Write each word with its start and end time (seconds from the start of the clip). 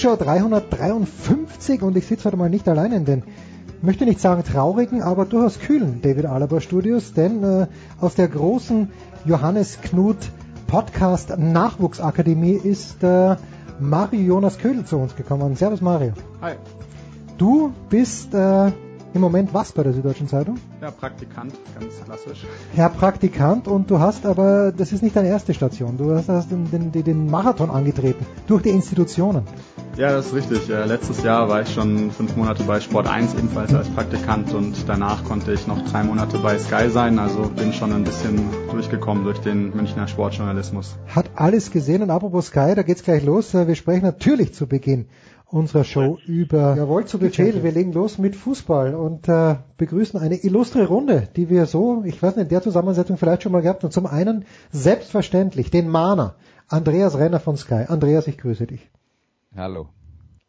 Big 0.00 0.08
Show 0.08 0.16
353 0.16 1.82
und 1.82 1.94
ich 1.94 2.06
sitze 2.06 2.24
heute 2.24 2.38
mal 2.38 2.48
nicht 2.48 2.66
allein 2.68 2.90
in 2.92 3.04
den, 3.04 3.22
möchte 3.82 4.06
nicht 4.06 4.18
sagen 4.18 4.42
traurigen, 4.44 5.02
aber 5.02 5.26
durchaus 5.26 5.58
kühlen 5.58 6.00
David 6.00 6.24
Alaba 6.24 6.62
Studios, 6.62 7.12
denn 7.12 7.44
äh, 7.44 7.66
aus 8.00 8.14
der 8.14 8.28
großen 8.28 8.90
Johannes 9.26 9.78
Knut 9.82 10.16
Podcast 10.66 11.36
Nachwuchsakademie 11.36 12.54
ist 12.54 13.04
äh, 13.04 13.36
Mario 13.78 14.20
Jonas 14.22 14.56
Ködel 14.56 14.86
zu 14.86 14.96
uns 14.96 15.14
gekommen. 15.16 15.54
Servus 15.54 15.82
Mario. 15.82 16.12
Hi. 16.40 16.54
Du 17.36 17.74
bist 17.90 18.32
äh, 18.32 18.72
im 19.14 19.20
Moment 19.20 19.52
was 19.52 19.72
bei 19.72 19.82
der 19.82 19.92
Süddeutschen 19.92 20.28
Zeitung? 20.28 20.56
Ja, 20.80 20.90
Praktikant, 20.90 21.52
ganz 21.78 21.94
klassisch. 22.04 22.46
Herr 22.74 22.88
Praktikant 22.88 23.68
und 23.68 23.90
du 23.90 23.98
hast 23.98 24.26
aber, 24.26 24.72
das 24.72 24.92
ist 24.92 25.02
nicht 25.02 25.16
deine 25.16 25.28
erste 25.28 25.54
Station, 25.54 25.96
du 25.96 26.14
hast, 26.14 26.28
hast 26.28 26.50
den, 26.50 26.70
den, 26.70 26.92
den 26.92 27.30
Marathon 27.30 27.70
angetreten, 27.70 28.26
durch 28.46 28.62
die 28.62 28.70
Institutionen. 28.70 29.44
Ja, 29.96 30.12
das 30.12 30.28
ist 30.28 30.34
richtig. 30.34 30.68
Letztes 30.68 31.22
Jahr 31.24 31.48
war 31.48 31.62
ich 31.62 31.74
schon 31.74 32.10
fünf 32.10 32.36
Monate 32.36 32.62
bei 32.62 32.80
Sport 32.80 33.08
1 33.08 33.34
ebenfalls 33.34 33.74
als 33.74 33.88
Praktikant 33.88 34.54
und 34.54 34.88
danach 34.88 35.24
konnte 35.24 35.52
ich 35.52 35.66
noch 35.66 35.84
drei 35.90 36.04
Monate 36.04 36.38
bei 36.38 36.58
Sky 36.58 36.88
sein. 36.88 37.18
Also 37.18 37.50
bin 37.54 37.72
schon 37.72 37.92
ein 37.92 38.04
bisschen 38.04 38.48
durchgekommen 38.70 39.24
durch 39.24 39.40
den 39.40 39.76
Münchner 39.76 40.06
Sportjournalismus. 40.06 40.96
Hat 41.08 41.30
alles 41.34 41.70
gesehen 41.70 42.02
und 42.02 42.10
apropos 42.10 42.46
Sky, 42.46 42.74
da 42.74 42.82
geht's 42.82 43.02
gleich 43.02 43.24
los. 43.24 43.52
Wir 43.52 43.74
sprechen 43.74 44.04
natürlich 44.04 44.54
zu 44.54 44.66
Beginn 44.66 45.06
unserer 45.52 45.84
Show 45.84 46.18
über 46.26 46.76
Jawohl 46.76 47.04
zu 47.06 47.18
Befehl. 47.18 47.62
Wir 47.62 47.72
legen 47.72 47.92
los 47.92 48.18
mit 48.18 48.36
Fußball 48.36 48.94
und 48.94 49.28
äh, 49.28 49.56
begrüßen 49.76 50.18
eine 50.18 50.36
illustre 50.36 50.86
Runde, 50.86 51.28
die 51.36 51.50
wir 51.50 51.66
so, 51.66 52.02
ich 52.04 52.22
weiß 52.22 52.36
nicht, 52.36 52.44
in 52.44 52.48
der 52.48 52.62
Zusammensetzung 52.62 53.16
vielleicht 53.16 53.42
schon 53.42 53.52
mal 53.52 53.62
gehabt 53.62 53.84
und 53.84 53.92
zum 53.92 54.06
einen 54.06 54.44
selbstverständlich 54.70 55.70
den 55.70 55.88
Mahner, 55.88 56.36
Andreas 56.68 57.18
Renner 57.18 57.40
von 57.40 57.56
Sky. 57.56 57.84
Andreas, 57.88 58.26
ich 58.26 58.38
grüße 58.38 58.66
dich. 58.66 58.90
Hallo. 59.56 59.88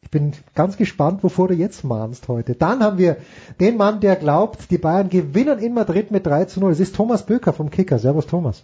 Ich 0.04 0.10
bin 0.10 0.34
ganz 0.56 0.78
gespannt, 0.78 1.24
wovor 1.24 1.48
du 1.48 1.54
jetzt 1.54 1.84
mahnst 1.84 2.28
heute. 2.28 2.56
Dann 2.56 2.82
haben 2.84 2.98
wir 2.98 3.18
den 3.60 3.78
Mann, 3.78 4.00
der 4.00 4.16
glaubt, 4.16 4.72
die 4.72 4.78
Bayern 4.78 5.10
gewinnen 5.10 5.60
in 5.60 5.74
Madrid 5.74 6.12
mit 6.12 6.26
3 6.26 6.46
zu 6.46 6.60
0. 6.60 6.72
Es 6.72 6.80
ist 6.80 6.96
Thomas 6.96 7.26
Böker 7.26 7.54
vom 7.54 7.70
Kicker. 7.70 8.00
Servus 8.00 8.28
Thomas. 8.28 8.64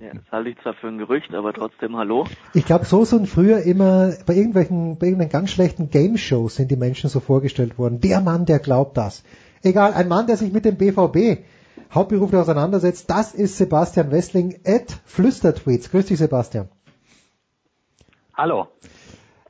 Ja, 0.00 0.12
das 0.12 0.24
halte 0.30 0.50
ich 0.50 0.56
zwar 0.62 0.74
für 0.74 0.88
ein 0.88 0.98
Gerücht, 0.98 1.34
aber 1.34 1.52
trotzdem 1.52 1.96
hallo. 1.96 2.26
Ich 2.52 2.66
glaube, 2.66 2.84
so 2.84 3.04
sind 3.04 3.28
früher 3.28 3.62
immer 3.62 4.12
bei 4.26 4.34
irgendwelchen, 4.34 4.98
bei 4.98 5.06
irgendwelchen 5.06 5.32
ganz 5.32 5.50
schlechten 5.50 5.90
Game-Shows 5.90 6.56
sind 6.56 6.70
die 6.70 6.76
Menschen 6.76 7.08
so 7.08 7.20
vorgestellt 7.20 7.78
worden. 7.78 8.00
Der 8.00 8.20
Mann, 8.20 8.44
der 8.44 8.58
glaubt 8.58 8.96
das. 8.96 9.24
Egal, 9.62 9.94
ein 9.94 10.08
Mann, 10.08 10.26
der 10.26 10.36
sich 10.36 10.52
mit 10.52 10.64
dem 10.64 10.76
BVB 10.76 11.44
hauptberuflich 11.94 12.40
auseinandersetzt, 12.40 13.08
das 13.08 13.34
ist 13.34 13.56
Sebastian 13.56 14.10
Wessling 14.10 14.60
at 14.66 15.00
Flüstertweets. 15.04 15.90
Grüß 15.90 16.06
dich, 16.06 16.18
Sebastian. 16.18 16.68
Hallo. 18.34 18.66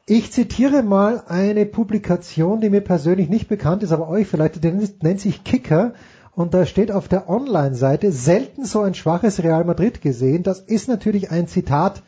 Ich 0.06 0.30
zitiere 0.32 0.82
mal 0.82 1.24
eine 1.26 1.64
Publikation, 1.64 2.60
die 2.60 2.68
mir 2.68 2.82
persönlich 2.82 3.30
nicht 3.30 3.48
bekannt 3.48 3.82
ist, 3.82 3.92
aber 3.92 4.08
euch 4.08 4.26
vielleicht, 4.26 4.62
die 4.62 4.70
nennt 4.70 5.20
sich 5.20 5.44
Kicker. 5.44 5.94
Und 6.34 6.52
da 6.52 6.66
steht 6.66 6.90
auf 6.90 7.06
der 7.06 7.28
Online-Seite, 7.28 8.10
selten 8.10 8.64
so 8.64 8.82
ein 8.82 8.94
schwaches 8.94 9.42
Real 9.42 9.64
Madrid 9.64 10.02
gesehen. 10.02 10.42
Das 10.42 10.58
ist 10.60 10.88
natürlich 10.88 11.30
ein 11.30 11.46
Zitat, 11.46 12.02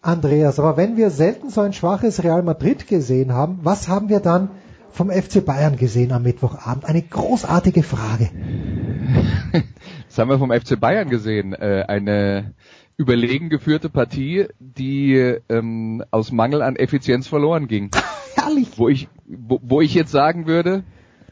Andreas. 0.00 0.58
Aber 0.58 0.76
wenn 0.76 0.96
wir 0.96 1.10
selten 1.10 1.50
so 1.50 1.60
ein 1.60 1.72
schwaches 1.72 2.24
Real 2.24 2.42
Madrid 2.42 2.86
gesehen 2.86 3.34
haben, 3.34 3.60
was 3.62 3.88
haben 3.88 4.08
wir 4.08 4.20
dann 4.20 4.50
vom 4.90 5.10
FC 5.10 5.44
Bayern 5.44 5.76
gesehen 5.76 6.12
am 6.12 6.22
Mittwochabend? 6.22 6.86
Eine 6.86 7.02
großartige 7.02 7.82
Frage. 7.82 8.30
Was 10.08 10.18
haben 10.18 10.30
wir 10.30 10.38
vom 10.38 10.50
FC 10.50 10.80
Bayern 10.80 11.08
gesehen? 11.10 11.52
Äh, 11.52 11.84
eine 11.86 12.54
überlegen 12.96 13.48
geführte 13.48 13.90
Partie, 13.90 14.46
die 14.58 15.14
ähm, 15.48 16.02
aus 16.10 16.32
Mangel 16.32 16.62
an 16.62 16.74
Effizienz 16.76 17.28
verloren 17.28 17.68
ging. 17.68 17.90
Herrlich. 18.34 18.70
Wo 18.76 18.88
ich, 18.88 19.08
wo, 19.26 19.60
wo 19.62 19.80
ich 19.80 19.94
jetzt 19.94 20.10
sagen 20.10 20.46
würde, 20.46 20.82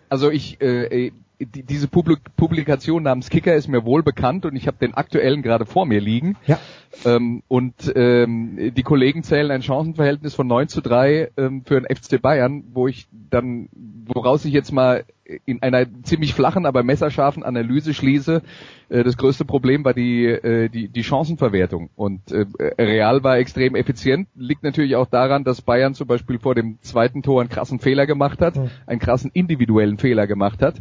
also 0.09 0.31
ich, 0.31 0.61
äh, 0.61 1.11
die, 1.39 1.63
diese 1.63 1.89
Publik 1.89 2.21
Publikation 2.37 3.03
namens 3.03 3.31
Kicker 3.31 3.55
ist 3.55 3.69
mir 3.69 3.85
wohl 3.85 4.03
bekannt 4.03 4.47
und 4.47 4.57
ich 4.57 4.67
habe 4.67 4.79
den 4.79 4.95
aktuellen 4.95 5.43
gerade 5.43 5.67
vor 5.67 5.87
mir 5.87 6.01
liegen. 6.01 6.37
Ja. 6.47 6.59
Ähm, 7.05 7.43
und 7.49 7.93
ähm, 7.95 8.73
die 8.75 8.83
Kollegen 8.83 9.23
zählen 9.23 9.51
ein 9.51 9.63
Chancenverhältnis 9.63 10.35
von 10.35 10.47
9 10.47 10.69
zu 10.69 10.81
3 10.81 11.31
ähm, 11.37 11.63
für 11.65 11.81
den 11.81 11.95
FC 11.95 12.21
Bayern, 12.21 12.65
wo 12.73 12.89
ich 12.89 13.07
dann, 13.31 13.69
woraus 14.07 14.45
ich 14.45 14.53
jetzt 14.53 14.73
mal 14.73 15.05
in 15.45 15.61
einer 15.63 15.87
ziemlich 16.05 16.35
flachen, 16.35 16.67
aber 16.67 16.83
messerscharfen 16.83 17.43
Analyse 17.43 17.95
schließe, 17.95 18.43
äh, 18.89 19.05
das 19.05 19.17
größte 19.17 19.45
Problem 19.45 19.85
war 19.85 19.93
die, 19.93 20.25
äh, 20.25 20.69
die, 20.69 20.89
die 20.89 21.05
Chancenverwertung. 21.05 21.91
Und 21.97 22.31
äh, 22.33 22.47
Real 22.79 23.25
war 23.25 23.39
extrem 23.39 23.75
effizient, 23.75 24.29
liegt 24.35 24.63
natürlich 24.63 24.97
auch 24.97 25.07
daran, 25.07 25.45
dass 25.45 25.63
Bayern 25.63 25.95
zum 25.95 26.07
Beispiel 26.07 26.39
vor 26.39 26.55
dem 26.55 26.79
zweiten 26.83 27.23
Tor 27.23 27.41
einen 27.41 27.51
krassen 27.51 27.81
Fehler 27.81 28.07
gemacht 28.07 28.41
hat, 28.41 28.57
Mhm. 28.57 28.71
einen 28.87 29.01
krassen 29.01 29.31
individuellen 29.35 29.99
Fehler 29.99 30.27
gemacht 30.27 30.63
hat. 30.63 30.81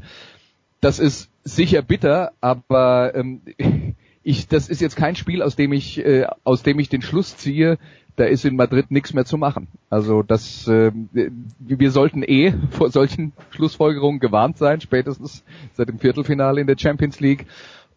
Das 0.85 0.99
ist 0.99 1.31
sicher 1.43 1.81
bitter, 1.81 2.33
aber 2.41 3.15
ähm, 3.15 3.41
ich, 4.23 4.47
das 4.47 4.69
ist 4.69 4.81
jetzt 4.81 4.95
kein 4.95 5.15
Spiel, 5.15 5.41
aus 5.41 5.55
dem 5.55 5.73
ich, 5.73 5.97
äh, 5.97 6.27
aus 6.43 6.61
dem 6.61 6.77
ich 6.77 6.89
den 6.89 7.01
Schluss 7.01 7.35
ziehe, 7.37 7.79
da 8.17 8.25
ist 8.25 8.45
in 8.45 8.55
Madrid 8.55 8.91
nichts 8.91 9.11
mehr 9.11 9.25
zu 9.25 9.39
machen. 9.39 9.67
Also 9.89 10.21
das, 10.21 10.67
äh, 10.67 10.91
wir 11.11 11.89
sollten 11.89 12.21
eh 12.21 12.53
vor 12.69 12.91
solchen 12.91 13.33
Schlussfolgerungen 13.49 14.19
gewarnt 14.19 14.59
sein, 14.59 14.79
spätestens 14.79 15.43
seit 15.73 15.89
dem 15.89 15.97
Viertelfinale 15.97 16.61
in 16.61 16.67
der 16.67 16.77
Champions 16.77 17.19
League. 17.19 17.47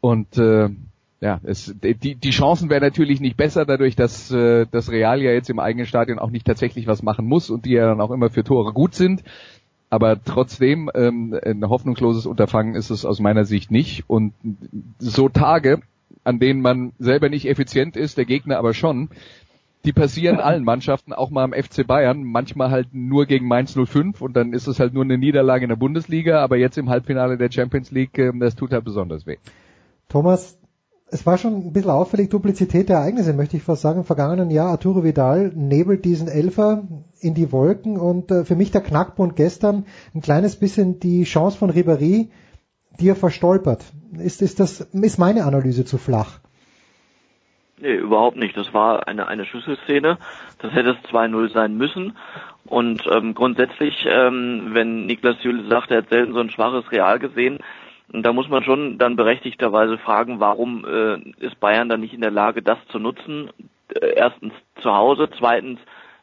Und 0.01 0.39
äh, 0.39 0.71
ja, 1.21 1.41
es, 1.43 1.75
die, 1.83 2.15
die 2.15 2.31
Chancen 2.31 2.71
wären 2.71 2.83
natürlich 2.83 3.21
nicht 3.21 3.37
besser, 3.37 3.67
dadurch, 3.67 3.97
dass 3.97 4.31
äh, 4.31 4.65
das 4.71 4.91
Real 4.91 5.21
ja 5.21 5.33
jetzt 5.33 5.51
im 5.51 5.59
eigenen 5.59 5.87
Stadion 5.87 6.19
auch 6.19 6.31
nicht 6.31 6.47
tatsächlich 6.47 6.87
was 6.87 7.03
machen 7.03 7.27
muss 7.27 7.51
und 7.51 7.67
die 7.67 7.73
ja 7.73 7.87
dann 7.87 8.01
auch 8.01 8.13
immer 8.13 8.31
für 8.31 8.45
Tore 8.45 8.73
gut 8.73 8.95
sind. 8.95 9.25
Aber 9.91 10.23
trotzdem, 10.23 10.91
ähm, 10.95 11.39
ein 11.43 11.67
hoffnungsloses 11.69 12.27
Unterfangen 12.27 12.75
ist 12.75 12.91
es 12.91 13.05
aus 13.05 13.21
meiner 13.21 13.45
Sicht 13.45 13.71
nicht. 13.71 14.05
Und 14.07 14.35
so 14.99 15.29
Tage, 15.29 15.81
an 16.25 16.39
denen 16.39 16.61
man 16.61 16.93
selber 16.99 17.29
nicht 17.29 17.49
effizient 17.49 17.97
ist, 17.97 18.19
der 18.19 18.27
Gegner 18.27 18.59
aber 18.59 18.75
schon, 18.75 19.09
die 19.85 19.93
passieren 19.93 20.41
allen 20.41 20.65
Mannschaften, 20.65 21.13
auch 21.13 21.31
mal 21.31 21.45
am 21.45 21.53
FC 21.53 21.87
Bayern, 21.87 22.25
manchmal 22.25 22.71
halt 22.71 22.89
nur 22.93 23.27
gegen 23.27 23.47
Mainz 23.47 23.75
05 23.75 24.21
und 24.21 24.37
dann 24.37 24.53
ist 24.53 24.67
es 24.67 24.81
halt 24.81 24.93
nur 24.93 25.05
eine 25.05 25.17
Niederlage 25.17 25.65
in 25.65 25.69
der 25.69 25.77
Bundesliga, 25.77 26.43
aber 26.43 26.57
jetzt 26.57 26.77
im 26.77 26.91
Halbfinale 26.91 27.39
der 27.39 27.51
Champions 27.51 27.91
League, 27.91 28.19
ähm, 28.19 28.41
das 28.41 28.57
tut 28.57 28.73
halt 28.73 28.85
besonders 28.85 29.27
weh. 29.27 29.37
Thomas, 30.09 30.59
es 31.11 31.27
war 31.27 31.39
schon 31.39 31.55
ein 31.55 31.73
bisschen 31.73 31.91
auffällig, 31.91 32.31
Duplizität 32.31 32.89
der 32.89 32.99
Ereignisse, 32.99 33.33
möchte 33.33 33.57
ich 33.57 33.63
fast 33.63 33.83
sagen. 33.83 34.01
Im 34.01 34.05
vergangenen 34.05 34.51
Jahr 34.51 34.69
Arturo 34.69 35.05
Vidal 35.05 35.53
nebelt 35.55 36.05
diesen 36.05 36.29
Elfer 36.29 36.85
in 37.21 37.35
die 37.35 37.51
Wolken 37.53 37.99
und 37.99 38.31
äh, 38.31 38.45
für 38.45 38.57
mich 38.57 38.71
der 38.71 38.83
Knackpunkt 38.83 39.37
gestern 39.37 39.87
ein 40.15 40.21
kleines 40.21 40.59
bisschen 40.59 41.01
die 41.01 41.25
Chance 41.25 41.59
von 41.59 41.71
Ribéry, 41.71 42.29
die 43.01 43.09
er 43.09 43.17
verstolpert. 43.17 43.85
Ist, 44.19 44.43
ist 44.43 44.61
das, 44.61 44.81
ist 44.81 45.19
meine 45.19 45.45
Analyse 45.45 45.85
zu 45.85 45.99
flach? 45.99 46.41
Nee, 47.81 47.95
überhaupt 47.95 48.37
nicht. 48.37 48.57
Das 48.57 48.75
war 48.75 49.07
eine, 49.07 49.29
eine 49.29 49.45
Schlüsselszene. 49.45 50.19
Das 50.61 50.73
hätte 50.73 50.91
es 50.91 51.11
2-0 51.11 51.53
sein 51.53 51.77
müssen. 51.77 52.17
Und 52.67 53.07
ähm, 53.11 53.35
grundsätzlich, 53.35 54.05
ähm, 54.09 54.71
wenn 54.73 55.07
Niklas 55.07 55.41
Süle 55.43 55.69
sagt, 55.69 55.91
er 55.91 55.99
hat 55.99 56.09
selten 56.09 56.33
so 56.33 56.41
ein 56.41 56.51
schwaches 56.51 56.91
Real 56.91 57.19
gesehen, 57.19 57.61
Und 58.13 58.25
da 58.25 58.33
muss 58.33 58.49
man 58.49 58.63
schon 58.65 58.99
dann 58.99 59.17
berechtigterweise 59.17 59.99
fragen, 59.99 60.41
warum 60.41 60.85
äh, 60.85 61.19
ist 61.45 61.61
Bayern 61.61 61.89
dann 61.89 62.01
nicht 62.01 62.15
in 62.15 62.23
der 62.23 62.31
Lage, 62.31 62.63
das 62.63 62.79
zu 62.91 62.99
nutzen? 62.99 63.51
Äh, 63.95 64.15
erstens 64.17 64.53
zu 64.83 64.95
Hause, 64.95 65.29
zweitens 65.39 65.79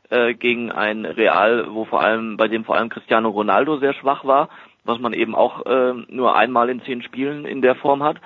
äh, 0.10 0.34
gegen 0.34 0.72
ein 0.72 1.06
Real, 1.06 1.68
wo 1.70 1.86
vor 1.86 2.02
allem, 2.02 2.38
bei 2.38 2.48
dem 2.48 2.66
vor 2.66 2.76
allem 2.76 2.90
Cristiano 2.90 3.30
Ronaldo 3.30 3.78
sehr 3.78 3.94
schwach 3.94 4.26
war, 4.26 4.50
was 4.84 5.00
man 5.00 5.14
eben 5.14 5.36
auch 5.36 5.66
äh, 5.66 5.94
nur 6.10 6.36
einmal 6.36 6.70
in 6.70 6.82
zehn 6.82 7.02
Spielen 7.02 7.46
in 7.46 7.62
der 7.62 7.76
Form 7.76 8.04
hat. 8.04 8.18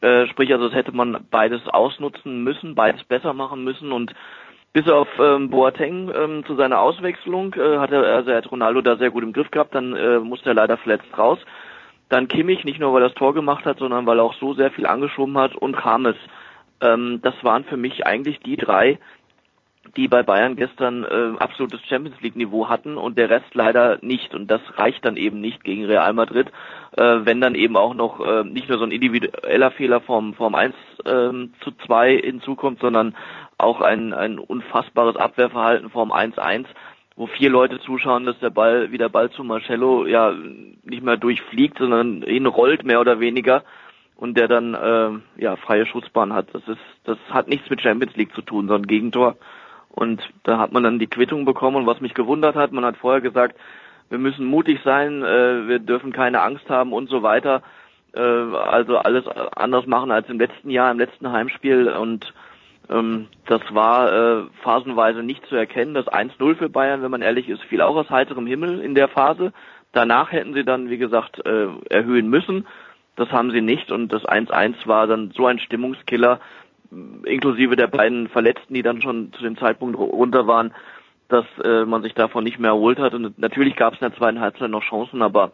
Äh, 0.00 0.26
sprich, 0.26 0.52
also 0.52 0.66
das 0.66 0.76
hätte 0.76 0.92
man 0.92 1.26
beides 1.30 1.66
ausnutzen 1.68 2.44
müssen, 2.44 2.74
beides 2.74 3.02
besser 3.04 3.32
machen 3.32 3.64
müssen 3.64 3.92
und 3.92 4.14
bis 4.72 4.88
auf 4.88 5.08
ähm, 5.18 5.48
Boateng 5.48 6.12
ähm, 6.14 6.44
zu 6.44 6.54
seiner 6.54 6.80
Auswechslung 6.80 7.54
äh, 7.54 7.78
hat 7.78 7.92
er, 7.92 8.04
also 8.04 8.30
er 8.30 8.36
hat 8.36 8.50
Ronaldo 8.50 8.82
da 8.82 8.96
sehr 8.96 9.10
gut 9.10 9.22
im 9.22 9.32
Griff 9.32 9.50
gehabt, 9.50 9.74
dann 9.74 9.96
äh, 9.96 10.18
musste 10.18 10.50
er 10.50 10.54
leider 10.54 10.76
verletzt 10.76 11.06
raus. 11.16 11.38
Dann 12.08 12.28
Kimmich, 12.28 12.64
nicht 12.64 12.78
nur 12.78 12.92
weil 12.92 13.02
er 13.02 13.08
das 13.08 13.18
Tor 13.18 13.34
gemacht 13.34 13.64
hat, 13.64 13.78
sondern 13.78 14.06
weil 14.06 14.18
er 14.18 14.24
auch 14.24 14.34
so 14.34 14.54
sehr 14.54 14.70
viel 14.70 14.86
angeschoben 14.86 15.36
hat 15.38 15.56
und 15.56 15.74
Rames. 15.74 16.16
Ähm, 16.80 17.20
das 17.22 17.34
waren 17.42 17.64
für 17.64 17.76
mich 17.76 18.06
eigentlich 18.06 18.38
die 18.40 18.56
drei, 18.56 18.98
die 19.96 20.08
bei 20.08 20.22
Bayern 20.22 20.56
gestern 20.56 21.04
äh, 21.04 21.38
absolutes 21.38 21.80
Champions 21.86 22.20
League 22.20 22.36
Niveau 22.36 22.68
hatten 22.68 22.96
und 22.96 23.18
der 23.18 23.30
Rest 23.30 23.54
leider 23.54 23.98
nicht 24.02 24.34
und 24.34 24.50
das 24.50 24.60
reicht 24.76 25.04
dann 25.04 25.16
eben 25.16 25.40
nicht 25.40 25.64
gegen 25.64 25.84
Real 25.84 26.12
Madrid, 26.12 26.48
äh, 26.96 27.20
wenn 27.22 27.40
dann 27.40 27.54
eben 27.54 27.76
auch 27.76 27.94
noch 27.94 28.20
äh, 28.20 28.44
nicht 28.44 28.68
nur 28.68 28.78
so 28.78 28.84
ein 28.84 28.90
individueller 28.90 29.70
Fehler 29.70 30.00
vom 30.00 30.34
vom 30.34 30.54
1 30.54 30.74
äh, 31.04 31.10
zu 31.60 31.70
2 31.86 32.18
hinzukommt, 32.18 32.80
sondern 32.80 33.14
auch 33.58 33.80
ein 33.80 34.12
ein 34.12 34.38
unfassbares 34.38 35.16
Abwehrverhalten 35.16 35.90
vom 35.90 36.12
1-1 36.12 36.66
wo 37.16 37.26
vier 37.26 37.50
Leute 37.50 37.80
zuschauen, 37.80 38.26
dass 38.26 38.38
der 38.40 38.50
Ball, 38.50 38.92
wie 38.92 38.98
der 38.98 39.08
Ball 39.08 39.30
zu 39.30 39.42
Marcello 39.42 40.06
ja 40.06 40.34
nicht 40.84 41.02
mehr 41.02 41.16
durchfliegt, 41.16 41.78
sondern 41.78 42.22
hinrollt 42.22 42.84
mehr 42.84 43.00
oder 43.00 43.20
weniger 43.20 43.64
und 44.16 44.36
der 44.36 44.48
dann 44.48 44.74
äh, 44.74 45.42
ja 45.42 45.56
freie 45.56 45.86
Schussbahn 45.86 46.34
hat. 46.34 46.48
Das 46.52 46.66
ist, 46.68 46.80
das 47.04 47.18
hat 47.30 47.48
nichts 47.48 47.70
mit 47.70 47.80
Champions 47.80 48.16
League 48.16 48.34
zu 48.34 48.42
tun, 48.42 48.68
sondern 48.68 48.86
Gegentor. 48.86 49.36
Und 49.88 50.20
da 50.42 50.58
hat 50.58 50.72
man 50.72 50.82
dann 50.82 50.98
die 50.98 51.06
Quittung 51.06 51.46
bekommen 51.46 51.76
und 51.76 51.86
was 51.86 52.02
mich 52.02 52.12
gewundert 52.12 52.54
hat, 52.54 52.72
man 52.72 52.84
hat 52.84 52.98
vorher 52.98 53.22
gesagt, 53.22 53.56
wir 54.10 54.18
müssen 54.18 54.46
mutig 54.46 54.80
sein, 54.84 55.22
äh, 55.22 55.66
wir 55.66 55.78
dürfen 55.78 56.12
keine 56.12 56.42
Angst 56.42 56.68
haben 56.68 56.92
und 56.92 57.08
so 57.08 57.22
weiter. 57.22 57.62
Äh, 58.14 58.20
also 58.20 58.98
alles 58.98 59.26
anders 59.26 59.86
machen 59.86 60.10
als 60.10 60.28
im 60.28 60.38
letzten 60.38 60.70
Jahr, 60.70 60.90
im 60.90 60.98
letzten 60.98 61.32
Heimspiel 61.32 61.88
und 61.88 62.32
das 62.88 63.62
war 63.70 64.12
äh, 64.12 64.44
phasenweise 64.62 65.22
nicht 65.22 65.44
zu 65.46 65.56
erkennen. 65.56 65.94
Das 65.94 66.06
1-0 66.06 66.56
für 66.56 66.68
Bayern, 66.68 67.02
wenn 67.02 67.10
man 67.10 67.22
ehrlich 67.22 67.48
ist, 67.48 67.62
fiel 67.64 67.80
auch 67.80 67.96
aus 67.96 68.10
heiterem 68.10 68.46
Himmel 68.46 68.80
in 68.80 68.94
der 68.94 69.08
Phase. 69.08 69.52
Danach 69.92 70.30
hätten 70.30 70.54
sie 70.54 70.64
dann, 70.64 70.88
wie 70.90 70.98
gesagt, 70.98 71.44
äh, 71.46 71.68
erhöhen 71.90 72.28
müssen. 72.28 72.66
Das 73.16 73.30
haben 73.30 73.50
sie 73.50 73.62
nicht 73.62 73.90
und 73.90 74.12
das 74.12 74.24
1-1 74.24 74.86
war 74.86 75.06
dann 75.06 75.30
so 75.30 75.46
ein 75.46 75.58
Stimmungskiller, 75.58 76.38
inklusive 77.24 77.74
der 77.74 77.86
beiden 77.86 78.28
Verletzten, 78.28 78.74
die 78.74 78.82
dann 78.82 79.02
schon 79.02 79.32
zu 79.32 79.42
dem 79.42 79.56
Zeitpunkt 79.56 79.98
runter 79.98 80.46
waren, 80.46 80.72
dass 81.28 81.46
äh, 81.64 81.84
man 81.86 82.02
sich 82.02 82.14
davon 82.14 82.44
nicht 82.44 82.58
mehr 82.58 82.70
erholt 82.70 82.98
hat. 82.98 83.14
Und 83.14 83.38
natürlich 83.38 83.74
gab 83.74 83.94
es 83.94 84.00
in 84.00 84.08
der 84.08 84.16
zweiten 84.16 84.40
Halbzeit 84.40 84.70
noch 84.70 84.82
Chancen, 84.84 85.22
aber 85.22 85.52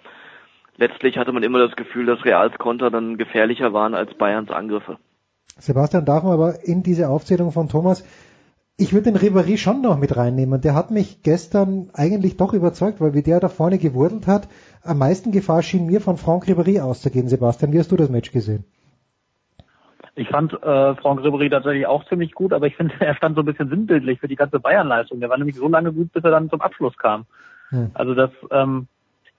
letztlich 0.76 1.16
hatte 1.16 1.32
man 1.32 1.44
immer 1.44 1.60
das 1.60 1.76
Gefühl, 1.76 2.06
dass 2.06 2.24
Reals 2.24 2.58
Konter 2.58 2.90
dann 2.90 3.16
gefährlicher 3.16 3.72
waren 3.72 3.94
als 3.94 4.12
Bayerns 4.14 4.50
Angriffe. 4.50 4.98
Sebastian, 5.58 6.04
darf 6.04 6.22
man 6.24 6.32
aber 6.32 6.64
in 6.64 6.82
diese 6.82 7.08
Aufzählung 7.08 7.52
von 7.52 7.68
Thomas, 7.68 8.04
ich 8.78 8.92
würde 8.92 9.12
den 9.12 9.18
Ribéry 9.18 9.58
schon 9.58 9.82
noch 9.82 9.98
mit 9.98 10.16
reinnehmen. 10.16 10.60
Der 10.60 10.74
hat 10.74 10.90
mich 10.90 11.22
gestern 11.22 11.90
eigentlich 11.92 12.36
doch 12.36 12.54
überzeugt, 12.54 13.00
weil 13.00 13.14
wie 13.14 13.22
der 13.22 13.38
da 13.38 13.48
vorne 13.48 13.78
gewurdelt 13.78 14.26
hat, 14.26 14.48
am 14.82 14.98
meisten 14.98 15.30
Gefahr 15.30 15.62
schien 15.62 15.86
mir 15.86 16.00
von 16.00 16.16
Franck 16.16 16.46
Ribéry 16.46 16.80
auszugehen. 16.80 17.28
Sebastian, 17.28 17.72
wie 17.72 17.78
hast 17.78 17.92
du 17.92 17.96
das 17.96 18.10
Match 18.10 18.32
gesehen? 18.32 18.64
Ich 20.14 20.28
fand 20.28 20.52
äh, 20.52 20.94
Franck 20.96 21.20
Ribéry 21.20 21.50
tatsächlich 21.50 21.86
auch 21.86 22.06
ziemlich 22.08 22.32
gut, 22.32 22.52
aber 22.52 22.66
ich 22.66 22.76
finde, 22.76 22.94
er 23.00 23.14
stand 23.14 23.36
so 23.36 23.42
ein 23.42 23.46
bisschen 23.46 23.68
sinnbildlich 23.68 24.20
für 24.20 24.28
die 24.28 24.36
ganze 24.36 24.58
Bayern-Leistung. 24.58 25.20
Der 25.20 25.28
war 25.28 25.38
nämlich 25.38 25.56
so 25.56 25.68
lange 25.68 25.92
gut, 25.92 26.12
bis 26.12 26.24
er 26.24 26.30
dann 26.30 26.50
zum 26.50 26.60
Abschluss 26.60 26.96
kam. 26.96 27.26
Hm. 27.68 27.90
Also 27.94 28.14
das, 28.14 28.30
ähm, 28.50 28.88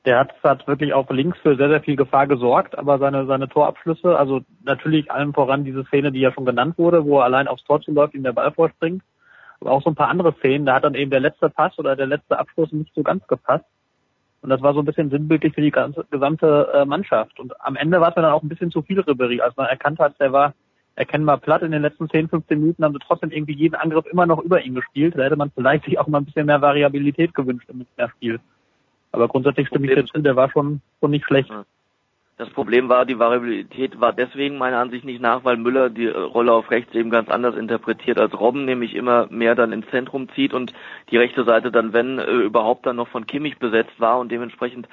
der 0.06 0.20
hat, 0.20 0.34
hat 0.44 0.68
wirklich 0.68 0.94
auf 0.94 1.10
links 1.10 1.38
für 1.40 1.56
sehr, 1.56 1.70
sehr 1.70 1.82
viel 1.82 1.96
Gefahr 1.96 2.28
gesorgt, 2.28 2.78
aber 2.78 3.00
seine, 3.00 3.26
seine 3.26 3.48
Torabschlüsse, 3.48 4.18
also 4.18 4.42
natürlich 4.64 5.12
allem 5.12 5.34
voran 5.34 5.64
diese 5.64 5.86
Szene, 5.86 6.12
die 6.12 6.20
ja 6.20 6.34
schon 6.34 6.46
genannt 6.46 6.78
wurde, 6.78 7.06
wo 7.06 7.20
er 7.20 7.26
allein 7.26 7.48
aufs 7.48 7.64
Tor 7.64 7.82
zuläuft, 7.82 8.14
ihm 8.14 8.24
der 8.24 8.34
Ball 8.34 8.52
vorspringt, 8.52 9.02
aber 9.62 9.72
auch 9.72 9.82
so 9.82 9.90
ein 9.90 9.96
paar 9.96 10.10
andere 10.10 10.34
Szenen, 10.36 10.66
da 10.66 10.76
hat 10.76 10.84
dann 10.84 10.96
eben 10.96 11.12
der 11.12 11.22
letzte 11.22 11.50
Pass 11.50 11.78
oder 11.80 11.96
der 11.96 12.08
letzte 12.08 12.38
Abschluss 12.38 12.72
nicht 12.72 12.94
so 12.94 13.04
ganz 13.04 13.26
gepasst. 13.28 13.66
Und 14.42 14.50
das 14.50 14.62
war 14.62 14.74
so 14.74 14.82
ein 14.82 14.86
bisschen 14.86 15.10
sinnbildlich 15.10 15.54
für 15.54 15.62
die 15.62 15.72
ganze, 15.72 16.06
gesamte 16.12 16.70
äh, 16.74 16.84
Mannschaft. 16.84 17.40
Und 17.40 17.54
am 17.62 17.78
Ende 17.78 18.02
war 18.02 18.10
es 18.10 18.16
dann 18.16 18.26
auch 18.26 18.44
ein 18.44 18.50
bisschen 18.50 18.72
zu 18.72 18.82
viel 18.82 19.00
Ribery, 19.00 19.40
als 19.40 19.56
man 19.56 19.68
erkannt 19.68 20.00
hat, 20.00 20.20
der 20.20 20.34
war 20.34 20.54
erkennbar 20.96 21.38
platt. 21.38 21.62
In 21.62 21.72
den 21.72 21.82
letzten 21.82 22.10
10, 22.10 22.28
15 22.28 22.60
Minuten 22.60 22.84
haben 22.84 22.94
sie 22.94 23.00
trotzdem 23.00 23.32
irgendwie 23.32 23.56
jeden 23.56 23.76
Angriff 23.76 24.06
immer 24.06 24.26
noch 24.26 24.40
über 24.40 24.62
ihn 24.62 24.76
gespielt. 24.76 25.18
Da 25.18 25.24
hätte 25.24 25.38
man 25.38 25.52
vielleicht 25.52 25.86
sich 25.86 25.98
auch 25.98 26.08
mal 26.08 26.18
ein 26.18 26.26
bisschen 26.26 26.46
mehr 26.46 26.62
Variabilität 26.62 27.34
gewünscht 27.34 27.70
im 27.70 27.86
Spiel. 28.10 28.42
Aber 29.14 29.28
grundsätzlich 29.28 29.68
stimme 29.68 29.88
ich 29.88 29.96
dir 29.96 30.06
zu, 30.06 30.20
der 30.20 30.36
war 30.36 30.50
schon, 30.52 30.82
schon 31.00 31.12
nicht 31.12 31.26
schlecht. 31.26 31.50
Das 32.38 32.50
Problem 32.50 32.90
war, 32.90 33.06
die 33.06 33.20
Variabilität 33.20 34.02
war 34.02 34.12
deswegen 34.12 34.58
meiner 34.58 34.80
Ansicht 34.80 35.06
nicht 35.06 35.22
nach, 35.22 35.44
weil 35.44 35.56
Müller 35.56 35.92
die 35.92 36.08
Rolle 36.08 36.52
auf 36.52 36.72
rechts 36.72 36.94
eben 36.96 37.12
ganz 37.12 37.30
anders 37.30 37.56
interpretiert 37.56 38.18
als 38.18 38.34
Robben, 38.38 38.66
nämlich 38.66 38.96
immer 38.96 39.28
mehr 39.30 39.54
dann 39.54 39.72
ins 39.72 39.88
Zentrum 39.92 40.28
zieht 40.30 40.52
und 40.52 40.74
die 41.12 41.18
rechte 41.18 41.44
Seite 41.44 41.72
dann, 41.72 41.94
wenn 41.94 42.18
äh, 42.18 42.32
überhaupt 42.32 42.88
dann 42.88 42.96
noch 42.96 43.08
von 43.08 43.28
Kimmich 43.28 43.60
besetzt 43.60 44.00
war 44.00 44.18
und 44.18 44.32
dementsprechend 44.32 44.88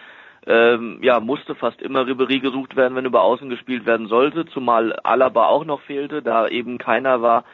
ähm, 0.47 0.99
ja, 1.03 1.19
musste 1.19 1.55
fast 1.55 1.81
immer 1.81 2.07
Ribery 2.07 2.41
gesucht 2.41 2.77
werden, 2.77 2.95
wenn 2.95 3.07
über 3.07 3.23
Außen 3.23 3.49
gespielt 3.49 3.87
werden 3.87 4.09
sollte, 4.09 4.45
zumal 4.47 4.93
Alaba 5.03 5.47
auch 5.47 5.65
noch 5.65 5.81
fehlte, 5.81 6.23
da 6.23 6.47
eben 6.47 6.77
keiner 6.77 7.23
war 7.23 7.45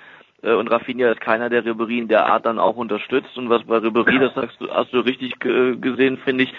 und 0.42 0.70
Rafinha 0.70 1.10
ist 1.10 1.20
keiner, 1.20 1.48
der 1.48 1.64
Ribery 1.64 1.98
in 1.98 2.08
der 2.08 2.26
Art 2.26 2.46
dann 2.46 2.58
auch 2.58 2.76
unterstützt. 2.76 3.36
Und 3.36 3.48
was 3.48 3.64
bei 3.64 3.78
Ribery, 3.78 4.18
das 4.18 4.34
sagst 4.34 4.60
du, 4.60 4.70
hast 4.70 4.92
du 4.92 5.00
richtig 5.00 5.38
gesehen, 5.40 6.18
finde 6.18 6.44
ich, 6.44 6.52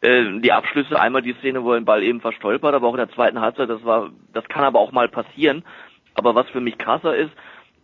äh, 0.00 0.40
die 0.40 0.52
Abschlüsse, 0.52 1.00
einmal 1.00 1.22
die 1.22 1.34
Szene, 1.34 1.64
wo 1.64 1.72
er 1.72 1.80
den 1.80 1.84
Ball 1.84 2.02
eben 2.02 2.20
verstolpert, 2.20 2.74
aber 2.74 2.86
auch 2.86 2.94
in 2.94 2.98
der 2.98 3.10
zweiten 3.10 3.40
Halbzeit, 3.40 3.70
das 3.70 3.84
war, 3.84 4.10
das 4.32 4.46
kann 4.48 4.64
aber 4.64 4.78
auch 4.78 4.92
mal 4.92 5.08
passieren, 5.08 5.64
aber 6.14 6.34
was 6.34 6.48
für 6.50 6.60
mich 6.60 6.78
krasser 6.78 7.16
ist, 7.16 7.32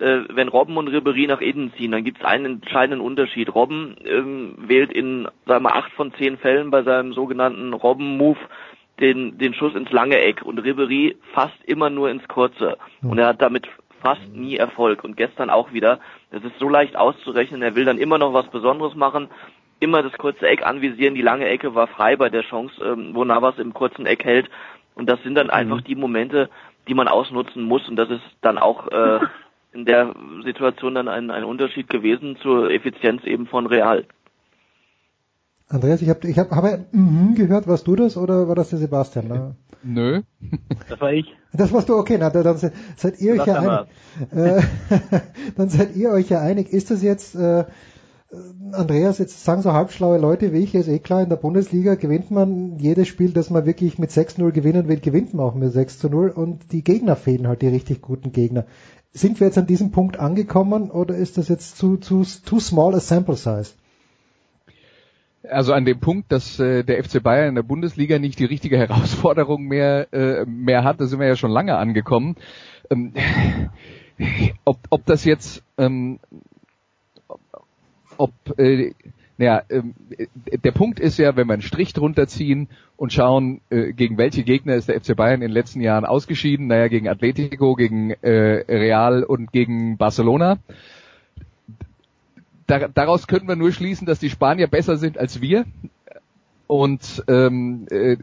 äh, 0.01 0.23
wenn 0.31 0.49
Robben 0.49 0.77
und 0.77 0.89
Ribery 0.89 1.27
nach 1.27 1.41
innen 1.41 1.73
ziehen, 1.77 1.93
dann 1.93 2.05
gibt 2.05 2.19
es 2.19 2.25
einen 2.25 2.63
entscheidenden 2.63 3.01
Unterschied. 3.01 3.55
Robben 3.55 3.97
ähm, 4.05 4.55
wählt 4.59 4.93
in, 4.93 5.29
sagen 5.47 5.65
wir, 5.65 5.75
acht 5.75 5.93
von 5.93 6.13
zehn 6.15 6.39
Fällen 6.39 6.71
bei 6.71 6.83
seinem 6.83 7.13
sogenannten 7.13 7.73
Robben-Move 7.73 8.39
den, 9.01 9.39
den 9.39 9.55
Schuss 9.55 9.75
ins 9.75 9.91
lange 9.91 10.19
Eck. 10.19 10.43
Und 10.43 10.59
Ribery 10.59 11.17
fast 11.33 11.57
immer 11.65 11.91
nur 11.91 12.11
ins 12.11 12.27
kurze. 12.29 12.79
Und 13.03 13.19
er 13.19 13.29
hat 13.29 13.43
damit 13.43 13.69
fast 14.01 14.27
nie 14.33 14.57
Erfolg. 14.57 15.05
Und 15.05 15.17
gestern 15.17 15.51
auch 15.51 15.73
wieder. 15.73 16.01
Das 16.31 16.43
ist 16.45 16.59
so 16.59 16.69
leicht 16.69 16.97
auszurechnen. 16.97 17.63
Er 17.63 17.75
will 17.75 17.85
dann 17.85 17.99
immer 17.99 18.19
noch 18.19 18.33
was 18.33 18.49
Besonderes 18.49 18.95
machen. 18.95 19.29
Immer 19.79 20.03
das 20.03 20.13
kurze 20.13 20.47
Eck 20.47 20.67
anvisieren. 20.67 21.15
Die 21.15 21.23
lange 21.23 21.49
Ecke 21.49 21.75
war 21.75 21.87
frei 21.87 22.17
bei 22.17 22.29
der 22.29 22.43
Chance, 22.43 22.83
ähm, 22.85 23.15
wo 23.15 23.25
Navas 23.25 23.59
im 23.59 23.73
kurzen 23.73 24.07
Eck 24.07 24.25
hält. 24.25 24.51
Und 24.95 25.09
das 25.09 25.23
sind 25.23 25.35
dann 25.35 25.47
mhm. 25.47 25.53
einfach 25.53 25.81
die 25.81 25.95
Momente, 25.95 26.51
die 26.89 26.95
man 26.95 27.09
ausnutzen 27.09 27.63
muss. 27.63 27.89
Und 27.89 27.97
das 27.97 28.11
ist 28.11 28.25
dann 28.43 28.59
auch 28.59 28.89
äh, 28.89 29.21
in 29.73 29.85
der 29.85 30.15
Situation 30.45 30.95
dann 30.95 31.09
ein, 31.09 31.31
ein 31.31 31.45
Unterschied 31.45 31.89
gewesen 31.89 32.37
zur 32.37 32.71
Effizienz 32.71 33.25
eben 33.25 33.47
von 33.47 33.67
Real. 33.67 34.05
Andreas, 35.71 36.03
ich 36.03 36.09
habe 36.09 36.27
ich 36.29 36.37
hab, 36.37 36.51
hab 36.51 36.93
mm 36.93 37.35
gehört, 37.37 37.69
warst 37.69 37.87
du 37.87 37.95
das 37.95 38.17
oder 38.17 38.49
war 38.49 38.57
das 38.57 38.71
der 38.71 38.81
Sebastian? 38.81 39.29
Ne? 39.29 39.55
Nö. 39.85 40.23
Das 40.89 41.01
war 41.01 41.13
ich. 41.13 41.27
Das 41.53 41.73
warst 41.73 41.89
du, 41.89 41.97
okay, 41.97 42.17
na, 42.19 42.29
dann 42.29 42.57
seid 42.97 43.21
ihr 43.21 43.35
euch 43.35 43.47
ja 43.47 43.55
einig. 43.55 43.89
Äh, 44.33 44.63
dann 45.57 45.69
seid 45.69 45.95
ihr 45.95 46.11
euch 46.11 46.29
ja 46.29 46.41
einig. 46.41 46.73
Ist 46.73 46.91
das 46.91 47.03
jetzt, 47.03 47.37
äh, 47.37 47.67
Andreas, 48.73 49.19
jetzt 49.19 49.45
sagen 49.45 49.63
so 49.63 49.73
halbschlaue 49.73 50.19
Leute 50.19 50.53
wie 50.53 50.59
ich, 50.59 50.75
ist 50.75 50.89
eh 50.89 50.99
klar, 50.99 51.23
in 51.23 51.29
der 51.29 51.37
Bundesliga 51.37 51.95
gewinnt 51.95 52.33
man 52.33 52.77
jedes 52.79 53.07
Spiel, 53.07 53.31
das 53.31 53.49
man 53.51 53.65
wirklich 53.65 53.97
mit 53.97 54.11
6-0 54.11 54.51
gewinnen 54.51 54.89
will, 54.89 54.99
gewinnt 54.99 55.35
man 55.35 55.47
auch 55.47 55.55
mit 55.55 55.73
6 55.73 56.03
0 56.03 56.31
und 56.31 56.73
die 56.73 56.83
Gegner 56.83 57.15
fehlen 57.15 57.47
halt, 57.47 57.63
die 57.63 57.69
richtig 57.69 58.03
guten 58.03 58.33
Gegner. 58.33 58.67
Sind 59.13 59.39
wir 59.39 59.47
jetzt 59.47 59.59
an 59.59 59.69
diesem 59.69 59.93
Punkt 59.93 60.19
angekommen 60.19 60.91
oder 60.91 61.15
ist 61.15 61.39
das 61.39 61.47
jetzt 61.47 61.77
zu, 61.77 61.97
zu, 61.97 62.25
too 62.45 62.59
small 62.59 62.93
a 62.97 63.01
sample 63.01 63.37
size? 63.37 63.75
Also 65.49 65.73
an 65.73 65.87
dem 65.87 66.01
Punkt, 66.01 66.31
dass 66.33 66.61
äh, 66.61 66.85
der 66.85 67.03
FC 67.03 67.23
Bayern 67.23 67.51
in 67.51 67.55
der 67.55 67.63
Bundesliga 67.63 68.19
nicht 68.19 68.39
die 68.39 68.45
richtige 68.45 68.77
Herausforderung 68.79 69.65
mehr, 69.65 70.13
äh, 70.13 70.45
mehr 70.45 70.85
hat, 70.85 71.01
da 71.01 71.07
sind 71.07 71.19
wir 71.19 71.27
ja 71.27 71.37
schon 71.37 71.51
lange 71.51 71.77
angekommen. 71.77 72.37
Ähm, 72.91 73.13
ob, 74.65 74.79
ob 74.91 75.07
das 75.07 75.25
jetzt, 75.25 75.63
ähm, 75.79 76.19
ob, 78.19 78.33
äh, 78.59 78.93
naja, 79.39 79.63
ähm, 79.71 79.95
der 80.63 80.73
Punkt 80.73 81.01
ist 81.01 81.19
ja, 81.19 81.35
wenn 81.35 81.47
wir 81.47 81.55
einen 81.55 81.63
Strich 81.63 81.95
drunter 81.95 82.27
ziehen 82.27 82.69
und 82.99 83.15
schauen, 83.15 83.63
äh, 83.71 83.95
gegen 83.95 84.19
welche 84.19 84.43
Gegner 84.43 84.75
ist 84.75 84.91
der 84.91 85.01
FC 85.01 85.17
Bayern 85.17 85.37
in 85.37 85.49
den 85.49 85.53
letzten 85.53 85.81
Jahren 85.81 86.05
ausgeschieden, 86.05 86.67
naja, 86.67 86.89
gegen 86.89 87.09
Atletico, 87.09 87.75
gegen 87.75 88.11
äh, 88.11 88.65
Real 88.69 89.25
und 89.25 89.53
gegen 89.53 89.97
Barcelona. 89.97 90.59
Da, 92.71 92.87
daraus 92.87 93.27
können 93.27 93.49
wir 93.49 93.57
nur 93.57 93.73
schließen, 93.73 94.07
dass 94.07 94.21
die 94.21 94.31
Spanier 94.31 94.69
besser 94.69 94.97
sind 94.97 95.19
als 95.19 95.41
wir. 95.41 95.65
Und 96.69 97.25
ähm, 97.27 97.87
äh, 97.91 98.17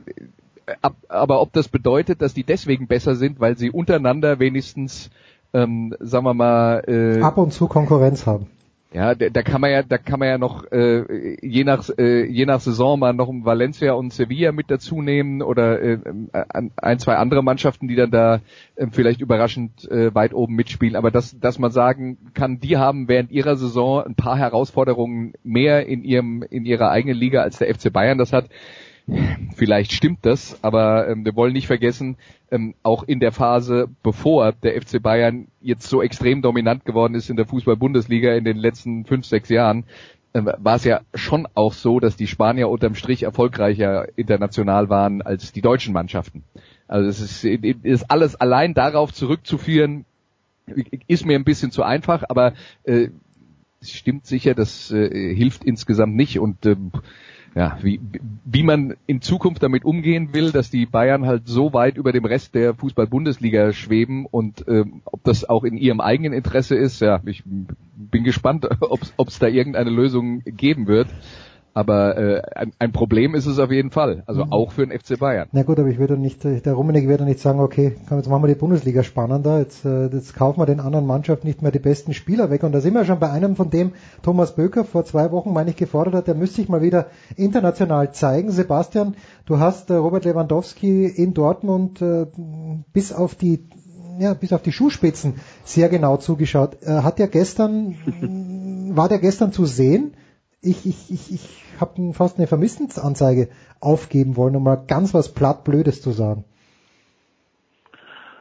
aber 1.10 1.42
ob 1.42 1.52
das 1.52 1.68
bedeutet, 1.68 2.22
dass 2.22 2.34
die 2.34 2.46
deswegen 2.46 2.88
besser 2.88 3.16
sind, 3.16 3.42
weil 3.42 3.58
sie 3.58 3.72
untereinander 3.72 4.40
wenigstens, 4.40 5.10
ähm, 5.54 5.94
sagen 6.00 6.26
wir 6.26 6.34
mal, 6.34 6.82
äh, 6.88 7.22
ab 7.22 7.38
und 7.38 7.52
zu 7.52 7.68
Konkurrenz 7.68 8.26
haben. 8.26 8.48
Ja, 8.94 9.16
da, 9.16 9.30
da 9.30 9.42
kann 9.42 9.60
man 9.60 9.70
ja, 9.70 9.84
da 9.84 9.98
kann 9.98 10.20
man 10.20 10.30
ja 10.30 10.38
noch 10.38 10.64
äh, 10.72 11.36
je 11.46 11.66
nach 11.66 11.90
äh, 11.98 12.26
je 12.26 12.46
nach 12.46 12.62
Saison 12.62 12.98
mal 12.98 13.14
noch 13.14 13.30
Valencia 13.30 13.94
und 13.94 14.14
Sevilla 14.14 14.54
mit 14.54 14.72
dazu 14.72 15.02
nehmen 15.02 15.42
oder 15.42 15.82
äh, 15.82 16.00
ein 16.78 17.00
zwei 17.00 17.16
andere 17.16 17.44
Mannschaften, 17.44 17.90
die 17.90 17.96
dann 17.96 18.12
da 18.12 18.40
äh, 18.76 18.88
vielleicht 18.90 19.20
überraschend 19.20 19.92
äh, 19.92 20.16
weit 20.16 20.34
oben 20.34 20.56
mitspielen. 20.56 20.96
Aber 20.96 21.12
dass 21.12 21.38
dass 21.38 21.60
man 21.60 21.72
sagen 21.72 22.18
kann, 22.34 22.62
die 22.62 22.78
haben 22.78 23.10
während 23.10 23.30
ihrer 23.30 23.58
Saison 23.58 24.06
ein 24.06 24.16
paar 24.16 24.38
Herausforderungen 24.38 25.34
mehr 25.44 25.86
in 25.86 26.06
ihrem 26.06 26.42
in 26.44 26.66
ihrer 26.66 26.90
eigenen 26.90 27.18
Liga 27.18 27.42
als 27.42 27.58
der 27.58 27.74
FC 27.74 27.92
Bayern 27.92 28.18
das 28.18 28.32
hat. 28.32 28.46
Vielleicht 29.56 29.94
stimmt 29.94 30.20
das, 30.26 30.62
aber 30.64 31.08
ähm, 31.08 31.24
wir 31.24 31.36
wollen 31.36 31.54
nicht 31.54 31.68
vergessen, 31.68 32.18
ähm, 32.52 32.76
auch 32.84 33.04
in 33.04 33.22
der 33.22 33.32
Phase, 33.32 33.88
bevor 34.04 34.52
der 34.52 34.82
FC 34.82 35.02
Bayern 35.02 35.48
jetzt 35.62 35.88
so 35.88 36.02
extrem 36.02 36.42
dominant 36.42 36.84
geworden 36.84 37.16
ist 37.16 37.30
in 37.30 37.38
der 37.38 37.46
Fußball-Bundesliga 37.46 38.34
in 38.34 38.44
den 38.44 38.58
letzten 38.58 39.06
fünf, 39.06 39.26
sechs 39.26 39.48
Jahren, 39.48 39.86
äh, 40.34 40.42
war 40.44 40.76
es 40.76 40.84
ja 40.84 41.02
schon 41.14 41.48
auch 41.54 41.72
so, 41.72 42.02
dass 42.02 42.18
die 42.18 42.28
Spanier 42.28 42.68
unterm 42.68 42.96
Strich 42.96 43.24
erfolgreicher 43.24 44.08
international 44.18 44.90
waren 44.90 45.22
als 45.22 45.54
die 45.54 45.62
deutschen 45.62 45.94
Mannschaften. 45.94 46.44
Also 46.90 47.08
es 47.08 47.22
ist, 47.22 47.44
ist 47.44 48.12
alles 48.12 48.36
allein 48.36 48.74
darauf 48.74 49.14
zurückzuführen, 49.14 50.04
ist 51.08 51.26
mir 51.26 51.36
ein 51.36 51.46
bisschen 51.46 51.72
zu 51.72 51.82
einfach, 51.84 52.26
aber 52.28 52.54
äh, 52.84 53.08
stimmt 53.82 54.26
sicher, 54.26 54.54
das 54.54 54.92
äh, 54.92 55.34
hilft 55.34 55.64
insgesamt 55.64 56.16
nicht 56.16 56.40
und 56.40 56.66
äh, 56.66 56.76
ja, 57.58 57.76
wie, 57.82 58.00
wie 58.46 58.62
man 58.62 58.94
in 59.08 59.20
Zukunft 59.20 59.64
damit 59.64 59.84
umgehen 59.84 60.32
will, 60.32 60.52
dass 60.52 60.70
die 60.70 60.86
Bayern 60.86 61.26
halt 61.26 61.48
so 61.48 61.74
weit 61.74 61.98
über 61.98 62.12
dem 62.12 62.24
Rest 62.24 62.54
der 62.54 62.76
Fußball-Bundesliga 62.76 63.74
schweben 63.74 64.28
und 64.28 64.64
ähm, 64.68 65.02
ob 65.06 65.24
das 65.24 65.44
auch 65.44 65.64
in 65.64 65.76
ihrem 65.76 66.00
eigenen 66.00 66.34
Interesse 66.34 66.76
ist, 66.76 67.02
ja, 67.02 67.20
ich 67.26 67.42
bin 67.44 68.24
gespannt, 68.24 68.68
ob 68.80 69.28
es 69.28 69.40
da 69.40 69.48
irgendeine 69.48 69.90
Lösung 69.90 70.44
geben 70.46 70.86
wird. 70.86 71.08
Aber 71.78 72.18
äh, 72.18 72.42
ein, 72.56 72.72
ein 72.80 72.92
Problem 72.92 73.36
ist 73.36 73.46
es 73.46 73.60
auf 73.60 73.70
jeden 73.70 73.92
Fall, 73.92 74.24
also 74.26 74.46
mhm. 74.46 74.52
auch 74.52 74.72
für 74.72 74.88
den 74.88 75.00
FC 75.00 75.20
Bayern. 75.20 75.48
Na 75.52 75.62
gut, 75.62 75.78
aber 75.78 75.90
ich 75.90 76.00
würde 76.00 76.18
nicht, 76.18 76.44
der 76.44 76.74
Rummenigge 76.74 77.08
würde 77.08 77.24
nicht 77.24 77.40
sagen, 77.40 77.60
okay, 77.60 77.98
komm, 78.10 78.18
jetzt 78.18 78.28
machen 78.28 78.42
wir 78.42 78.48
die 78.48 78.60
Bundesliga 78.60 79.04
spannender, 79.04 79.60
jetzt, 79.60 79.86
äh, 79.86 80.08
jetzt 80.08 80.34
kaufen 80.34 80.60
wir 80.60 80.66
den 80.66 80.80
anderen 80.80 81.06
Mannschaften 81.06 81.46
nicht 81.46 81.62
mehr 81.62 81.70
die 81.70 81.78
besten 81.78 82.16
Spieler 82.16 82.50
weg. 82.50 82.64
Und 82.64 82.72
da 82.72 82.82
sind 82.82 82.96
wir 82.96 83.06
schon 83.06 83.20
bei 83.20 83.30
einem, 83.30 83.56
von 83.56 83.70
dem 83.70 83.92
Thomas 84.24 84.56
Böker 84.56 84.86
vor 84.86 85.06
zwei 85.06 85.32
Wochen, 85.32 85.54
meine 85.54 85.70
ich, 85.70 85.76
gefordert 85.76 86.16
hat, 86.16 86.26
der 86.26 86.34
müsste 86.34 86.56
sich 86.56 86.68
mal 86.68 86.82
wieder 86.82 87.12
international 87.36 88.12
zeigen. 88.12 88.50
Sebastian, 88.50 89.16
du 89.46 89.60
hast 89.60 89.92
äh, 89.92 89.94
Robert 89.94 90.26
Lewandowski 90.26 91.06
in 91.06 91.36
Dortmund 91.36 92.02
äh, 92.02 92.26
bis 92.92 93.14
auf 93.14 93.36
die 93.36 93.64
ja, 94.18 94.34
bis 94.34 94.52
auf 94.52 94.64
die 94.64 94.72
Schuhspitzen 94.72 95.36
sehr 95.64 95.90
genau 95.90 96.18
zugeschaut. 96.18 96.82
Äh, 96.82 97.04
hat 97.04 97.20
der 97.20 97.28
gestern, 97.28 97.94
war 98.96 99.10
der 99.10 99.20
gestern 99.20 99.52
zu 99.52 99.66
sehen? 99.66 100.16
Ich, 100.62 100.86
ich, 100.86 101.12
ich, 101.12 101.34
ich 101.34 101.64
habe 101.80 102.14
fast 102.14 102.38
eine 102.38 102.48
Vermisstensanzeige 102.48 103.50
aufgeben 103.80 104.36
wollen, 104.36 104.56
um 104.56 104.64
mal 104.64 104.84
ganz 104.88 105.14
was 105.14 105.34
plattblödes 105.34 106.02
zu 106.02 106.12
sagen. 106.12 106.46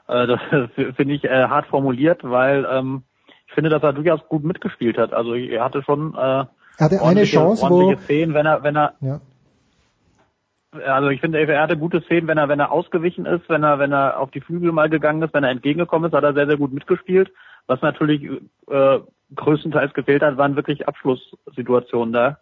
Äh, 0.08 0.26
das 0.26 0.40
finde 0.96 1.14
ich 1.14 1.24
äh, 1.24 1.48
hart 1.48 1.66
formuliert, 1.66 2.20
weil 2.22 2.66
ähm, 2.70 3.02
ich 3.46 3.54
finde, 3.54 3.70
dass 3.70 3.82
er 3.82 3.92
durchaus 3.92 4.20
gut 4.28 4.44
mitgespielt 4.44 4.98
hat. 4.98 5.12
Also 5.12 5.34
er 5.34 5.64
hatte 5.64 5.82
schon 5.82 6.14
äh, 6.14 6.44
er 6.78 6.84
hatte 6.84 7.02
eine 7.02 7.24
Chance, 7.24 7.66
wo 7.68 7.94
Szenen, 7.96 8.34
wenn 8.34 8.46
er, 8.46 8.62
wenn 8.62 8.76
er 8.76 8.94
ja. 9.00 9.20
Also 10.84 11.08
ich 11.08 11.22
finde, 11.22 11.38
er 11.38 11.62
hatte 11.62 11.78
gute 11.78 12.02
Szenen, 12.02 12.28
wenn 12.28 12.36
er, 12.36 12.48
wenn 12.48 12.60
er 12.60 12.70
ausgewichen 12.70 13.24
ist, 13.24 13.48
wenn 13.48 13.62
er, 13.62 13.78
wenn 13.78 13.92
er 13.92 14.20
auf 14.20 14.30
die 14.30 14.42
Flügel 14.42 14.72
mal 14.72 14.90
gegangen 14.90 15.22
ist, 15.22 15.32
wenn 15.32 15.44
er 15.44 15.50
entgegengekommen 15.50 16.10
ist, 16.10 16.14
hat 16.14 16.24
er 16.24 16.34
sehr, 16.34 16.46
sehr 16.46 16.58
gut 16.58 16.72
mitgespielt. 16.72 17.32
Was 17.66 17.80
natürlich 17.80 18.22
äh, 18.68 18.98
größtenteils 19.34 19.94
gefehlt 19.94 20.22
hat, 20.22 20.36
waren 20.36 20.56
wirklich 20.56 20.86
Abschlusssituationen 20.86 22.12
da. 22.12 22.38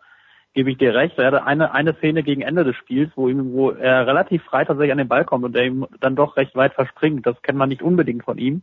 Gebe 0.52 0.70
ich 0.70 0.78
dir 0.78 0.94
recht. 0.94 1.18
Er 1.18 1.26
hatte 1.26 1.44
eine, 1.44 1.72
eine 1.72 1.94
Szene 1.94 2.22
gegen 2.22 2.42
Ende 2.42 2.62
des 2.62 2.76
Spiels, 2.76 3.10
wo 3.16 3.28
ihm, 3.28 3.52
wo 3.52 3.70
er 3.70 4.06
relativ 4.06 4.42
frei 4.44 4.64
tatsächlich 4.64 4.92
an 4.92 4.98
den 4.98 5.08
Ball 5.08 5.24
kommt 5.24 5.44
und 5.44 5.56
er 5.56 5.64
ihm 5.64 5.86
dann 6.00 6.14
doch 6.14 6.36
recht 6.36 6.54
weit 6.54 6.74
verspringt. 6.74 7.26
Das 7.26 7.40
kennt 7.42 7.58
man 7.58 7.68
nicht 7.68 7.82
unbedingt 7.82 8.24
von 8.24 8.38
ihm. 8.38 8.62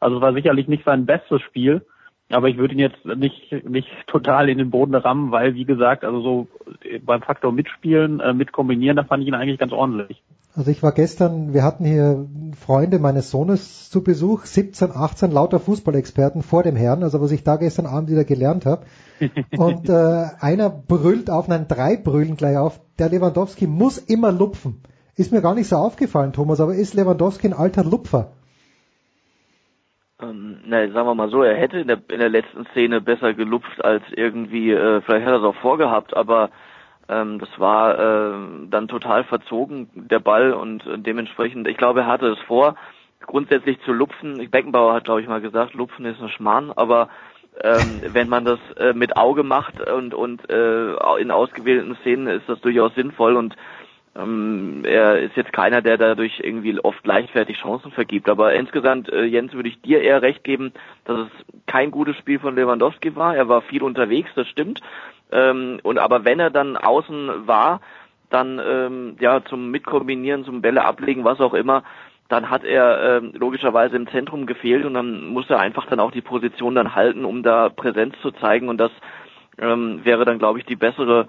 Also 0.00 0.20
war 0.20 0.32
sicherlich 0.32 0.66
nicht 0.66 0.84
sein 0.84 1.06
bestes 1.06 1.40
Spiel. 1.42 1.84
Aber 2.30 2.48
ich 2.48 2.58
würde 2.58 2.74
ihn 2.74 2.80
jetzt 2.80 3.04
nicht, 3.04 3.52
nicht 3.64 3.88
total 4.06 4.50
in 4.50 4.58
den 4.58 4.70
Boden 4.70 4.94
rammen, 4.94 5.30
weil, 5.30 5.54
wie 5.54 5.64
gesagt, 5.64 6.04
also 6.04 6.20
so 6.20 6.48
beim 7.02 7.22
Faktor 7.22 7.52
mitspielen, 7.52 8.20
äh, 8.20 8.34
mit 8.34 8.52
kombinieren, 8.52 8.96
da 8.96 9.04
fand 9.04 9.22
ich 9.22 9.28
ihn 9.28 9.34
eigentlich 9.34 9.58
ganz 9.58 9.72
ordentlich. 9.72 10.22
Also 10.58 10.72
ich 10.72 10.82
war 10.82 10.90
gestern, 10.90 11.54
wir 11.54 11.62
hatten 11.62 11.84
hier 11.84 12.26
Freunde 12.58 12.98
meines 12.98 13.30
Sohnes 13.30 13.90
zu 13.90 14.02
Besuch, 14.02 14.44
17, 14.44 14.90
18 14.90 15.30
lauter 15.30 15.60
Fußballexperten 15.60 16.42
vor 16.42 16.64
dem 16.64 16.74
Herrn, 16.74 17.04
also 17.04 17.20
was 17.20 17.30
ich 17.30 17.44
da 17.44 17.54
gestern 17.54 17.86
Abend 17.86 18.10
wieder 18.10 18.24
gelernt 18.24 18.66
habe. 18.66 18.84
Und 19.56 19.88
äh, 19.88 20.24
einer 20.40 20.68
brüllt 20.68 21.30
auf, 21.30 21.46
nein, 21.46 21.66
drei 21.68 21.96
brüllen 21.96 22.36
gleich 22.36 22.56
auf, 22.56 22.80
der 22.98 23.08
Lewandowski 23.08 23.68
muss 23.68 23.98
immer 23.98 24.32
lupfen. 24.32 24.82
Ist 25.14 25.30
mir 25.30 25.42
gar 25.42 25.54
nicht 25.54 25.68
so 25.68 25.76
aufgefallen, 25.76 26.32
Thomas, 26.32 26.60
aber 26.60 26.74
ist 26.74 26.94
Lewandowski 26.94 27.46
ein 27.46 27.54
alter 27.54 27.84
Lupfer? 27.84 28.32
Ähm, 30.20 30.58
na, 30.66 30.90
sagen 30.90 31.06
wir 31.06 31.14
mal 31.14 31.30
so, 31.30 31.44
er 31.44 31.56
hätte 31.56 31.78
in 31.78 31.86
der, 31.86 32.00
in 32.10 32.18
der 32.18 32.30
letzten 32.30 32.66
Szene 32.72 33.00
besser 33.00 33.32
gelupft 33.32 33.84
als 33.84 34.02
irgendwie, 34.10 34.72
äh, 34.72 35.02
vielleicht 35.02 35.24
hat 35.24 35.34
er 35.34 35.38
es 35.38 35.44
auch 35.44 35.60
vorgehabt, 35.60 36.16
aber 36.16 36.50
ähm, 37.08 37.38
das 37.38 37.48
war 37.58 37.98
äh, 37.98 38.38
dann 38.68 38.88
total 38.88 39.24
verzogen, 39.24 39.88
der 39.94 40.20
Ball, 40.20 40.52
und 40.52 40.86
äh, 40.86 40.98
dementsprechend, 40.98 41.66
ich 41.66 41.76
glaube, 41.76 42.00
er 42.00 42.06
hatte 42.06 42.28
es 42.28 42.38
vor, 42.40 42.76
grundsätzlich 43.26 43.80
zu 43.82 43.92
lupfen. 43.92 44.50
Beckenbauer 44.50 44.94
hat, 44.94 45.04
glaube 45.04 45.20
ich, 45.20 45.28
mal 45.28 45.40
gesagt, 45.40 45.74
lupfen 45.74 46.04
ist 46.04 46.20
ein 46.20 46.28
Schmarrn, 46.28 46.72
aber 46.74 47.08
ähm, 47.62 48.02
wenn 48.12 48.28
man 48.28 48.44
das 48.44 48.58
äh, 48.76 48.92
mit 48.92 49.16
Auge 49.16 49.42
macht 49.42 49.80
und, 49.80 50.14
und 50.14 50.48
äh, 50.50 50.92
in 51.20 51.30
ausgewählten 51.30 51.96
Szenen 52.00 52.26
ist 52.26 52.48
das 52.48 52.60
durchaus 52.60 52.94
sinnvoll 52.94 53.36
und 53.36 53.56
ähm, 54.18 54.82
er 54.84 55.20
ist 55.20 55.36
jetzt 55.36 55.52
keiner, 55.52 55.80
der 55.80 55.96
dadurch 55.96 56.40
irgendwie 56.40 56.78
oft 56.80 57.06
leichtfertig 57.06 57.58
Chancen 57.58 57.92
vergibt. 57.92 58.28
Aber 58.28 58.52
insgesamt, 58.54 59.10
äh, 59.12 59.24
Jens, 59.24 59.52
würde 59.52 59.68
ich 59.68 59.80
dir 59.80 60.02
eher 60.02 60.22
recht 60.22 60.42
geben, 60.42 60.72
dass 61.04 61.18
es 61.20 61.28
kein 61.66 61.90
gutes 61.90 62.16
Spiel 62.16 62.38
von 62.38 62.56
Lewandowski 62.56 63.14
war. 63.14 63.36
Er 63.36 63.48
war 63.48 63.62
viel 63.62 63.82
unterwegs, 63.82 64.30
das 64.34 64.48
stimmt. 64.48 64.80
Ähm, 65.30 65.78
und 65.82 65.98
aber 65.98 66.24
wenn 66.24 66.40
er 66.40 66.50
dann 66.50 66.76
außen 66.76 67.46
war, 67.46 67.80
dann 68.30 68.60
ähm, 68.64 69.16
ja 69.20 69.44
zum 69.44 69.70
Mitkombinieren, 69.70 70.44
zum 70.44 70.62
Bälle 70.62 70.84
ablegen, 70.84 71.24
was 71.24 71.40
auch 71.40 71.54
immer, 71.54 71.84
dann 72.28 72.50
hat 72.50 72.64
er 72.64 73.18
ähm, 73.18 73.32
logischerweise 73.34 73.96
im 73.96 74.08
Zentrum 74.08 74.46
gefehlt 74.46 74.84
und 74.84 74.94
dann 74.94 75.28
muss 75.28 75.48
er 75.48 75.60
einfach 75.60 75.86
dann 75.86 76.00
auch 76.00 76.10
die 76.10 76.20
Position 76.20 76.74
dann 76.74 76.94
halten, 76.94 77.24
um 77.24 77.42
da 77.42 77.70
Präsenz 77.70 78.16
zu 78.20 78.32
zeigen 78.32 78.68
und 78.68 78.76
das 78.78 78.90
ähm, 79.58 80.00
wäre 80.04 80.26
dann 80.26 80.38
glaube 80.38 80.58
ich 80.58 80.66
die 80.66 80.76
bessere 80.76 81.28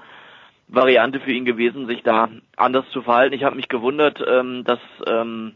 Variante 0.70 1.20
für 1.20 1.32
ihn 1.32 1.46
gewesen, 1.46 1.88
sich 1.88 2.04
da 2.04 2.30
anders 2.56 2.86
zu 2.92 3.02
verhalten. 3.02 3.36
Ich 3.36 3.44
habe 3.44 3.56
mich 3.56 3.70
gewundert, 3.70 4.24
ähm, 4.26 4.64
dass 4.64 4.80
ähm, 5.08 5.56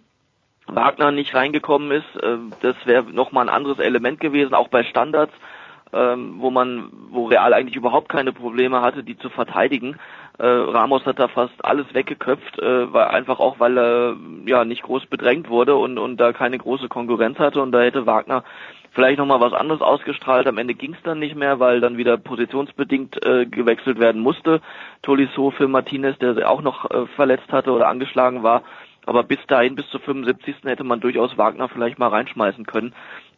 Wagner 0.67 1.11
nicht 1.11 1.35
reingekommen 1.35 1.91
ist. 1.91 2.23
Äh, 2.23 2.37
das 2.61 2.75
wäre 2.85 3.03
nochmal 3.03 3.47
ein 3.47 3.55
anderes 3.55 3.79
Element 3.79 4.19
gewesen, 4.19 4.53
auch 4.53 4.69
bei 4.69 4.83
Standards 4.83 5.33
ähm, 5.93 6.35
wo 6.39 6.49
man, 6.49 6.89
wo 7.11 7.27
Real 7.27 7.53
eigentlich 7.53 7.75
überhaupt 7.75 8.09
keine 8.09 8.33
Probleme 8.33 8.81
hatte, 8.81 9.03
die 9.03 9.17
zu 9.17 9.29
verteidigen. 9.29 9.97
Äh, 10.39 10.45
Ramos 10.45 11.05
hat 11.05 11.19
da 11.19 11.27
fast 11.27 11.63
alles 11.63 11.85
weggeköpft, 11.93 12.59
äh, 12.59 12.91
weil 12.91 13.05
einfach 13.05 13.39
auch, 13.39 13.59
weil 13.59 13.77
er 13.77 14.15
ja 14.45 14.65
nicht 14.65 14.81
groß 14.81 15.05
bedrängt 15.05 15.49
wurde 15.49 15.75
und 15.75 15.99
und 15.99 16.17
da 16.17 16.33
keine 16.33 16.57
große 16.57 16.89
Konkurrenz 16.89 17.37
hatte 17.37 17.61
und 17.61 17.71
da 17.71 17.81
hätte 17.81 18.07
Wagner 18.07 18.43
vielleicht 18.93 19.17
nochmal 19.17 19.41
was 19.41 19.53
anderes 19.53 19.81
ausgestrahlt. 19.81 20.47
Am 20.47 20.57
Ende 20.57 20.73
ging 20.73 20.93
es 20.93 21.03
dann 21.03 21.19
nicht 21.19 21.35
mehr, 21.35 21.59
weil 21.59 21.81
dann 21.81 21.97
wieder 21.97 22.17
positionsbedingt 22.17 23.25
äh, 23.25 23.45
gewechselt 23.45 23.99
werden 23.99 24.21
musste. 24.21 24.61
Tolisso 25.01 25.51
für 25.51 25.67
Martinez, 25.67 26.17
der 26.19 26.49
auch 26.49 26.61
noch 26.61 26.89
äh, 26.89 27.05
verletzt 27.15 27.51
hatte 27.51 27.71
oder 27.71 27.87
angeschlagen 27.87 28.43
war. 28.43 28.63
Aber 29.05 29.23
bis 29.23 29.39
dahin, 29.47 29.75
bis 29.75 29.89
zur 29.89 29.99
75. 29.99 30.63
hätte 30.63 30.85
man 30.85 31.01
durchaus 31.01 31.37
Wagner 31.37 31.67
vielleicht 31.67 31.99
mal 31.99 32.07
reinschmeißen 32.07 32.65
können 32.65 32.93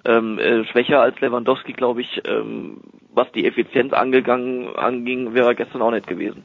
ähm, 0.06 0.40
äh, 0.40 0.64
schwächer 0.66 1.02
als 1.02 1.20
Lewandowski, 1.20 1.74
glaube 1.74 2.02
ich, 2.02 2.22
ähm, 2.28 2.78
was 3.14 3.32
die 3.32 3.46
Effizienz 3.46 3.94
angegangen 3.94 4.76
anging, 4.76 5.34
wäre 5.34 5.48
er 5.48 5.56
gestern 5.56 5.82
auch 5.82 5.92
nicht 5.92 6.08
gewesen. 6.08 6.44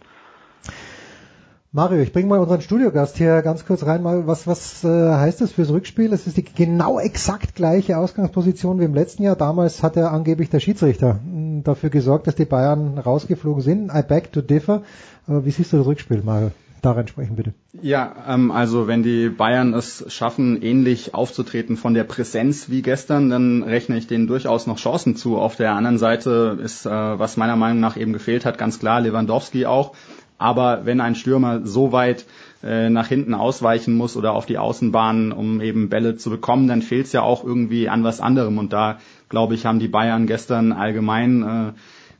Mario, 1.73 2.00
ich 2.00 2.12
bringe 2.12 2.27
mal 2.27 2.41
unseren 2.41 2.62
Studiogast 2.62 3.17
hier 3.17 3.43
ganz 3.43 3.65
kurz 3.65 3.87
rein. 3.87 4.03
Mal, 4.03 4.27
was 4.27 4.49
was 4.49 4.83
äh, 4.83 4.89
heißt 4.89 5.41
das 5.41 5.53
fürs 5.53 5.71
Rückspiel? 5.71 6.12
Es 6.12 6.27
ist 6.27 6.37
die 6.37 6.43
genau 6.43 6.99
exakt 6.99 7.55
gleiche 7.55 7.97
Ausgangsposition 7.97 8.81
wie 8.81 8.85
im 8.85 8.95
letzten 8.95 9.23
Jahr. 9.23 9.37
Damals 9.37 9.81
hat 9.85 9.97
er 9.97 10.11
angeblich 10.11 10.50
der 10.50 10.59
Schiedsrichter 10.59 11.21
hm, 11.23 11.62
dafür 11.62 11.91
gesorgt, 11.91 12.27
dass 12.27 12.35
die 12.35 12.45
Bayern 12.45 12.99
rausgeflogen 12.99 13.62
sind. 13.62 13.93
I 13.95 14.03
beg 14.03 14.33
to 14.33 14.41
differ. 14.41 14.83
Aber 15.29 15.45
wie 15.45 15.53
siehst 15.53 15.73
du 15.73 15.77
das 15.77 15.87
Rückspiel, 15.87 16.23
Mario? 16.25 16.50
darin 16.83 17.07
sprechen, 17.07 17.37
bitte. 17.37 17.53
Ja, 17.83 18.15
ähm, 18.29 18.50
also 18.50 18.87
wenn 18.87 19.03
die 19.03 19.29
Bayern 19.29 19.75
es 19.75 20.05
schaffen, 20.09 20.61
ähnlich 20.62 21.15
aufzutreten 21.15 21.77
von 21.77 21.95
der 21.95 22.05
Präsenz 22.05 22.69
wie 22.69 22.83
gestern, 22.83 23.31
dann 23.31 23.62
rechne 23.62 23.97
ich 23.97 24.07
denen 24.07 24.27
durchaus 24.27 24.67
noch 24.67 24.79
Chancen 24.79 25.17
zu. 25.17 25.39
Auf 25.39 25.57
der 25.57 25.73
anderen 25.73 25.99
Seite 25.99 26.59
ist, 26.62 26.87
äh, 26.87 26.91
was 26.91 27.37
meiner 27.37 27.57
Meinung 27.57 27.81
nach 27.81 27.97
eben 27.97 28.12
gefehlt 28.12 28.45
hat, 28.45 28.59
ganz 28.59 28.79
klar 28.79 29.00
Lewandowski 29.00 29.67
auch. 29.67 29.95
Aber 30.40 30.87
wenn 30.87 31.02
ein 31.02 31.14
Stürmer 31.14 31.66
so 31.66 31.92
weit 31.92 32.25
äh, 32.62 32.88
nach 32.88 33.06
hinten 33.06 33.35
ausweichen 33.35 33.94
muss 33.94 34.16
oder 34.16 34.32
auf 34.32 34.47
die 34.47 34.56
Außenbahn, 34.56 35.32
um 35.32 35.61
eben 35.61 35.90
Bälle 35.90 36.16
zu 36.16 36.30
bekommen, 36.30 36.66
dann 36.66 36.80
fehlt 36.80 37.06
es 37.06 37.12
ja 37.12 37.20
auch 37.20 37.44
irgendwie 37.44 37.90
an 37.90 38.04
was 38.04 38.23
anderem. 38.23 38.56
Und 38.56 38.73
da, 38.73 38.99
glaube 39.28 39.54
ich, 39.54 39.66
haben 39.66 39.80
die 39.80 39.88
Bayern 39.88 40.26
gestern 40.26 40.73
allgemein 40.73 41.42
äh, 41.42 41.73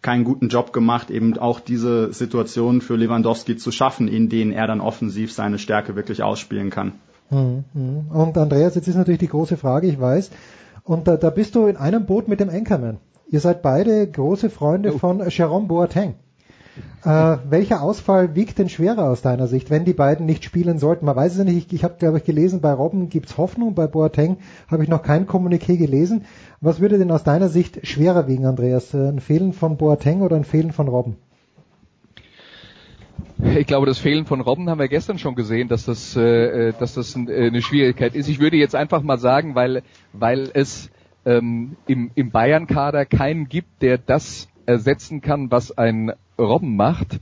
keinen 0.02 0.24
guten 0.24 0.48
Job 0.48 0.74
gemacht, 0.74 1.10
eben 1.10 1.38
auch 1.38 1.60
diese 1.60 2.12
Situation 2.12 2.82
für 2.82 2.96
Lewandowski 2.96 3.56
zu 3.56 3.72
schaffen, 3.72 4.06
in 4.06 4.28
denen 4.28 4.52
er 4.52 4.66
dann 4.66 4.82
offensiv 4.82 5.32
seine 5.32 5.58
Stärke 5.58 5.96
wirklich 5.96 6.22
ausspielen 6.22 6.68
kann. 6.68 6.92
Hm, 7.30 7.64
hm. 7.72 8.08
Und 8.10 8.36
Andreas, 8.36 8.74
jetzt 8.74 8.86
ist 8.86 8.96
natürlich 8.96 9.20
die 9.20 9.28
große 9.28 9.56
Frage, 9.56 9.86
ich 9.86 9.98
weiß, 9.98 10.30
und 10.84 11.08
da, 11.08 11.16
da 11.16 11.30
bist 11.30 11.54
du 11.54 11.66
in 11.66 11.78
einem 11.78 12.04
Boot 12.04 12.28
mit 12.28 12.40
dem 12.40 12.50
Anchorman. 12.50 12.98
Ihr 13.28 13.40
seid 13.40 13.62
beide 13.62 14.06
große 14.06 14.50
Freunde 14.50 14.92
oh. 14.94 14.98
von 14.98 15.22
Jerome 15.26 15.68
Boateng. 15.68 16.16
Äh, 17.04 17.38
welcher 17.49 17.82
Ausfall 17.82 18.34
wiegt 18.34 18.58
denn 18.58 18.68
schwerer 18.68 19.08
aus 19.08 19.22
deiner 19.22 19.46
Sicht, 19.46 19.70
wenn 19.70 19.84
die 19.84 19.92
beiden 19.92 20.26
nicht 20.26 20.44
spielen 20.44 20.78
sollten? 20.78 21.06
Man 21.06 21.16
weiß 21.16 21.37
es 21.37 21.44
nicht. 21.44 21.66
Ich, 21.66 21.72
ich 21.72 21.84
habe, 21.84 21.94
glaube 21.99 22.18
ich, 22.18 22.25
gelesen, 22.25 22.60
bei 22.60 22.72
Robben 22.72 23.08
gibt's 23.08 23.38
Hoffnung, 23.38 23.75
bei 23.75 23.87
Boateng 23.87 24.37
habe 24.68 24.82
ich 24.82 24.88
noch 24.88 25.02
kein 25.02 25.26
Kommuniqué 25.26 25.76
gelesen. 25.76 26.25
Was 26.60 26.80
würde 26.80 26.99
denn 26.99 27.10
aus 27.10 27.25
deiner 27.25 27.49
Sicht 27.49 27.87
schwerer 27.87 28.28
wiegen, 28.28 28.46
Andreas? 28.46 28.92
Äh, 28.92 29.08
ein 29.08 29.20
Fehlen 29.20 29.52
von 29.52 29.76
Boateng 29.76 30.20
oder 30.20 30.37
ein 30.37 30.44
Fehlen 30.44 30.72
von 30.72 30.88
Robben? 30.88 31.16
Ich 33.42 33.66
glaube, 33.66 33.87
das 33.87 33.99
Fehlen 33.99 34.26
von 34.26 34.42
Robben 34.42 34.68
haben 34.68 34.78
wir 34.78 34.88
gestern 34.88 35.18
schon 35.18 35.34
gesehen, 35.34 35.68
dass 35.68 35.87
das, 35.87 36.14
äh, 36.16 36.68
äh 36.68 36.72
dass 36.78 36.94
das 36.94 37.16
äh, 37.16 37.46
eine 37.46 37.62
Schwierigkeit 37.62 38.14
ist. 38.14 38.28
Ich 38.28 38.40
würde 38.40 38.58
jetzt 38.58 38.75
einfach 38.75 39.02
mal 39.02 39.18
sagen, 39.18 39.54
weil, 39.54 39.82
weil 40.12 40.50
es 40.52 40.90
ähm, 41.25 41.76
im, 41.87 42.10
im 42.14 42.30
Bayern-Kader 42.30 43.06
keinen 43.06 43.49
gibt, 43.49 43.82
der 43.82 43.96
das 43.96 44.49
ersetzen 44.70 45.20
kann, 45.20 45.50
was 45.50 45.76
ein 45.76 46.12
Robben 46.38 46.76
macht, 46.76 47.20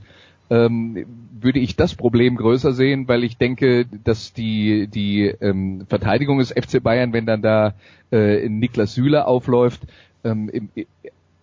ähm, 0.49 1.05
würde 1.41 1.59
ich 1.59 1.75
das 1.75 1.95
Problem 1.95 2.35
größer 2.35 2.73
sehen, 2.73 3.07
weil 3.07 3.23
ich 3.23 3.37
denke, 3.37 3.85
dass 4.03 4.33
die 4.33 4.87
die 4.87 5.25
ähm, 5.25 5.85
Verteidigung 5.87 6.39
des 6.39 6.51
FC 6.51 6.81
Bayern, 6.81 7.13
wenn 7.13 7.25
dann 7.25 7.41
da 7.41 7.73
äh, 8.11 8.47
Niklas 8.49 8.93
Süle 8.93 9.25
aufläuft, 9.25 9.81
ähm, 10.23 10.49
im, 10.49 10.69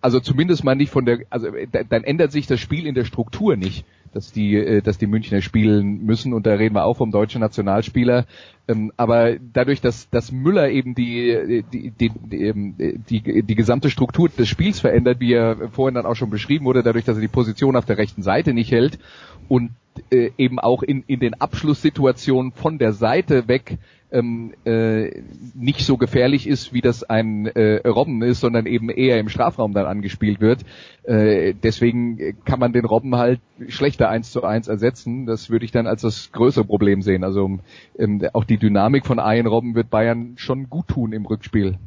also 0.01 0.19
zumindest 0.19 0.63
mal 0.63 0.75
nicht 0.75 0.91
von 0.91 1.05
der, 1.05 1.19
also 1.29 1.49
dann 1.89 2.03
ändert 2.03 2.31
sich 2.31 2.47
das 2.47 2.59
Spiel 2.59 2.85
in 2.85 2.95
der 2.95 3.05
Struktur 3.05 3.55
nicht 3.55 3.85
dass 4.13 4.31
die, 4.31 4.55
äh, 4.55 4.81
dass 4.81 4.97
die 4.97 5.07
Münchner 5.07 5.41
spielen 5.41 6.05
müssen 6.05 6.33
und 6.33 6.45
da 6.45 6.53
reden 6.53 6.75
wir 6.75 6.85
auch 6.85 6.97
vom 6.97 7.11
deutschen 7.11 7.41
Nationalspieler. 7.41 8.25
Ähm, 8.67 8.91
aber 8.97 9.37
dadurch, 9.53 9.81
dass, 9.81 10.09
dass 10.09 10.31
Müller 10.31 10.69
eben 10.69 10.95
die, 10.95 11.63
die, 11.71 11.91
die, 11.91 12.09
die, 12.09 12.43
ähm, 12.43 12.75
die, 12.77 13.55
gesamte 13.55 13.89
Struktur 13.89 14.29
des 14.29 14.47
Spiels 14.47 14.79
verändert, 14.79 15.19
wie 15.19 15.33
er 15.33 15.69
vorhin 15.69 15.95
dann 15.95 16.05
auch 16.05 16.15
schon 16.15 16.29
beschrieben 16.29 16.65
wurde, 16.65 16.83
dadurch, 16.83 17.05
dass 17.05 17.17
er 17.17 17.21
die 17.21 17.27
Position 17.27 17.75
auf 17.75 17.85
der 17.85 17.97
rechten 17.97 18.23
Seite 18.23 18.53
nicht 18.53 18.71
hält 18.71 18.99
und 19.47 19.71
äh, 20.11 20.31
eben 20.37 20.59
auch 20.59 20.83
in, 20.83 21.03
in 21.07 21.19
den 21.19 21.33
Abschlusssituationen 21.33 22.51
von 22.51 22.77
der 22.77 22.93
Seite 22.93 23.47
weg 23.47 23.77
ähm, 24.11 24.53
äh, 24.65 25.21
nicht 25.53 25.85
so 25.85 25.97
gefährlich 25.97 26.47
ist, 26.47 26.73
wie 26.73 26.81
das 26.81 27.03
ein 27.03 27.47
äh, 27.47 27.87
Robben 27.87 28.21
ist, 28.21 28.39
sondern 28.39 28.65
eben 28.65 28.89
eher 28.89 29.19
im 29.19 29.29
Strafraum 29.29 29.73
dann 29.73 29.85
angespielt 29.85 30.39
wird. 30.39 30.61
Äh, 31.03 31.53
deswegen 31.61 32.35
kann 32.45 32.59
man 32.59 32.73
den 32.73 32.85
Robben 32.85 33.15
halt 33.15 33.41
schlechter 33.67 34.09
eins 34.09 34.31
zu 34.31 34.43
eins 34.43 34.67
ersetzen. 34.67 35.25
Das 35.25 35.49
würde 35.49 35.65
ich 35.65 35.71
dann 35.71 35.87
als 35.87 36.01
das 36.01 36.31
größere 36.31 36.65
Problem 36.65 37.01
sehen. 37.01 37.23
Also 37.23 37.59
ähm, 37.97 38.23
auch 38.33 38.45
die 38.45 38.57
Dynamik 38.57 39.05
von 39.05 39.19
Ian 39.19 39.47
Robben 39.47 39.75
wird 39.75 39.89
Bayern 39.89 40.33
schon 40.37 40.69
gut 40.69 40.87
tun 40.87 41.11
im 41.11 41.25
Rückspiel. 41.25 41.77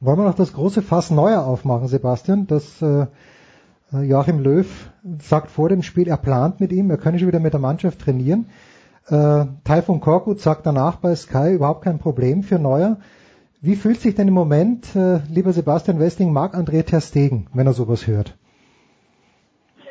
Wollen 0.00 0.18
wir 0.18 0.24
noch 0.24 0.34
das 0.34 0.52
große 0.52 0.82
Fass 0.82 1.10
neuer 1.10 1.46
aufmachen, 1.46 1.88
Sebastian? 1.88 2.46
Das 2.46 2.82
äh, 2.82 3.06
Joachim 3.92 4.40
Löw 4.40 4.66
sagt 5.20 5.50
vor 5.50 5.68
dem 5.68 5.82
Spiel, 5.82 6.08
er 6.08 6.16
plant 6.16 6.58
mit 6.58 6.72
ihm, 6.72 6.90
er 6.90 6.98
könne 6.98 7.18
schon 7.18 7.28
wieder 7.28 7.38
mit 7.38 7.52
der 7.52 7.60
Mannschaft 7.60 8.00
trainieren. 8.00 8.46
Äh, 9.08 9.46
Taifun 9.64 10.00
Korkut 10.00 10.40
sagt 10.40 10.66
danach 10.66 10.96
bei 10.96 11.14
Sky 11.14 11.54
überhaupt 11.54 11.84
kein 11.84 11.98
Problem 11.98 12.42
für 12.42 12.58
Neuer. 12.58 12.98
Wie 13.60 13.76
fühlt 13.76 14.00
sich 14.00 14.14
denn 14.14 14.28
im 14.28 14.34
Moment, 14.34 14.94
äh, 14.96 15.20
lieber 15.28 15.52
Sebastian 15.52 15.98
Westing, 15.98 16.32
Marc-André 16.32 16.84
Ter 16.84 17.00
Stegen, 17.00 17.46
wenn 17.54 17.66
er 17.66 17.72
sowas 17.72 18.06
hört? 18.06 18.36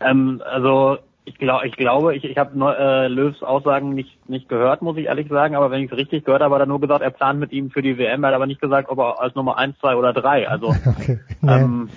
ähm, 0.00 0.42
also 0.44 0.98
ich, 1.24 1.38
glaub, 1.38 1.64
ich 1.64 1.76
glaube, 1.76 2.16
ich, 2.16 2.24
ich 2.24 2.36
habe 2.38 2.52
äh, 2.76 3.08
Löws 3.08 3.42
Aussagen 3.42 3.94
nicht, 3.94 4.28
nicht 4.28 4.48
gehört, 4.48 4.82
muss 4.82 4.96
ich 4.96 5.06
ehrlich 5.06 5.28
sagen, 5.28 5.54
aber 5.54 5.70
wenn 5.70 5.82
ich 5.82 5.90
es 5.90 5.96
richtig 5.96 6.24
gehört 6.24 6.42
habe, 6.42 6.54
hat 6.54 6.62
er 6.62 6.66
nur 6.66 6.80
gesagt, 6.80 7.02
er 7.02 7.10
plant 7.10 7.38
mit 7.38 7.52
ihm 7.52 7.70
für 7.70 7.82
die 7.82 7.98
WM, 7.98 8.24
er 8.24 8.28
hat 8.28 8.34
aber 8.34 8.46
nicht 8.46 8.60
gesagt, 8.60 8.88
ob 8.88 8.98
er 8.98 9.20
als 9.20 9.34
Nummer 9.34 9.58
eins, 9.58 9.78
zwei 9.78 9.96
oder 9.96 10.12
drei. 10.12 10.48
Also 10.48 10.68
okay. 10.86 11.20
ähm, 11.42 11.88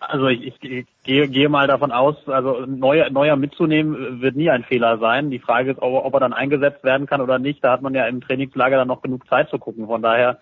also 0.00 0.26
ich, 0.28 0.46
ich, 0.46 0.62
ich 0.62 0.86
gehe, 1.04 1.28
gehe 1.28 1.48
mal 1.48 1.66
davon 1.66 1.92
aus, 1.92 2.16
also 2.28 2.64
neuer, 2.66 3.10
neuer 3.10 3.36
mitzunehmen 3.36 4.20
wird 4.20 4.36
nie 4.36 4.50
ein 4.50 4.64
Fehler 4.64 4.98
sein. 4.98 5.30
Die 5.30 5.38
Frage 5.38 5.72
ist, 5.72 5.82
ob, 5.82 6.04
ob 6.04 6.14
er 6.14 6.20
dann 6.20 6.32
eingesetzt 6.32 6.84
werden 6.84 7.06
kann 7.06 7.20
oder 7.20 7.38
nicht. 7.38 7.62
Da 7.62 7.72
hat 7.72 7.82
man 7.82 7.94
ja 7.94 8.06
im 8.06 8.20
Trainingslager 8.20 8.76
dann 8.76 8.88
noch 8.88 9.02
genug 9.02 9.26
Zeit 9.28 9.50
zu 9.50 9.58
gucken. 9.58 9.86
Von 9.86 10.02
daher 10.02 10.38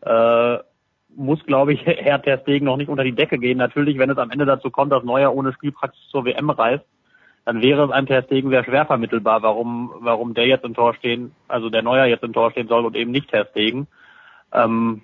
äh, 0.00 0.58
muss, 1.14 1.44
glaube 1.44 1.72
ich, 1.72 1.84
Herr 1.86 2.22
Ter 2.22 2.38
Stegen 2.38 2.66
noch 2.66 2.76
nicht 2.76 2.88
unter 2.88 3.04
die 3.04 3.14
Decke 3.14 3.38
gehen. 3.38 3.58
Natürlich, 3.58 3.98
wenn 3.98 4.10
es 4.10 4.18
am 4.18 4.30
Ende 4.30 4.46
dazu 4.46 4.70
kommt, 4.70 4.92
dass 4.92 5.04
Neuer 5.04 5.34
ohne 5.34 5.52
Spielpraxis 5.52 6.08
zur 6.08 6.24
WM 6.24 6.50
reist, 6.50 6.84
dann 7.44 7.60
wäre 7.60 7.84
es 7.84 7.90
einem 7.90 8.06
Ter 8.06 8.22
Stegen 8.22 8.50
sehr 8.50 8.64
schwer 8.64 8.86
vermittelbar, 8.86 9.42
warum, 9.42 9.92
warum 10.00 10.34
der 10.34 10.46
jetzt 10.46 10.64
im 10.64 10.74
Tor 10.74 10.94
stehen, 10.94 11.32
also 11.48 11.70
der 11.70 11.82
Neuer 11.82 12.06
jetzt 12.06 12.22
im 12.22 12.32
Tor 12.32 12.52
stehen 12.52 12.68
soll 12.68 12.84
und 12.86 12.96
eben 12.96 13.10
nicht 13.10 13.30
Ter 13.30 13.46
Stegen. 13.46 13.88
Ähm, 14.52 15.02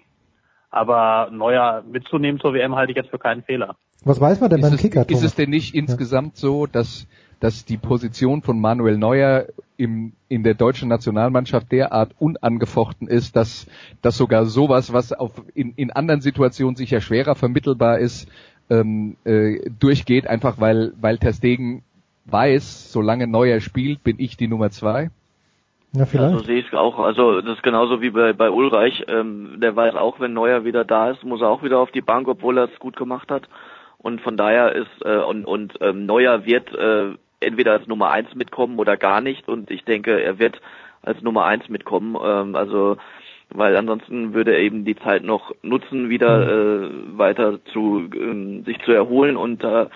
aber 0.70 1.31
Neuer 1.31 1.83
mitzunehmen 1.90 2.40
zur 2.40 2.54
WM 2.54 2.74
halte 2.76 2.92
ich 2.92 2.96
jetzt 2.96 3.11
für 3.11 3.18
keinen 3.18 3.42
Fehler. 3.42 3.76
Was 4.04 4.20
weiß 4.20 4.40
man 4.40 4.50
denn 4.50 4.61
ist 4.61 4.70
beim 4.70 4.78
Kicker? 4.78 5.09
Ist 5.09 5.24
es 5.24 5.35
denn 5.35 5.50
nicht 5.50 5.74
ja. 5.74 5.81
insgesamt 5.81 6.37
so, 6.37 6.66
dass, 6.66 7.07
dass 7.40 7.64
die 7.64 7.76
Position 7.76 8.42
von 8.42 8.61
Manuel 8.61 8.98
Neuer 8.98 9.46
im, 9.76 10.12
in 10.28 10.42
der 10.42 10.54
deutschen 10.54 10.88
Nationalmannschaft 10.88 11.72
derart 11.72 12.14
unangefochten 12.18 13.09
ist, 13.09 13.35
dass, 13.37 13.66
dass 14.02 14.16
sogar 14.16 14.46
sowas, 14.46 14.92
was 14.92 15.12
auf, 15.12 15.42
in, 15.54 15.72
in 15.76 15.90
anderen 15.90 16.20
Situationen 16.20 16.76
sicher 16.76 17.00
schwerer 17.00 17.35
vermittelbar 17.35 17.98
ist, 17.98 18.28
ähm, 18.70 19.16
äh, 19.24 19.70
durchgeht, 19.78 20.26
einfach 20.26 20.61
weil, 20.61 20.92
weil 21.00 21.18
Ter 21.18 21.33
Stegen 21.33 21.83
weiß, 22.26 22.92
solange 22.92 23.26
Neuer 23.26 23.61
spielt, 23.61 24.02
bin 24.02 24.16
ich 24.18 24.37
die 24.37 24.48
Nummer 24.48 24.70
zwei? 24.70 25.11
Ja, 25.92 26.05
vielleicht. 26.07 26.33
Also 26.35 26.44
sehe 26.44 26.59
ich 26.59 26.72
auch. 26.74 26.98
Also 26.98 27.40
das 27.40 27.57
ist 27.57 27.62
genauso 27.62 28.03
wie 28.03 28.11
bei, 28.11 28.33
bei 28.33 28.51
Ulreich. 28.51 29.05
Ähm, 29.09 29.59
der 29.61 29.74
weiß 29.74 29.94
auch, 29.94 30.20
wenn 30.20 30.35
Neuer 30.35 30.64
wieder 30.64 30.85
da 30.85 31.11
ist, 31.11 31.24
muss 31.24 31.40
er 31.40 31.48
auch 31.48 31.62
wieder 31.62 31.79
auf 31.79 31.90
die 31.90 32.03
Bank, 32.03 32.29
obwohl 32.29 32.59
er 32.59 32.64
es 32.64 32.79
gut 32.79 32.96
gemacht 32.96 33.31
hat. 33.31 33.48
Und 33.98 34.20
von 34.20 34.37
daher 34.37 34.74
ist 34.74 35.05
äh, 35.05 35.16
und, 35.16 35.44
und 35.44 35.74
ähm, 35.81 36.07
Neuer 36.07 36.44
wird 36.44 36.72
äh, 36.74 37.14
entweder 37.40 37.72
als 37.72 37.87
Nummer 37.87 38.11
eins 38.11 38.35
mitkommen 38.35 38.79
oder 38.79 38.96
gar 38.96 39.20
nicht. 39.20 39.48
Und 39.48 39.70
ich 39.70 39.85
denke, 39.85 40.20
er 40.20 40.38
wird 40.38 40.61
als 41.03 41.22
Nummer 41.22 41.46
eins 41.46 41.68
mitkommen. 41.68 42.16
Ähm, 42.22 42.55
also 42.55 42.96
weil 43.51 43.77
ansonsten 43.77 44.35
würde 44.35 44.53
er 44.53 44.61
eben 44.61 44.85
die 44.85 44.96
Zeit 44.96 45.24
noch 45.24 45.55
nutzen, 45.62 46.11
wieder 46.11 46.38
mhm. 46.38 47.14
äh, 47.14 47.18
weiter 47.18 47.64
zu 47.72 48.09
äh, 48.12 48.62
sich 48.64 48.79
zu 48.85 48.92
erholen 48.92 49.37
und 49.37 49.64
äh, 49.64 49.87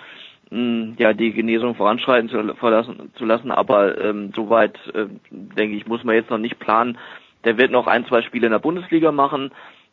ja 0.98 1.12
die 1.12 1.32
Genesung 1.32 1.74
voranschreiten 1.74 2.28
zu, 2.28 2.54
verlassen, 2.54 3.12
zu 3.14 3.24
lassen. 3.24 3.50
Aber 3.50 3.98
ähm, 3.98 4.32
soweit 4.34 4.76
äh, 4.94 5.06
denke 5.30 5.76
ich, 5.76 5.86
muss 5.86 6.04
man 6.04 6.14
jetzt 6.14 6.30
noch 6.30 6.38
nicht 6.38 6.58
planen. 6.58 6.98
Der 7.44 7.56
wird 7.56 7.70
noch 7.70 7.86
ein, 7.86 8.06
zwei 8.06 8.22
Spiele 8.22 8.46
in 8.46 8.52
der 8.52 8.58
Bundesliga 8.58 9.12
machen. 9.12 9.50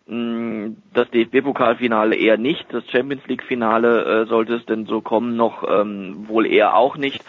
Mm, 0.08 0.76
das 0.94 1.10
DFB-Pokalfinale 1.12 2.16
eher 2.16 2.38
nicht, 2.38 2.66
das 2.72 2.84
Champions 2.90 3.26
League-Finale 3.28 4.24
äh, 4.24 4.26
sollte 4.26 4.56
es 4.56 4.66
denn 4.66 4.86
so 4.86 5.02
kommen, 5.02 5.36
noch 5.36 5.64
ähm, 5.70 6.28
wohl 6.28 6.46
eher 6.46 6.76
auch 6.76 6.98
nicht, 6.98 7.24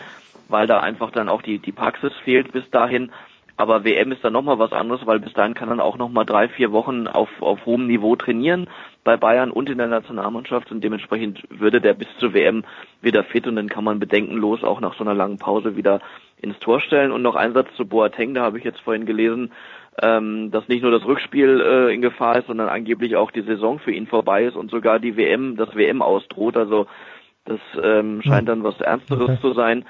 weil 0.48 0.66
da 0.66 0.80
einfach 0.80 1.10
dann 1.10 1.28
auch 1.28 1.42
die, 1.42 1.58
die 1.58 1.72
Praxis 1.72 2.12
fehlt 2.24 2.52
bis 2.52 2.68
dahin. 2.70 3.12
Aber 3.61 3.85
WM 3.85 4.11
ist 4.11 4.25
dann 4.25 4.33
nochmal 4.33 4.59
was 4.59 4.73
anderes, 4.73 5.07
weil 5.07 5.20
bis 5.20 5.35
dahin 5.35 5.53
kann 5.53 5.68
dann 5.68 5.81
auch 5.81 5.99
nochmal 5.99 6.25
drei, 6.25 6.49
vier 6.49 6.73
Wochen 6.73 7.07
auf, 7.07 7.29
auf 7.40 7.66
hohem 7.66 7.87
Niveau 7.87 8.16
trainieren 8.16 8.68
bei 9.05 9.18
Bayern 9.18 9.51
und 9.51 9.68
in 9.68 9.77
der 9.77 9.87
Nationalmannschaft 9.87 10.73
und 10.73 10.83
dementsprechend 10.83 11.42
würde 11.51 11.83
der 11.83 11.92
bis 11.92 12.09
zur 12.18 12.33
WM 12.33 12.64
wieder 13.03 13.23
fit 13.23 13.46
und 13.46 13.57
dann 13.57 13.68
kann 13.68 13.85
man 13.85 14.01
bedenkenlos 14.01 14.64
auch 14.64 14.81
nach 14.81 14.94
so 14.94 15.05
einer 15.05 15.12
langen 15.12 15.37
Pause 15.37 15.77
wieder 15.77 16.01
ins 16.40 16.59
Tor 16.59 16.81
stellen. 16.81 17.12
Und 17.12 17.20
noch 17.20 17.37
ein 17.37 17.53
Satz 17.53 17.68
zu 17.77 17.87
Boateng, 17.87 18.33
da 18.33 18.42
habe 18.42 18.57
ich 18.57 18.64
jetzt 18.64 18.81
vorhin 18.81 19.05
gelesen, 19.05 19.53
ähm, 20.01 20.51
dass 20.51 20.68
nicht 20.68 20.83
nur 20.83 20.90
das 20.90 21.05
Rückspiel 21.05 21.61
äh, 21.61 21.94
in 21.94 22.01
Gefahr 22.01 22.38
ist, 22.38 22.46
sondern 22.46 22.70
angeblich 22.70 23.16
auch 23.16 23.31
die 23.31 23.42
Saison 23.42 23.79
für 23.79 23.92
ihn 23.92 24.07
vorbei 24.07 24.44
ist 24.44 24.57
und 24.57 24.70
sogar 24.70 24.99
die 24.99 25.18
WM, 25.18 25.57
das 25.57 25.75
WM 25.75 26.01
ausdroht. 26.01 26.57
Also 26.57 26.87
das 27.44 27.61
ähm, 27.83 28.23
scheint 28.23 28.49
dann 28.49 28.64
was 28.64 28.81
Ernsteres 28.81 29.29
okay. 29.29 29.40
zu 29.42 29.53
sein. 29.53 29.85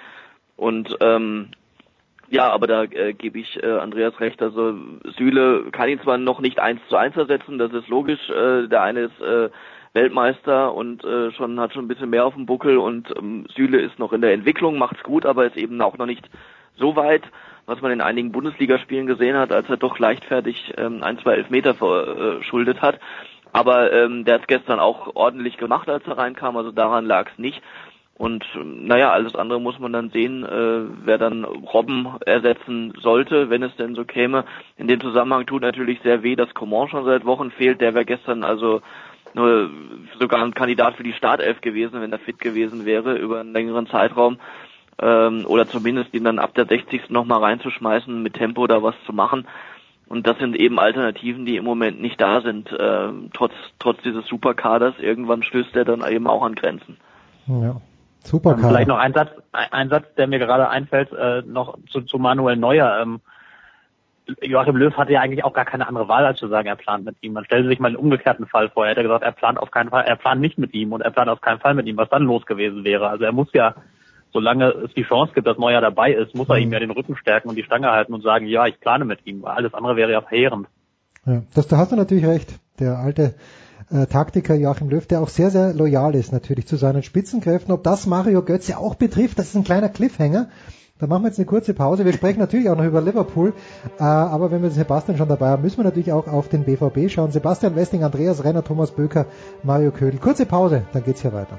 Und 0.57 0.97
ähm, 1.01 1.51
ja, 2.31 2.51
aber 2.51 2.67
da 2.67 2.85
äh, 2.85 3.13
gebe 3.13 3.39
ich 3.39 3.63
äh, 3.63 3.67
Andreas 3.67 4.19
recht. 4.21 4.41
Also 4.43 4.75
Süle 5.17 5.67
kann 5.73 5.89
ihn 5.89 6.01
zwar 6.01 6.17
noch 6.17 6.41
nicht 6.41 6.59
eins 6.61 6.81
zu 6.89 6.97
eins 6.97 7.17
ersetzen, 7.17 7.59
das 7.59 7.73
ist 7.73 7.89
logisch. 7.89 8.31
Äh, 8.31 8.69
der 8.69 8.83
eine 8.83 9.01
ist 9.01 9.21
äh, 9.21 9.51
Weltmeister 9.93 10.73
und 10.73 11.05
äh, 11.05 11.33
schon 11.33 11.59
hat 11.61 11.75
schon 11.75 11.85
ein 11.85 11.89
bisschen 11.89 12.11
mehr 12.11 12.25
auf 12.25 12.35
dem 12.35 12.47
Buckel 12.47 12.79
und 12.79 13.13
ähm, 13.17 13.47
Süle 13.55 13.81
ist 13.81 13.99
noch 13.99 14.13
in 14.13 14.21
der 14.21 14.33
Entwicklung, 14.33 14.79
macht's 14.79 15.03
gut, 15.03 15.27
aber 15.27 15.47
ist 15.47 15.57
eben 15.57 15.81
auch 15.83 15.99
noch 15.99 16.07
nicht 16.07 16.29
so 16.77 16.97
weit 16.97 17.25
was 17.71 17.81
man 17.81 17.93
in 17.93 18.01
einigen 18.01 18.33
Bundesligaspielen 18.33 19.07
gesehen 19.07 19.37
hat, 19.37 19.53
als 19.53 19.69
er 19.69 19.77
doch 19.77 19.99
leichtfertig 19.99 20.75
ähm, 20.77 21.05
ein, 21.05 21.19
zwei 21.21 21.35
Elfmeter 21.35 21.75
verschuldet 21.75 22.79
äh, 22.79 22.81
hat. 22.81 22.99
Aber 23.53 23.93
ähm, 23.93 24.25
der 24.25 24.35
hat 24.35 24.41
es 24.43 24.47
gestern 24.49 24.81
auch 24.81 25.15
ordentlich 25.15 25.57
gemacht, 25.57 25.89
als 25.89 26.05
er 26.07 26.19
reinkam, 26.19 26.57
also 26.57 26.73
daran 26.73 27.07
lag 27.07 27.31
es 27.31 27.39
nicht. 27.39 27.63
Und 28.21 28.45
naja, 28.55 29.13
alles 29.13 29.35
andere 29.35 29.63
muss 29.63 29.79
man 29.79 29.95
dann 29.95 30.11
sehen, 30.11 30.45
äh, 30.45 30.83
wer 31.07 31.17
dann 31.17 31.43
Robben 31.43 32.07
ersetzen 32.27 32.93
sollte, 33.01 33.49
wenn 33.49 33.63
es 33.63 33.75
denn 33.77 33.95
so 33.95 34.05
käme. 34.05 34.45
In 34.77 34.89
dem 34.89 35.01
Zusammenhang 35.01 35.47
tut 35.47 35.63
natürlich 35.63 36.03
sehr 36.03 36.23
weh, 36.23 36.37
dass 36.37 36.53
Coman 36.53 36.89
schon 36.89 37.07
seit 37.07 37.25
Wochen 37.25 37.51
fehlt. 37.51 37.81
Der 37.81 37.95
wäre 37.95 38.05
gestern 38.05 38.45
also 38.45 38.83
nur 39.33 39.71
sogar 40.19 40.45
ein 40.45 40.53
Kandidat 40.53 40.97
für 40.97 41.03
die 41.03 41.15
Startelf 41.15 41.63
gewesen, 41.63 42.03
wenn 42.03 42.13
er 42.13 42.19
fit 42.19 42.39
gewesen 42.41 42.85
wäre 42.85 43.17
über 43.17 43.41
einen 43.41 43.55
längeren 43.55 43.87
Zeitraum. 43.87 44.37
Ähm, 45.01 45.47
oder 45.47 45.67
zumindest 45.67 46.13
ihn 46.13 46.25
dann 46.25 46.39
ab 46.39 46.53
der 46.53 46.67
60. 46.67 47.09
nochmal 47.09 47.41
reinzuschmeißen, 47.41 48.23
mit 48.23 48.35
Tempo 48.35 48.67
da 48.67 48.83
was 48.83 48.97
zu 49.07 49.15
machen. 49.15 49.49
Und 50.11 50.27
das 50.27 50.37
sind 50.37 50.57
eben 50.57 50.79
Alternativen, 50.79 51.47
die 51.47 51.57
im 51.57 51.65
Moment 51.65 52.03
nicht 52.03 52.21
da 52.21 52.43
sind, 52.43 52.71
äh, 52.71 53.09
trotz, 53.33 53.55
trotz 53.79 54.03
dieses 54.03 54.27
Superkaders. 54.27 54.97
Irgendwann 54.99 55.43
stößt 55.43 55.75
er 55.75 55.87
dann 55.87 56.07
eben 56.07 56.27
auch 56.27 56.43
an 56.43 56.55
Grenzen. 56.55 56.99
Ja. 57.47 57.81
Super. 58.25 58.53
Ähm, 58.53 58.59
vielleicht 58.61 58.89
noch 58.89 58.99
ein 58.99 59.13
Satz, 59.13 59.31
ein 59.53 59.89
Satz, 59.89 60.07
der 60.17 60.27
mir 60.27 60.39
gerade 60.39 60.69
einfällt, 60.69 61.13
äh, 61.13 61.43
noch 61.43 61.79
zu, 61.91 62.03
zu 62.03 62.19
Manuel 62.19 62.57
Neuer. 62.57 63.01
Ähm, 63.03 63.21
Joachim 64.43 64.77
Löw 64.77 64.97
hatte 64.97 65.13
ja 65.13 65.21
eigentlich 65.21 65.45
auch 65.45 65.53
gar 65.53 65.65
keine 65.65 65.89
andere 65.89 66.09
Wahl, 66.09 66.25
als 66.25 66.39
zu 66.39 66.49
sagen, 66.49 66.69
er 66.69 66.77
plant 66.77 67.05
mit 67.05 67.17
ihm. 67.21 67.33
Man 67.33 67.45
stellt 67.45 67.67
sich 67.67 67.81
mal 67.81 67.89
einen 67.89 67.97
umgekehrten 67.97 68.47
Fall 68.47 68.69
vor. 68.69 68.85
Er 68.85 68.93
hätte 68.93 69.03
gesagt, 69.03 69.25
er 69.25 69.33
plant 69.33 69.59
auf 69.59 69.71
keinen 69.71 69.91
Fall, 69.91 70.05
er 70.05 70.17
plant 70.17 70.41
nicht 70.41 70.59
mit 70.59 70.75
ihm 70.75 70.93
und 70.93 71.01
er 71.01 71.11
plant 71.11 71.29
auf 71.29 71.41
keinen 71.41 71.59
Fall 71.59 71.75
mit 71.75 71.87
ihm, 71.87 71.97
was 71.97 72.09
dann 72.11 72.23
los 72.23 72.47
gewesen 72.47 72.85
wäre. 72.85 73.09
Also 73.09 73.25
er 73.25 73.33
muss 73.33 73.49
ja, 73.53 73.75
solange 74.33 74.69
es 74.69 74.95
die 74.95 75.03
Chance 75.03 75.33
gibt, 75.35 75.47
dass 75.47 75.59
Neuer 75.59 75.81
dabei 75.81 76.13
ist, 76.13 76.35
muss 76.35 76.49
er 76.49 76.59
ihm 76.59 76.73
ja 76.73 76.79
den 76.79 76.91
Rücken 76.91 77.17
stärken 77.17 77.49
und 77.49 77.57
die 77.57 77.65
Stange 77.65 77.91
halten 77.91 78.15
und 78.15 78.23
sagen, 78.23 78.47
ja, 78.47 78.67
ich 78.67 78.79
plane 78.79 79.05
mit 79.05 79.27
ihm. 79.27 79.45
Alles 79.45 79.75
andere 79.75 79.97
wäre 79.97 80.13
ja 80.13 80.21
verheerend. 80.21 80.69
Ja, 81.27 81.43
das, 81.55 81.67
da 81.67 81.79
hast 81.79 81.93
du 81.93 81.97
natürlich 81.97 82.27
recht. 82.27 82.61
Der 82.79 82.99
alte 82.99 83.35
äh, 83.91 84.07
Taktiker 84.07 84.55
Joachim 84.55 84.89
Löw, 84.89 85.07
der 85.07 85.21
auch 85.21 85.29
sehr, 85.29 85.51
sehr 85.51 85.73
loyal 85.75 86.15
ist 86.15 86.33
natürlich 86.33 86.67
zu 86.67 86.77
seinen 86.77 87.03
Spitzenkräften. 87.03 87.73
Ob 87.73 87.83
das 87.83 88.07
Mario 88.07 88.43
Götze 88.43 88.79
auch 88.79 88.95
betrifft, 88.95 89.39
das 89.39 89.49
ist 89.49 89.57
ein 89.57 89.65
kleiner 89.65 89.89
Cliffhanger. 89.89 90.49
Da 90.99 91.07
machen 91.07 91.23
wir 91.23 91.29
jetzt 91.29 91.39
eine 91.39 91.47
kurze 91.47 91.73
Pause. 91.73 92.05
Wir 92.05 92.13
sprechen 92.13 92.41
natürlich 92.41 92.69
auch 92.69 92.77
noch 92.77 92.85
über 92.85 93.01
Liverpool, 93.01 93.55
äh, 93.99 94.03
aber 94.03 94.51
wenn 94.51 94.63
wir 94.63 94.71
Sebastian 94.71 95.17
schon 95.17 95.29
dabei 95.29 95.49
haben, 95.49 95.63
müssen 95.63 95.79
wir 95.79 95.85
natürlich 95.85 96.13
auch 96.13 96.27
auf 96.27 96.49
den 96.49 96.65
BVB 96.65 97.11
schauen. 97.11 97.33
Sebastian 97.33 97.75
Westing, 97.75 98.05
Andreas 98.05 98.45
Renner, 98.45 98.63
Thomas 98.63 98.91
Böker, 98.91 99.27
Mario 99.63 99.93
Ködel. 99.93 100.21
Kurze 100.21 100.45
Pause, 100.45 100.83
dann 100.93 101.05
geht's 101.05 101.23
hier 101.23 101.33
weiter. 101.33 101.59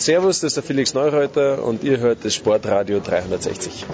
Servus, 0.00 0.40
das 0.40 0.52
ist 0.52 0.56
der 0.56 0.62
Felix 0.62 0.94
Neureuter 0.94 1.62
und 1.62 1.84
ihr 1.84 1.98
hört 1.98 2.24
das 2.24 2.34
Sportradio 2.34 3.00
360. 3.00 3.84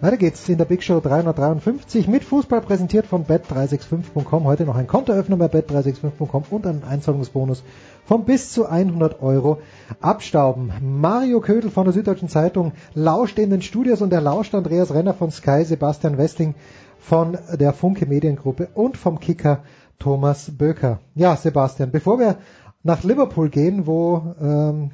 Weiter 0.00 0.16
geht's 0.16 0.48
in 0.48 0.56
der 0.56 0.64
Big 0.64 0.82
Show 0.82 1.00
353 1.00 2.08
mit 2.08 2.24
Fußball 2.24 2.62
präsentiert 2.62 3.04
von 3.04 3.26
bet365.com. 3.26 4.44
Heute 4.44 4.64
noch 4.64 4.76
ein 4.76 4.86
Kontoöffner 4.86 5.36
bei 5.36 5.48
bet365.com 5.48 6.44
und 6.48 6.66
ein 6.66 6.82
Einzahlungsbonus 6.82 7.62
von 8.06 8.24
bis 8.24 8.52
zu 8.52 8.64
100 8.64 9.20
Euro 9.20 9.60
abstauben. 10.00 10.72
Mario 10.80 11.40
Ködel 11.40 11.70
von 11.70 11.84
der 11.84 11.92
Süddeutschen 11.92 12.30
Zeitung 12.30 12.72
lauscht 12.94 13.38
in 13.38 13.50
den 13.50 13.60
Studios 13.60 14.00
und 14.00 14.14
er 14.14 14.22
lauscht 14.22 14.54
Andreas 14.54 14.94
Renner 14.94 15.12
von 15.12 15.30
Sky, 15.30 15.62
Sebastian 15.66 16.16
Westing 16.16 16.54
von 16.98 17.36
der 17.52 17.74
Funke 17.74 18.06
Mediengruppe 18.06 18.68
und 18.72 18.96
vom 18.96 19.20
Kicker 19.20 19.62
Thomas 20.00 20.50
Böker. 20.58 20.98
Ja, 21.14 21.36
Sebastian, 21.36 21.92
bevor 21.92 22.18
wir 22.18 22.38
nach 22.82 23.04
Liverpool 23.04 23.50
gehen, 23.50 23.86
wo 23.86 24.34
ähm, 24.40 24.90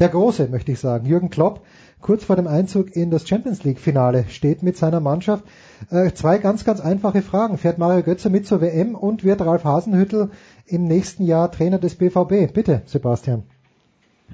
der 0.00 0.08
Große, 0.08 0.48
möchte 0.48 0.72
ich 0.72 0.80
sagen, 0.80 1.06
Jürgen 1.06 1.30
Klopp, 1.30 1.64
kurz 2.00 2.24
vor 2.24 2.36
dem 2.36 2.46
Einzug 2.46 2.94
in 2.96 3.10
das 3.10 3.28
Champions 3.28 3.64
League 3.64 3.78
Finale 3.78 4.24
steht 4.28 4.62
mit 4.62 4.76
seiner 4.76 5.00
Mannschaft. 5.00 5.44
Äh, 5.90 6.12
zwei 6.12 6.38
ganz, 6.38 6.64
ganz 6.64 6.80
einfache 6.80 7.22
Fragen. 7.22 7.58
Fährt 7.58 7.78
Mario 7.78 8.02
Götze 8.02 8.28
mit 8.30 8.46
zur 8.46 8.60
WM 8.60 8.94
und 8.94 9.24
wird 9.24 9.40
Ralf 9.40 9.64
Hasenhüttel 9.64 10.30
im 10.66 10.84
nächsten 10.84 11.24
Jahr 11.24 11.52
Trainer 11.52 11.78
des 11.78 11.94
BVB? 11.94 12.52
Bitte, 12.52 12.82
Sebastian. 12.86 13.44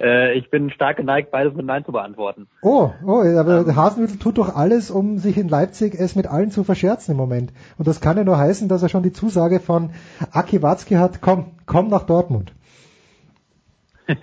Äh, 0.00 0.34
ich 0.34 0.50
bin 0.50 0.70
stark 0.70 0.96
geneigt, 0.96 1.30
beides 1.30 1.54
mit 1.54 1.66
Nein 1.66 1.84
zu 1.84 1.92
beantworten. 1.92 2.46
Oh, 2.62 2.90
oh, 3.04 3.20
aber 3.20 3.66
ähm, 3.66 3.76
Hasenhüttl 3.76 4.18
tut 4.18 4.38
doch 4.38 4.54
alles, 4.54 4.90
um 4.90 5.18
sich 5.18 5.36
in 5.36 5.48
Leipzig 5.48 5.94
es 5.94 6.14
mit 6.14 6.26
allen 6.26 6.50
zu 6.50 6.62
verscherzen 6.62 7.12
im 7.12 7.18
Moment. 7.18 7.52
Und 7.78 7.88
das 7.88 8.00
kann 8.00 8.16
ja 8.16 8.24
nur 8.24 8.38
heißen, 8.38 8.68
dass 8.68 8.82
er 8.82 8.88
schon 8.88 9.02
die 9.02 9.12
Zusage 9.12 9.58
von 9.58 9.90
Aki 10.32 10.62
Watzke 10.62 10.98
hat, 10.98 11.20
komm, 11.20 11.52
komm 11.66 11.88
nach 11.88 12.04
Dortmund. 12.04 12.52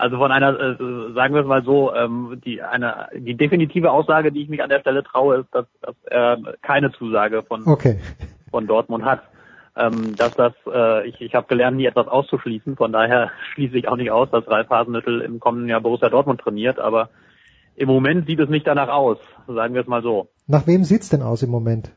Also 0.00 0.16
von 0.18 0.30
einer, 0.30 0.50
äh, 0.50 1.12
sagen 1.12 1.34
wir 1.34 1.40
es 1.40 1.46
mal 1.46 1.64
so, 1.64 1.92
ähm, 1.92 2.40
die 2.44 2.62
eine 2.62 3.08
die 3.16 3.36
definitive 3.36 3.90
Aussage, 3.90 4.30
die 4.30 4.42
ich 4.42 4.48
mich 4.48 4.62
an 4.62 4.68
der 4.68 4.78
Stelle 4.78 5.02
traue, 5.02 5.38
ist, 5.38 5.52
dass, 5.52 5.66
dass 5.82 5.96
er 6.04 6.38
keine 6.62 6.92
Zusage 6.92 7.42
von 7.42 7.66
okay. 7.66 7.98
von 8.52 8.68
Dortmund 8.68 9.04
hat 9.04 9.22
ähm, 9.78 10.16
dass 10.16 10.34
das, 10.34 10.52
äh, 10.66 11.08
ich, 11.08 11.20
ich 11.20 11.34
habe 11.34 11.46
gelernt, 11.46 11.76
nie 11.76 11.86
etwas 11.86 12.08
auszuschließen. 12.08 12.76
Von 12.76 12.92
daher 12.92 13.30
schließe 13.54 13.78
ich 13.78 13.88
auch 13.88 13.96
nicht 13.96 14.10
aus, 14.10 14.30
dass 14.30 14.48
Ralf 14.48 14.68
Hasenhüttl 14.68 15.20
im 15.20 15.40
kommenden 15.40 15.68
Jahr 15.68 15.80
Borussia 15.80 16.08
Dortmund 16.08 16.40
trainiert. 16.40 16.78
Aber 16.78 17.10
im 17.76 17.88
Moment 17.88 18.26
sieht 18.26 18.40
es 18.40 18.48
nicht 18.48 18.66
danach 18.66 18.88
aus, 18.88 19.18
sagen 19.46 19.74
wir 19.74 19.82
es 19.82 19.86
mal 19.86 20.02
so. 20.02 20.28
Nach 20.46 20.66
wem 20.66 20.84
sieht's 20.84 21.08
denn 21.08 21.22
aus 21.22 21.42
im 21.42 21.50
Moment? 21.50 21.92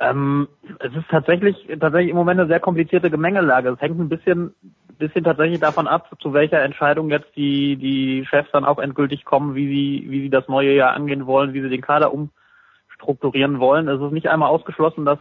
Ähm, 0.00 0.48
es 0.78 0.94
ist 0.94 1.08
tatsächlich 1.10 1.56
tatsächlich 1.80 2.10
im 2.10 2.16
Moment 2.16 2.38
eine 2.38 2.48
sehr 2.48 2.60
komplizierte 2.60 3.10
Gemengelage. 3.10 3.70
Es 3.70 3.80
hängt 3.80 3.98
ein 3.98 4.08
bisschen 4.08 4.54
bisschen 4.98 5.24
tatsächlich 5.24 5.60
davon 5.60 5.86
ab, 5.86 6.10
zu 6.20 6.32
welcher 6.32 6.60
Entscheidung 6.62 7.10
jetzt 7.10 7.34
die 7.36 7.76
die 7.76 8.26
Chefs 8.26 8.50
dann 8.52 8.64
auch 8.64 8.78
endgültig 8.78 9.24
kommen, 9.24 9.54
wie 9.54 9.66
sie 9.66 10.10
wie 10.10 10.20
sie 10.22 10.30
das 10.30 10.46
neue 10.48 10.74
Jahr 10.74 10.92
angehen 10.92 11.26
wollen, 11.26 11.52
wie 11.52 11.62
sie 11.62 11.68
den 11.68 11.80
Kader 11.80 12.12
um 12.12 12.30
strukturieren 13.00 13.60
wollen. 13.60 13.88
Es 13.88 14.00
ist 14.00 14.12
nicht 14.12 14.28
einmal 14.28 14.50
ausgeschlossen, 14.50 15.04
dass, 15.04 15.18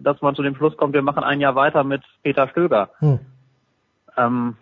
dass 0.00 0.20
man 0.22 0.34
zu 0.34 0.42
dem 0.42 0.56
Schluss 0.56 0.76
kommt, 0.76 0.94
wir 0.94 1.02
machen 1.02 1.24
ein 1.24 1.40
Jahr 1.40 1.54
weiter 1.54 1.84
mit 1.84 2.02
Peter 2.22 2.48
Stöger. 2.48 2.90
Hm. 3.00 3.18
Ähm, 4.16 4.56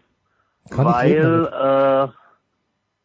Kann 0.70 0.87
weil, 0.87 1.46
äh, 1.46 2.09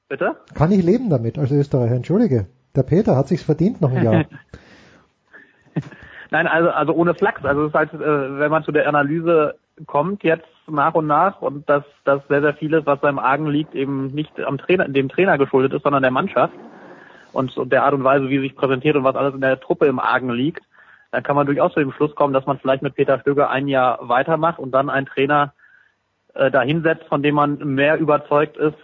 bitte? 0.07 0.37
Kann 0.55 0.71
ich 0.71 0.83
leben 0.83 1.09
damit 1.09 1.37
als 1.37 1.51
Österreicher, 1.51 1.95
entschuldige. 1.95 2.47
Der 2.75 2.83
Peter 2.83 3.15
hat 3.15 3.27
sich's 3.27 3.43
verdient 3.43 3.81
noch 3.81 3.91
ein 3.91 4.03
Jahr. 4.03 4.25
Nein, 6.31 6.47
also, 6.47 6.69
also 6.69 6.93
ohne 6.93 7.15
Flachs. 7.15 7.43
Also 7.43 7.63
es 7.63 7.69
ist 7.69 7.75
halt, 7.75 7.93
äh, 7.93 8.39
wenn 8.39 8.51
man 8.51 8.63
zu 8.63 8.71
der 8.71 8.87
Analyse 8.87 9.55
kommt 9.85 10.23
jetzt 10.23 10.47
nach 10.67 10.93
und 10.93 11.07
nach 11.07 11.41
und 11.41 11.67
dass, 11.69 11.83
dass 12.03 12.21
sehr, 12.27 12.41
sehr 12.41 12.53
vieles, 12.53 12.85
was 12.85 12.99
beim 12.99 13.17
Argen 13.17 13.47
liegt, 13.47 13.73
eben 13.75 14.07
nicht 14.07 14.39
am 14.39 14.57
Trainer, 14.57 14.87
dem 14.87 15.09
Trainer 15.09 15.37
geschuldet 15.37 15.73
ist, 15.73 15.83
sondern 15.83 16.03
der 16.03 16.11
Mannschaft 16.11 16.53
und, 17.33 17.55
und 17.57 17.71
der 17.71 17.83
Art 17.83 17.93
und 17.93 18.03
Weise, 18.03 18.29
wie 18.29 18.37
sie 18.37 18.47
sich 18.47 18.55
präsentiert 18.55 18.95
und 18.95 19.03
was 19.03 19.15
alles 19.15 19.33
in 19.33 19.41
der 19.41 19.59
Truppe 19.59 19.85
im 19.87 19.99
Argen 19.99 20.31
liegt, 20.31 20.63
dann 21.11 21.23
kann 21.23 21.35
man 21.35 21.45
durchaus 21.45 21.73
zu 21.73 21.79
dem 21.79 21.91
Schluss 21.91 22.15
kommen, 22.15 22.33
dass 22.33 22.45
man 22.45 22.59
vielleicht 22.59 22.83
mit 22.83 22.95
Peter 22.95 23.19
Stöger 23.19 23.49
ein 23.49 23.67
Jahr 23.67 23.97
weitermacht 24.07 24.59
und 24.59 24.71
dann 24.71 24.89
einen 24.89 25.07
Trainer 25.07 25.53
äh, 26.35 26.51
dahinsetzt, 26.51 27.05
von 27.05 27.23
dem 27.23 27.35
man 27.35 27.57
mehr 27.57 27.97
überzeugt 27.97 28.57
ist 28.57 28.77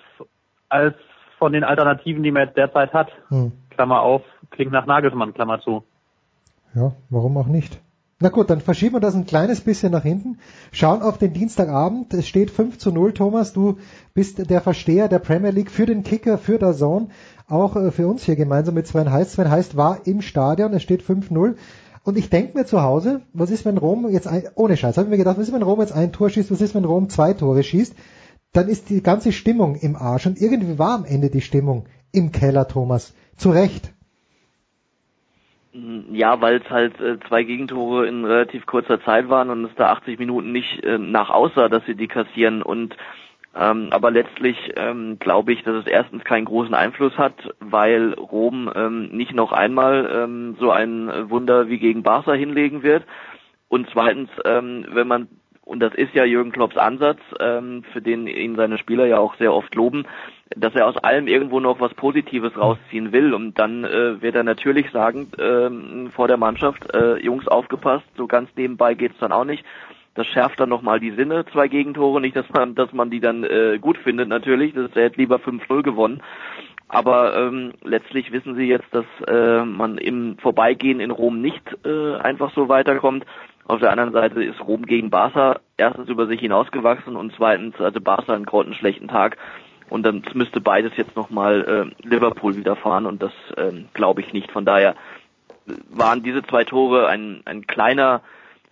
als 0.69 0.95
von 1.37 1.53
den 1.53 1.63
Alternativen, 1.63 2.23
die 2.23 2.31
man 2.31 2.47
jetzt 2.47 2.57
derzeit 2.57 2.93
hat. 2.93 3.11
Hm. 3.29 3.51
Klammer 3.69 4.01
auf, 4.01 4.23
klingt 4.51 4.71
nach 4.71 4.85
Nagelsmann, 4.85 5.33
Klammer 5.33 5.59
zu. 5.59 5.83
Ja, 6.73 6.93
warum 7.09 7.37
auch 7.37 7.47
nicht? 7.47 7.79
Na 8.21 8.29
gut, 8.29 8.49
dann 8.49 8.61
verschieben 8.61 8.95
wir 8.95 9.01
das 9.01 9.13
ein 9.13 9.25
kleines 9.25 9.59
bisschen 9.59 9.91
nach 9.91 10.03
hinten. 10.03 10.39
Schauen 10.71 11.01
auf 11.01 11.17
den 11.17 11.33
Dienstagabend. 11.33 12.13
Es 12.13 12.27
steht 12.27 12.49
5 12.49 12.77
zu 12.77 12.91
0. 12.91 13.13
Thomas, 13.13 13.51
du 13.51 13.77
bist 14.13 14.49
der 14.49 14.61
Versteher 14.61 15.09
der 15.09 15.19
Premier 15.19 15.51
League 15.51 15.69
für 15.69 15.85
den 15.85 16.03
Kicker, 16.03 16.37
für 16.37 16.57
der 16.57 16.73
Zone 16.73 17.09
auch 17.47 17.75
äh, 17.75 17.91
für 17.91 18.07
uns 18.07 18.23
hier 18.23 18.35
gemeinsam 18.35 18.75
mit 18.75 18.87
Sven 18.87 19.11
Heist. 19.11 19.31
Sven 19.31 19.49
Heist 19.49 19.77
war 19.77 20.05
im 20.05 20.21
Stadion, 20.21 20.73
es 20.73 20.83
steht 20.83 21.03
5-0. 21.03 21.55
Und 22.03 22.17
ich 22.17 22.29
denke 22.29 22.57
mir 22.57 22.65
zu 22.65 22.83
Hause, 22.83 23.21
was 23.33 23.49
ist, 23.49 23.65
wenn 23.65 23.77
Rom 23.77 24.07
jetzt 24.09 24.27
ein, 24.27 24.43
ohne 24.55 24.77
Scheiß, 24.77 24.97
habe 24.97 25.07
ich 25.07 25.11
mir 25.11 25.17
gedacht, 25.17 25.37
was 25.37 25.47
ist, 25.47 25.53
wenn 25.53 25.63
Rom 25.63 25.79
jetzt 25.79 25.93
ein 25.93 26.11
Tor 26.11 26.29
schießt, 26.29 26.51
was 26.51 26.61
ist, 26.61 26.75
wenn 26.75 26.85
Rom 26.85 27.09
zwei 27.09 27.33
Tore 27.33 27.63
schießt? 27.63 27.95
Dann 28.53 28.67
ist 28.67 28.89
die 28.89 29.01
ganze 29.01 29.31
Stimmung 29.31 29.75
im 29.75 29.95
Arsch. 29.95 30.27
Und 30.27 30.39
irgendwie 30.39 30.77
war 30.77 30.95
am 30.95 31.05
Ende 31.05 31.29
die 31.29 31.41
Stimmung 31.41 31.85
im 32.13 32.31
Keller, 32.31 32.67
Thomas. 32.67 33.15
Zu 33.35 33.49
Recht. 33.49 33.91
Ja, 36.11 36.39
weil 36.39 36.61
es 36.61 36.69
halt 36.69 37.01
äh, 37.01 37.17
zwei 37.27 37.43
Gegentore 37.43 38.07
in 38.07 38.23
relativ 38.23 38.65
kurzer 38.65 39.01
Zeit 39.01 39.27
waren 39.27 39.49
und 39.49 39.65
es 39.65 39.75
da 39.75 39.91
80 39.91 40.19
Minuten 40.19 40.53
nicht 40.53 40.83
äh, 40.83 40.97
nach 40.97 41.29
aussah, 41.29 41.67
dass 41.67 41.85
sie 41.85 41.95
die 41.95 42.07
kassieren 42.07 42.61
und 42.61 42.95
ähm, 43.57 43.87
aber 43.91 44.11
letztlich 44.11 44.57
ähm, 44.75 45.17
glaube 45.19 45.53
ich, 45.53 45.63
dass 45.63 45.75
es 45.75 45.87
erstens 45.87 46.23
keinen 46.23 46.45
großen 46.45 46.73
Einfluss 46.73 47.17
hat, 47.17 47.35
weil 47.59 48.13
Rom 48.13 48.71
ähm, 48.75 49.09
nicht 49.09 49.33
noch 49.33 49.51
einmal 49.51 50.09
ähm, 50.13 50.57
so 50.59 50.71
ein 50.71 51.29
Wunder 51.29 51.69
wie 51.69 51.79
gegen 51.79 52.03
Barca 52.03 52.33
hinlegen 52.33 52.83
wird. 52.83 53.03
Und 53.69 53.87
zweitens, 53.91 54.29
ähm, 54.45 54.85
wenn 54.89 55.07
man 55.07 55.27
und 55.65 55.79
das 55.79 55.95
ist 55.95 56.13
ja 56.13 56.23
Jürgen 56.23 56.51
Klopps 56.51 56.77
Ansatz, 56.77 57.19
ähm, 57.39 57.83
für 57.91 58.01
den 58.01 58.27
ihn 58.27 58.55
seine 58.55 58.77
Spieler 58.77 59.07
ja 59.07 59.17
auch 59.17 59.35
sehr 59.37 59.51
oft 59.51 59.73
loben, 59.73 60.05
dass 60.55 60.75
er 60.75 60.85
aus 60.85 60.95
allem 60.97 61.27
irgendwo 61.27 61.59
noch 61.59 61.79
was 61.79 61.93
Positives 61.95 62.55
rausziehen 62.55 63.11
will. 63.11 63.33
Und 63.33 63.57
dann 63.57 63.83
äh, 63.83 64.21
wird 64.21 64.35
er 64.35 64.43
natürlich 64.43 64.91
sagen 64.91 65.31
ähm, 65.39 66.11
vor 66.15 66.27
der 66.27 66.37
Mannschaft, 66.37 66.93
äh, 66.93 67.17
Jungs 67.17 67.47
aufgepasst, 67.47 68.05
so 68.15 68.27
ganz 68.27 68.47
nebenbei 68.55 68.93
geht's 68.93 69.17
dann 69.19 69.31
auch 69.31 69.43
nicht 69.43 69.65
Das 70.15 70.25
schärft 70.27 70.59
dann 70.59 70.69
nochmal 70.69 70.99
die 70.99 71.11
Sinne, 71.11 71.45
zwei 71.51 71.67
Gegentore. 71.67 72.21
Nicht, 72.21 72.35
dass 72.35 72.49
man, 72.49 72.73
dass 72.73 72.91
man 72.93 73.09
die 73.09 73.19
dann 73.19 73.43
äh, 73.43 73.77
gut 73.79 73.97
findet 73.97 74.29
natürlich. 74.29 74.73
Das, 74.73 74.89
er 74.95 75.03
hätte 75.03 75.19
lieber 75.19 75.37
5-0 75.37 75.83
gewonnen. 75.83 76.21
Aber 76.87 77.35
ähm, 77.35 77.73
letztlich 77.83 78.31
wissen 78.31 78.55
sie 78.55 78.65
jetzt, 78.65 78.87
dass 78.91 79.05
äh, 79.27 79.65
man 79.65 79.97
im 79.97 80.37
Vorbeigehen 80.37 80.99
in 80.99 81.11
Rom 81.11 81.41
nicht 81.41 81.63
äh, 81.83 82.15
einfach 82.15 82.53
so 82.53 82.69
weiterkommt. 82.69 83.25
Auf 83.65 83.79
der 83.79 83.91
anderen 83.91 84.13
Seite 84.13 84.43
ist 84.43 84.61
Rom 84.61 84.85
gegen 84.85 85.09
Barca 85.09 85.59
erstens 85.77 86.07
über 86.07 86.27
sich 86.27 86.39
hinausgewachsen 86.39 87.15
und 87.15 87.33
zweitens 87.35 87.77
hatte 87.79 87.99
Barca 87.99 88.33
einen 88.33 88.45
grottenschlechten 88.45 89.07
Tag. 89.07 89.37
Und 89.89 90.05
dann 90.05 90.23
müsste 90.33 90.61
beides 90.61 90.95
jetzt 90.95 91.15
nochmal 91.15 91.93
äh, 92.03 92.07
Liverpool 92.07 92.55
widerfahren 92.55 93.05
und 93.05 93.21
das 93.21 93.33
äh, 93.57 93.71
glaube 93.93 94.21
ich 94.21 94.33
nicht. 94.33 94.51
Von 94.51 94.65
daher 94.65 94.95
waren 95.89 96.23
diese 96.23 96.43
zwei 96.43 96.63
Tore 96.63 97.07
ein, 97.07 97.41
ein 97.45 97.65
kleiner 97.65 98.21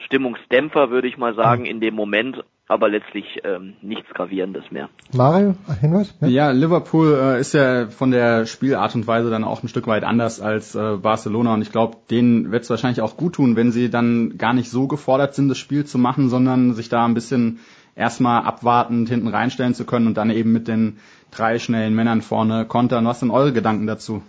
Stimmungsdämpfer, 0.05 0.89
würde 0.89 1.07
ich 1.07 1.17
mal 1.17 1.35
sagen, 1.35 1.65
in 1.65 1.79
dem 1.79 1.95
Moment, 1.95 2.43
aber 2.67 2.89
letztlich 2.89 3.41
ähm, 3.43 3.73
nichts 3.81 4.09
Gravierendes 4.13 4.71
mehr. 4.71 4.89
Mario, 5.13 5.55
Hinweis? 5.79 6.15
Ja, 6.21 6.27
ja 6.27 6.51
Liverpool 6.51 7.13
äh, 7.13 7.39
ist 7.39 7.53
ja 7.53 7.87
von 7.87 8.11
der 8.11 8.45
Spielart 8.45 8.95
und 8.95 9.05
Weise 9.05 9.29
dann 9.29 9.43
auch 9.43 9.63
ein 9.63 9.67
Stück 9.67 9.87
weit 9.87 10.03
anders 10.03 10.41
als 10.41 10.73
äh, 10.75 10.97
Barcelona 10.97 11.53
und 11.53 11.61
ich 11.61 11.71
glaube, 11.71 11.97
denen 12.09 12.51
wird 12.51 12.63
es 12.63 12.69
wahrscheinlich 12.69 13.01
auch 13.01 13.17
gut 13.17 13.35
tun, 13.35 13.55
wenn 13.55 13.71
sie 13.71 13.89
dann 13.89 14.37
gar 14.37 14.53
nicht 14.53 14.69
so 14.69 14.87
gefordert 14.87 15.35
sind, 15.35 15.49
das 15.49 15.57
Spiel 15.57 15.85
zu 15.85 15.97
machen, 15.97 16.29
sondern 16.29 16.73
sich 16.73 16.89
da 16.89 17.05
ein 17.05 17.13
bisschen 17.13 17.59
erstmal 17.95 18.43
abwartend 18.43 19.09
hinten 19.09 19.27
reinstellen 19.27 19.73
zu 19.73 19.85
können 19.85 20.07
und 20.07 20.17
dann 20.17 20.29
eben 20.29 20.51
mit 20.51 20.67
den 20.67 20.97
drei 21.31 21.59
schnellen 21.59 21.93
Männern 21.93 22.21
vorne 22.21 22.65
kontern. 22.65 23.05
Was 23.05 23.19
sind 23.19 23.31
eure 23.31 23.53
Gedanken 23.53 23.87
dazu? 23.87 24.23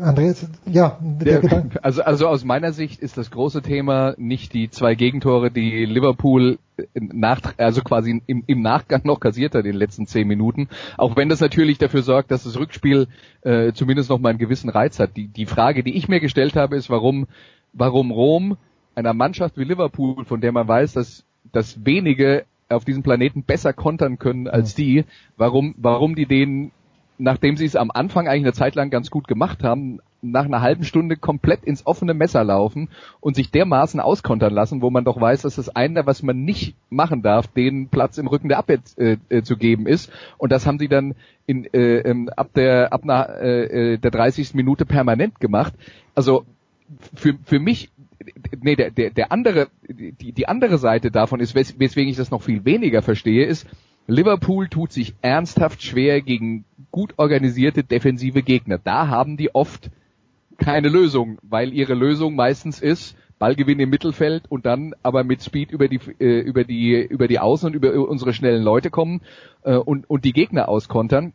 Andreas, 0.00 0.46
ja, 0.66 0.98
der, 1.00 1.40
der 1.40 1.64
also, 1.82 2.02
also 2.02 2.28
aus 2.28 2.44
meiner 2.44 2.72
Sicht 2.72 3.00
ist 3.00 3.18
das 3.18 3.30
große 3.30 3.62
Thema 3.62 4.14
nicht 4.16 4.52
die 4.52 4.70
zwei 4.70 4.94
Gegentore, 4.94 5.50
die 5.50 5.84
Liverpool 5.84 6.58
nach, 6.94 7.40
also 7.56 7.82
quasi 7.82 8.22
im, 8.26 8.44
im 8.46 8.62
Nachgang 8.62 9.02
noch 9.04 9.20
kassiert 9.20 9.54
hat 9.54 9.64
in 9.64 9.72
den 9.72 9.78
letzten 9.78 10.06
zehn 10.06 10.28
Minuten. 10.28 10.68
Auch 10.96 11.16
wenn 11.16 11.28
das 11.28 11.40
natürlich 11.40 11.78
dafür 11.78 12.02
sorgt, 12.02 12.30
dass 12.30 12.44
das 12.44 12.58
Rückspiel 12.58 13.08
äh, 13.42 13.72
zumindest 13.72 14.10
noch 14.10 14.18
mal 14.18 14.30
einen 14.30 14.38
gewissen 14.38 14.70
Reiz 14.70 14.98
hat. 14.98 15.16
Die, 15.16 15.28
die 15.28 15.46
Frage, 15.46 15.82
die 15.82 15.96
ich 15.96 16.08
mir 16.08 16.20
gestellt 16.20 16.56
habe, 16.56 16.76
ist, 16.76 16.90
warum, 16.90 17.26
warum 17.72 18.10
Rom 18.10 18.56
einer 18.94 19.14
Mannschaft 19.14 19.56
wie 19.56 19.64
Liverpool, 19.64 20.24
von 20.24 20.40
der 20.40 20.52
man 20.52 20.68
weiß, 20.68 20.92
dass, 20.92 21.24
dass 21.52 21.84
wenige 21.84 22.44
auf 22.68 22.84
diesem 22.84 23.02
Planeten 23.02 23.42
besser 23.42 23.72
kontern 23.72 24.18
können 24.18 24.48
als 24.48 24.74
die, 24.74 25.04
warum, 25.36 25.74
warum 25.78 26.14
die 26.14 26.26
denen, 26.26 26.72
nachdem 27.18 27.56
sie 27.56 27.64
es 27.64 27.76
am 27.76 27.90
Anfang 27.90 28.28
eigentlich 28.28 28.44
eine 28.44 28.52
Zeit 28.52 28.74
lang 28.74 28.90
ganz 28.90 29.10
gut 29.10 29.28
gemacht 29.28 29.62
haben, 29.62 30.00
nach 30.20 30.44
einer 30.44 30.62
halben 30.62 30.84
Stunde 30.84 31.16
komplett 31.16 31.64
ins 31.64 31.86
offene 31.86 32.14
Messer 32.14 32.42
laufen 32.42 32.88
und 33.20 33.36
sich 33.36 33.50
dermaßen 33.50 34.00
auskontern 34.00 34.52
lassen, 34.52 34.82
wo 34.82 34.90
man 34.90 35.04
doch 35.04 35.20
weiß, 35.20 35.42
dass 35.42 35.56
das 35.56 35.68
eine, 35.68 36.06
was 36.06 36.22
man 36.22 36.44
nicht 36.44 36.74
machen 36.90 37.22
darf, 37.22 37.46
den 37.46 37.88
Platz 37.88 38.18
im 38.18 38.26
Rücken 38.26 38.48
der 38.48 38.58
Abwehr 38.58 38.78
äh, 38.96 39.16
äh, 39.28 39.42
zu 39.42 39.56
geben 39.56 39.86
ist. 39.86 40.10
Und 40.36 40.50
das 40.50 40.66
haben 40.66 40.78
sie 40.78 40.88
dann 40.88 41.14
in, 41.46 41.72
äh, 41.72 41.98
ähm, 41.98 42.28
ab 42.36 42.50
der 42.54 42.92
ab 42.92 43.04
einer, 43.04 43.28
äh, 43.40 43.94
äh 43.94 43.98
der 43.98 44.10
30. 44.10 44.54
Minute 44.54 44.86
permanent 44.86 45.38
gemacht. 45.40 45.74
Also 46.14 46.44
für, 47.14 47.34
für 47.44 47.60
mich 47.60 47.90
nee, 48.60 48.76
der, 48.76 48.90
der, 48.90 49.10
der 49.10 49.32
andere, 49.32 49.68
die, 49.88 50.32
die 50.32 50.48
andere 50.48 50.78
Seite 50.78 51.10
davon 51.10 51.40
ist, 51.40 51.54
wes, 51.54 51.78
weswegen 51.78 52.10
ich 52.10 52.16
das 52.16 52.30
noch 52.30 52.42
viel 52.42 52.64
weniger 52.64 53.02
verstehe, 53.02 53.46
ist, 53.46 53.66
Liverpool 54.08 54.68
tut 54.68 54.90
sich 54.90 55.14
ernsthaft 55.20 55.82
schwer 55.82 56.22
gegen 56.22 56.64
gut 56.90 57.12
organisierte 57.18 57.84
defensive 57.84 58.42
Gegner. 58.42 58.78
Da 58.78 59.08
haben 59.08 59.36
die 59.36 59.54
oft 59.54 59.90
keine 60.56 60.88
Lösung, 60.88 61.38
weil 61.42 61.74
ihre 61.74 61.94
Lösung 61.94 62.34
meistens 62.34 62.80
ist, 62.80 63.16
Ballgewinn 63.38 63.78
im 63.78 63.90
Mittelfeld 63.90 64.44
und 64.48 64.64
dann 64.66 64.94
aber 65.02 65.24
mit 65.24 65.42
Speed 65.42 65.70
über 65.70 65.88
die 65.88 66.00
äh, 66.18 66.40
über 66.40 66.64
die 66.64 67.00
über 67.02 67.28
die 67.28 67.38
Außen 67.38 67.68
und 67.68 67.74
über 67.74 67.92
unsere 68.08 68.32
schnellen 68.32 68.62
Leute 68.62 68.90
kommen 68.90 69.20
äh, 69.62 69.76
und 69.76 70.08
und 70.08 70.24
die 70.24 70.32
Gegner 70.32 70.68
auskontern. 70.68 71.34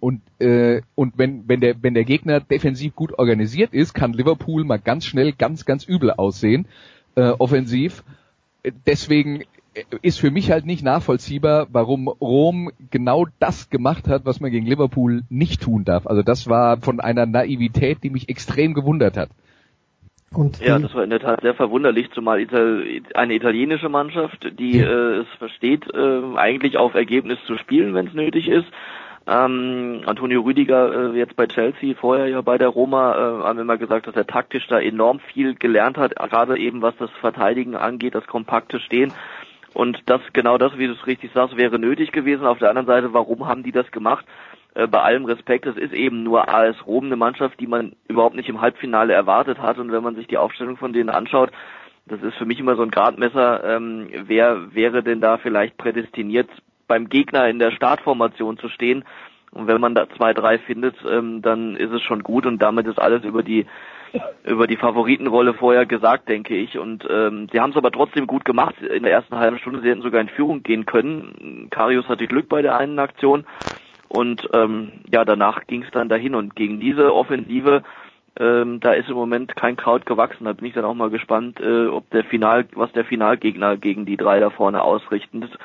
Und, 0.00 0.20
äh, 0.38 0.82
und 0.94 1.16
wenn, 1.16 1.48
wenn, 1.48 1.60
der, 1.60 1.82
wenn 1.82 1.94
der 1.94 2.04
Gegner 2.04 2.38
defensiv 2.38 2.94
gut 2.94 3.18
organisiert 3.18 3.72
ist, 3.72 3.94
kann 3.94 4.12
Liverpool 4.12 4.62
mal 4.62 4.78
ganz 4.78 5.06
schnell 5.06 5.32
ganz, 5.32 5.64
ganz 5.64 5.84
übel 5.84 6.10
aussehen, 6.10 6.66
äh, 7.14 7.30
offensiv. 7.30 8.04
Deswegen 8.86 9.44
ist 10.02 10.20
für 10.20 10.30
mich 10.30 10.50
halt 10.50 10.66
nicht 10.66 10.84
nachvollziehbar, 10.84 11.68
warum 11.72 12.08
Rom 12.08 12.70
genau 12.90 13.26
das 13.40 13.70
gemacht 13.70 14.08
hat, 14.08 14.24
was 14.24 14.40
man 14.40 14.50
gegen 14.50 14.66
Liverpool 14.66 15.22
nicht 15.28 15.62
tun 15.62 15.84
darf. 15.84 16.06
Also 16.06 16.22
das 16.22 16.48
war 16.48 16.78
von 16.78 17.00
einer 17.00 17.26
Naivität, 17.26 18.02
die 18.02 18.10
mich 18.10 18.28
extrem 18.28 18.74
gewundert 18.74 19.16
hat. 19.16 19.30
Und 20.32 20.58
ja, 20.60 20.78
das 20.78 20.94
war 20.94 21.04
in 21.04 21.10
der 21.10 21.20
Tat 21.20 21.42
sehr 21.42 21.54
verwunderlich, 21.54 22.10
zumal 22.10 22.40
Ital 22.40 22.84
eine 23.14 23.34
italienische 23.34 23.88
Mannschaft, 23.88 24.58
die 24.58 24.80
äh, 24.80 25.20
es 25.20 25.28
versteht, 25.38 25.84
äh, 25.94 26.36
eigentlich 26.36 26.76
auf 26.76 26.94
Ergebnis 26.94 27.38
zu 27.46 27.56
spielen, 27.56 27.94
wenn 27.94 28.08
es 28.08 28.14
nötig 28.14 28.48
ist, 28.48 28.66
ähm, 29.26 30.02
Antonio 30.04 30.42
Rüdiger 30.42 31.14
äh, 31.14 31.18
jetzt 31.18 31.34
bei 31.34 31.46
Chelsea, 31.46 31.94
vorher 31.94 32.28
ja 32.28 32.42
bei 32.42 32.58
der 32.58 32.68
Roma, 32.68 33.14
äh, 33.14 33.44
haben 33.44 33.58
immer 33.58 33.78
gesagt, 33.78 34.06
dass 34.06 34.16
er 34.16 34.26
taktisch 34.26 34.66
da 34.66 34.78
enorm 34.78 35.18
viel 35.18 35.54
gelernt 35.54 35.96
hat, 35.96 36.14
gerade 36.16 36.58
eben 36.58 36.82
was 36.82 36.94
das 36.98 37.10
Verteidigen 37.20 37.74
angeht, 37.74 38.14
das 38.14 38.26
kompakte 38.26 38.80
Stehen. 38.80 39.12
Und 39.74 40.02
das 40.06 40.20
genau 40.32 40.56
das, 40.56 40.78
wie 40.78 40.86
du 40.86 40.94
es 40.94 41.06
richtig 41.06 41.32
sagst, 41.34 41.56
wäre 41.56 41.78
nötig 41.78 42.12
gewesen. 42.12 42.46
Auf 42.46 42.58
der 42.58 42.70
anderen 42.70 42.86
Seite, 42.86 43.12
warum 43.12 43.46
haben 43.46 43.64
die 43.64 43.72
das 43.72 43.90
gemacht? 43.90 44.24
Äh, 44.74 44.86
bei 44.86 45.02
allem 45.02 45.24
Respekt, 45.24 45.66
es 45.66 45.76
ist 45.76 45.92
eben 45.92 46.22
nur 46.22 46.48
AS 46.48 46.86
Rom 46.86 47.06
eine 47.06 47.16
Mannschaft, 47.16 47.58
die 47.60 47.66
man 47.66 47.94
überhaupt 48.08 48.36
nicht 48.36 48.48
im 48.48 48.60
Halbfinale 48.60 49.12
erwartet 49.12 49.58
hat. 49.60 49.78
Und 49.78 49.92
wenn 49.92 50.02
man 50.02 50.14
sich 50.14 50.28
die 50.28 50.38
Aufstellung 50.38 50.76
von 50.76 50.92
denen 50.92 51.10
anschaut, 51.10 51.50
das 52.06 52.22
ist 52.22 52.36
für 52.36 52.44
mich 52.44 52.60
immer 52.60 52.76
so 52.76 52.82
ein 52.82 52.90
Gradmesser, 52.90 53.64
ähm, 53.64 54.08
wer 54.26 54.74
wäre 54.74 55.02
denn 55.02 55.20
da 55.20 55.38
vielleicht 55.38 55.76
prädestiniert, 55.76 56.48
beim 56.86 57.08
Gegner 57.08 57.48
in 57.48 57.58
der 57.58 57.70
Startformation 57.70 58.58
zu 58.58 58.68
stehen. 58.68 59.04
Und 59.52 59.68
wenn 59.68 59.80
man 59.80 59.94
da 59.94 60.08
zwei, 60.10 60.34
drei 60.34 60.58
findet, 60.58 60.96
ähm, 61.08 61.40
dann 61.40 61.76
ist 61.76 61.92
es 61.92 62.02
schon 62.02 62.22
gut 62.22 62.44
und 62.44 62.60
damit 62.60 62.86
ist 62.86 62.98
alles 62.98 63.24
über 63.24 63.42
die 63.42 63.66
über 64.44 64.66
die 64.66 64.76
Favoritenrolle 64.76 65.54
vorher 65.54 65.86
gesagt, 65.86 66.28
denke 66.28 66.56
ich. 66.56 66.78
Und 66.78 67.06
ähm, 67.10 67.48
sie 67.52 67.60
haben 67.60 67.70
es 67.70 67.76
aber 67.76 67.90
trotzdem 67.90 68.26
gut 68.26 68.44
gemacht. 68.44 68.74
In 68.80 69.02
der 69.02 69.12
ersten 69.12 69.36
halben 69.36 69.58
Stunde, 69.58 69.80
sie 69.80 69.88
hätten 69.88 70.02
sogar 70.02 70.20
in 70.20 70.28
Führung 70.28 70.62
gehen 70.62 70.86
können. 70.86 71.68
Karius 71.70 72.08
hatte 72.08 72.26
Glück 72.26 72.48
bei 72.48 72.62
der 72.62 72.76
einen 72.76 72.98
Aktion. 72.98 73.44
Und 74.08 74.48
ähm, 74.52 74.92
ja, 75.10 75.24
danach 75.24 75.66
ging 75.66 75.82
es 75.82 75.90
dann 75.90 76.08
dahin. 76.08 76.34
Und 76.34 76.54
gegen 76.54 76.78
diese 76.78 77.14
Offensive, 77.14 77.82
ähm, 78.38 78.80
da 78.80 78.92
ist 78.92 79.08
im 79.08 79.16
Moment 79.16 79.56
kein 79.56 79.76
Kraut 79.76 80.06
gewachsen. 80.06 80.44
Da 80.44 80.52
bin 80.52 80.66
ich 80.66 80.74
dann 80.74 80.84
auch 80.84 80.94
mal 80.94 81.10
gespannt, 81.10 81.60
äh, 81.60 81.86
ob 81.86 82.08
der 82.10 82.24
Final, 82.24 82.66
was 82.74 82.92
der 82.92 83.04
Finalgegner 83.04 83.76
gegen 83.76 84.06
die 84.06 84.16
drei 84.16 84.40
da 84.40 84.50
vorne 84.50 84.82
ausrichtet 84.82 85.58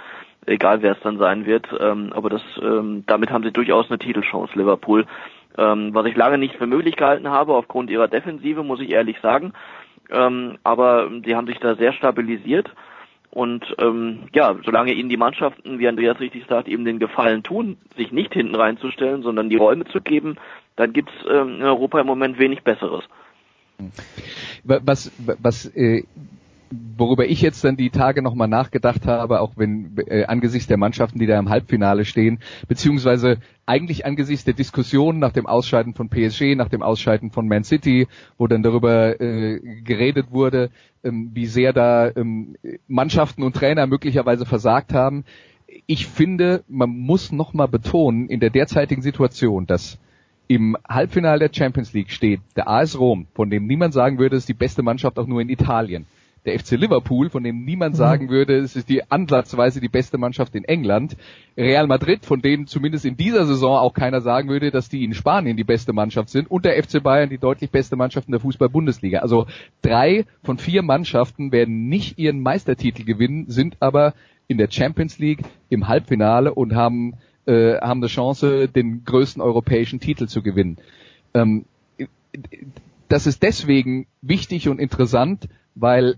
egal 0.45 0.81
wer 0.81 0.93
es 0.93 0.99
dann 1.01 1.17
sein 1.17 1.45
wird. 1.45 1.67
Ähm, 1.79 2.11
aber 2.13 2.29
das, 2.29 2.41
ähm, 2.61 3.03
damit 3.05 3.29
haben 3.29 3.43
sie 3.43 3.51
durchaus 3.51 3.89
eine 3.89 3.99
Titelchance, 3.99 4.57
Liverpool. 4.57 5.05
Ähm, 5.57 5.93
was 5.93 6.05
ich 6.05 6.15
lange 6.15 6.37
nicht 6.37 6.55
für 6.55 6.67
möglich 6.67 6.95
gehalten 6.95 7.29
habe, 7.29 7.55
aufgrund 7.55 7.89
ihrer 7.89 8.07
Defensive, 8.07 8.63
muss 8.63 8.79
ich 8.79 8.91
ehrlich 8.91 9.17
sagen. 9.21 9.53
Ähm, 10.09 10.57
aber 10.63 11.09
sie 11.25 11.35
haben 11.35 11.47
sich 11.47 11.59
da 11.59 11.75
sehr 11.75 11.93
stabilisiert. 11.93 12.69
Und 13.31 13.63
ähm, 13.77 14.27
ja, 14.33 14.55
solange 14.65 14.93
ihnen 14.93 15.09
die 15.09 15.17
Mannschaften, 15.17 15.77
wie 15.77 15.87
Andreas 15.87 16.19
richtig 16.19 16.45
sagt, 16.47 16.67
eben 16.67 16.83
den 16.83 16.97
Gefallen 16.97 17.43
tun, 17.43 17.77
sich 17.95 18.11
nicht 18.11 18.33
hinten 18.33 18.55
reinzustellen, 18.55 19.21
sondern 19.21 19.49
die 19.49 19.55
Räume 19.55 19.85
zu 19.85 20.01
geben, 20.01 20.37
dann 20.75 20.93
gibt's 20.93 21.13
ähm, 21.29 21.57
in 21.57 21.63
Europa 21.63 21.99
im 21.99 22.07
Moment 22.07 22.39
wenig 22.39 22.63
Besseres. 22.63 23.03
Was, 24.63 25.11
was 25.41 25.65
äh, 25.75 26.03
worüber 26.71 27.27
ich 27.27 27.41
jetzt 27.41 27.63
dann 27.63 27.77
die 27.77 27.89
Tage 27.89 28.21
nochmal 28.21 28.47
nachgedacht 28.47 29.05
habe, 29.07 29.41
auch 29.41 29.53
wenn 29.55 29.97
äh, 30.07 30.25
angesichts 30.25 30.67
der 30.67 30.77
Mannschaften, 30.77 31.19
die 31.19 31.25
da 31.25 31.39
im 31.39 31.49
Halbfinale 31.49 32.05
stehen, 32.05 32.39
beziehungsweise 32.67 33.37
eigentlich 33.65 34.05
angesichts 34.05 34.45
der 34.45 34.53
Diskussion 34.53 35.19
nach 35.19 35.31
dem 35.31 35.45
Ausscheiden 35.45 35.93
von 35.93 36.09
PSG, 36.09 36.55
nach 36.55 36.69
dem 36.69 36.81
Ausscheiden 36.81 37.31
von 37.31 37.47
Man 37.47 37.63
City, 37.63 38.07
wo 38.37 38.47
dann 38.47 38.63
darüber 38.63 39.19
äh, 39.19 39.59
geredet 39.83 40.31
wurde, 40.31 40.69
ähm, 41.03 41.31
wie 41.33 41.47
sehr 41.47 41.73
da 41.73 42.11
ähm, 42.15 42.55
Mannschaften 42.87 43.43
und 43.43 43.55
Trainer 43.55 43.87
möglicherweise 43.87 44.45
versagt 44.45 44.93
haben. 44.93 45.23
Ich 45.85 46.07
finde, 46.07 46.63
man 46.67 46.89
muss 46.89 47.31
nochmal 47.31 47.67
betonen, 47.67 48.27
in 48.29 48.39
der 48.39 48.49
derzeitigen 48.49 49.01
Situation, 49.01 49.65
dass 49.65 49.99
im 50.47 50.75
Halbfinale 50.87 51.47
der 51.47 51.53
Champions 51.53 51.93
League 51.93 52.09
steht 52.09 52.41
der 52.55 52.67
AS 52.67 52.99
Rom, 52.99 53.27
von 53.35 53.51
dem 53.51 53.67
niemand 53.67 53.93
sagen 53.93 54.17
würde, 54.17 54.35
es 54.35 54.43
ist 54.43 54.49
die 54.49 54.53
beste 54.53 54.81
Mannschaft 54.81 55.19
auch 55.19 55.27
nur 55.27 55.41
in 55.41 55.49
Italien 55.49 56.07
der 56.49 56.59
FC 56.59 56.71
Liverpool, 56.71 57.29
von 57.29 57.43
dem 57.43 57.63
niemand 57.63 57.93
mhm. 57.93 57.97
sagen 57.97 58.29
würde, 58.29 58.57
es 58.57 58.75
ist 58.75 58.89
die 58.89 59.09
ansatzweise 59.09 59.79
die 59.79 59.87
beste 59.87 60.17
Mannschaft 60.17 60.55
in 60.55 60.63
England. 60.63 61.15
Real 61.55 61.87
Madrid, 61.87 62.25
von 62.25 62.41
denen 62.41 62.67
zumindest 62.67 63.05
in 63.05 63.17
dieser 63.17 63.45
Saison 63.45 63.77
auch 63.77 63.93
keiner 63.93 64.21
sagen 64.21 64.49
würde, 64.49 64.71
dass 64.71 64.89
die 64.89 65.03
in 65.03 65.13
Spanien 65.13 65.57
die 65.57 65.63
beste 65.63 65.93
Mannschaft 65.93 66.29
sind. 66.29 66.49
Und 66.49 66.65
der 66.65 66.81
FC 66.81 67.03
Bayern 67.03 67.29
die 67.29 67.37
deutlich 67.37 67.69
beste 67.69 67.95
Mannschaft 67.95 68.27
in 68.27 68.31
der 68.31 68.41
Fußball-Bundesliga. 68.41 69.19
Also 69.19 69.45
drei 69.81 70.25
von 70.43 70.57
vier 70.57 70.81
Mannschaften 70.81 71.51
werden 71.51 71.87
nicht 71.87 72.17
ihren 72.17 72.41
Meistertitel 72.41 73.03
gewinnen, 73.03 73.45
sind 73.47 73.77
aber 73.79 74.13
in 74.47 74.57
der 74.57 74.71
Champions 74.71 75.19
League 75.19 75.43
im 75.69 75.87
Halbfinale 75.87 76.53
und 76.53 76.73
haben, 76.73 77.13
äh, 77.45 77.75
haben 77.77 77.99
eine 77.99 78.07
Chance, 78.07 78.67
den 78.67 79.03
größten 79.05 79.41
europäischen 79.41 79.99
Titel 79.99 80.27
zu 80.27 80.41
gewinnen. 80.41 80.77
Ähm, 81.35 81.65
das 83.07 83.27
ist 83.27 83.43
deswegen 83.43 84.07
wichtig 84.21 84.69
und 84.69 84.79
interessant, 84.79 85.49
weil 85.75 86.17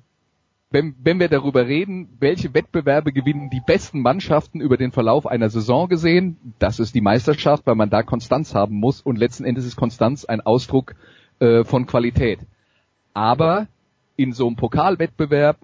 wenn, 0.72 0.96
wenn 1.04 1.20
wir 1.20 1.28
darüber 1.28 1.68
reden, 1.68 2.08
welche 2.20 2.54
Wettbewerbe 2.54 3.12
gewinnen 3.12 3.50
die 3.50 3.62
besten 3.66 4.02
Mannschaften 4.02 4.62
über 4.62 4.78
den 4.78 4.94
Verlauf 4.94 5.28
einer 5.28 5.50
Saison 5.50 5.90
gesehen, 5.90 6.38
das 6.60 6.80
ist 6.80 6.96
die 6.96 7.02
Meisterschaft, 7.02 7.68
weil 7.68 7.76
man 7.76 7.90
da 7.90 8.04
Konstanz 8.04 8.56
haben 8.56 8.76
muss 8.76 9.02
und 9.02 9.18
letzten 9.18 9.44
Endes 9.44 9.66
ist 9.66 9.76
Konstanz 9.76 10.24
ein 10.24 10.40
Ausdruck 10.40 10.96
äh, 11.40 11.66
von 11.66 11.86
Qualität. 11.86 12.40
Aber 13.14 13.68
in 14.16 14.32
so 14.32 14.48
einem 14.48 14.56
Pokalwettbewerb 14.56 15.58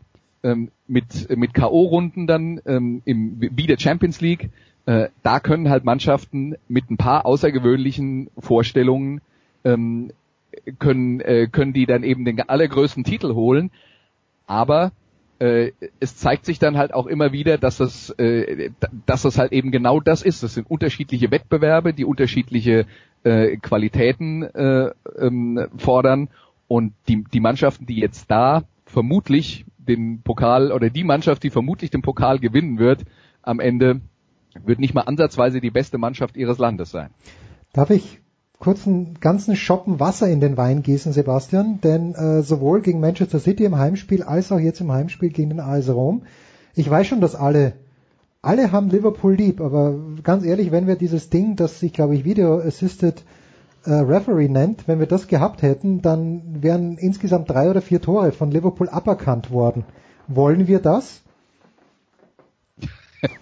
ähm, 0.43 0.71
mit, 0.87 1.29
mit 1.35 1.53
K.O.-Runden 1.53 2.27
dann 2.27 2.59
ähm, 2.65 3.01
im, 3.05 3.37
wie 3.39 3.67
der 3.67 3.79
Champions 3.79 4.19
League, 4.19 4.49
äh, 4.85 5.07
da 5.23 5.39
können 5.39 5.69
halt 5.69 5.85
Mannschaften 5.85 6.55
mit 6.67 6.91
ein 6.91 6.97
paar 6.97 7.25
außergewöhnlichen 7.25 8.29
Vorstellungen 8.37 9.21
ähm, 9.63 10.11
können, 10.79 11.21
äh, 11.21 11.47
können 11.47 11.71
die 11.71 11.85
dann 11.85 12.03
eben 12.03 12.25
den 12.25 12.41
allergrößten 12.41 13.05
Titel 13.05 13.33
holen. 13.33 13.71
Aber 14.47 14.91
äh, 15.39 15.71
es 15.99 16.17
zeigt 16.17 16.45
sich 16.45 16.57
dann 16.57 16.77
halt 16.77 16.93
auch 16.93 17.05
immer 17.05 17.31
wieder, 17.31 17.57
dass 17.57 17.77
das, 17.77 18.09
äh, 18.11 18.71
dass 19.05 19.21
das 19.21 19.37
halt 19.37 19.51
eben 19.51 19.71
genau 19.71 19.99
das 19.99 20.23
ist. 20.23 20.41
Das 20.41 20.55
sind 20.55 20.69
unterschiedliche 20.69 21.29
Wettbewerbe, 21.29 21.93
die 21.93 22.05
unterschiedliche 22.05 22.85
äh, 23.23 23.57
Qualitäten 23.57 24.43
äh, 24.43 24.91
ähm, 25.19 25.67
fordern 25.77 26.29
und 26.67 26.93
die, 27.07 27.23
die 27.31 27.39
Mannschaften, 27.39 27.85
die 27.85 27.99
jetzt 27.99 28.31
da 28.31 28.63
vermutlich 28.85 29.65
den 29.77 30.21
Pokal 30.21 30.71
oder 30.71 30.89
die 30.89 31.03
Mannschaft, 31.03 31.43
die 31.43 31.49
vermutlich 31.49 31.91
den 31.91 32.01
Pokal 32.01 32.39
gewinnen 32.39 32.79
wird, 32.79 33.03
am 33.41 33.59
Ende 33.59 34.01
wird 34.65 34.79
nicht 34.79 34.93
mal 34.93 35.01
ansatzweise 35.01 35.61
die 35.61 35.69
beste 35.69 35.97
Mannschaft 35.97 36.35
ihres 36.35 36.57
Landes 36.57 36.89
sein. 36.89 37.11
Darf 37.73 37.89
ich 37.89 38.19
kurz 38.59 38.87
einen 38.87 39.19
ganzen 39.19 39.55
Schoppen 39.55 39.99
Wasser 39.99 40.27
in 40.27 40.39
den 40.39 40.57
Wein 40.57 40.83
gießen, 40.83 41.13
Sebastian? 41.13 41.79
Denn 41.81 42.15
äh, 42.15 42.41
sowohl 42.41 42.81
gegen 42.81 42.99
Manchester 42.99 43.39
City 43.39 43.65
im 43.65 43.77
Heimspiel 43.77 44.23
als 44.23 44.51
auch 44.51 44.59
jetzt 44.59 44.81
im 44.81 44.91
Heimspiel 44.91 45.29
gegen 45.29 45.49
den 45.49 45.59
AS 45.59 45.89
Rom. 45.89 46.23
Ich 46.75 46.89
weiß 46.89 47.07
schon, 47.07 47.21
dass 47.21 47.35
alle 47.35 47.73
alle 48.41 48.71
haben 48.71 48.89
Liverpool 48.89 49.35
lieb, 49.35 49.59
aber 49.59 49.95
ganz 50.23 50.45
ehrlich, 50.45 50.71
wenn 50.71 50.87
wir 50.87 50.95
dieses 50.95 51.29
Ding, 51.29 51.55
das 51.57 51.79
sich, 51.79 51.91
glaube 51.91 52.15
ich, 52.15 52.23
Video 52.23 52.59
Assisted 52.59 53.23
äh, 53.83 53.91
Referee 53.91 54.47
nennt, 54.47 54.87
wenn 54.87 54.99
wir 54.99 55.07
das 55.07 55.27
gehabt 55.27 55.61
hätten, 55.61 56.01
dann 56.01 56.61
wären 56.61 56.97
insgesamt 56.97 57.49
drei 57.49 57.69
oder 57.69 57.81
vier 57.81 58.01
Tore 58.01 58.31
von 58.31 58.51
Liverpool 58.51 58.87
aberkannt 58.89 59.51
worden. 59.51 59.83
Wollen 60.27 60.67
wir 60.67 60.79
das? 60.79 61.23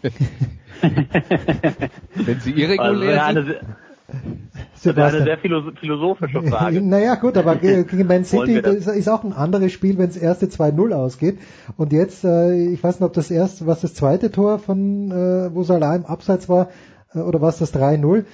wenn 2.15 2.39
sie 2.39 2.51
irregulär 2.51 3.25
also, 3.25 3.41
sind. 3.43 3.59
Das 4.83 5.13
ist 5.13 5.15
eine 5.15 5.23
sehr 5.23 5.37
philosophische 5.39 6.41
Frage. 6.49 6.79
naja, 6.81 7.15
gut, 7.15 7.37
aber 7.37 7.55
gegen 7.55 8.05
Man 8.05 8.23
City 8.23 8.61
das 8.61 8.85
ist 8.85 9.09
auch 9.09 9.23
ein 9.23 9.33
anderes 9.33 9.71
Spiel, 9.71 9.97
wenn 9.97 10.09
es 10.09 10.17
erste 10.17 10.45
2-0 10.45 10.93
ausgeht. 10.93 11.39
Und 11.75 11.91
jetzt, 11.91 12.23
äh, 12.23 12.67
ich 12.67 12.83
weiß 12.83 12.99
nicht, 12.99 13.07
ob 13.07 13.13
das 13.13 13.31
erste, 13.31 13.65
was 13.65 13.81
das 13.81 13.95
zweite 13.95 14.31
Tor 14.31 14.59
von, 14.59 15.11
äh, 15.11 15.55
wo 15.55 15.63
Salah 15.63 15.95
im 15.95 16.05
Abseits 16.05 16.47
war, 16.49 16.69
äh, 17.15 17.19
oder 17.19 17.41
was 17.41 17.57
das 17.57 17.73
3-0, 17.73 18.25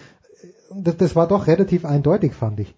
das, 0.75 0.97
das 0.97 1.15
war 1.15 1.27
doch 1.27 1.47
relativ 1.47 1.85
eindeutig, 1.85 2.33
fand 2.33 2.59
ich. 2.59 2.75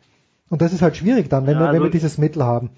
Und 0.49 0.61
das 0.61 0.71
ist 0.71 0.83
halt 0.83 0.95
schwierig 0.95 1.29
dann, 1.29 1.47
wenn, 1.47 1.55
ja, 1.55 1.61
wir, 1.61 1.67
wenn 1.67 1.79
wir 1.79 1.85
also 1.85 1.91
dieses 1.91 2.19
Mittel 2.19 2.43
haben. 2.43 2.69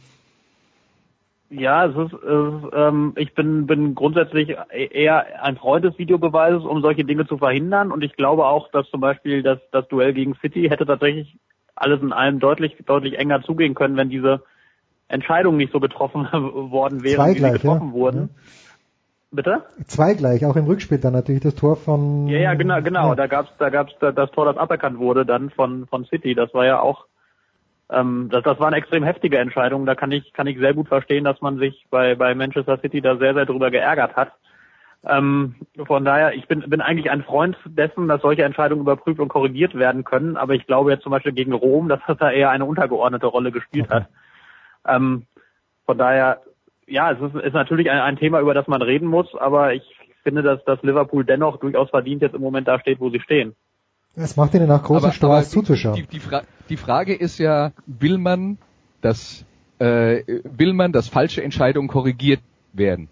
Ja, 1.49 1.85
es 1.85 1.95
ist, 1.95 2.13
es 2.13 2.63
ist 2.63 2.69
ähm, 2.73 3.13
ich 3.17 3.33
bin, 3.35 3.67
bin 3.67 3.93
grundsätzlich 3.93 4.55
eher 4.71 5.43
ein 5.43 5.57
Freund 5.57 5.85
des 5.85 5.97
Videobeweises, 5.97 6.63
um 6.63 6.81
solche 6.81 7.05
Dinge 7.05 7.27
zu 7.27 7.37
verhindern. 7.37 7.91
Und 7.91 8.03
ich 8.03 8.15
glaube 8.15 8.45
auch, 8.45 8.71
dass 8.71 8.89
zum 8.89 8.99
Beispiel 8.99 9.43
das, 9.43 9.59
das 9.71 9.87
Duell 9.87 10.13
gegen 10.13 10.35
City 10.41 10.67
hätte 10.69 10.85
tatsächlich 10.85 11.37
alles 11.75 12.01
in 12.01 12.13
allem 12.13 12.39
deutlich, 12.39 12.75
deutlich 12.85 13.19
enger 13.19 13.43
zugehen 13.43 13.75
können, 13.75 13.95
wenn 13.97 14.09
diese 14.09 14.41
Entscheidungen 15.07 15.57
nicht 15.57 15.71
so 15.71 15.79
getroffen 15.79 16.27
worden 16.33 17.03
wären, 17.03 17.35
wie 17.35 17.39
sie 17.39 17.51
getroffen 17.51 17.89
ja. 17.89 17.93
wurden. 17.93 18.19
Ja. 18.21 18.41
Bitte? 19.31 19.63
Zwei 19.87 20.13
gleich, 20.13 20.45
auch 20.45 20.55
im 20.55 20.65
Rückspiel 20.65 20.97
dann 20.97 21.13
natürlich 21.13 21.41
das 21.41 21.55
Tor 21.55 21.75
von. 21.75 22.27
Ja, 22.27 22.39
ja, 22.39 22.53
genau, 22.53 22.81
genau. 22.81 23.09
Ja. 23.09 23.15
Da 23.15 23.27
gab's, 23.27 23.49
da 23.59 23.69
gab's 23.69 23.93
das 23.99 24.31
Tor, 24.31 24.45
das 24.45 24.57
aberkannt 24.57 24.97
wurde 24.97 25.25
dann 25.25 25.49
von 25.49 25.87
von 25.87 26.05
City. 26.05 26.33
Das 26.35 26.53
war 26.53 26.65
ja 26.65 26.79
auch 26.79 27.05
ähm, 27.91 28.29
das, 28.31 28.43
das 28.43 28.59
war 28.59 28.67
eine 28.67 28.77
extrem 28.77 29.03
heftige 29.03 29.37
Entscheidung. 29.37 29.85
Da 29.85 29.95
kann 29.95 30.11
ich, 30.11 30.33
kann 30.33 30.47
ich 30.47 30.57
sehr 30.57 30.73
gut 30.73 30.87
verstehen, 30.87 31.23
dass 31.23 31.41
man 31.41 31.57
sich 31.57 31.85
bei, 31.89 32.15
bei 32.15 32.33
Manchester 32.33 32.79
City 32.79 33.01
da 33.01 33.17
sehr, 33.17 33.33
sehr 33.33 33.45
drüber 33.45 33.71
geärgert 33.71 34.15
hat. 34.15 34.31
Ähm, 35.07 35.55
von 35.85 36.03
daher, 36.03 36.33
ich 36.33 36.47
bin, 36.47 36.61
bin 36.61 36.81
eigentlich 36.81 37.11
ein 37.11 37.23
Freund 37.23 37.55
dessen, 37.65 38.07
dass 38.07 38.21
solche 38.21 38.43
Entscheidungen 38.43 38.81
überprüft 38.81 39.19
und 39.19 39.27
korrigiert 39.27 39.75
werden 39.75 40.03
können. 40.03 40.35
Aber 40.35 40.55
ich 40.55 40.65
glaube 40.65 40.91
jetzt 40.91 41.03
zum 41.03 41.11
Beispiel 41.11 41.33
gegen 41.33 41.53
Rom, 41.53 41.89
dass 41.89 41.99
das 42.07 42.17
da 42.17 42.31
eher 42.31 42.49
eine 42.49 42.65
untergeordnete 42.65 43.27
Rolle 43.27 43.51
gespielt 43.51 43.89
hat. 43.89 44.07
Ähm, 44.87 45.27
von 45.85 45.97
daher, 45.97 46.41
ja, 46.87 47.11
es 47.11 47.21
ist, 47.21 47.35
ist 47.35 47.53
natürlich 47.53 47.91
ein, 47.91 47.99
ein 47.99 48.17
Thema, 48.17 48.39
über 48.39 48.55
das 48.55 48.67
man 48.67 48.81
reden 48.81 49.07
muss. 49.07 49.35
Aber 49.35 49.73
ich 49.73 49.83
finde, 50.23 50.41
dass, 50.41 50.63
dass 50.65 50.81
Liverpool 50.81 51.23
dennoch 51.23 51.57
durchaus 51.57 51.91
verdient 51.91 52.23
jetzt 52.23 52.33
im 52.33 52.41
Moment 52.41 52.67
da 52.67 52.79
steht, 52.79 52.99
wo 52.99 53.11
sie 53.11 53.19
stehen. 53.19 53.55
Es 54.15 54.37
macht 54.37 54.53
ihnen 54.53 54.71
auch 54.71 54.83
großen 54.83 55.05
aber, 55.05 55.13
Spaß 55.13 55.49
zuzuschauen. 55.49 55.95
Die, 55.95 56.07
die, 56.07 56.19
Fra 56.19 56.43
die, 56.69 56.77
Frage 56.77 57.13
ist 57.13 57.37
ja, 57.37 57.71
will 57.85 58.17
man, 58.17 58.57
dass 59.01 59.45
äh, 59.79 60.23
will 60.43 60.73
man, 60.73 60.91
dass 60.91 61.07
falsche 61.07 61.43
Entscheidungen 61.43 61.87
korrigiert 61.87 62.41
werden? 62.73 63.09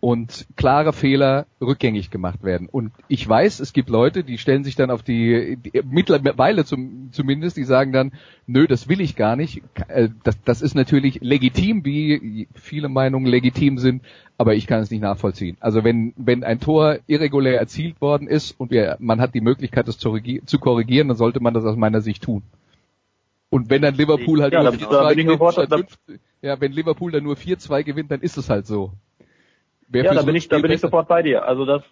Und 0.00 0.46
klare 0.56 0.92
Fehler 0.92 1.46
rückgängig 1.60 2.10
gemacht 2.10 2.44
werden. 2.44 2.68
Und 2.70 2.92
ich 3.08 3.28
weiß, 3.28 3.58
es 3.58 3.72
gibt 3.72 3.88
Leute, 3.88 4.22
die 4.22 4.38
stellen 4.38 4.62
sich 4.62 4.76
dann 4.76 4.90
auf 4.90 5.02
die, 5.02 5.56
die 5.56 5.82
mittlerweile 5.84 6.64
zum, 6.64 7.08
zumindest, 7.10 7.56
die 7.56 7.64
sagen 7.64 7.92
dann, 7.92 8.12
nö, 8.46 8.68
das 8.68 8.88
will 8.88 9.00
ich 9.00 9.16
gar 9.16 9.34
nicht. 9.34 9.62
Äh, 9.88 10.10
das, 10.22 10.40
das 10.44 10.62
ist 10.62 10.74
natürlich 10.74 11.20
legitim, 11.20 11.84
wie 11.84 12.46
viele 12.54 12.88
Meinungen 12.88 13.26
legitim 13.26 13.78
sind, 13.78 14.02
aber 14.36 14.54
ich 14.54 14.68
kann 14.68 14.80
es 14.80 14.90
nicht 14.90 15.00
nachvollziehen. 15.00 15.56
Also 15.58 15.82
wenn, 15.82 16.12
wenn 16.16 16.44
ein 16.44 16.60
Tor 16.60 16.98
irregulär 17.08 17.58
erzielt 17.58 18.00
worden 18.00 18.28
ist 18.28 18.52
und 18.52 18.70
wir, 18.70 18.96
man 19.00 19.20
hat 19.20 19.34
die 19.34 19.40
Möglichkeit, 19.40 19.88
das 19.88 19.98
zu, 19.98 20.16
zu 20.46 20.58
korrigieren, 20.60 21.08
dann 21.08 21.16
sollte 21.16 21.40
man 21.40 21.54
das 21.54 21.64
aus 21.64 21.76
meiner 21.76 22.02
Sicht 22.02 22.22
tun. 22.22 22.42
Und 23.50 23.70
wenn 23.70 23.82
dann 23.82 23.94
Liverpool 23.94 24.42
halt 24.42 24.52
ja, 24.52 24.62
nur 24.62 24.72
4-2 24.72 25.14
gewinnt, 25.14 25.98
ja, 26.42 26.60
wenn 26.60 26.72
Liverpool 26.72 27.10
dann 27.10 27.24
nur 27.24 27.34
4-2 27.34 27.82
gewinnt, 27.82 28.10
dann 28.10 28.20
ist 28.20 28.36
es 28.36 28.50
halt 28.50 28.66
so. 28.66 28.92
Wer 29.88 30.04
ja, 30.04 30.14
da 30.14 30.22
bin 30.22 30.36
ich, 30.36 30.48
da 30.48 30.58
bin 30.58 30.70
ich 30.70 30.80
sofort 30.80 31.08
bei 31.08 31.22
dir. 31.22 31.44
Also 31.44 31.64
das, 31.64 31.82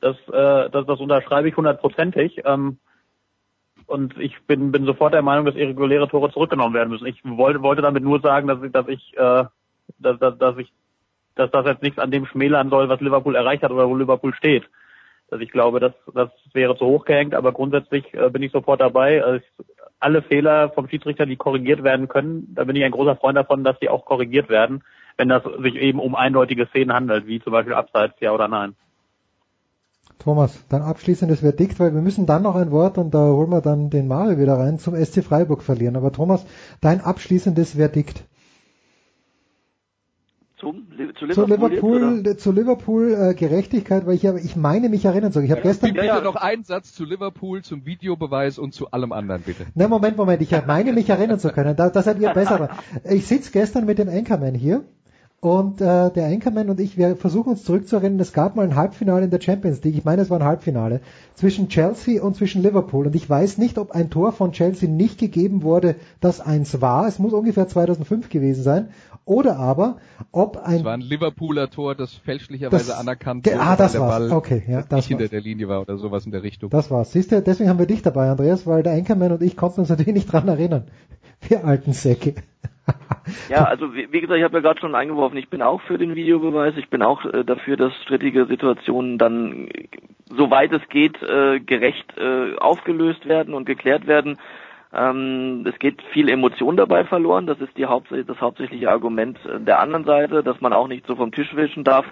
das, 0.00 0.16
äh, 0.28 0.70
das, 0.70 0.86
das 0.86 1.00
unterschreibe 1.00 1.48
ich 1.48 1.56
hundertprozentig. 1.56 2.42
Ähm, 2.44 2.78
und 3.86 4.16
ich 4.18 4.40
bin, 4.46 4.70
bin 4.70 4.84
sofort 4.84 5.14
der 5.14 5.22
Meinung, 5.22 5.46
dass 5.46 5.56
irreguläre 5.56 6.08
Tore 6.08 6.30
zurückgenommen 6.30 6.74
werden 6.74 6.90
müssen. 6.90 7.06
Ich 7.06 7.20
wollte, 7.24 7.62
wollte 7.62 7.82
damit 7.82 8.04
nur 8.04 8.20
sagen, 8.20 8.46
dass 8.46 8.62
ich, 8.62 8.72
dass 8.72 8.88
ich, 8.88 9.16
äh, 9.16 9.44
dass, 9.98 10.18
dass, 10.18 10.38
dass 10.38 10.58
ich, 10.58 10.72
dass 11.34 11.50
das 11.50 11.66
jetzt 11.66 11.82
nichts 11.82 11.98
an 11.98 12.10
dem 12.10 12.26
schmälern 12.26 12.70
soll, 12.70 12.88
was 12.88 13.00
Liverpool 13.00 13.34
erreicht 13.34 13.62
hat 13.62 13.70
oder 13.70 13.88
wo 13.88 13.96
Liverpool 13.96 14.34
steht. 14.34 14.64
Also 15.30 15.42
ich 15.42 15.50
glaube, 15.50 15.80
das, 15.80 15.92
das 16.12 16.30
wäre 16.52 16.76
zu 16.76 16.84
hoch 16.84 17.04
gehängt, 17.04 17.34
aber 17.34 17.52
grundsätzlich 17.52 18.12
äh, 18.14 18.28
bin 18.30 18.42
ich 18.42 18.52
sofort 18.52 18.80
dabei. 18.80 19.24
Also 19.24 19.36
ich, 19.38 19.66
alle 19.98 20.22
Fehler 20.22 20.70
vom 20.70 20.88
Schiedsrichter, 20.88 21.26
die 21.26 21.36
korrigiert 21.36 21.82
werden 21.82 22.08
können, 22.08 22.54
da 22.54 22.64
bin 22.64 22.76
ich 22.76 22.84
ein 22.84 22.90
großer 22.90 23.16
Freund 23.16 23.36
davon, 23.36 23.64
dass 23.64 23.78
die 23.78 23.88
auch 23.88 24.04
korrigiert 24.04 24.48
werden 24.48 24.82
wenn 25.20 25.28
das 25.28 25.42
sich 25.62 25.74
eben 25.74 26.00
um 26.00 26.14
eindeutige 26.14 26.66
Szenen 26.68 26.94
handelt, 26.94 27.26
wie 27.26 27.40
zum 27.40 27.52
Beispiel 27.52 27.74
Abseits, 27.74 28.14
ja 28.20 28.32
oder 28.32 28.48
nein. 28.48 28.74
Thomas, 30.18 30.64
dein 30.70 30.80
abschließendes 30.80 31.40
Verdikt, 31.40 31.78
weil 31.78 31.92
wir 31.92 32.00
müssen 32.00 32.24
dann 32.24 32.42
noch 32.42 32.56
ein 32.56 32.70
Wort 32.70 32.96
und 32.96 33.12
da 33.12 33.18
holen 33.18 33.50
wir 33.50 33.60
dann 33.60 33.90
den 33.90 34.08
Mario 34.08 34.38
wieder 34.38 34.54
rein 34.54 34.78
zum 34.78 34.96
SC 34.96 35.22
Freiburg 35.22 35.62
verlieren. 35.62 35.96
Aber 35.96 36.10
Thomas, 36.10 36.46
dein 36.80 37.02
abschließendes 37.02 37.74
Verdikt. 37.74 38.24
Zum, 40.56 40.88
zu 41.18 41.26
Liverpool, 41.26 41.36
zu 41.36 41.44
Liverpool, 41.46 42.36
zu 42.36 42.52
Liverpool 42.52 43.14
äh, 43.14 43.34
Gerechtigkeit, 43.34 44.06
weil 44.06 44.14
ich 44.14 44.24
habe, 44.24 44.40
ich 44.40 44.56
meine 44.56 44.88
mich 44.88 45.04
erinnern 45.04 45.32
zu. 45.32 45.40
Ich 45.40 45.50
habe 45.50 45.60
ja, 45.60 45.66
gestern 45.68 45.92
bitte 45.92 46.06
ja, 46.06 46.20
noch 46.22 46.36
einen 46.36 46.64
Satz 46.64 46.94
zu 46.94 47.04
Liverpool, 47.04 47.62
zum 47.62 47.84
Videobeweis 47.84 48.58
und 48.58 48.72
zu 48.72 48.90
allem 48.90 49.12
anderen 49.12 49.42
bitte. 49.42 49.66
Na 49.74 49.86
Moment, 49.86 50.16
Moment, 50.16 50.40
ich 50.40 50.52
meine 50.66 50.94
mich 50.94 51.10
erinnern 51.10 51.38
zu 51.38 51.50
können. 51.50 51.76
Da, 51.76 51.90
da 51.90 52.02
seid 52.02 52.20
ihr 52.20 52.30
besser. 52.30 52.70
Ich 53.04 53.26
sitze 53.26 53.52
gestern 53.52 53.84
mit 53.84 53.98
dem 53.98 54.08
Anchorman 54.08 54.54
hier 54.54 54.84
und 55.40 55.80
äh, 55.80 56.10
der 56.10 56.26
Anchorman 56.26 56.68
und 56.68 56.78
ich, 56.80 56.98
wir 56.98 57.16
versuchen 57.16 57.50
uns 57.50 57.64
zurückzuerinnern, 57.64 58.20
es 58.20 58.34
gab 58.34 58.56
mal 58.56 58.64
ein 58.66 58.76
Halbfinale 58.76 59.24
in 59.24 59.30
der 59.30 59.40
Champions 59.40 59.82
League, 59.82 59.96
ich 59.96 60.04
meine 60.04 60.20
es 60.20 60.28
war 60.28 60.38
ein 60.38 60.44
Halbfinale, 60.44 61.00
zwischen 61.34 61.70
Chelsea 61.70 62.22
und 62.22 62.36
zwischen 62.36 62.62
Liverpool. 62.62 63.06
Und 63.06 63.16
ich 63.16 63.28
weiß 63.28 63.56
nicht, 63.56 63.78
ob 63.78 63.92
ein 63.92 64.10
Tor 64.10 64.32
von 64.32 64.52
Chelsea 64.52 64.86
nicht 64.86 65.18
gegeben 65.18 65.62
wurde, 65.62 65.96
das 66.20 66.42
eins 66.42 66.82
war. 66.82 67.08
Es 67.08 67.18
muss 67.18 67.32
ungefähr 67.32 67.66
2005 67.66 68.28
gewesen 68.28 68.62
sein. 68.62 68.88
Oder 69.24 69.58
aber, 69.58 69.96
ob 70.30 70.58
ein... 70.58 70.76
Es 70.76 70.84
war 70.84 70.92
ein 70.92 71.00
Liverpooler 71.00 71.70
Tor, 71.70 71.94
das 71.94 72.12
fälschlicherweise 72.12 72.88
das, 72.88 72.98
anerkannt 72.98 73.46
wurde, 73.46 73.60
ah, 73.60 73.76
das 73.76 73.92
der 73.92 74.02
war's. 74.02 74.28
Ball 74.28 74.32
okay, 74.32 74.62
ja, 74.68 74.82
das 74.82 74.96
nicht 74.96 75.06
hinter 75.06 75.28
der 75.28 75.40
Linie 75.40 75.68
war 75.68 75.80
oder 75.80 75.96
sowas 75.96 76.26
in 76.26 76.32
der 76.32 76.42
Richtung. 76.42 76.68
Das 76.68 76.90
war's. 76.90 77.12
Siehst 77.12 77.32
du, 77.32 77.40
deswegen 77.40 77.70
haben 77.70 77.78
wir 77.78 77.86
dich 77.86 78.02
dabei, 78.02 78.28
Andreas, 78.28 78.66
weil 78.66 78.82
der 78.82 78.92
Anchorman 78.92 79.32
und 79.32 79.42
ich 79.42 79.56
konnten 79.56 79.80
uns 79.80 79.88
natürlich 79.88 80.12
nicht 80.12 80.30
dran 80.30 80.48
erinnern. 80.48 80.88
Wir 81.48 81.64
alten 81.64 81.94
Säcke. 81.94 82.34
Ja, 83.48 83.64
also 83.64 83.94
wie, 83.94 84.12
wie 84.12 84.20
gesagt, 84.20 84.38
ich 84.38 84.44
habe 84.44 84.58
ja 84.58 84.60
gerade 84.60 84.80
schon 84.80 84.94
eingeworfen, 84.94 85.36
ich 85.36 85.48
bin 85.48 85.62
auch 85.62 85.80
für 85.82 85.98
den 85.98 86.14
Videobeweis, 86.14 86.74
ich 86.76 86.88
bin 86.88 87.02
auch 87.02 87.24
äh, 87.24 87.44
dafür, 87.44 87.76
dass 87.76 87.94
strittige 88.02 88.46
Situationen 88.46 89.18
dann, 89.18 89.68
äh, 89.68 89.88
soweit 90.26 90.72
es 90.72 90.88
geht, 90.88 91.22
äh, 91.22 91.60
gerecht 91.60 92.16
äh, 92.16 92.56
aufgelöst 92.56 93.26
werden 93.26 93.54
und 93.54 93.64
geklärt 93.64 94.06
werden. 94.06 94.38
Ähm, 94.92 95.64
es 95.66 95.78
geht 95.78 96.02
viel 96.12 96.28
Emotion 96.28 96.76
dabei 96.76 97.04
verloren. 97.04 97.46
Das 97.46 97.60
ist 97.60 97.76
die 97.76 97.86
Haupts 97.86 98.10
das 98.26 98.40
hauptsächliche 98.40 98.90
Argument 98.90 99.38
der 99.58 99.78
anderen 99.78 100.04
Seite, 100.04 100.42
dass 100.42 100.60
man 100.60 100.72
auch 100.72 100.88
nicht 100.88 101.06
so 101.06 101.14
vom 101.14 101.30
Tisch 101.30 101.54
wischen 101.54 101.84
darf. 101.84 102.06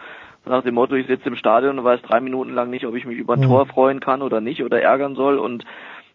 Nach 0.46 0.62
dem 0.62 0.74
Motto, 0.74 0.94
ich 0.94 1.06
sitze 1.08 1.28
im 1.28 1.36
Stadion 1.36 1.78
und 1.78 1.84
weiß 1.84 2.00
drei 2.02 2.20
Minuten 2.20 2.54
lang 2.54 2.70
nicht, 2.70 2.86
ob 2.86 2.94
ich 2.94 3.04
mich 3.04 3.18
über 3.18 3.34
ein 3.34 3.40
mhm. 3.40 3.46
Tor 3.46 3.66
freuen 3.66 4.00
kann 4.00 4.22
oder 4.22 4.40
nicht 4.40 4.62
oder 4.62 4.80
ärgern 4.80 5.16
soll. 5.16 5.38
Und 5.38 5.64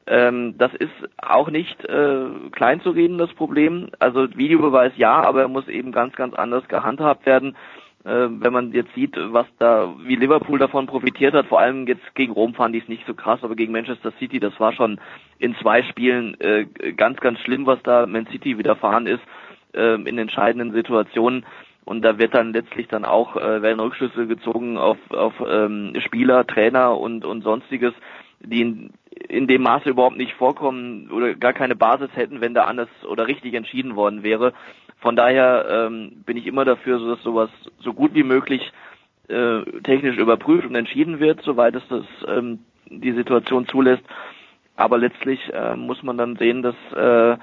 ähm, 0.06 0.56
das 0.58 0.74
ist 0.74 0.92
auch 1.18 1.50
nicht 1.50 1.84
äh, 1.86 2.26
klein 2.52 2.82
zu 2.82 2.90
reden, 2.90 3.18
das 3.18 3.34
Problem. 3.34 3.90
Also 4.00 4.28
Videobeweis 4.36 4.94
ja, 4.98 5.22
aber 5.22 5.42
er 5.42 5.48
muss 5.48 5.68
eben 5.68 5.92
ganz, 5.92 6.16
ganz 6.16 6.34
anders 6.34 6.68
gehandhabt 6.68 7.26
werden. 7.26 7.56
Äh, 8.04 8.28
wenn 8.30 8.52
man 8.52 8.74
jetzt 8.74 8.94
sieht, 8.96 9.16
was 9.16 9.48
da, 9.60 9.94
wie 10.04 10.16
Liverpool 10.16 10.60
davon 10.60 10.88
profitiert 10.88 11.34
hat, 11.34 11.48
vor 11.48 11.62
allem 11.62 11.88
jetzt 11.88 12.16
gegen 12.16 12.34
Rom 12.34 12.54
fand 12.54 12.76
ich 12.76 12.84
es 12.84 12.90
nicht 12.90 13.08
so 13.08 13.14
krass, 13.14 13.40
aber 13.44 13.56
gegen 13.56 13.72
Manchester 13.72 14.12
City, 14.20 14.42
das 14.42 14.60
war 14.60 14.74
schon 14.74 15.00
in 15.40 15.56
zwei 15.56 15.84
Spielen 15.84 16.40
äh, 16.42 16.66
ganz, 16.98 17.22
ganz 17.22 17.40
schlimm, 17.40 17.66
was 17.66 17.82
da 17.84 18.06
Man 18.06 18.28
City 18.28 18.58
widerfahren 18.58 19.08
ist 19.08 19.22
äh, 19.74 19.96
in 19.96 20.18
entscheidenden 20.18 20.74
Situationen. 20.74 21.46
Und 21.86 22.02
da 22.02 22.18
wird 22.18 22.34
dann 22.34 22.54
letztlich 22.54 22.88
dann 22.88 23.06
auch 23.06 23.36
äh, 23.36 23.62
werden 23.62 23.80
Rückschlüsse 23.80 24.28
gezogen 24.28 24.78
auf, 24.78 24.98
auf 25.12 25.34
ähm, 25.46 25.94
Spieler, 26.06 26.46
Trainer 26.48 26.98
und, 26.98 27.26
und 27.26 27.42
sonstiges, 27.44 27.94
die 28.42 28.62
in, 28.62 28.94
in 29.30 29.48
dem 29.48 29.64
Maße 29.64 29.90
überhaupt 29.90 30.18
nicht 30.18 30.34
vorkommen 30.34 31.10
oder 31.12 31.36
gar 31.36 31.54
keine 31.54 31.76
Basis 31.76 32.10
hätten, 32.16 32.42
wenn 32.42 32.54
da 32.54 32.66
anders 32.66 32.90
oder 33.08 33.28
richtig 33.28 33.54
entschieden 33.54 33.96
worden 33.96 34.24
wäre. 34.24 34.54
Von 35.00 35.16
daher 35.16 35.66
ähm, 35.70 36.24
bin 36.26 36.38
ich 36.38 36.48
immer 36.48 36.66
dafür, 36.66 37.00
dass 37.00 37.22
sowas 37.24 37.50
so 37.80 37.94
gut 37.94 38.14
wie 38.14 38.24
möglich 38.24 38.72
äh, 39.28 39.62
technisch 39.84 40.18
überprüft 40.18 40.66
und 40.66 40.76
entschieden 40.76 41.20
wird, 41.20 41.42
soweit 41.42 41.76
es 41.76 41.84
das 41.90 42.06
ähm, 42.28 42.60
die 42.90 43.14
Situation 43.14 43.68
zulässt. 43.68 44.04
Aber 44.76 44.98
letztlich 44.98 45.40
äh, 45.54 45.76
muss 45.76 46.02
man 46.04 46.18
dann 46.18 46.36
sehen, 46.38 46.62
dass 46.62 46.76
äh, 46.96 47.38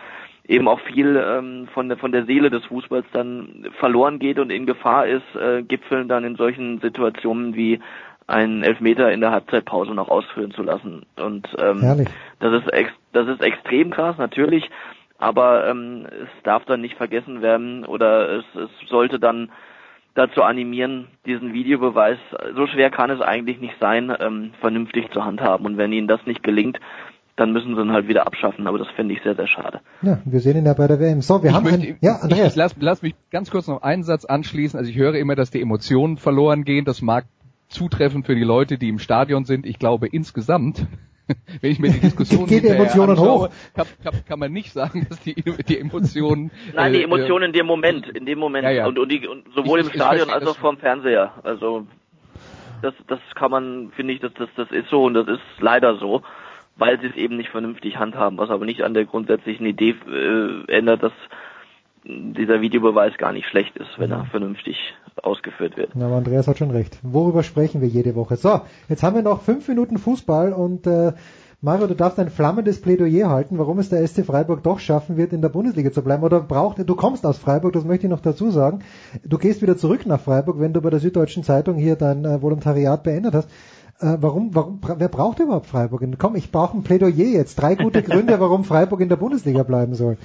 eben 0.48 0.68
auch 0.68 0.80
viel 0.80 1.16
ähm, 1.16 1.68
von 1.72 1.88
der 1.88 1.96
von 1.96 2.12
der 2.12 2.24
Seele 2.24 2.50
des 2.50 2.64
Fußballs 2.66 3.06
dann 3.12 3.66
verloren 3.78 4.18
geht 4.18 4.38
und 4.38 4.50
in 4.50 4.66
Gefahr 4.66 5.06
ist, 5.06 5.36
äh, 5.36 5.62
Gipfeln 5.62 6.08
dann 6.08 6.24
in 6.24 6.36
solchen 6.36 6.80
Situationen 6.80 7.54
wie 7.54 7.80
einen 8.30 8.62
Elfmeter 8.62 9.12
in 9.12 9.20
der 9.20 9.32
Halbzeitpause 9.32 9.92
noch 9.92 10.08
ausführen 10.08 10.52
zu 10.52 10.62
lassen. 10.62 11.04
Und 11.16 11.48
ähm, 11.58 12.06
das 12.38 12.62
ist 12.62 12.72
ex 12.72 12.90
das 13.12 13.26
ist 13.26 13.42
extrem 13.42 13.90
krass, 13.90 14.16
natürlich, 14.18 14.70
aber 15.18 15.68
ähm, 15.68 16.06
es 16.06 16.28
darf 16.44 16.64
dann 16.64 16.80
nicht 16.80 16.96
vergessen 16.96 17.42
werden 17.42 17.84
oder 17.84 18.38
es, 18.38 18.44
es 18.54 18.88
sollte 18.88 19.18
dann 19.18 19.50
dazu 20.14 20.42
animieren, 20.42 21.08
diesen 21.26 21.52
Videobeweis, 21.52 22.18
so 22.54 22.66
schwer 22.66 22.90
kann 22.90 23.10
es 23.10 23.20
eigentlich 23.20 23.60
nicht 23.60 23.74
sein, 23.80 24.12
ähm, 24.20 24.52
vernünftig 24.60 25.10
zu 25.12 25.24
handhaben. 25.24 25.66
Und 25.66 25.76
wenn 25.76 25.92
ihnen 25.92 26.08
das 26.08 26.24
nicht 26.26 26.42
gelingt, 26.42 26.78
dann 27.36 27.52
müssen 27.52 27.74
sie 27.74 27.80
ihn 27.80 27.92
halt 27.92 28.08
wieder 28.08 28.26
abschaffen. 28.26 28.66
Aber 28.66 28.78
das 28.78 28.88
finde 28.96 29.14
ich 29.14 29.22
sehr, 29.22 29.34
sehr 29.34 29.46
schade. 29.46 29.80
Ja, 30.02 30.18
wir 30.24 30.40
sehen 30.40 30.58
ihn 30.58 30.66
ja 30.66 30.74
bei 30.74 30.86
der 30.86 31.00
WM. 31.00 31.22
So, 31.22 31.42
wir 31.42 31.50
ich 31.50 31.56
haben 31.56 31.64
möchte, 31.64 31.80
ein, 31.80 31.98
ja, 32.00 32.16
Andreas. 32.16 32.52
Ich, 32.52 32.56
lass, 32.56 32.76
lass 32.78 33.02
mich 33.02 33.14
ganz 33.30 33.50
kurz 33.50 33.66
noch 33.66 33.82
einen 33.82 34.02
Satz 34.02 34.24
anschließen. 34.24 34.78
Also 34.78 34.90
ich 34.90 34.96
höre 34.96 35.14
immer, 35.14 35.36
dass 35.36 35.50
die 35.50 35.60
Emotionen 35.60 36.16
verloren 36.16 36.64
gehen. 36.64 36.84
Das 36.84 37.02
mag 37.02 37.24
zutreffend 37.70 38.26
für 38.26 38.34
die 38.34 38.44
Leute, 38.44 38.76
die 38.78 38.88
im 38.88 38.98
Stadion 38.98 39.44
sind. 39.44 39.64
Ich 39.64 39.78
glaube 39.78 40.06
insgesamt, 40.08 40.86
wenn 41.60 41.70
ich 41.70 41.78
mir 41.78 41.90
die 41.90 42.00
Diskussion 42.00 42.46
Geht 42.46 42.64
die 42.64 42.68
Emotionen 42.68 43.10
anschaue, 43.10 43.48
hoch? 43.48 43.48
Kann, 43.74 43.86
kann, 44.02 44.24
kann 44.26 44.38
man 44.38 44.52
nicht 44.52 44.72
sagen, 44.72 45.06
dass 45.08 45.20
die, 45.20 45.34
die 45.34 45.78
Emotionen. 45.78 46.50
Nein, 46.74 46.92
die 46.92 47.00
äh, 47.00 47.04
Emotionen 47.04 47.46
in 47.46 47.52
dem 47.52 47.66
Moment, 47.66 48.08
in 48.08 48.26
dem 48.26 48.38
Moment 48.38 48.64
Ja, 48.64 48.70
ja. 48.70 48.86
und, 48.86 48.98
und, 48.98 49.10
die, 49.10 49.26
und 49.26 49.46
sowohl 49.54 49.80
Ich- 49.80 49.86
im 49.86 49.92
Stadion 49.92 50.28
verstehe 50.28 50.34
als 50.34 50.46
auch 50.46 50.60
vorm 50.60 50.78
Fernseher. 50.78 51.32
Also 51.42 51.86
das, 52.82 52.94
das 53.06 53.20
kann 53.34 53.50
man, 53.50 53.92
finde 53.94 54.14
ich, 54.14 54.20
das, 54.20 54.32
das, 54.34 54.48
das 54.56 54.70
ist 54.70 54.88
so 54.88 55.04
und 55.04 55.14
das 55.14 55.28
ist 55.28 55.40
leider 55.60 55.96
so, 55.96 56.22
weil 56.76 56.98
sie 57.00 57.08
es 57.08 57.14
eben 57.14 57.36
nicht 57.36 57.50
vernünftig 57.50 57.98
handhaben, 57.98 58.38
was 58.38 58.50
aber 58.50 58.64
nicht 58.64 58.82
an 58.82 58.94
der 58.94 59.04
grundsätzlichen 59.04 59.66
Idee 59.66 59.94
äh, 60.08 60.72
ändert, 60.72 61.02
dass 61.02 61.12
dieser 62.04 62.60
Videobeweis 62.60 63.16
gar 63.18 63.32
nicht 63.32 63.46
schlecht 63.46 63.76
ist, 63.76 63.98
wenn 63.98 64.10
er 64.10 64.24
vernünftig 64.26 64.76
ausgeführt 65.22 65.76
wird. 65.76 65.94
Ja, 65.94 66.06
aber 66.06 66.16
Andreas 66.16 66.48
hat 66.48 66.58
schon 66.58 66.70
recht. 66.70 66.98
Worüber 67.02 67.42
sprechen 67.42 67.80
wir 67.80 67.88
jede 67.88 68.14
Woche? 68.14 68.36
So, 68.36 68.62
jetzt 68.88 69.02
haben 69.02 69.16
wir 69.16 69.22
noch 69.22 69.42
fünf 69.42 69.68
Minuten 69.68 69.98
Fußball 69.98 70.52
und 70.52 70.86
äh, 70.86 71.12
Mario, 71.62 71.88
du 71.88 71.94
darfst 71.94 72.18
ein 72.18 72.30
flammendes 72.30 72.80
Plädoyer 72.80 73.28
halten, 73.28 73.58
warum 73.58 73.78
es 73.78 73.90
der 73.90 74.06
SC 74.06 74.24
Freiburg 74.24 74.62
doch 74.62 74.78
schaffen 74.78 75.18
wird, 75.18 75.34
in 75.34 75.42
der 75.42 75.50
Bundesliga 75.50 75.92
zu 75.92 76.02
bleiben. 76.02 76.22
Oder 76.22 76.40
braucht, 76.40 76.78
du 76.78 76.96
kommst 76.96 77.26
aus 77.26 77.36
Freiburg, 77.36 77.74
das 77.74 77.84
möchte 77.84 78.06
ich 78.06 78.10
noch 78.10 78.22
dazu 78.22 78.50
sagen. 78.50 78.78
Du 79.24 79.36
gehst 79.36 79.60
wieder 79.60 79.76
zurück 79.76 80.06
nach 80.06 80.20
Freiburg, 80.20 80.58
wenn 80.58 80.72
du 80.72 80.80
bei 80.80 80.88
der 80.88 81.00
Süddeutschen 81.00 81.42
Zeitung 81.44 81.76
hier 81.76 81.96
dein 81.96 82.24
äh, 82.24 82.40
Volontariat 82.40 83.02
beendet 83.02 83.34
hast. 83.34 83.50
Äh, 84.00 84.16
warum, 84.22 84.54
warum, 84.54 84.80
wer 84.96 85.08
braucht 85.08 85.38
überhaupt 85.38 85.66
Freiburg? 85.66 86.02
Komm, 86.18 86.34
ich 86.34 86.50
brauche 86.50 86.78
ein 86.78 86.82
Plädoyer 86.82 87.26
jetzt. 87.26 87.56
Drei 87.56 87.74
gute 87.74 88.02
Gründe, 88.04 88.40
warum 88.40 88.64
Freiburg 88.64 89.02
in 89.02 89.10
der 89.10 89.16
Bundesliga 89.16 89.62
bleiben 89.62 89.94
soll. 89.94 90.16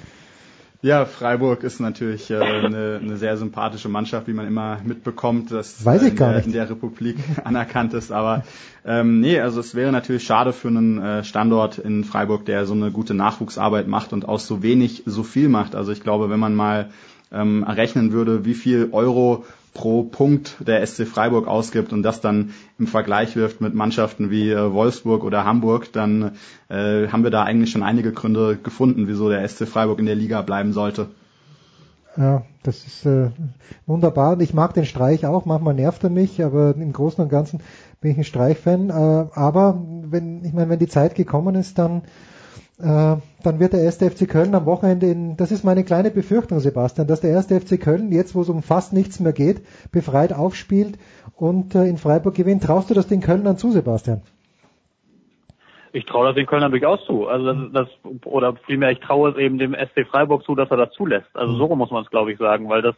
Ja, 0.86 1.04
Freiburg 1.04 1.64
ist 1.64 1.80
natürlich 1.80 2.30
äh, 2.30 2.36
eine, 2.36 3.00
eine 3.02 3.16
sehr 3.16 3.36
sympathische 3.36 3.88
Mannschaft, 3.88 4.28
wie 4.28 4.32
man 4.32 4.46
immer 4.46 4.78
mitbekommt, 4.84 5.50
dass 5.50 5.84
Weiß 5.84 6.02
ich 6.02 6.06
äh, 6.06 6.10
in, 6.10 6.16
gar 6.16 6.28
der, 6.28 6.36
nicht. 6.36 6.46
in 6.46 6.52
der 6.52 6.70
Republik 6.70 7.16
anerkannt 7.44 7.92
ist. 7.92 8.12
Aber 8.12 8.44
ähm, 8.84 9.18
nee, 9.18 9.40
also 9.40 9.58
es 9.58 9.74
wäre 9.74 9.90
natürlich 9.90 10.22
schade 10.22 10.52
für 10.52 10.68
einen 10.68 11.02
äh, 11.02 11.24
Standort 11.24 11.78
in 11.78 12.04
Freiburg, 12.04 12.44
der 12.44 12.66
so 12.66 12.74
eine 12.74 12.92
gute 12.92 13.14
Nachwuchsarbeit 13.14 13.88
macht 13.88 14.12
und 14.12 14.28
aus 14.28 14.46
so 14.46 14.62
wenig 14.62 15.02
so 15.06 15.24
viel 15.24 15.48
macht. 15.48 15.74
Also 15.74 15.90
ich 15.90 16.04
glaube, 16.04 16.30
wenn 16.30 16.38
man 16.38 16.54
mal 16.54 16.90
ähm, 17.32 17.64
errechnen 17.64 18.12
würde, 18.12 18.44
wie 18.44 18.54
viel 18.54 18.90
Euro 18.92 19.44
pro 19.76 20.04
Punkt 20.04 20.56
der 20.66 20.84
SC 20.86 21.06
Freiburg 21.06 21.46
ausgibt 21.46 21.92
und 21.92 22.02
das 22.02 22.22
dann 22.22 22.54
im 22.78 22.86
Vergleich 22.86 23.36
wirft 23.36 23.60
mit 23.60 23.74
Mannschaften 23.74 24.30
wie 24.30 24.50
äh, 24.50 24.72
Wolfsburg 24.72 25.22
oder 25.22 25.44
Hamburg, 25.44 25.92
dann 25.92 26.32
äh, 26.70 27.08
haben 27.08 27.24
wir 27.24 27.30
da 27.30 27.42
eigentlich 27.42 27.72
schon 27.72 27.82
einige 27.82 28.12
Gründe 28.12 28.56
gefunden, 28.56 29.06
wieso 29.06 29.28
der 29.28 29.46
SC 29.46 29.68
Freiburg 29.68 29.98
in 29.98 30.06
der 30.06 30.14
Liga 30.14 30.40
bleiben 30.40 30.72
sollte. 30.72 31.08
Ja, 32.16 32.44
das 32.62 32.86
ist 32.86 33.04
äh, 33.04 33.28
wunderbar. 33.84 34.32
Und 34.32 34.40
ich 34.40 34.54
mag 34.54 34.72
den 34.72 34.86
Streich 34.86 35.26
auch. 35.26 35.44
Manchmal 35.44 35.74
nervt 35.74 36.02
er 36.02 36.08
mich, 36.08 36.42
aber 36.42 36.74
im 36.74 36.94
Großen 36.94 37.22
und 37.22 37.28
Ganzen 37.28 37.60
bin 38.00 38.12
ich 38.12 38.16
ein 38.16 38.24
Streich-Fan. 38.24 38.88
Äh, 38.88 38.92
aber 39.34 39.84
wenn, 40.08 40.42
ich 40.42 40.54
meine, 40.54 40.70
wenn 40.70 40.78
die 40.78 40.88
Zeit 40.88 41.14
gekommen 41.14 41.54
ist, 41.54 41.78
dann 41.78 42.02
dann 42.78 43.58
wird 43.58 43.72
der 43.72 43.80
erste 43.80 44.10
FC 44.10 44.28
Köln 44.28 44.54
am 44.54 44.66
Wochenende 44.66 45.06
in, 45.06 45.36
das 45.36 45.50
ist 45.50 45.64
meine 45.64 45.82
kleine 45.82 46.10
Befürchtung, 46.10 46.60
Sebastian, 46.60 47.06
dass 47.06 47.22
der 47.22 47.30
erste 47.30 47.58
FC 47.58 47.80
Köln 47.80 48.12
jetzt, 48.12 48.34
wo 48.34 48.42
es 48.42 48.50
um 48.50 48.62
fast 48.62 48.92
nichts 48.92 49.18
mehr 49.18 49.32
geht, 49.32 49.62
befreit 49.92 50.34
aufspielt 50.34 50.98
und 51.36 51.74
äh, 51.74 51.84
in 51.84 51.96
Freiburg 51.96 52.34
gewinnt. 52.34 52.64
Traust 52.64 52.90
du 52.90 52.94
das 52.94 53.08
den 53.08 53.20
Kölnern 53.22 53.56
zu, 53.56 53.70
Sebastian? 53.70 54.20
Ich 55.92 56.04
traue 56.04 56.26
das 56.26 56.34
den 56.34 56.44
Kölnern 56.44 56.70
durchaus 56.70 57.02
zu. 57.06 57.26
Also 57.26 57.52
das, 57.54 57.72
das 57.72 58.24
oder 58.26 58.54
vielmehr 58.66 58.90
ich 58.90 59.00
traue 59.00 59.30
es 59.30 59.36
eben 59.38 59.56
dem 59.56 59.74
SC 59.74 60.06
Freiburg 60.06 60.44
zu, 60.44 60.54
dass 60.54 60.70
er 60.70 60.76
das 60.76 60.90
zulässt. 60.92 61.30
Also 61.32 61.56
so 61.56 61.74
muss 61.74 61.90
man 61.90 62.04
es 62.04 62.10
glaube 62.10 62.32
ich 62.32 62.38
sagen, 62.38 62.68
weil 62.68 62.82
das 62.82 62.94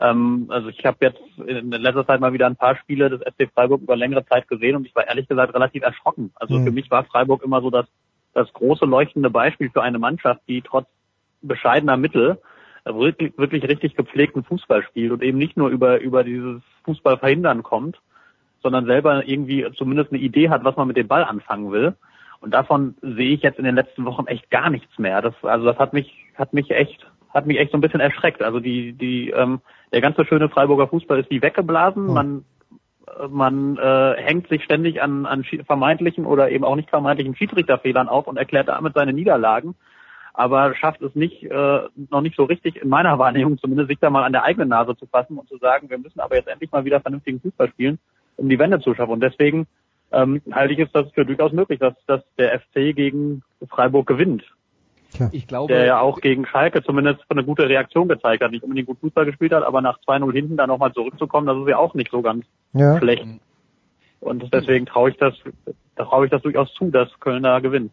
ähm, 0.00 0.46
also 0.48 0.68
ich 0.68 0.84
habe 0.84 0.98
jetzt 1.00 1.20
in 1.44 1.70
letzter 1.70 2.06
Zeit 2.06 2.20
mal 2.20 2.32
wieder 2.32 2.46
ein 2.46 2.54
paar 2.54 2.76
Spiele 2.76 3.10
des 3.10 3.20
SC 3.20 3.50
Freiburg 3.52 3.82
über 3.82 3.96
längere 3.96 4.24
Zeit 4.26 4.46
gesehen 4.46 4.76
und 4.76 4.86
ich 4.86 4.94
war 4.94 5.08
ehrlich 5.08 5.26
gesagt 5.26 5.52
relativ 5.52 5.82
erschrocken. 5.82 6.30
Also 6.36 6.58
Mhm. 6.60 6.64
für 6.66 6.70
mich 6.70 6.88
war 6.92 7.02
Freiburg 7.02 7.42
immer 7.42 7.60
so 7.60 7.70
das 7.70 7.86
das 8.32 8.52
große 8.52 8.84
leuchtende 8.84 9.30
Beispiel 9.30 9.70
für 9.70 9.82
eine 9.82 9.98
Mannschaft, 9.98 10.40
die 10.48 10.62
trotz 10.62 10.86
bescheidener 11.42 11.96
Mittel 11.96 12.40
wirklich, 12.84 13.36
wirklich 13.36 13.64
richtig 13.64 13.96
gepflegten 13.96 14.44
Fußball 14.44 14.82
spielt 14.82 15.12
und 15.12 15.22
eben 15.22 15.38
nicht 15.38 15.56
nur 15.56 15.68
über 15.68 16.00
über 16.00 16.24
dieses 16.24 16.62
Fußball 16.84 17.18
verhindern 17.18 17.62
kommt, 17.62 18.00
sondern 18.62 18.86
selber 18.86 19.26
irgendwie 19.26 19.66
zumindest 19.76 20.12
eine 20.12 20.20
Idee 20.20 20.48
hat, 20.48 20.64
was 20.64 20.76
man 20.76 20.88
mit 20.88 20.96
dem 20.96 21.08
Ball 21.08 21.24
anfangen 21.24 21.72
will. 21.72 21.94
Und 22.40 22.54
davon 22.54 22.94
sehe 23.02 23.34
ich 23.34 23.42
jetzt 23.42 23.58
in 23.58 23.64
den 23.64 23.74
letzten 23.74 24.04
Wochen 24.06 24.26
echt 24.26 24.50
gar 24.50 24.70
nichts 24.70 24.98
mehr. 24.98 25.20
Das, 25.20 25.34
also 25.42 25.66
das 25.66 25.78
hat 25.78 25.92
mich, 25.92 26.10
hat 26.36 26.54
mich 26.54 26.70
echt, 26.70 27.06
hat 27.34 27.46
mich 27.46 27.58
echt 27.58 27.72
so 27.72 27.76
ein 27.76 27.82
bisschen 27.82 28.00
erschreckt. 28.00 28.42
Also 28.42 28.60
die, 28.60 28.94
die, 28.94 29.30
ähm, 29.30 29.60
der 29.92 30.00
ganze 30.00 30.24
schöne 30.24 30.48
Freiburger 30.48 30.88
Fußball 30.88 31.20
ist 31.20 31.30
wie 31.30 31.42
weggeblasen. 31.42 32.06
Man, 32.06 32.44
man 33.28 33.76
äh, 33.76 34.14
hängt 34.16 34.48
sich 34.48 34.64
ständig 34.64 35.02
an, 35.02 35.26
an 35.26 35.44
vermeintlichen 35.66 36.26
oder 36.26 36.50
eben 36.50 36.64
auch 36.64 36.76
nicht 36.76 36.90
vermeintlichen 36.90 37.36
Schiedsrichterfehlern 37.36 38.08
auf 38.08 38.26
und 38.26 38.36
erklärt 38.36 38.68
damit 38.68 38.94
seine 38.94 39.12
Niederlagen. 39.12 39.74
Aber 40.32 40.74
schafft 40.74 41.02
es 41.02 41.14
nicht, 41.14 41.42
äh, 41.42 41.80
noch 42.10 42.20
nicht 42.20 42.36
so 42.36 42.44
richtig 42.44 42.76
in 42.82 42.88
meiner 42.88 43.18
Wahrnehmung 43.18 43.58
zumindest, 43.58 43.88
sich 43.88 43.98
da 43.98 44.10
mal 44.10 44.24
an 44.24 44.32
der 44.32 44.44
eigenen 44.44 44.68
Nase 44.68 44.96
zu 44.96 45.06
fassen 45.06 45.38
und 45.38 45.48
zu 45.48 45.58
sagen, 45.58 45.90
wir 45.90 45.98
müssen 45.98 46.20
aber 46.20 46.36
jetzt 46.36 46.48
endlich 46.48 46.70
mal 46.72 46.84
wieder 46.84 47.00
vernünftigen 47.00 47.40
Fußball 47.40 47.68
spielen, 47.68 47.98
um 48.36 48.48
die 48.48 48.58
Wende 48.58 48.80
zu 48.80 48.94
schaffen. 48.94 49.12
Und 49.12 49.22
deswegen 49.22 49.66
ähm, 50.12 50.40
halte 50.52 50.74
ich 50.74 50.80
es 50.80 50.92
das 50.92 51.10
für 51.12 51.24
durchaus 51.24 51.52
möglich, 51.52 51.78
dass, 51.78 51.94
dass 52.06 52.22
der 52.38 52.60
FC 52.60 52.94
gegen 52.94 53.42
Freiburg 53.68 54.06
gewinnt. 54.06 54.44
Ich 55.32 55.46
glaube, 55.46 55.72
Der 55.72 55.84
ja 55.84 56.00
auch 56.00 56.20
gegen 56.20 56.46
Schalke 56.46 56.82
zumindest 56.82 57.20
eine 57.28 57.44
gute 57.44 57.68
Reaktion 57.68 58.08
gezeigt 58.08 58.42
hat, 58.42 58.50
nicht 58.50 58.62
unbedingt 58.62 58.86
gut 58.88 58.98
Fußball 59.00 59.24
gespielt 59.26 59.52
hat, 59.52 59.64
aber 59.64 59.80
nach 59.80 59.98
2-0 60.06 60.32
hinten 60.32 60.56
da 60.56 60.66
nochmal 60.66 60.92
zurückzukommen, 60.92 61.46
das 61.46 61.58
ist 61.58 61.68
ja 61.68 61.78
auch 61.78 61.94
nicht 61.94 62.10
so 62.10 62.22
ganz 62.22 62.44
Ja. 62.72 62.98
schlecht. 62.98 63.24
Und 64.20 64.52
deswegen 64.52 64.86
traue 64.86 65.10
ich 65.10 65.16
das, 65.16 65.34
da 65.96 66.04
traue 66.04 66.26
ich 66.26 66.30
das 66.30 66.42
durchaus 66.42 66.72
zu, 66.74 66.90
dass 66.90 67.08
Köln 67.20 67.42
da 67.42 67.58
gewinnt. 67.60 67.90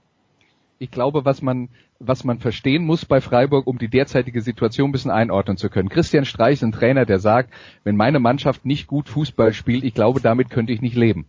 ich 0.80 0.92
glaube, 0.92 1.26
was 1.26 1.42
man, 1.42 1.70
was 2.00 2.24
man 2.24 2.38
verstehen 2.40 2.86
muss 2.86 3.04
bei 3.06 3.20
Freiburg, 3.20 3.66
um 3.66 3.80
die 3.80 3.88
derzeitige 3.90 4.42
Situation 4.42 4.90
ein 4.90 4.92
bisschen 4.92 5.10
einordnen 5.10 5.58
zu 5.58 5.70
können. 5.70 5.90
Christian 5.90 6.24
Streich 6.26 6.54
ist 6.56 6.64
ein 6.64 6.72
Trainer, 6.72 7.06
der 7.06 7.18
sagt, 7.18 7.50
wenn 7.84 7.96
meine 7.96 8.20
Mannschaft 8.20 8.64
nicht 8.66 8.86
gut 8.86 9.10
Fußball 9.10 9.54
spielt, 9.54 9.84
ich 9.84 9.96
glaube, 9.96 10.22
damit 10.22 10.52
könnte 10.52 10.74
ich 10.74 10.82
nicht 10.82 10.96
leben. 10.96 11.26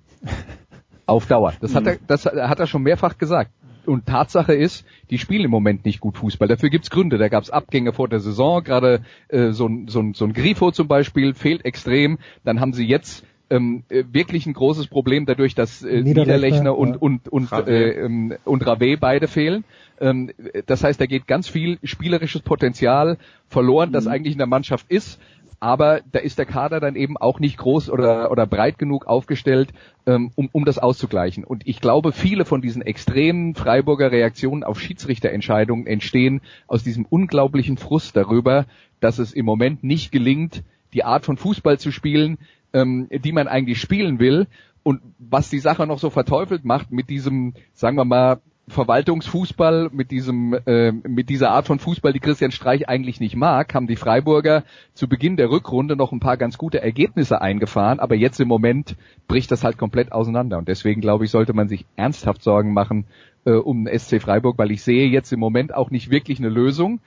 Auf 1.07 1.27
Dauer. 1.27 1.55
Das 1.63 1.75
hat 1.75 1.87
er, 1.87 1.97
das 2.07 2.27
hat 2.27 2.59
er 2.61 2.67
schon 2.67 2.83
mehrfach 2.83 3.17
gesagt. 3.17 3.51
Und 3.87 4.07
Tatsache 4.07 4.55
ist, 4.55 4.85
die 5.11 5.19
spielen 5.19 5.45
im 5.45 5.51
Moment 5.51 5.85
nicht 5.85 6.01
gut 6.01 6.17
Fußball. 6.19 6.49
Dafür 6.49 6.71
gibt's 6.71 6.91
Gründe. 6.91 7.19
Da 7.19 7.29
gab's 7.29 7.51
Abgänge 7.51 7.93
vor 7.93 8.09
der 8.09 8.21
Saison, 8.21 8.63
gerade 8.63 9.03
äh, 9.29 9.51
so, 9.51 9.71
so, 9.87 10.05
so 10.13 10.25
ein 10.25 10.33
Grifo 10.33 10.71
zum 10.71 10.89
Beispiel 10.89 11.35
fehlt 11.35 11.65
extrem. 11.65 12.19
Dann 12.45 12.61
haben 12.61 12.73
sie 12.73 12.87
jetzt 12.87 13.25
ähm, 13.51 13.85
äh, 13.89 14.05
wirklich 14.13 14.47
ein 14.47 14.53
großes 14.53 14.89
Problem 14.89 15.27
dadurch, 15.27 15.55
dass 15.55 15.83
äh, 15.83 16.03
Niederlechner 16.03 16.77
und, 16.77 16.91
ja. 16.91 16.97
und, 16.99 17.29
und. 17.29 17.53
Äh, 17.53 18.05
ähm, 18.05 18.35
und 18.45 18.67
Rave 18.67 18.97
beide 18.99 19.29
fehlen. 19.29 19.65
Ähm, 20.01 20.31
das 20.67 20.85
heißt, 20.85 21.01
da 21.01 21.07
geht 21.07 21.27
ganz 21.27 21.49
viel 21.49 21.79
spielerisches 21.83 22.43
Potenzial 22.43 23.19
verloren, 23.49 23.91
mhm. 23.91 23.93
das 23.95 24.07
eigentlich 24.07 24.33
in 24.33 24.39
der 24.39 24.47
Mannschaft 24.47 24.87
ist. 24.91 25.21
Aber 25.61 26.03
da 26.13 26.21
ist 26.21 26.39
der 26.39 26.47
Kader 26.47 26.79
dann 26.79 26.95
eben 26.95 27.17
auch 27.17 27.41
nicht 27.41 27.59
groß 27.59 27.91
oder, 27.91 28.31
oder 28.31 28.47
breit 28.47 28.79
genug 28.79 29.07
aufgestellt, 29.07 29.71
ähm, 30.07 30.31
um, 30.37 30.49
um 30.53 30.65
das 30.65 30.79
auszugleichen. 30.79 31.43
Und 31.43 31.67
ich 31.67 31.81
glaube, 31.81 32.13
viele 32.13 32.45
von 32.45 32.63
diesen 32.63 32.83
extremen 32.83 33.55
Freiburger 33.55 34.13
Reaktionen 34.13 34.63
auf 34.63 34.81
Schiedsrichterentscheidungen 34.81 35.87
entstehen 35.87 36.43
aus 36.69 36.85
diesem 36.85 37.05
unglaublichen 37.05 37.77
Frust 37.77 38.17
darüber, 38.17 38.67
dass 39.01 39.19
es 39.19 39.33
im 39.33 39.47
Moment 39.47 39.83
nicht 39.83 40.13
gelingt, 40.13 40.63
die 40.93 41.05
Art 41.05 41.25
von 41.25 41.37
Fußball 41.37 41.79
zu 41.79 41.91
spielen, 41.91 42.39
ähm, 42.73 43.09
die 43.11 43.33
man 43.33 43.49
eigentlich 43.49 43.81
spielen 43.81 44.21
will. 44.21 44.47
Und 44.85 45.03
was 45.19 45.51
die 45.51 45.59
Sache 45.59 45.87
noch 45.87 45.99
so 45.99 46.09
verteufelt 46.09 46.65
macht 46.65 46.93
mit 46.93 47.11
diesem, 47.11 47.55
sagen 47.75 47.97
wir 47.97 48.05
mal, 48.05 48.41
Verwaltungsfußball, 48.69 49.91
mit 49.93 50.11
diesem, 50.11 50.55
äh, 50.67 50.93
mit 50.93 51.29
dieser 51.29 51.51
Art 51.51 51.67
von 51.67 51.79
Fußball, 51.79 52.13
die 52.13 52.21
Christian 52.21 52.51
Streich 52.51 52.89
eigentlich 52.89 53.21
nicht 53.21 53.37
mag, 53.37 53.75
haben 53.75 53.87
die 53.87 53.97
Freiburger 53.97 54.65
zu 54.95 55.09
Beginn 55.09 55.37
der 55.37 55.51
Rückrunde 55.51 55.97
noch 55.97 56.13
ein 56.13 56.21
paar 56.21 56.37
ganz 56.37 56.59
gute 56.59 56.81
Ergebnisse 56.83 57.41
eingefahren, 57.41 58.01
aber 58.01 58.15
jetzt 58.15 58.41
im 58.41 58.49
Moment 58.49 58.97
bricht 59.27 59.51
das 59.51 59.65
halt 59.65 59.79
komplett 59.79 60.13
auseinander. 60.13 60.59
Und 60.59 60.69
deswegen 60.69 61.01
glaube 61.01 61.25
ich, 61.25 61.31
sollte 61.31 61.53
man 61.53 61.69
sich 61.69 61.87
ernsthaft 61.97 62.43
Sorgen 62.43 62.73
machen 62.73 63.05
äh, 63.45 63.53
um 63.53 63.85
den 63.85 63.99
SC 63.99 64.21
Freiburg, 64.21 64.59
weil 64.59 64.71
ich 64.71 64.83
sehe 64.83 65.09
jetzt 65.09 65.33
im 65.33 65.41
Moment 65.41 65.75
auch 65.75 65.91
nicht 65.91 66.11
wirklich 66.11 66.39
eine 66.39 66.49
Lösung. 66.49 67.01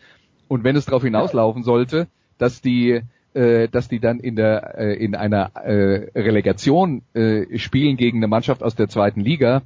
Und 0.47 0.63
wenn 0.63 0.75
es 0.75 0.85
darauf 0.85 1.03
hinauslaufen 1.03 1.63
sollte, 1.63 2.07
dass 2.37 2.61
die 2.61 3.01
äh, 3.33 3.69
dass 3.69 3.87
die 3.87 3.99
dann 3.99 4.19
in 4.19 4.35
der 4.35 4.77
äh, 4.77 4.93
in 4.95 5.15
einer 5.15 5.55
äh, 5.55 6.11
Relegation 6.19 7.03
äh, 7.13 7.57
spielen 7.57 7.95
gegen 7.95 8.17
eine 8.17 8.27
Mannschaft 8.27 8.61
aus 8.61 8.75
der 8.75 8.89
zweiten 8.89 9.21
Liga, 9.21 9.61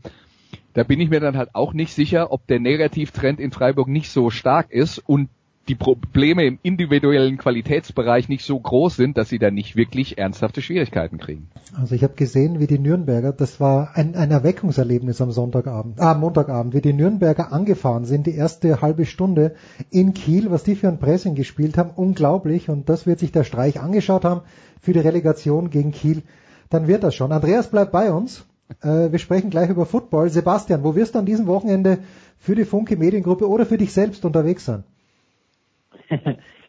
da 0.75 0.83
bin 0.83 0.99
ich 0.99 1.09
mir 1.09 1.21
dann 1.21 1.37
halt 1.37 1.49
auch 1.53 1.73
nicht 1.73 1.93
sicher, 1.93 2.31
ob 2.31 2.45
der 2.47 2.59
Negativtrend 2.59 3.39
in 3.39 3.51
Freiburg 3.51 3.87
nicht 3.87 4.11
so 4.11 4.29
stark 4.29 4.71
ist 4.71 4.99
und 4.99 5.29
die 5.69 5.75
Probleme 5.75 6.45
im 6.45 6.59
individuellen 6.61 7.37
Qualitätsbereich 7.37 8.29
nicht 8.29 8.45
so 8.45 8.59
groß 8.59 8.97
sind, 8.97 9.17
dass 9.17 9.29
sie 9.29 9.39
da 9.39 9.49
nicht 9.49 9.75
wirklich 9.75 10.17
ernsthafte 10.17 10.61
Schwierigkeiten 10.61 11.17
kriegen. 11.17 11.47
Also 11.75 11.95
ich 11.95 12.03
habe 12.03 12.13
gesehen, 12.13 12.59
wie 12.59 12.67
die 12.67 12.77
Nürnberger, 12.77 13.31
das 13.31 13.59
war 13.59 13.95
ein, 13.95 14.15
ein 14.15 14.29
Erweckungserlebnis 14.29 15.21
am 15.21 15.31
Sonntagabend, 15.31 15.99
ah, 15.99 16.13
Montagabend, 16.13 16.75
wie 16.75 16.81
die 16.81 16.93
Nürnberger 16.93 17.51
angefahren 17.51 18.05
sind, 18.05 18.27
die 18.27 18.35
erste 18.35 18.81
halbe 18.81 19.05
Stunde 19.05 19.55
in 19.89 20.13
Kiel, 20.13 20.51
was 20.51 20.63
die 20.63 20.75
für 20.75 20.89
ein 20.89 20.99
Pressing 20.99 21.33
gespielt 21.33 21.77
haben, 21.77 21.91
unglaublich 21.95 22.69
und 22.69 22.89
das 22.89 23.07
wird 23.07 23.19
sich 23.19 23.31
der 23.31 23.43
Streich 23.43 23.79
angeschaut 23.79 24.25
haben 24.25 24.41
für 24.81 24.93
die 24.93 24.99
Relegation 24.99 25.71
gegen 25.71 25.91
Kiel, 25.91 26.21
dann 26.69 26.87
wird 26.87 27.03
das 27.03 27.15
schon. 27.15 27.31
Andreas 27.31 27.71
bleibt 27.71 27.91
bei 27.91 28.11
uns. 28.11 28.45
Äh, 28.81 29.11
wir 29.11 29.19
sprechen 29.19 29.49
gleich 29.49 29.69
über 29.69 29.85
Football. 29.85 30.29
Sebastian, 30.29 30.83
wo 30.83 30.95
wirst 30.95 31.15
du 31.15 31.19
an 31.19 31.25
diesem 31.25 31.47
Wochenende 31.47 31.99
für 32.37 32.55
die 32.55 32.65
Funke 32.65 32.97
Mediengruppe 32.97 33.47
oder 33.47 33.65
für 33.65 33.77
dich 33.77 33.93
selbst 33.93 34.25
unterwegs 34.25 34.65
sein? 34.65 34.83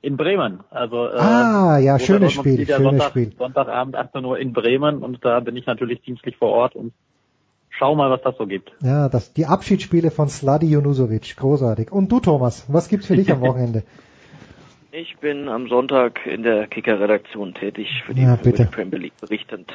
in 0.02 0.16
Bremen. 0.16 0.60
Also 0.70 1.08
äh, 1.08 1.18
ah, 1.18 1.78
ja, 1.78 1.98
schönes 1.98 2.32
Spiel, 2.32 2.64
schönes 2.66 2.82
Sonntag, 2.82 3.10
Spiel. 3.10 3.32
Sonntagabend 3.36 3.96
18 3.96 4.24
Uhr 4.24 4.38
in 4.38 4.52
Bremen 4.52 5.02
und 5.02 5.24
da 5.24 5.40
bin 5.40 5.56
ich 5.56 5.66
natürlich 5.66 6.00
dienstlich 6.02 6.36
vor 6.36 6.50
Ort 6.50 6.76
und 6.76 6.92
schau 7.70 7.94
mal, 7.94 8.10
was 8.10 8.22
das 8.22 8.36
so 8.38 8.46
gibt. 8.46 8.72
Ja, 8.80 9.08
das 9.08 9.32
die 9.32 9.46
Abschiedsspiele 9.46 10.10
von 10.10 10.28
Sladi 10.28 10.66
Junusovic, 10.66 11.36
großartig. 11.36 11.92
Und 11.92 12.10
du 12.12 12.20
Thomas, 12.20 12.72
was 12.72 12.88
gibt's 12.88 13.06
für 13.06 13.16
dich 13.16 13.30
am 13.32 13.40
Wochenende? 13.42 13.82
Ich 14.92 15.18
bin 15.18 15.48
am 15.48 15.68
Sonntag 15.68 16.24
in 16.24 16.42
der 16.42 16.68
Kicker-Redaktion 16.68 17.52
tätig 17.52 18.02
für 18.06 18.14
die, 18.14 18.22
ja, 18.22 18.36
für 18.36 18.52
die 18.52 18.64
Premier 18.64 18.98
League 18.98 19.20
berichtend. 19.20 19.70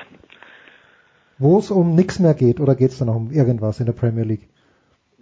Wo 1.41 1.57
es 1.57 1.71
um 1.71 1.95
nichts 1.95 2.19
mehr 2.19 2.35
geht 2.35 2.59
oder 2.59 2.75
geht's 2.75 2.99
da 2.99 3.05
noch 3.05 3.15
um 3.15 3.31
irgendwas 3.31 3.79
in 3.79 3.87
der 3.87 3.93
Premier 3.93 4.23
League? 4.23 4.47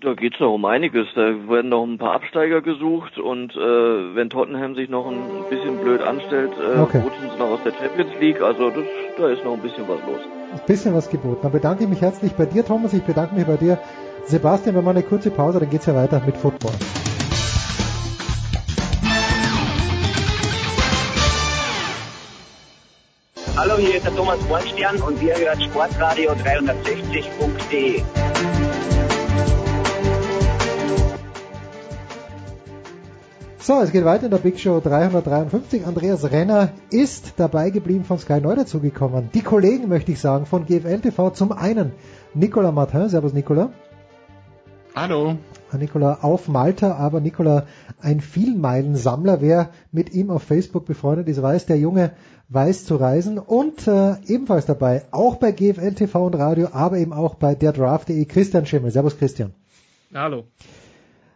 Da 0.01 0.15
geht's 0.15 0.37
noch 0.41 0.53
um 0.53 0.65
einiges. 0.65 1.07
Da 1.15 1.21
werden 1.47 1.69
noch 1.69 1.85
ein 1.85 1.97
paar 1.97 2.11
Absteiger 2.11 2.61
gesucht 2.61 3.17
und 3.17 3.55
äh, 3.55 4.15
wenn 4.15 4.29
Tottenham 4.29 4.75
sich 4.75 4.89
noch 4.89 5.07
ein 5.07 5.21
bisschen 5.49 5.77
blöd 5.77 6.01
anstellt, 6.01 6.51
äh, 6.59 6.77
okay. 6.77 6.99
rutschen 6.99 7.29
sie 7.31 7.39
noch 7.39 7.51
aus 7.51 7.59
der 7.63 7.71
Champions 7.71 8.11
League. 8.19 8.41
Also 8.41 8.69
das, 8.69 8.83
da 9.17 9.29
ist 9.29 9.45
noch 9.45 9.53
ein 9.53 9.61
bisschen 9.61 9.87
was 9.87 10.01
los. 10.01 10.19
Ein 10.51 10.65
bisschen 10.67 10.93
was 10.93 11.09
geboten. 11.09 11.39
Dann 11.41 11.53
bedanke 11.53 11.83
ich 11.85 11.89
mich 11.89 12.01
herzlich 12.01 12.33
bei 12.33 12.45
dir, 12.45 12.65
Thomas. 12.65 12.93
Ich 12.93 13.03
bedanke 13.03 13.35
mich 13.35 13.45
bei 13.45 13.55
dir, 13.55 13.77
Sebastian. 14.25 14.75
Wir 14.75 14.81
machen 14.81 14.97
eine 14.97 15.05
kurze 15.05 15.31
Pause, 15.31 15.61
dann 15.61 15.69
geht's 15.69 15.85
ja 15.85 15.95
weiter 15.95 16.21
mit 16.25 16.35
Football. 16.35 16.73
Hallo, 23.61 23.75
hier 23.75 23.95
ist 23.95 24.05
der 24.05 24.15
Thomas 24.15 24.39
Bornstern 24.47 25.01
und 25.01 25.19
wir 25.19 25.35
hören 25.35 25.59
Sportradio 25.59 26.31
360.de. 26.31 28.01
So, 33.59 33.81
es 33.81 33.91
geht 33.91 34.05
weiter 34.05 34.23
in 34.23 34.31
der 34.31 34.37
Big 34.37 34.57
Show 34.61 34.79
353. 34.79 35.85
Andreas 35.85 36.31
Renner 36.31 36.69
ist 36.89 37.33
dabei 37.35 37.69
geblieben 37.69 38.05
von 38.05 38.17
Sky 38.17 38.39
neu 38.39 38.55
dazugekommen. 38.55 39.29
Die 39.33 39.41
Kollegen, 39.41 39.89
möchte 39.89 40.13
ich 40.13 40.21
sagen, 40.21 40.45
von 40.45 40.65
GFL 40.65 41.01
TV. 41.01 41.31
Zum 41.31 41.51
einen 41.51 41.91
Nicolas 42.33 42.73
Martin. 42.73 43.09
Servus, 43.09 43.33
Nicolas. 43.33 43.71
Hallo. 44.95 45.35
Nicola 45.77 46.19
auf 46.21 46.47
Malta, 46.47 46.95
aber 46.95 47.19
Nicola 47.19 47.65
ein 48.01 48.21
Vielmeilensammler. 48.21 49.41
Wer 49.41 49.69
mit 49.91 50.13
ihm 50.13 50.29
auf 50.29 50.43
Facebook 50.43 50.85
befreundet 50.85 51.27
ist, 51.27 51.41
weiß, 51.41 51.65
der 51.67 51.77
Junge 51.77 52.13
weiß 52.49 52.85
zu 52.85 52.95
reisen. 52.95 53.37
Und 53.37 53.87
äh, 53.87 54.15
ebenfalls 54.25 54.65
dabei, 54.65 55.05
auch 55.11 55.37
bei 55.37 55.51
GFL 55.51 55.93
TV 55.93 56.25
und 56.25 56.35
Radio, 56.35 56.69
aber 56.73 56.97
eben 56.97 57.13
auch 57.13 57.35
bei 57.35 57.55
der 57.55 57.71
Draft.de, 57.71 58.25
Christian 58.25 58.65
Schimmel. 58.65 58.91
Servus, 58.91 59.17
Christian. 59.17 59.53
Hallo. 60.13 60.45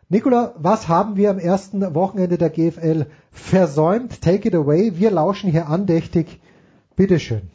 Nikola, 0.09 0.53
was 0.57 0.87
haben 0.87 1.15
wir 1.15 1.29
am 1.29 1.39
ersten 1.39 1.95
Wochenende 1.95 2.37
der 2.37 2.49
GFL 2.49 3.05
versäumt? 3.31 4.21
Take 4.21 4.47
it 4.47 4.55
away. 4.55 4.93
Wir 4.95 5.11
lauschen 5.11 5.49
hier 5.49 5.67
andächtig. 5.67 6.39
Bitteschön. 6.95 7.49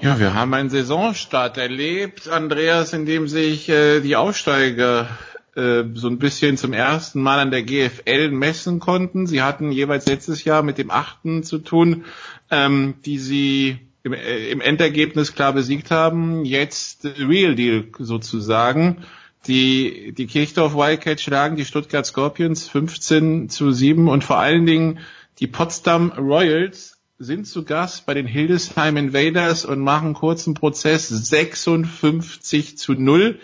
Ja, 0.00 0.18
wir 0.18 0.34
haben 0.34 0.52
einen 0.52 0.68
Saisonstart 0.68 1.56
erlebt, 1.56 2.28
Andreas, 2.28 2.92
in 2.92 3.06
dem 3.06 3.28
sich 3.28 3.70
äh, 3.70 4.00
die 4.00 4.16
Aufsteiger 4.16 5.08
äh, 5.56 5.84
so 5.94 6.08
ein 6.08 6.18
bisschen 6.18 6.56
zum 6.56 6.72
ersten 6.72 7.22
Mal 7.22 7.38
an 7.38 7.50
der 7.50 7.62
GFL 7.62 8.30
messen 8.30 8.78
konnten. 8.78 9.26
Sie 9.26 9.42
hatten 9.42 9.72
jeweils 9.72 10.06
letztes 10.06 10.44
Jahr 10.44 10.62
mit 10.62 10.78
dem 10.78 10.90
Achten 10.90 11.42
zu 11.42 11.58
tun, 11.58 12.04
ähm, 12.50 12.94
die 13.04 13.18
sie 13.18 13.78
im, 14.02 14.12
äh, 14.12 14.50
im 14.50 14.60
Endergebnis 14.60 15.34
klar 15.34 15.52
besiegt 15.52 15.90
haben. 15.90 16.44
Jetzt 16.44 17.04
Real 17.04 17.54
Deal 17.54 17.88
sozusagen. 17.98 19.04
Die, 19.46 20.12
die 20.12 20.26
Kirchdorf 20.26 20.74
Wildcats 20.74 21.22
schlagen 21.22 21.56
die 21.56 21.64
Stuttgart 21.64 22.04
Scorpions 22.04 22.68
15 22.68 23.48
zu 23.48 23.70
7 23.70 24.08
und 24.08 24.24
vor 24.24 24.38
allen 24.38 24.66
Dingen 24.66 24.98
die 25.38 25.46
Potsdam 25.46 26.10
Royals 26.10 26.98
sind 27.18 27.46
zu 27.46 27.64
Gast 27.64 28.06
bei 28.06 28.14
den 28.14 28.26
Hildesheim 28.26 28.96
Invaders 28.96 29.64
und 29.64 29.80
machen 29.80 30.14
kurzen 30.14 30.54
Prozess 30.54 31.08
56 31.08 32.76
zu 32.76 32.92
0. 32.92 33.38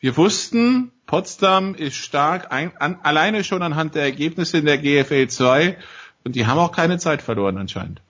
Wir 0.00 0.16
wussten, 0.16 0.90
Potsdam 1.14 1.76
ist 1.76 1.94
stark, 1.94 2.50
ein, 2.50 2.76
an, 2.76 2.98
alleine 3.04 3.44
schon 3.44 3.62
anhand 3.62 3.94
der 3.94 4.02
Ergebnisse 4.02 4.58
in 4.58 4.64
der 4.64 4.78
GFL 4.78 5.28
2 5.28 5.76
und 6.24 6.34
die 6.34 6.44
haben 6.44 6.58
auch 6.58 6.72
keine 6.72 6.98
Zeit 6.98 7.22
verloren 7.22 7.56
anscheinend. 7.56 8.02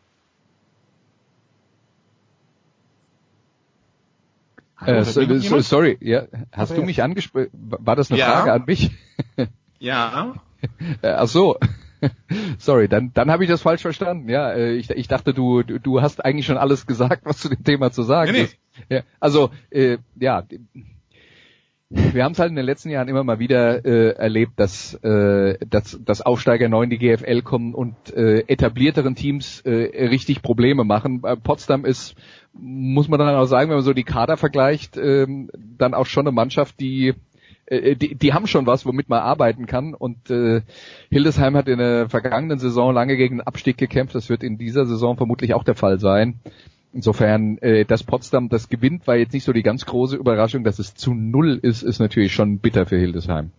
Äh, 4.81 5.03
so, 5.05 5.61
sorry, 5.61 5.99
ja, 6.01 6.23
hast 6.51 6.71
Aber 6.71 6.81
du 6.81 6.87
mich 6.87 7.03
angesprochen? 7.03 7.51
War 7.53 7.95
das 7.95 8.11
eine 8.11 8.21
ja. 8.21 8.27
Frage 8.27 8.53
an 8.55 8.65
mich? 8.67 8.91
ja. 9.79 10.37
Äh, 11.03 11.09
ach 11.09 11.29
so. 11.29 11.59
Sorry, 12.59 12.89
dann, 12.89 13.13
dann 13.13 13.31
habe 13.31 13.45
ich 13.45 13.51
das 13.51 13.61
falsch 13.61 13.83
verstanden. 13.83 14.31
Ja, 14.31 14.53
äh, 14.53 14.73
ich, 14.73 14.89
ich 14.89 15.09
dachte, 15.09 15.35
du, 15.35 15.63
du 15.63 16.01
hast 16.01 16.25
eigentlich 16.25 16.47
schon 16.47 16.57
alles 16.57 16.87
gesagt, 16.87 17.27
was 17.27 17.37
zu 17.37 17.51
dem 17.51 17.65
Thema 17.65 17.93
zu 17.93 18.03
sagen 18.03 18.33
nee, 18.33 18.43
ist. 18.43 18.57
Nee. 18.89 18.97
Ja, 18.97 19.03
also, 19.21 19.51
äh, 19.71 19.99
ja, 20.17 20.43
wir 21.95 22.25
haben 22.25 22.33
es 22.33 22.39
halt 22.39 22.51
in 22.51 22.57
den 22.57 22.65
letzten 22.65 22.91
Jahren 22.91 23.09
immer 23.09 23.25
mal 23.25 23.39
wieder 23.39 23.85
äh, 23.85 24.11
erlebt, 24.11 24.55
dass, 24.57 24.95
äh, 25.03 25.59
dass, 25.69 25.99
dass 26.05 26.21
Aufsteiger 26.21 26.69
neu 26.69 26.85
in 26.85 26.91
die 26.91 26.99
GFL 26.99 27.43
kommen 27.43 27.75
und 27.75 27.95
äh, 28.15 28.41
etablierteren 28.47 29.15
Teams 29.15 29.61
äh, 29.61 30.07
richtig 30.09 30.43
Probleme 30.43 30.85
machen. 30.85 31.23
Potsdam 31.43 31.85
ist, 31.85 32.15
muss 32.53 33.09
man 33.09 33.19
dann 33.19 33.35
auch 33.35 33.47
sagen, 33.47 33.71
wenn 33.71 33.77
man 33.77 33.85
so 33.85 33.93
die 33.93 34.05
Kader 34.05 34.37
vergleicht, 34.37 34.97
äh, 34.97 35.27
dann 35.79 35.95
auch 35.95 36.07
schon 36.07 36.27
eine 36.27 36.35
Mannschaft, 36.35 36.81
die 36.81 37.15
äh, 37.67 37.97
die, 37.97 38.15
die 38.15 38.33
haben 38.33 38.47
schon 38.47 38.67
was, 38.67 38.87
womit 38.87 39.09
man 39.09 39.21
arbeiten 39.21 39.67
kann. 39.67 39.95
Und 39.95 40.31
äh, 40.31 40.63
Hildesheim 41.11 41.57
hat 41.57 41.69
in 41.69 41.79
der 41.79 42.09
vergangenen 42.09 42.59
Saison 42.59 42.93
lange 42.93 43.17
gegen 43.17 43.39
den 43.39 43.47
Abstieg 43.47 43.79
gekämpft. 43.79 44.15
Das 44.15 44.29
wird 44.29 44.43
in 44.43 44.59
dieser 44.59 44.87
Saison 44.87 45.17
vermutlich 45.17 45.55
auch 45.55 45.65
der 45.65 45.75
Fall 45.75 45.99
sein. 45.99 46.41
Insofern, 46.95 47.59
äh, 47.59 47.85
dass 47.85 48.05
Potsdam 48.05 48.49
das 48.49 48.69
gewinnt, 48.69 49.09
war 49.09 49.17
jetzt 49.17 49.33
nicht 49.33 49.45
so 49.45 49.53
die 49.53 49.65
ganz 49.65 49.85
große 49.85 50.15
Überraschung. 50.15 50.63
Dass 50.63 50.79
es 50.79 50.95
zu 50.95 51.13
null 51.13 51.59
ist, 51.61 51.83
ist 51.83 51.99
natürlich 51.99 52.33
schon 52.33 52.61
bitter 52.61 52.87
für 52.87 52.97
Hildesheim. 52.97 53.51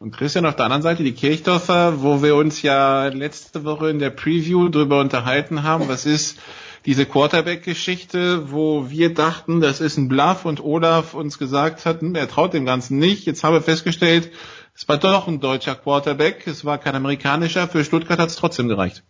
Und 0.00 0.10
Christian 0.10 0.44
auf 0.44 0.56
der 0.56 0.64
anderen 0.64 0.82
Seite 0.82 1.04
die 1.04 1.12
Kirchdorfer, 1.12 2.02
wo 2.02 2.20
wir 2.20 2.34
uns 2.34 2.62
ja 2.62 3.06
letzte 3.06 3.64
Woche 3.64 3.90
in 3.90 4.00
der 4.00 4.10
Preview 4.10 4.68
drüber 4.68 5.00
unterhalten 5.00 5.62
haben. 5.62 5.88
Was 5.88 6.04
ist 6.04 6.40
diese 6.84 7.06
Quarterback-Geschichte, 7.06 8.50
wo 8.50 8.90
wir 8.90 9.14
dachten, 9.14 9.60
das 9.60 9.80
ist 9.80 9.96
ein 9.96 10.08
Bluff 10.08 10.44
und 10.44 10.62
Olaf 10.62 11.14
uns 11.14 11.38
gesagt 11.38 11.86
hat, 11.86 12.00
hm, 12.00 12.16
er 12.16 12.28
traut 12.28 12.54
dem 12.54 12.66
Ganzen 12.66 12.98
nicht. 12.98 13.24
Jetzt 13.24 13.44
haben 13.44 13.54
wir 13.54 13.62
festgestellt, 13.62 14.32
es 14.74 14.88
war 14.88 14.98
doch 14.98 15.28
ein 15.28 15.38
deutscher 15.38 15.76
Quarterback, 15.76 16.44
es 16.48 16.64
war 16.64 16.78
kein 16.78 16.96
amerikanischer. 16.96 17.68
Für 17.68 17.84
Stuttgart 17.84 18.18
hat 18.18 18.30
es 18.30 18.36
trotzdem 18.36 18.66
gereicht. 18.66 19.04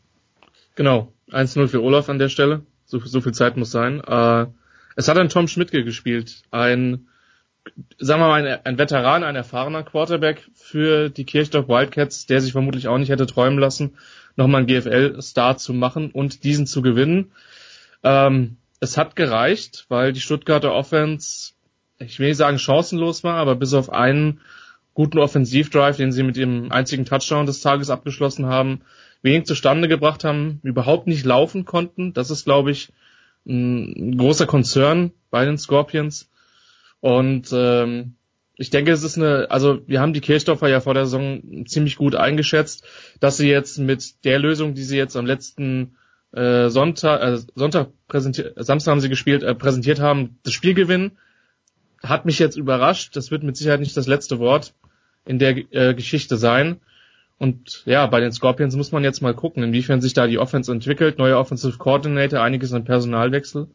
Genau, 0.74 1.12
1-0 1.30 1.66
für 1.68 1.82
Olaf 1.82 2.10
an 2.10 2.18
der 2.18 2.28
Stelle. 2.28 2.66
So, 2.94 3.00
so 3.00 3.20
viel 3.20 3.34
Zeit 3.34 3.56
muss 3.56 3.72
sein. 3.72 4.00
Äh, 4.00 4.46
es 4.94 5.08
hat 5.08 5.18
ein 5.18 5.28
Tom 5.28 5.48
Schmidtke 5.48 5.82
gespielt, 5.82 6.42
ein 6.52 7.08
sagen 7.98 8.20
wir 8.20 8.28
mal, 8.28 8.46
ein, 8.46 8.60
ein 8.64 8.78
Veteran, 8.78 9.24
ein 9.24 9.34
erfahrener 9.34 9.82
Quarterback 9.82 10.48
für 10.54 11.08
die 11.08 11.24
Kirchdorf 11.24 11.66
Wildcats, 11.66 12.26
der 12.26 12.40
sich 12.40 12.52
vermutlich 12.52 12.86
auch 12.86 12.98
nicht 12.98 13.08
hätte 13.08 13.26
träumen 13.26 13.58
lassen, 13.58 13.96
nochmal 14.36 14.60
einen 14.60 14.68
GFL-Star 14.68 15.56
zu 15.56 15.72
machen 15.72 16.12
und 16.12 16.44
diesen 16.44 16.66
zu 16.66 16.82
gewinnen. 16.82 17.32
Ähm, 18.04 18.58
es 18.78 18.96
hat 18.96 19.16
gereicht, 19.16 19.86
weil 19.88 20.12
die 20.12 20.20
Stuttgarter 20.20 20.72
Offense, 20.72 21.54
ich 21.98 22.20
will 22.20 22.28
nicht 22.28 22.36
sagen 22.36 22.58
chancenlos 22.58 23.24
war, 23.24 23.36
aber 23.36 23.56
bis 23.56 23.74
auf 23.74 23.90
einen 23.90 24.40
guten 24.92 25.18
Offensivdrive, 25.18 25.96
den 25.96 26.12
sie 26.12 26.22
mit 26.22 26.36
ihrem 26.36 26.70
einzigen 26.70 27.06
Touchdown 27.06 27.46
des 27.46 27.60
Tages 27.60 27.90
abgeschlossen 27.90 28.46
haben, 28.46 28.82
wenig 29.24 29.46
zustande 29.46 29.88
gebracht 29.88 30.22
haben, 30.22 30.60
überhaupt 30.62 31.06
nicht 31.06 31.24
laufen 31.24 31.64
konnten. 31.64 32.12
Das 32.12 32.30
ist, 32.30 32.44
glaube 32.44 32.70
ich, 32.70 32.92
ein 33.46 34.16
großer 34.16 34.46
Konzern 34.46 35.12
bei 35.30 35.44
den 35.44 35.58
Scorpions. 35.58 36.30
Und 37.00 37.48
ähm, 37.52 38.14
ich 38.56 38.70
denke, 38.70 38.92
es 38.92 39.02
ist 39.02 39.18
eine, 39.18 39.50
also 39.50 39.80
wir 39.86 40.00
haben 40.00 40.12
die 40.12 40.20
Kirchdorfer 40.20 40.68
ja 40.68 40.80
vor 40.80 40.94
der 40.94 41.06
Saison 41.06 41.66
ziemlich 41.66 41.96
gut 41.96 42.14
eingeschätzt, 42.14 42.86
dass 43.18 43.36
sie 43.36 43.48
jetzt 43.48 43.78
mit 43.78 44.24
der 44.24 44.38
Lösung, 44.38 44.74
die 44.74 44.84
sie 44.84 44.96
jetzt 44.96 45.16
am 45.16 45.26
letzten 45.26 45.96
äh, 46.32 46.68
Sonntag, 46.68 47.22
äh, 47.22 47.38
Sonntag 47.54 47.88
präsentiert, 48.06 48.54
Samstag 48.56 48.92
haben 48.92 49.00
sie 49.00 49.08
gespielt, 49.08 49.42
äh, 49.42 49.54
präsentiert 49.54 50.00
haben, 50.00 50.38
das 50.44 50.52
Spiel 50.52 50.74
gewinnen, 50.74 51.18
hat 52.02 52.26
mich 52.26 52.38
jetzt 52.38 52.56
überrascht. 52.56 53.16
Das 53.16 53.30
wird 53.30 53.42
mit 53.42 53.56
Sicherheit 53.56 53.80
nicht 53.80 53.96
das 53.96 54.06
letzte 54.06 54.38
Wort 54.38 54.74
in 55.24 55.38
der 55.38 55.56
äh, 55.72 55.94
Geschichte 55.94 56.36
sein. 56.36 56.80
Und 57.38 57.82
ja, 57.84 58.06
bei 58.06 58.20
den 58.20 58.32
Scorpions 58.32 58.76
muss 58.76 58.92
man 58.92 59.04
jetzt 59.04 59.20
mal 59.20 59.34
gucken, 59.34 59.62
inwiefern 59.62 60.00
sich 60.00 60.14
da 60.14 60.26
die 60.26 60.38
Offense 60.38 60.70
entwickelt. 60.70 61.18
Neuer 61.18 61.38
Offensive 61.38 61.78
Coordinator, 61.78 62.40
einiges 62.40 62.72
an 62.72 62.84
Personalwechsel. 62.84 63.68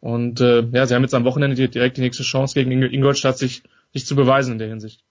Und 0.00 0.40
äh, 0.40 0.62
ja, 0.72 0.86
sie 0.86 0.94
haben 0.94 1.02
jetzt 1.02 1.14
am 1.14 1.24
Wochenende 1.24 1.68
direkt 1.68 1.96
die 1.96 2.02
nächste 2.02 2.22
Chance 2.22 2.54
gegen 2.54 2.70
Ingolstadt, 2.82 3.38
sich, 3.38 3.62
sich 3.92 4.06
zu 4.06 4.16
beweisen 4.16 4.52
in 4.52 4.58
der 4.58 4.68
Hinsicht. 4.68 5.02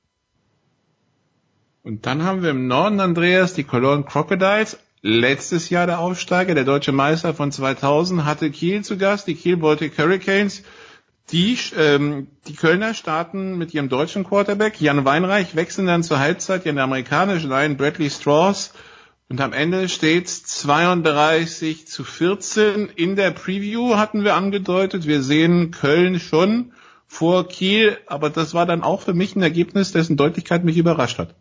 Und 1.83 2.05
dann 2.05 2.23
haben 2.23 2.41
wir 2.41 2.49
im 2.49 2.67
Norden, 2.67 2.99
Andreas, 2.99 3.53
die 3.53 3.63
Cologne 3.63 4.03
Crocodiles. 4.03 4.79
Letztes 5.01 5.69
Jahr 5.69 5.85
der 5.85 5.99
Aufsteiger, 5.99 6.55
der 6.55 6.63
deutsche 6.63 6.91
Meister 6.91 7.35
von 7.35 7.51
2000, 7.51 8.25
hatte 8.25 8.49
Kiel 8.49 8.83
zu 8.83 8.97
Gast, 8.97 9.27
die 9.27 9.35
Kiel 9.35 9.57
Baltic 9.57 9.97
Hurricanes. 9.97 10.63
Die, 11.31 11.57
ähm, 11.75 12.27
die 12.47 12.53
Kölner 12.53 12.93
starten 12.93 13.57
mit 13.57 13.73
ihrem 13.73 13.89
deutschen 13.89 14.23
Quarterback. 14.23 14.79
Jan 14.79 15.05
Weinreich 15.05 15.55
wechseln 15.55 15.87
dann 15.87 16.03
zur 16.03 16.19
Halbzeit 16.19 16.65
in 16.65 16.75
der 16.75 16.83
amerikanischen 16.83 17.51
ein, 17.51 17.77
Bradley 17.77 18.09
Strauss. 18.09 18.73
Und 19.27 19.41
am 19.41 19.53
Ende 19.53 19.89
steht's 19.89 20.43
32 20.43 21.87
zu 21.87 22.03
14. 22.03 22.89
In 22.95 23.15
der 23.15 23.31
Preview 23.31 23.95
hatten 23.95 24.23
wir 24.23 24.35
angedeutet, 24.35 25.07
wir 25.07 25.23
sehen 25.23 25.71
Köln 25.71 26.19
schon 26.19 26.73
vor 27.07 27.47
Kiel, 27.47 27.97
aber 28.05 28.29
das 28.29 28.53
war 28.53 28.67
dann 28.67 28.83
auch 28.83 29.01
für 29.01 29.13
mich 29.13 29.35
ein 29.35 29.41
Ergebnis, 29.41 29.91
dessen 29.91 30.17
Deutlichkeit 30.17 30.63
mich 30.63 30.77
überrascht 30.77 31.17
hat. 31.17 31.33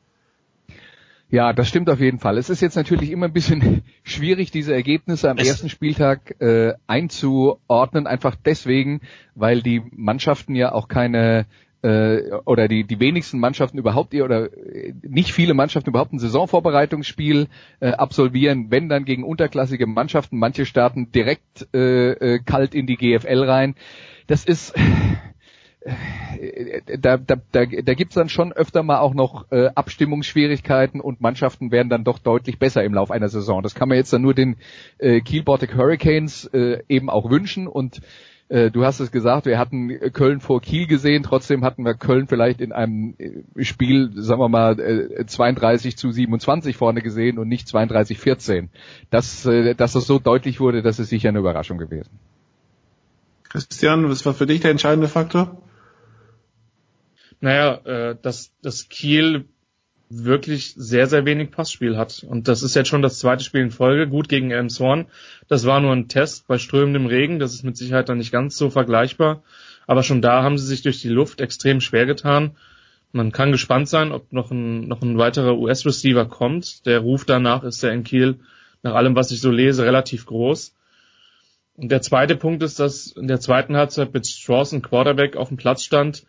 Ja, 1.34 1.52
das 1.52 1.66
stimmt 1.66 1.90
auf 1.90 1.98
jeden 1.98 2.20
Fall. 2.20 2.38
Es 2.38 2.48
ist 2.48 2.60
jetzt 2.60 2.76
natürlich 2.76 3.10
immer 3.10 3.26
ein 3.26 3.32
bisschen 3.32 3.82
schwierig, 4.04 4.52
diese 4.52 4.72
Ergebnisse 4.72 5.28
am 5.28 5.36
es 5.36 5.48
ersten 5.48 5.68
Spieltag 5.68 6.40
äh, 6.40 6.74
einzuordnen, 6.86 8.06
einfach 8.06 8.36
deswegen, 8.36 9.00
weil 9.34 9.60
die 9.60 9.82
Mannschaften 9.90 10.54
ja 10.54 10.70
auch 10.70 10.86
keine 10.86 11.46
äh, 11.82 12.30
oder 12.44 12.68
die, 12.68 12.84
die 12.84 13.00
wenigsten 13.00 13.40
Mannschaften 13.40 13.78
überhaupt 13.78 14.14
ihr 14.14 14.24
oder 14.24 14.44
äh, 14.56 14.94
nicht 15.02 15.32
viele 15.32 15.54
Mannschaften 15.54 15.90
überhaupt 15.90 16.12
ein 16.12 16.20
Saisonvorbereitungsspiel 16.20 17.48
äh, 17.80 17.90
absolvieren, 17.90 18.70
wenn 18.70 18.88
dann 18.88 19.04
gegen 19.04 19.24
unterklassige 19.24 19.88
Mannschaften. 19.88 20.38
Manche 20.38 20.64
starten 20.64 21.10
direkt 21.10 21.66
äh, 21.74 22.12
äh, 22.12 22.38
kalt 22.44 22.76
in 22.76 22.86
die 22.86 22.96
GFL 22.96 23.42
rein. 23.42 23.74
Das 24.28 24.44
ist 24.44 24.72
da, 26.98 27.18
da, 27.18 27.36
da, 27.52 27.64
da 27.66 27.94
gibt's 27.94 28.14
dann 28.14 28.28
schon 28.28 28.52
öfter 28.52 28.82
mal 28.82 29.00
auch 29.00 29.14
noch 29.14 29.50
äh, 29.50 29.68
Abstimmungsschwierigkeiten 29.74 31.00
und 31.00 31.20
Mannschaften 31.20 31.70
werden 31.70 31.90
dann 31.90 32.04
doch 32.04 32.18
deutlich 32.18 32.58
besser 32.58 32.82
im 32.84 32.94
Lauf 32.94 33.10
einer 33.10 33.28
Saison. 33.28 33.62
Das 33.62 33.74
kann 33.74 33.88
man 33.88 33.98
jetzt 33.98 34.12
dann 34.12 34.22
nur 34.22 34.34
den 34.34 34.56
äh, 34.98 35.20
Kiel 35.20 35.42
Baltic 35.42 35.76
Hurricanes 35.76 36.46
äh, 36.46 36.82
eben 36.88 37.10
auch 37.10 37.28
wünschen 37.30 37.66
und 37.66 38.00
äh, 38.48 38.70
Du 38.70 38.84
hast 38.84 39.00
es 39.00 39.10
gesagt, 39.10 39.46
wir 39.46 39.58
hatten 39.58 39.88
Köln 40.12 40.40
vor 40.40 40.62
Kiel 40.62 40.86
gesehen, 40.86 41.22
trotzdem 41.22 41.64
hatten 41.64 41.84
wir 41.84 41.94
Köln 41.94 42.28
vielleicht 42.28 42.60
in 42.60 42.72
einem 42.72 43.14
äh, 43.18 43.64
Spiel, 43.64 44.10
sagen 44.14 44.40
wir 44.40 44.48
mal, 44.48 44.76
32 45.26 45.92
äh, 45.92 45.96
zu 45.96 46.10
27 46.12 46.76
vorne 46.76 47.02
gesehen 47.02 47.38
und 47.38 47.48
nicht 47.48 47.68
32 47.68 48.18
14. 48.18 48.70
Das, 49.10 49.42
dass 49.42 49.92
das 49.92 50.06
so 50.06 50.18
deutlich 50.18 50.60
wurde, 50.60 50.82
das 50.82 50.98
ist 50.98 51.10
sicher 51.10 51.28
eine 51.28 51.40
Überraschung 51.40 51.76
gewesen. 51.76 52.10
Christian, 53.50 54.08
was 54.08 54.24
war 54.26 54.34
für 54.34 54.46
dich 54.46 54.60
der 54.60 54.72
entscheidende 54.72 55.08
Faktor? 55.08 55.56
Naja, 57.44 57.74
äh, 57.84 58.16
dass, 58.22 58.52
dass 58.62 58.88
Kiel 58.88 59.44
wirklich 60.08 60.72
sehr, 60.78 61.06
sehr 61.08 61.26
wenig 61.26 61.50
Passspiel 61.50 61.98
hat. 61.98 62.24
Und 62.26 62.48
das 62.48 62.62
ist 62.62 62.74
jetzt 62.74 62.88
schon 62.88 63.02
das 63.02 63.18
zweite 63.18 63.44
Spiel 63.44 63.60
in 63.60 63.70
Folge. 63.70 64.08
Gut 64.08 64.30
gegen 64.30 64.50
Elmshorn. 64.50 65.08
Das 65.46 65.66
war 65.66 65.78
nur 65.80 65.92
ein 65.92 66.08
Test 66.08 66.46
bei 66.46 66.56
strömendem 66.56 67.04
Regen. 67.04 67.38
Das 67.38 67.52
ist 67.52 67.62
mit 67.62 67.76
Sicherheit 67.76 68.08
dann 68.08 68.16
nicht 68.16 68.32
ganz 68.32 68.56
so 68.56 68.70
vergleichbar. 68.70 69.42
Aber 69.86 70.02
schon 70.02 70.22
da 70.22 70.42
haben 70.42 70.56
sie 70.56 70.64
sich 70.64 70.80
durch 70.80 71.02
die 71.02 71.10
Luft 71.10 71.42
extrem 71.42 71.82
schwer 71.82 72.06
getan. 72.06 72.56
Man 73.12 73.30
kann 73.30 73.52
gespannt 73.52 73.90
sein, 73.90 74.10
ob 74.10 74.32
noch 74.32 74.50
ein, 74.50 74.88
noch 74.88 75.02
ein 75.02 75.18
weiterer 75.18 75.58
US-Receiver 75.58 76.24
kommt. 76.24 76.86
Der 76.86 77.00
Ruf 77.00 77.26
danach 77.26 77.62
ist 77.62 77.82
ja 77.82 77.90
in 77.90 78.04
Kiel, 78.04 78.40
nach 78.82 78.94
allem, 78.94 79.16
was 79.16 79.32
ich 79.32 79.42
so 79.42 79.50
lese, 79.50 79.84
relativ 79.84 80.24
groß. 80.24 80.74
Und 81.76 81.90
der 81.90 82.00
zweite 82.00 82.36
Punkt 82.36 82.62
ist, 82.62 82.80
dass 82.80 83.08
in 83.08 83.28
der 83.28 83.40
zweiten 83.40 83.76
Halbzeit 83.76 84.14
mit 84.14 84.26
Strauss 84.26 84.72
ein 84.72 84.80
Quarterback 84.80 85.36
auf 85.36 85.48
dem 85.48 85.58
Platz 85.58 85.82
stand, 85.82 86.24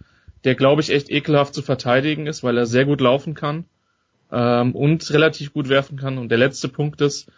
der, 0.46 0.56
glaube 0.56 0.82
ich, 0.82 0.92
echt 0.92 1.10
ekelhaft 1.10 1.54
zu 1.54 1.62
verteidigen 1.62 2.28
ist, 2.28 2.44
weil 2.44 2.58
er 2.58 2.66
sehr 2.66 2.86
gut 2.86 3.02
laufen 3.02 3.34
kann 3.34 3.66
ähm, 4.32 4.74
und 4.74 5.12
relativ 5.12 5.52
gut 5.52 5.70
werfen 5.70 5.98
kann. 5.98 6.18
Und 6.18 6.30
der 6.30 6.38
letzte 6.38 6.70
Punkt 6.70 7.02
ist, 7.02 7.30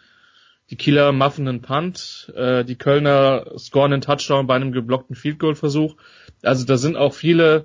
die 0.70 0.76
Kieler 0.76 1.12
muffen 1.12 1.48
einen 1.48 1.62
Punt, 1.62 2.30
äh, 2.36 2.64
die 2.64 2.76
Kölner 2.76 3.46
scoren 3.56 3.94
einen 3.94 4.02
Touchdown 4.02 4.46
bei 4.46 4.54
einem 4.54 4.72
geblockten 4.72 5.16
Field 5.16 5.38
Goal 5.38 5.54
Versuch. 5.54 5.96
Also 6.42 6.66
da 6.66 6.76
sind 6.76 6.96
auch 6.96 7.14
viele, 7.14 7.64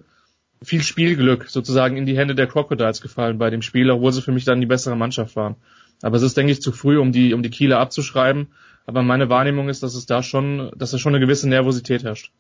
viel 0.63 0.81
Spielglück 0.81 1.49
sozusagen 1.49 1.97
in 1.97 2.05
die 2.05 2.17
Hände 2.17 2.35
der 2.35 2.47
Crocodiles 2.47 3.01
gefallen 3.01 3.37
bei 3.37 3.49
dem 3.49 3.61
Spiel, 3.61 3.91
obwohl 3.91 4.13
sie 4.13 4.21
für 4.21 4.31
mich 4.31 4.45
dann 4.45 4.61
die 4.61 4.67
bessere 4.67 4.95
Mannschaft 4.95 5.35
waren. 5.35 5.57
Aber 6.01 6.15
es 6.15 6.23
ist, 6.23 6.37
denke 6.37 6.53
ich, 6.53 6.61
zu 6.61 6.71
früh, 6.71 6.97
um 6.97 7.11
die, 7.11 7.33
um 7.33 7.43
die 7.43 7.49
Kieler 7.49 7.79
abzuschreiben. 7.79 8.47
Aber 8.85 9.03
meine 9.03 9.29
Wahrnehmung 9.29 9.67
ist, 9.67 9.83
dass 9.83 9.95
es 9.95 10.05
da 10.05 10.23
schon, 10.23 10.71
dass 10.75 10.91
da 10.91 10.97
schon 10.97 11.13
eine 11.13 11.23
gewisse 11.23 11.49
Nervosität 11.49 12.03
herrscht. 12.03 12.31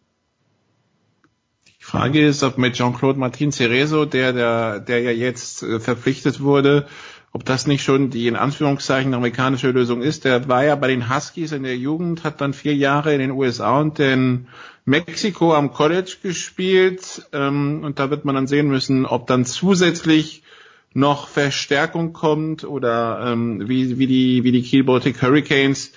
Frage 1.83 2.25
ist, 2.25 2.43
ob 2.43 2.57
mit 2.57 2.75
Jean-Claude 2.75 3.19
Martin 3.19 3.51
Cerezo, 3.51 4.05
der, 4.05 4.31
der, 4.31 4.79
der 4.79 5.01
ja 5.01 5.11
jetzt 5.11 5.63
äh, 5.63 5.81
verpflichtet 5.81 6.39
wurde, 6.39 6.87
ob 7.33 7.43
das 7.43 7.67
nicht 7.67 7.83
schon 7.83 8.09
die 8.09 8.27
in 8.27 8.37
Anführungszeichen 8.37 9.13
amerikanische 9.13 9.69
Lösung 9.69 10.01
ist. 10.01 10.23
Der 10.23 10.47
war 10.47 10.63
ja 10.63 10.75
bei 10.75 10.87
den 10.87 11.13
Huskies 11.13 11.51
in 11.51 11.63
der 11.63 11.75
Jugend, 11.75 12.23
hat 12.23 12.39
dann 12.39 12.53
vier 12.53 12.73
Jahre 12.73 13.13
in 13.13 13.19
den 13.19 13.31
USA 13.31 13.81
und 13.81 13.99
in 13.99 14.47
Mexiko 14.85 15.53
am 15.53 15.73
College 15.73 16.15
gespielt. 16.23 17.27
Ähm, 17.33 17.81
und 17.83 17.99
da 17.99 18.09
wird 18.09 18.23
man 18.23 18.35
dann 18.35 18.47
sehen 18.47 18.69
müssen, 18.69 19.05
ob 19.05 19.27
dann 19.27 19.45
zusätzlich 19.45 20.41
noch 20.93 21.27
Verstärkung 21.27 22.13
kommt 22.13 22.63
oder 22.63 23.33
ähm, 23.33 23.67
wie, 23.67 23.99
wie 23.99 24.07
die, 24.07 24.45
wie 24.45 24.53
die 24.53 24.63
Kiel 24.63 24.85
Baltic 24.85 25.21
Hurricanes 25.21 25.91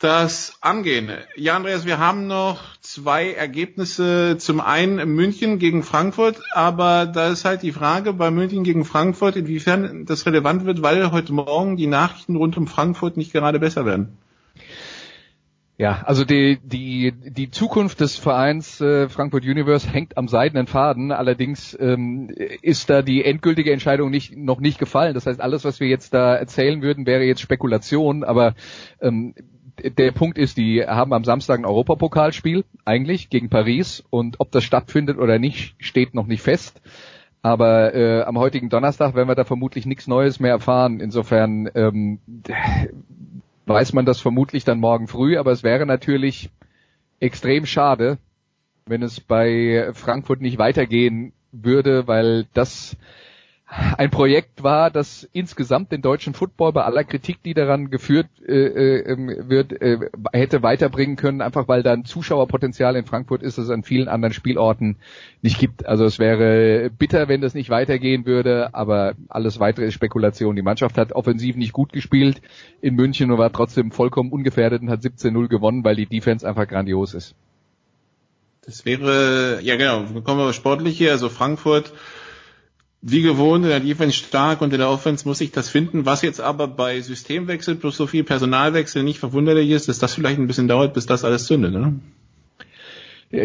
das 0.00 0.56
angehen. 0.62 1.10
Ja, 1.36 1.56
Andreas, 1.56 1.84
wir 1.84 1.98
haben 1.98 2.26
noch 2.26 2.60
zwei 2.80 3.32
Ergebnisse. 3.32 4.36
Zum 4.38 4.60
einen 4.60 5.14
München 5.14 5.58
gegen 5.58 5.82
Frankfurt, 5.82 6.40
aber 6.52 7.04
da 7.06 7.28
ist 7.28 7.44
halt 7.44 7.62
die 7.62 7.72
Frage 7.72 8.14
bei 8.14 8.30
München 8.30 8.64
gegen 8.64 8.86
Frankfurt, 8.86 9.36
inwiefern 9.36 10.06
das 10.06 10.24
relevant 10.24 10.64
wird, 10.64 10.82
weil 10.82 11.12
heute 11.12 11.34
Morgen 11.34 11.76
die 11.76 11.86
Nachrichten 11.86 12.36
rund 12.36 12.56
um 12.56 12.66
Frankfurt 12.66 13.18
nicht 13.18 13.32
gerade 13.32 13.60
besser 13.60 13.84
werden. 13.84 14.16
Ja, 15.76 16.02
also 16.04 16.24
die, 16.24 16.58
die, 16.62 17.12
die 17.12 17.50
Zukunft 17.50 18.00
des 18.00 18.16
Vereins 18.16 18.82
äh, 18.82 19.08
Frankfurt 19.08 19.44
Universe 19.44 19.88
hängt 19.88 20.16
am 20.18 20.28
seidenen 20.28 20.66
Faden. 20.66 21.10
Allerdings 21.10 21.76
ähm, 21.80 22.28
ist 22.60 22.90
da 22.90 23.00
die 23.00 23.24
endgültige 23.24 23.72
Entscheidung 23.72 24.10
nicht, 24.10 24.36
noch 24.36 24.60
nicht 24.60 24.78
gefallen. 24.78 25.14
Das 25.14 25.24
heißt, 25.24 25.40
alles, 25.40 25.64
was 25.64 25.80
wir 25.80 25.88
jetzt 25.88 26.12
da 26.12 26.36
erzählen 26.36 26.82
würden, 26.82 27.06
wäre 27.06 27.22
jetzt 27.22 27.40
Spekulation. 27.40 28.24
Aber 28.24 28.54
ähm, 29.00 29.34
der 29.82 30.12
Punkt 30.12 30.38
ist, 30.38 30.56
die 30.56 30.84
haben 30.84 31.12
am 31.12 31.24
Samstag 31.24 31.58
ein 31.58 31.64
Europapokalspiel 31.64 32.64
eigentlich 32.84 33.30
gegen 33.30 33.48
Paris 33.48 34.04
und 34.10 34.40
ob 34.40 34.50
das 34.50 34.64
stattfindet 34.64 35.18
oder 35.18 35.38
nicht, 35.38 35.74
steht 35.78 36.14
noch 36.14 36.26
nicht 36.26 36.42
fest. 36.42 36.80
Aber 37.42 37.94
äh, 37.94 38.22
am 38.22 38.38
heutigen 38.38 38.68
Donnerstag 38.68 39.14
werden 39.14 39.28
wir 39.28 39.34
da 39.34 39.44
vermutlich 39.44 39.86
nichts 39.86 40.06
Neues 40.06 40.40
mehr 40.40 40.50
erfahren. 40.50 41.00
Insofern 41.00 41.70
ähm, 41.74 42.18
weiß 43.66 43.92
man 43.92 44.04
das 44.04 44.20
vermutlich 44.20 44.64
dann 44.64 44.80
morgen 44.80 45.08
früh, 45.08 45.38
aber 45.38 45.52
es 45.52 45.62
wäre 45.62 45.86
natürlich 45.86 46.50
extrem 47.18 47.64
schade, 47.66 48.18
wenn 48.86 49.02
es 49.02 49.20
bei 49.20 49.90
Frankfurt 49.94 50.40
nicht 50.40 50.58
weitergehen 50.58 51.32
würde, 51.52 52.06
weil 52.06 52.46
das 52.52 52.96
ein 53.70 54.10
Projekt 54.10 54.64
war, 54.64 54.90
das 54.90 55.28
insgesamt 55.32 55.92
den 55.92 56.02
deutschen 56.02 56.34
Football 56.34 56.72
bei 56.72 56.82
aller 56.82 57.04
Kritik, 57.04 57.40
die 57.44 57.54
daran 57.54 57.88
geführt 57.88 58.26
äh, 58.44 58.52
äh, 58.52 59.12
ähm, 59.12 59.48
wird, 59.48 59.80
äh, 59.80 60.10
hätte 60.32 60.64
weiterbringen 60.64 61.14
können, 61.14 61.40
einfach 61.40 61.68
weil 61.68 61.84
da 61.84 61.92
ein 61.92 62.04
Zuschauerpotenzial 62.04 62.96
in 62.96 63.06
Frankfurt 63.06 63.42
ist, 63.42 63.58
das 63.58 63.66
es 63.66 63.70
an 63.70 63.84
vielen 63.84 64.08
anderen 64.08 64.32
Spielorten 64.32 64.96
nicht 65.40 65.58
gibt. 65.58 65.86
Also 65.86 66.04
es 66.04 66.18
wäre 66.18 66.90
bitter, 66.90 67.28
wenn 67.28 67.40
das 67.40 67.54
nicht 67.54 67.70
weitergehen 67.70 68.26
würde, 68.26 68.74
aber 68.74 69.14
alles 69.28 69.60
weitere 69.60 69.86
ist 69.86 69.94
Spekulation. 69.94 70.56
Die 70.56 70.62
Mannschaft 70.62 70.98
hat 70.98 71.12
offensiv 71.12 71.54
nicht 71.54 71.72
gut 71.72 71.92
gespielt 71.92 72.42
in 72.80 72.96
München 72.96 73.30
und 73.30 73.38
war 73.38 73.52
trotzdem 73.52 73.92
vollkommen 73.92 74.32
ungefährdet 74.32 74.82
und 74.82 74.90
hat 74.90 75.00
17-0 75.00 75.46
gewonnen, 75.46 75.84
weil 75.84 75.94
die 75.94 76.06
Defense 76.06 76.46
einfach 76.46 76.66
grandios 76.66 77.14
ist. 77.14 77.36
Das 78.62 78.84
wäre, 78.84 79.60
ja 79.62 79.76
genau, 79.76 80.04
kommen 80.22 80.40
wir 80.40 80.52
sportlich 80.52 80.98
hier, 80.98 81.12
also 81.12 81.28
Frankfurt 81.28 81.92
wie 83.02 83.22
gewohnt 83.22 83.64
in 83.64 83.70
der 83.70 83.80
Defense 83.80 84.16
stark 84.16 84.60
und 84.60 84.72
in 84.72 84.78
der 84.78 84.90
Offense 84.90 85.26
muss 85.26 85.40
ich 85.40 85.52
das 85.52 85.70
finden. 85.70 86.04
Was 86.04 86.22
jetzt 86.22 86.40
aber 86.40 86.68
bei 86.68 87.00
Systemwechsel 87.00 87.76
plus 87.76 87.96
so 87.96 88.06
viel 88.06 88.24
Personalwechsel 88.24 89.02
nicht 89.02 89.18
verwunderlich 89.18 89.70
ist, 89.70 89.88
dass 89.88 89.98
das 89.98 90.14
vielleicht 90.14 90.38
ein 90.38 90.46
bisschen 90.46 90.68
dauert, 90.68 90.92
bis 90.92 91.06
das 91.06 91.24
alles 91.24 91.46
zündet, 91.46 91.72
ne? 91.72 91.98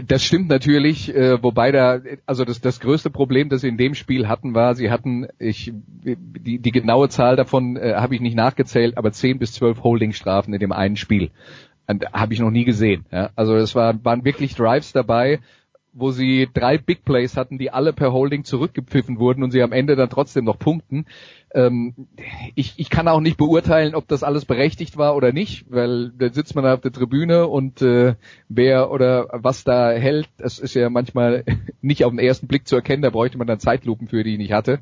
Das 0.08 0.24
stimmt 0.24 0.49
natürlich, 0.49 1.14
äh, 1.14 1.43
wobei 1.43 1.72
da, 1.72 1.99
also 2.26 2.43
das, 2.43 2.60
das 2.60 2.80
größte 2.80 3.12
Problem, 3.12 3.49
das 3.49 3.62
sie 3.62 3.68
in 3.68 3.78
dem 3.78 3.93
Spiel 3.93 4.28
hatten, 4.28 4.56
war, 4.56 4.74
sie 4.74 4.89
hatten, 4.89 5.28
ich, 5.38 5.72
die, 6.03 6.58
die 6.58 6.72
genaue 6.72 7.08
Zahl 7.10 7.36
davon 7.36 7.78
äh, 7.78 7.93
habe 7.93 8.16
ich 8.16 8.22
nicht 8.22 8.36
nachgezählt, 8.36 8.97
aber 8.97 9.12
zehn 9.12 9.38
bis 9.38 9.53
zwölf 9.53 9.84
Holdingstrafen 9.84 10.56
in 10.56 10.60
dem 10.60 10.72
einen 10.72 10.95
Spiel. 10.95 11.30
Habe 11.88 12.34
ich 12.34 12.39
noch 12.39 12.49
nie 12.49 12.66
gesehen. 12.66 13.06
Ja? 13.12 13.30
Also 13.36 13.56
es 13.58 13.76
war, 13.76 14.03
waren 14.03 14.26
wirklich 14.26 14.56
Drives 14.56 14.91
dabei, 14.91 15.39
wo 15.95 16.11
sie 16.11 16.49
drei 16.53 16.77
Big 16.77 17.05
Plays 17.05 17.37
hatten, 17.37 17.57
die 17.57 17.71
alle 17.71 17.93
per 17.93 18.11
Holding 18.11 18.43
zurückgepfiffen 18.43 19.17
wurden 19.17 19.43
und 19.43 19.51
sie 19.51 19.63
am 19.63 19.71
Ende 19.71 19.95
dann 19.95 20.09
trotzdem 20.09 20.43
noch 20.43 20.59
punkten. 20.59 21.05
Ähm, 21.53 21.95
ich, 22.53 22.73
ich 22.75 22.89
kann 22.89 23.07
auch 23.07 23.21
nicht 23.21 23.37
beurteilen, 23.37 23.95
ob 23.95 24.05
das 24.09 24.21
alles 24.21 24.43
berechtigt 24.43 24.97
war 24.97 25.15
oder 25.15 25.31
nicht, 25.31 25.65
weil 25.69 26.11
da 26.11 26.29
sitzt 26.29 26.53
man 26.53 26.65
auf 26.65 26.81
der 26.81 26.91
Tribüne 26.91 27.47
und 27.47 27.81
äh, 27.81 28.15
wer 28.49 28.91
oder 28.91 29.29
was 29.31 29.63
da 29.63 29.91
hält, 29.91 30.27
das 30.37 30.59
ist 30.59 30.75
ja 30.75 30.89
manchmal 30.89 31.45
nicht 31.81 32.03
auf 32.03 32.11
den 32.11 32.19
ersten 32.19 32.47
Blick 32.47 32.67
zu 32.67 32.75
erkennen, 32.75 33.01
da 33.01 33.09
bräuchte 33.09 33.37
man 33.37 33.47
dann 33.47 33.59
Zeitlupen 33.59 34.09
für, 34.09 34.23
die 34.23 34.33
ich 34.33 34.37
nicht 34.37 34.51
hatte. 34.51 34.79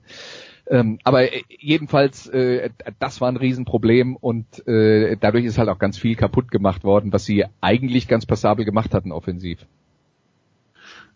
Ähm, 0.67 0.97
aber 1.03 1.27
jedenfalls, 1.49 2.27
äh, 2.27 2.71
das 2.97 3.21
war 3.21 3.29
ein 3.29 3.37
Riesenproblem 3.37 4.15
und 4.15 4.67
äh, 4.67 5.15
dadurch 5.19 5.45
ist 5.45 5.59
halt 5.59 5.69
auch 5.69 5.77
ganz 5.77 5.99
viel 5.99 6.15
kaputt 6.15 6.49
gemacht 6.49 6.83
worden, 6.83 7.13
was 7.13 7.25
sie 7.25 7.45
eigentlich 7.61 8.07
ganz 8.07 8.25
passabel 8.25 8.65
gemacht 8.65 8.95
hatten 8.95 9.11
offensiv. 9.11 9.67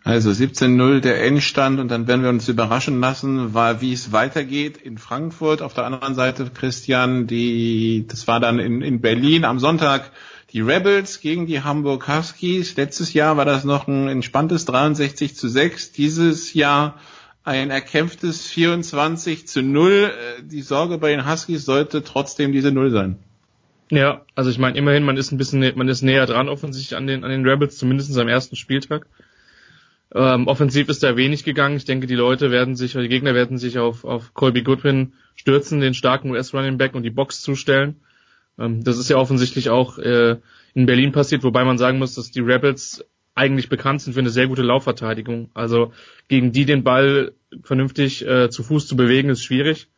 Also 0.04 0.30
17-0 0.30 1.02
der 1.02 1.24
Endstand 1.26 1.80
und 1.80 1.90
dann 1.90 2.08
werden 2.08 2.22
wir 2.24 2.30
uns 2.30 2.48
überraschen 2.48 3.00
lassen, 3.02 3.54
war, 3.54 3.82
wie 3.82 3.92
es 3.92 4.14
weitergeht 4.14 4.78
in 4.78 4.98
Frankfurt. 4.98 5.62
Auf 5.62 5.74
der 5.74 5.86
anderen 5.86 6.16
Seite, 6.16 6.50
Christian, 6.54 7.28
die, 7.28 8.06
das 8.08 8.28
war 8.28 8.40
dann 8.40 8.60
in, 8.60 8.82
in 8.82 9.02
Berlin 9.02 9.44
am 9.44 9.60
Sonntag 9.60 10.12
die 10.54 10.62
Rebels 10.62 11.20
gegen 11.20 11.46
die 11.46 11.62
Hamburg 11.62 12.08
Huskies. 12.08 12.78
Letztes 12.78 13.14
Jahr 13.14 13.36
war 13.36 13.44
das 13.44 13.66
noch 13.66 13.88
ein 13.88 14.08
entspanntes 14.08 14.66
63 14.66 15.36
zu 15.36 15.50
6. 15.50 15.92
Dieses 15.92 16.54
Jahr 16.54 16.96
ein 17.44 17.70
erkämpftes 17.70 18.46
24 18.48 19.48
zu 19.48 19.62
0. 19.62 20.14
Die 20.44 20.62
Sorge 20.62 20.98
bei 20.98 21.12
den 21.12 21.30
Huskies 21.30 21.66
sollte 21.66 22.04
trotzdem 22.04 22.54
diese 22.54 22.72
Null 22.72 22.92
sein. 22.92 23.20
Ja, 23.90 24.22
also 24.36 24.50
ich 24.50 24.58
meine, 24.58 24.78
immerhin, 24.78 25.04
man 25.04 25.16
ist 25.16 25.32
ein 25.32 25.38
bisschen, 25.38 25.60
man 25.76 25.88
ist 25.88 26.02
näher 26.02 26.26
dran 26.26 26.50
offensichtlich 26.50 26.98
an 26.98 27.08
den, 27.08 27.24
an 27.24 27.30
den 27.30 27.48
Rebels, 27.48 27.78
zumindest 27.78 28.18
am 28.18 28.28
ersten 28.28 28.56
Spieltag. 28.56 29.08
Ähm, 30.14 30.48
offensiv 30.48 30.88
ist 30.90 31.04
da 31.04 31.18
wenig 31.18 31.44
gegangen. 31.44 31.78
Ich 31.78 31.86
denke, 31.86 32.08
die 32.08 32.16
Leute 32.16 32.50
werden 32.50 32.76
sich, 32.76 32.94
die 32.94 33.10
Gegner 33.10 33.34
werden 33.34 33.58
sich 33.58 33.78
auf, 33.78 34.06
auf 34.06 34.34
Colby 34.34 34.64
Goodwin 34.64 35.14
stürzen, 35.36 35.82
den 35.82 35.94
starken 35.94 36.32
US-Running 36.32 36.78
Back 36.78 36.96
und 36.96 37.04
die 37.04 37.10
Box 37.10 37.42
zustellen. 37.42 37.98
Ähm, 38.58 38.84
das 38.84 38.98
ist 38.98 39.10
ja 39.10 39.18
offensichtlich 39.18 39.70
auch 39.70 39.98
äh, 39.98 40.38
in 40.74 40.86
Berlin 40.86 41.12
passiert, 41.12 41.44
wobei 41.44 41.64
man 41.66 41.78
sagen 41.78 42.00
muss, 42.00 42.16
dass 42.16 42.32
die 42.32 42.40
Rebels 42.40 43.04
eigentlich 43.36 43.70
bekannt 43.70 44.02
sind 44.02 44.14
für 44.14 44.20
eine 44.20 44.30
sehr 44.30 44.48
gute 44.48 44.64
Laufverteidigung. 44.64 45.50
Also 45.54 45.94
gegen 46.28 46.52
die 46.52 46.66
den 46.66 46.84
Ball 46.84 47.34
vernünftig 47.62 48.26
äh, 48.26 48.50
zu 48.50 48.64
Fuß 48.64 48.88
zu 48.88 48.96
bewegen, 48.96 49.30
ist 49.30 49.44
schwierig. 49.44 49.90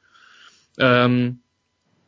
Ähm, 0.77 1.39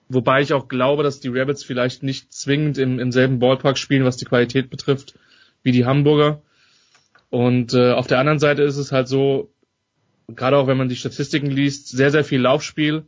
wobei 0.10 0.42
ich 0.42 0.54
auch 0.54 0.68
glaube, 0.68 1.04
dass 1.04 1.20
die 1.20 1.30
Rebels 1.30 1.64
vielleicht 1.64 2.04
nicht 2.04 2.34
zwingend 2.34 2.78
im, 2.78 3.00
im 3.00 3.12
selben 3.12 3.40
Ballpark 3.40 3.78
spielen, 3.78 4.04
was 4.04 4.18
die 4.18 4.26
Qualität 4.26 4.70
betrifft, 4.70 5.18
wie 5.64 5.72
die 5.72 5.86
Hamburger. 5.86 6.42
Und 7.32 7.74
äh, 7.74 7.94
auf 7.94 8.08
der 8.08 8.20
anderen 8.20 8.40
Seite 8.40 8.62
ist 8.62 8.76
es 8.76 8.92
halt 8.92 9.08
so, 9.08 9.54
gerade 10.28 10.58
auch 10.58 10.68
wenn 10.68 10.78
man 10.78 10.90
die 10.90 10.98
Statistiken 10.98 11.50
liest, 11.50 11.88
sehr, 11.88 12.12
sehr 12.12 12.26
viel 12.26 12.42
Laufspiel 12.42 13.06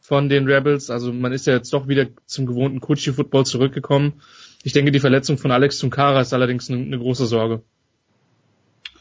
von 0.00 0.28
den 0.28 0.46
Rebels. 0.46 0.90
Also 0.90 1.14
man 1.14 1.32
ist 1.32 1.46
ja 1.46 1.54
jetzt 1.54 1.72
doch 1.72 1.88
wieder 1.88 2.06
zum 2.26 2.44
gewohnten 2.44 2.80
Kutschi-Football 2.80 3.46
zurückgekommen. 3.46 4.20
Ich 4.62 4.74
denke, 4.74 4.92
die 4.92 5.00
Verletzung 5.00 5.38
von 5.38 5.50
Alex 5.50 5.78
Tunkara 5.78 6.20
ist 6.20 6.34
allerdings 6.34 6.70
eine, 6.70 6.82
eine 6.82 6.98
große 6.98 7.24
Sorge. 7.24 7.62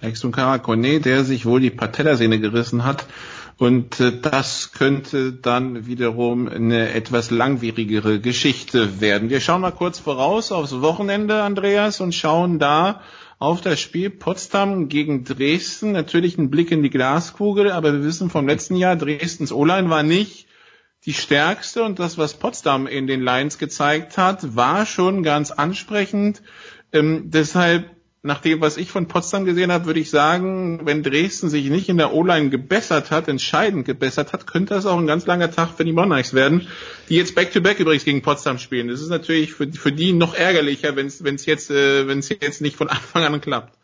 Alex 0.01 0.21
Tunkara 0.21 0.59
Kone, 0.59 1.01
der 1.01 1.25
sich 1.25 1.45
wohl 1.45 1.59
die 1.59 1.69
Patellasehne 1.69 2.39
gerissen 2.39 2.85
hat. 2.85 3.05
Und 3.57 3.99
äh, 3.99 4.17
das 4.17 4.71
könnte 4.71 5.33
dann 5.33 5.87
wiederum 5.87 6.47
eine 6.47 6.93
etwas 6.93 7.31
langwierigere 7.31 8.21
Geschichte 8.21 9.01
werden. 9.01 9.29
Wir 9.29 9.41
schauen 9.41 9.59
mal 9.59 9.71
kurz 9.71 9.99
voraus 9.99 10.53
aufs 10.53 10.79
Wochenende, 10.79 11.43
Andreas, 11.43 11.99
und 11.99 12.15
schauen 12.15 12.59
da 12.59 13.01
auf 13.39 13.61
das 13.61 13.79
Spiel 13.79 14.09
Potsdam 14.09 14.89
gegen 14.89 15.23
Dresden. 15.23 15.91
Natürlich 15.91 16.37
ein 16.37 16.49
Blick 16.49 16.71
in 16.71 16.83
die 16.83 16.89
Glaskugel, 16.89 17.71
aber 17.71 17.93
wir 17.93 18.03
wissen 18.03 18.29
vom 18.29 18.47
letzten 18.47 18.75
Jahr, 18.75 18.95
Dresdens 18.95 19.51
O-Line 19.51 19.89
war 19.89 20.03
nicht 20.03 20.47
die 21.05 21.13
stärkste 21.13 21.83
und 21.83 21.99
das, 21.99 22.17
was 22.17 22.35
Potsdam 22.35 22.87
in 22.87 23.07
den 23.07 23.21
Lions 23.21 23.57
gezeigt 23.57 24.17
hat, 24.17 24.55
war 24.55 24.85
schon 24.85 25.23
ganz 25.23 25.51
ansprechend. 25.51 26.41
Ähm, 26.93 27.29
deshalb 27.29 27.92
nach 28.25 28.39
dem, 28.39 28.61
was 28.61 28.77
ich 28.77 28.89
von 28.89 29.09
Potsdam 29.09 29.43
gesehen 29.43 29.69
habe, 29.69 29.85
würde 29.85 29.99
ich 29.99 30.09
sagen, 30.09 30.79
wenn 30.85 31.03
Dresden 31.03 31.49
sich 31.49 31.69
nicht 31.69 31.89
in 31.89 31.97
der 31.97 32.13
O-Line 32.13 32.49
gebessert 32.49 33.11
hat, 33.11 33.27
entscheidend 33.27 33.85
gebessert 33.85 34.31
hat, 34.31 34.47
könnte 34.47 34.73
das 34.73 34.85
auch 34.85 34.97
ein 34.97 35.07
ganz 35.07 35.25
langer 35.25 35.51
Tag 35.51 35.71
für 35.71 35.83
die 35.83 35.91
Monarchs 35.91 36.33
werden, 36.33 36.67
die 37.09 37.17
jetzt 37.17 37.35
Back-to-Back 37.35 37.77
-back 37.77 37.81
übrigens 37.81 38.05
gegen 38.05 38.21
Potsdam 38.21 38.59
spielen. 38.59 38.87
Das 38.87 39.01
ist 39.01 39.09
natürlich 39.09 39.53
für, 39.53 39.69
für 39.73 39.91
die 39.91 40.13
noch 40.13 40.35
ärgerlicher, 40.35 40.95
wenn 40.95 41.07
es 41.07 41.45
jetzt, 41.45 41.69
äh, 41.69 42.07
wenn's 42.07 42.29
jetzt 42.29 42.61
nicht 42.61 42.77
von 42.77 42.87
Anfang 42.87 43.25
an 43.25 43.41
klappt. 43.41 43.77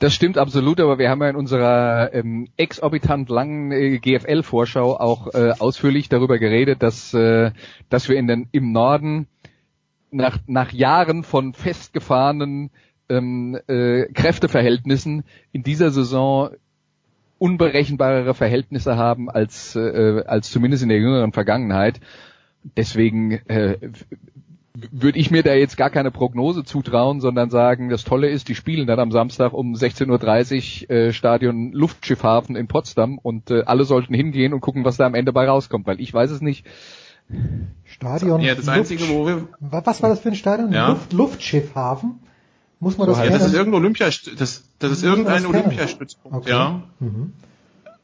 Das 0.00 0.14
stimmt 0.14 0.36
absolut, 0.36 0.80
aber 0.80 0.98
wir 0.98 1.08
haben 1.08 1.22
ja 1.22 1.28
in 1.28 1.36
unserer 1.36 2.12
ähm, 2.12 2.48
exorbitant 2.56 3.28
langen 3.28 3.70
äh, 3.70 4.00
GFL-Vorschau 4.00 4.96
auch 4.96 5.32
äh, 5.32 5.52
ausführlich 5.60 6.08
darüber 6.08 6.40
geredet, 6.40 6.82
dass, 6.82 7.14
äh, 7.14 7.52
dass 7.88 8.08
wir 8.08 8.16
in 8.16 8.26
den, 8.26 8.48
im 8.50 8.72
Norden 8.72 9.28
nach, 10.10 10.38
nach 10.48 10.72
Jahren 10.72 11.22
von 11.22 11.54
festgefahrenen 11.54 12.72
ähm, 13.12 13.58
äh, 13.66 14.06
Kräfteverhältnissen 14.12 15.24
in 15.52 15.62
dieser 15.62 15.90
Saison 15.90 16.50
unberechenbarere 17.38 18.34
Verhältnisse 18.34 18.96
haben 18.96 19.28
als, 19.28 19.74
äh, 19.74 20.22
als 20.26 20.50
zumindest 20.50 20.82
in 20.82 20.88
der 20.88 20.98
jüngeren 20.98 21.32
Vergangenheit. 21.32 22.00
Deswegen 22.76 23.32
äh, 23.48 23.78
würde 24.74 25.18
ich 25.18 25.30
mir 25.30 25.42
da 25.42 25.52
jetzt 25.54 25.76
gar 25.76 25.90
keine 25.90 26.10
Prognose 26.10 26.64
zutrauen, 26.64 27.20
sondern 27.20 27.50
sagen, 27.50 27.88
das 27.88 28.04
Tolle 28.04 28.28
ist, 28.28 28.48
die 28.48 28.54
spielen 28.54 28.86
dann 28.86 29.00
am 29.00 29.10
Samstag 29.10 29.52
um 29.52 29.74
16.30 29.74 30.84
Uhr 30.88 30.90
äh, 30.90 31.12
Stadion 31.12 31.72
Luftschiffhafen 31.72 32.56
in 32.56 32.68
Potsdam 32.68 33.18
und 33.18 33.50
äh, 33.50 33.62
alle 33.64 33.84
sollten 33.84 34.14
hingehen 34.14 34.54
und 34.54 34.60
gucken, 34.60 34.84
was 34.84 34.96
da 34.96 35.06
am 35.06 35.14
Ende 35.14 35.32
bei 35.32 35.46
rauskommt, 35.46 35.86
weil 35.86 36.00
ich 36.00 36.14
weiß 36.14 36.30
es 36.30 36.40
nicht. 36.40 36.64
Stadion. 37.84 38.40
Ja, 38.40 38.54
das 38.54 38.68
Einzige, 38.68 39.08
wo 39.08 39.26
wir. 39.26 39.48
Was 39.60 40.02
war 40.02 40.10
das 40.10 40.20
für 40.20 40.28
ein 40.28 40.34
Stadion? 40.34 40.72
Ja. 40.72 40.90
Luft, 40.90 41.12
Luftschiffhafen? 41.12 42.20
Muss 42.82 42.98
man 42.98 43.06
so 43.06 43.12
das 43.12 43.22
kennen? 43.22 43.32
Das 43.38 43.46
ist 43.46 43.54
irgendein 43.54 43.80
Olympia, 43.80 44.06
das, 44.06 44.64
das 44.80 44.90
ist 44.90 45.04
irgendein 45.04 45.46
Olympiastützpunkt, 45.46 46.36
Okay. 46.38 46.50
ja. 46.50 46.82
Mhm. 46.98 47.32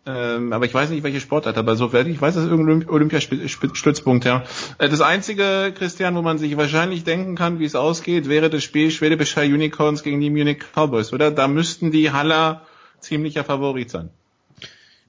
Ähm, 0.06 0.52
aber 0.52 0.64
ich 0.66 0.72
weiß 0.72 0.88
nicht, 0.90 1.02
welche 1.02 1.20
Sportart, 1.20 1.58
aber 1.58 1.74
soweit 1.74 2.06
ich 2.06 2.20
weiß, 2.20 2.34
das 2.36 2.44
ist 2.44 2.50
irgendein 2.50 2.86
Olymp- 2.86 2.88
Olympiastützpunkt, 2.88 4.24
ja. 4.24 4.44
Äh, 4.78 4.88
Das 4.88 5.00
einzige, 5.00 5.72
Christian, 5.76 6.14
wo 6.14 6.22
man 6.22 6.38
sich 6.38 6.56
wahrscheinlich 6.56 7.02
denken 7.02 7.34
kann, 7.34 7.58
wie 7.58 7.64
es 7.64 7.74
ausgeht, 7.74 8.28
wäre 8.28 8.48
das 8.50 8.62
Spiel 8.62 8.90
Schwedebischer 8.92 9.42
Unicorns 9.42 10.02
gegen 10.04 10.20
die 10.20 10.30
Munich 10.30 10.60
Cowboys, 10.74 11.12
oder? 11.12 11.30
Da 11.32 11.48
müssten 11.48 11.90
die 11.90 12.12
Haller 12.12 12.62
ziemlicher 13.00 13.42
Favorit 13.44 13.90
sein. 13.90 14.10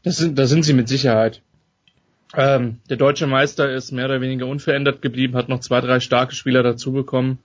Das 0.03 0.17
sind, 0.17 0.37
da 0.39 0.47
sind 0.47 0.63
sie 0.63 0.73
mit 0.73 0.89
Sicherheit. 0.89 1.41
Ähm, 2.35 2.79
der 2.89 2.97
deutsche 2.97 3.27
Meister 3.27 3.71
ist 3.73 3.91
mehr 3.91 4.05
oder 4.05 4.19
weniger 4.21 4.47
unverändert 4.47 5.01
geblieben, 5.01 5.35
hat 5.35 5.47
noch 5.47 5.59
zwei, 5.61 5.79
drei 5.81 5.99
starke 5.99 6.33
Spieler 6.35 6.63
dazu 6.63 6.91
bekommen. 6.91 7.39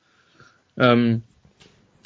Ähm, 0.77 1.23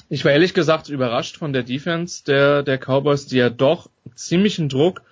ich 0.08 0.24
war 0.24 0.32
ehrlich 0.32 0.54
gesagt 0.54 0.88
überrascht 0.88 1.36
von 1.36 1.52
der 1.52 1.62
Defense 1.62 2.24
der, 2.24 2.62
der 2.62 2.78
Cowboys, 2.78 3.26
die 3.26 3.36
ja 3.36 3.50
doch 3.50 3.90
ziemlichen 4.14 4.68
Druck 4.68 5.02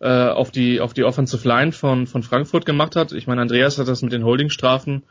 äh, 0.00 0.28
auf 0.28 0.50
die 0.50 0.80
auf 0.80 0.94
die 0.94 1.04
Offensive 1.04 1.46
Line 1.46 1.72
von, 1.72 2.06
von 2.06 2.22
Frankfurt 2.22 2.66
gemacht 2.66 2.96
hat. 2.96 3.12
Ich 3.12 3.26
meine, 3.26 3.40
Andreas 3.40 3.78
hat 3.78 3.88
das 3.88 4.02
mit 4.02 4.12
den 4.12 4.24
Holdingstrafen 4.24 5.04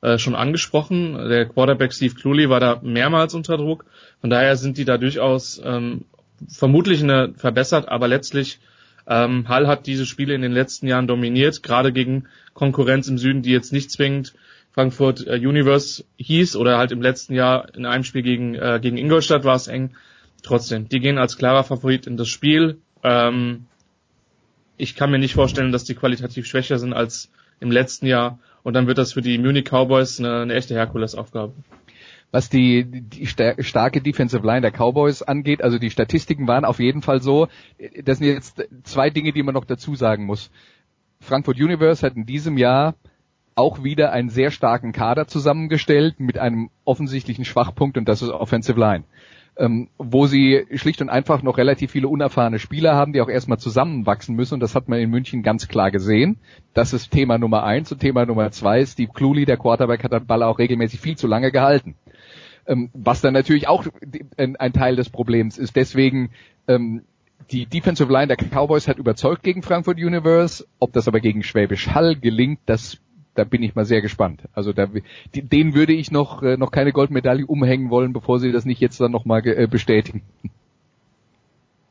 äh, 0.00 0.18
schon 0.18 0.34
angesprochen. 0.34 1.28
Der 1.28 1.46
Quarterback 1.46 1.92
Steve 1.92 2.14
Cluley 2.14 2.48
war 2.48 2.60
da 2.60 2.80
mehrmals 2.82 3.34
unter 3.34 3.56
Druck. 3.56 3.84
Von 4.20 4.30
daher 4.30 4.56
sind 4.56 4.78
die 4.78 4.84
da 4.84 4.96
durchaus 4.96 5.60
ähm, 5.64 6.04
vermutlich 6.48 7.02
eine 7.02 7.34
verbessert, 7.34 7.88
aber 7.88 8.08
letztlich 8.08 8.60
ähm, 9.06 9.48
Hall 9.48 9.66
hat 9.66 9.86
diese 9.86 10.06
Spiele 10.06 10.34
in 10.34 10.42
den 10.42 10.52
letzten 10.52 10.86
Jahren 10.86 11.06
dominiert, 11.06 11.62
gerade 11.62 11.92
gegen 11.92 12.26
Konkurrenz 12.54 13.08
im 13.08 13.18
Süden, 13.18 13.42
die 13.42 13.50
jetzt 13.50 13.72
nicht 13.72 13.90
zwingend 13.90 14.34
Frankfurt 14.78 15.26
äh, 15.26 15.34
Universe 15.34 16.04
hieß 16.18 16.54
oder 16.54 16.78
halt 16.78 16.92
im 16.92 17.02
letzten 17.02 17.34
Jahr 17.34 17.74
in 17.74 17.84
einem 17.84 18.04
Spiel 18.04 18.22
gegen, 18.22 18.54
äh, 18.54 18.78
gegen 18.80 18.96
Ingolstadt 18.96 19.42
war 19.42 19.56
es 19.56 19.66
eng. 19.66 19.96
Trotzdem, 20.44 20.88
die 20.88 21.00
gehen 21.00 21.18
als 21.18 21.36
klarer 21.36 21.64
Favorit 21.64 22.06
in 22.06 22.16
das 22.16 22.28
Spiel. 22.28 22.78
Ähm, 23.02 23.66
ich 24.76 24.94
kann 24.94 25.10
mir 25.10 25.18
nicht 25.18 25.34
vorstellen, 25.34 25.72
dass 25.72 25.82
die 25.82 25.96
qualitativ 25.96 26.46
schwächer 26.46 26.78
sind 26.78 26.92
als 26.92 27.28
im 27.58 27.72
letzten 27.72 28.06
Jahr. 28.06 28.38
Und 28.62 28.74
dann 28.74 28.86
wird 28.86 28.98
das 28.98 29.14
für 29.14 29.20
die 29.20 29.36
Munich 29.38 29.64
Cowboys 29.64 30.20
eine, 30.20 30.42
eine 30.42 30.54
echte 30.54 30.74
Herkulesaufgabe 30.74 31.54
was 32.30 32.50
die, 32.50 32.84
die 32.84 33.26
starke 33.26 34.02
Defensive 34.02 34.46
Line 34.46 34.60
der 34.60 34.70
Cowboys 34.70 35.22
angeht. 35.22 35.60
Also 35.60 35.78
die 35.78 35.90
Statistiken 35.90 36.46
waren 36.46 36.66
auf 36.66 36.78
jeden 36.78 37.02
Fall 37.02 37.20
so. 37.20 37.48
Das 38.04 38.18
sind 38.18 38.28
jetzt 38.28 38.62
zwei 38.84 39.10
Dinge, 39.10 39.32
die 39.32 39.42
man 39.42 39.54
noch 39.54 39.64
dazu 39.64 39.96
sagen 39.96 40.24
muss. 40.26 40.50
Frankfurt 41.20 41.56
Universe 41.56 42.06
hat 42.06 42.14
in 42.14 42.26
diesem 42.26 42.58
Jahr 42.58 42.94
auch 43.58 43.82
wieder 43.82 44.12
einen 44.12 44.28
sehr 44.28 44.50
starken 44.50 44.92
Kader 44.92 45.26
zusammengestellt 45.26 46.20
mit 46.20 46.38
einem 46.38 46.70
offensichtlichen 46.84 47.44
Schwachpunkt 47.44 47.98
und 47.98 48.08
das 48.08 48.22
ist 48.22 48.30
Offensive 48.30 48.78
Line. 48.78 49.04
Ähm, 49.56 49.88
wo 49.98 50.26
sie 50.26 50.66
schlicht 50.74 51.02
und 51.02 51.08
einfach 51.08 51.42
noch 51.42 51.58
relativ 51.58 51.90
viele 51.90 52.06
unerfahrene 52.06 52.60
Spieler 52.60 52.94
haben, 52.94 53.12
die 53.12 53.20
auch 53.20 53.28
erstmal 53.28 53.58
zusammenwachsen 53.58 54.36
müssen 54.36 54.54
und 54.54 54.60
das 54.60 54.76
hat 54.76 54.88
man 54.88 55.00
in 55.00 55.10
München 55.10 55.42
ganz 55.42 55.66
klar 55.66 55.90
gesehen. 55.90 56.38
Das 56.74 56.92
ist 56.92 57.10
Thema 57.10 57.38
Nummer 57.38 57.64
eins 57.64 57.90
und 57.90 57.98
Thema 57.98 58.24
Nummer 58.24 58.52
zwei, 58.52 58.86
Steve 58.86 59.10
Cluley, 59.12 59.44
der 59.44 59.56
Quarterback, 59.56 60.04
hat 60.04 60.12
den 60.12 60.26
Ball 60.26 60.44
auch 60.44 60.60
regelmäßig 60.60 61.00
viel 61.00 61.16
zu 61.16 61.26
lange 61.26 61.50
gehalten 61.50 61.96
ähm, 62.68 62.90
was 62.92 63.22
dann 63.22 63.32
natürlich 63.32 63.66
auch 63.66 63.86
ein, 64.36 64.56
ein, 64.56 64.72
Teil 64.72 64.94
des 64.94 65.08
Problems 65.08 65.56
ist. 65.56 65.74
Deswegen 65.74 66.30
ähm, 66.68 67.02
die 67.50 67.66
Defensive 67.66 68.12
Line 68.12 68.28
der 68.28 68.36
Cowboys 68.36 68.86
hat 68.86 68.98
überzeugt 68.98 69.42
gegen 69.42 69.62
Frankfurt 69.62 69.96
Universe. 69.96 70.66
Ob 70.78 70.92
das 70.92 71.08
aber 71.08 71.20
gegen 71.20 71.42
Schwäbisch 71.42 71.88
Hall 71.88 72.14
gelingt, 72.14 72.60
das 72.66 72.98
da 73.38 73.44
bin 73.44 73.62
ich 73.62 73.76
mal 73.76 73.84
sehr 73.84 74.02
gespannt. 74.02 74.42
Also 74.52 74.72
da, 74.72 74.88
denen 75.32 75.74
würde 75.74 75.92
ich 75.92 76.10
noch 76.10 76.42
äh, 76.42 76.56
noch 76.56 76.72
keine 76.72 76.92
Goldmedaille 76.92 77.46
umhängen 77.46 77.88
wollen, 77.88 78.12
bevor 78.12 78.40
sie 78.40 78.50
das 78.50 78.64
nicht 78.64 78.80
jetzt 78.80 79.00
dann 79.00 79.12
nochmal 79.12 79.46
äh, 79.46 79.68
bestätigen. 79.68 80.22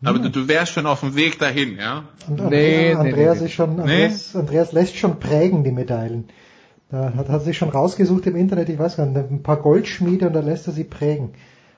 Aber 0.03 0.19
du, 0.19 0.29
du 0.29 0.47
wärst 0.47 0.73
schon 0.73 0.85
auf 0.85 0.99
dem 0.99 1.15
Weg 1.15 1.39
dahin, 1.39 1.77
ja? 1.77 2.03
Und 2.27 2.39
Andrea, 2.39 2.49
nee, 2.49 2.93
Andreas, 2.93 3.37
nee, 3.37 3.39
nee. 3.39 3.45
Ist 3.47 3.53
schon, 3.53 3.79
Andreas, 3.79 4.35
Andreas 4.35 4.71
lässt 4.71 4.95
schon 4.97 5.19
prägen 5.19 5.63
die 5.63 5.71
Medaillen. 5.71 6.25
Da 6.91 7.13
hat, 7.15 7.29
er 7.29 7.39
sich 7.39 7.57
schon 7.57 7.69
rausgesucht 7.69 8.27
im 8.27 8.35
Internet, 8.35 8.69
ich 8.69 8.77
weiß 8.77 8.97
gar 8.97 9.05
nicht, 9.05 9.31
ein 9.31 9.43
paar 9.43 9.57
Goldschmiede 9.57 10.27
und 10.27 10.33
da 10.33 10.41
lässt 10.41 10.67
er 10.67 10.73
sie 10.73 10.83
prägen. 10.83 11.31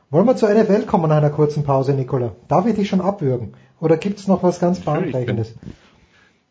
Wollen 0.09 0.25
wir 0.25 0.35
zur 0.35 0.53
NFL 0.53 0.83
kommen 0.85 1.09
nach 1.09 1.17
einer 1.17 1.29
kurzen 1.29 1.63
Pause, 1.63 1.93
Nicola? 1.93 2.33
Darf 2.47 2.65
ich 2.65 2.75
dich 2.75 2.89
schon 2.89 3.01
abwürgen? 3.01 3.53
Oder 3.79 3.97
gibt's 3.97 4.27
noch 4.27 4.43
was 4.43 4.59
ganz 4.59 4.79
Bahnbrechendes? 4.81 5.55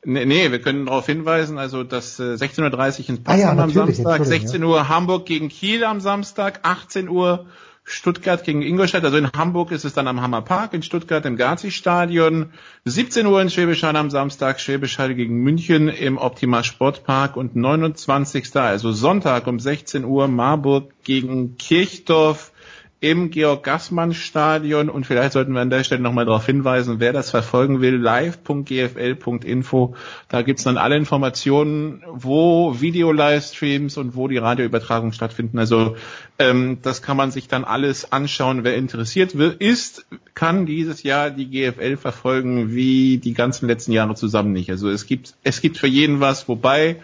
Nee, 0.09 0.25
nee, 0.25 0.51
wir 0.51 0.59
können 0.63 0.87
darauf 0.87 1.05
hinweisen, 1.05 1.59
also 1.59 1.85
dass 1.85 2.19
äh, 2.19 2.33
16.30 2.33 2.63
Uhr 2.63 3.09
in 3.11 3.23
Passau 3.25 3.37
ah 3.37 3.41
ja, 3.41 3.51
am 3.51 3.71
Samstag, 3.71 4.25
16 4.25 4.65
Uhr 4.65 4.77
ja. 4.79 4.89
Hamburg 4.89 5.27
gegen 5.27 5.51
Kiel 5.51 5.85
am 5.85 6.01
Samstag, 6.01 6.61
18 6.63 7.11
Uhr 7.11 7.45
Stuttgart 7.85 8.43
gegen 8.43 8.63
Ingolstadt. 8.63 9.05
Also 9.05 9.19
in 9.19 9.31
Hamburg 9.37 9.71
ist 9.71 9.85
es 9.85 9.93
dann 9.93 10.09
am 10.09 10.23
Hammerpark, 10.23 10.73
in 10.73 10.83
Stuttgart 10.83 11.27
im 11.27 11.37
Gazi-Stadion. 11.37 12.55
17 12.87 13.27
Uhr 13.27 13.43
in 13.43 13.51
Schwäbisch 13.51 13.83
Hall 13.83 13.97
am 13.97 14.09
Samstag, 14.09 14.61
Schwäbisch 14.61 14.99
Hall 14.99 15.15
gegen 15.15 15.43
München 15.43 15.89
im 15.89 16.17
Optima 16.17 16.65
Sportpark 16.65 17.37
und 17.37 17.55
29. 17.55 18.57
also 18.57 18.93
Sonntag 18.93 19.47
um 19.47 19.61
16 19.61 20.07
Uhr 20.07 20.27
Marburg 20.27 20.91
gegen 21.05 21.59
Kirchdorf 21.59 22.53
im 23.01 23.31
Georg-Gassmann-Stadion 23.31 24.89
und 24.89 25.07
vielleicht 25.07 25.33
sollten 25.33 25.53
wir 25.53 25.61
an 25.61 25.71
der 25.71 25.85
Stelle 25.85 26.03
nochmal 26.03 26.25
darauf 26.25 26.45
hinweisen, 26.47 26.99
wer 26.99 27.13
das 27.13 27.31
verfolgen 27.31 27.81
will, 27.81 27.97
live.gfl.info. 27.97 29.95
Da 30.29 30.43
gibt's 30.43 30.65
dann 30.65 30.79
alle 30.79 30.97
Informationen, 30.97 32.03
wo 32.11 32.81
Video-Livestreams 32.81 33.97
und 33.99 34.17
wo 34.17 34.27
die 34.27 34.39
Radioübertragungen 34.39 35.13
stattfinden. 35.13 35.61
Also 35.61 35.97
ähm, 36.41 36.79
das 36.83 37.01
kann 37.01 37.17
man 37.17 37.31
sich 37.31 37.47
dann 37.47 37.65
alles 37.65 38.11
anschauen. 38.11 38.65
Wer 38.65 38.75
interessiert 38.75 39.33
ist, 39.35 40.05
kann 40.35 40.67
dieses 40.67 41.05
Jahr 41.05 41.31
die 41.31 41.49
GFL 41.49 41.97
verfolgen, 41.97 42.73
wie 42.75 43.19
die 43.19 43.35
ganzen 43.35 43.69
letzten 43.69 43.93
Jahre 43.93 44.17
zusammen 44.17 44.53
nicht. 44.53 44.71
Also 44.71 44.91
es 44.91 45.07
gibt, 45.07 45.35
es 45.45 45.61
gibt 45.61 45.79
für 45.79 45.87
jeden 45.87 46.19
was, 46.19 46.49
wobei 46.49 46.97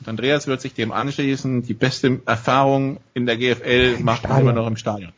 und 0.00 0.08
Andreas 0.08 0.48
wird 0.48 0.60
sich 0.60 0.74
dem 0.74 0.90
anschließen. 0.90 1.62
Die 1.62 1.74
beste 1.74 2.20
Erfahrung 2.26 2.98
in 3.14 3.24
der 3.24 3.36
GFL 3.36 4.00
macht 4.00 4.28
man 4.28 4.40
immer 4.40 4.52
noch 4.52 4.66
im 4.66 4.76
Stadion. 4.76 5.12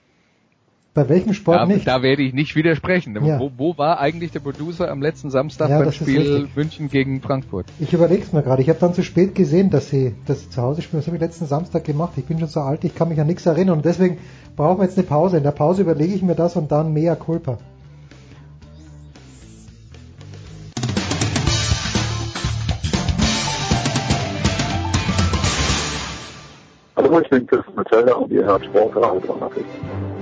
Bei 0.94 1.08
welchem 1.08 1.34
Sport 1.34 1.58
da, 1.58 1.66
nicht? 1.66 1.88
Da 1.88 2.02
werde 2.02 2.22
ich 2.22 2.32
nicht 2.32 2.54
widersprechen. 2.54 3.18
Ja. 3.24 3.40
Wo, 3.40 3.50
wo, 3.56 3.76
war 3.76 3.98
eigentlich 3.98 4.30
der 4.30 4.38
Producer 4.38 4.88
am 4.88 5.02
letzten 5.02 5.28
Samstag 5.28 5.68
ja, 5.68 5.80
beim 5.80 5.90
Spiel 5.90 6.48
München 6.54 6.88
gegen 6.88 7.20
Frankfurt? 7.20 7.66
Ich 7.80 7.92
überlege 7.92 8.22
es 8.22 8.32
mir 8.32 8.44
gerade. 8.44 8.62
Ich 8.62 8.68
habe 8.68 8.78
dann 8.78 8.94
zu 8.94 9.02
spät 9.02 9.34
gesehen, 9.34 9.70
dass 9.70 9.90
sie, 9.90 10.14
dass 10.26 10.42
sie 10.42 10.50
zu 10.50 10.62
Hause 10.62 10.82
spielen. 10.82 11.00
Das 11.00 11.08
habe 11.08 11.16
ich 11.16 11.20
letzten 11.20 11.46
Samstag 11.46 11.82
gemacht. 11.82 12.12
Ich 12.16 12.26
bin 12.26 12.38
schon 12.38 12.46
so 12.46 12.60
alt, 12.60 12.84
ich 12.84 12.94
kann 12.94 13.08
mich 13.08 13.20
an 13.20 13.26
nichts 13.26 13.44
erinnern. 13.44 13.78
Und 13.78 13.84
deswegen 13.84 14.18
brauchen 14.54 14.78
wir 14.78 14.84
jetzt 14.84 14.96
eine 14.96 15.04
Pause. 15.04 15.36
In 15.36 15.42
der 15.42 15.50
Pause 15.50 15.82
überlege 15.82 16.14
ich 16.14 16.22
mir 16.22 16.36
das 16.36 16.54
und 16.54 16.70
dann 16.70 16.92
mehr 16.92 17.16
Culpa. 17.16 17.58
Hallo, 26.96 27.18
ich 27.18 27.28
bin 27.30 27.44
Chris 27.48 27.64
Metzelder 27.76 28.16
und 28.16 28.30
ihr 28.30 28.44
hört 28.44 28.64
Sportradio 28.64 29.18
360. 29.26 30.13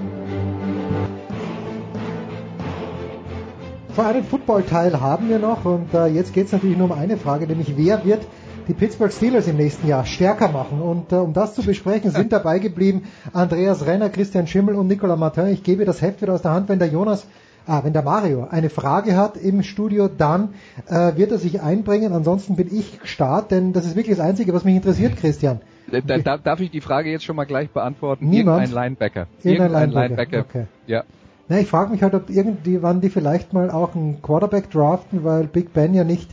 So 3.95 4.01
einen 4.01 4.25
Football-Teil 4.25 5.03
haben 5.03 5.29
wir 5.29 5.39
noch 5.39 5.67
und 5.67 5.93
äh, 5.93 6.07
jetzt 6.07 6.33
geht 6.33 6.47
es 6.47 6.53
natürlich 6.53 6.79
nur 6.79 6.91
um 6.91 6.99
eine 6.99 7.19
Frage, 7.19 7.47
nämlich 7.47 7.77
wer 7.77 8.03
wird 8.07 8.23
die 8.67 8.73
Pittsburgh 8.73 9.13
Steelers 9.13 9.49
im 9.49 9.57
nächsten 9.57 9.87
Jahr 9.87 10.07
stärker 10.07 10.49
machen. 10.49 10.81
Und 10.81 11.13
äh, 11.13 11.17
um 11.17 11.35
das 11.35 11.55
zu 11.55 11.63
besprechen, 11.63 12.11
sind 12.11 12.33
dabei 12.33 12.59
geblieben 12.59 13.03
Andreas 13.35 13.85
Renner, 13.85 14.09
Christian 14.09 14.47
Schimmel 14.47 14.77
und 14.77 14.87
Nicolas 14.87 15.19
Martin. 15.19 15.49
Ich 15.49 15.63
gebe 15.63 15.85
das 15.85 16.01
Heft 16.01 16.23
wieder 16.23 16.33
aus 16.33 16.41
der 16.41 16.53
Hand, 16.53 16.71
wenn 16.71 16.79
der 16.79 16.89
Jonas, 16.89 17.27
ah, 17.67 17.85
wenn 17.85 17.93
der 17.93 18.01
Mario 18.01 18.47
eine 18.51 18.71
Frage 18.71 19.15
hat 19.15 19.37
im 19.37 19.63
Studio, 19.63 20.09
dann 20.09 20.55
äh, 20.89 21.17
wird 21.17 21.31
er 21.31 21.39
sich 21.39 21.61
einbringen. 21.61 22.15
Ansonsten 22.15 22.57
bin 22.57 22.75
ich 22.75 22.99
Start, 23.05 23.51
denn 23.51 23.75
das 23.75 23.85
ist 23.85 23.95
wirklich 23.95 24.17
das 24.17 24.25
Einzige, 24.25 24.55
was 24.55 24.65
mich 24.65 24.75
interessiert, 24.75 25.19
Christian. 25.19 25.61
Da, 26.07 26.39
darf 26.39 26.61
ich 26.61 26.71
die 26.71 26.81
Frage 26.81 27.11
jetzt 27.11 27.25
schon 27.25 27.37
mal 27.37 27.45
gleich 27.45 27.69
beantworten? 27.69 28.31
Niemand? 28.31 28.63
Irgendein 28.63 28.85
Linebacker. 28.85 29.27
Irgendein, 29.43 29.71
Irgendein 29.71 29.91
Linebacker. 29.91 30.31
Linebacker. 30.31 30.49
Okay. 30.49 30.67
Ja. 30.87 31.05
Na, 31.53 31.59
ich 31.59 31.69
frage 31.69 31.91
mich 31.91 32.03
halt, 32.03 32.15
ob 32.15 32.31
irgendwie, 32.31 32.81
wann 32.81 33.03
die 33.03 33.11
vielleicht 33.11 33.53
mal 33.53 33.71
auch 33.71 33.95
einen 33.95 34.23
Quarterback 34.23 34.71
draften, 34.71 35.23
weil 35.23 35.47
Big 35.47 35.75
Ben 35.75 35.93
ja 35.93 36.03
nicht, 36.03 36.31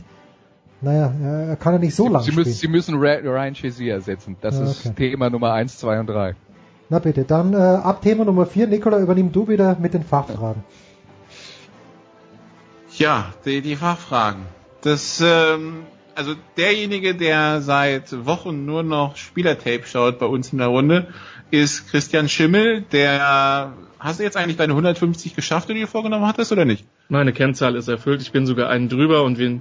naja, 0.80 1.12
er 1.46 1.56
kann 1.56 1.74
ja 1.74 1.78
nicht 1.78 1.94
so 1.94 2.06
sie, 2.06 2.10
lang 2.10 2.22
sie 2.22 2.30
spielen. 2.30 2.46
Müssen, 2.46 2.58
sie 2.58 2.68
müssen 2.68 2.94
Ryan 2.94 3.54
Shazier 3.54 3.92
ersetzen. 3.92 4.38
Das 4.40 4.54
ja, 4.54 4.62
okay. 4.62 4.70
ist 4.70 4.96
Thema 4.96 5.28
Nummer 5.28 5.52
eins, 5.52 5.76
zwei 5.76 6.00
und 6.00 6.06
drei. 6.06 6.36
Na 6.88 7.00
bitte, 7.00 7.24
dann 7.24 7.52
äh, 7.52 7.58
ab 7.58 8.00
Thema 8.00 8.24
Nummer 8.24 8.46
vier, 8.46 8.66
Nikola, 8.66 8.98
übernimm 8.98 9.30
du 9.30 9.46
wieder 9.46 9.76
mit 9.78 9.92
den 9.92 10.04
Fachfragen. 10.04 10.64
Ja, 12.96 13.34
die, 13.44 13.60
die 13.60 13.76
Fachfragen. 13.76 14.40
Das, 14.80 15.22
ähm, 15.22 15.82
also 16.14 16.32
derjenige, 16.56 17.14
der 17.14 17.60
seit 17.60 18.24
Wochen 18.24 18.64
nur 18.64 18.82
noch 18.82 19.16
Spielertape 19.16 19.82
schaut 19.84 20.18
bei 20.18 20.24
uns 20.24 20.50
in 20.50 20.60
der 20.60 20.68
Runde, 20.68 21.08
ist 21.50 21.90
Christian 21.90 22.30
Schimmel, 22.30 22.84
der 22.90 23.74
hast 24.00 24.18
du 24.18 24.24
jetzt 24.24 24.36
eigentlich 24.36 24.56
deine 24.56 24.72
150 24.72 25.36
geschafft, 25.36 25.68
die 25.68 25.74
du 25.74 25.80
dir 25.80 25.86
vorgenommen 25.86 26.26
hattest, 26.26 26.50
oder 26.50 26.64
nicht? 26.64 26.84
Meine 27.08 27.32
Kennzahl 27.32 27.76
ist 27.76 27.88
erfüllt. 27.88 28.22
Ich 28.22 28.32
bin 28.32 28.46
sogar 28.46 28.68
einen 28.68 28.88
drüber 28.88 29.22
und 29.22 29.38
wir, 29.38 29.50
wir 29.50 29.60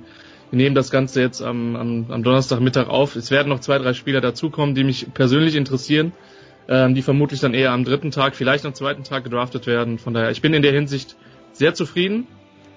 nehmen 0.51 0.75
das 0.75 0.89
Ganze 0.89 1.21
jetzt 1.21 1.41
am, 1.41 1.75
am, 1.75 2.05
am 2.09 2.23
Donnerstagmittag 2.23 2.87
auf. 2.87 3.15
Es 3.15 3.29
werden 3.29 3.49
noch 3.49 3.59
zwei, 3.59 3.77
drei 3.77 3.93
Spieler 3.93 4.21
dazukommen, 4.21 4.75
die 4.75 4.83
mich 4.83 5.13
persönlich 5.13 5.55
interessieren, 5.55 6.13
ähm, 6.67 6.95
die 6.95 7.01
vermutlich 7.01 7.41
dann 7.41 7.53
eher 7.53 7.71
am 7.71 7.83
dritten 7.83 8.11
Tag, 8.11 8.35
vielleicht 8.35 8.65
am 8.65 8.73
zweiten 8.73 9.03
Tag 9.03 9.25
gedraftet 9.25 9.67
werden. 9.67 9.99
Von 9.99 10.13
daher, 10.13 10.31
ich 10.31 10.41
bin 10.41 10.53
in 10.53 10.61
der 10.61 10.71
Hinsicht 10.71 11.15
sehr 11.51 11.73
zufrieden 11.73 12.27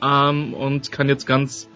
ähm, 0.02 0.54
und 0.54 0.90
kann 0.90 1.08
jetzt 1.08 1.26
ganz, 1.26 1.68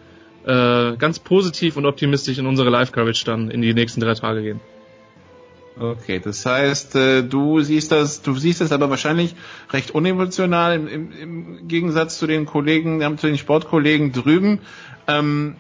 äh, 0.45 0.97
ganz 0.97 1.21
positiv 1.21 1.77
und 1.77 1.87
optimistisch 1.87 2.39
in 2.39 2.47
unsere 2.47 2.71
Live-Coverage 2.71 3.25
dann 3.25 3.51
in 3.51 3.63
die 3.63 3.73
nächsten 3.73 4.01
drei 4.01 4.15
Tage 4.15 4.43
gehen. 4.43 4.61
Okay, 5.79 6.21
das 6.25 6.47
heißt, 6.47 6.97
äh, 6.97 7.23
du 7.23 7.61
siehst 7.61 7.93
das, 7.93 8.23
du 8.23 8.35
siehst 8.35 8.63
das 8.63 8.73
aber 8.73 8.89
wahrscheinlich 8.89 9.35
recht 9.71 9.91
unemotional 9.91 10.75
im, 10.75 10.89
im, 10.89 11.13
im 11.13 11.69
Gegensatz 11.69 12.19
zu 12.19 12.27
den 12.27 12.47
Kollegen, 12.47 13.19
zu 13.19 13.27
den 13.27 13.37
Sportkollegen 13.37 14.13
drüben. 14.13 14.61
Ähm, 15.07 15.57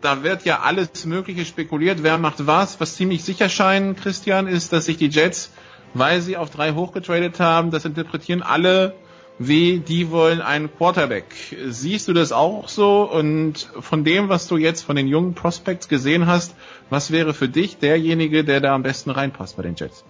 da 0.00 0.22
wird 0.22 0.46
ja 0.46 0.60
alles 0.60 1.04
Mögliche 1.04 1.44
spekuliert, 1.44 2.02
wer 2.02 2.16
macht 2.16 2.46
was. 2.46 2.80
Was 2.80 2.96
ziemlich 2.96 3.24
sicher 3.24 3.50
scheint, 3.50 3.98
Christian, 3.98 4.46
ist, 4.46 4.72
dass 4.72 4.86
sich 4.86 4.96
die 4.96 5.08
Jets, 5.08 5.52
weil 5.92 6.22
sie 6.22 6.38
auf 6.38 6.48
drei 6.48 6.72
hochgetradet 6.72 7.38
haben, 7.38 7.70
das 7.70 7.84
interpretieren 7.84 8.42
alle 8.42 8.94
wie 9.38 9.78
die 9.78 10.10
wollen 10.10 10.40
einen 10.40 10.70
Quarterback. 10.74 11.24
Siehst 11.66 12.08
du 12.08 12.12
das 12.12 12.32
auch 12.32 12.68
so? 12.68 13.02
Und 13.10 13.68
von 13.80 14.04
dem, 14.04 14.28
was 14.28 14.46
du 14.46 14.56
jetzt 14.56 14.82
von 14.82 14.96
den 14.96 15.08
jungen 15.08 15.34
Prospects 15.34 15.88
gesehen 15.88 16.26
hast, 16.26 16.54
was 16.92 17.10
wäre 17.10 17.32
für 17.32 17.48
dich 17.48 17.78
derjenige, 17.78 18.44
der 18.44 18.60
da 18.60 18.74
am 18.74 18.82
besten 18.82 19.10
reinpasst 19.10 19.56
bei 19.56 19.62
den 19.62 19.74
Jets? 19.74 20.04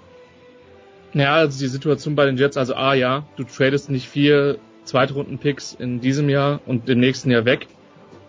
Ja, 1.15 1.35
also 1.37 1.59
die 1.59 1.69
Situation 1.69 2.17
bei 2.17 2.27
den 2.27 2.37
Jets, 2.37 2.57
also 2.57 2.75
A, 2.75 2.95
ja, 2.95 3.25
du 3.37 3.45
tradest 3.45 3.89
nicht 3.89 4.09
vier 4.09 4.59
Zweitrunden-Picks 4.85 5.75
in 5.75 6.01
diesem 6.01 6.29
Jahr 6.29 6.61
und 6.67 6.89
im 6.89 6.99
nächsten 6.99 7.31
Jahr 7.31 7.45
weg, 7.45 7.69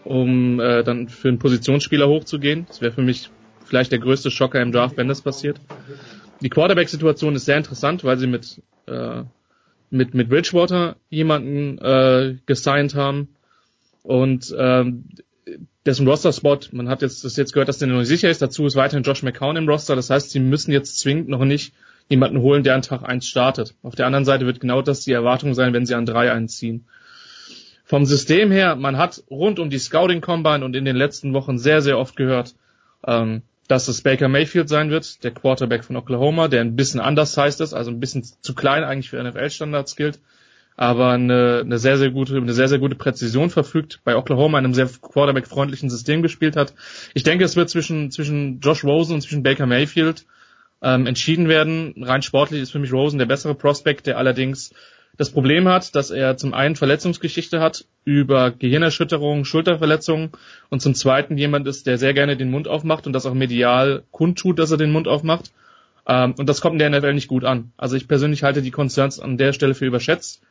um 0.04 0.60
äh, 0.60 0.84
dann 0.84 1.10
für 1.10 1.30
einen 1.30 1.40
Positionsspieler 1.40 2.08
hochzugehen. 2.08 2.66
Das 2.68 2.80
wäre 2.80 2.92
für 2.92 3.02
mich 3.02 3.32
vielleicht 3.66 3.92
der 3.92 4.00
größte 4.00 4.30
Schocker 4.30 4.62
im 4.62 4.72
Draft, 4.72 4.98
wenn 4.98 5.08
das 5.08 5.22
passiert. 5.22 5.60
Die 6.42 6.50
Quarterback-Situation 6.50 7.36
ist 7.36 7.46
sehr 7.46 7.58
interessant, 7.58 8.04
weil 8.04 8.18
sie 8.18 8.28
mit 8.28 8.62
äh, 8.86 9.24
mit, 9.94 10.14
mit 10.14 10.28
Bridgewater 10.28 10.98
jemanden 11.10 11.78
äh, 11.78 12.36
gesigned 12.46 12.96
haben 12.96 13.30
und 14.02 14.54
ähm, 14.58 15.06
dessen 15.86 16.08
Roster-Spot, 16.08 16.60
man 16.72 16.90
hat 16.90 17.02
jetzt 17.02 17.24
das 17.26 17.36
jetzt 17.36 17.54
gehört, 17.54 17.70
dass 17.70 17.78
der 17.78 17.88
noch 17.88 18.00
nicht 18.00 18.08
sicher 18.08 18.30
ist, 18.30 18.42
dazu 18.42 18.66
ist 18.66 18.76
weiterhin 18.76 19.04
Josh 19.04 19.24
McCown 19.24 19.58
im 19.58 19.68
Roster, 19.68 19.96
das 19.96 20.10
heißt, 20.10 20.32
sie 20.32 20.40
müssen 20.40 20.72
jetzt 20.72 21.00
zwingend 21.00 21.30
noch 21.30 21.44
nicht 21.44 21.74
jemanden 22.10 22.40
holen, 22.40 22.64
der 22.64 22.76
an 22.76 22.82
Tag 22.82 23.04
1 23.04 23.28
startet. 23.28 23.76
Auf 23.82 23.96
der 23.96 24.06
anderen 24.06 24.26
Seite 24.26 24.46
wird 24.46 24.60
genau 24.60 24.82
das 24.82 25.02
die 25.02 25.12
Erwartung 25.12 25.54
sein, 25.54 25.74
wenn 25.74 25.86
sie 25.86 25.96
an 25.96 26.06
3 26.06 26.32
einziehen. 26.32 26.86
Vom 27.86 28.06
System 28.06 28.52
her, 28.52 28.76
man 28.76 28.98
hat 28.98 29.24
rund 29.30 29.60
um 29.60 29.70
die 29.70 29.78
Scouting 29.78 30.22
Combine 30.22 30.64
und 30.64 30.76
in 30.76 30.86
den 30.86 30.96
letzten 30.96 31.34
Wochen 31.34 31.58
sehr, 31.58 31.82
sehr 31.82 31.98
oft 31.98 32.16
gehört, 32.16 32.56
ähm, 33.06 33.42
dass 33.68 33.88
es 33.88 34.02
Baker 34.02 34.28
Mayfield 34.28 34.70
sein 34.70 34.90
wird, 34.90 35.24
der 35.24 35.32
Quarterback 35.32 35.84
von 35.84 35.96
Oklahoma, 35.96 36.48
der 36.48 36.62
ein 36.62 36.76
bisschen 36.76 37.00
anders 37.00 37.38
heißt 37.38 37.62
ist, 37.62 37.74
also 37.74 37.92
ein 37.92 38.00
bisschen 38.00 38.24
zu 38.24 38.56
klein 38.56 38.84
eigentlich 38.84 39.10
für 39.10 39.22
NFL-Standards 39.22 39.96
gilt, 39.96 40.20
aber 40.76 41.12
eine, 41.12 41.62
eine 41.64 41.78
sehr, 41.78 41.98
sehr 41.98 42.12
gute, 42.12 42.38
eine 42.38 42.54
sehr, 42.54 42.68
sehr 42.68 42.80
gute 42.80 42.96
Präzision 42.96 43.50
verfügt, 43.50 44.00
bei 44.04 44.16
Oklahoma 44.16 44.60
in 44.60 44.66
einem 44.66 44.74
sehr 44.74 44.88
Quarterback-freundlichen 44.88 45.90
System 45.90 46.22
gespielt 46.22 46.56
hat. 46.56 46.74
Ich 47.14 47.24
denke, 47.24 47.44
es 47.44 47.56
wird 47.56 47.70
zwischen, 47.70 48.12
zwischen 48.12 48.60
Josh 48.60 48.84
Rosen 48.84 49.16
und 49.16 49.22
zwischen 49.22 49.44
Baker 49.44 49.66
Mayfield 49.66 50.26
ähm, 50.82 51.06
entschieden 51.06 51.48
werden. 51.48 52.04
Rein 52.04 52.22
sportlich 52.22 52.62
ist 52.62 52.72
für 52.72 52.80
mich 52.80 52.92
Rosen 52.92 53.20
der 53.20 53.26
bessere 53.26 53.56
Prospect, 53.56 54.08
der 54.08 54.18
allerdings 54.18 54.74
das 55.16 55.30
Problem 55.30 55.68
hat, 55.68 55.96
dass 55.96 56.10
er 56.10 56.38
zum 56.38 56.56
einen 56.56 56.76
Verletzungsgeschichte 56.76 57.60
hat 57.60 57.86
über 58.04 58.50
Gehirnerschütterungen, 58.50 59.46
Schulterverletzungen 59.46 60.32
und 60.70 60.82
zum 60.82 60.96
zweiten 60.96 61.38
jemand 61.38 61.68
ist, 61.68 61.86
der 61.86 62.00
sehr 62.00 62.16
gerne 62.16 62.36
den 62.36 62.50
Mund 62.50 62.68
aufmacht 62.68 63.06
und 63.06 63.14
das 63.14 63.28
auch 63.28 63.36
medial 63.36 64.04
kundtut, 64.10 64.58
dass 64.58 64.72
er 64.72 64.78
den 64.78 64.92
Mund 64.92 65.08
aufmacht. 65.08 65.52
Ähm, 66.08 66.34
und 66.38 66.50
das 66.50 66.62
kommt 66.62 66.82
in 66.82 66.92
der 66.92 67.00
NFL 67.00 67.14
nicht 67.14 67.28
gut 67.28 67.46
an. 67.46 67.72
Also 67.78 67.96
ich 67.96 68.08
persönlich 68.08 68.44
halte 68.44 68.64
die 68.64 68.72
Concerns 68.72 69.20
an 69.20 69.38
der 69.38 69.54
Stelle 69.54 69.76
für 69.76 69.86
überschätzt. 69.86 70.42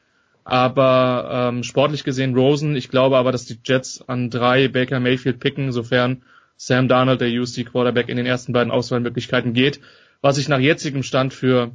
Aber 0.45 1.51
ähm, 1.53 1.63
sportlich 1.63 2.05
gesehen 2.05 2.35
Rosen, 2.35 2.75
ich 2.75 2.89
glaube 2.89 3.17
aber, 3.17 3.33
dass 3.33 3.45
die 3.45 3.59
Jets 3.65 4.03
an 4.09 4.31
drei 4.31 4.69
Baker 4.69 4.99
Mayfield 4.99 5.39
picken, 5.39 5.73
sofern 5.73 6.23
Sam 6.57 6.89
Darnold, 6.89 7.21
der 7.21 7.29
UC 7.29 7.67
Quarterback, 7.71 8.09
in 8.09 8.17
den 8.17 8.27
ersten 8.27 8.53
beiden 8.53 8.73
Auswahlmöglichkeiten 8.73 9.53
geht, 9.53 9.81
was 10.21 10.39
ich 10.39 10.49
nach 10.49 10.59
jetzigem 10.59 11.03
Stand 11.03 11.33
für 11.33 11.73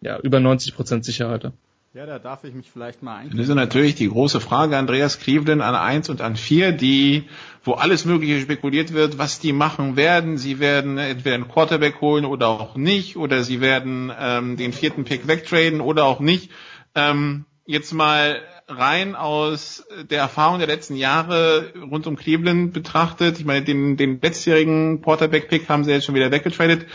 ja, 0.00 0.18
über 0.20 0.40
90 0.40 0.74
Prozent 0.74 1.04
sicher 1.04 1.28
halte. 1.28 1.52
Ja, 1.92 2.06
da 2.06 2.20
darf 2.20 2.44
ich 2.44 2.54
mich 2.54 2.70
vielleicht 2.70 3.02
mal 3.02 3.16
ein. 3.16 3.30
Das 3.30 3.48
ist 3.48 3.54
natürlich 3.54 3.96
die 3.96 4.08
große 4.08 4.38
Frage, 4.38 4.76
Andreas 4.76 5.18
Cleveland 5.18 5.60
an 5.60 5.74
eins 5.74 6.08
und 6.08 6.20
an 6.20 6.36
vier, 6.36 6.70
die, 6.70 7.24
wo 7.64 7.72
alles 7.72 8.04
Mögliche 8.04 8.40
spekuliert 8.40 8.92
wird, 8.92 9.18
was 9.18 9.40
die 9.40 9.52
machen 9.52 9.96
werden. 9.96 10.38
Sie 10.38 10.60
werden 10.60 10.98
entweder 10.98 11.34
einen 11.34 11.48
Quarterback 11.48 12.00
holen 12.00 12.24
oder 12.24 12.46
auch 12.46 12.76
nicht, 12.76 13.16
oder 13.16 13.42
sie 13.42 13.60
werden 13.60 14.12
ähm, 14.16 14.56
den 14.56 14.72
vierten 14.72 15.02
Pick 15.02 15.26
wegtraden 15.26 15.80
oder 15.80 16.04
auch 16.04 16.20
nicht. 16.20 16.52
Ähm, 16.94 17.44
jetzt 17.70 17.92
mal 17.92 18.42
rein 18.66 19.14
aus 19.14 19.86
der 20.10 20.18
Erfahrung 20.18 20.58
der 20.58 20.66
letzten 20.66 20.96
Jahre 20.96 21.72
rund 21.90 22.06
um 22.08 22.16
Cleveland 22.16 22.72
betrachtet. 22.72 23.38
Ich 23.38 23.44
meine, 23.44 23.64
den, 23.64 23.96
den 23.96 24.20
letztjährigen 24.20 25.02
Quarterback-Pick 25.02 25.68
haben 25.68 25.84
sie 25.84 25.92
jetzt 25.92 26.04
schon 26.04 26.16
wieder 26.16 26.32
weggetradet. 26.32 26.86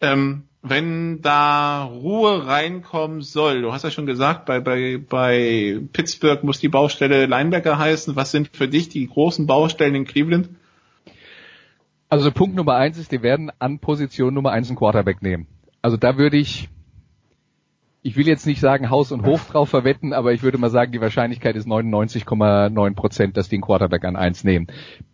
Ähm, 0.00 0.44
wenn 0.60 1.20
da 1.22 1.84
Ruhe 1.84 2.46
reinkommen 2.46 3.20
soll, 3.20 3.62
du 3.62 3.72
hast 3.72 3.84
ja 3.84 3.90
schon 3.90 4.06
gesagt, 4.06 4.46
bei, 4.46 4.58
bei, 4.58 4.98
bei 4.98 5.78
Pittsburgh 5.92 6.42
muss 6.42 6.58
die 6.58 6.68
Baustelle 6.68 7.26
Linebacker 7.26 7.78
heißen. 7.78 8.16
Was 8.16 8.32
sind 8.32 8.56
für 8.56 8.66
dich 8.66 8.88
die 8.88 9.06
großen 9.06 9.46
Baustellen 9.46 9.94
in 9.94 10.04
Cleveland? 10.04 10.48
Also 12.08 12.30
Punkt 12.32 12.56
Nummer 12.56 12.74
eins 12.74 12.98
ist, 12.98 13.12
die 13.12 13.22
werden 13.22 13.52
an 13.60 13.78
Position 13.78 14.34
Nummer 14.34 14.50
eins 14.50 14.68
einen 14.68 14.78
Quarterback 14.78 15.22
nehmen. 15.22 15.46
Also 15.80 15.96
da 15.96 16.16
würde 16.16 16.38
ich, 16.38 16.68
ich 18.06 18.16
will 18.16 18.28
jetzt 18.28 18.46
nicht 18.46 18.60
sagen 18.60 18.90
Haus 18.90 19.12
und 19.12 19.24
Hof 19.24 19.48
drauf 19.48 19.70
verwetten, 19.70 20.12
aber 20.12 20.34
ich 20.34 20.42
würde 20.42 20.58
mal 20.58 20.68
sagen, 20.68 20.92
die 20.92 21.00
Wahrscheinlichkeit 21.00 21.56
ist 21.56 21.66
99,9 21.66 22.94
Prozent, 22.94 23.36
dass 23.38 23.48
die 23.48 23.56
einen 23.56 23.62
Quarterback 23.62 24.04
an 24.04 24.14
eins 24.14 24.44
nehmen. 24.44 24.66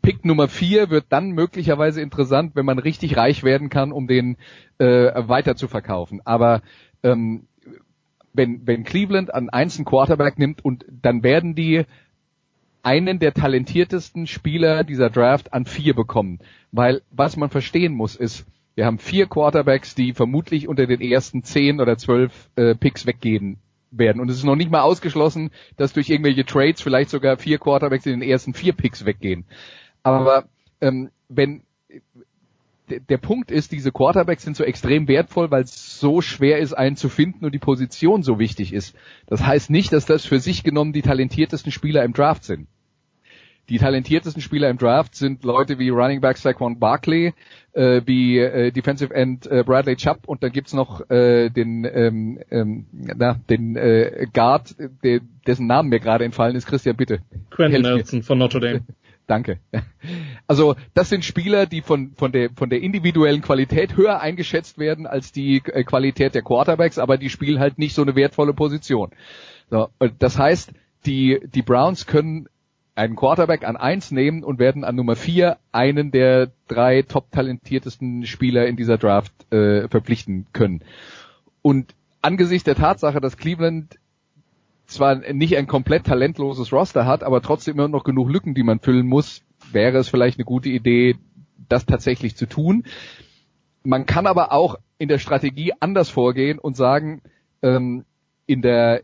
Pick 0.03 0.24
Nummer 0.24 0.49
vier 0.49 0.91
wird 0.91 1.05
dann 1.09 1.30
möglicherweise 1.30 2.03
interessant, 2.03 2.57
wenn 2.57 2.66
man 2.66 2.80
richtig 2.80 3.16
reich 3.16 3.45
werden 3.45 3.70
kann, 3.70 3.93
um 3.93 4.09
den 4.09 4.38
äh, 4.78 5.12
weiter 5.28 5.55
zu 5.55 5.68
verkaufen. 5.68 6.20
Aber 6.24 6.62
ähm, 7.05 7.47
wenn, 8.32 8.66
wenn 8.66 8.82
Cleveland 8.82 9.32
an 9.32 9.51
eins 9.51 9.78
einen 9.78 9.84
Quarterback 9.84 10.36
nimmt 10.41 10.64
und 10.64 10.84
dann 10.88 11.22
werden 11.22 11.55
die 11.55 11.84
einen 12.82 13.20
der 13.20 13.34
talentiertesten 13.34 14.26
Spieler 14.26 14.82
dieser 14.82 15.11
Draft 15.11 15.53
an 15.53 15.64
vier 15.64 15.95
bekommen. 15.95 16.41
Weil 16.72 17.03
was 17.12 17.36
man 17.36 17.51
verstehen 17.51 17.95
muss 17.95 18.16
ist, 18.16 18.47
wir 18.75 18.87
haben 18.87 18.99
vier 18.99 19.27
Quarterbacks, 19.27 19.95
die 19.95 20.12
vermutlich 20.12 20.68
unter 20.68 20.87
den 20.87 21.01
ersten 21.01 21.43
zehn 21.43 21.81
oder 21.81 21.97
zwölf 21.97 22.51
äh, 22.57 22.75
Picks 22.75 23.07
weggehen 23.07 23.59
werden. 23.91 24.21
Und 24.21 24.31
es 24.31 24.37
ist 24.37 24.45
noch 24.45 24.57
nicht 24.57 24.71
mal 24.71 24.83
ausgeschlossen, 24.83 25.51
dass 25.77 25.93
durch 25.93 26.09
irgendwelche 26.09 26.45
Trades 26.45 26.81
vielleicht 26.81 27.11
sogar 27.11 27.37
vier 27.37 27.59
Quarterbacks 27.59 28.07
in 28.07 28.21
den 28.21 28.29
ersten 28.29 28.55
vier 28.55 28.73
Picks 28.73 29.05
weggehen. 29.05 29.45
Aber 30.03 30.45
ähm, 30.81 31.11
wenn 31.29 31.62
der 33.09 33.18
Punkt 33.18 33.51
ist, 33.51 33.71
diese 33.73 33.93
Quarterbacks 33.93 34.43
sind 34.43 34.57
so 34.57 34.64
extrem 34.64 35.07
wertvoll, 35.07 35.51
weil 35.51 35.62
es 35.62 36.01
so 36.01 36.21
schwer 36.21 36.59
ist, 36.59 36.73
einen 36.73 36.97
zu 36.97 37.09
finden 37.09 37.45
und 37.45 37.53
die 37.53 37.59
Position 37.59 38.23
so 38.23 38.39
wichtig 38.39 38.73
ist. 38.73 38.97
Das 39.27 39.47
heißt 39.47 39.71
nicht, 39.71 39.93
dass 39.93 40.07
das 40.07 40.27
für 40.27 40.41
sich 40.41 40.64
genommen 40.64 40.93
die 40.93 41.03
talentiertesten 41.03 41.71
Spieler 41.71 42.03
im 42.05 42.12
Draft 42.12 42.45
sind. 42.45 42.66
Die 43.71 43.79
talentiertesten 43.79 44.43
Spieler 44.43 44.68
im 44.68 44.79
Draft 44.79 45.14
sind 45.14 45.45
Leute 45.45 45.79
wie 45.79 45.91
Running 45.91 46.21
Back 46.21 46.39
Saquon 46.39 46.81
Barkley, 46.81 47.35
äh, 47.73 48.03
wie 48.05 48.39
äh, 48.39 48.73
Defensive 48.73 49.14
End 49.14 49.47
äh, 49.47 49.62
Bradley 49.64 49.95
Chubb 49.95 50.27
und 50.27 50.43
dann 50.43 50.51
gibt's 50.51 50.73
noch 50.73 51.09
äh, 51.09 51.51
den 51.51 51.85
ähm, 51.85 52.41
ähm, 52.51 52.87
na, 52.93 53.39
den 53.49 53.77
äh, 53.77 54.27
Guard, 54.33 54.75
der, 55.05 55.21
dessen 55.47 55.68
Namen 55.68 55.89
mir 55.89 56.01
gerade 56.01 56.25
entfallen 56.25 56.57
ist. 56.57 56.66
Christian, 56.66 56.97
bitte. 56.97 57.21
Quentin 57.51 57.83
Nelson 57.83 58.25
von 58.25 58.39
Notre 58.39 58.61
Dame. 58.61 58.81
Danke. 59.29 59.61
Also 60.49 60.75
das 60.93 61.09
sind 61.09 61.25
Spieler, 61.25 61.66
die 61.66 61.83
von, 61.83 62.14
von, 62.16 62.33
der, 62.33 62.51
von 62.51 62.71
der 62.71 62.83
individuellen 62.83 63.41
Qualität 63.41 63.97
höher 63.97 64.21
eingeschätzt 64.21 64.79
werden 64.79 65.07
als 65.07 65.31
die 65.31 65.62
äh, 65.66 65.85
Qualität 65.85 66.35
der 66.35 66.43
Quarterbacks, 66.43 66.99
aber 66.99 67.18
die 67.18 67.31
spielen 67.31 67.61
halt 67.61 67.79
nicht 67.79 67.95
so 67.95 68.03
eine 68.03 68.16
wertvolle 68.16 68.53
Position. 68.53 69.11
So, 69.71 69.91
das 70.18 70.37
heißt, 70.37 70.73
die, 71.07 71.39
die 71.55 71.62
Browns 71.62 72.07
können 72.07 72.49
einen 72.95 73.16
Quarterback 73.16 73.66
an 73.66 73.76
eins 73.76 74.11
nehmen 74.11 74.45
und 74.45 74.59
werden 74.59 74.84
an 74.84 74.97
Nummer 74.97 75.16
vier 75.16 75.59
einen 75.72 76.11
der 76.11 76.51
drei 76.68 77.03
top 77.03 77.30
talentiertesten 77.30 78.26
Spieler 78.26 78.66
in 78.66 78.76
dieser 78.76 78.99
Draft 78.99 79.32
äh, 79.53 79.88
verpflichten 79.88 80.47
können. 80.53 80.82
Und 81.62 81.95
angesichts 82.22 82.64
der 82.64 82.74
Tatsache, 82.74 83.20
dass 83.20 83.36
Cleveland 83.36 83.99
zwar 84.86 85.16
nicht 85.32 85.57
ein 85.57 85.66
komplett 85.66 86.05
talentloses 86.05 86.72
Roster 86.72 87.07
hat, 87.07 87.22
aber 87.22 87.43
trotzdem 87.43 87.74
immer 87.74 87.88
noch 87.88 88.05
genug 88.05 88.28
Lücken, 88.28 88.55
die 88.55 88.64
man 88.64 88.80
füllen 88.80 89.07
muss, 89.07 89.43
wäre 89.72 89.99
es 89.99 90.09
vielleicht 90.09 90.38
eine 90.38 90.45
gute 90.45 90.68
Idee, 90.68 91.16
das 91.68 91.86
tatsächlich 91.86 92.36
zu 92.36 92.47
tun. 92.47 92.84
Man 93.84 94.05
kann 94.07 94.26
aber 94.26 94.53
auch 94.53 94.76
in 94.99 95.09
der 95.09 95.18
Strategie 95.18 95.72
anders 95.78 96.11
vorgehen 96.11 96.59
und 96.59 96.76
sagen, 96.76 97.22
ähm, 97.62 98.05
in 98.47 98.62
der 98.62 99.03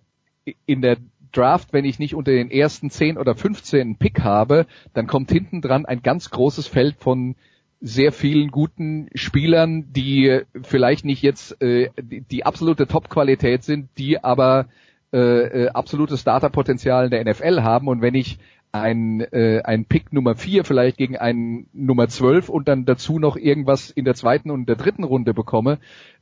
in 0.66 0.80
der 0.80 0.98
Draft, 1.32 1.72
wenn 1.72 1.84
ich 1.84 1.98
nicht 1.98 2.14
unter 2.14 2.32
den 2.32 2.50
ersten 2.50 2.90
10 2.90 3.18
oder 3.18 3.34
15 3.34 3.96
Pick 3.96 4.20
habe, 4.20 4.66
dann 4.94 5.06
kommt 5.06 5.30
hinten 5.30 5.60
dran 5.60 5.86
ein 5.86 6.02
ganz 6.02 6.30
großes 6.30 6.66
Feld 6.66 6.96
von 6.98 7.36
sehr 7.80 8.12
vielen 8.12 8.50
guten 8.50 9.08
Spielern, 9.14 9.92
die 9.92 10.40
vielleicht 10.62 11.04
nicht 11.04 11.22
jetzt 11.22 11.60
äh, 11.60 11.90
die, 12.00 12.22
die 12.22 12.46
absolute 12.46 12.86
Top-Qualität 12.86 13.64
sind, 13.64 13.90
die 13.98 14.22
aber 14.22 14.66
äh, 15.12 15.64
äh, 15.64 15.68
absolutes 15.68 16.20
Starterpotenzial 16.22 17.04
in 17.06 17.10
der 17.10 17.24
NFL 17.24 17.62
haben. 17.62 17.88
Und 17.88 18.02
wenn 18.02 18.14
ich 18.14 18.38
ein, 18.72 19.20
äh, 19.20 19.62
ein 19.62 19.84
Pick 19.84 20.12
Nummer 20.12 20.36
4 20.36 20.64
vielleicht 20.64 20.96
gegen 20.96 21.16
einen 21.16 21.68
Nummer 21.72 22.08
12 22.08 22.48
und 22.48 22.68
dann 22.68 22.84
dazu 22.84 23.18
noch 23.18 23.36
irgendwas 23.36 23.90
in 23.90 24.04
der 24.04 24.14
zweiten 24.14 24.50
und 24.50 24.68
der 24.68 24.76
dritten 24.76 25.04
Runde 25.04 25.34
bekomme, 25.34 25.78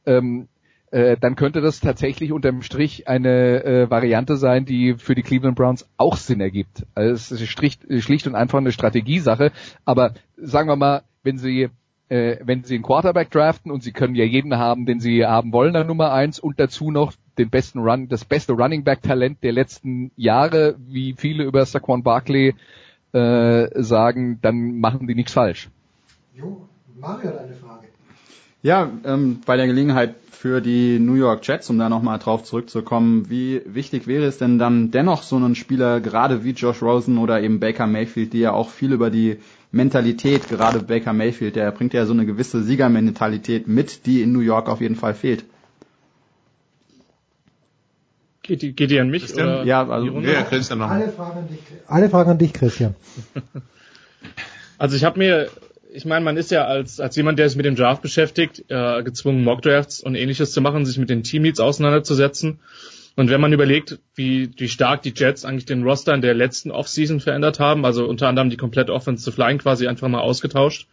ähm, 0.06 0.48
äh, 0.94 1.16
dann 1.18 1.34
könnte 1.34 1.60
das 1.60 1.80
tatsächlich 1.80 2.30
unterm 2.30 2.62
Strich 2.62 3.08
eine 3.08 3.64
äh, 3.64 3.90
Variante 3.90 4.36
sein, 4.36 4.64
die 4.64 4.94
für 4.94 5.16
die 5.16 5.22
Cleveland 5.22 5.56
Browns 5.56 5.88
auch 5.96 6.16
Sinn 6.16 6.40
ergibt. 6.40 6.86
Also 6.94 7.12
es 7.12 7.32
ist 7.32 7.48
schlicht, 7.48 7.84
schlicht 7.98 8.28
und 8.28 8.36
einfach 8.36 8.58
eine 8.58 8.70
Strategiesache. 8.70 9.50
Aber 9.84 10.14
sagen 10.36 10.68
wir 10.68 10.76
mal, 10.76 11.02
wenn 11.24 11.36
sie 11.36 11.68
äh, 12.08 12.36
wenn 12.44 12.62
sie 12.62 12.76
einen 12.76 12.84
Quarterback 12.84 13.32
draften 13.32 13.72
und 13.72 13.82
sie 13.82 13.90
können 13.90 14.14
ja 14.14 14.24
jeden 14.24 14.56
haben, 14.56 14.86
den 14.86 15.00
sie 15.00 15.26
haben 15.26 15.52
wollen, 15.52 15.74
dann 15.74 15.88
Nummer 15.88 16.12
eins 16.12 16.38
und 16.38 16.60
dazu 16.60 16.92
noch 16.92 17.12
den 17.38 17.50
besten 17.50 17.80
Run, 17.80 18.06
das 18.06 18.24
beste 18.24 18.52
Running 18.52 18.84
Back 18.84 19.02
Talent 19.02 19.42
der 19.42 19.52
letzten 19.52 20.12
Jahre, 20.14 20.76
wie 20.78 21.14
viele 21.14 21.42
über 21.42 21.66
Saquon 21.66 22.04
Barkley 22.04 22.54
äh, 23.10 23.82
sagen, 23.82 24.38
dann 24.42 24.78
machen 24.78 25.08
die 25.08 25.16
nichts 25.16 25.32
falsch. 25.32 25.70
Jo, 26.34 26.68
Mario 27.00 27.30
hat 27.30 27.38
eine 27.38 27.54
Frage. 27.54 27.83
Ja, 28.64 28.90
ähm, 29.04 29.42
bei 29.44 29.58
der 29.58 29.66
Gelegenheit 29.66 30.14
für 30.30 30.62
die 30.62 30.98
New 30.98 31.16
York 31.16 31.46
Jets, 31.46 31.68
um 31.68 31.78
da 31.78 31.90
nochmal 31.90 32.18
drauf 32.18 32.44
zurückzukommen, 32.44 33.28
wie 33.28 33.60
wichtig 33.66 34.06
wäre 34.06 34.24
es 34.24 34.38
denn 34.38 34.58
dann 34.58 34.90
dennoch 34.90 35.22
so 35.22 35.36
einen 35.36 35.54
Spieler, 35.54 36.00
gerade 36.00 36.44
wie 36.44 36.52
Josh 36.52 36.80
Rosen 36.80 37.18
oder 37.18 37.42
eben 37.42 37.60
Baker 37.60 37.86
Mayfield, 37.86 38.32
die 38.32 38.38
ja 38.38 38.52
auch 38.52 38.70
viel 38.70 38.94
über 38.94 39.10
die 39.10 39.36
Mentalität, 39.70 40.48
gerade 40.48 40.78
Baker 40.78 41.12
Mayfield, 41.12 41.56
der 41.56 41.70
bringt 41.72 41.92
ja 41.92 42.06
so 42.06 42.14
eine 42.14 42.24
gewisse 42.24 42.62
Siegermentalität 42.62 43.68
mit, 43.68 44.06
die 44.06 44.22
in 44.22 44.32
New 44.32 44.40
York 44.40 44.70
auf 44.70 44.80
jeden 44.80 44.96
Fall 44.96 45.12
fehlt. 45.12 45.44
Geht 48.40 48.62
die, 48.62 48.72
geht 48.72 48.90
die 48.90 48.98
an 48.98 49.10
mich? 49.10 49.34
Oder 49.34 49.64
ja, 49.64 49.86
also, 49.86 50.20
ja, 50.20 50.42
Christian 50.42 50.78
noch. 50.78 50.88
Alle 50.88 51.10
Fragen 51.10 51.38
an 51.40 51.48
dich, 51.48 51.58
alle 51.86 52.08
Fragen 52.08 52.30
an 52.30 52.38
dich 52.38 52.54
Christian. 52.54 52.94
Also 54.78 54.96
ich 54.96 55.04
habe 55.04 55.18
mir, 55.18 55.50
ich 55.94 56.04
meine, 56.04 56.24
man 56.24 56.36
ist 56.36 56.50
ja 56.50 56.64
als, 56.64 56.98
als 56.98 57.14
jemand, 57.14 57.38
der 57.38 57.48
sich 57.48 57.56
mit 57.56 57.66
dem 57.66 57.76
Draft 57.76 58.02
beschäftigt, 58.02 58.64
äh, 58.68 59.02
gezwungen, 59.04 59.44
Mockdrafts 59.44 60.00
und 60.00 60.16
ähnliches 60.16 60.50
zu 60.52 60.60
machen, 60.60 60.84
sich 60.84 60.98
mit 60.98 61.08
den 61.08 61.22
Teamleads 61.22 61.60
auseinanderzusetzen. 61.60 62.58
Und 63.14 63.30
wenn 63.30 63.40
man 63.40 63.52
überlegt, 63.52 64.00
wie, 64.16 64.50
wie 64.56 64.68
stark 64.68 65.02
die 65.02 65.14
Jets 65.14 65.44
eigentlich 65.44 65.66
den 65.66 65.84
Roster 65.84 66.12
in 66.12 66.20
der 66.20 66.34
letzten 66.34 66.72
Offseason 66.72 67.20
verändert 67.20 67.60
haben, 67.60 67.84
also 67.84 68.06
unter 68.06 68.26
anderem 68.26 68.50
die 68.50 68.56
komplette 68.56 68.92
Offensive 68.92 69.40
Line 69.40 69.58
quasi 69.58 69.86
einfach 69.86 70.08
mal 70.08 70.20
ausgetauscht, 70.20 70.88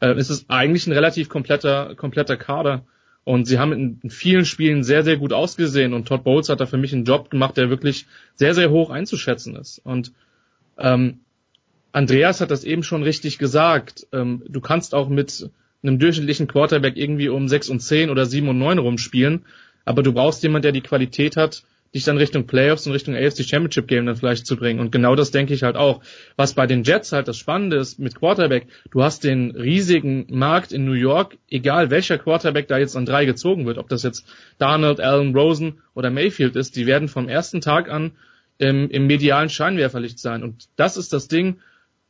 äh, 0.00 0.14
ist 0.18 0.28
es 0.28 0.44
eigentlich 0.50 0.86
ein 0.86 0.92
relativ 0.92 1.30
kompletter, 1.30 1.94
kompletter 1.94 2.36
Kader. 2.36 2.84
Und 3.24 3.46
sie 3.46 3.58
haben 3.58 3.72
in, 3.72 4.00
in 4.02 4.10
vielen 4.10 4.44
Spielen 4.44 4.84
sehr, 4.84 5.04
sehr 5.04 5.16
gut 5.16 5.32
ausgesehen 5.32 5.94
und 5.94 6.06
Todd 6.06 6.22
Bowles 6.22 6.50
hat 6.50 6.60
da 6.60 6.66
für 6.66 6.76
mich 6.76 6.92
einen 6.92 7.06
Job 7.06 7.30
gemacht, 7.30 7.56
der 7.56 7.70
wirklich 7.70 8.04
sehr, 8.34 8.54
sehr 8.54 8.68
hoch 8.68 8.90
einzuschätzen 8.90 9.56
ist. 9.56 9.78
Und 9.78 10.12
ähm, 10.76 11.20
Andreas 11.94 12.40
hat 12.40 12.50
das 12.50 12.64
eben 12.64 12.82
schon 12.82 13.04
richtig 13.04 13.38
gesagt. 13.38 14.08
Ähm, 14.12 14.42
du 14.48 14.60
kannst 14.60 14.96
auch 14.96 15.08
mit 15.08 15.48
einem 15.84 16.00
durchschnittlichen 16.00 16.48
Quarterback 16.48 16.96
irgendwie 16.96 17.28
um 17.28 17.46
6 17.46 17.68
und 17.68 17.80
10 17.80 18.10
oder 18.10 18.26
7 18.26 18.48
und 18.48 18.58
9 18.58 18.78
rumspielen, 18.78 19.44
aber 19.84 20.02
du 20.02 20.12
brauchst 20.12 20.42
jemanden, 20.42 20.64
der 20.64 20.72
die 20.72 20.80
Qualität 20.80 21.36
hat, 21.36 21.62
dich 21.94 22.02
dann 22.02 22.16
Richtung 22.16 22.48
Playoffs 22.48 22.88
und 22.88 22.94
Richtung 22.94 23.14
AFC 23.14 23.44
Championship 23.44 23.86
Game 23.86 24.06
dann 24.06 24.16
vielleicht 24.16 24.44
zu 24.44 24.56
bringen. 24.56 24.80
Und 24.80 24.90
genau 24.90 25.14
das 25.14 25.30
denke 25.30 25.54
ich 25.54 25.62
halt 25.62 25.76
auch. 25.76 26.02
Was 26.34 26.54
bei 26.54 26.66
den 26.66 26.82
Jets 26.82 27.12
halt 27.12 27.28
das 27.28 27.36
Spannende 27.36 27.76
ist 27.76 28.00
mit 28.00 28.16
Quarterback, 28.16 28.66
du 28.90 29.04
hast 29.04 29.22
den 29.22 29.52
riesigen 29.52 30.26
Markt 30.30 30.72
in 30.72 30.86
New 30.86 30.94
York, 30.94 31.36
egal 31.48 31.90
welcher 31.90 32.18
Quarterback 32.18 32.66
da 32.66 32.76
jetzt 32.76 32.96
an 32.96 33.06
drei 33.06 33.24
gezogen 33.24 33.66
wird, 33.66 33.78
ob 33.78 33.88
das 33.88 34.02
jetzt 34.02 34.26
Darnold, 34.58 35.00
Allen, 35.00 35.32
Rosen 35.32 35.74
oder 35.94 36.10
Mayfield 36.10 36.56
ist, 36.56 36.74
die 36.74 36.86
werden 36.86 37.06
vom 37.06 37.28
ersten 37.28 37.60
Tag 37.60 37.88
an 37.88 38.10
im, 38.58 38.90
im 38.90 39.06
medialen 39.06 39.48
Scheinwerferlicht 39.48 40.18
sein. 40.18 40.42
Und 40.42 40.64
das 40.74 40.96
ist 40.96 41.12
das 41.12 41.28
Ding, 41.28 41.58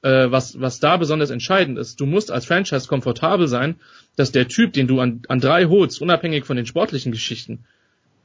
äh, 0.04 0.30
was, 0.30 0.60
was 0.60 0.80
da 0.80 0.98
besonders 0.98 1.30
entscheidend 1.30 1.78
ist. 1.78 1.98
Du 1.98 2.04
musst 2.04 2.30
als 2.30 2.44
Franchise 2.44 2.86
komfortabel 2.86 3.48
sein, 3.48 3.76
dass 4.16 4.32
der 4.32 4.48
Typ, 4.48 4.74
den 4.74 4.86
du 4.86 5.00
an, 5.00 5.22
an 5.28 5.40
drei 5.40 5.64
holst, 5.64 6.00
unabhängig 6.02 6.44
von 6.44 6.56
den 6.56 6.66
sportlichen 6.66 7.10
Geschichten, 7.10 7.64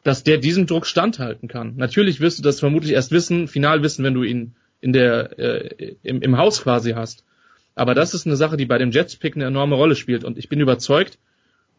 dass 0.03 0.23
der 0.23 0.38
diesem 0.38 0.67
Druck 0.67 0.86
standhalten 0.86 1.47
kann. 1.47 1.77
Natürlich 1.77 2.19
wirst 2.19 2.38
du 2.38 2.43
das 2.43 2.59
vermutlich 2.59 2.91
erst 2.91 3.11
wissen, 3.11 3.47
final 3.47 3.82
wissen, 3.82 4.03
wenn 4.03 4.13
du 4.13 4.23
ihn 4.23 4.55
in 4.82 4.91
der 4.91 5.39
äh, 5.39 5.95
im, 6.03 6.21
im 6.21 6.38
Haus 6.38 6.61
quasi 6.61 6.91
hast. 6.91 7.23
Aber 7.75 7.95
das 7.95 8.13
ist 8.13 8.25
eine 8.25 8.36
Sache, 8.36 8.57
die 8.57 8.65
bei 8.65 8.77
dem 8.77 8.91
Jets-Pick 8.91 9.36
eine 9.36 9.45
enorme 9.45 9.75
Rolle 9.75 9.95
spielt. 9.95 10.25
Und 10.25 10.38
ich 10.38 10.49
bin 10.49 10.59
überzeugt, 10.59 11.17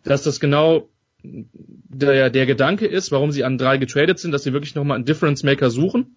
dass 0.03 0.23
das 0.23 0.41
genau 0.41 0.89
der, 1.23 2.31
der 2.31 2.47
Gedanke 2.47 2.87
ist, 2.87 3.13
warum 3.13 3.33
sie 3.33 3.45
an 3.45 3.59
drei 3.59 3.77
getradet 3.77 4.19
sind, 4.19 4.33
dass 4.33 4.45
sie 4.45 4.55
wirklich 4.55 4.75
nochmal 4.75 4.95
einen 4.95 5.05
Difference 5.05 5.43
Maker 5.43 5.69
suchen. 5.69 6.17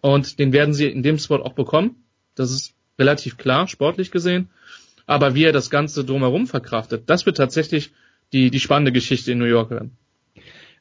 Und 0.00 0.40
den 0.40 0.52
werden 0.52 0.74
sie 0.74 0.86
in 0.86 1.04
dem 1.04 1.18
Spot 1.18 1.36
auch 1.36 1.52
bekommen. 1.52 2.02
Das 2.34 2.50
ist 2.50 2.74
relativ 2.98 3.36
klar, 3.36 3.68
sportlich 3.68 4.10
gesehen. 4.10 4.50
Aber 5.06 5.34
wie 5.34 5.44
er 5.44 5.52
das 5.52 5.70
Ganze 5.70 6.04
drumherum 6.04 6.46
verkraftet, 6.46 7.10
das 7.10 7.26
wird 7.26 7.36
tatsächlich 7.36 7.92
die, 8.32 8.50
die 8.50 8.60
spannende 8.60 8.92
Geschichte 8.92 9.32
in 9.32 9.38
New 9.38 9.44
York 9.44 9.70
werden. 9.70 9.96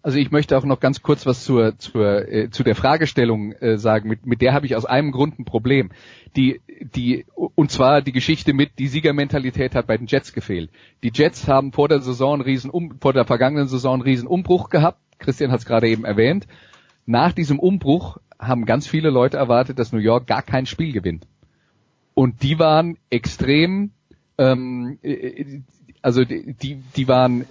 Also 0.02 0.18
ich 0.18 0.32
möchte 0.32 0.58
auch 0.58 0.64
noch 0.64 0.80
ganz 0.80 1.02
kurz 1.02 1.26
was 1.26 1.44
zur, 1.44 1.78
zur, 1.78 2.28
äh, 2.30 2.50
zu 2.50 2.64
der 2.64 2.76
Fragestellung 2.76 3.52
äh, 3.54 3.78
sagen. 3.78 4.08
Mit, 4.08 4.26
mit 4.26 4.42
der 4.42 4.54
habe 4.54 4.66
ich 4.66 4.76
aus 4.76 4.86
einem 4.86 5.12
Grund 5.12 5.40
ein 5.40 5.46
Problem. 5.46 5.92
Die, 6.38 6.62
die, 6.96 7.26
und 7.56 7.70
zwar 7.70 8.02
die 8.02 8.14
Geschichte 8.14 8.54
mit, 8.54 8.80
die 8.80 8.88
Siegermentalität 8.88 9.76
hat 9.76 9.88
bei 9.88 9.98
den 9.98 10.08
Jets 10.08 10.32
gefehlt. 10.32 10.70
Die 11.04 11.12
Jets 11.14 11.50
haben 11.50 11.74
vor 11.74 11.90
der 11.90 12.00
Saison 12.00 12.36
einen 12.36 12.44
riesen 12.44 12.70
um, 12.70 12.98
vor 13.02 13.12
der 13.12 13.26
vergangenen 13.26 13.68
Saison 13.68 13.96
einen 13.96 14.04
riesen 14.04 14.28
Umbruch 14.28 14.70
gehabt. 14.70 15.00
Christian 15.18 15.52
hat 15.52 15.60
es 15.60 15.66
gerade 15.66 15.90
eben 15.90 16.06
erwähnt. 16.06 16.48
Nach 17.06 17.34
diesem 17.34 17.60
Umbruch 17.60 18.20
haben 18.40 18.66
ganz 18.66 18.88
viele 18.88 19.10
Leute 19.10 19.36
erwartet, 19.36 19.80
dass 19.80 19.92
New 19.92 20.00
York 20.00 20.28
gar 20.28 20.44
kein 20.44 20.66
Spiel 20.66 20.94
gewinnt. 20.94 21.26
Und 22.20 22.44
die 22.44 22.60
waren 22.60 22.98
extrem, 23.10 23.92
ähm, 24.38 25.00
äh, 25.04 25.62
also 26.02 26.26
die, 26.26 26.84
die 26.98 27.08
waren 27.08 27.46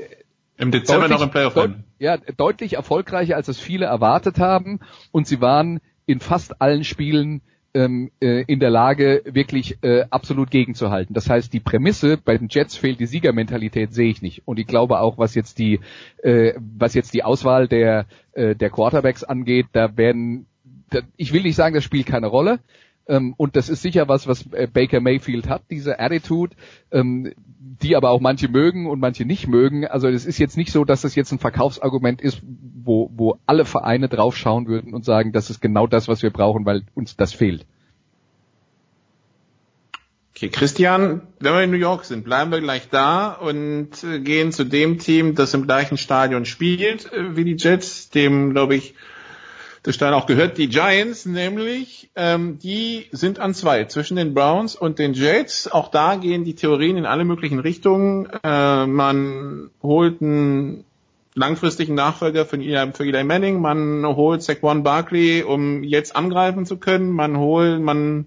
im 0.59 0.71
Dezember 0.71 1.09
deutlich, 1.09 1.19
noch 1.19 1.25
im 1.25 1.31
Playoff 1.31 1.55
deut 1.55 1.71
Ja, 1.99 2.19
deutlich 2.19 2.75
erfolgreicher, 2.75 3.37
als 3.37 3.49
es 3.49 3.59
viele 3.59 3.87
erwartet 3.87 4.39
haben. 4.39 4.81
Und 5.11 5.27
sie 5.27 5.41
waren 5.41 5.81
in 6.05 6.21
fast 6.21 6.61
allen 6.61 6.85
Spielen 6.85 7.41
ähm, 7.73 8.11
äh, 8.21 8.43
in 8.43 8.61
der 8.61 8.69
Lage, 8.69 9.23
wirklich 9.25 9.79
äh, 9.81 10.05
absolut 10.11 10.51
gegenzuhalten. 10.51 11.14
Das 11.14 11.31
heißt, 11.31 11.51
die 11.51 11.61
Prämisse 11.61 12.19
bei 12.19 12.37
den 12.37 12.49
Jets 12.51 12.77
fehlt 12.77 13.01
die 13.01 13.07
Siegermentalität, 13.07 13.95
sehe 13.95 14.11
ich 14.11 14.21
nicht. 14.21 14.43
Und 14.45 14.59
ich 14.59 14.66
glaube 14.66 15.01
auch, 15.01 15.16
was 15.16 15.35
jetzt 15.35 15.59
die, 15.59 15.81
äh, 16.23 16.53
was 16.59 16.93
jetzt 16.93 17.14
die 17.14 17.25
Auswahl 17.25 17.69
der 17.69 18.05
äh, 18.33 18.55
der 18.55 18.69
Quarterbacks 18.69 19.25
angeht, 19.25 19.69
da 19.73 19.97
werden, 19.97 20.45
da, 20.91 21.01
ich 21.16 21.33
will 21.33 21.45
nicht 21.45 21.57
sagen, 21.57 21.75
das 21.75 21.85
spielt 21.85 22.05
keine 22.05 22.27
Rolle. 22.27 22.61
Ähm, 23.09 23.34
und 23.36 23.56
das 23.56 23.70
ist 23.70 23.82
sicher 23.82 24.06
was, 24.06 24.28
was 24.28 24.46
äh, 24.52 24.68
Baker 24.70 25.00
Mayfield 25.00 25.48
hat, 25.48 25.62
diese 25.70 25.98
Attitude, 25.98 26.54
ähm, 26.92 27.32
die 27.82 27.96
aber 27.96 28.11
auch 28.11 28.20
manche 28.20 28.48
mögen 28.48 28.86
und 28.86 29.00
manche 29.00 29.24
nicht 29.24 29.48
mögen. 29.48 29.86
Also 29.86 30.09
es 30.09 30.26
ist 30.26 30.38
jetzt 30.38 30.56
nicht 30.56 30.70
so, 30.70 30.84
dass 30.84 31.00
das 31.00 31.14
jetzt 31.14 31.32
ein 31.32 31.38
Verkaufsargument 31.38 32.20
ist, 32.20 32.42
wo, 32.44 33.11
wo 33.14 33.38
alle 33.46 33.64
Vereine 33.64 34.09
draufschauen 34.09 34.66
würden 34.66 34.94
und 34.94 35.04
sagen, 35.04 35.32
das 35.32 35.50
ist 35.50 35.61
genau 35.61 35.86
das, 35.86 36.06
was 36.06 36.22
wir 36.22 36.30
brauchen, 36.30 36.66
weil 36.66 36.82
uns 36.94 37.16
das 37.16 37.32
fehlt. 37.32 37.64
Okay, 40.36 40.50
Christian, 40.50 41.22
wenn 41.40 41.52
wir 41.52 41.62
in 41.64 41.70
New 41.70 41.78
York 41.78 42.04
sind, 42.04 42.24
bleiben 42.24 42.52
wir 42.52 42.61
gleich 42.61 42.88
da 42.90 43.32
und 43.32 44.04
äh, 44.04 44.20
gehen 44.20 44.52
zu 44.52 44.62
dem 44.62 44.98
Team, 44.98 45.34
das 45.34 45.52
im 45.52 45.66
gleichen 45.66 45.96
Stadion 45.98 46.44
spielt 46.44 47.12
äh, 47.12 47.36
wie 47.36 47.42
die 47.42 47.56
Jets, 47.56 48.11
dem, 48.11 48.52
glaube 48.52 48.76
ich, 48.76 48.94
der 49.89 49.95
Stein 49.95 50.12
auch 50.12 50.26
gehört, 50.26 50.59
die 50.59 50.68
Giants 50.68 51.24
nämlich, 51.24 52.11
ähm, 52.14 52.59
die 52.59 53.07
sind 53.11 53.39
an 53.41 53.55
zwei 53.55 53.84
zwischen 53.86 54.16
den 54.16 54.34
Browns 54.34 54.76
und 54.76 54.99
den 54.99 55.14
Jets. 55.14 55.66
Auch 55.66 55.91
da 55.91 56.16
gehen 56.16 56.45
die 56.45 56.55
Theorien 56.55 56.99
in 56.99 57.07
alle 57.07 57.24
möglichen 57.24 57.59
Richtungen. 57.59 58.28
Äh, 58.45 58.86
man 58.86 59.70
holt 59.82 60.20
einen 60.20 60.84
langfristigen 61.34 61.95
Nachfolger 61.95 62.45
für 62.45 62.57
Eli, 62.57 62.93
für 62.93 63.05
Eli 63.05 63.24
Manning, 63.24 63.62
man 63.62 64.05
holt 64.05 64.43
Saquon 64.43 64.82
Barkley, 64.82 65.43
um 65.43 65.82
jetzt 65.82 66.14
angreifen 66.14 66.66
zu 66.66 66.76
können, 66.76 67.11
man 67.11 67.39
holt, 67.39 67.81
man 67.81 68.27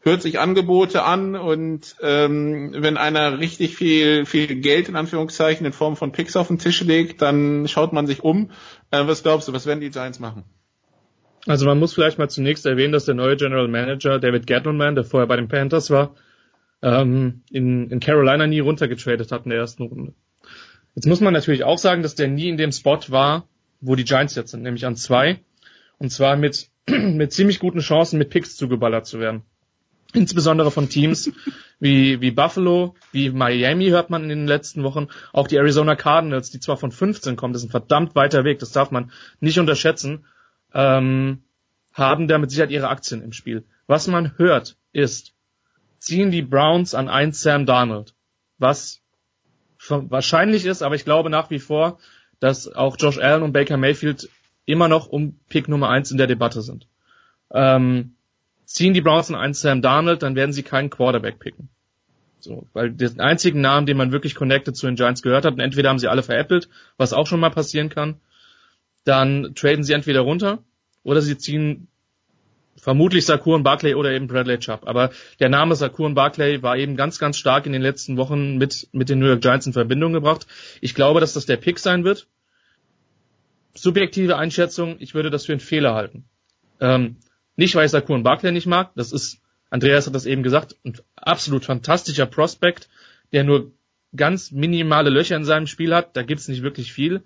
hört 0.00 0.22
sich 0.22 0.38
Angebote 0.38 1.02
an 1.02 1.36
und 1.36 1.96
ähm, 2.00 2.72
wenn 2.78 2.96
einer 2.96 3.40
richtig 3.40 3.76
viel 3.76 4.24
viel 4.24 4.54
Geld 4.56 4.88
in 4.88 4.96
Anführungszeichen 4.96 5.66
in 5.66 5.74
Form 5.74 5.96
von 5.96 6.12
Picks 6.12 6.36
auf 6.36 6.48
den 6.48 6.58
Tisch 6.58 6.80
legt, 6.80 7.20
dann 7.20 7.68
schaut 7.68 7.92
man 7.92 8.06
sich 8.06 8.24
um. 8.24 8.50
Äh, 8.90 9.06
was 9.06 9.22
glaubst 9.22 9.48
du, 9.48 9.52
was 9.52 9.66
werden 9.66 9.80
die 9.80 9.90
Giants 9.90 10.18
machen? 10.18 10.44
Also 11.46 11.66
man 11.66 11.78
muss 11.78 11.94
vielleicht 11.94 12.18
mal 12.18 12.28
zunächst 12.28 12.64
erwähnen, 12.64 12.92
dass 12.92 13.04
der 13.04 13.14
neue 13.14 13.36
General 13.36 13.68
Manager 13.68 14.18
David 14.18 14.46
Gettleman, 14.46 14.94
der 14.94 15.04
vorher 15.04 15.26
bei 15.26 15.36
den 15.36 15.48
Panthers 15.48 15.90
war, 15.90 16.14
ähm, 16.82 17.42
in, 17.50 17.90
in 17.90 18.00
Carolina 18.00 18.46
nie 18.46 18.60
runtergetradet 18.60 19.30
hat 19.30 19.44
in 19.44 19.50
der 19.50 19.58
ersten 19.58 19.84
Runde. 19.84 20.14
Jetzt 20.94 21.06
muss 21.06 21.20
man 21.20 21.32
natürlich 21.32 21.64
auch 21.64 21.78
sagen, 21.78 22.02
dass 22.02 22.14
der 22.14 22.28
nie 22.28 22.48
in 22.48 22.56
dem 22.56 22.72
Spot 22.72 23.00
war, 23.08 23.48
wo 23.80 23.94
die 23.94 24.04
Giants 24.04 24.34
jetzt 24.36 24.52
sind, 24.52 24.62
nämlich 24.62 24.86
an 24.86 24.96
zwei. 24.96 25.40
Und 25.98 26.10
zwar 26.10 26.36
mit, 26.36 26.68
mit 26.86 27.32
ziemlich 27.32 27.58
guten 27.58 27.80
Chancen, 27.80 28.18
mit 28.18 28.30
Picks 28.30 28.56
zugeballert 28.56 29.06
zu 29.06 29.20
werden. 29.20 29.42
Insbesondere 30.14 30.70
von 30.70 30.88
Teams 30.88 31.30
wie, 31.80 32.20
wie 32.22 32.30
Buffalo, 32.30 32.94
wie 33.12 33.30
Miami 33.30 33.88
hört 33.88 34.08
man 34.08 34.22
in 34.22 34.28
den 34.30 34.46
letzten 34.46 34.82
Wochen. 34.82 35.08
Auch 35.32 35.48
die 35.48 35.56
Arizona 35.56 35.96
Cardinals, 35.96 36.50
die 36.50 36.60
zwar 36.60 36.78
von 36.78 36.92
15 36.92 37.36
kommen, 37.36 37.52
das 37.52 37.62
ist 37.62 37.68
ein 37.68 37.72
verdammt 37.72 38.14
weiter 38.14 38.44
Weg, 38.44 38.60
das 38.60 38.72
darf 38.72 38.90
man 38.90 39.10
nicht 39.40 39.58
unterschätzen 39.58 40.24
ähm, 40.74 41.44
haben 41.92 42.28
da 42.28 42.38
mit 42.38 42.50
Sicherheit 42.50 42.70
ihre 42.70 42.88
Aktien 42.88 43.22
im 43.22 43.32
Spiel. 43.32 43.64
Was 43.86 44.06
man 44.08 44.36
hört 44.36 44.76
ist, 44.92 45.32
ziehen 45.98 46.30
die 46.30 46.42
Browns 46.42 46.94
an 46.94 47.08
ein 47.08 47.32
Sam 47.32 47.66
Darnold, 47.66 48.14
was 48.58 49.00
wahrscheinlich 49.88 50.66
ist, 50.66 50.82
aber 50.82 50.94
ich 50.94 51.04
glaube 51.04 51.30
nach 51.30 51.50
wie 51.50 51.58
vor, 51.58 51.98
dass 52.40 52.68
auch 52.68 52.96
Josh 52.98 53.18
Allen 53.18 53.42
und 53.42 53.52
Baker 53.52 53.76
Mayfield 53.76 54.28
immer 54.66 54.88
noch 54.88 55.06
um 55.06 55.38
Pick 55.48 55.68
Nummer 55.68 55.90
eins 55.90 56.10
in 56.10 56.18
der 56.18 56.26
Debatte 56.26 56.62
sind. 56.62 56.86
Ähm, 57.52 58.14
ziehen 58.64 58.94
die 58.94 59.00
Browns 59.00 59.30
an 59.30 59.36
einen 59.36 59.54
Sam 59.54 59.82
Darnold, 59.82 60.22
dann 60.22 60.36
werden 60.36 60.52
sie 60.52 60.62
keinen 60.62 60.90
Quarterback 60.90 61.38
picken. 61.38 61.68
So, 62.40 62.66
weil 62.72 62.92
den 62.92 63.20
einzigen 63.20 63.60
Namen, 63.60 63.86
den 63.86 63.96
man 63.96 64.12
wirklich 64.12 64.34
connected 64.34 64.76
zu 64.76 64.86
den 64.86 64.96
Giants 64.96 65.22
gehört 65.22 65.44
hat, 65.44 65.54
und 65.54 65.60
entweder 65.60 65.88
haben 65.88 65.98
sie 65.98 66.08
alle 66.08 66.22
veräppelt, 66.22 66.68
was 66.96 67.12
auch 67.12 67.26
schon 67.26 67.40
mal 67.40 67.50
passieren 67.50 67.88
kann, 67.88 68.20
dann 69.04 69.54
traden 69.54 69.84
sie 69.84 69.92
entweder 69.92 70.20
runter 70.20 70.62
oder 71.02 71.22
sie 71.22 71.38
ziehen 71.38 71.88
vermutlich 72.76 73.24
Sakur 73.24 73.54
und 73.54 73.62
Barclay 73.62 73.94
oder 73.94 74.12
eben 74.12 74.26
Bradley 74.26 74.58
Chubb. 74.58 74.86
Aber 74.86 75.10
der 75.40 75.48
Name 75.48 75.76
Sakur 75.76 76.06
und 76.06 76.14
Barclay 76.14 76.62
war 76.62 76.76
eben 76.76 76.96
ganz, 76.96 77.18
ganz 77.18 77.38
stark 77.38 77.66
in 77.66 77.72
den 77.72 77.82
letzten 77.82 78.16
Wochen 78.16 78.56
mit, 78.56 78.88
mit 78.92 79.08
den 79.08 79.20
New 79.20 79.26
York 79.26 79.40
Giants 79.40 79.66
in 79.66 79.72
Verbindung 79.72 80.12
gebracht. 80.12 80.46
Ich 80.80 80.94
glaube, 80.94 81.20
dass 81.20 81.32
das 81.32 81.46
der 81.46 81.56
Pick 81.56 81.78
sein 81.78 82.04
wird. 82.04 82.26
Subjektive 83.74 84.36
Einschätzung, 84.36 84.96
ich 84.98 85.14
würde 85.14 85.30
das 85.30 85.46
für 85.46 85.52
einen 85.52 85.60
Fehler 85.60 85.94
halten. 85.94 86.24
Ähm, 86.80 87.16
nicht, 87.56 87.74
weil 87.74 87.86
ich 87.86 87.90
Sakur 87.90 88.16
und 88.16 88.22
Barclay 88.22 88.52
nicht 88.52 88.66
mag, 88.66 88.92
das 88.96 89.12
ist, 89.12 89.40
Andreas 89.70 90.06
hat 90.06 90.14
das 90.14 90.26
eben 90.26 90.42
gesagt, 90.42 90.76
ein 90.84 90.96
absolut 91.16 91.64
fantastischer 91.64 92.26
Prospect, 92.26 92.88
der 93.32 93.44
nur 93.44 93.72
ganz 94.14 94.52
minimale 94.52 95.10
Löcher 95.10 95.36
in 95.36 95.44
seinem 95.44 95.66
Spiel 95.66 95.94
hat, 95.94 96.16
da 96.16 96.22
gibt's 96.22 96.48
nicht 96.48 96.62
wirklich 96.62 96.92
viel. 96.92 97.22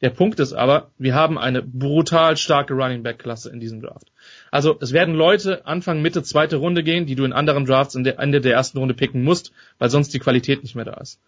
Der 0.00 0.10
Punkt 0.10 0.40
ist 0.40 0.54
aber, 0.54 0.90
wir 0.96 1.14
haben 1.14 1.36
eine 1.36 1.62
brutal 1.62 2.36
starke 2.36 2.72
Running 2.72 3.02
Back 3.02 3.18
Klasse 3.18 3.50
in 3.50 3.60
diesem 3.60 3.82
Draft. 3.82 4.10
Also 4.50 4.78
es 4.80 4.92
werden 4.92 5.14
Leute 5.14 5.66
Anfang, 5.66 6.00
Mitte, 6.00 6.22
zweite 6.22 6.56
Runde 6.56 6.82
gehen, 6.82 7.04
die 7.04 7.16
du 7.16 7.24
in 7.24 7.34
anderen 7.34 7.66
Drafts 7.66 7.94
in 7.94 8.04
der 8.04 8.18
Ende 8.18 8.40
der 8.40 8.54
ersten 8.54 8.78
Runde 8.78 8.94
picken 8.94 9.22
musst, 9.22 9.52
weil 9.78 9.90
sonst 9.90 10.14
die 10.14 10.18
Qualität 10.18 10.62
nicht 10.62 10.74
mehr 10.74 10.86
da 10.86 10.94
ist. 10.94 11.20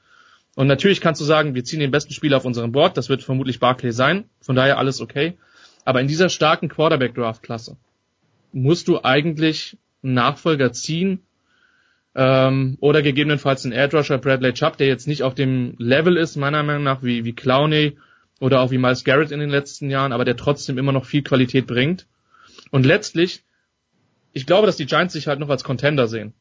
Und 0.55 0.67
natürlich 0.67 1.01
kannst 1.01 1.21
du 1.21 1.25
sagen, 1.25 1.55
wir 1.55 1.65
ziehen 1.65 1.81
den 1.81 1.91
besten 1.91 2.15
Spieler 2.15 2.39
auf 2.39 2.45
unserem 2.45 2.73
Board, 2.73 2.97
das 2.97 3.09
wird 3.09 3.23
vermutlich 3.23 3.61
Barclay 3.61 3.93
sein, 3.93 4.25
von 4.41 4.57
daher 4.57 4.79
alles 4.79 5.01
okay. 5.01 5.37
Aber 5.85 6.01
in 6.01 6.09
dieser 6.09 6.29
starken 6.29 6.69
Quarterback 6.69 7.15
Draft 7.15 7.43
Klasse 7.43 7.77
musst 8.53 8.89
du 8.89 9.03
eigentlich 9.03 9.77
einen 10.03 10.15
Nachfolger 10.15 10.73
ziehen, 10.73 11.23
ähm, 12.15 12.77
oder 12.81 13.03
gegebenenfalls 13.03 13.65
einen 13.65 13.73
Air 13.73 13.93
Rusher 13.93 14.19
Bradley 14.19 14.53
Chubb, 14.53 14.77
der 14.77 14.87
jetzt 14.87 15.09
nicht 15.09 15.23
auf 15.23 15.35
dem 15.35 15.75
Level 15.79 16.17
ist, 16.17 16.37
meiner 16.37 16.63
Meinung 16.63 16.83
nach, 16.83 17.03
wie, 17.03 17.25
wie 17.25 17.33
Clowney 17.33 17.97
oder 18.43 18.61
auch 18.61 18.73
wie 18.73 18.79
Miles 18.79 19.05
Garrett 19.05 19.31
in 19.31 19.39
den 19.39 19.51
letzten 19.51 19.89
Jahren, 19.89 20.11
aber 20.11 20.25
der 20.25 20.37
trotzdem 20.37 20.77
immer 20.77 20.91
noch 20.91 21.05
viel 21.05 21.23
Qualität 21.23 21.69
bringt. 21.69 22.09
Und 22.73 22.85
letztlich, 22.85 23.45
ich 24.33 24.47
glaube, 24.47 24.67
dass 24.67 24.77
die 24.77 24.87
Giants 24.87 25.13
sich 25.13 25.29
halt 25.29 25.39
noch 25.39 25.49
als 25.49 25.63
Contender 25.63 26.09
sehen. 26.09 26.35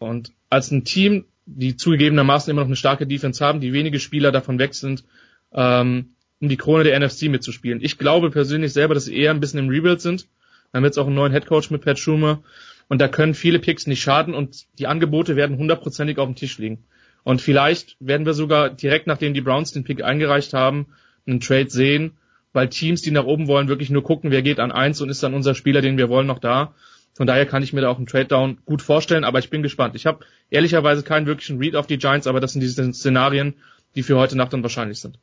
Und 0.00 0.32
als 0.50 0.72
ein 0.72 0.84
Team, 0.84 1.26
die 1.46 1.76
zugegebenermaßen 1.76 2.50
immer 2.50 2.62
noch 2.62 2.66
eine 2.66 2.74
starke 2.74 3.06
Defense 3.06 3.44
haben, 3.44 3.60
die 3.60 3.72
wenige 3.72 4.00
Spieler 4.00 4.32
davon 4.32 4.58
weg 4.58 4.74
sind, 4.74 5.04
ähm, 5.52 6.10
um 6.40 6.48
die 6.48 6.56
Krone 6.56 6.82
der 6.82 6.98
NFC 6.98 7.28
mitzuspielen. 7.28 7.78
Ich 7.82 7.98
glaube 7.98 8.30
persönlich 8.30 8.72
selber, 8.72 8.94
dass 8.94 9.04
sie 9.04 9.16
eher 9.16 9.30
ein 9.30 9.38
bisschen 9.38 9.60
im 9.60 9.68
Rebuild 9.68 10.00
sind. 10.00 10.26
Wir 10.72 10.78
haben 10.78 10.84
jetzt 10.84 10.98
auch 10.98 11.06
einen 11.06 11.14
neuen 11.14 11.30
Headcoach 11.30 11.70
mit 11.70 11.84
Pat 11.84 12.00
Schumer. 12.00 12.42
Und 12.88 13.00
da 13.00 13.06
können 13.06 13.34
viele 13.34 13.60
Picks 13.60 13.86
nicht 13.86 14.02
schaden 14.02 14.34
und 14.34 14.66
die 14.80 14.88
Angebote 14.88 15.36
werden 15.36 15.56
hundertprozentig 15.56 16.18
auf 16.18 16.26
dem 16.26 16.34
Tisch 16.34 16.58
liegen. 16.58 16.84
Und 17.22 17.40
vielleicht 17.40 17.96
werden 18.00 18.26
wir 18.26 18.34
sogar 18.34 18.70
direkt 18.70 19.06
nachdem 19.06 19.34
die 19.34 19.40
Browns 19.40 19.70
den 19.70 19.84
Pick 19.84 20.02
eingereicht 20.02 20.52
haben, 20.52 20.88
einen 21.28 21.40
Trade 21.40 21.70
sehen, 21.70 22.12
weil 22.52 22.68
Teams, 22.68 23.02
die 23.02 23.10
nach 23.10 23.24
oben 23.24 23.46
wollen, 23.46 23.68
wirklich 23.68 23.90
nur 23.90 24.02
gucken, 24.02 24.30
wer 24.30 24.42
geht 24.42 24.60
an 24.60 24.72
eins 24.72 25.00
und 25.00 25.08
ist 25.08 25.22
dann 25.22 25.34
unser 25.34 25.54
Spieler, 25.54 25.80
den 25.80 25.98
wir 25.98 26.08
wollen, 26.08 26.26
noch 26.26 26.38
da. 26.38 26.74
Von 27.14 27.26
daher 27.26 27.46
kann 27.46 27.62
ich 27.62 27.72
mir 27.72 27.80
da 27.80 27.88
auch 27.88 27.96
einen 27.96 28.06
Trade 28.06 28.26
Down 28.26 28.58
gut 28.64 28.80
vorstellen, 28.80 29.24
aber 29.24 29.38
ich 29.38 29.50
bin 29.50 29.62
gespannt. 29.62 29.94
Ich 29.96 30.06
habe 30.06 30.24
ehrlicherweise 30.50 31.02
keinen 31.02 31.26
wirklichen 31.26 31.58
Read 31.58 31.74
auf 31.74 31.86
die 31.86 31.98
Giants, 31.98 32.26
aber 32.26 32.40
das 32.40 32.52
sind 32.52 32.60
diese 32.60 32.92
Szenarien, 32.92 33.54
die 33.96 34.02
für 34.02 34.16
heute 34.16 34.36
Nacht 34.36 34.52
dann 34.52 34.62
wahrscheinlich 34.62 35.00
sind. 35.00 35.18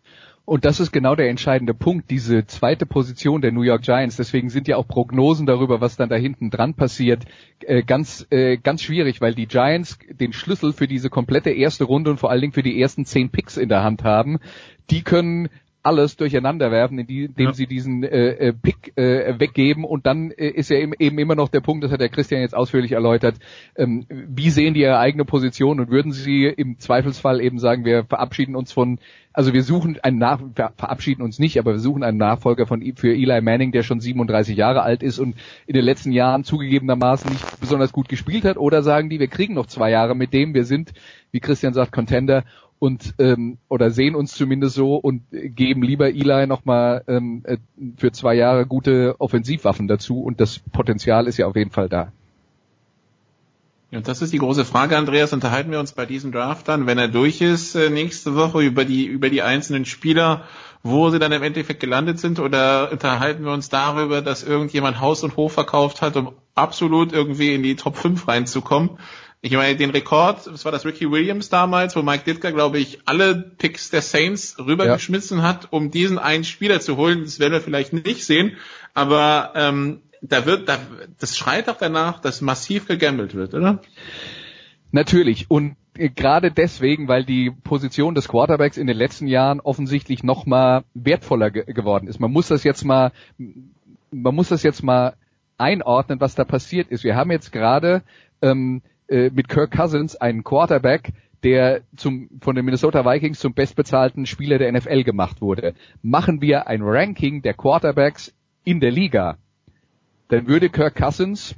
Und 0.45 0.63
das 0.63 0.79
ist 0.79 0.91
genau 0.91 1.15
der 1.15 1.29
entscheidende 1.29 1.73
Punkt, 1.73 2.11
diese 2.11 2.45
zweite 2.45 2.85
Position 2.85 3.41
der 3.41 3.51
New 3.51 3.63
York 3.63 3.81
Giants. 3.81 4.15
Deswegen 4.15 4.51
sind 4.51 4.67
ja 4.67 4.77
auch 4.77 4.87
Prognosen 4.87 5.47
darüber, 5.47 5.81
was 5.81 5.95
dann 5.95 6.09
da 6.09 6.15
hinten 6.15 6.51
dran 6.51 6.75
passiert, 6.75 7.25
äh, 7.61 7.81
ganz, 7.81 8.27
äh, 8.29 8.57
ganz 8.57 8.83
schwierig, 8.83 9.21
weil 9.21 9.33
die 9.33 9.47
Giants 9.47 9.97
den 10.07 10.33
Schlüssel 10.33 10.71
für 10.71 10.87
diese 10.87 11.09
komplette 11.09 11.49
erste 11.49 11.85
Runde 11.85 12.11
und 12.11 12.19
vor 12.19 12.29
allen 12.29 12.41
Dingen 12.41 12.53
für 12.53 12.61
die 12.61 12.79
ersten 12.79 13.05
zehn 13.05 13.31
Picks 13.31 13.57
in 13.57 13.69
der 13.69 13.83
Hand 13.83 14.03
haben. 14.03 14.37
Die 14.91 15.01
können 15.01 15.49
alles 15.85 16.17
durcheinander 16.17 16.71
werfen, 16.71 16.97
indem 16.97 17.31
ja. 17.37 17.53
sie 17.53 17.67
diesen 17.67 18.03
äh, 18.03 18.47
äh, 18.47 18.53
Pick 18.53 18.97
äh, 18.97 19.39
weggeben 19.39 19.83
und 19.83 20.07
dann 20.07 20.31
äh, 20.31 20.47
ist 20.47 20.71
ja 20.71 20.77
eben, 20.77 20.93
eben 20.97 21.19
immer 21.19 21.35
noch 21.35 21.47
der 21.47 21.61
Punkt, 21.61 21.83
das 21.83 21.91
hat 21.91 22.01
der 22.01 22.09
Christian 22.09 22.41
jetzt 22.41 22.55
ausführlich 22.55 22.93
erläutert, 22.93 23.35
ähm, 23.75 24.05
wie 24.09 24.49
sehen 24.49 24.73
die 24.73 24.81
ihre 24.81 24.97
eigene 24.97 25.25
Position 25.25 25.79
und 25.79 25.91
würden 25.91 26.11
sie 26.11 26.45
im 26.45 26.79
Zweifelsfall 26.79 27.39
eben 27.39 27.59
sagen, 27.59 27.85
wir 27.85 28.03
verabschieden 28.03 28.55
uns 28.55 28.71
von, 28.71 28.97
also 29.31 29.53
wir 29.53 29.61
suchen 29.61 29.99
einen 30.01 30.17
Nach 30.17 30.41
verabschieden 30.75 31.21
uns 31.21 31.37
nicht, 31.37 31.59
aber 31.59 31.73
wir 31.73 31.79
suchen 31.79 32.03
einen 32.03 32.17
Nachfolger 32.17 32.65
von 32.65 32.81
für 32.95 33.13
Eli 33.13 33.41
Manning, 33.41 33.71
der 33.71 33.83
schon 33.83 33.99
37 33.99 34.57
Jahre 34.57 34.81
alt 34.81 35.03
ist 35.03 35.19
und 35.19 35.35
in 35.67 35.75
den 35.75 35.85
letzten 35.85 36.11
Jahren 36.11 36.43
zugegebenermaßen 36.43 37.29
nicht 37.31 37.59
besonders 37.59 37.91
gut 37.91 38.09
gespielt 38.09 38.43
hat, 38.43 38.57
oder 38.57 38.81
sagen 38.81 39.09
die, 39.09 39.19
wir 39.19 39.27
kriegen 39.27 39.53
noch 39.53 39.67
zwei 39.67 39.91
Jahre 39.91 40.15
mit 40.15 40.33
dem, 40.33 40.55
wir 40.55 40.65
sind, 40.65 40.93
wie 41.31 41.41
Christian 41.41 41.73
sagt, 41.73 41.91
Contender 41.91 42.43
und 42.85 43.15
ähm, 43.19 43.57
oder 43.67 43.91
sehen 43.91 44.15
uns 44.15 44.33
zumindest 44.33 44.75
so 44.75 44.95
und 44.95 45.23
geben 45.31 45.81
lieber 45.83 46.09
Eli 46.09 46.47
nochmal 46.47 47.03
ähm, 47.07 47.41
äh, 47.45 47.57
für 47.97 48.11
zwei 48.11 48.35
Jahre 48.35 48.65
gute 48.65 49.15
Offensivwaffen 49.19 49.87
dazu 49.87 50.21
und 50.21 50.39
das 50.39 50.59
Potenzial 50.59 51.27
ist 51.27 51.37
ja 51.37 51.47
auf 51.47 51.55
jeden 51.55 51.71
Fall 51.71 51.89
da. 51.89 52.11
Ja, 53.91 54.01
das 54.01 54.21
ist 54.21 54.33
die 54.33 54.39
große 54.39 54.65
Frage, 54.65 54.97
Andreas. 54.97 55.31
Unterhalten 55.31 55.71
wir 55.71 55.79
uns 55.79 55.93
bei 55.93 56.05
diesem 56.05 56.31
Draft 56.31 56.67
dann, 56.67 56.85
wenn 56.85 56.97
er 56.97 57.07
durch 57.07 57.41
ist, 57.41 57.75
äh, 57.75 57.89
nächste 57.89 58.35
Woche 58.35 58.61
über 58.61 58.83
die, 58.83 59.05
über 59.05 59.29
die 59.29 59.41
einzelnen 59.41 59.85
Spieler, 59.85 60.43
wo 60.83 61.09
sie 61.09 61.19
dann 61.19 61.31
im 61.31 61.43
Endeffekt 61.43 61.79
gelandet 61.79 62.19
sind, 62.19 62.39
oder 62.39 62.91
unterhalten 62.91 63.45
wir 63.45 63.51
uns 63.51 63.69
darüber, 63.69 64.21
dass 64.21 64.43
irgendjemand 64.43 64.99
Haus 64.99 65.23
und 65.23 65.37
Hof 65.37 65.53
verkauft 65.53 66.01
hat, 66.01 66.15
um 66.17 66.33
absolut 66.55 67.13
irgendwie 67.13 67.53
in 67.53 67.63
die 67.63 67.75
Top 67.75 67.95
5 67.95 68.27
reinzukommen? 68.27 68.97
Ich 69.41 69.51
meine, 69.51 69.75
den 69.75 69.91
Rekord, 69.91 70.47
das 70.47 70.65
war 70.65 70.71
das 70.71 70.85
Ricky 70.85 71.11
Williams 71.11 71.49
damals, 71.49 71.95
wo 71.95 72.01
Mike 72.01 72.23
Ditka, 72.25 72.49
glaube 72.49 72.79
ich, 72.79 73.01
alle 73.05 73.35
Picks 73.35 73.91
der 73.91 74.01
Saints 74.01 74.57
rübergeschmissen 74.57 75.37
ja. 75.37 75.43
hat, 75.43 75.67
um 75.71 75.91
diesen 75.91 76.17
einen 76.17 76.43
Spieler 76.43 76.79
zu 76.79 76.97
holen. 76.97 77.23
Das 77.23 77.39
werden 77.39 77.53
wir 77.53 77.61
vielleicht 77.61 77.93
nicht 77.93 78.25
sehen, 78.25 78.57
aber 78.95 79.53
ähm, 79.55 80.01
da 80.21 80.45
wird, 80.45 80.67
da, 80.67 80.79
das 81.19 81.37
schreit 81.37 81.69
auch 81.69 81.77
danach, 81.77 82.19
dass 82.19 82.41
massiv 82.41 82.87
gegambelt 82.87 83.35
wird, 83.35 83.53
oder? 83.53 83.81
Natürlich. 84.91 85.51
Und 85.51 85.75
gerade 85.93 86.51
deswegen, 86.51 87.07
weil 87.07 87.23
die 87.23 87.51
Position 87.51 88.15
des 88.15 88.27
Quarterbacks 88.27 88.77
in 88.77 88.87
den 88.87 88.97
letzten 88.97 89.27
Jahren 89.27 89.59
offensichtlich 89.59 90.23
noch 90.23 90.45
mal 90.45 90.83
wertvoller 90.93 91.51
ge 91.51 91.65
geworden 91.73 92.07
ist. 92.07 92.19
Man 92.19 92.31
muss 92.31 92.47
das 92.47 92.63
jetzt 92.63 92.83
mal, 92.83 93.11
man 94.11 94.35
muss 94.35 94.49
das 94.49 94.63
jetzt 94.63 94.83
mal 94.83 95.15
einordnen, 95.57 96.19
was 96.19 96.35
da 96.35 96.43
passiert 96.43 96.89
ist. 96.89 97.03
Wir 97.03 97.15
haben 97.15 97.31
jetzt 97.31 97.51
gerade 97.51 98.03
ähm, 98.41 98.81
äh, 99.07 99.29
mit 99.29 99.49
Kirk 99.49 99.71
Cousins 99.71 100.15
einen 100.15 100.43
Quarterback, 100.43 101.13
der 101.43 101.81
zum, 101.95 102.29
von 102.41 102.55
den 102.55 102.65
Minnesota 102.65 103.05
Vikings 103.05 103.39
zum 103.39 103.53
bestbezahlten 103.53 104.25
Spieler 104.25 104.57
der 104.57 104.71
NFL 104.71 105.03
gemacht 105.03 105.41
wurde. 105.41 105.73
Machen 106.01 106.41
wir 106.41 106.67
ein 106.67 106.81
Ranking 106.81 107.41
der 107.41 107.53
Quarterbacks 107.53 108.33
in 108.63 108.79
der 108.79 108.91
Liga, 108.91 109.37
dann 110.27 110.47
würde 110.47 110.69
Kirk 110.69 110.95
Cousins, 110.95 111.55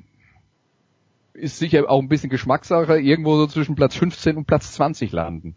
ist 1.34 1.58
sicher 1.58 1.90
auch 1.90 2.02
ein 2.02 2.10
bisschen 2.10 2.30
Geschmackssache, 2.30 3.00
irgendwo 3.00 3.38
so 3.38 3.48
zwischen 3.48 3.76
Platz 3.76 3.96
15 3.96 4.38
und 4.38 4.46
Platz 4.46 4.74
20 4.74 5.12
landen. 5.12 5.56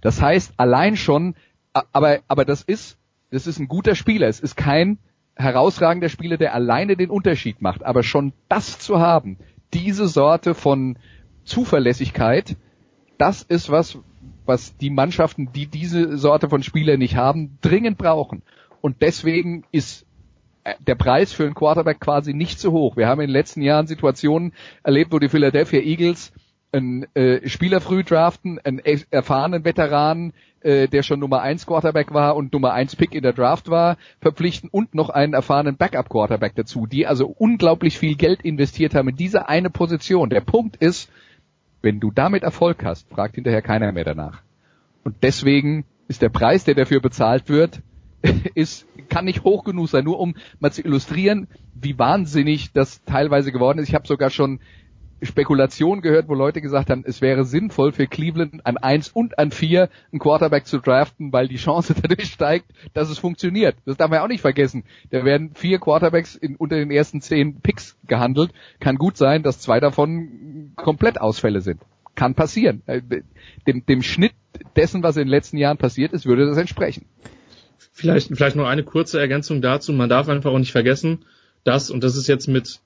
Das 0.00 0.20
heißt, 0.20 0.54
allein 0.58 0.96
schon, 0.96 1.34
aber, 1.72 2.20
aber 2.28 2.44
das 2.44 2.62
ist, 2.62 2.98
das 3.30 3.46
ist 3.46 3.58
ein 3.58 3.68
guter 3.68 3.94
Spieler. 3.94 4.28
Es 4.28 4.40
ist 4.40 4.56
kein 4.56 4.98
herausragender 5.34 6.10
Spieler, 6.10 6.36
der 6.36 6.54
alleine 6.54 6.96
den 6.96 7.10
Unterschied 7.10 7.62
macht. 7.62 7.82
Aber 7.82 8.02
schon 8.02 8.32
das 8.48 8.78
zu 8.78 9.00
haben, 9.00 9.38
diese 9.72 10.06
Sorte 10.06 10.54
von, 10.54 10.98
Zuverlässigkeit, 11.44 12.56
das 13.18 13.42
ist 13.42 13.70
was, 13.70 13.98
was 14.44 14.76
die 14.76 14.90
Mannschaften, 14.90 15.52
die 15.52 15.66
diese 15.66 16.16
Sorte 16.16 16.48
von 16.48 16.62
Spieler 16.62 16.96
nicht 16.96 17.16
haben, 17.16 17.58
dringend 17.60 17.98
brauchen. 17.98 18.42
Und 18.80 19.02
deswegen 19.02 19.64
ist 19.70 20.06
äh, 20.64 20.74
der 20.86 20.96
Preis 20.96 21.32
für 21.32 21.44
einen 21.44 21.54
Quarterback 21.54 22.00
quasi 22.00 22.34
nicht 22.34 22.58
so 22.58 22.72
hoch. 22.72 22.96
Wir 22.96 23.06
haben 23.06 23.20
in 23.20 23.28
den 23.28 23.32
letzten 23.32 23.62
Jahren 23.62 23.86
Situationen 23.86 24.52
erlebt, 24.82 25.12
wo 25.12 25.18
die 25.18 25.28
Philadelphia 25.28 25.80
Eagles 25.80 26.32
einen 26.72 27.06
äh, 27.14 27.48
Spieler 27.48 27.80
früh 27.80 28.02
draften, 28.02 28.58
einen 28.58 28.80
erfahrenen 29.10 29.64
Veteran, 29.64 30.32
äh, 30.60 30.88
der 30.88 31.02
schon 31.02 31.20
Nummer 31.20 31.42
1 31.42 31.66
Quarterback 31.66 32.14
war 32.14 32.34
und 32.34 32.52
Nummer 32.52 32.72
1 32.72 32.96
Pick 32.96 33.14
in 33.14 33.22
der 33.22 33.34
Draft 33.34 33.68
war, 33.68 33.98
verpflichten 34.20 34.70
und 34.70 34.94
noch 34.94 35.10
einen 35.10 35.34
erfahrenen 35.34 35.76
Backup 35.76 36.08
Quarterback 36.08 36.54
dazu, 36.54 36.86
die 36.86 37.06
also 37.06 37.26
unglaublich 37.26 37.98
viel 37.98 38.16
Geld 38.16 38.42
investiert 38.42 38.94
haben 38.94 39.10
in 39.10 39.16
diese 39.16 39.48
eine 39.48 39.70
Position. 39.70 40.30
Der 40.30 40.40
Punkt 40.40 40.76
ist, 40.76 41.10
wenn 41.82 42.00
du 42.00 42.10
damit 42.10 42.42
Erfolg 42.42 42.84
hast, 42.84 43.08
fragt 43.08 43.34
hinterher 43.34 43.62
keiner 43.62 43.92
mehr 43.92 44.04
danach. 44.04 44.42
Und 45.04 45.16
deswegen 45.22 45.84
ist 46.08 46.22
der 46.22 46.28
Preis, 46.28 46.64
der 46.64 46.74
dafür 46.74 47.00
bezahlt 47.00 47.48
wird, 47.48 47.82
ist, 48.54 48.86
kann 49.08 49.24
nicht 49.24 49.44
hoch 49.44 49.64
genug 49.64 49.88
sein, 49.88 50.04
nur 50.04 50.20
um 50.20 50.34
mal 50.60 50.72
zu 50.72 50.82
illustrieren, 50.82 51.48
wie 51.74 51.98
wahnsinnig 51.98 52.72
das 52.72 53.02
teilweise 53.04 53.52
geworden 53.52 53.78
ist. 53.78 53.88
Ich 53.88 53.94
habe 53.94 54.06
sogar 54.06 54.30
schon 54.30 54.60
Spekulationen 55.22 56.02
gehört, 56.02 56.28
wo 56.28 56.34
Leute 56.34 56.60
gesagt 56.60 56.90
haben, 56.90 57.04
es 57.06 57.20
wäre 57.20 57.44
sinnvoll 57.44 57.92
für 57.92 58.06
Cleveland 58.06 58.66
an 58.66 58.76
eins 58.76 59.08
und 59.08 59.38
an 59.38 59.52
vier 59.52 59.88
einen 60.10 60.18
Quarterback 60.18 60.66
zu 60.66 60.78
draften, 60.78 61.32
weil 61.32 61.48
die 61.48 61.56
Chance 61.56 61.94
dadurch 62.02 62.30
steigt, 62.30 62.66
dass 62.92 63.08
es 63.08 63.18
funktioniert. 63.18 63.76
Das 63.84 63.96
darf 63.96 64.10
man 64.10 64.18
ja 64.18 64.24
auch 64.24 64.28
nicht 64.28 64.40
vergessen. 64.40 64.84
Da 65.10 65.24
werden 65.24 65.52
vier 65.54 65.78
Quarterbacks 65.78 66.34
in, 66.34 66.56
unter 66.56 66.76
den 66.76 66.90
ersten 66.90 67.20
zehn 67.20 67.60
Picks 67.60 67.96
gehandelt. 68.06 68.52
Kann 68.80 68.96
gut 68.96 69.16
sein, 69.16 69.42
dass 69.42 69.60
zwei 69.60 69.80
davon 69.80 70.72
komplett 70.76 71.20
Ausfälle 71.20 71.60
sind. 71.60 71.80
Kann 72.14 72.34
passieren. 72.34 72.82
Äh, 72.86 73.00
dem, 73.66 73.86
dem 73.86 74.02
Schnitt 74.02 74.34
dessen, 74.76 75.02
was 75.02 75.16
in 75.16 75.24
den 75.24 75.30
letzten 75.30 75.56
Jahren 75.56 75.78
passiert 75.78 76.12
ist, 76.12 76.26
würde 76.26 76.46
das 76.46 76.58
entsprechen. 76.58 77.06
Vielleicht, 77.92 78.28
vielleicht 78.28 78.56
noch 78.56 78.66
eine 78.66 78.82
kurze 78.82 79.20
Ergänzung 79.20 79.62
dazu. 79.62 79.92
Man 79.92 80.08
darf 80.08 80.28
einfach 80.28 80.50
auch 80.50 80.58
nicht 80.58 80.72
vergessen, 80.72 81.24
dass, 81.64 81.90
und 81.90 82.02
das 82.02 82.16
ist 82.16 82.26
jetzt 82.26 82.48
mit 82.48 82.80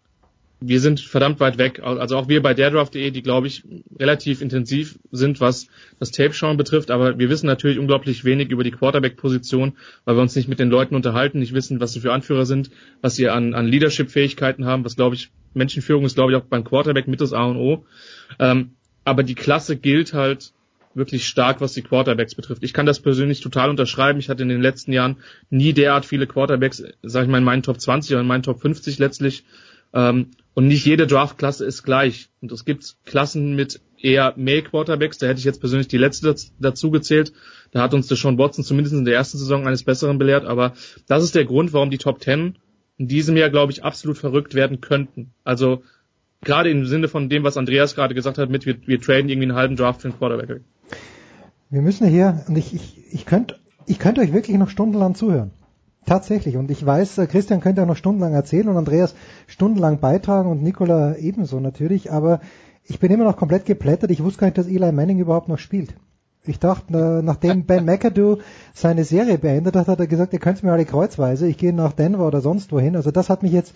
wir 0.61 0.81
sind 0.81 1.01
verdammt 1.01 1.39
weit 1.39 1.59
weg. 1.59 1.81
Also 1.83 2.17
auch 2.17 2.29
wir 2.29 2.43
bei 2.43 2.55
derdraft.de, 2.55 3.11
die 3.11 3.23
glaube 3.23 3.47
ich 3.47 3.63
relativ 3.99 4.41
intensiv 4.41 4.99
sind, 5.11 5.41
was 5.41 5.69
das 5.99 6.13
Tape-Schauen 6.13 6.57
betrifft. 6.57 6.91
Aber 6.91 7.19
wir 7.19 7.29
wissen 7.29 7.47
natürlich 7.47 7.79
unglaublich 7.79 8.25
wenig 8.25 8.51
über 8.51 8.65
die 8.65 8.71
Quarterback-Position, 8.71 9.77
weil 10.05 10.17
wir 10.17 10.23
uns 10.23 10.35
nicht 10.35 10.49
mit 10.49 10.59
den 10.59 10.71
Leuten 10.71 10.95
unterhalten, 10.95 11.41
nicht 11.41 11.53
wissen, 11.53 11.81
was 11.81 11.93
sie 11.93 12.01
für 12.01 12.13
Anführer 12.13 12.47
sind, 12.47 12.71
was 13.03 13.17
sie 13.17 13.29
an, 13.29 13.55
an 13.55 13.67
Leadership-Fähigkeiten 13.67 14.65
haben, 14.65 14.85
was 14.85 14.97
glaube 14.97 15.15
ich, 15.15 15.31
Menschenführung 15.53 16.05
ist 16.05 16.15
glaube 16.15 16.33
ich 16.33 16.39
auch 16.39 16.45
beim 16.45 16.65
Quarterback 16.65 17.07
mit 17.07 17.21
das 17.21 17.33
A 17.35 17.45
und 17.45 17.57
O. 17.57 17.85
Ähm, 18.39 18.73
aber 19.05 19.23
die 19.23 19.35
Klasse 19.35 19.77
gilt 19.77 20.15
halt 20.15 20.53
wirklich 20.95 21.29
stark, 21.29 21.61
was 21.61 21.75
die 21.75 21.83
Quarterbacks 21.83 22.35
betrifft. 22.35 22.65
Ich 22.65 22.73
kann 22.73 22.87
das 22.87 23.01
persönlich 23.01 23.41
total 23.41 23.69
unterschreiben. 23.69 24.19
Ich 24.19 24.31
hatte 24.31 24.43
in 24.43 24.49
den 24.49 24.63
letzten 24.63 24.93
Jahren 24.93 25.19
nie 25.51 25.75
derart 25.75 26.07
viele 26.07 26.27
Quarterbacks, 26.27 26.83
sage 27.03 27.27
ich 27.27 27.31
mal, 27.31 27.39
in 27.39 27.45
meinen 27.45 27.63
Top 27.63 27.79
20 27.79 28.13
oder 28.13 28.23
in 28.23 28.27
meinen 28.27 28.43
Top 28.43 28.61
50 28.61 28.99
letztlich. 28.99 29.45
Ähm, 29.93 30.31
und 30.55 30.69
nicht 30.69 30.85
jede 30.87 31.07
Draftklasse 31.07 31.65
ist 31.65 31.83
gleich. 31.83 32.31
Und 32.41 32.51
es 32.53 32.65
gibt 32.65 32.97
Klassen 33.05 33.55
mit 33.57 33.81
eher 34.01 34.35
Male 34.37 34.63
Quarterbacks. 34.63 35.19
Da 35.19 35.27
hätte 35.27 35.39
ich 35.39 35.45
jetzt 35.45 35.61
persönlich 35.61 35.89
die 35.89 35.99
letzte 35.99 36.35
dazu 36.59 36.91
gezählt. 36.91 37.33
Da 37.73 37.83
hat 37.83 37.95
uns 37.95 38.07
der 38.07 38.17
Sean 38.17 38.39
Watson 38.39 38.65
zumindest 38.65 38.95
in 38.95 39.05
der 39.05 39.15
ersten 39.15 39.39
Saison 39.39 39.67
eines 39.67 39.83
Besseren 39.83 40.19
belehrt. 40.19 40.45
Aber 40.45 40.73
das 41.07 41.23
ist 41.23 41.35
der 41.35 41.45
Grund, 41.45 41.73
warum 41.73 41.91
die 41.91 41.99
Top 41.99 42.21
Ten 42.21 42.57
in 42.97 43.09
diesem 43.09 43.37
Jahr, 43.37 43.51
glaube 43.51 43.73
ich, 43.73 43.85
absolut 43.85 44.17
verrückt 44.17 44.55
werden 44.55 44.81
könnten. 44.81 45.33
Also 45.45 45.83
gerade 46.43 46.71
im 46.71 46.87
Sinne 46.87 47.09
von 47.09 47.29
dem, 47.29 47.45
was 47.45 47.59
Andreas 47.59 47.95
gerade 47.95 48.15
gesagt 48.15 48.39
hat, 48.39 48.49
mit 48.49 48.65
wir, 48.65 48.77
wir 48.87 49.01
traden 49.01 49.29
irgendwie 49.29 49.49
einen 49.49 49.59
halben 49.59 49.77
Draft 49.77 50.01
für 50.01 50.09
einen 50.09 50.19
Quarterback. 50.19 50.63
Wir 51.69 51.83
müssen 51.83 52.09
hier, 52.09 52.45
und 52.49 52.57
ich, 52.57 52.73
ich, 52.75 53.13
ich 53.13 53.27
könnte 53.27 53.57
ich 53.87 53.99
könnte 53.99 54.21
euch 54.21 54.33
wirklich 54.33 54.57
noch 54.59 54.69
stundenlang 54.69 55.15
zuhören. 55.15 55.53
Tatsächlich. 56.07 56.57
Und 56.57 56.71
ich 56.71 56.87
weiß, 56.87 57.19
äh, 57.19 57.27
Christian 57.27 57.61
könnte 57.61 57.83
auch 57.83 57.87
noch 57.87 57.97
stundenlang 57.97 58.33
erzählen 58.33 58.69
und 58.69 58.77
Andreas 58.77 59.15
stundenlang 59.49 59.99
beitragen 59.99 60.49
und 60.49 60.63
Nicola 60.63 61.17
ebenso 61.17 61.59
natürlich. 61.59 62.13
Aber 62.13 62.41
ich 62.85 63.01
bin 63.01 63.11
immer 63.11 63.25
noch 63.25 63.37
komplett 63.37 63.67
geplättert. 63.67 64.13
Ich 64.13 64.23
wusste 64.23 64.41
gar 64.41 64.47
nicht, 64.47 64.57
dass 64.57 64.69
Eli 64.69 64.93
Manning 64.93 65.19
überhaupt 65.19 65.49
noch 65.49 65.59
spielt. 65.59 65.95
Ich 66.45 66.61
dachte, 66.61 67.23
nachdem 67.25 67.65
Ben 67.65 67.85
McAdoo 67.87 68.39
seine 68.73 69.03
Serie 69.03 69.37
beendet 69.37 69.75
hat, 69.75 69.89
hat 69.89 69.99
er 69.99 70.07
gesagt, 70.07 70.33
ihr 70.33 70.39
könnt 70.39 70.63
mir 70.63 70.73
alle 70.73 70.85
kreuzweise, 70.85 71.49
ich 71.49 71.59
gehe 71.59 71.73
nach 71.73 71.93
Denver 71.93 72.25
oder 72.25 72.41
sonst 72.41 72.71
wohin. 72.71 72.95
Also 72.95 73.11
das 73.11 73.29
hat 73.29 73.43
mich 73.43 73.53
jetzt 73.53 73.75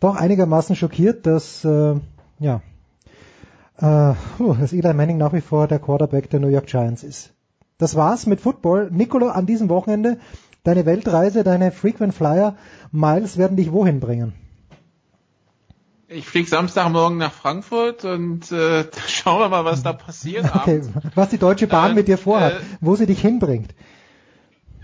doch 0.00 0.16
einigermaßen 0.16 0.74
schockiert, 0.74 1.24
dass 1.24 1.64
äh, 1.64 1.94
ja, 2.40 2.62
äh, 3.78 4.14
dass 4.58 4.72
Eli 4.72 4.92
Manning 4.92 5.18
nach 5.18 5.32
wie 5.32 5.40
vor 5.40 5.68
der 5.68 5.78
Quarterback 5.78 6.30
der 6.30 6.40
New 6.40 6.48
York 6.48 6.66
Giants 6.66 7.04
ist. 7.04 7.32
Das 7.78 7.94
war's 7.94 8.26
mit 8.26 8.40
Football. 8.40 8.90
Nicola, 8.90 9.30
an 9.30 9.46
diesem 9.46 9.68
Wochenende 9.68 10.18
Deine 10.62 10.84
Weltreise, 10.84 11.42
deine 11.42 11.72
Frequent 11.72 12.14
Flyer 12.14 12.56
Miles 12.92 13.38
werden 13.38 13.56
dich 13.56 13.72
wohin 13.72 14.00
bringen? 14.00 14.34
Ich 16.08 16.26
fliege 16.26 16.48
Samstagmorgen 16.48 17.18
nach 17.18 17.32
Frankfurt 17.32 18.04
und 18.04 18.50
äh, 18.50 18.84
schauen 19.06 19.40
wir 19.40 19.48
mal, 19.48 19.64
was 19.64 19.82
da 19.82 19.92
passiert. 19.92 20.44
Okay, 20.54 20.82
was 21.14 21.30
die 21.30 21.38
Deutsche 21.38 21.66
Bahn 21.66 21.92
äh, 21.92 21.94
mit 21.94 22.08
dir 22.08 22.18
vorhat, 22.18 22.54
äh, 22.54 22.64
wo 22.80 22.96
sie 22.96 23.06
dich 23.06 23.20
hinbringt. 23.20 23.74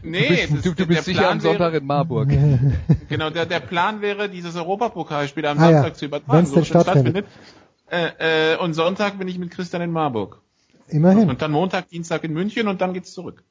Nee, 0.03 0.47
du 0.47 0.53
bist, 0.53 0.67
du, 0.67 0.75
du 0.75 0.87
bist 0.87 1.05
sicher 1.05 1.29
am 1.31 1.41
Sonntag 1.41 1.73
wäre, 1.73 1.79
in 1.79 1.87
Marburg. 1.87 2.29
genau, 3.09 3.31
der, 3.31 3.45
der 3.45 3.59
Plan 3.59 4.01
wäre, 4.03 4.29
dieses 4.29 4.55
Europapokalspiel 4.55 5.45
am 5.47 5.59
ah, 5.59 5.63
Samstag 5.63 5.89
ja, 5.89 5.95
zu 5.95 6.05
übertragen, 6.05 6.47
so 6.47 6.55
denn 6.55 6.65
stattfindet. 6.65 7.27
Äh, 7.91 8.53
äh, 8.55 8.59
und 8.59 8.75
Sonntag 8.75 9.19
bin 9.19 9.27
ich 9.27 9.39
mit 9.39 9.51
Christian 9.51 9.83
in 9.83 9.91
Marburg. 9.91 10.41
Immerhin. 10.89 11.29
Und 11.29 11.43
dann 11.43 11.51
Montag, 11.51 11.89
Dienstag 11.89 12.23
in 12.23 12.33
München 12.33 12.69
und 12.69 12.81
dann 12.81 12.95
geht's 12.95 13.13
zurück. 13.13 13.43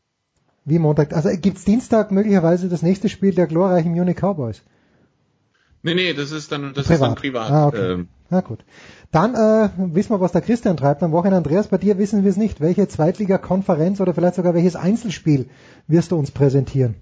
Wie 0.65 0.79
Montag? 0.79 1.13
Also 1.13 1.29
gibt's 1.39 1.63
Dienstag 1.63 2.11
möglicherweise 2.11 2.69
das 2.69 2.81
nächste 2.81 3.07
Spiel 3.07 3.33
der 3.33 3.47
glorreichen 3.47 3.91
Munich 3.91 4.17
Cowboys? 4.17 4.63
Nee, 5.83 5.93
nee, 5.93 6.13
das 6.13 6.31
ist 6.31 6.51
dann, 6.51 6.73
das 6.73 6.87
privat. 6.87 6.91
ist 6.91 7.01
dann 7.01 7.15
privat. 7.15 7.51
Ah, 7.51 7.67
okay. 7.67 7.93
Ähm. 7.93 8.07
Na 8.31 8.41
gut. 8.41 8.65
Dann 9.11 9.35
äh, 9.35 9.69
wissen 9.77 10.09
wir, 10.09 10.19
was 10.19 10.31
der 10.31 10.41
Christian 10.41 10.77
treibt 10.77 11.03
am 11.03 11.11
Wochenende. 11.11 11.37
Andreas, 11.37 11.67
bei 11.67 11.77
dir 11.77 11.99
wissen 11.99 12.23
wir 12.23 12.31
es 12.31 12.37
nicht. 12.37 12.59
Welche 12.59 12.87
Zweitliga-Konferenz 12.87 14.01
oder 14.01 14.15
vielleicht 14.15 14.35
sogar 14.35 14.55
welches 14.55 14.75
Einzelspiel 14.75 15.47
wirst 15.87 16.11
du 16.11 16.17
uns 16.17 16.31
präsentieren? 16.31 16.95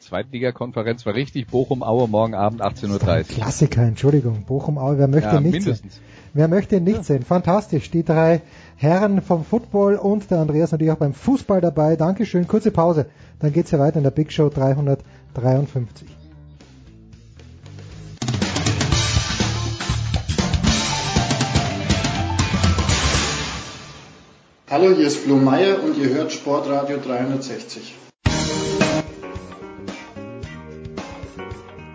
Zweitliga-Konferenz 0.00 1.04
war 1.06 1.14
richtig. 1.14 1.48
Bochum-Aue 1.48 2.08
morgen 2.08 2.34
Abend 2.34 2.62
18.30 2.62 2.90
Uhr. 2.90 3.24
Klassiker, 3.24 3.82
Entschuldigung. 3.82 4.44
Bochum-Aue, 4.44 4.98
wer 4.98 5.08
möchte 5.08 5.30
ja, 5.30 5.40
nicht 5.40 5.52
mindestens. 5.52 5.94
sehen? 5.94 6.02
Wer 6.34 6.48
möchte 6.48 6.80
nicht 6.80 6.96
ja. 6.96 7.02
sehen? 7.02 7.22
Fantastisch. 7.22 7.90
Die 7.90 8.04
drei 8.04 8.42
Herren 8.76 9.22
vom 9.22 9.44
Football 9.44 9.96
und 9.96 10.30
der 10.30 10.38
Andreas 10.38 10.72
natürlich 10.72 10.92
auch 10.92 10.98
beim 10.98 11.14
Fußball 11.14 11.60
dabei. 11.60 11.96
Dankeschön. 11.96 12.46
Kurze 12.46 12.70
Pause. 12.70 13.06
Dann 13.40 13.52
geht's 13.52 13.70
ja 13.70 13.78
weiter 13.78 13.96
in 13.96 14.04
der 14.04 14.10
Big 14.10 14.32
Show 14.32 14.48
353. 14.48 16.08
Hallo, 24.68 24.94
hier 24.96 25.06
ist 25.06 25.18
Flo 25.18 25.36
Meyer 25.36 25.82
und 25.84 25.96
ihr 25.96 26.08
hört 26.08 26.32
Sportradio 26.32 26.98
360. 26.98 27.94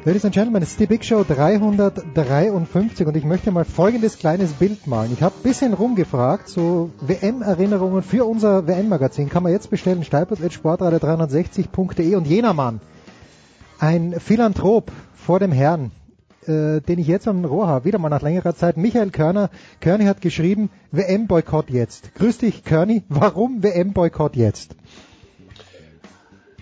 Ladies 0.04 0.26
and 0.26 0.34
Gentlemen, 0.34 0.64
es 0.64 0.72
ist 0.72 0.80
die 0.80 0.88
Big 0.88 1.06
Show 1.06 1.24
353 1.24 3.06
und 3.06 3.16
ich 3.16 3.24
möchte 3.24 3.52
mal 3.52 3.66
folgendes 3.66 4.18
kleines 4.18 4.54
Bild 4.54 4.88
malen. 4.88 5.14
Ich 5.14 5.22
habe 5.22 5.36
ein 5.38 5.44
bisschen 5.44 5.74
rumgefragt, 5.74 6.50
so 6.50 6.90
WM-Erinnerungen 7.02 8.02
für 8.02 8.26
unser 8.26 8.66
WM-Magazin 8.66 9.30
kann 9.30 9.44
man 9.44 9.52
jetzt 9.52 9.70
bestellen, 9.70 10.04
steipers.sportradio360.de 10.04 12.16
und 12.16 12.26
jener 12.26 12.54
Mann, 12.54 12.82
ein 13.78 14.20
Philanthrop 14.20 14.92
vor 15.14 15.38
dem 15.38 15.52
Herrn, 15.52 15.92
äh, 16.48 16.82
den 16.82 16.98
ich 16.98 17.06
jetzt 17.06 17.28
am 17.28 17.46
Rohr 17.46 17.68
habe, 17.68 17.86
wieder 17.86 18.00
mal 18.00 18.10
nach 18.10 18.24
längerer 18.24 18.56
Zeit, 18.56 18.78
Michael 18.78 19.12
Körner. 19.12 19.52
Körny 19.82 20.06
hat 20.06 20.20
geschrieben, 20.20 20.72
WM-Boykott 20.92 21.70
jetzt. 21.70 22.16
Grüß 22.16 22.40
dich, 22.40 22.64
Körny, 22.64 23.04
warum 23.08 23.62
WM-Boykott 23.62 24.36
jetzt? 24.36 24.76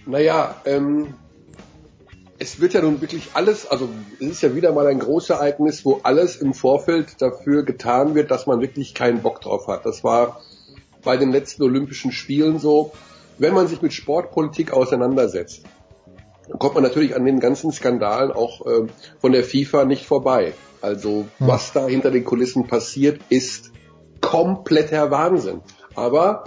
Naja, 0.06 0.56
ähm, 0.66 1.14
es 2.40 2.62
wird 2.62 2.74
ja 2.74 2.82
nun 2.82 3.02
wirklich 3.02 3.32
alles, 3.34 3.70
also 3.70 3.90
es 4.20 4.28
ist 4.28 4.42
ja 4.42 4.56
wieder 4.56 4.72
mal 4.72 4.88
ein 4.88 5.00
Großereignis, 5.00 5.84
wo 5.84 6.00
alles 6.04 6.38
im 6.38 6.54
Vorfeld 6.54 7.22
dafür 7.22 7.64
getan 7.64 8.16
wird, 8.16 8.32
dass 8.32 8.48
man 8.48 8.62
wirklich 8.62 8.94
keinen 8.94 9.22
Bock 9.22 9.42
drauf 9.42 9.68
hat. 9.68 9.86
Das 9.86 10.04
war 10.06 10.42
bei 11.04 11.18
den 11.18 11.32
letzten 11.32 11.64
Olympischen 11.64 12.12
Spielen 12.12 12.60
so. 12.60 12.94
Wenn 13.38 13.54
man 13.54 13.68
sich 13.68 13.82
mit 13.82 13.94
Sportpolitik 13.94 14.72
auseinandersetzt, 14.72 15.64
dann 16.48 16.60
kommt 16.60 16.76
man 16.76 16.84
natürlich 16.84 17.16
an 17.16 17.26
den 17.26 17.40
ganzen 17.40 17.72
Skandalen 17.72 18.32
auch 18.32 18.66
äh, 18.66 18.88
von 19.20 19.34
der 19.34 19.44
FIFA 19.44 19.86
nicht 19.86 20.06
vorbei. 20.06 20.54
Also 20.82 21.26
hm. 21.38 21.48
was 21.48 21.74
da 21.74 21.88
hinter 21.88 22.10
den 22.10 22.24
Kulissen 22.24 22.68
passiert, 22.68 23.20
ist 23.30 23.72
kompletter 24.22 25.12
Wahnsinn. 25.12 25.62
Aber 25.96 26.46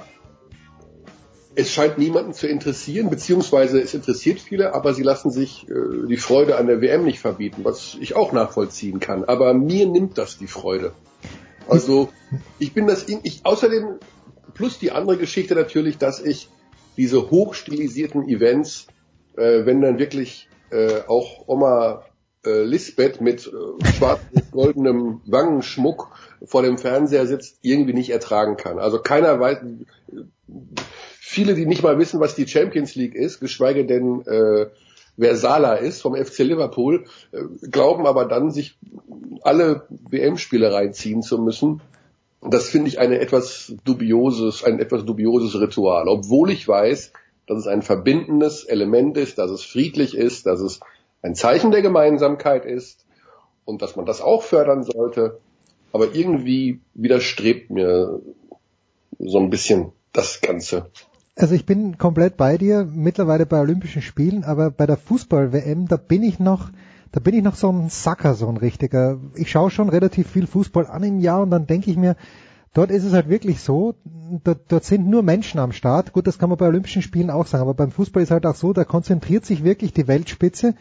es 1.54 1.70
scheint 1.70 1.98
niemanden 1.98 2.32
zu 2.32 2.46
interessieren, 2.46 3.10
beziehungsweise 3.10 3.80
es 3.80 3.94
interessiert 3.94 4.40
viele, 4.40 4.74
aber 4.74 4.94
sie 4.94 5.02
lassen 5.02 5.30
sich 5.30 5.68
äh, 5.68 6.06
die 6.08 6.16
Freude 6.16 6.56
an 6.56 6.66
der 6.66 6.80
WM 6.80 7.04
nicht 7.04 7.20
verbieten, 7.20 7.64
was 7.64 7.96
ich 8.00 8.16
auch 8.16 8.32
nachvollziehen 8.32 9.00
kann. 9.00 9.24
Aber 9.24 9.52
mir 9.54 9.86
nimmt 9.86 10.18
das 10.18 10.38
die 10.38 10.46
Freude. 10.46 10.92
Also 11.68 12.08
ich 12.58 12.72
bin 12.72 12.86
das, 12.86 13.06
ich, 13.08 13.40
außerdem 13.44 13.98
plus 14.54 14.78
die 14.78 14.92
andere 14.92 15.18
Geschichte 15.18 15.54
natürlich, 15.54 15.98
dass 15.98 16.20
ich 16.20 16.48
diese 16.96 17.30
hochstilisierten 17.30 18.28
Events, 18.28 18.86
äh, 19.36 19.64
wenn 19.64 19.80
dann 19.80 19.98
wirklich 19.98 20.48
äh, 20.70 21.00
auch 21.06 21.44
Oma 21.46 22.04
äh, 22.44 22.62
Lisbeth 22.64 23.20
mit 23.20 23.46
äh, 23.46 23.86
schwarz-goldenem 23.86 25.20
Wangenschmuck 25.26 26.08
vor 26.44 26.62
dem 26.62 26.78
Fernseher 26.78 27.26
sitzt, 27.26 27.58
irgendwie 27.62 27.92
nicht 27.92 28.10
ertragen 28.10 28.56
kann. 28.56 28.78
Also 28.78 28.98
keiner 28.98 29.38
weiß, 29.38 29.58
viele, 31.24 31.54
die 31.54 31.66
nicht 31.66 31.84
mal 31.84 31.98
wissen, 31.98 32.18
was 32.18 32.34
die 32.34 32.48
Champions 32.48 32.96
League 32.96 33.14
ist, 33.14 33.38
geschweige 33.38 33.86
denn 33.86 34.22
äh, 34.26 34.66
wer 35.16 35.36
Sala 35.36 35.74
ist 35.74 36.02
vom 36.02 36.16
FC 36.16 36.40
Liverpool, 36.40 37.06
äh, 37.30 37.42
glauben 37.70 38.06
aber 38.06 38.24
dann, 38.24 38.50
sich 38.50 38.76
alle 39.42 39.86
WM-Spiele 39.88 40.72
reinziehen 40.72 41.22
zu 41.22 41.38
müssen. 41.38 41.80
Das 42.42 42.68
finde 42.68 42.88
ich 42.88 42.98
eine 42.98 43.20
etwas 43.20 43.72
dubioses, 43.84 44.64
ein 44.64 44.80
etwas 44.80 45.04
dubioses 45.04 45.58
Ritual, 45.60 46.08
obwohl 46.08 46.50
ich 46.50 46.66
weiß, 46.66 47.12
dass 47.46 47.58
es 47.58 47.66
ein 47.68 47.82
verbindendes 47.82 48.64
Element 48.64 49.16
ist, 49.16 49.38
dass 49.38 49.52
es 49.52 49.62
friedlich 49.62 50.16
ist, 50.16 50.46
dass 50.46 50.60
es 50.60 50.80
ein 51.22 51.36
Zeichen 51.36 51.70
der 51.70 51.82
Gemeinsamkeit 51.82 52.64
ist 52.64 53.06
und 53.64 53.80
dass 53.80 53.94
man 53.94 54.06
das 54.06 54.20
auch 54.20 54.42
fördern 54.42 54.82
sollte. 54.82 55.38
aber 55.92 56.14
irgendwie 56.14 56.80
widerstrebt 56.94 57.70
mir 57.70 58.20
so 59.20 59.38
ein 59.38 59.50
bisschen 59.50 59.92
das 60.12 60.40
Ganze. 60.40 60.90
Also 61.34 61.54
ich 61.54 61.64
bin 61.64 61.96
komplett 61.96 62.36
bei 62.36 62.58
dir, 62.58 62.84
mittlerweile 62.84 63.46
bei 63.46 63.58
Olympischen 63.58 64.02
Spielen, 64.02 64.44
aber 64.44 64.70
bei 64.70 64.84
der 64.86 64.98
Fußball-WM, 64.98 65.88
da 65.88 65.96
bin 65.96 66.22
ich 66.22 66.38
noch, 66.38 66.68
da 67.10 67.20
bin 67.20 67.34
ich 67.34 67.42
noch 67.42 67.54
so 67.54 67.70
ein 67.70 67.88
Sacker, 67.88 68.34
so 68.34 68.48
ein 68.48 68.58
richtiger. 68.58 69.18
Ich 69.34 69.50
schaue 69.50 69.70
schon 69.70 69.88
relativ 69.88 70.28
viel 70.28 70.46
Fußball 70.46 70.86
an 70.86 71.02
im 71.02 71.20
Jahr 71.20 71.40
und 71.40 71.50
dann 71.50 71.66
denke 71.66 71.90
ich 71.90 71.96
mir, 71.96 72.16
dort 72.74 72.90
ist 72.90 73.04
es 73.04 73.14
halt 73.14 73.30
wirklich 73.30 73.60
so, 73.60 73.94
dort, 74.44 74.70
dort 74.70 74.84
sind 74.84 75.08
nur 75.08 75.22
Menschen 75.22 75.58
am 75.58 75.72
Start. 75.72 76.12
Gut, 76.12 76.26
das 76.26 76.38
kann 76.38 76.50
man 76.50 76.58
bei 76.58 76.66
Olympischen 76.66 77.00
Spielen 77.00 77.30
auch 77.30 77.46
sagen, 77.46 77.62
aber 77.62 77.74
beim 77.74 77.92
Fußball 77.92 78.22
ist 78.22 78.30
halt 78.30 78.44
auch 78.44 78.54
so, 78.54 78.74
da 78.74 78.84
konzentriert 78.84 79.46
sich 79.46 79.64
wirklich 79.64 79.94
die 79.94 80.08
Weltspitze 80.08 80.74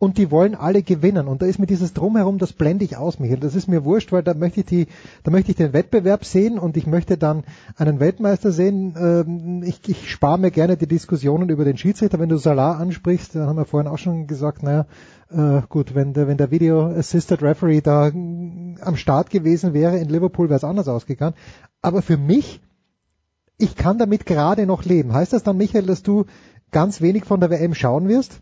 und 0.00 0.16
die 0.16 0.30
wollen 0.30 0.54
alle 0.54 0.82
gewinnen. 0.82 1.28
Und 1.28 1.42
da 1.42 1.46
ist 1.46 1.58
mir 1.58 1.66
dieses 1.66 1.92
Drumherum, 1.92 2.38
das 2.38 2.54
blende 2.54 2.86
ich 2.86 2.96
aus, 2.96 3.18
Michael. 3.18 3.38
Das 3.38 3.54
ist 3.54 3.68
mir 3.68 3.84
wurscht, 3.84 4.12
weil 4.12 4.22
da 4.22 4.32
möchte 4.32 4.60
ich 4.60 4.66
die, 4.66 4.86
da 5.24 5.30
möchte 5.30 5.50
ich 5.50 5.58
den 5.58 5.74
Wettbewerb 5.74 6.24
sehen 6.24 6.58
und 6.58 6.78
ich 6.78 6.86
möchte 6.86 7.18
dann 7.18 7.44
einen 7.76 8.00
Weltmeister 8.00 8.50
sehen. 8.50 8.94
Ähm, 8.98 9.62
ich, 9.62 9.86
ich 9.86 10.10
spare 10.10 10.38
mir 10.38 10.50
gerne 10.50 10.78
die 10.78 10.86
Diskussionen 10.86 11.50
über 11.50 11.66
den 11.66 11.76
Schiedsrichter. 11.76 12.18
Wenn 12.18 12.30
du 12.30 12.38
Salah 12.38 12.78
ansprichst, 12.78 13.34
dann 13.34 13.46
haben 13.46 13.58
wir 13.58 13.66
vorhin 13.66 13.90
auch 13.92 13.98
schon 13.98 14.26
gesagt, 14.26 14.62
naja, 14.62 14.86
äh, 15.30 15.60
gut, 15.68 15.94
wenn 15.94 16.14
der, 16.14 16.26
wenn 16.26 16.38
der 16.38 16.50
Video 16.50 16.86
Assisted 16.86 17.42
Referee 17.42 17.82
da 17.82 18.06
am 18.06 18.96
Start 18.96 19.28
gewesen 19.28 19.74
wäre 19.74 19.98
in 19.98 20.08
Liverpool, 20.08 20.48
wäre 20.48 20.56
es 20.56 20.64
anders 20.64 20.88
ausgegangen. 20.88 21.34
Aber 21.82 22.00
für 22.00 22.16
mich, 22.16 22.62
ich 23.58 23.76
kann 23.76 23.98
damit 23.98 24.24
gerade 24.24 24.64
noch 24.64 24.82
leben. 24.82 25.12
Heißt 25.12 25.34
das 25.34 25.42
dann, 25.42 25.58
Michael, 25.58 25.84
dass 25.84 26.02
du 26.02 26.24
ganz 26.70 27.02
wenig 27.02 27.26
von 27.26 27.40
der 27.40 27.50
WM 27.50 27.74
schauen 27.74 28.08
wirst? 28.08 28.40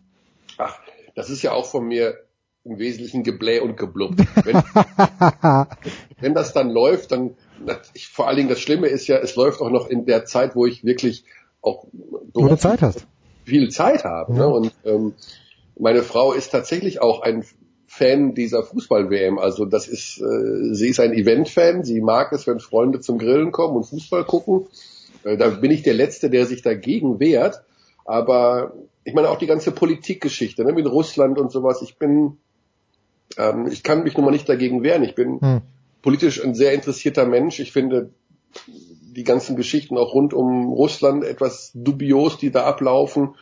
Das 1.19 1.29
ist 1.29 1.41
ja 1.41 1.51
auch 1.51 1.65
von 1.65 1.85
mir 1.85 2.17
im 2.63 2.79
Wesentlichen 2.79 3.23
Geblä 3.23 3.59
und 3.59 3.75
Geblubbt. 3.75 4.21
Wenn, 4.45 4.55
wenn 6.21 6.33
das 6.33 6.53
dann 6.53 6.69
läuft, 6.69 7.11
dann 7.11 7.35
ich, 7.93 8.07
vor 8.07 8.29
allen 8.29 8.37
Dingen 8.37 8.47
das 8.47 8.61
Schlimme 8.61 8.87
ist 8.87 9.05
ja, 9.07 9.17
es 9.17 9.35
läuft 9.35 9.59
auch 9.59 9.69
noch 9.69 9.89
in 9.89 10.05
der 10.05 10.23
Zeit, 10.23 10.55
wo 10.55 10.65
ich 10.65 10.85
wirklich 10.85 11.25
auch 11.61 11.87
du 12.33 12.55
Zeit 12.55 12.81
hast. 12.81 13.05
viel 13.43 13.67
Zeit 13.67 14.05
habe. 14.05 14.33
Ne? 14.33 14.47
Und 14.47 14.71
ähm, 14.85 15.13
meine 15.77 16.03
Frau 16.03 16.31
ist 16.31 16.51
tatsächlich 16.51 17.01
auch 17.01 17.21
ein 17.21 17.43
Fan 17.85 18.33
dieser 18.33 18.63
Fußball-WM. 18.63 19.39
Also 19.39 19.65
das 19.65 19.89
ist, 19.89 20.21
äh, 20.21 20.73
sie 20.73 20.87
ist 20.87 21.01
ein 21.01 21.11
Event-Fan. 21.11 21.83
Sie 21.83 21.99
mag 21.99 22.31
es, 22.31 22.47
wenn 22.47 22.61
Freunde 22.61 23.01
zum 23.01 23.17
Grillen 23.17 23.51
kommen 23.51 23.75
und 23.75 23.83
Fußball 23.83 24.23
gucken. 24.23 24.67
Äh, 25.25 25.35
da 25.35 25.49
bin 25.49 25.71
ich 25.71 25.83
der 25.83 25.95
Letzte, 25.95 26.29
der 26.29 26.45
sich 26.45 26.61
dagegen 26.61 27.19
wehrt. 27.19 27.61
Aber 28.09 28.73
ich 29.03 29.13
meine 29.13 29.29
auch 29.29 29.37
die 29.37 29.45
ganze 29.45 29.71
Politikgeschichte 29.71 30.65
ne, 30.65 30.73
mit 30.73 30.87
Russland 30.87 31.37
und 31.37 31.51
sowas. 31.51 31.83
Ich 31.83 31.99
bin, 31.99 32.37
ähm, 33.37 33.67
ich 33.67 33.83
kann 33.83 34.01
mich 34.01 34.17
nun 34.17 34.25
mal 34.25 34.31
nicht 34.31 34.49
dagegen 34.49 34.81
wehren. 34.81 35.03
Ich 35.03 35.13
bin 35.13 35.39
hm. 35.39 35.61
politisch 36.01 36.43
ein 36.43 36.55
sehr 36.55 36.73
interessierter 36.73 37.27
Mensch. 37.27 37.59
Ich 37.59 37.71
finde 37.71 38.09
die 38.57 39.23
ganzen 39.23 39.55
Geschichten 39.55 39.95
auch 39.95 40.15
rund 40.15 40.33
um 40.33 40.69
Russland 40.69 41.23
etwas 41.23 41.69
dubios, 41.75 42.39
die 42.39 42.49
da 42.49 42.65
ablaufen. 42.65 43.35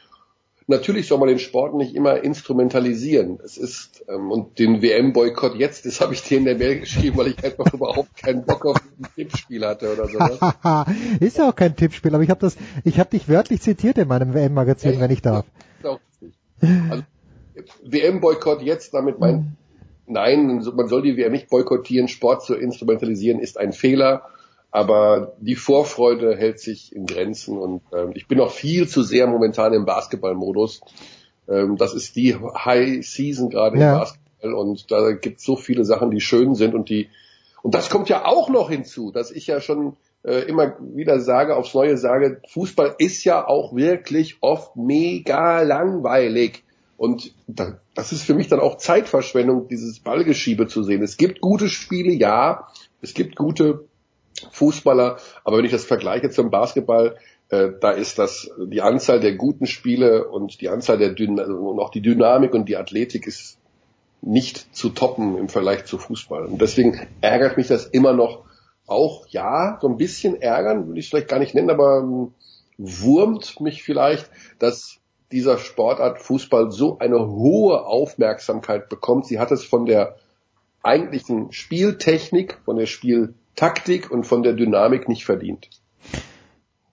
Natürlich 0.69 1.07
soll 1.07 1.17
man 1.17 1.29
den 1.29 1.39
Sport 1.39 1.75
nicht 1.75 1.95
immer 1.95 2.21
instrumentalisieren. 2.21 3.39
Es 3.43 3.57
ist, 3.57 4.03
ähm, 4.09 4.31
und 4.31 4.59
den 4.59 4.81
WM-Boykott 4.81 5.55
jetzt, 5.55 5.85
das 5.85 6.01
habe 6.01 6.13
ich 6.13 6.23
dir 6.23 6.37
in 6.39 6.45
der 6.45 6.57
Mail 6.57 6.81
geschrieben, 6.81 7.17
weil 7.17 7.27
ich 7.27 7.41
einfach 7.41 7.73
überhaupt 7.73 8.17
keinen 8.17 8.43
Bock 8.43 8.65
auf 8.65 8.75
ein 8.75 9.07
Tippspiel 9.15 9.65
hatte 9.65 9.93
oder 9.93 10.09
sowas. 10.09 10.87
ist 11.21 11.37
ja 11.37 11.49
auch 11.49 11.55
kein 11.55 11.75
Tippspiel, 11.77 12.13
aber 12.13 12.23
ich 12.23 12.29
habe 12.29 12.41
das, 12.41 12.57
ich 12.83 12.99
habe 12.99 13.09
dich 13.09 13.29
wörtlich 13.29 13.61
zitiert 13.61 13.97
in 13.97 14.09
meinem 14.09 14.33
WM-Magazin, 14.33 14.95
ja, 14.95 14.99
wenn 14.99 15.11
ich 15.11 15.21
darf. 15.21 15.45
Auch 15.83 15.99
also, 16.61 17.03
WM-Boykott 17.83 18.61
jetzt, 18.61 18.93
damit 18.93 19.19
mein, 19.19 19.55
nein, 20.05 20.63
man 20.75 20.87
soll 20.87 21.01
die 21.01 21.17
WM 21.17 21.31
nicht 21.31 21.49
boykottieren, 21.49 22.07
Sport 22.07 22.43
zu 22.43 22.55
instrumentalisieren 22.55 23.39
ist 23.39 23.57
ein 23.57 23.73
Fehler 23.73 24.23
aber 24.71 25.33
die 25.39 25.55
Vorfreude 25.55 26.35
hält 26.35 26.59
sich 26.59 26.95
in 26.95 27.05
Grenzen 27.05 27.57
und 27.57 27.81
ähm, 27.93 28.11
ich 28.15 28.27
bin 28.27 28.37
noch 28.37 28.51
viel 28.51 28.87
zu 28.87 29.03
sehr 29.03 29.27
momentan 29.27 29.73
im 29.73 29.85
Basketballmodus. 29.85 30.81
Ähm, 31.47 31.77
das 31.77 31.93
ist 31.93 32.15
die 32.15 32.35
High 32.35 33.05
Season 33.05 33.49
gerade 33.49 33.79
ja. 33.79 33.93
im 33.93 33.99
Basketball 33.99 34.53
und 34.53 34.91
da 34.91 35.11
gibt 35.13 35.39
es 35.39 35.45
so 35.45 35.55
viele 35.55 35.85
Sachen, 35.85 36.11
die 36.11 36.21
schön 36.21 36.55
sind 36.55 36.75
und 36.75 36.89
die 36.89 37.09
und 37.63 37.73
das 37.73 37.89
kommt 37.89 38.07
ja 38.07 38.25
auch 38.25 38.49
noch 38.49 38.69
hinzu, 38.69 39.11
dass 39.11 39.31
ich 39.31 39.47
ja 39.47 39.59
schon 39.59 39.97
äh, 40.23 40.47
immer 40.47 40.77
wieder 40.79 41.19
sage, 41.19 41.55
aufs 41.55 41.73
Neue 41.73 41.97
sage, 41.97 42.41
Fußball 42.49 42.95
ist 42.97 43.23
ja 43.23 43.47
auch 43.47 43.75
wirklich 43.75 44.37
oft 44.41 44.75
mega 44.75 45.61
langweilig. 45.61 46.63
Und 46.97 47.33
das 47.47 48.11
ist 48.11 48.23
für 48.23 48.33
mich 48.33 48.47
dann 48.47 48.59
auch 48.59 48.77
Zeitverschwendung, 48.77 49.67
dieses 49.67 49.99
Ballgeschiebe 49.99 50.67
zu 50.67 50.83
sehen. 50.83 51.03
Es 51.03 51.17
gibt 51.17 51.41
gute 51.41 51.69
Spiele, 51.69 52.11
ja. 52.11 52.67
Es 53.01 53.13
gibt 53.13 53.35
gute 53.35 53.85
Fußballer. 54.51 55.17
Aber 55.43 55.57
wenn 55.57 55.65
ich 55.65 55.71
das 55.71 55.85
vergleiche 55.85 56.29
zum 56.29 56.51
Basketball, 56.51 57.17
äh, 57.49 57.69
da 57.79 57.91
ist 57.91 58.19
das 58.19 58.49
die 58.57 58.81
Anzahl 58.81 59.19
der 59.19 59.35
guten 59.35 59.67
Spiele 59.67 60.27
und 60.27 60.61
die 60.61 60.69
Anzahl 60.69 60.97
der 60.97 61.13
Dyn 61.13 61.39
und 61.39 61.79
auch 61.79 61.89
die 61.89 62.01
Dynamik 62.01 62.53
und 62.53 62.67
die 62.67 62.77
Athletik 62.77 63.27
ist 63.27 63.57
nicht 64.21 64.75
zu 64.75 64.89
toppen 64.89 65.37
im 65.37 65.49
Vergleich 65.49 65.85
zu 65.85 65.97
Fußball. 65.97 66.45
Und 66.45 66.61
deswegen 66.61 67.07
ärgert 67.21 67.57
mich 67.57 67.67
das 67.67 67.85
immer 67.85 68.13
noch 68.13 68.43
auch, 68.87 69.27
ja, 69.27 69.77
so 69.81 69.87
ein 69.87 69.97
bisschen 69.97 70.41
ärgern, 70.41 70.87
würde 70.87 70.99
ich 70.99 71.09
vielleicht 71.09 71.27
gar 71.27 71.39
nicht 71.39 71.53
nennen, 71.53 71.69
aber 71.69 71.99
ähm, 71.99 72.33
wurmt 72.77 73.59
mich 73.59 73.83
vielleicht, 73.83 74.29
dass 74.59 74.99
dieser 75.31 75.57
Sportart 75.57 76.19
Fußball 76.19 76.71
so 76.71 76.99
eine 76.99 77.27
hohe 77.27 77.85
Aufmerksamkeit 77.85 78.87
bekommt. 78.87 79.25
Sie 79.25 79.39
hat 79.39 79.51
es 79.51 79.65
von 79.65 79.85
der 79.85 80.15
eigentlichen 80.83 81.51
Spieltechnik, 81.51 82.59
von 82.63 82.77
der 82.77 82.85
Spiel 82.85 83.33
Taktik 83.57 84.09
und 84.09 84.25
von 84.25 84.43
der 84.43 84.53
Dynamik 84.53 85.09
nicht 85.09 85.25
verdient. 85.25 85.69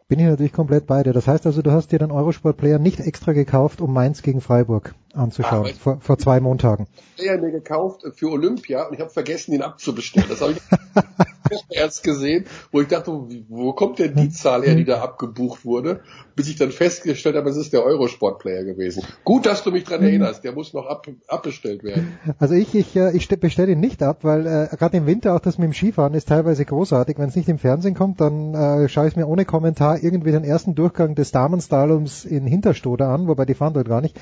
Bin 0.09 0.19
ich 0.19 0.27
natürlich 0.27 0.53
komplett 0.53 0.87
bei 0.87 1.03
dir. 1.05 1.13
Das 1.13 1.29
heißt 1.29 1.47
also, 1.47 1.63
du 1.63 1.71
hast 1.71 1.93
dir 1.93 2.01
den 2.01 2.11
Eurosport-Player 2.11 2.81
nicht 2.81 2.99
extra 2.99 3.33
gekauft, 3.33 3.81
um 3.81 3.93
Mainz 3.93 4.23
gegen 4.23 4.41
Freiburg 4.41 4.95
anzuschauen, 5.15 5.71
ah, 5.71 5.79
vor, 5.79 6.01
vor 6.01 6.19
zwei 6.19 6.41
Montagen. 6.41 6.87
Ich 7.17 7.29
habe 7.29 7.41
mir 7.41 7.53
gekauft 7.53 8.03
für 8.15 8.31
Olympia 8.31 8.87
und 8.87 8.95
ich 8.95 9.01
habe 9.01 9.11
vergessen, 9.11 9.53
ihn 9.53 9.63
abzubestellen. 9.63 10.29
Das 10.29 10.41
habe 10.41 10.53
ich 10.53 10.61
erst 11.71 12.03
gesehen, 12.03 12.47
wo 12.73 12.81
ich 12.81 12.89
dachte, 12.89 13.13
wo 13.49 13.73
kommt 13.73 13.99
denn 13.99 14.15
die 14.15 14.31
Zahl 14.31 14.63
her, 14.65 14.75
die 14.75 14.85
da 14.85 15.01
abgebucht 15.01 15.65
wurde, 15.65 16.01
bis 16.37 16.49
ich 16.49 16.57
dann 16.57 16.71
festgestellt 16.71 17.37
habe, 17.37 17.49
es 17.51 17.57
ist 17.57 17.73
der 17.73 17.85
Eurosport-Player 17.85 18.65
gewesen. 18.65 19.05
Gut, 19.25 19.47
dass 19.47 19.63
du 19.63 19.71
mich 19.71 19.85
dran 19.85 20.03
erinnerst, 20.03 20.43
der 20.45 20.53
muss 20.53 20.73
noch 20.73 20.87
ab, 20.87 21.07
abbestellt 21.29 21.85
werden. 21.85 22.19
Also 22.39 22.55
ich, 22.55 22.75
ich, 22.75 22.97
äh, 22.97 23.17
ich 23.17 23.29
bestelle 23.29 23.73
ihn 23.73 23.81
nicht 23.81 24.03
ab, 24.03 24.19
weil 24.23 24.47
äh, 24.47 24.77
gerade 24.77 24.97
im 24.97 25.07
Winter 25.07 25.35
auch 25.35 25.41
das 25.41 25.59
mit 25.59 25.67
dem 25.67 25.73
Skifahren 25.73 26.15
ist 26.15 26.29
teilweise 26.29 26.65
großartig. 26.65 27.19
Wenn 27.19 27.29
es 27.29 27.37
nicht 27.37 27.49
im 27.49 27.59
Fernsehen 27.59 27.95
kommt, 27.95 28.21
dann 28.21 28.55
äh, 28.55 28.89
schaue 28.89 29.09
ich 29.09 29.17
mir 29.17 29.29
ohne 29.29 29.45
Kommentar 29.45 30.03
irgendwie 30.03 30.33
den 30.33 30.45
ersten 30.45 30.75
Durchgang 30.75 31.15
des 31.15 31.31
Damenslaloms 31.31 32.25
in 32.25 32.47
Hinterstoder 32.47 33.09
an, 33.09 33.29
wobei 33.29 33.45
die 33.45 33.55
fahren 33.55 33.75
dort 33.75 33.89
gar 33.89 34.01
nicht. 34.01 34.19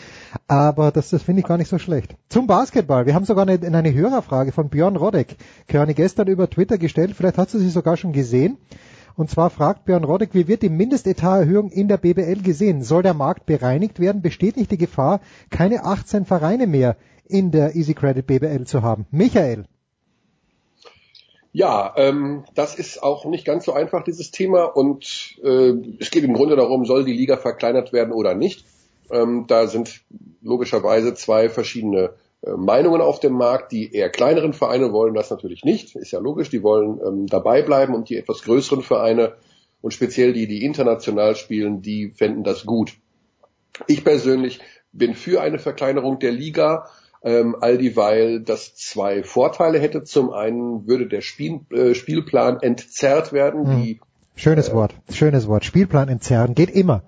Aber 0.49 0.82
das, 0.91 1.11
das 1.11 1.23
finde 1.23 1.41
ich 1.41 1.47
gar 1.47 1.59
nicht 1.59 1.69
so 1.69 1.79
schlecht. 1.79 2.17
Zum 2.29 2.47
Basketball. 2.47 3.07
Wir 3.07 3.15
haben 3.15 3.25
sogar 3.25 3.47
eine, 3.47 3.65
eine 3.65 3.95
Hörerfrage 3.95 4.53
von 4.53 4.69
Björn 4.69 4.97
Rodek, 4.97 5.37
Körny 5.69 5.95
gestern 5.95 6.29
über 6.29 6.49
Twitter 6.49 6.79
gestellt 6.79 7.13
vielleicht 7.17 7.39
hast 7.39 7.55
du 7.55 7.59
sie 7.59 7.71
sogar 7.71 7.97
schon 7.97 8.13
gesehen. 8.13 8.59
Und 9.15 9.31
zwar 9.31 9.51
fragt 9.51 9.85
Björn 9.85 10.05
Roddick, 10.05 10.35
wie 10.35 10.49
wird 10.49 10.63
die 10.63 10.71
Mindestetatserhöhung 10.71 11.71
in 11.71 11.89
der 11.89 11.99
BBL 11.99 12.43
gesehen? 12.43 12.83
Soll 12.83 13.03
der 13.03 13.15
Markt 13.15 13.47
bereinigt 13.47 14.01
werden? 14.01 14.23
Besteht 14.23 14.57
nicht 14.57 14.71
die 14.71 14.79
Gefahr, 14.79 15.21
keine 15.51 15.85
18 15.85 16.25
Vereine 16.25 16.67
mehr 16.67 16.97
in 17.27 17.51
der 17.51 17.77
Easy 17.77 17.95
Credit 17.95 18.27
BBL 18.27 18.65
zu 18.65 18.83
haben? 18.83 19.07
Michael. 19.11 19.67
Ja, 21.53 21.93
ähm, 21.97 22.45
das 22.55 22.75
ist 22.75 23.03
auch 23.03 23.27
nicht 23.27 23.45
ganz 23.45 23.67
so 23.67 23.75
einfach, 23.75 24.03
dieses 24.03 24.31
Thema. 24.31 24.65
Und 24.65 25.37
äh, 25.45 25.75
es 26.01 26.11
geht 26.11 26.25
im 26.25 26.33
Grunde 26.33 26.57
darum, 26.57 26.87
soll 26.87 27.05
die 27.05 27.13
Liga 27.13 27.37
verkleinert 27.37 27.93
werden 27.93 28.13
oder 28.13 28.35
nicht. 28.35 28.65
Ähm, 29.11 29.47
da 29.47 29.67
sind 29.67 30.03
logischerweise 30.43 31.15
zwei 31.15 31.49
verschiedene 31.49 32.15
äh, 32.43 32.53
Meinungen 32.53 33.01
auf 33.01 33.21
dem 33.21 33.33
Markt. 33.33 33.73
Die 33.73 33.93
eher 33.93 34.11
kleineren 34.11 34.53
Vereine 34.53 34.93
wollen 34.93 35.15
das 35.15 35.31
natürlich 35.31 35.65
nicht, 35.65 35.97
ist 35.97 36.13
ja 36.13 36.19
logisch. 36.19 36.51
Die 36.51 36.63
wollen 36.63 37.01
ähm, 37.05 37.27
dabei 37.27 37.63
bleiben 37.63 37.95
und 37.95 38.09
die 38.09 38.17
etwas 38.17 38.43
größeren 38.43 38.83
Vereine 38.83 39.35
und 39.81 39.93
speziell 39.93 40.33
die, 40.33 40.47
die 40.47 40.65
international 40.65 41.37
spielen, 41.37 41.83
die 41.83 42.11
fänden 42.11 42.45
das 42.45 42.65
gut. 42.65 42.95
Ich 43.87 44.05
persönlich 44.05 44.61
bin 44.93 45.15
für 45.15 45.41
eine 45.41 45.59
Verkleinerung 45.59 46.19
der 46.19 46.33
Liga, 46.33 46.87
ähm, 47.25 47.57
all 47.61 47.79
dieweil 47.79 48.41
das 48.41 48.75
zwei 48.75 49.23
Vorteile 49.23 49.79
hätte. 49.79 50.05
Zum 50.05 50.33
einen 50.33 50.87
würde 50.87 51.07
der 51.07 51.21
Spiel, 51.21 51.61
äh, 51.71 51.95
Spielplan 51.95 52.61
entzerrt 52.61 53.33
werden. 53.33 53.67
Hm. 53.67 53.83
Die, 53.83 54.01
schönes 54.35 54.71
äh, 54.71 54.75
Wort, 54.75 54.95
schönes 55.13 55.49
Wort. 55.49 55.65
Spielplan 55.65 56.09
entzerren 56.09 56.55
geht 56.55 56.71
immer. 56.71 57.03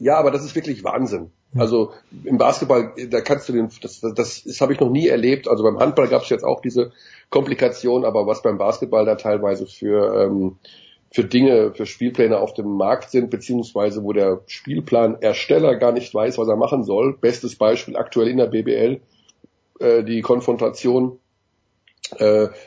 Ja, 0.00 0.16
aber 0.16 0.30
das 0.30 0.44
ist 0.44 0.56
wirklich 0.56 0.82
Wahnsinn. 0.82 1.30
Also 1.54 1.92
im 2.24 2.38
Basketball, 2.38 2.94
da 3.10 3.20
kannst 3.20 3.48
du 3.48 3.52
den, 3.52 3.68
das, 3.82 4.00
das, 4.00 4.44
das 4.44 4.60
habe 4.60 4.72
ich 4.72 4.80
noch 4.80 4.88
nie 4.90 5.08
erlebt. 5.08 5.46
Also 5.46 5.62
beim 5.62 5.78
Handball 5.78 6.08
gab 6.08 6.22
es 6.22 6.30
jetzt 6.30 6.44
auch 6.44 6.62
diese 6.62 6.92
Komplikation, 7.28 8.04
aber 8.04 8.26
was 8.26 8.42
beim 8.42 8.56
Basketball 8.56 9.04
da 9.04 9.16
teilweise 9.16 9.66
für 9.66 10.24
ähm, 10.24 10.56
für 11.12 11.24
Dinge, 11.24 11.72
für 11.74 11.86
Spielpläne 11.86 12.38
auf 12.38 12.54
dem 12.54 12.68
Markt 12.68 13.10
sind, 13.10 13.30
beziehungsweise 13.30 14.04
wo 14.04 14.12
der 14.12 14.42
Spielplanersteller 14.46 15.74
gar 15.76 15.92
nicht 15.92 16.14
weiß, 16.14 16.38
was 16.38 16.48
er 16.48 16.56
machen 16.56 16.84
soll. 16.84 17.16
Bestes 17.16 17.56
Beispiel 17.56 17.96
aktuell 17.96 18.28
in 18.28 18.36
der 18.36 18.46
BBL, 18.46 19.00
äh, 19.80 20.04
die 20.04 20.20
Konfrontation 20.22 21.18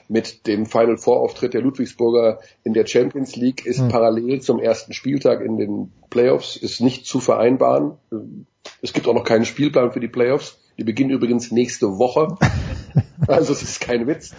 mit 0.08 0.48
dem 0.48 0.66
Final 0.66 0.98
Four 0.98 1.20
Auftritt 1.20 1.54
der 1.54 1.62
Ludwigsburger 1.62 2.40
in 2.64 2.74
der 2.74 2.86
Champions 2.86 3.36
League 3.36 3.66
ist 3.66 3.80
Hm. 3.80 3.90
parallel 3.90 4.42
zum 4.42 4.60
ersten 4.60 4.94
Spieltag 4.94 5.42
in 5.42 5.58
den 5.58 5.92
Playoffs 6.10 6.56
ist 6.56 6.80
nicht 6.80 7.06
zu 7.06 7.20
vereinbaren. 7.20 7.98
Es 8.82 8.94
gibt 8.94 9.08
auch 9.08 9.14
noch 9.14 9.26
keinen 9.26 9.46
Spielplan 9.46 9.92
für 9.92 10.00
die 10.00 10.08
Playoffs. 10.08 10.60
Die 10.78 10.84
beginnen 10.84 11.10
übrigens 11.12 11.52
nächste 11.52 11.98
Woche. 11.98 12.38
Also 13.26 13.54
es 13.54 13.62
ist 13.62 13.80
kein 13.80 14.06
Witz. 14.06 14.36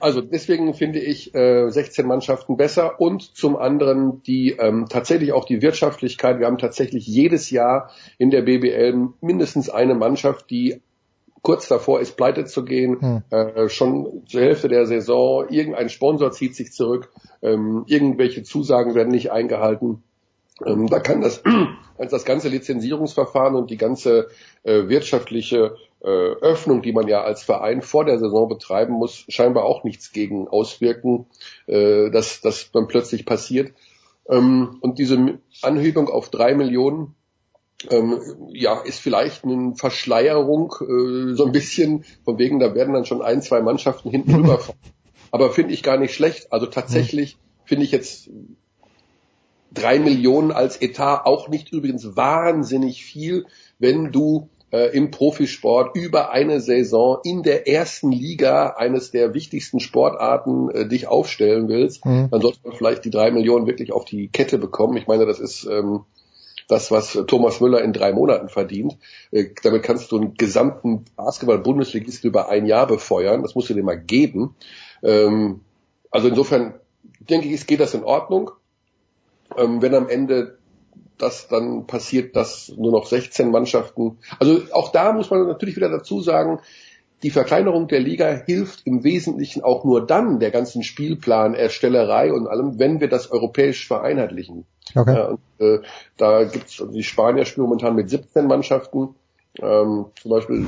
Also 0.00 0.20
deswegen 0.22 0.72
finde 0.74 0.98
ich 0.98 1.34
äh, 1.34 1.68
16 1.68 2.06
Mannschaften 2.06 2.56
besser 2.56 2.98
und 2.98 3.36
zum 3.36 3.56
anderen 3.56 4.22
die 4.22 4.56
ähm, 4.58 4.86
tatsächlich 4.88 5.32
auch 5.32 5.44
die 5.44 5.60
Wirtschaftlichkeit. 5.60 6.40
Wir 6.40 6.46
haben 6.46 6.58
tatsächlich 6.58 7.06
jedes 7.06 7.50
Jahr 7.50 7.90
in 8.18 8.30
der 8.30 8.42
BBL 8.42 9.10
mindestens 9.20 9.68
eine 9.70 9.94
Mannschaft, 9.94 10.50
die 10.50 10.80
kurz 11.42 11.68
davor 11.68 12.00
ist, 12.00 12.16
pleite 12.16 12.44
zu 12.44 12.64
gehen, 12.64 13.00
Hm. 13.00 13.22
äh, 13.30 13.68
schon 13.68 14.22
zur 14.26 14.40
Hälfte 14.40 14.68
der 14.68 14.86
Saison, 14.86 15.48
irgendein 15.48 15.88
Sponsor 15.88 16.30
zieht 16.30 16.54
sich 16.54 16.72
zurück, 16.72 17.10
ähm, 17.42 17.84
irgendwelche 17.86 18.42
Zusagen 18.44 18.94
werden 18.94 19.10
nicht 19.10 19.32
eingehalten. 19.32 20.02
Ähm, 20.64 20.86
da 20.86 21.00
kann 21.00 21.20
das, 21.20 21.42
also 21.98 22.16
das 22.16 22.24
ganze 22.24 22.48
Lizenzierungsverfahren 22.48 23.56
und 23.56 23.70
die 23.70 23.76
ganze 23.76 24.28
äh, 24.62 24.88
wirtschaftliche 24.88 25.76
äh, 26.00 26.08
Öffnung, 26.08 26.82
die 26.82 26.92
man 26.92 27.08
ja 27.08 27.22
als 27.22 27.42
Verein 27.42 27.82
vor 27.82 28.04
der 28.04 28.18
Saison 28.18 28.48
betreiben 28.48 28.94
muss, 28.94 29.24
scheinbar 29.28 29.64
auch 29.64 29.84
nichts 29.84 30.12
gegen 30.12 30.48
auswirken, 30.48 31.26
äh, 31.66 32.10
dass 32.10 32.40
das 32.40 32.70
dann 32.72 32.86
plötzlich 32.86 33.26
passiert. 33.26 33.72
Ähm, 34.28 34.78
und 34.80 34.98
diese 34.98 35.38
Anhebung 35.62 36.08
auf 36.08 36.28
drei 36.30 36.54
Millionen 36.54 37.14
ähm, 37.90 38.20
ja, 38.52 38.80
ist 38.80 39.00
vielleicht 39.00 39.44
eine 39.44 39.74
Verschleierung, 39.76 40.74
äh, 40.80 41.34
so 41.34 41.46
ein 41.46 41.52
bisschen, 41.52 42.04
von 42.24 42.38
wegen, 42.38 42.60
da 42.60 42.74
werden 42.74 42.94
dann 42.94 43.04
schon 43.04 43.22
ein, 43.22 43.42
zwei 43.42 43.60
Mannschaften 43.60 44.10
hinten 44.10 44.34
rüberfahren. 44.36 44.78
Aber 45.30 45.50
finde 45.50 45.74
ich 45.74 45.82
gar 45.82 45.96
nicht 45.96 46.14
schlecht. 46.14 46.52
Also 46.52 46.66
tatsächlich 46.66 47.38
finde 47.64 47.84
ich 47.84 47.90
jetzt 47.90 48.28
drei 49.72 49.98
Millionen 49.98 50.52
als 50.52 50.80
Etat 50.80 51.22
auch 51.24 51.48
nicht 51.48 51.72
übrigens 51.72 52.16
wahnsinnig 52.16 53.04
viel, 53.04 53.46
wenn 53.78 54.12
du 54.12 54.48
äh, 54.70 54.94
im 54.96 55.10
Profisport 55.10 55.96
über 55.96 56.30
eine 56.30 56.60
Saison 56.60 57.18
in 57.24 57.42
der 57.42 57.68
ersten 57.68 58.10
Liga 58.10 58.70
eines 58.76 59.10
der 59.10 59.34
wichtigsten 59.34 59.80
Sportarten 59.80 60.70
äh, 60.70 60.88
dich 60.88 61.06
aufstellen 61.06 61.68
willst, 61.68 62.04
Mhm. 62.04 62.28
dann 62.30 62.40
sollte 62.40 62.58
man 62.64 62.74
vielleicht 62.74 63.04
die 63.04 63.10
drei 63.10 63.30
Millionen 63.30 63.66
wirklich 63.66 63.92
auf 63.92 64.04
die 64.04 64.28
Kette 64.28 64.58
bekommen. 64.58 64.96
Ich 64.96 65.06
meine, 65.06 65.26
das 65.26 65.40
ist 65.40 65.66
ähm, 65.70 66.00
das, 66.68 66.90
was 66.90 67.14
äh, 67.14 67.24
Thomas 67.24 67.60
Müller 67.60 67.82
in 67.82 67.92
drei 67.92 68.12
Monaten 68.12 68.48
verdient. 68.48 68.96
Äh, 69.30 69.50
damit 69.62 69.82
kannst 69.82 70.12
du 70.12 70.16
einen 70.16 70.34
gesamten 70.34 71.04
Basketball-Bundesligisten 71.16 72.28
über 72.28 72.48
ein 72.48 72.66
Jahr 72.66 72.86
befeuern. 72.86 73.42
Das 73.42 73.54
musst 73.54 73.70
du 73.70 73.74
dir 73.74 73.82
mal 73.82 74.00
geben. 74.00 74.54
Ähm, 75.02 75.60
also 76.10 76.28
insofern 76.28 76.74
denke 77.20 77.48
ich, 77.48 77.66
geht 77.66 77.80
das 77.80 77.94
in 77.94 78.04
Ordnung. 78.04 78.50
Ähm, 79.56 79.82
wenn 79.82 79.94
am 79.94 80.08
Ende 80.08 80.58
das 81.18 81.48
dann 81.48 81.86
passiert, 81.86 82.36
dass 82.36 82.72
nur 82.76 82.90
noch 82.90 83.06
16 83.06 83.50
Mannschaften, 83.50 84.18
also 84.40 84.60
auch 84.72 84.90
da 84.90 85.12
muss 85.12 85.30
man 85.30 85.46
natürlich 85.46 85.76
wieder 85.76 85.90
dazu 85.90 86.20
sagen, 86.20 86.60
die 87.22 87.30
Verkleinerung 87.30 87.88
der 87.88 88.00
Liga 88.00 88.42
hilft 88.46 88.86
im 88.86 89.04
Wesentlichen 89.04 89.62
auch 89.62 89.84
nur 89.84 90.04
dann 90.06 90.40
der 90.40 90.50
ganzen 90.50 90.82
Spielplanerstellerei 90.82 92.32
und 92.32 92.48
allem, 92.48 92.78
wenn 92.78 93.00
wir 93.00 93.08
das 93.08 93.30
europäisch 93.30 93.86
vereinheitlichen. 93.86 94.64
Okay. 94.94 95.14
Ja, 95.14 95.26
und, 95.28 95.40
äh, 95.58 95.80
da 96.16 96.44
gibt's 96.44 96.80
also 96.80 96.92
die 96.92 97.04
Spanier 97.04 97.44
spielen 97.44 97.66
momentan 97.66 97.94
mit 97.94 98.10
17 98.10 98.46
Mannschaften. 98.46 99.14
Ähm, 99.60 100.06
zum 100.20 100.30
Beispiel, 100.30 100.66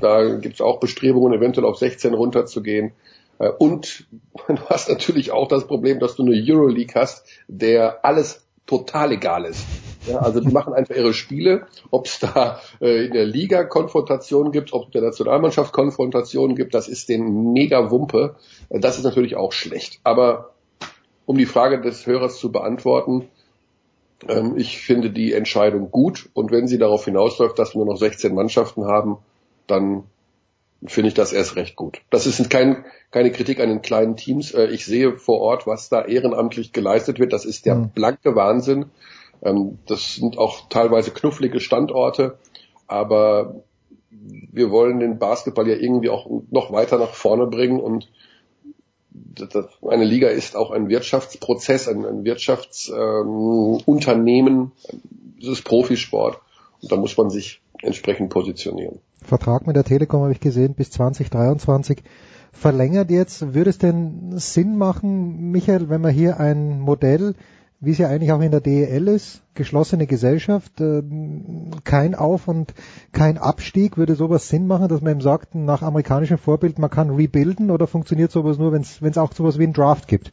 da 0.00 0.36
gibt's 0.36 0.60
auch 0.60 0.80
Bestrebungen, 0.80 1.38
eventuell 1.38 1.66
auf 1.66 1.76
16 1.76 2.14
runterzugehen. 2.14 2.92
Äh, 3.38 3.50
und 3.50 4.06
du 4.48 4.58
hast 4.68 4.88
natürlich 4.88 5.30
auch 5.30 5.48
das 5.48 5.66
Problem, 5.66 6.00
dass 6.00 6.16
du 6.16 6.24
eine 6.24 6.34
Euroleague 6.34 6.94
hast, 6.94 7.26
der 7.46 8.04
alles 8.04 8.44
total 8.66 9.12
egal 9.12 9.44
ist. 9.44 9.64
Ja, 10.06 10.18
also 10.18 10.40
die 10.40 10.50
machen 10.50 10.74
einfach 10.74 10.94
ihre 10.96 11.14
Spiele, 11.14 11.66
ob 11.90 12.06
es 12.06 12.18
da 12.18 12.60
äh, 12.80 13.06
in 13.06 13.12
der 13.12 13.24
Liga 13.24 13.64
Konfrontationen 13.64 14.50
gibt, 14.52 14.72
ob 14.72 14.86
es 14.86 14.90
der 14.90 15.02
Nationalmannschaft 15.02 15.72
Konfrontationen 15.72 16.56
gibt, 16.56 16.74
das 16.74 16.88
ist 16.88 17.08
den 17.08 17.52
mega 17.52 17.90
Wumpe. 17.90 18.36
Äh, 18.68 18.80
Das 18.80 18.98
ist 18.98 19.04
natürlich 19.04 19.36
auch 19.36 19.52
schlecht. 19.52 20.00
Aber 20.02 20.50
um 21.26 21.38
die 21.38 21.46
Frage 21.46 21.80
des 21.80 22.06
Hörers 22.06 22.38
zu 22.38 22.50
beantworten, 22.50 23.28
ähm, 24.28 24.54
ich 24.56 24.78
finde 24.78 25.10
die 25.10 25.32
Entscheidung 25.32 25.90
gut 25.90 26.28
und 26.34 26.50
wenn 26.50 26.66
sie 26.66 26.78
darauf 26.78 27.04
hinausläuft, 27.04 27.58
dass 27.58 27.74
wir 27.74 27.84
nur 27.84 27.94
noch 27.94 27.98
16 28.00 28.34
Mannschaften 28.34 28.86
haben, 28.86 29.18
dann 29.66 30.04
finde 30.84 31.08
ich 31.08 31.14
das 31.14 31.32
erst 31.32 31.54
recht 31.54 31.76
gut. 31.76 32.00
Das 32.10 32.26
ist 32.26 32.50
kein, 32.50 32.84
keine 33.12 33.30
Kritik 33.30 33.60
an 33.60 33.68
den 33.68 33.82
kleinen 33.82 34.16
Teams. 34.16 34.52
Äh, 34.52 34.66
Ich 34.66 34.84
sehe 34.84 35.16
vor 35.16 35.40
Ort, 35.40 35.66
was 35.66 35.88
da 35.88 36.04
ehrenamtlich 36.04 36.72
geleistet 36.72 37.20
wird. 37.20 37.32
Das 37.32 37.44
ist 37.44 37.66
der 37.66 37.76
Mhm. 37.76 37.90
blanke 37.90 38.34
Wahnsinn. 38.34 38.86
Ähm, 39.42 39.78
Das 39.86 40.14
sind 40.14 40.38
auch 40.38 40.68
teilweise 40.68 41.10
knufflige 41.10 41.58
Standorte, 41.60 42.38
aber 42.86 43.56
wir 44.10 44.70
wollen 44.70 45.00
den 45.00 45.18
Basketball 45.18 45.68
ja 45.68 45.76
irgendwie 45.76 46.10
auch 46.10 46.28
noch 46.50 46.72
weiter 46.72 46.98
nach 46.98 47.14
vorne 47.14 47.46
bringen 47.46 47.80
und 47.80 48.10
eine 49.86 50.04
Liga 50.04 50.28
ist 50.28 50.56
auch 50.56 50.70
ein 50.70 50.88
Wirtschaftsprozess, 50.88 51.88
ein, 51.88 52.04
ein 52.04 52.24
Wirtschaftsunternehmen, 52.24 54.72
das 55.40 55.48
ist 55.48 55.64
Profisport 55.64 56.38
und 56.80 56.92
da 56.92 56.96
muss 56.96 57.16
man 57.16 57.30
sich 57.30 57.62
entsprechend 57.82 58.30
positionieren. 58.30 59.00
Vertrag 59.22 59.66
mit 59.66 59.76
der 59.76 59.84
Telekom 59.84 60.22
habe 60.22 60.32
ich 60.32 60.40
gesehen 60.40 60.74
bis 60.74 60.90
2023 60.90 62.02
verlängert 62.52 63.10
jetzt. 63.10 63.54
Würde 63.54 63.70
es 63.70 63.78
denn 63.78 64.38
Sinn 64.38 64.76
machen, 64.76 65.50
Michael, 65.50 65.88
wenn 65.88 66.00
man 66.00 66.12
hier 66.12 66.38
ein 66.38 66.80
Modell, 66.80 67.34
wie 67.82 67.90
es 67.90 67.98
ja 67.98 68.08
eigentlich 68.08 68.30
auch 68.30 68.40
in 68.40 68.52
der 68.52 68.60
DEL 68.60 69.08
ist, 69.08 69.42
geschlossene 69.54 70.06
Gesellschaft, 70.06 70.80
ähm, 70.80 71.72
kein 71.82 72.14
Auf- 72.14 72.46
und 72.46 72.74
kein 73.10 73.38
Abstieg, 73.38 73.96
würde 73.96 74.14
sowas 74.14 74.48
Sinn 74.48 74.68
machen, 74.68 74.86
dass 74.86 75.00
man 75.00 75.12
eben 75.12 75.20
sagt, 75.20 75.56
nach 75.56 75.82
amerikanischem 75.82 76.38
Vorbild, 76.38 76.78
man 76.78 76.90
kann 76.90 77.10
rebuilden 77.10 77.72
oder 77.72 77.88
funktioniert 77.88 78.30
sowas 78.30 78.56
nur, 78.56 78.72
wenn 78.72 78.82
es 78.82 79.18
auch 79.18 79.32
sowas 79.32 79.58
wie 79.58 79.64
ein 79.64 79.72
Draft 79.72 80.06
gibt? 80.06 80.30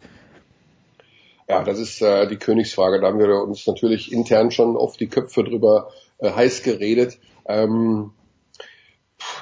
Ja, 1.49 1.63
das 1.63 1.79
ist 1.79 2.03
äh, 2.03 2.27
die 2.27 2.37
Königsfrage. 2.37 3.01
Da 3.01 3.07
haben 3.07 3.17
wir 3.17 3.41
uns 3.41 3.65
natürlich 3.65 4.13
intern 4.13 4.51
schon 4.51 4.77
oft 4.77 4.99
die 4.99 5.07
Köpfe 5.07 5.43
drüber 5.43 5.89
äh, 6.19 6.29
heiß 6.29 6.61
geredet. 6.61 7.17
Ähm, 7.47 8.11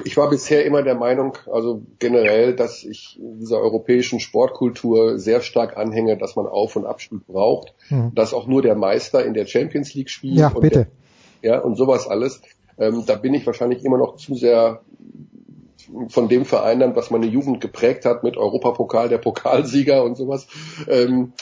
ich 0.04 0.18
war 0.18 0.30
bisher 0.30 0.66
immer 0.66 0.84
der 0.84 0.96
Meinung, 0.96 1.38
also 1.52 1.82
generell, 2.00 2.56
dass 2.56 2.84
ich 2.84 3.20
dieser 3.20 3.60
europäischen 3.60 4.20
Sportkultur 4.20 5.20
sehr 5.20 5.42
stark 5.42 5.78
anhänge, 5.78 6.18
dass 6.18 6.36
man 6.36 6.48
Auf- 6.48 6.76
und 6.76 6.86
Abstieg 6.86 7.26
braucht, 7.28 7.74
Mhm. 7.90 8.14
dass 8.16 8.34
auch 8.34 8.48
nur 8.48 8.62
der 8.62 8.76
Meister 8.76 9.26
in 9.26 9.34
der 9.34 9.46
Champions 9.46 9.94
League 9.94 10.10
spielt. 10.10 10.38
Ja, 10.38 10.50
und 10.50 10.62
bitte. 10.62 10.88
Der, 11.42 11.52
ja, 11.52 11.60
und 11.60 11.76
sowas 11.76 12.08
alles. 12.08 12.42
Ähm, 12.78 13.04
da 13.06 13.16
bin 13.16 13.34
ich 13.34 13.46
wahrscheinlich 13.46 13.84
immer 13.84 13.98
noch 13.98 14.18
zu 14.18 14.36
sehr 14.36 14.82
von 16.10 16.28
dem 16.28 16.46
Verein 16.46 16.80
dann, 16.80 16.96
was 16.96 17.12
meine 17.12 17.28
Jugend 17.28 17.62
geprägt 17.62 18.06
hat 18.06 18.24
mit 18.24 18.38
Europapokal, 18.38 19.10
der 19.10 19.20
Pokalsieger 19.20 20.04
und 20.04 20.16
sowas. 20.16 20.48
Ähm, 20.88 21.34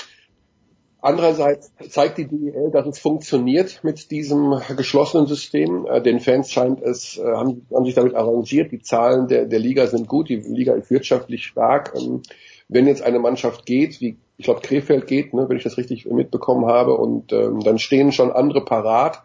Andererseits 1.06 1.72
zeigt 1.88 2.18
die 2.18 2.26
DEL, 2.26 2.72
dass 2.72 2.88
es 2.88 2.98
funktioniert 2.98 3.84
mit 3.84 4.10
diesem 4.10 4.60
geschlossenen 4.76 5.28
System. 5.28 5.86
Äh, 5.86 6.02
Den 6.02 6.20
Fans 6.20 6.52
scheint 6.52 6.82
es, 6.82 7.20
äh, 7.20 7.24
haben, 7.24 7.68
haben 7.72 7.86
sich 7.86 7.94
damit 7.94 8.16
arrangiert. 8.16 8.72
Die 8.72 8.82
Zahlen 8.82 9.28
der, 9.28 9.46
der 9.46 9.60
Liga 9.60 9.86
sind 9.86 10.08
gut. 10.08 10.30
Die 10.30 10.38
Liga 10.38 10.74
ist 10.74 10.90
wirtschaftlich 10.90 11.46
stark. 11.46 11.94
Ähm, 11.96 12.24
Wenn 12.70 12.88
jetzt 12.88 13.04
eine 13.04 13.20
Mannschaft 13.20 13.68
geht, 13.68 14.02
wie 14.02 14.18
ich 14.38 14.46
glaube 14.46 14.62
Krefeld 14.62 15.06
geht, 15.06 15.36
ne, 15.36 15.48
wenn 15.48 15.58
ich 15.58 15.64
das 15.64 15.78
richtig 15.78 16.08
mitbekommen 16.08 16.66
habe, 16.66 16.96
und 16.96 17.32
ähm, 17.32 17.60
dann 17.60 17.78
stehen 17.78 18.12
schon 18.12 18.32
andere 18.32 18.66
parat, 18.66 19.22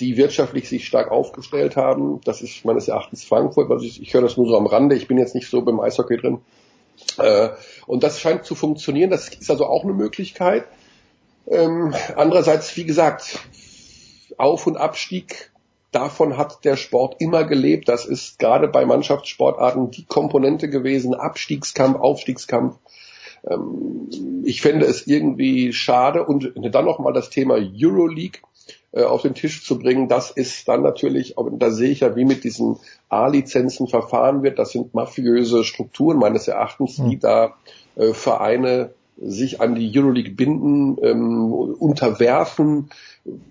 die 0.00 0.16
wirtschaftlich 0.16 0.68
sich 0.68 0.84
stark 0.84 1.12
aufgestellt 1.12 1.76
haben. 1.76 2.20
Das 2.24 2.42
ist 2.42 2.64
meines 2.64 2.88
Erachtens 2.88 3.22
Frankfurt. 3.22 3.70
Also 3.70 3.84
ich, 3.84 4.02
ich 4.02 4.12
höre 4.12 4.22
das 4.22 4.36
nur 4.36 4.48
so 4.48 4.56
am 4.56 4.66
Rande. 4.66 4.96
Ich 4.96 5.06
bin 5.06 5.16
jetzt 5.16 5.36
nicht 5.36 5.48
so 5.48 5.62
beim 5.62 5.78
Eishockey 5.78 6.16
drin. 6.16 6.38
Äh, 7.18 7.50
und 7.86 8.02
das 8.02 8.18
scheint 8.18 8.44
zu 8.44 8.56
funktionieren. 8.56 9.10
Das 9.10 9.28
ist 9.28 9.48
also 9.48 9.66
auch 9.66 9.84
eine 9.84 9.92
Möglichkeit. 9.92 10.64
Ähm, 11.46 11.94
andererseits, 12.16 12.76
wie 12.76 12.84
gesagt, 12.84 13.38
Auf- 14.36 14.66
und 14.66 14.76
Abstieg, 14.76 15.50
davon 15.92 16.36
hat 16.36 16.64
der 16.64 16.76
Sport 16.76 17.16
immer 17.18 17.44
gelebt. 17.44 17.88
Das 17.88 18.04
ist 18.04 18.38
gerade 18.38 18.68
bei 18.68 18.84
Mannschaftssportarten 18.86 19.90
die 19.90 20.04
Komponente 20.04 20.68
gewesen. 20.68 21.14
Abstiegskampf, 21.14 21.98
Aufstiegskampf. 21.98 22.76
Ähm, 23.48 24.42
ich 24.44 24.62
fände 24.62 24.86
es 24.86 25.06
irgendwie 25.06 25.72
schade 25.72 26.24
und 26.24 26.52
dann 26.56 26.84
nochmal 26.84 27.12
das 27.12 27.30
Thema 27.30 27.54
Euroleague 27.54 28.40
äh, 28.92 29.04
auf 29.04 29.22
den 29.22 29.34
Tisch 29.34 29.64
zu 29.64 29.78
bringen, 29.78 30.08
das 30.08 30.30
ist 30.30 30.66
dann 30.68 30.82
natürlich, 30.82 31.36
da 31.36 31.70
sehe 31.70 31.90
ich 31.90 32.00
ja, 32.00 32.16
wie 32.16 32.24
mit 32.24 32.42
diesen 32.42 32.76
A-Lizenzen 33.08 33.86
verfahren 33.86 34.42
wird. 34.42 34.58
Das 34.58 34.72
sind 34.72 34.94
mafiöse 34.94 35.62
Strukturen 35.62 36.18
meines 36.18 36.48
Erachtens, 36.48 36.96
die 36.96 37.18
da 37.18 37.54
äh, 37.94 38.12
Vereine 38.12 38.92
sich 39.16 39.60
an 39.60 39.74
die 39.74 39.90
Euroleague 39.94 40.34
binden, 40.34 40.96
ähm, 41.02 41.52
unterwerfen, 41.52 42.90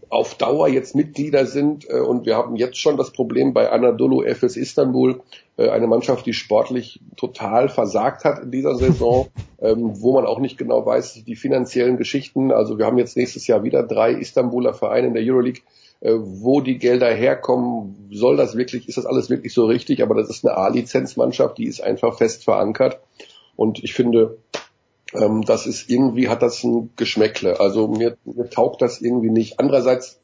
auf 0.10 0.36
Dauer 0.36 0.68
jetzt 0.68 0.96
Mitglieder 0.96 1.46
sind. 1.46 1.88
Äh, 1.90 2.00
und 2.00 2.26
wir 2.26 2.36
haben 2.36 2.56
jetzt 2.56 2.78
schon 2.78 2.98
das 2.98 3.12
Problem 3.12 3.54
bei 3.54 3.70
Anadolu 3.70 4.24
FS 4.24 4.58
Istanbul, 4.58 5.22
äh, 5.58 5.70
eine 5.70 5.88
Mannschaft, 5.88 6.26
die 6.26 6.34
sportlich 6.34 7.00
total 7.18 7.70
versagt 7.70 8.24
hat 8.24 8.44
in 8.44 8.52
dieser 8.52 8.76
Saison, 8.76 9.28
ähm, 9.62 10.02
wo 10.02 10.14
man 10.14 10.26
auch 10.26 10.40
nicht 10.40 10.58
genau 10.58 10.86
weiß, 10.86 11.24
die 11.26 11.36
finanziellen 11.36 11.98
Geschichten. 11.98 12.52
Also 12.52 12.78
wir 12.78 12.86
haben 12.86 12.98
jetzt 12.98 13.16
nächstes 13.16 13.46
Jahr 13.46 13.64
wieder 13.64 13.84
drei 13.84 14.14
Istanbuler 14.14 14.74
Vereine 14.74 15.08
in 15.08 15.14
der 15.14 15.24
Euroleague 15.24 15.62
äh, 16.02 16.14
wo 16.16 16.62
die 16.62 16.78
Gelder 16.78 17.14
herkommen, 17.14 18.08
soll 18.10 18.38
das 18.38 18.56
wirklich, 18.56 18.88
ist 18.88 18.98
das 18.98 19.06
alles 19.06 19.30
wirklich 19.30 19.54
so 19.54 19.66
richtig, 19.66 20.02
aber 20.02 20.16
das 20.16 20.30
ist 20.30 20.48
eine 20.48 20.56
A-Lizenzmannschaft, 20.56 21.58
die 21.58 21.66
ist 21.66 21.82
einfach 21.82 22.18
fest 22.18 22.46
verankert 22.46 23.00
und 23.58 23.84
ich 23.84 23.94
finde, 23.94 24.38
ähm, 25.14 25.44
das 25.44 25.66
ist 25.66 25.90
irgendwie, 25.90 26.30
hat 26.30 26.42
das 26.42 26.64
ein 26.64 26.92
Geschmäckle, 26.96 27.60
also 27.60 27.88
mir, 27.88 28.18
mir 28.26 28.50
taugt 28.50 28.82
das 28.82 29.02
irgendwie 29.02 29.30
nicht. 29.32 29.60
Andererseits 29.60 30.20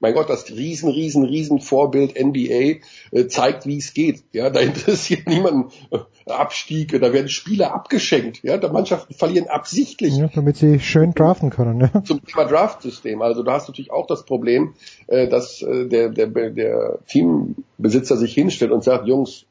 mein 0.00 0.14
Gott, 0.14 0.30
das 0.30 0.50
riesen, 0.50 0.90
riesen, 0.90 1.24
riesen 1.24 1.60
Vorbild 1.60 2.14
NBA 2.18 2.80
äh, 3.10 3.26
zeigt, 3.28 3.66
wie 3.66 3.78
es 3.78 3.94
geht. 3.94 4.22
Ja, 4.32 4.50
da 4.50 4.60
interessiert 4.60 5.26
niemanden 5.26 5.72
äh, 5.90 5.98
Abstieg, 6.30 6.92
da 6.92 7.12
werden 7.12 7.28
Spieler 7.28 7.74
abgeschenkt. 7.74 8.42
Ja, 8.42 8.58
da 8.58 8.70
Mannschaften 8.70 9.14
verlieren 9.14 9.48
absichtlich. 9.48 10.16
Ja, 10.16 10.28
damit 10.32 10.56
sie 10.56 10.78
schön 10.78 11.14
draften 11.14 11.50
können. 11.50 11.80
Ja. 11.80 12.04
Zum 12.04 12.24
Thema 12.24 12.44
Draftsystem. 12.44 13.22
Also 13.22 13.42
da 13.42 13.54
hast 13.54 13.66
du 13.66 13.72
natürlich 13.72 13.90
auch 13.90 14.06
das 14.06 14.24
Problem, 14.24 14.74
äh, 15.08 15.26
dass 15.28 15.62
äh, 15.62 15.86
der, 15.86 16.10
der, 16.10 16.28
der 16.28 16.98
Teambesitzer 17.08 18.16
sich 18.16 18.34
hinstellt 18.34 18.70
und 18.70 18.84
sagt, 18.84 19.06
Jungs, 19.06 19.46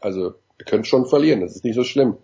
also 0.00 0.34
ihr 0.58 0.64
könnt 0.66 0.86
schon 0.86 1.06
verlieren, 1.06 1.40
das 1.40 1.54
ist 1.54 1.64
nicht 1.64 1.76
so 1.76 1.84
schlimm 1.84 2.16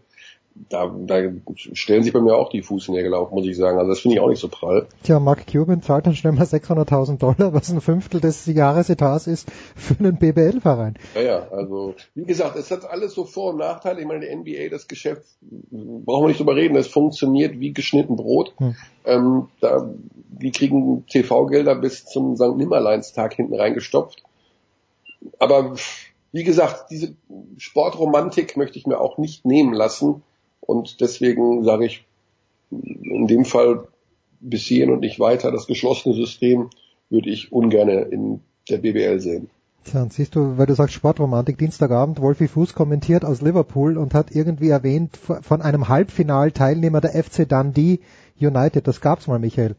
da, 0.55 0.95
da 1.07 1.23
stellen 1.55 2.03
sich 2.03 2.13
bei 2.13 2.21
mir 2.21 2.35
auch 2.37 2.51
die 2.51 2.63
Fußnägel 2.63 3.15
auf, 3.15 3.31
muss 3.31 3.47
ich 3.47 3.57
sagen. 3.57 3.79
Also 3.79 3.91
das 3.91 4.01
finde 4.01 4.17
ich 4.17 4.21
auch 4.21 4.29
nicht 4.29 4.41
so 4.41 4.49
prall. 4.49 4.87
Tja, 5.03 5.21
Mark 5.21 5.47
Cuban 5.47 5.83
zahlt 5.83 6.07
dann 6.07 6.15
schnell 6.15 6.33
mal 6.33 6.45
600.000 6.45 7.19
Dollar, 7.19 7.55
was 7.55 7.71
ein 7.71 7.81
Fünftel 7.81 8.21
des 8.21 8.47
Jahresetats 8.47 9.27
ist 9.27 9.49
für 9.77 9.99
einen 9.99 10.17
BBL-Verein. 10.17 10.95
Ja, 11.15 11.21
ja, 11.21 11.49
also 11.51 11.95
wie 12.15 12.25
gesagt, 12.25 12.57
es 12.57 12.71
hat 12.71 12.85
alles 12.85 13.15
so 13.15 13.25
Vor- 13.25 13.53
und 13.53 13.59
Nachteile. 13.59 14.01
Ich 14.01 14.07
meine, 14.07 14.27
die 14.27 14.35
NBA, 14.35 14.69
das 14.71 14.89
Geschäft, 14.89 15.25
brauchen 15.71 16.25
wir 16.25 16.29
nicht 16.29 16.41
drüber 16.41 16.57
reden, 16.57 16.77
es 16.77 16.89
funktioniert 16.89 17.59
wie 17.59 17.73
geschnitten 17.73 18.17
Brot. 18.17 18.55
Hm. 18.59 18.77
Ähm, 19.05 19.49
da, 19.61 19.89
die 20.31 20.51
kriegen 20.51 21.07
TV-Gelder 21.07 21.77
bis 21.77 22.05
zum 22.05 22.37
St. 22.37 22.57
Nimmerleins-Tag 22.57 23.35
hinten 23.35 23.55
reingestopft. 23.55 24.23
Aber 25.39 25.75
wie 26.33 26.45
gesagt, 26.45 26.91
diese 26.91 27.15
Sportromantik 27.57 28.57
möchte 28.57 28.79
ich 28.79 28.87
mir 28.87 29.01
auch 29.01 29.19
nicht 29.19 29.45
nehmen 29.45 29.73
lassen. 29.73 30.23
Und 30.61 31.01
deswegen 31.01 31.65
sage 31.65 31.87
ich 31.87 32.05
in 32.70 33.27
dem 33.27 33.45
Fall 33.45 33.89
bis 34.41 34.62
hierhin 34.62 34.91
und 34.91 35.01
nicht 35.01 35.20
weiter. 35.20 35.51
Das 35.51 35.66
geschlossene 35.66 36.15
System 36.15 36.70
würde 37.09 37.31
ich 37.31 37.53
ungern 37.53 37.89
in 37.89 38.41
der 38.69 38.78
BBL 38.78 39.20
sehen. 39.20 39.51
Tja, 39.85 40.07
siehst 40.11 40.37
du, 40.37 40.59
weil 40.59 40.66
du 40.66 40.74
sagst 40.74 40.95
Sportromantik, 40.95 41.57
Dienstagabend, 41.59 42.20
Wolfi 42.20 42.49
Fuß 42.49 42.74
kommentiert 42.74 43.24
aus 43.24 43.41
Liverpool 43.41 43.97
und 43.97 44.12
hat 44.12 44.31
irgendwie 44.31 44.69
erwähnt 44.69 45.16
von 45.16 45.62
einem 45.62 45.89
Halbfinalteilnehmer 45.89 47.01
der 47.01 47.12
FC 47.24 47.49
Dundee 47.49 48.01
United. 48.39 48.87
Das 48.87 49.01
gab's 49.01 49.27
mal, 49.27 49.39
Michael. 49.39 49.77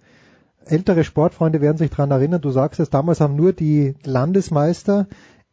Ältere 0.66 1.04
Sportfreunde 1.04 1.62
werden 1.62 1.78
sich 1.78 1.92
dran 1.92 2.12
erinnern, 2.12 2.42
du 2.42 2.52
sagst 2.52 2.80
es, 2.80 2.90
damals 2.90 3.20
haben 3.22 3.36
nur 3.36 3.54
die 3.54 3.96
Landesmeister 4.04 5.08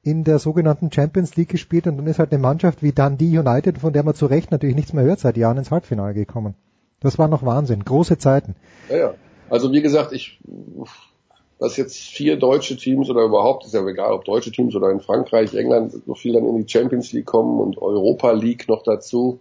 in 0.09 0.25
der 0.25 0.39
sogenannten 0.39 0.91
Champions 0.91 1.37
League 1.37 1.51
gespielt 1.51 1.87
und 1.87 1.99
dann 1.99 2.07
ist 2.07 2.19
halt 2.19 2.33
eine 2.33 2.41
Mannschaft 2.41 2.83
wie 2.83 2.93
Dundee 2.93 3.39
United, 3.39 3.79
von 3.79 3.93
der 3.93 4.03
man 4.03 4.15
zu 4.15 4.27
Recht 4.27 4.51
natürlich 4.51 4.77
nichts 4.77 4.95
mehr 4.95 5.05
hört, 5.05 5.21
seit 5.21 5.37
Jahren 5.37 5.59
ins 5.59 5.71
Halbfinale 5.71 6.15
gekommen. 6.15 6.55
Das 7.01 7.19
war 7.19 7.29
noch 7.29 7.45
Wahnsinn, 7.45 7.85
große 7.85 8.19
Zeiten. 8.19 8.57
Ja, 8.89 8.97
ja. 8.97 9.15
Also 9.51 9.73
wie 9.73 9.83
gesagt, 9.83 10.13
ich, 10.13 10.41
dass 11.59 11.77
jetzt 11.77 11.99
vier 11.99 12.39
deutsche 12.39 12.77
Teams 12.77 13.11
oder 13.11 13.23
überhaupt, 13.23 13.67
ist 13.67 13.75
ja 13.75 13.87
egal, 13.87 14.13
ob 14.13 14.25
deutsche 14.25 14.51
Teams 14.51 14.75
oder 14.75 14.91
in 14.91 15.01
Frankreich, 15.01 15.55
England, 15.55 15.93
so 16.07 16.15
viel 16.15 16.33
dann 16.33 16.47
in 16.47 16.57
die 16.57 16.69
Champions 16.69 17.13
League 17.13 17.27
kommen 17.27 17.61
und 17.61 17.81
Europa 17.81 18.33
League 18.33 18.69
noch 18.69 18.83
dazu. 18.83 19.41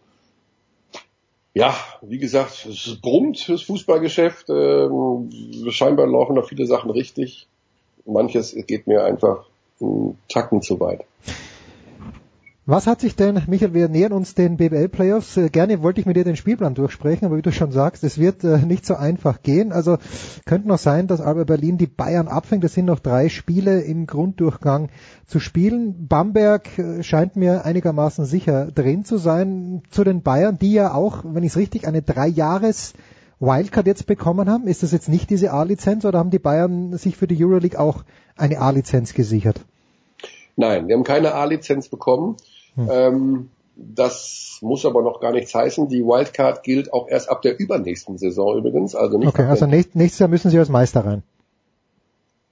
Ja, 1.54 1.74
wie 2.02 2.20
gesagt, 2.20 2.68
es 2.70 3.00
brummt 3.02 3.50
das 3.50 3.64
Fußballgeschäft. 3.64 4.50
Ähm, 4.50 5.30
scheinbar 5.70 6.08
laufen 6.08 6.36
da 6.36 6.44
viele 6.44 6.68
Sachen 6.68 6.92
richtig. 6.92 7.48
Manches 8.06 8.56
geht 8.68 8.86
mir 8.86 9.04
einfach 9.04 9.47
einen 9.82 10.18
Tacken 10.28 10.62
zu 10.62 10.80
weit. 10.80 11.06
Was 12.70 12.86
hat 12.86 13.00
sich 13.00 13.16
denn, 13.16 13.42
Michael, 13.48 13.74
wir 13.74 13.88
nähern 13.88 14.12
uns 14.12 14.36
den 14.36 14.58
BBL-Playoffs. 14.58 15.38
Äh, 15.38 15.48
gerne 15.48 15.82
wollte 15.82 16.02
ich 16.02 16.06
mit 16.06 16.18
dir 16.18 16.26
den 16.26 16.36
Spielplan 16.36 16.76
durchsprechen, 16.76 17.26
aber 17.26 17.38
wie 17.38 17.42
du 17.42 17.54
schon 17.54 17.72
sagst, 17.72 18.04
es 18.04 18.18
wird 18.18 18.44
äh, 18.44 18.58
nicht 18.58 18.86
so 18.86 18.96
einfach 18.96 19.42
gehen. 19.42 19.72
Also 19.72 19.98
könnte 20.46 20.68
noch 20.68 20.78
sein, 20.78 21.08
dass 21.08 21.22
Alba 21.22 21.46
Berlin 21.46 21.78
die 21.78 21.88
Bayern 21.88 22.28
abfängt. 22.28 22.66
Es 22.66 22.74
sind 22.74 22.84
noch 22.84 23.00
drei 23.00 23.30
Spiele 23.30 23.80
im 23.80 24.06
Grunddurchgang 24.06 24.90
zu 25.28 25.40
spielen. 25.40 26.08
Bamberg 26.10 26.78
äh, 26.78 27.04
scheint 27.04 27.38
mir 27.38 27.64
einigermaßen 27.64 28.26
sicher 28.26 28.70
drin 28.70 29.06
zu 29.06 29.18
sein. 29.18 29.82
Zu 29.90 30.04
den 30.04 30.22
Bayern, 30.22 30.58
die 30.58 30.74
ja 30.74 30.94
auch, 30.94 31.24
wenn 31.24 31.44
ich 31.44 31.52
es 31.52 31.58
richtig, 31.58 31.88
eine 31.88 32.02
Drei-Jahres- 32.02 32.96
Wildcard 33.40 33.86
jetzt 33.86 34.08
bekommen 34.08 34.50
haben. 34.50 34.68
Ist 34.68 34.82
das 34.82 34.92
jetzt 34.92 35.10
nicht 35.10 35.30
diese 35.30 35.54
A-Lizenz 35.54 36.06
oder 36.06 36.18
haben 36.18 36.32
die 36.32 36.40
Bayern 36.40 36.98
sich 36.98 37.18
für 37.18 37.28
die 37.28 37.44
Euroleague 37.44 37.80
auch 37.80 38.04
eine 38.38 38.60
A-Lizenz 38.60 39.14
gesichert? 39.14 39.62
Nein, 40.56 40.88
wir 40.88 40.96
haben 40.96 41.04
keine 41.04 41.34
A-Lizenz 41.34 41.88
bekommen. 41.88 42.38
Hm. 42.76 42.90
Ähm, 42.92 43.50
das 43.76 44.58
muss 44.62 44.86
aber 44.86 45.04
noch 45.04 45.20
gar 45.20 45.32
nichts 45.32 45.54
heißen. 45.54 45.88
Die 45.88 46.04
Wildcard 46.04 46.64
gilt 46.64 46.92
auch 46.94 47.08
erst 47.08 47.30
ab 47.30 47.44
der 47.44 47.60
übernächsten 47.60 48.18
Saison 48.18 48.58
übrigens. 48.58 48.96
Also 48.96 49.20
nicht 49.20 49.28
okay, 49.28 49.44
also 49.44 49.68
nächst, 49.68 49.96
nächstes 49.96 50.20
Jahr 50.20 50.30
müssen 50.30 50.50
Sie 50.50 50.58
als 50.58 50.70
Meister 50.70 51.06
rein. 51.06 51.24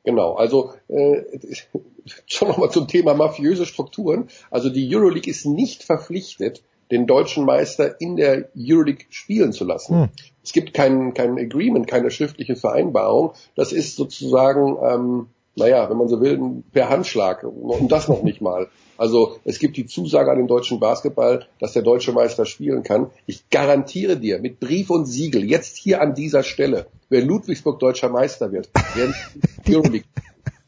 Genau, 0.03 0.35
also 0.35 0.73
äh, 0.87 1.23
schon 2.27 2.47
nochmal 2.47 2.69
zum 2.69 2.87
Thema 2.87 3.15
mafiöse 3.15 3.65
Strukturen. 3.65 4.29
Also 4.51 4.69
die 4.69 4.95
Euroleague 4.95 5.29
ist 5.29 5.45
nicht 5.45 5.83
verpflichtet, 5.83 6.61
den 6.91 7.07
deutschen 7.07 7.45
Meister 7.45 7.99
in 7.99 8.15
der 8.15 8.49
Euroleague 8.55 9.05
spielen 9.09 9.51
zu 9.51 9.65
lassen. 9.65 10.01
Hm. 10.03 10.09
Es 10.43 10.53
gibt 10.53 10.75
kein, 10.75 11.15
kein 11.15 11.39
Agreement, 11.39 11.87
keine 11.87 12.11
schriftliche 12.11 12.55
Vereinbarung. 12.55 13.33
Das 13.55 13.71
ist 13.71 13.95
sozusagen, 13.95 14.77
ähm, 14.83 15.27
naja, 15.55 15.89
wenn 15.89 15.97
man 15.97 16.07
so 16.07 16.21
will, 16.21 16.63
per 16.71 16.89
Handschlag. 16.89 17.43
Und 17.43 17.91
das 17.91 18.07
noch 18.07 18.23
nicht 18.23 18.41
mal. 18.41 18.67
Also 18.97 19.37
es 19.43 19.59
gibt 19.59 19.77
die 19.77 19.85
Zusage 19.85 20.31
an 20.31 20.37
den 20.37 20.47
deutschen 20.47 20.79
Basketball, 20.79 21.45
dass 21.59 21.73
der 21.73 21.81
deutsche 21.81 22.11
Meister 22.11 22.45
spielen 22.45 22.83
kann. 22.83 23.09
Ich 23.25 23.49
garantiere 23.49 24.17
dir 24.17 24.39
mit 24.39 24.59
Brief 24.59 24.89
und 24.89 25.05
Siegel, 25.05 25.43
jetzt 25.43 25.77
hier 25.77 26.01
an 26.01 26.13
dieser 26.13 26.43
Stelle, 26.43 26.87
wenn 27.09 27.27
Ludwigsburg 27.27 27.79
deutscher 27.79 28.09
Meister 28.09 28.51
wird, 28.51 28.69
werden 28.95 29.13
Euroleague 29.67 30.07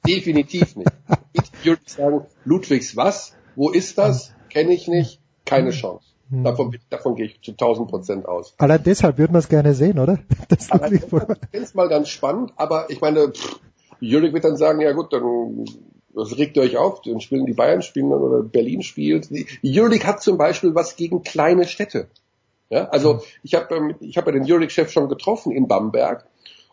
definitiv 0.06 0.76
nicht. 0.76 0.92
Ich 1.34 1.66
würde 1.66 1.82
sagen, 1.86 2.22
Ludwigs 2.46 2.96
was? 2.96 3.34
Wo 3.56 3.70
ist 3.70 3.98
das? 3.98 4.34
Kenne 4.50 4.74
ich 4.74 4.88
nicht. 4.88 5.20
Keine 5.46 5.72
Chance. 5.72 6.06
Hm. 6.30 6.44
Davon, 6.44 6.78
davon 6.90 7.16
gehe 7.16 7.26
ich 7.26 7.42
zu 7.42 7.52
1000 7.52 7.90
Prozent 7.90 8.26
aus. 8.26 8.54
Allein 8.58 8.84
deshalb 8.84 9.18
würden 9.18 9.34
wir 9.34 9.40
es 9.40 9.50
gerne 9.50 9.74
sehen, 9.74 10.00
oder? 10.00 10.20
Das 10.50 10.70
ich 10.92 11.02
finde 11.02 11.38
es 11.52 11.74
mal 11.74 11.90
ganz 11.90 12.10
spannend, 12.10 12.54
aber 12.58 12.90
ich 12.90 13.02
meine, 13.02 13.32
Jürgen 14.00 14.34
wird 14.34 14.44
dann 14.44 14.58
sagen, 14.58 14.82
ja 14.82 14.92
gut, 14.92 15.14
dann 15.14 15.66
regt 16.16 16.58
ihr 16.58 16.64
euch 16.64 16.78
auf, 16.78 17.02
dann 17.02 17.20
spielen 17.20 17.46
die 17.46 17.54
Bayern 17.54 17.82
spielen 17.82 18.10
dann 18.10 18.22
oder 18.22 18.44
Berlin 18.44 18.82
spielt. 18.82 19.30
Jürgen 19.62 20.04
hat 20.04 20.22
zum 20.22 20.38
Beispiel 20.38 20.76
was 20.76 20.96
gegen 20.96 21.24
kleine 21.24 21.68
Städte. 21.68 22.08
Ja, 22.70 22.90
also 22.90 23.16
hm. 23.16 23.22
ich 23.44 23.56
habe 23.56 23.76
ähm, 23.76 23.96
ich 24.00 24.18
habe 24.18 24.32
ja 24.32 24.38
den 24.38 24.46
Jürgen-Chef 24.46 24.92
schon 24.92 25.08
getroffen 25.08 25.52
in 25.52 25.68
Bamberg 25.68 26.26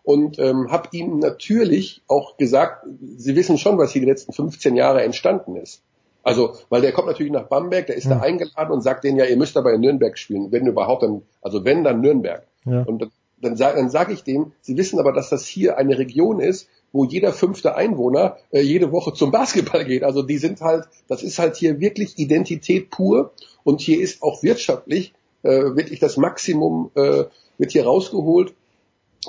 und 0.02 0.38
ähm, 0.38 0.70
habe 0.70 0.88
ihm 0.92 1.18
natürlich 1.18 2.02
auch 2.08 2.36
gesagt, 2.36 2.86
Sie 3.16 3.36
wissen 3.36 3.58
schon, 3.58 3.78
was 3.78 3.92
hier 3.92 4.02
die 4.02 4.08
letzten 4.08 4.32
15 4.32 4.76
Jahre 4.76 5.02
entstanden 5.02 5.56
ist. 5.56 5.82
Also, 6.22 6.54
weil 6.70 6.80
der 6.80 6.92
kommt 6.92 7.06
natürlich 7.06 7.32
nach 7.32 7.48
Bamberg, 7.48 7.86
der 7.86 7.96
ist 7.96 8.04
ja. 8.04 8.16
da 8.16 8.20
eingeladen 8.20 8.72
und 8.72 8.80
sagt 8.80 9.04
denen 9.04 9.18
ja, 9.18 9.26
ihr 9.26 9.36
müsst 9.36 9.56
aber 9.56 9.72
in 9.72 9.82
Nürnberg 9.82 10.18
spielen, 10.18 10.50
wenn 10.52 10.66
überhaupt 10.66 11.02
dann, 11.02 11.22
also 11.42 11.64
wenn 11.64 11.84
dann 11.84 12.00
Nürnberg. 12.00 12.46
Ja. 12.64 12.82
Und 12.82 13.02
dann, 13.02 13.10
dann, 13.40 13.56
dann 13.56 13.90
sage 13.90 14.14
ich 14.14 14.24
dem, 14.24 14.52
sie 14.62 14.76
wissen 14.76 14.98
aber, 14.98 15.12
dass 15.12 15.28
das 15.28 15.46
hier 15.46 15.76
eine 15.76 15.98
Region 15.98 16.40
ist, 16.40 16.68
wo 16.94 17.04
jeder 17.04 17.32
fünfte 17.32 17.74
Einwohner 17.74 18.36
äh, 18.52 18.60
jede 18.60 18.92
Woche 18.92 19.12
zum 19.12 19.32
Basketball 19.32 19.84
geht. 19.84 20.04
Also 20.04 20.22
die 20.22 20.38
sind 20.38 20.60
halt, 20.60 20.84
das 21.08 21.24
ist 21.24 21.40
halt 21.40 21.56
hier 21.56 21.80
wirklich 21.80 22.18
Identität 22.18 22.88
pur 22.88 23.32
und 23.64 23.80
hier 23.80 24.00
ist 24.00 24.22
auch 24.22 24.44
wirtschaftlich 24.44 25.12
äh, 25.42 25.50
wirklich 25.50 25.98
das 25.98 26.16
Maximum 26.16 26.92
äh, 26.94 27.24
wird 27.58 27.72
hier 27.72 27.84
rausgeholt. 27.84 28.54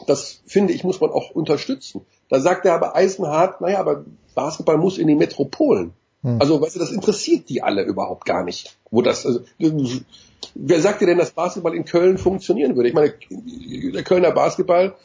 Das 0.05 0.41
finde 0.45 0.73
ich 0.73 0.83
muss 0.83 1.01
man 1.01 1.09
auch 1.09 1.31
unterstützen. 1.31 2.01
Da 2.29 2.39
sagt 2.39 2.67
er 2.67 2.75
aber 2.75 2.95
eisenhart, 2.95 3.61
naja, 3.61 3.79
aber 3.79 4.05
Basketball 4.35 4.77
muss 4.77 4.99
in 4.99 5.07
die 5.07 5.15
Metropolen. 5.15 5.93
Hm. 6.21 6.37
Also, 6.39 6.61
weißt 6.61 6.75
du, 6.75 6.79
das 6.79 6.91
interessiert 6.91 7.49
die 7.49 7.63
alle 7.63 7.83
überhaupt 7.83 8.25
gar 8.25 8.43
nicht. 8.43 8.77
Wo 8.91 9.01
das, 9.01 9.25
also, 9.25 9.41
wer 10.53 10.81
sagt 10.81 11.01
dir 11.01 11.07
denn, 11.07 11.17
dass 11.17 11.31
Basketball 11.31 11.75
in 11.75 11.85
Köln 11.85 12.17
funktionieren 12.19 12.75
würde? 12.75 12.89
Ich 12.89 12.95
meine, 12.95 13.13
der 13.29 14.03
Kölner 14.03 14.31
Basketball, 14.31 14.95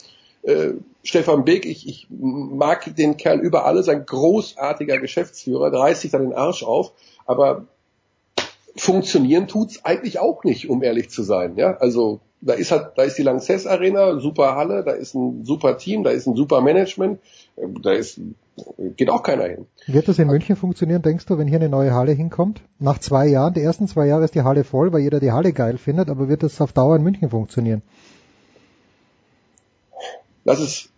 äh, 0.43 0.73
Stefan 1.03 1.45
Beek, 1.45 1.65
ich, 1.65 1.89
ich 1.89 2.07
mag 2.11 2.95
den 2.97 3.17
Kerl 3.17 3.41
über 3.41 3.65
alles, 3.65 3.89
ein 3.89 4.05
großartiger 4.05 4.99
Geschäftsführer, 4.99 5.73
reißt 5.73 6.03
sich 6.03 6.11
da 6.11 6.19
den 6.19 6.35
Arsch 6.35 6.62
auf, 6.62 6.93
aber 7.27 7.67
funktionieren 8.77 9.49
tut's 9.49 9.85
eigentlich 9.85 10.19
auch 10.19 10.45
nicht, 10.45 10.69
um 10.69 10.83
ehrlich 10.83 11.11
zu 11.11 11.23
sein. 11.23 11.57
Ja, 11.57 11.77
also 11.79 12.21
da 12.41 12.55
ist 12.55 12.71
halt, 12.71 12.93
da 12.97 13.03
ist 13.03 13.19
die 13.19 13.23
Lanxess 13.23 13.67
Arena, 13.67 14.19
super 14.19 14.55
Halle, 14.57 14.83
da 14.85 14.93
ist 14.93 15.15
ein 15.15 15.45
super 15.45 15.77
Team, 15.77 16.05
da 16.05 16.11
ist 16.11 16.27
ein 16.27 16.37
super 16.37 16.61
Management, 16.61 17.21
äh, 17.57 17.67
da 17.83 17.93
ist, 17.93 18.21
geht 18.97 19.11
auch 19.11 19.23
keiner 19.23 19.45
hin. 19.45 19.67
Wird 19.87 20.09
das 20.09 20.19
in 20.19 20.29
München 20.29 20.57
funktionieren, 20.57 21.03
denkst 21.03 21.27
du, 21.27 21.39
wenn 21.39 21.49
hier 21.49 21.59
eine 21.59 21.69
neue 21.69 21.95
Halle 21.95 22.12
hinkommt? 22.12 22.62
Nach 22.79 22.99
zwei 22.99 23.27
Jahren, 23.27 23.55
die 23.55 23.62
ersten 23.62 23.89
zwei 23.89 24.07
Jahre 24.07 24.25
ist 24.25 24.35
die 24.35 24.43
Halle 24.43 24.65
voll, 24.65 24.93
weil 24.93 25.01
jeder 25.01 25.21
die 25.21 25.33
Halle 25.33 25.53
geil 25.53 25.79
findet, 25.79 26.09
aber 26.09 26.29
wird 26.29 26.43
das 26.43 26.61
auf 26.61 26.73
Dauer 26.73 26.97
in 26.97 27.03
München 27.03 27.31
funktionieren? 27.31 27.83
Das 30.51 30.59
ist, 30.61 30.89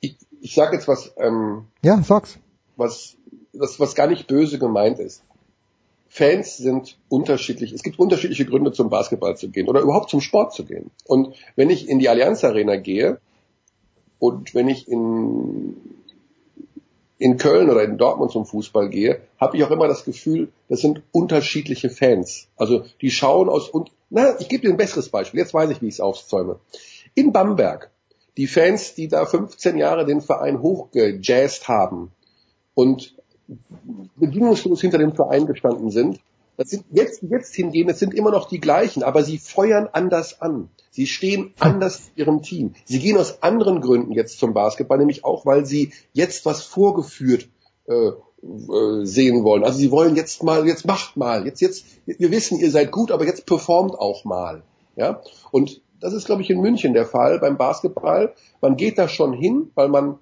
ich, 0.00 0.16
ich 0.40 0.54
sag 0.54 0.72
jetzt 0.72 0.88
was, 0.88 1.12
ähm, 1.18 1.66
Ja, 1.84 2.02
sag's. 2.02 2.38
was, 2.76 3.16
was, 3.52 3.78
was 3.78 3.94
gar 3.94 4.06
nicht 4.06 4.26
böse 4.26 4.58
gemeint 4.58 4.98
ist. 4.98 5.22
Fans 6.08 6.56
sind 6.56 6.96
unterschiedlich. 7.10 7.72
Es 7.72 7.82
gibt 7.82 7.98
unterschiedliche 7.98 8.46
Gründe, 8.46 8.72
zum 8.72 8.88
Basketball 8.88 9.36
zu 9.36 9.50
gehen 9.50 9.68
oder 9.68 9.80
überhaupt 9.82 10.08
zum 10.08 10.22
Sport 10.22 10.54
zu 10.54 10.64
gehen. 10.64 10.90
Und 11.04 11.34
wenn 11.56 11.68
ich 11.68 11.90
in 11.90 11.98
die 11.98 12.08
Allianz 12.08 12.42
Arena 12.42 12.76
gehe 12.76 13.20
und 14.18 14.54
wenn 14.54 14.68
ich 14.68 14.88
in, 14.88 15.76
in 17.18 17.36
Köln 17.36 17.68
oder 17.68 17.82
in 17.84 17.98
Dortmund 17.98 18.30
zum 18.32 18.46
Fußball 18.46 18.88
gehe, 18.88 19.20
habe 19.38 19.58
ich 19.58 19.64
auch 19.64 19.70
immer 19.70 19.88
das 19.88 20.04
Gefühl, 20.06 20.50
das 20.70 20.80
sind 20.80 21.02
unterschiedliche 21.12 21.90
Fans. 21.90 22.48
Also 22.56 22.84
die 23.02 23.10
schauen 23.10 23.50
aus 23.50 23.68
und 23.68 23.90
na, 24.08 24.38
ich 24.40 24.48
gebe 24.48 24.62
dir 24.66 24.70
ein 24.70 24.78
besseres 24.78 25.10
Beispiel. 25.10 25.40
Jetzt 25.40 25.52
weiß 25.52 25.68
ich, 25.70 25.82
wie 25.82 25.88
ich 25.88 25.94
es 25.96 26.00
aufzäume. 26.00 26.58
In 27.14 27.32
Bamberg, 27.32 27.90
die 28.36 28.46
Fans, 28.46 28.94
die 28.94 29.08
da 29.08 29.26
15 29.26 29.76
Jahre 29.76 30.06
den 30.06 30.20
Verein 30.20 30.62
hochgejazzt 30.62 31.68
haben 31.68 32.12
und 32.74 33.14
bedingungslos 34.16 34.80
hinter 34.80 34.98
dem 34.98 35.14
Verein 35.14 35.46
gestanden 35.46 35.90
sind. 35.90 36.20
Das 36.56 36.70
sind 36.70 36.84
jetzt, 36.90 37.22
jetzt 37.22 37.54
hingehen, 37.54 37.88
es 37.88 37.98
sind 37.98 38.14
immer 38.14 38.30
noch 38.30 38.48
die 38.48 38.60
gleichen, 38.60 39.02
aber 39.02 39.24
sie 39.24 39.38
feuern 39.38 39.88
anders 39.92 40.40
an. 40.40 40.68
Sie 40.90 41.06
stehen 41.06 41.54
anders 41.58 42.10
ihrem 42.14 42.42
Team. 42.42 42.74
Sie 42.84 42.98
gehen 42.98 43.16
aus 43.16 43.42
anderen 43.42 43.80
Gründen 43.80 44.12
jetzt 44.12 44.38
zum 44.38 44.52
Basketball, 44.52 44.98
nämlich 44.98 45.24
auch, 45.24 45.46
weil 45.46 45.64
sie 45.64 45.92
jetzt 46.12 46.44
was 46.44 46.62
vorgeführt 46.62 47.48
äh, 47.86 47.92
äh, 48.42 49.04
sehen 49.04 49.44
wollen. 49.44 49.64
Also 49.64 49.78
sie 49.78 49.90
wollen 49.90 50.16
jetzt 50.16 50.42
mal, 50.42 50.66
jetzt 50.66 50.86
macht 50.86 51.16
mal, 51.16 51.46
jetzt, 51.46 51.60
jetzt, 51.60 51.84
wir 52.06 52.30
wissen, 52.30 52.58
ihr 52.58 52.70
seid 52.70 52.90
gut, 52.90 53.10
aber 53.10 53.24
jetzt 53.24 53.46
performt 53.46 53.94
auch 53.94 54.24
mal. 54.24 54.62
Ja? 54.96 55.22
Und 55.50 55.80
das 56.02 56.12
ist, 56.12 56.26
glaube 56.26 56.42
ich, 56.42 56.50
in 56.50 56.60
München 56.60 56.92
der 56.92 57.06
Fall 57.06 57.38
beim 57.38 57.56
Basketball. 57.56 58.34
Man 58.60 58.76
geht 58.76 58.98
da 58.98 59.08
schon 59.08 59.32
hin, 59.32 59.70
weil 59.74 59.88
man 59.88 60.18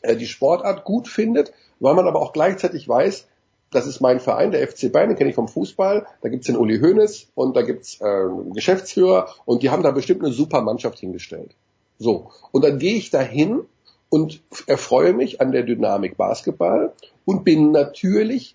äh, 0.00 0.16
die 0.16 0.26
Sportart 0.26 0.84
gut 0.84 1.06
findet, 1.06 1.52
weil 1.80 1.94
man 1.94 2.06
aber 2.06 2.20
auch 2.20 2.32
gleichzeitig 2.32 2.88
weiß, 2.88 3.28
das 3.70 3.86
ist 3.86 4.00
mein 4.00 4.20
Verein, 4.20 4.50
der 4.50 4.66
FC 4.66 4.92
Bayern, 4.92 5.08
den 5.10 5.16
kenne 5.16 5.30
ich 5.30 5.36
vom 5.36 5.48
Fußball, 5.48 6.06
da 6.20 6.28
gibt's 6.28 6.46
den 6.46 6.56
Uli 6.56 6.78
Hoeneß 6.78 7.28
und 7.34 7.56
da 7.56 7.62
gibt's 7.62 8.00
äh, 8.00 8.24
Geschäftsführer 8.54 9.28
und 9.44 9.62
die 9.62 9.70
haben 9.70 9.82
da 9.82 9.90
bestimmt 9.90 10.22
eine 10.22 10.32
super 10.32 10.60
Mannschaft 10.60 10.98
hingestellt. 10.98 11.54
So, 11.98 12.30
und 12.50 12.64
dann 12.64 12.78
gehe 12.78 12.96
ich 12.96 13.10
da 13.10 13.20
hin 13.20 13.62
und 14.10 14.42
erfreue 14.66 15.14
mich 15.14 15.40
an 15.40 15.52
der 15.52 15.62
Dynamik 15.62 16.16
Basketball 16.16 16.92
und 17.24 17.44
bin 17.44 17.70
natürlich 17.70 18.54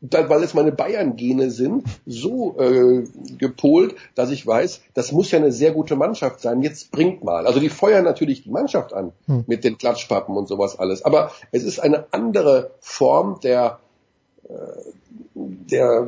da, 0.00 0.28
weil 0.28 0.42
es 0.42 0.54
meine 0.54 0.72
Bayern-Gene 0.72 1.50
sind, 1.50 1.84
so 2.04 2.58
äh, 2.58 3.04
gepolt, 3.38 3.94
dass 4.14 4.30
ich 4.30 4.46
weiß, 4.46 4.82
das 4.94 5.12
muss 5.12 5.30
ja 5.30 5.38
eine 5.38 5.52
sehr 5.52 5.72
gute 5.72 5.96
Mannschaft 5.96 6.40
sein. 6.40 6.62
Jetzt 6.62 6.90
bringt 6.90 7.24
mal. 7.24 7.46
Also 7.46 7.60
die 7.60 7.70
feuern 7.70 8.04
natürlich 8.04 8.42
die 8.42 8.50
Mannschaft 8.50 8.92
an 8.92 9.12
hm. 9.26 9.44
mit 9.46 9.64
den 9.64 9.78
Klatschpappen 9.78 10.36
und 10.36 10.48
sowas 10.48 10.78
alles. 10.78 11.04
Aber 11.04 11.32
es 11.50 11.64
ist 11.64 11.78
eine 11.78 12.06
andere 12.12 12.72
Form 12.80 13.40
der 13.42 13.80
äh, 14.48 14.52
der, 15.34 16.06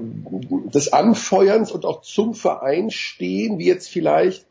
des 0.73 0.93
Anfeuerns 0.93 1.71
und 1.71 1.85
auch 1.85 2.03
zum 2.03 2.35
Verein 2.35 2.91
stehen, 2.91 3.59
wie 3.59 3.67
jetzt 3.67 3.89
vielleicht 3.89 4.47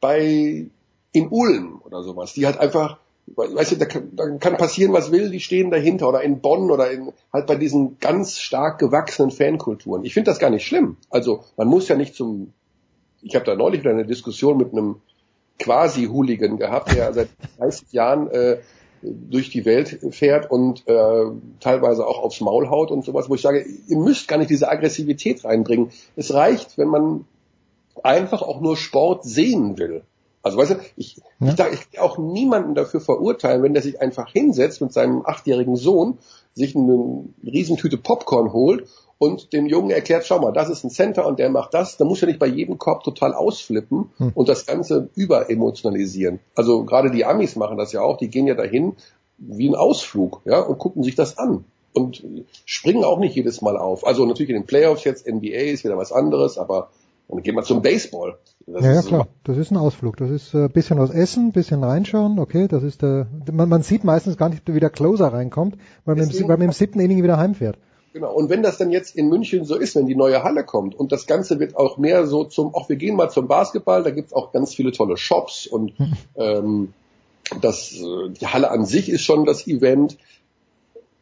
bei 0.00 0.66
in 1.12 1.28
Ulm 1.28 1.80
oder 1.84 2.02
sowas, 2.02 2.32
die 2.34 2.46
halt 2.46 2.58
einfach 2.58 2.98
weißt 3.36 3.72
du, 3.72 3.76
da 3.76 3.86
kann, 3.86 4.10
da 4.14 4.28
kann 4.38 4.56
passieren, 4.56 4.92
was 4.92 5.12
will, 5.12 5.30
die 5.30 5.40
stehen 5.40 5.70
dahinter 5.70 6.08
oder 6.08 6.22
in 6.22 6.40
Bonn 6.40 6.70
oder 6.70 6.90
in 6.90 7.12
halt 7.32 7.46
bei 7.46 7.56
diesen 7.56 7.98
ganz 7.98 8.38
stark 8.38 8.78
gewachsenen 8.78 9.30
Fankulturen. 9.30 10.04
Ich 10.04 10.14
finde 10.14 10.30
das 10.30 10.38
gar 10.38 10.50
nicht 10.50 10.66
schlimm. 10.66 10.96
Also 11.10 11.44
man 11.56 11.68
muss 11.68 11.88
ja 11.88 11.96
nicht 11.96 12.14
zum, 12.14 12.52
ich 13.22 13.34
habe 13.34 13.44
da 13.44 13.54
neulich 13.54 13.80
wieder 13.80 13.90
eine 13.90 14.06
Diskussion 14.06 14.56
mit 14.56 14.72
einem 14.72 14.96
quasi 15.58 16.06
Hooligan 16.06 16.56
gehabt, 16.56 16.92
der 16.92 17.12
seit 17.12 17.28
30 17.58 17.92
Jahren 17.92 18.30
äh, 18.30 18.58
durch 19.02 19.50
die 19.50 19.64
Welt 19.64 19.98
fährt 20.10 20.50
und 20.50 20.86
äh, 20.86 21.24
teilweise 21.60 22.06
auch 22.06 22.22
aufs 22.22 22.40
Maul 22.40 22.68
haut 22.68 22.90
und 22.90 23.04
sowas, 23.04 23.30
wo 23.30 23.34
ich 23.34 23.40
sage, 23.40 23.64
ihr 23.88 23.96
müsst 23.96 24.28
gar 24.28 24.38
nicht 24.38 24.50
diese 24.50 24.68
Aggressivität 24.68 25.44
reinbringen. 25.44 25.90
Es 26.16 26.34
reicht, 26.34 26.76
wenn 26.76 26.88
man 26.88 27.24
einfach 28.02 28.42
auch 28.42 28.60
nur 28.60 28.76
Sport 28.76 29.24
sehen 29.24 29.78
will. 29.78 30.02
Also 30.42 30.58
weißt 30.58 30.70
du, 30.72 30.76
ich, 30.96 31.20
ja. 31.38 31.52
ich, 31.52 31.74
ich, 31.74 31.86
ich 31.92 32.00
auch 32.00 32.18
niemanden 32.18 32.74
dafür 32.74 33.00
verurteilen, 33.00 33.62
wenn 33.62 33.74
der 33.74 33.82
sich 33.82 34.00
einfach 34.00 34.30
hinsetzt 34.30 34.80
mit 34.80 34.92
seinem 34.92 35.24
achtjährigen 35.24 35.76
Sohn, 35.76 36.18
sich 36.54 36.74
eine 36.74 37.24
Riesentüte 37.44 37.98
Popcorn 37.98 38.52
holt 38.52 38.86
und 39.18 39.52
dem 39.52 39.66
Jungen 39.66 39.90
erklärt, 39.90 40.24
schau 40.24 40.40
mal, 40.40 40.52
das 40.52 40.70
ist 40.70 40.82
ein 40.82 40.90
Center 40.90 41.26
und 41.26 41.38
der 41.38 41.50
macht 41.50 41.74
das, 41.74 41.98
dann 41.98 42.08
muss 42.08 42.22
er 42.22 42.28
nicht 42.28 42.38
bei 42.38 42.46
jedem 42.46 42.78
Korb 42.78 43.04
total 43.04 43.34
ausflippen 43.34 44.10
hm. 44.16 44.32
und 44.34 44.48
das 44.48 44.64
Ganze 44.64 45.10
überemotionalisieren. 45.14 46.40
Also 46.54 46.84
gerade 46.84 47.10
die 47.10 47.26
Amis 47.26 47.54
machen 47.54 47.76
das 47.76 47.92
ja 47.92 48.00
auch, 48.00 48.16
die 48.16 48.30
gehen 48.30 48.46
ja 48.46 48.54
dahin 48.54 48.96
wie 49.36 49.68
ein 49.68 49.74
Ausflug, 49.74 50.40
ja, 50.44 50.60
und 50.60 50.78
gucken 50.78 51.02
sich 51.02 51.14
das 51.14 51.38
an 51.38 51.64
und 51.92 52.22
springen 52.64 53.04
auch 53.04 53.18
nicht 53.18 53.34
jedes 53.34 53.62
Mal 53.62 53.76
auf. 53.76 54.06
Also 54.06 54.24
natürlich 54.24 54.50
in 54.50 54.56
den 54.56 54.66
Playoffs 54.66 55.04
jetzt, 55.04 55.26
NBA 55.26 55.70
ist 55.72 55.84
wieder 55.84 55.96
was 55.96 56.12
anderes, 56.12 56.56
aber 56.58 56.90
dann 57.36 57.42
gehen 57.42 57.54
wir 57.54 57.62
zum 57.62 57.82
Baseball. 57.82 58.38
Das 58.66 58.84
ja, 58.84 58.94
ja 58.94 59.02
klar, 59.02 59.28
das 59.44 59.56
ist 59.56 59.70
ein 59.70 59.76
Ausflug. 59.76 60.16
Das 60.16 60.30
ist 60.30 60.54
ein 60.54 60.66
äh, 60.66 60.68
bisschen 60.68 60.98
was 60.98 61.10
essen, 61.10 61.52
bisschen 61.52 61.82
reinschauen, 61.82 62.38
okay, 62.38 62.68
das 62.68 62.82
ist 62.82 63.02
der, 63.02 63.26
man, 63.52 63.68
man 63.68 63.82
sieht 63.82 64.04
meistens 64.04 64.36
gar 64.36 64.48
nicht, 64.48 64.62
wie 64.66 64.80
der 64.80 64.90
Closer 64.90 65.32
reinkommt, 65.32 65.76
weil 66.04 66.16
man, 66.16 66.30
im, 66.30 66.48
weil 66.48 66.58
man 66.58 66.68
im 66.68 66.72
siebten 66.72 67.00
Inning 67.00 67.22
wieder 67.22 67.36
heimfährt. 67.36 67.78
Genau, 68.12 68.32
und 68.32 68.50
wenn 68.50 68.62
das 68.62 68.76
dann 68.76 68.90
jetzt 68.90 69.14
in 69.14 69.28
München 69.28 69.64
so 69.64 69.76
ist, 69.76 69.94
wenn 69.94 70.06
die 70.06 70.16
neue 70.16 70.42
Halle 70.42 70.64
kommt 70.64 70.96
und 70.96 71.12
das 71.12 71.26
Ganze 71.26 71.60
wird 71.60 71.76
auch 71.76 71.96
mehr 71.96 72.26
so 72.26 72.42
zum, 72.44 72.74
auch 72.74 72.88
wir 72.88 72.96
gehen 72.96 73.14
mal 73.14 73.30
zum 73.30 73.46
Basketball, 73.46 74.02
da 74.02 74.10
gibt's 74.10 74.32
auch 74.32 74.50
ganz 74.50 74.74
viele 74.74 74.90
tolle 74.90 75.16
Shops 75.16 75.68
und 75.68 75.96
hm. 75.96 76.12
ähm, 76.34 76.94
das, 77.60 77.92
äh, 77.92 78.30
die 78.30 78.46
Halle 78.48 78.70
an 78.70 78.84
sich 78.84 79.08
ist 79.08 79.22
schon 79.22 79.44
das 79.44 79.66
Event, 79.66 80.18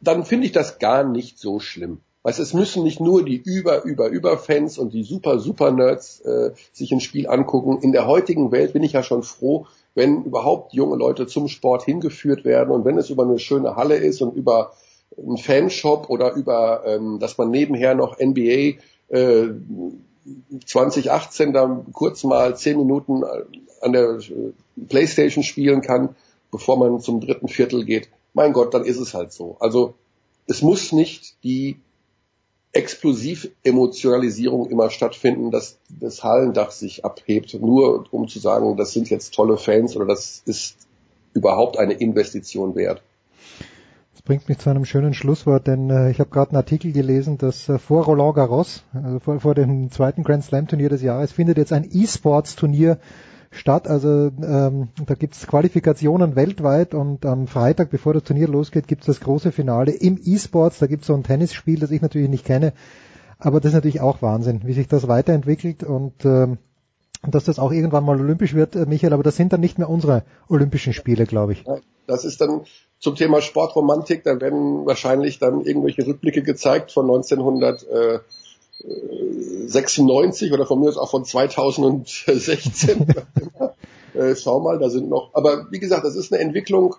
dann 0.01 0.25
finde 0.25 0.47
ich 0.47 0.53
das 0.53 0.79
gar 0.79 1.05
nicht 1.05 1.39
so 1.39 1.61
schlimm. 1.61 2.01
Weißt, 2.29 2.41
es 2.41 2.53
müssen 2.53 2.85
nicht 2.85 3.01
nur 3.01 3.25
die 3.25 3.39
über, 3.43 3.85
über, 3.85 4.09
über 4.09 4.37
Fans 4.37 4.77
und 4.77 4.93
die 4.93 5.03
super, 5.03 5.39
super 5.39 5.71
Nerds 5.71 6.21
äh, 6.21 6.51
sich 6.75 6.93
ein 6.93 7.01
Spiel 7.01 7.27
angucken. 7.27 7.79
In 7.81 7.93
der 7.93 8.07
heutigen 8.07 8.53
Welt 8.53 8.75
bin 8.75 8.83
ich 8.83 8.93
ja 8.93 9.03
schon 9.03 9.23
froh, 9.23 9.67
wenn 9.95 10.25
überhaupt 10.25 10.75
junge 10.75 10.97
Leute 10.97 11.27
zum 11.27 11.49
Sport 11.49 11.85
hingeführt 11.85 12.45
werden 12.45 12.69
und 12.69 12.85
wenn 12.85 12.99
es 12.99 13.09
über 13.09 13.23
eine 13.23 13.39
schöne 13.39 13.77
Halle 13.77 13.97
ist 13.97 14.21
und 14.21 14.37
über 14.37 14.75
einen 15.17 15.39
Fanshop 15.39 16.11
oder 16.11 16.35
über, 16.35 16.83
ähm, 16.85 17.19
dass 17.19 17.39
man 17.39 17.51
nebenher 17.51 17.95
noch 17.95 18.19
NBA 18.19 18.75
äh, 19.09 19.49
2018 20.67 21.55
dann 21.55 21.91
kurz 21.95 22.25
mal 22.25 22.55
zehn 22.59 22.77
Minuten 22.77 23.25
an 23.81 23.93
der 23.95 24.19
äh, 24.19 24.53
Playstation 24.87 25.45
spielen 25.45 25.81
kann, 25.81 26.15
bevor 26.51 26.77
man 26.77 27.01
zum 27.01 27.23
dritten 27.23 27.49
Viertel 27.49 27.87
geht. 27.87 28.11
Mein 28.35 28.53
Gott, 28.53 28.75
dann 28.75 28.85
ist 28.85 28.99
es 28.99 29.15
halt 29.15 29.33
so. 29.33 29.57
Also 29.61 29.95
es 30.47 30.61
muss 30.61 30.93
nicht 30.93 31.43
die 31.43 31.79
Explosiv-Emotionalisierung 32.79 34.71
immer 34.71 34.89
stattfinden, 34.91 35.51
dass 35.51 35.79
das 35.89 36.23
Hallendach 36.23 36.71
sich 36.71 37.05
abhebt, 37.05 37.55
nur 37.61 38.07
um 38.13 38.29
zu 38.29 38.39
sagen, 38.39 38.77
das 38.77 38.93
sind 38.93 39.11
jetzt 39.11 39.35
tolle 39.35 39.57
Fans 39.57 39.97
oder 39.97 40.07
das 40.07 40.43
ist 40.47 40.77
überhaupt 41.35 41.77
eine 41.77 41.95
Investition 41.95 42.77
wert. 42.77 43.03
Das 44.13 44.23
bringt 44.23 44.49
mich 44.49 44.59
zu 44.59 44.71
einem 44.71 44.85
schönen 44.85 45.13
Schlusswort, 45.13 45.67
denn 45.67 45.91
äh, 45.91 46.13
ich 46.13 46.21
habe 46.21 46.31
gerade 46.31 46.53
einen 46.53 46.59
Artikel 46.59 46.93
gelesen, 46.93 47.37
dass 47.37 47.69
äh, 47.69 47.81
vor 47.81 48.05
Roland 48.05 48.37
Garros, 48.37 48.85
also 48.95 49.19
vor, 49.19 49.41
vor 49.41 49.57
dem 49.57 49.91
zweiten 49.91 50.23
Grand 50.23 50.45
Slam 50.45 50.69
Turnier 50.69 50.89
des 50.89 51.03
Jahres, 51.03 51.33
findet 51.33 51.59
jetzt 51.59 51.73
ein 51.73 51.89
E-Sports-Turnier 51.91 52.99
statt. 53.51 53.89
Also 53.89 54.31
ähm, 54.43 54.89
da 55.05 55.15
gibt's 55.15 55.47
Qualifikationen 55.47 56.37
weltweit 56.37 56.95
und 56.95 57.25
am 57.27 57.47
Freitag, 57.47 57.91
bevor 57.91 58.15
das 58.15 58.25
Turnier 58.25 58.49
losgeht, 58.49 58.89
gibt's 58.89 59.07
das 59.07 59.21
große 59.21 59.53
Finale 59.53 59.93
im 59.93 60.21
E-Sports. 60.23 60.79
Da 60.79 60.87
gibt's 60.87 61.07
so 61.07 61.15
ein 61.15 61.23
Tennisspiel, 61.23 61.79
das 61.81 61.91
ich 61.91 62.03
natürlich 62.03 62.29
nicht 62.29 62.45
kenne. 62.45 62.73
Aber 63.39 63.61
das 63.61 63.71
ist 63.71 63.75
natürlich 63.75 64.01
auch 64.01 64.21
Wahnsinn, 64.23 64.63
wie 64.65 64.73
sich 64.73 64.89
das 64.89 65.09
weiterentwickelt 65.09 65.85
und 65.85 66.25
ähm, 66.25 66.59
dass 67.27 67.45
das 67.45 67.59
auch 67.59 67.73
irgendwann 67.73 68.05
mal 68.05 68.21
olympisch 68.21 68.55
wird, 68.55 68.77
äh, 68.77 68.87
Michael, 68.87 69.13
aber 69.13 69.23
das 69.23 69.37
sind 69.37 69.53
dann 69.53 69.61
nicht 69.61 69.79
mehr 69.79 69.89
unsere 69.89 70.23
Olympischen 70.49 70.93
Spiele, 70.93 71.27
glaube 71.27 71.53
ich. 71.53 71.65
Das 72.07 72.25
ist 72.25 72.41
dann 72.41 72.63
zum 72.99 73.17
Thema 73.17 73.41
Sportromantik, 73.41 74.25
da 74.25 74.41
werden 74.41 74.87
wahrscheinlich 74.87 75.39
dann 75.39 75.61
irgendwelche 75.61 76.07
Rückblicke 76.07 76.43
gezeigt 76.43 76.93
von 76.93 77.05
1900. 77.07 77.83
Äh, 77.85 78.19
96 78.81 80.53
oder 80.53 80.67
von 80.67 80.81
mir 80.81 80.89
aus 80.89 80.99
auch 80.99 81.11
von 81.11 81.25
2016. 81.25 83.07
äh, 84.15 84.37
schau 84.37 84.61
mal, 84.61 84.79
da 84.79 84.89
sind 84.89 85.09
noch, 85.09 85.31
aber 85.35 85.71
wie 85.71 85.79
gesagt, 85.79 86.05
das 86.05 86.17
ist 86.17 86.33
eine 86.33 86.43
Entwicklung. 86.43 86.97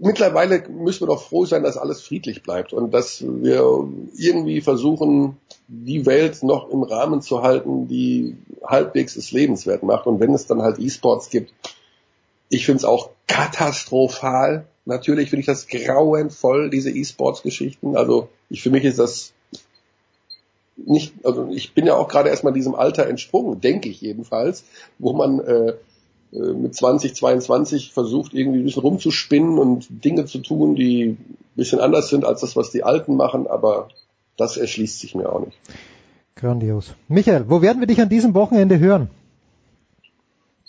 mittlerweile 0.00 0.66
müssen 0.68 1.02
wir 1.02 1.08
doch 1.08 1.22
froh 1.22 1.44
sein, 1.44 1.62
dass 1.62 1.76
alles 1.76 2.00
friedlich 2.00 2.42
bleibt 2.42 2.72
und 2.72 2.92
dass 2.92 3.24
wir 3.26 3.88
irgendwie 4.16 4.60
versuchen, 4.60 5.36
die 5.68 6.06
Welt 6.06 6.42
noch 6.42 6.70
im 6.70 6.82
Rahmen 6.82 7.20
zu 7.22 7.42
halten, 7.42 7.88
die 7.88 8.36
halbwegs 8.64 9.16
es 9.16 9.32
lebenswert 9.32 9.82
macht. 9.82 10.06
Und 10.06 10.20
wenn 10.20 10.32
es 10.32 10.46
dann 10.46 10.62
halt 10.62 10.78
E-Sports 10.78 11.28
gibt, 11.30 11.52
ich 12.48 12.66
finde 12.66 12.78
es 12.78 12.84
auch 12.84 13.10
katastrophal. 13.26 14.66
Natürlich 14.84 15.30
finde 15.30 15.40
ich 15.40 15.46
das 15.46 15.66
grauenvoll, 15.66 16.70
diese 16.70 16.90
E-Sports-Geschichten. 16.90 17.96
Also 17.96 18.28
ich 18.48 18.62
für 18.62 18.70
mich 18.70 18.84
ist 18.84 18.98
das 18.98 19.32
nicht, 20.76 21.14
also 21.24 21.48
ich 21.50 21.72
bin 21.74 21.86
ja 21.86 21.96
auch 21.96 22.08
gerade 22.08 22.28
erstmal 22.28 22.52
diesem 22.52 22.74
Alter 22.74 23.06
entsprungen, 23.06 23.60
denke 23.60 23.88
ich 23.88 24.00
jedenfalls, 24.00 24.64
wo 24.98 25.12
man 25.12 25.40
äh, 25.40 25.74
äh 26.32 26.52
mit 26.52 26.74
2022 26.74 27.92
versucht, 27.92 28.34
irgendwie 28.34 28.58
ein 28.58 28.64
bisschen 28.64 28.82
rumzuspinnen 28.82 29.58
und 29.58 29.86
Dinge 30.04 30.26
zu 30.26 30.38
tun, 30.38 30.74
die 30.74 31.04
ein 31.04 31.38
bisschen 31.54 31.80
anders 31.80 32.08
sind 32.08 32.24
als 32.24 32.42
das, 32.42 32.56
was 32.56 32.70
die 32.70 32.84
Alten 32.84 33.16
machen, 33.16 33.46
aber 33.46 33.88
das 34.36 34.56
erschließt 34.56 35.00
sich 35.00 35.14
mir 35.14 35.32
auch 35.32 35.40
nicht. 35.40 35.56
Grandios. 36.34 36.94
Michael, 37.08 37.46
wo 37.48 37.62
werden 37.62 37.80
wir 37.80 37.86
dich 37.86 38.00
an 38.00 38.10
diesem 38.10 38.34
Wochenende 38.34 38.78
hören? 38.78 39.08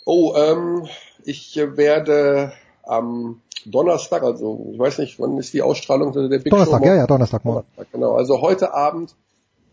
Oh, 0.06 0.34
ähm, 0.34 0.88
ich 1.24 1.54
werde 1.56 2.52
am 2.82 3.42
Donnerstag, 3.66 4.22
also 4.22 4.70
ich 4.72 4.78
weiß 4.78 4.98
nicht, 4.98 5.18
wann 5.20 5.38
ist 5.38 5.52
die 5.52 5.62
Ausstrahlung 5.62 6.12
der 6.12 6.38
Big 6.38 6.50
Donnerstag, 6.50 6.82
Show? 6.82 6.88
ja, 6.88 6.96
ja, 6.96 7.06
Donnerstag 7.06 7.44
morgen. 7.44 7.66
Genau, 7.92 8.14
also 8.14 8.40
heute 8.40 8.74
Abend 8.74 9.14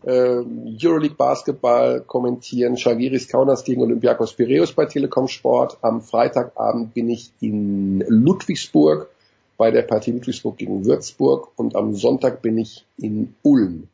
äh, 0.04 0.42
Euroleague 0.80 1.16
Basketball 1.16 2.00
kommentieren, 2.00 2.76
Shagiris 2.76 3.28
Kaunas 3.28 3.64
gegen 3.64 3.82
Olympiakos 3.82 4.34
Piraeus 4.34 4.72
bei 4.72 4.86
Telekom 4.86 5.28
Sport. 5.28 5.78
Am 5.82 6.00
Freitagabend 6.00 6.94
bin 6.94 7.08
ich 7.08 7.32
in 7.40 8.04
Ludwigsburg 8.08 9.08
bei 9.56 9.70
der 9.70 9.82
Partie 9.82 10.12
Ludwigsburg 10.12 10.56
gegen 10.58 10.84
Würzburg 10.84 11.48
und 11.56 11.74
am 11.74 11.94
Sonntag 11.94 12.42
bin 12.42 12.58
ich 12.58 12.84
in 12.98 13.34
Ulm. 13.42 13.88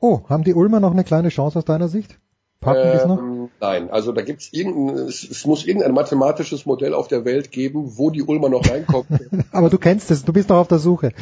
Oh, 0.00 0.20
haben 0.28 0.44
die 0.44 0.54
Ulmer 0.54 0.80
noch 0.80 0.92
eine 0.92 1.04
kleine 1.04 1.28
Chance 1.28 1.58
aus 1.58 1.64
deiner 1.66 1.88
Sicht? 1.88 2.18
Packen 2.60 3.00
ähm, 3.00 3.08
noch? 3.08 3.48
Nein, 3.58 3.90
also 3.90 4.12
da 4.12 4.20
gibt's 4.20 4.50
irgendein, 4.52 5.06
es, 5.06 5.24
es, 5.24 5.46
muss 5.46 5.64
irgendein 5.64 5.92
mathematisches 5.92 6.66
Modell 6.66 6.92
auf 6.92 7.08
der 7.08 7.24
Welt 7.24 7.50
geben, 7.50 7.96
wo 7.96 8.10
die 8.10 8.22
Ulmer 8.22 8.50
noch 8.50 8.68
reinkommen. 8.68 9.06
aber 9.52 9.70
du 9.70 9.78
kennst 9.78 10.10
es, 10.10 10.26
du 10.26 10.32
bist 10.34 10.50
noch 10.50 10.58
auf 10.58 10.68
der 10.68 10.78
Suche. 10.78 11.12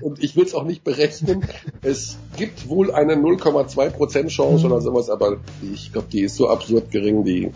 Und 0.00 0.22
ich 0.22 0.36
will 0.36 0.44
es 0.44 0.54
auch 0.54 0.62
nicht 0.62 0.84
berechnen. 0.84 1.44
es 1.82 2.16
gibt 2.36 2.68
wohl 2.68 2.92
eine 2.92 3.14
0,2% 3.14 4.28
Chance 4.28 4.66
oder 4.66 4.80
sowas, 4.80 5.10
aber 5.10 5.38
ich 5.62 5.92
glaube, 5.92 6.06
die 6.12 6.20
ist 6.20 6.36
so 6.36 6.48
absurd 6.48 6.92
gering, 6.92 7.24
die 7.24 7.50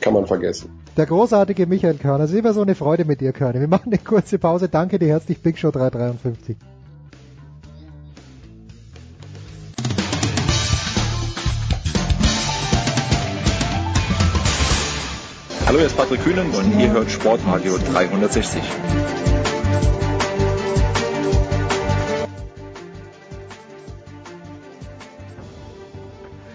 kann 0.00 0.14
man 0.14 0.26
vergessen. 0.26 0.70
Der 0.96 1.04
großartige 1.04 1.66
Michael 1.66 1.98
Körner. 1.98 2.24
Es 2.24 2.30
ist 2.30 2.38
immer 2.38 2.54
so 2.54 2.62
eine 2.62 2.74
Freude 2.74 3.04
mit 3.04 3.20
dir, 3.20 3.32
Körner. 3.32 3.60
Wir 3.60 3.68
machen 3.68 3.92
eine 3.92 3.98
kurze 3.98 4.38
Pause. 4.38 4.70
Danke 4.70 4.98
dir 4.98 5.08
herzlich, 5.08 5.42
Big 5.42 5.58
Show 5.58 5.70
353. 5.70 6.56
Hallo, 15.76 15.86
hier 15.86 15.94
ist 15.94 15.98
Patrick 15.98 16.24
Kühnen 16.24 16.50
und 16.52 16.80
ihr 16.80 16.90
hört 16.90 17.10
Sportradio 17.10 17.76
360. 17.76 18.62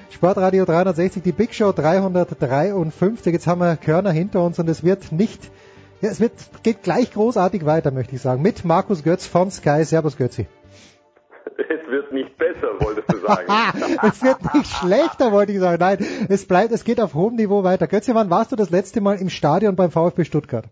Sportradio 0.09 0.65
360, 0.65 1.21
die 1.21 1.31
Big 1.33 1.53
Show 1.53 1.71
353. 1.71 3.31
Jetzt 3.31 3.45
haben 3.45 3.61
wir 3.61 3.77
Körner 3.77 4.09
hinter 4.09 4.43
uns 4.43 4.57
und 4.57 4.67
es 4.67 4.83
wird 4.83 5.11
nicht, 5.11 5.51
ja, 6.01 6.09
es 6.09 6.19
wird, 6.19 6.33
geht 6.63 6.81
gleich 6.81 7.13
großartig 7.13 7.63
weiter, 7.63 7.91
möchte 7.91 8.15
ich 8.15 8.23
sagen, 8.23 8.41
mit 8.41 8.65
Markus 8.65 9.03
Götz 9.03 9.27
von 9.27 9.51
Sky. 9.51 9.85
Servus 9.85 10.17
Götzi. 10.17 10.47
Es 11.69 11.91
wird 11.91 12.11
nicht 12.11 12.37
besser, 12.37 12.79
wolltest 12.79 13.11
du 13.11 13.17
sagen. 13.17 13.47
es 14.03 14.23
wird 14.23 14.53
nicht 14.53 14.67
schlechter, 14.67 15.31
wollte 15.31 15.51
ich 15.51 15.59
sagen. 15.59 15.77
Nein, 15.79 15.97
es 16.29 16.47
bleibt, 16.47 16.71
es 16.71 16.83
geht 16.83 16.99
auf 16.99 17.13
hohem 17.13 17.35
Niveau 17.35 17.63
weiter. 17.63 17.87
Götze, 17.87 18.15
wann 18.15 18.29
warst 18.29 18.51
du 18.51 18.55
das 18.55 18.69
letzte 18.69 19.01
Mal 19.01 19.19
im 19.19 19.29
Stadion 19.29 19.75
beim 19.75 19.91
VfB 19.91 20.23
Stuttgart? 20.23 20.65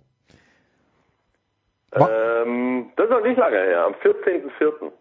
Ähm, 1.94 2.92
das 2.96 3.06
ist 3.06 3.12
noch 3.12 3.24
nicht 3.24 3.38
lange 3.38 3.58
her, 3.58 3.86
am 3.86 3.94
14.04. 3.94 4.92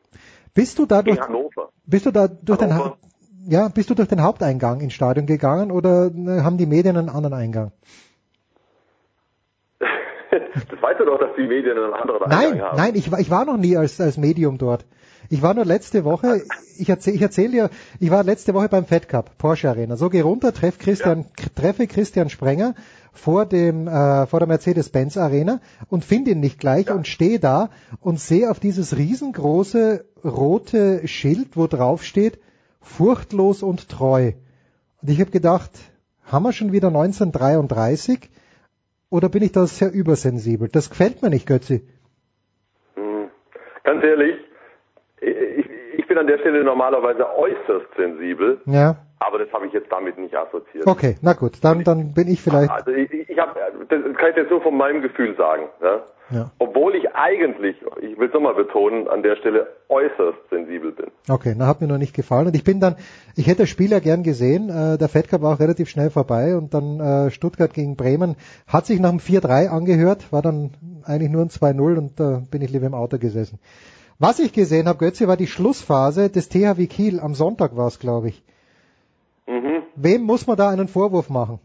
Bist 0.54 0.78
du 0.78 0.86
da 0.86 1.02
durch, 1.02 1.16
in 1.16 1.22
Hannover. 1.22 1.70
Bist 1.86 2.06
du 2.06 2.10
da 2.10 2.28
durch 2.28 2.60
Hannover. 2.60 2.96
den, 3.00 3.50
ja, 3.50 3.68
bist 3.68 3.90
du 3.90 3.94
durch 3.94 4.08
den 4.08 4.22
Haupteingang 4.22 4.80
ins 4.80 4.94
Stadion 4.94 5.26
gegangen 5.26 5.70
oder 5.70 6.06
äh, 6.06 6.40
haben 6.42 6.56
die 6.58 6.66
Medien 6.66 6.96
einen 6.96 7.08
anderen 7.08 7.34
Eingang? 7.34 7.72
das 10.30 10.82
weißt 10.82 11.00
du 11.00 11.04
doch, 11.04 11.18
dass 11.18 11.34
die 11.36 11.46
Medien 11.46 11.76
einen 11.76 11.92
anderen 11.92 12.28
nein, 12.28 12.52
Eingang 12.52 12.68
haben. 12.68 12.76
Nein, 12.76 12.94
ich, 12.94 13.12
ich 13.12 13.30
war 13.30 13.44
noch 13.44 13.56
nie 13.56 13.76
als, 13.76 14.00
als 14.00 14.16
Medium 14.16 14.58
dort. 14.58 14.84
Ich 15.30 15.42
war 15.42 15.52
nur 15.52 15.66
letzte 15.66 16.04
Woche, 16.04 16.42
ich 16.78 16.88
erzähle 16.88 17.16
ich 17.16 17.22
erzähl 17.22 17.50
dir, 17.50 17.68
ich 18.00 18.10
war 18.10 18.24
letzte 18.24 18.54
Woche 18.54 18.70
beim 18.70 18.86
Fed 18.86 19.08
Cup, 19.08 19.36
Porsche 19.36 19.68
Arena. 19.68 19.96
So 19.96 20.08
geh 20.08 20.22
runter, 20.22 20.54
treff 20.54 20.78
Christian, 20.78 21.26
ja. 21.38 21.46
treffe 21.54 21.86
Christian 21.86 22.30
Sprenger 22.30 22.74
vor 23.12 23.44
dem, 23.44 23.86
äh, 23.88 24.26
vor 24.26 24.38
der 24.38 24.48
Mercedes-Benz 24.48 25.18
Arena 25.18 25.60
und 25.90 26.04
finde 26.04 26.30
ihn 26.30 26.40
nicht 26.40 26.58
gleich 26.58 26.86
ja. 26.86 26.94
und 26.94 27.06
stehe 27.06 27.38
da 27.38 27.68
und 28.00 28.18
sehe 28.18 28.50
auf 28.50 28.58
dieses 28.58 28.96
riesengroße 28.96 30.06
rote 30.24 31.06
Schild, 31.06 31.56
wo 31.56 31.66
drauf 31.66 32.04
steht, 32.04 32.38
furchtlos 32.80 33.62
und 33.62 33.90
treu. 33.90 34.32
Und 35.02 35.10
ich 35.10 35.20
habe 35.20 35.30
gedacht, 35.30 35.72
haben 36.24 36.44
wir 36.44 36.52
schon 36.52 36.72
wieder 36.72 36.88
1933 36.88 38.30
oder 39.10 39.28
bin 39.28 39.42
ich 39.42 39.52
da 39.52 39.66
sehr 39.66 39.92
übersensibel? 39.92 40.68
Das 40.68 40.88
gefällt 40.88 41.20
mir 41.20 41.28
nicht, 41.28 41.46
Götzi. 41.46 41.82
Hm. 42.94 43.28
Ganz 43.84 44.02
ehrlich, 44.04 44.47
ich, 45.20 45.66
ich 45.96 46.06
bin 46.06 46.18
an 46.18 46.26
der 46.26 46.38
Stelle 46.38 46.64
normalerweise 46.64 47.26
äußerst 47.36 47.86
sensibel. 47.96 48.60
Ja. 48.66 48.96
Aber 49.20 49.38
das 49.38 49.52
habe 49.52 49.66
ich 49.66 49.72
jetzt 49.72 49.90
damit 49.90 50.16
nicht 50.16 50.34
assoziiert. 50.36 50.86
Okay, 50.86 51.16
na 51.22 51.32
gut, 51.32 51.62
dann, 51.62 51.82
dann 51.82 52.14
bin 52.14 52.28
ich 52.28 52.40
vielleicht. 52.40 52.70
Also 52.70 52.92
ich, 52.92 53.12
ich 53.12 53.38
habe, 53.38 53.58
das 53.88 54.16
kann 54.16 54.30
ich 54.30 54.36
jetzt 54.36 54.50
nur 54.50 54.62
von 54.62 54.76
meinem 54.76 55.02
Gefühl 55.02 55.34
sagen. 55.36 55.64
Ja? 55.82 56.02
Ja. 56.30 56.50
Obwohl 56.58 56.94
ich 56.94 57.14
eigentlich, 57.14 57.76
ich 58.02 58.18
will 58.18 58.28
es 58.28 58.34
nochmal 58.34 58.54
betonen, 58.54 59.08
an 59.08 59.22
der 59.22 59.36
Stelle 59.36 59.66
äußerst 59.88 60.38
sensibel 60.50 60.92
bin. 60.92 61.06
Okay, 61.28 61.54
na 61.56 61.66
hat 61.66 61.80
mir 61.80 61.88
noch 61.88 61.98
nicht 61.98 62.14
gefallen. 62.14 62.46
Und 62.46 62.54
ich 62.54 62.64
bin 62.64 62.80
dann, 62.80 62.96
ich 63.34 63.46
hätte 63.46 63.62
das 63.62 63.70
Spiel 63.70 63.90
ja 63.90 63.98
gern 63.98 64.22
gesehen. 64.22 64.68
Äh, 64.68 64.98
der 64.98 65.08
Fed 65.08 65.28
Cup 65.28 65.42
war 65.42 65.54
auch 65.54 65.60
relativ 65.60 65.88
schnell 65.88 66.10
vorbei 66.10 66.54
und 66.56 66.74
dann 66.74 67.00
äh, 67.00 67.30
Stuttgart 67.30 67.72
gegen 67.72 67.96
Bremen 67.96 68.36
hat 68.66 68.84
sich 68.84 69.00
nach 69.00 69.10
dem 69.10 69.20
4-3 69.20 69.68
angehört, 69.68 70.30
war 70.30 70.42
dann 70.42 70.72
eigentlich 71.04 71.30
nur 71.30 71.42
ein 71.42 71.48
2-0 71.48 71.96
und 71.96 72.20
da 72.20 72.38
äh, 72.38 72.40
bin 72.50 72.60
ich 72.60 72.70
lieber 72.70 72.86
im 72.86 72.94
Auto 72.94 73.18
gesessen. 73.18 73.58
Was 74.20 74.40
ich 74.40 74.52
gesehen 74.52 74.88
habe, 74.88 74.98
Götze, 74.98 75.28
war 75.28 75.36
die 75.36 75.46
Schlussphase 75.46 76.28
des 76.28 76.48
THW 76.48 76.86
Kiel. 76.88 77.20
Am 77.20 77.34
Sonntag 77.34 77.76
war 77.76 77.86
es, 77.86 78.00
glaube 78.00 78.28
ich. 78.28 78.42
Mhm. 79.46 79.84
Wem 79.94 80.22
muss 80.22 80.46
man 80.46 80.56
da 80.56 80.70
einen 80.70 80.88
Vorwurf 80.88 81.30
machen? 81.30 81.60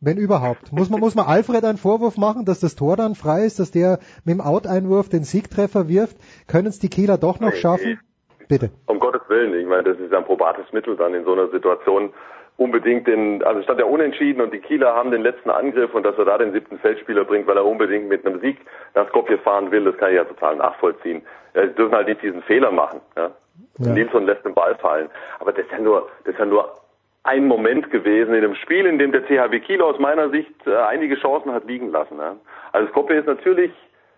Wenn 0.00 0.18
überhaupt. 0.18 0.72
Muss 0.72 0.90
man, 0.90 0.98
muss 0.98 1.14
man 1.14 1.26
Alfred 1.26 1.64
einen 1.64 1.78
Vorwurf 1.78 2.16
machen, 2.18 2.44
dass 2.44 2.58
das 2.58 2.74
Tor 2.74 2.96
dann 2.96 3.14
frei 3.14 3.44
ist, 3.44 3.60
dass 3.60 3.70
der 3.70 4.00
mit 4.24 4.34
dem 4.34 4.40
Out-Einwurf 4.40 5.08
den 5.08 5.22
Siegtreffer 5.22 5.88
wirft? 5.88 6.16
Können 6.48 6.66
es 6.66 6.80
die 6.80 6.90
Kieler 6.90 7.18
doch 7.18 7.38
noch 7.38 7.54
schaffen? 7.54 8.00
Bitte. 8.48 8.70
Um 8.86 8.98
Gottes 8.98 9.22
Willen. 9.28 9.58
Ich 9.58 9.66
meine, 9.66 9.84
das 9.84 9.98
ist 9.98 10.12
ein 10.12 10.24
probates 10.24 10.66
Mittel 10.72 10.96
dann 10.96 11.14
in 11.14 11.24
so 11.24 11.32
einer 11.32 11.48
Situation 11.48 12.12
unbedingt 12.56 13.06
den, 13.06 13.42
also 13.42 13.62
stand 13.62 13.80
ja 13.80 13.86
unentschieden 13.86 14.40
und 14.40 14.52
die 14.52 14.60
Kieler 14.60 14.94
haben 14.94 15.10
den 15.10 15.22
letzten 15.22 15.50
Angriff 15.50 15.94
und 15.94 16.04
dass 16.04 16.16
er 16.18 16.24
da 16.24 16.38
den 16.38 16.52
siebten 16.52 16.78
Feldspieler 16.78 17.24
bringt, 17.24 17.46
weil 17.46 17.56
er 17.56 17.64
unbedingt 17.64 18.08
mit 18.08 18.24
einem 18.24 18.40
Sieg 18.40 18.58
nach 18.94 19.08
Skopje 19.08 19.38
fahren 19.38 19.70
will, 19.72 19.84
das 19.84 19.96
kann 19.96 20.10
ich 20.10 20.16
ja 20.16 20.24
total 20.24 20.56
nachvollziehen. 20.56 21.22
Sie 21.54 21.74
dürfen 21.74 21.94
halt 21.94 22.08
nicht 22.08 22.22
diesen 22.22 22.42
Fehler 22.42 22.70
machen. 22.70 23.00
Ja? 23.16 23.30
ja. 23.78 23.92
Nilsson 23.92 24.26
lässt 24.26 24.44
den 24.44 24.54
Ball 24.54 24.74
fallen. 24.76 25.08
Aber 25.38 25.52
das 25.52 25.64
ist 25.64 25.72
ja 25.72 25.78
nur, 25.78 26.08
das 26.24 26.34
ist 26.34 26.40
ja 26.40 26.46
nur 26.46 26.74
ein 27.22 27.46
Moment 27.46 27.90
gewesen 27.90 28.34
in 28.34 28.44
einem 28.44 28.54
Spiel, 28.54 28.86
in 28.86 28.98
dem 28.98 29.12
der 29.12 29.24
THW 29.26 29.58
Kiel 29.60 29.80
aus 29.80 29.98
meiner 29.98 30.28
Sicht 30.30 30.54
äh, 30.66 30.76
einige 30.76 31.16
Chancen 31.16 31.52
hat 31.52 31.64
liegen 31.66 31.90
lassen. 31.90 32.18
Ja? 32.18 32.36
Also 32.72 32.88
Skopje 32.90 33.16
ist 33.16 33.26
natürlich, 33.26 33.72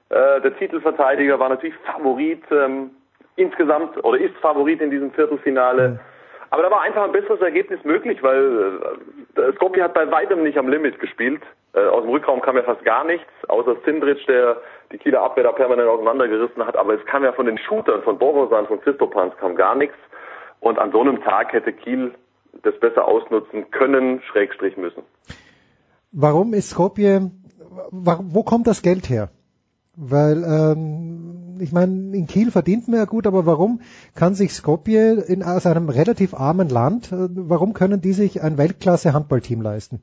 äh, 0.09 0.41
der 0.41 0.57
Titelverteidiger 0.59 1.39
war 1.39 1.49
natürlich 1.49 1.77
Favorit 1.85 2.43
ähm, 2.51 2.91
insgesamt 3.37 4.03
oder 4.03 4.19
ist 4.19 4.37
Favorit 4.39 4.81
in 4.81 4.91
diesem 4.91 5.13
Viertelfinale. 5.13 6.01
Aber 6.51 6.62
da 6.62 6.70
war 6.70 6.82
einfach 6.82 7.05
ein 7.05 7.12
besseres 7.12 7.40
Ergebnis 7.40 7.81
möglich, 7.85 8.23
weil 8.23 8.81
äh, 9.36 9.52
Skopje 9.55 9.82
hat 9.82 9.94
bei 9.94 10.10
weitem 10.10 10.43
nicht 10.43 10.59
am 10.59 10.68
Limit 10.68 10.98
gespielt. 11.01 11.43
Äh, 11.74 11.86
aus 11.86 12.02
dem 12.02 12.10
Rückraum 12.10 12.40
kam 12.40 12.56
ja 12.56 12.62
fast 12.62 12.85
gar 12.85 13.05
nichts, 13.05 13.28
außer 13.48 13.77
Sindrich, 13.85 14.24
der 14.27 14.56
die 14.93 14.98
Kieler 14.98 15.23
Abwehr 15.23 15.44
da 15.44 15.52
permanent 15.52 15.89
auseinandergerissen 15.89 16.64
hat. 16.64 16.77
Aber 16.77 16.94
es 16.94 17.05
kam 17.06 17.24
ja 17.24 17.32
von 17.32 17.47
den 17.47 17.59
Shootern, 17.59 18.02
von 18.02 18.18
Borosan, 18.18 18.66
von 18.66 18.81
Christopans 18.81 19.36
kam 19.39 19.56
gar 19.56 19.74
nichts. 19.74 19.97
Und 20.60 20.78
an 20.78 20.93
so 20.93 21.01
einem 21.01 21.23
Tag 21.23 21.52
hätte 21.52 21.73
Kiel 21.73 22.14
das 22.62 22.78
besser 22.81 23.05
ausnutzen 23.06 23.70
können, 23.70 24.23
Schrägstrich 24.23 24.77
müssen. 24.77 25.02
Warum 26.12 26.55
ist 26.55 26.70
Skopje, 26.70 27.31
wo 27.90 28.43
kommt 28.43 28.66
das 28.66 28.82
Geld 28.82 29.10
her? 29.10 29.28
Weil 29.97 30.44
ähm, 30.44 31.59
ich 31.60 31.73
meine, 31.73 32.14
in 32.14 32.27
Kiel 32.27 32.51
verdient 32.51 32.86
man 32.89 32.98
ja 32.98 33.06
gut, 33.06 33.27
aber 33.27 33.47
warum 33.47 33.81
kann 34.14 34.35
sich 34.35 34.52
Skopje 34.52 35.24
in, 35.27 35.43
aus 35.43 35.66
einem 35.66 35.89
relativ 35.89 36.35
armen 36.35 36.68
Land, 36.68 37.12
äh, 37.12 37.28
warum 37.35 37.73
können 37.73 38.01
die 38.01 38.12
sich 38.12 38.43
ein 38.43 38.59
Weltklasse-Handballteam 38.59 39.62
leisten? 39.62 40.02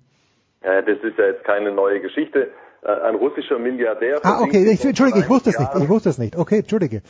Ja, 0.64 0.82
das 0.82 0.98
ist 1.03 1.18
ja 1.18 1.26
jetzt 1.26 1.44
keine 1.44 1.72
neue 1.72 1.99
Geschichte. 1.99 2.49
äh, 2.84 2.91
ein 2.91 3.15
russischer 3.15 3.60
Milliardär. 3.60 4.20
Ah, 4.24 4.41
okay, 4.41 4.70
ich, 4.72 4.84
Entschuldige, 4.84 5.20
ich 5.20 5.30
wusste 5.30 5.52
es 5.52 5.60
nicht. 5.60 5.72
Ich 5.76 5.90
wusste 5.90 6.10
es 6.10 6.18
nicht. 6.18 6.38
Okay, 6.38 6.60
Entschuldige. 6.60 7.02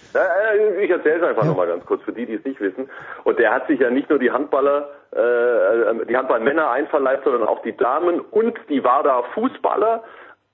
Ich 0.81 0.89
erzähle 0.89 1.17
es 1.17 1.23
einfach 1.23 1.43
ja. 1.43 1.49
nochmal 1.49 1.67
ganz 1.67 1.85
kurz 1.85 2.03
für 2.03 2.13
die, 2.13 2.25
die 2.25 2.33
es 2.33 2.45
nicht 2.45 2.59
wissen. 2.61 2.89
Und 3.23 3.39
der 3.39 3.53
hat 3.53 3.67
sich 3.67 3.79
ja 3.79 3.89
nicht 3.89 4.09
nur 4.09 4.19
die 4.19 4.31
Handballer, 4.31 4.89
äh, 5.11 6.05
die 6.05 6.15
Handballmänner 6.15 6.69
einverleibt, 6.69 7.23
sondern 7.23 7.47
auch 7.47 7.61
die 7.63 7.75
Damen 7.75 8.19
und 8.19 8.57
die 8.69 8.83
Warda 8.83 9.23
Fußballer. 9.33 10.03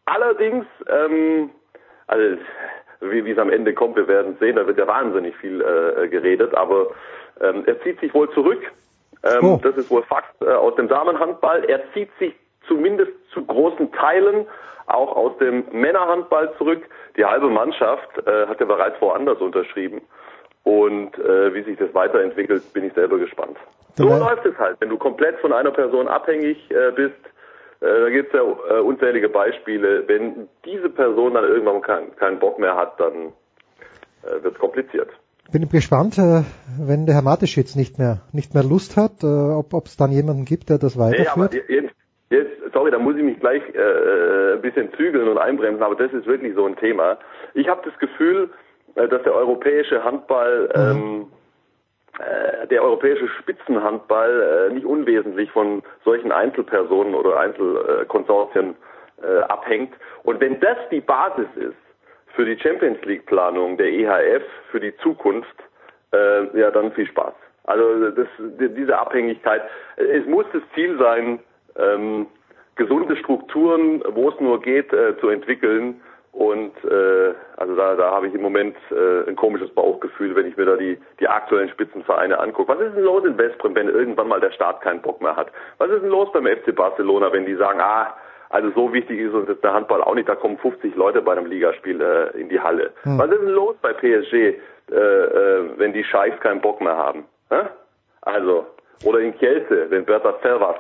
Allerdings, 0.06 0.66
ähm, 0.88 1.50
also 2.10 2.38
wie, 3.02 3.24
wie 3.24 3.32
es 3.32 3.38
am 3.38 3.50
Ende 3.50 3.74
kommt, 3.74 3.96
wir 3.96 4.08
werden 4.08 4.36
sehen, 4.40 4.56
da 4.56 4.68
wird 4.68 4.78
ja 4.78 4.88
wahnsinnig 4.88 5.36
viel 5.38 5.62
äh, 5.62 6.08
geredet, 6.08 6.54
aber 6.54 6.88
ähm, 7.40 7.64
er 7.66 7.82
zieht 7.82 8.00
sich 8.00 8.14
wohl 8.14 8.30
zurück. 8.32 8.62
Ähm, 9.24 9.44
oh. 9.44 9.60
Das 9.62 9.78
ist 9.78 9.90
wohl 9.90 10.04
Fakt 10.04 10.42
äh, 10.42 10.50
aus 10.50 10.76
dem 10.76 10.88
Damenhandball. 10.88 11.64
Er 11.66 11.82
zieht 11.94 12.10
sich 12.20 12.34
zumindest 12.68 13.12
zu 13.34 13.46
großen 13.46 13.92
Teilen 13.92 14.46
auch 14.88 15.16
aus 15.16 15.38
dem 15.38 15.66
Männerhandball 15.72 16.54
zurück. 16.58 16.84
Die 17.16 17.26
halbe 17.26 17.50
Mannschaft 17.50 18.10
äh, 18.26 18.48
hat 18.48 18.60
ja 18.60 18.66
bereits 18.66 19.00
woanders 19.02 19.40
unterschrieben. 19.40 20.02
Und 20.64 21.18
äh, 21.20 21.54
wie 21.54 21.64
sich 21.64 21.78
das 21.78 21.94
weiterentwickelt, 21.94 22.74
bin 22.74 22.86
ich 22.86 22.94
selber 22.94 23.18
gespannt. 23.18 23.58
So 23.96 24.08
läuft 24.08 24.46
es 24.46 24.58
halt. 24.58 24.78
Wenn 24.80 24.90
du 24.90 24.98
komplett 24.98 25.38
von 25.40 25.54
einer 25.54 25.72
Person 25.72 26.08
abhängig 26.08 26.70
äh, 26.72 26.92
bist, 26.92 27.20
da 27.80 28.10
gibt 28.10 28.34
es 28.34 28.40
ja 28.40 28.78
äh, 28.78 28.82
unzählige 28.82 29.30
Beispiele. 29.30 30.08
Wenn 30.08 30.48
diese 30.66 30.90
Person 30.90 31.34
dann 31.34 31.46
irgendwann 31.46 31.82
kein, 31.82 32.16
keinen 32.16 32.40
Bock 32.40 32.60
mehr 32.60 32.76
hat, 32.76 33.00
dann 33.00 33.34
äh, 34.24 34.44
wird 34.44 34.56
es 34.56 34.60
kompliziert. 34.60 35.10
Bin 35.52 35.68
gespannt, 35.68 36.18
äh, 36.18 36.44
wenn 36.80 37.06
der 37.06 37.16
Herr 37.16 37.24
Mateschitz 37.24 37.76
nicht 37.76 37.98
mehr 37.98 38.22
nicht 38.34 38.54
mehr 38.54 38.64
Lust 38.64 38.98
hat, 38.98 39.24
äh, 39.24 39.26
ob 39.26 39.86
es 39.86 39.98
dann 39.98 40.12
jemanden 40.12 40.46
gibt, 40.46 40.70
der 40.70 40.78
das 40.78 41.00
weiterführt. 41.00 41.54
Nee, 41.54 41.62
aber 41.80 41.90
jetzt, 42.30 42.74
sorry, 42.74 42.92
da 42.92 43.00
muss 43.00 43.16
ich 43.16 43.24
mich 43.24 43.40
gleich 43.40 43.64
äh, 43.74 44.54
ein 44.54 44.62
bisschen 44.62 44.94
zügeln 44.94 45.28
und 45.28 45.38
einbremsen, 45.38 45.82
aber 45.82 45.96
das 45.96 46.12
ist 46.14 46.28
wirklich 46.28 46.54
so 46.56 46.66
ein 46.66 46.76
Thema. 46.76 47.18
Ich 47.56 47.68
habe 47.68 47.82
das 47.84 47.98
Gefühl, 48.00 48.50
äh, 48.96 49.08
dass 49.08 49.24
der 49.24 49.34
europäische 49.34 50.04
Handball, 50.04 50.70
mhm. 50.76 50.82
ähm, 50.82 51.22
äh, 51.22 51.39
der 52.70 52.84
europäische 52.84 53.28
Spitzenhandball 53.40 54.70
äh, 54.70 54.74
nicht 54.74 54.86
unwesentlich 54.86 55.52
von 55.52 55.84
solchen 56.04 56.32
Einzelpersonen 56.32 57.16
oder 57.16 57.40
Einzelkonsortien 57.40 58.76
äh, 59.22 59.40
abhängt. 59.44 59.94
Und 60.24 60.40
wenn 60.42 60.60
das 60.60 60.78
die 60.92 61.02
Basis 61.02 61.48
ist 61.56 61.76
für 62.36 62.46
die 62.46 62.60
Champions 62.60 63.04
League 63.06 63.26
Planung 63.26 63.78
der 63.78 63.88
EHF 63.88 64.44
für 64.72 64.80
die 64.80 64.96
Zukunft, 64.98 65.56
äh, 66.14 66.60
ja 66.60 66.72
dann 66.72 66.92
viel 66.94 67.08
Spaß. 67.08 67.34
Also 67.66 68.10
das, 68.12 68.28
diese 68.58 68.98
Abhängigkeit, 68.98 69.62
es 69.98 70.26
muss 70.26 70.46
das 70.54 70.64
Ziel 70.74 70.98
sein, 70.98 71.40
ähm, 71.78 72.28
gesunde 72.76 73.16
Strukturen, 73.18 74.02
wo 74.10 74.30
es 74.30 74.40
nur 74.40 74.62
geht, 74.62 74.92
äh, 74.94 75.18
zu 75.20 75.30
entwickeln. 75.30 76.02
Und 76.32 76.74
äh, 76.84 77.34
also 77.58 77.76
da, 77.76 77.96
da 77.96 78.12
habe 78.12 78.28
ich 78.28 78.34
im 78.34 78.42
Moment 78.42 78.76
äh, 78.92 79.28
ein 79.28 79.36
komisches 79.36 79.70
Bauchgefühl, 79.72 80.36
wenn 80.36 80.46
ich 80.46 80.56
mir 80.58 80.66
da 80.66 80.76
die, 80.76 80.98
die 81.20 81.28
aktuellen 81.28 81.70
Spitzenvereine 81.70 82.40
angucke. 82.40 82.72
Was 82.72 82.80
ist 82.80 82.96
denn 82.96 83.04
los 83.04 83.26
in 83.26 83.38
Westbrem, 83.38 83.76
wenn 83.76 83.90
irgendwann 83.90 84.28
mal 84.28 84.40
der 84.40 84.52
Staat 84.52 84.82
keinen 84.82 85.02
Bock 85.02 85.22
mehr 85.22 85.36
hat? 85.36 85.52
Was 85.80 85.90
ist 85.90 86.02
denn 86.02 86.10
los 86.10 86.32
beim 86.32 86.46
FC 86.46 86.76
Barcelona, 86.76 87.32
wenn 87.34 87.46
die 87.46 87.56
sagen, 87.56 87.80
ah, 87.82 88.16
also 88.50 88.72
so 88.72 88.94
wichtig 88.94 89.20
ist 89.20 89.34
uns 89.34 89.48
jetzt 89.48 89.64
der 89.64 89.74
Handball 89.74 90.02
auch 90.02 90.16
nicht, 90.16 90.28
da 90.28 90.36
kommen 90.36 90.58
50 90.58 90.96
Leute 90.96 91.22
bei 91.22 91.34
einem 91.34 91.46
Ligaspiel 91.46 92.02
äh, 92.02 92.40
in 92.40 92.50
die 92.50 92.60
Halle. 92.60 92.92
Hm. 93.04 93.20
Was 93.20 93.30
ist 93.30 93.42
denn 93.42 93.50
los 93.50 93.76
bei 93.82 93.94
PSG, 93.94 94.34
äh, 94.34 94.56
äh, 94.92 95.70
wenn 95.78 95.94
die 95.94 96.04
Scheichs 96.04 96.40
keinen 96.42 96.62
Bock 96.62 96.82
mehr 96.82 96.98
haben? 96.98 97.26
Hä? 97.50 97.68
Also, 98.22 98.66
oder 99.06 99.20
in 99.20 99.38
Kielce, 99.38 99.90
wenn 99.90 100.06
Bertha 100.06 100.36
Servas 100.42 100.78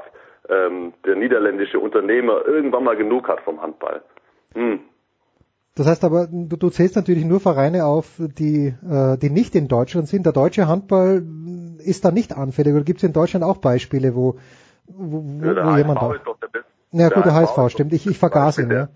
ähm, 0.50 0.94
der 1.06 1.16
niederländische 1.16 1.80
Unternehmer 1.80 2.46
irgendwann 2.46 2.84
mal 2.84 2.96
genug 2.96 3.28
hat 3.28 3.40
vom 3.42 3.62
Handball. 3.62 4.02
Hm. 4.56 4.80
Das 5.80 5.88
heißt 5.88 6.04
aber, 6.04 6.28
du, 6.30 6.58
du 6.58 6.70
zählst 6.70 6.98
natürlich 6.98 7.24
nur 7.24 7.40
Vereine 7.40 7.86
auf, 7.86 8.06
die, 8.20 8.76
äh, 8.84 9.18
die 9.18 9.30
nicht 9.30 9.56
in 9.56 9.70
Deutschland 9.70 10.10
sind. 10.10 10.26
Der 10.26 10.34
deutsche 10.34 10.68
Handball 10.68 11.24
ist 11.80 12.04
da 12.04 12.12
nicht 12.12 12.36
anfällig. 12.36 12.74
Oder 12.74 12.84
gibt 12.84 12.98
es 12.98 13.06
in 13.06 13.14
Deutschland 13.14 13.46
auch 13.46 13.62
Beispiele, 13.62 14.14
wo, 14.14 14.36
wo, 14.88 15.24
ja, 15.42 15.66
wo 15.66 15.78
jemand 15.78 16.02
auch... 16.02 16.16
Ja 16.92 17.08
gut, 17.08 17.24
der 17.24 17.34
HSV, 17.34 17.56
HSV 17.56 17.72
stimmt. 17.72 17.94
Ich, 17.94 18.06
ich 18.08 18.20
vergaß 18.20 18.58
ihn. 18.58 18.68
Der, 18.68 18.90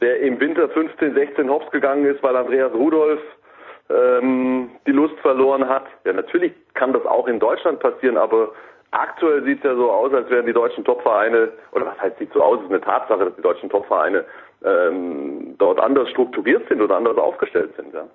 der 0.00 0.20
im 0.20 0.40
Winter 0.40 0.70
15, 0.70 1.12
16 1.12 1.50
hops 1.50 1.70
gegangen 1.70 2.06
ist, 2.06 2.22
weil 2.22 2.34
Andreas 2.34 2.72
Rudolph 2.72 3.20
ähm, 3.90 4.70
die 4.86 4.92
Lust 4.92 5.18
verloren 5.20 5.68
hat. 5.68 5.84
Ja, 6.06 6.14
natürlich 6.14 6.54
kann 6.72 6.94
das 6.94 7.04
auch 7.04 7.26
in 7.26 7.40
Deutschland 7.40 7.80
passieren, 7.80 8.16
aber 8.16 8.52
Aktuell 8.92 9.42
sieht 9.42 9.58
es 9.58 9.64
ja 9.64 9.74
so 9.74 9.90
aus, 9.90 10.12
als 10.14 10.30
wären 10.30 10.46
die 10.46 10.52
deutschen 10.52 10.84
Topvereine, 10.84 11.52
oder 11.72 11.86
was 11.86 12.00
heißt 12.00 12.18
sieht 12.18 12.32
so 12.32 12.42
aus, 12.42 12.58
es 12.58 12.64
ist 12.64 12.70
eine 12.70 12.80
Tatsache, 12.80 13.24
dass 13.26 13.36
die 13.36 13.42
deutschen 13.42 13.68
Topvereine 13.68 14.24
ähm, 14.64 15.54
dort 15.58 15.80
anders 15.80 16.08
strukturiert 16.10 16.68
sind 16.68 16.80
oder 16.80 16.96
anders 16.96 17.18
aufgestellt 17.18 17.74
sind. 17.76 17.94
Ja. 17.94 18.06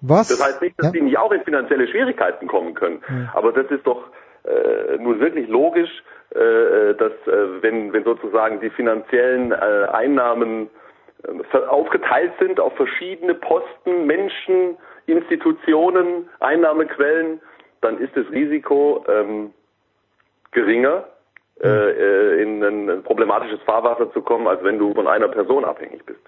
Was? 0.00 0.28
Das 0.28 0.44
heißt 0.44 0.62
nicht, 0.62 0.78
dass 0.78 0.86
ja. 0.86 0.92
die 0.92 1.00
nicht 1.02 1.18
auch 1.18 1.32
in 1.32 1.42
finanzielle 1.42 1.88
Schwierigkeiten 1.88 2.46
kommen 2.46 2.74
können. 2.74 3.02
Ja. 3.08 3.32
Aber 3.34 3.52
das 3.52 3.66
ist 3.70 3.86
doch 3.86 4.04
äh, 4.44 4.96
nun 4.98 5.18
wirklich 5.20 5.48
logisch, 5.48 5.90
äh, 6.30 6.94
dass 6.94 7.12
äh, 7.26 7.62
wenn, 7.62 7.92
wenn 7.92 8.04
sozusagen 8.04 8.60
die 8.60 8.70
finanziellen 8.70 9.52
äh, 9.52 9.54
Einnahmen 9.90 10.68
äh, 11.24 11.58
aufgeteilt 11.68 12.32
sind 12.38 12.60
auf 12.60 12.74
verschiedene 12.76 13.34
Posten, 13.34 14.06
Menschen, 14.06 14.76
Institutionen, 15.06 16.28
Einnahmequellen, 16.40 17.40
dann 17.80 17.98
ist 17.98 18.16
das 18.16 18.30
Risiko 18.30 19.04
ähm, 19.08 19.52
geringer, 20.52 21.04
äh, 21.62 21.68
äh, 21.68 22.42
in 22.42 22.62
ein, 22.62 22.90
ein 22.90 23.02
problematisches 23.02 23.60
Fahrwasser 23.62 24.12
zu 24.12 24.22
kommen, 24.22 24.46
als 24.46 24.62
wenn 24.62 24.78
du 24.78 24.94
von 24.94 25.06
einer 25.06 25.28
Person 25.28 25.64
abhängig 25.64 26.04
bist. 26.04 26.20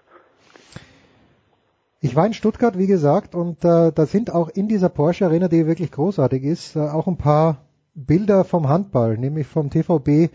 Ich 2.00 2.14
war 2.14 2.26
in 2.26 2.32
Stuttgart, 2.32 2.78
wie 2.78 2.86
gesagt, 2.86 3.34
und 3.34 3.64
äh, 3.64 3.92
da 3.92 4.06
sind 4.06 4.32
auch 4.32 4.48
in 4.48 4.68
dieser 4.68 4.88
Porsche 4.88 5.26
Arena, 5.26 5.48
die 5.48 5.66
wirklich 5.66 5.90
großartig 5.90 6.44
ist, 6.44 6.76
äh, 6.76 6.80
auch 6.80 7.06
ein 7.08 7.18
paar 7.18 7.66
Bilder 7.94 8.44
vom 8.44 8.68
Handball, 8.68 9.18
nämlich 9.18 9.46
vom 9.46 9.70
TVB 9.70 10.32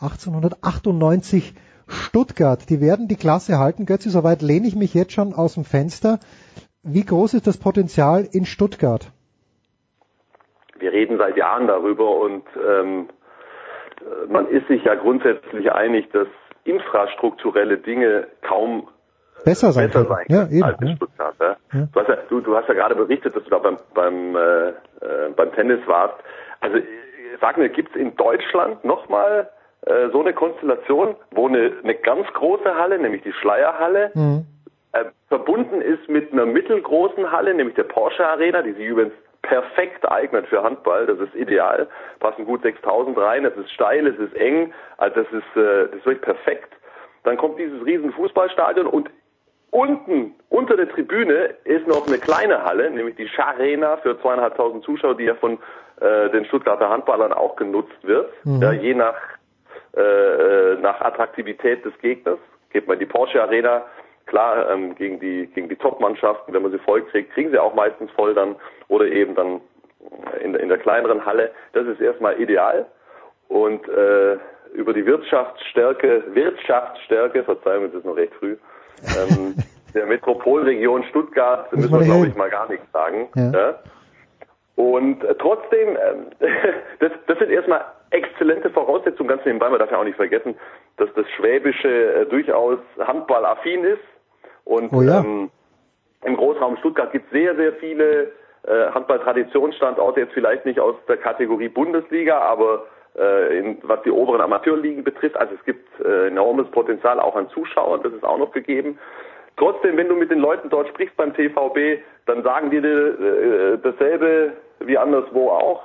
1898 0.00 1.54
Stuttgart. 1.86 2.70
Die 2.70 2.80
werden 2.80 3.08
die 3.08 3.16
Klasse 3.16 3.58
halten. 3.58 3.84
Götze, 3.84 4.08
soweit 4.08 4.40
lehne 4.40 4.66
ich 4.66 4.74
mich 4.74 4.94
jetzt 4.94 5.12
schon 5.12 5.34
aus 5.34 5.54
dem 5.54 5.64
Fenster. 5.64 6.18
Wie 6.82 7.04
groß 7.04 7.34
ist 7.34 7.46
das 7.46 7.58
Potenzial 7.58 8.26
in 8.32 8.46
Stuttgart? 8.46 9.12
wir 10.82 10.92
reden 10.92 11.16
seit 11.16 11.36
Jahren 11.36 11.68
darüber 11.68 12.16
und 12.16 12.42
ähm, 12.56 13.08
man 14.28 14.48
ist 14.48 14.66
sich 14.68 14.84
ja 14.84 14.94
grundsätzlich 14.94 15.72
einig, 15.72 16.10
dass 16.12 16.28
infrastrukturelle 16.64 17.78
Dinge 17.78 18.26
kaum 18.42 18.88
besser 19.44 19.72
sein, 19.72 19.88
besser 19.88 20.04
sein 20.04 20.26
ja, 20.28 20.42
als 20.42 20.80
in 20.80 20.88
ja. 20.88 20.96
Stuttgart. 20.96 21.34
Ja? 21.40 21.56
Du, 21.92 22.00
hast 22.00 22.08
ja, 22.08 22.16
du, 22.28 22.40
du 22.40 22.56
hast 22.56 22.68
ja 22.68 22.74
gerade 22.74 22.94
berichtet, 22.94 23.34
dass 23.34 23.42
du 23.44 23.50
da 23.50 23.58
beim, 23.58 23.78
beim, 23.94 24.36
äh, 24.36 24.68
äh 24.68 24.72
beim 25.36 25.52
Tennis 25.52 25.80
warst. 25.86 26.14
Also 26.60 26.78
sag 27.40 27.58
mir, 27.58 27.68
gibt 27.68 27.94
es 27.94 28.00
in 28.00 28.14
Deutschland 28.16 28.84
nochmal 28.84 29.50
äh, 29.86 30.10
so 30.12 30.20
eine 30.20 30.32
Konstellation, 30.32 31.16
wo 31.32 31.48
eine, 31.48 31.72
eine 31.82 31.94
ganz 31.94 32.26
große 32.34 32.74
Halle, 32.76 32.98
nämlich 32.98 33.22
die 33.22 33.32
Schleierhalle, 33.32 34.12
mhm. 34.14 34.46
äh, 34.92 35.04
verbunden 35.28 35.80
ist 35.80 36.08
mit 36.08 36.32
einer 36.32 36.46
mittelgroßen 36.46 37.32
Halle, 37.32 37.54
nämlich 37.54 37.74
der 37.74 37.84
Porsche 37.84 38.26
Arena, 38.26 38.62
die 38.62 38.72
sich 38.72 38.86
übrigens 38.86 39.14
perfekt 39.42 40.10
eignet 40.10 40.46
für 40.46 40.62
Handball. 40.62 41.06
Das 41.06 41.18
ist 41.18 41.34
ideal. 41.34 41.88
Passen 42.20 42.44
gut 42.44 42.62
6000 42.62 43.18
rein. 43.18 43.44
Es 43.44 43.56
ist 43.56 43.70
steil, 43.72 44.06
es 44.06 44.18
ist 44.18 44.34
eng. 44.36 44.72
Also 44.98 45.22
das 45.22 45.32
ist, 45.32 45.56
äh, 45.56 45.88
das 45.88 45.96
ist 45.96 46.06
wirklich 46.06 46.22
perfekt. 46.22 46.72
Dann 47.24 47.36
kommt 47.36 47.58
dieses 47.58 47.84
riesen 47.84 48.12
Fußballstadion 48.12 48.86
und 48.86 49.10
unten 49.70 50.34
unter 50.48 50.76
der 50.76 50.88
Tribüne 50.88 51.54
ist 51.64 51.86
noch 51.86 52.06
eine 52.06 52.18
kleine 52.18 52.64
Halle, 52.64 52.90
nämlich 52.90 53.16
die 53.16 53.28
Scharena 53.28 53.96
für 53.98 54.20
zweieinhalbtausend 54.20 54.84
Zuschauer, 54.84 55.16
die 55.16 55.24
ja 55.24 55.34
von 55.34 55.58
äh, 56.00 56.30
den 56.30 56.44
Stuttgarter 56.44 56.88
Handballern 56.88 57.32
auch 57.32 57.56
genutzt 57.56 58.02
wird. 58.02 58.30
Mhm. 58.44 58.62
Ja, 58.62 58.72
je 58.72 58.94
nach 58.94 59.16
äh, 59.96 60.00
äh 60.00 60.80
nach 60.80 61.00
Attraktivität 61.00 61.84
des 61.84 61.96
Gegners 61.98 62.38
geht 62.70 62.86
man 62.86 62.94
in 62.94 63.00
die 63.00 63.06
Porsche 63.06 63.42
Arena 63.42 63.84
Klar, 64.32 64.70
ähm, 64.70 64.94
gegen 64.94 65.20
die, 65.20 65.46
gegen 65.48 65.68
die 65.68 65.76
Top-Mannschaften, 65.76 66.54
wenn 66.54 66.62
man 66.62 66.72
sie 66.72 66.78
voll 66.78 67.02
kriegt, 67.02 67.34
kriegen 67.34 67.50
sie 67.50 67.58
auch 67.58 67.74
meistens 67.74 68.10
voll 68.12 68.32
dann 68.32 68.56
oder 68.88 69.04
eben 69.04 69.34
dann 69.34 69.60
in, 70.42 70.54
in 70.54 70.70
der 70.70 70.78
kleineren 70.78 71.26
Halle. 71.26 71.50
Das 71.74 71.86
ist 71.86 72.00
erstmal 72.00 72.40
ideal. 72.40 72.86
Und 73.48 73.86
äh, 73.90 74.38
über 74.72 74.94
die 74.94 75.04
Wirtschaftsstärke, 75.04 76.24
Wirtschaftsstärke, 76.32 77.44
Verzeihung, 77.44 77.84
es 77.84 77.92
ist 77.92 78.06
noch 78.06 78.16
recht 78.16 78.32
früh, 78.36 78.56
ähm, 79.02 79.54
der 79.94 80.06
Metropolregion 80.06 81.04
Stuttgart 81.10 81.70
müssen 81.76 81.92
wir, 81.92 82.06
glaube 82.06 82.28
ich, 82.28 82.34
mal 82.34 82.48
gar 82.48 82.70
nichts 82.70 82.90
sagen. 82.90 83.28
Ja. 83.36 83.50
ja. 83.50 83.78
Und 84.76 85.22
äh, 85.24 85.34
trotzdem, 85.34 85.94
äh, 85.94 86.48
das, 87.00 87.12
das 87.26 87.38
sind 87.38 87.50
erstmal 87.50 87.84
exzellente 88.08 88.70
Voraussetzungen, 88.70 89.28
ganz 89.28 89.44
nebenbei, 89.44 89.68
man 89.68 89.78
darf 89.78 89.90
ja 89.90 89.98
auch 89.98 90.04
nicht 90.04 90.16
vergessen, 90.16 90.54
dass 90.96 91.12
das 91.16 91.28
Schwäbische 91.36 92.14
äh, 92.14 92.24
durchaus 92.24 92.78
handballaffin 92.98 93.84
ist. 93.84 94.00
Und 94.64 94.92
oh 94.92 95.02
ja. 95.02 95.20
ähm, 95.20 95.50
im 96.24 96.36
Großraum 96.36 96.76
Stuttgart 96.78 97.12
gibt 97.12 97.26
es 97.26 97.32
sehr, 97.32 97.56
sehr 97.56 97.72
viele 97.74 98.32
äh, 98.64 98.90
Handball-Traditionsstandorte, 98.92 100.20
jetzt 100.20 100.34
vielleicht 100.34 100.64
nicht 100.64 100.78
aus 100.78 100.94
der 101.08 101.16
Kategorie 101.16 101.68
Bundesliga, 101.68 102.38
aber 102.38 102.86
äh, 103.18 103.58
in, 103.58 103.78
was 103.82 104.02
die 104.02 104.10
oberen 104.10 104.40
Amateurligen 104.40 105.04
betrifft. 105.04 105.36
Also 105.36 105.54
es 105.54 105.64
gibt 105.64 105.88
äh, 106.00 106.28
enormes 106.28 106.70
Potenzial 106.70 107.18
auch 107.18 107.36
an 107.36 107.48
Zuschauern, 107.50 108.02
das 108.02 108.12
ist 108.12 108.24
auch 108.24 108.38
noch 108.38 108.52
gegeben. 108.52 108.98
Trotzdem, 109.56 109.96
wenn 109.96 110.08
du 110.08 110.14
mit 110.14 110.30
den 110.30 110.38
Leuten 110.38 110.70
dort 110.70 110.88
sprichst 110.88 111.16
beim 111.16 111.34
TVB, 111.34 112.02
dann 112.26 112.42
sagen 112.42 112.70
die 112.70 112.80
dir 112.80 113.20
äh, 113.20 113.78
dasselbe 113.82 114.52
wie 114.80 114.96
anderswo 114.96 115.50
auch. 115.50 115.82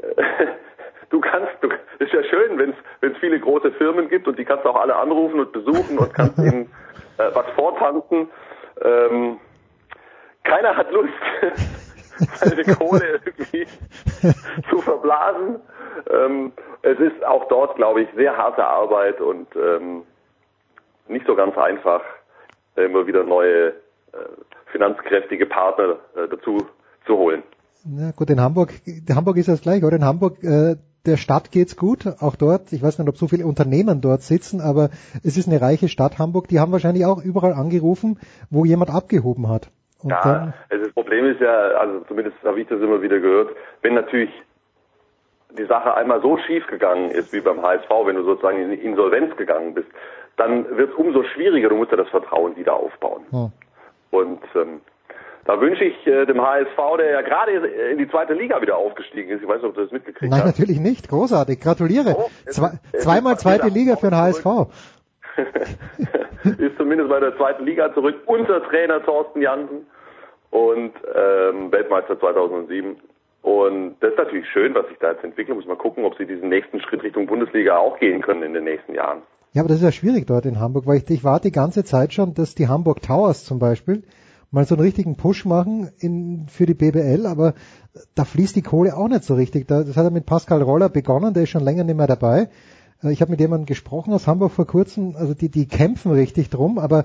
Du 1.10 1.20
kannst, 1.20 1.50
du, 1.60 1.68
ist 1.98 2.12
ja 2.12 2.22
schön, 2.24 2.58
wenn 2.58 2.70
es 3.00 3.18
viele 3.18 3.38
große 3.40 3.72
Firmen 3.72 4.08
gibt 4.08 4.28
und 4.28 4.38
die 4.38 4.44
kannst 4.44 4.64
du 4.64 4.70
auch 4.70 4.80
alle 4.80 4.96
anrufen 4.96 5.40
und 5.40 5.52
besuchen 5.52 5.98
und 5.98 6.14
kannst 6.14 6.38
ihnen 6.38 6.70
äh, 7.18 7.30
was 7.34 7.46
vortanzen. 7.56 8.28
Ähm, 8.82 9.38
keiner 10.44 10.76
hat 10.76 10.90
Lust, 10.92 11.12
seine 12.36 12.64
Kohle 12.76 13.20
irgendwie 13.24 13.66
zu 14.70 14.78
verblasen. 14.80 15.60
Ähm, 16.10 16.52
es 16.82 16.98
ist 16.98 17.24
auch 17.24 17.48
dort, 17.48 17.76
glaube 17.76 18.02
ich, 18.02 18.08
sehr 18.16 18.36
harte 18.36 18.64
Arbeit 18.64 19.20
und 19.20 19.48
ähm, 19.56 20.02
nicht 21.08 21.26
so 21.26 21.34
ganz 21.34 21.56
einfach, 21.58 22.02
immer 22.76 23.06
wieder 23.06 23.24
neue 23.24 23.68
äh, 23.68 23.72
finanzkräftige 24.66 25.46
Partner 25.46 25.96
äh, 26.14 26.28
dazu 26.28 26.58
zu 27.06 27.16
holen. 27.16 27.42
Na 27.84 28.12
gut, 28.12 28.30
in 28.30 28.40
Hamburg, 28.40 28.72
Hamburg 29.10 29.36
ist 29.38 29.48
das 29.48 29.62
gleich, 29.62 29.82
oder? 29.82 29.96
In 29.96 30.04
Hamburg, 30.04 30.42
äh, 30.42 30.76
der 31.06 31.16
Stadt 31.16 31.50
geht's 31.50 31.76
gut, 31.76 32.06
auch 32.20 32.36
dort. 32.36 32.72
Ich 32.72 32.82
weiß 32.82 32.98
nicht, 32.98 33.08
ob 33.08 33.16
so 33.16 33.28
viele 33.28 33.46
Unternehmen 33.46 34.00
dort 34.00 34.22
sitzen, 34.22 34.60
aber 34.60 34.90
es 35.24 35.36
ist 35.36 35.48
eine 35.48 35.60
reiche 35.60 35.88
Stadt 35.88 36.18
Hamburg. 36.18 36.48
Die 36.48 36.60
haben 36.60 36.72
wahrscheinlich 36.72 37.04
auch 37.06 37.22
überall 37.22 37.52
angerufen, 37.52 38.18
wo 38.50 38.64
jemand 38.64 38.90
abgehoben 38.90 39.48
hat. 39.48 39.70
Und 40.02 40.10
ja, 40.10 40.52
also 40.70 40.84
das 40.84 40.94
Problem 40.94 41.26
ist 41.26 41.40
ja, 41.40 41.52
also 41.52 42.00
zumindest 42.08 42.36
habe 42.44 42.60
ich 42.60 42.68
das 42.68 42.80
immer 42.80 43.02
wieder 43.02 43.20
gehört, 43.20 43.50
wenn 43.82 43.94
natürlich 43.94 44.30
die 45.58 45.66
Sache 45.66 45.94
einmal 45.94 46.22
so 46.22 46.38
schief 46.38 46.66
gegangen 46.68 47.10
ist 47.10 47.32
wie 47.32 47.40
beim 47.40 47.60
HSV, 47.60 47.90
wenn 48.04 48.16
du 48.16 48.24
sozusagen 48.24 48.58
in 48.58 48.72
Insolvenz 48.72 49.36
gegangen 49.36 49.74
bist, 49.74 49.88
dann 50.36 50.76
wird 50.76 50.90
es 50.90 50.96
umso 50.96 51.24
schwieriger. 51.24 51.68
Du 51.68 51.76
musst 51.76 51.90
ja 51.90 51.96
das 51.96 52.08
Vertrauen 52.08 52.56
wieder 52.56 52.74
aufbauen. 52.74 53.24
Hm. 53.30 53.52
Und 54.10 54.42
ähm, 54.54 54.80
da 55.44 55.60
wünsche 55.60 55.84
ich 55.84 56.06
äh, 56.06 56.26
dem 56.26 56.40
HSV, 56.40 56.76
der 56.98 57.10
ja 57.10 57.22
gerade 57.22 57.52
in 57.52 57.98
die 57.98 58.08
zweite 58.08 58.34
Liga 58.34 58.60
wieder 58.60 58.76
aufgestiegen 58.76 59.30
ist. 59.30 59.42
Ich 59.42 59.48
weiß 59.48 59.56
nicht, 59.56 59.70
ob 59.70 59.74
du 59.74 59.82
das 59.82 59.92
mitgekriegt 59.92 60.30
Nein, 60.30 60.40
hast. 60.40 60.46
Nein, 60.46 60.54
natürlich 60.58 60.80
nicht. 60.80 61.08
Großartig. 61.08 61.60
Gratuliere. 61.60 62.14
Oh, 62.18 62.30
Zwei, 62.46 62.72
zweimal 62.98 63.38
zweite 63.38 63.68
Liga 63.68 63.96
für 63.96 64.10
den 64.10 64.16
HSV. 64.16 64.46
ist 66.44 66.76
zumindest 66.76 67.08
bei 67.08 67.20
der 67.20 67.36
zweiten 67.36 67.64
Liga 67.64 67.92
zurück. 67.94 68.16
Unser 68.26 68.62
Trainer 68.64 69.02
Thorsten 69.02 69.40
Jansen 69.40 69.86
und 70.50 70.92
ähm, 71.14 71.72
Weltmeister 71.72 72.18
2007. 72.18 72.96
Und 73.42 73.96
das 74.00 74.10
ist 74.10 74.18
natürlich 74.18 74.46
schön, 74.52 74.74
was 74.74 74.86
sich 74.88 74.98
da 74.98 75.12
jetzt 75.12 75.24
entwickelt. 75.24 75.56
Muss 75.56 75.66
man 75.66 75.78
gucken, 75.78 76.04
ob 76.04 76.16
sie 76.18 76.26
diesen 76.26 76.48
nächsten 76.48 76.80
Schritt 76.80 77.02
Richtung 77.02 77.26
Bundesliga 77.26 77.78
auch 77.78 77.98
gehen 77.98 78.20
können 78.20 78.42
in 78.42 78.52
den 78.52 78.64
nächsten 78.64 78.94
Jahren. 78.94 79.22
Ja, 79.52 79.62
aber 79.62 79.68
das 79.68 79.78
ist 79.78 79.84
ja 79.84 79.92
schwierig 79.92 80.26
dort 80.26 80.46
in 80.46 80.60
Hamburg, 80.60 80.86
weil 80.86 80.98
ich, 80.98 81.10
ich 81.10 81.24
warte 81.24 81.48
die 81.48 81.52
ganze 81.52 81.82
Zeit 81.84 82.12
schon, 82.12 82.34
dass 82.34 82.54
die 82.54 82.68
Hamburg 82.68 83.02
Towers 83.02 83.44
zum 83.44 83.58
Beispiel 83.58 84.02
mal 84.50 84.64
so 84.64 84.74
einen 84.74 84.84
richtigen 84.84 85.16
Push 85.16 85.44
machen 85.44 85.90
in, 85.98 86.46
für 86.48 86.66
die 86.66 86.74
BBL, 86.74 87.26
aber 87.26 87.54
da 88.14 88.24
fließt 88.24 88.56
die 88.56 88.62
Kohle 88.62 88.96
auch 88.96 89.08
nicht 89.08 89.24
so 89.24 89.34
richtig. 89.34 89.68
Da, 89.68 89.82
das 89.82 89.96
hat 89.96 90.04
er 90.04 90.10
mit 90.10 90.26
Pascal 90.26 90.62
Roller 90.62 90.88
begonnen, 90.88 91.34
der 91.34 91.44
ist 91.44 91.50
schon 91.50 91.64
länger 91.64 91.84
nicht 91.84 91.96
mehr 91.96 92.06
dabei. 92.06 92.48
Äh, 93.02 93.12
ich 93.12 93.20
habe 93.20 93.30
mit 93.30 93.40
jemandem 93.40 93.66
gesprochen 93.66 94.12
aus 94.12 94.26
Hamburg 94.26 94.52
vor 94.52 94.66
kurzem, 94.66 95.14
also 95.16 95.34
die, 95.34 95.50
die 95.50 95.68
kämpfen 95.68 96.12
richtig 96.12 96.50
drum, 96.50 96.78
aber 96.78 97.04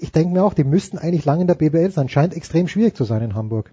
ich 0.00 0.12
denke 0.12 0.32
mir 0.32 0.44
auch, 0.44 0.54
die 0.54 0.64
müssten 0.64 0.98
eigentlich 0.98 1.24
lang 1.24 1.40
in 1.40 1.46
der 1.46 1.54
BBL 1.54 1.90
sein. 1.90 2.08
Scheint 2.08 2.34
extrem 2.34 2.68
schwierig 2.68 2.94
zu 2.94 3.04
sein 3.04 3.22
in 3.22 3.34
Hamburg. 3.34 3.72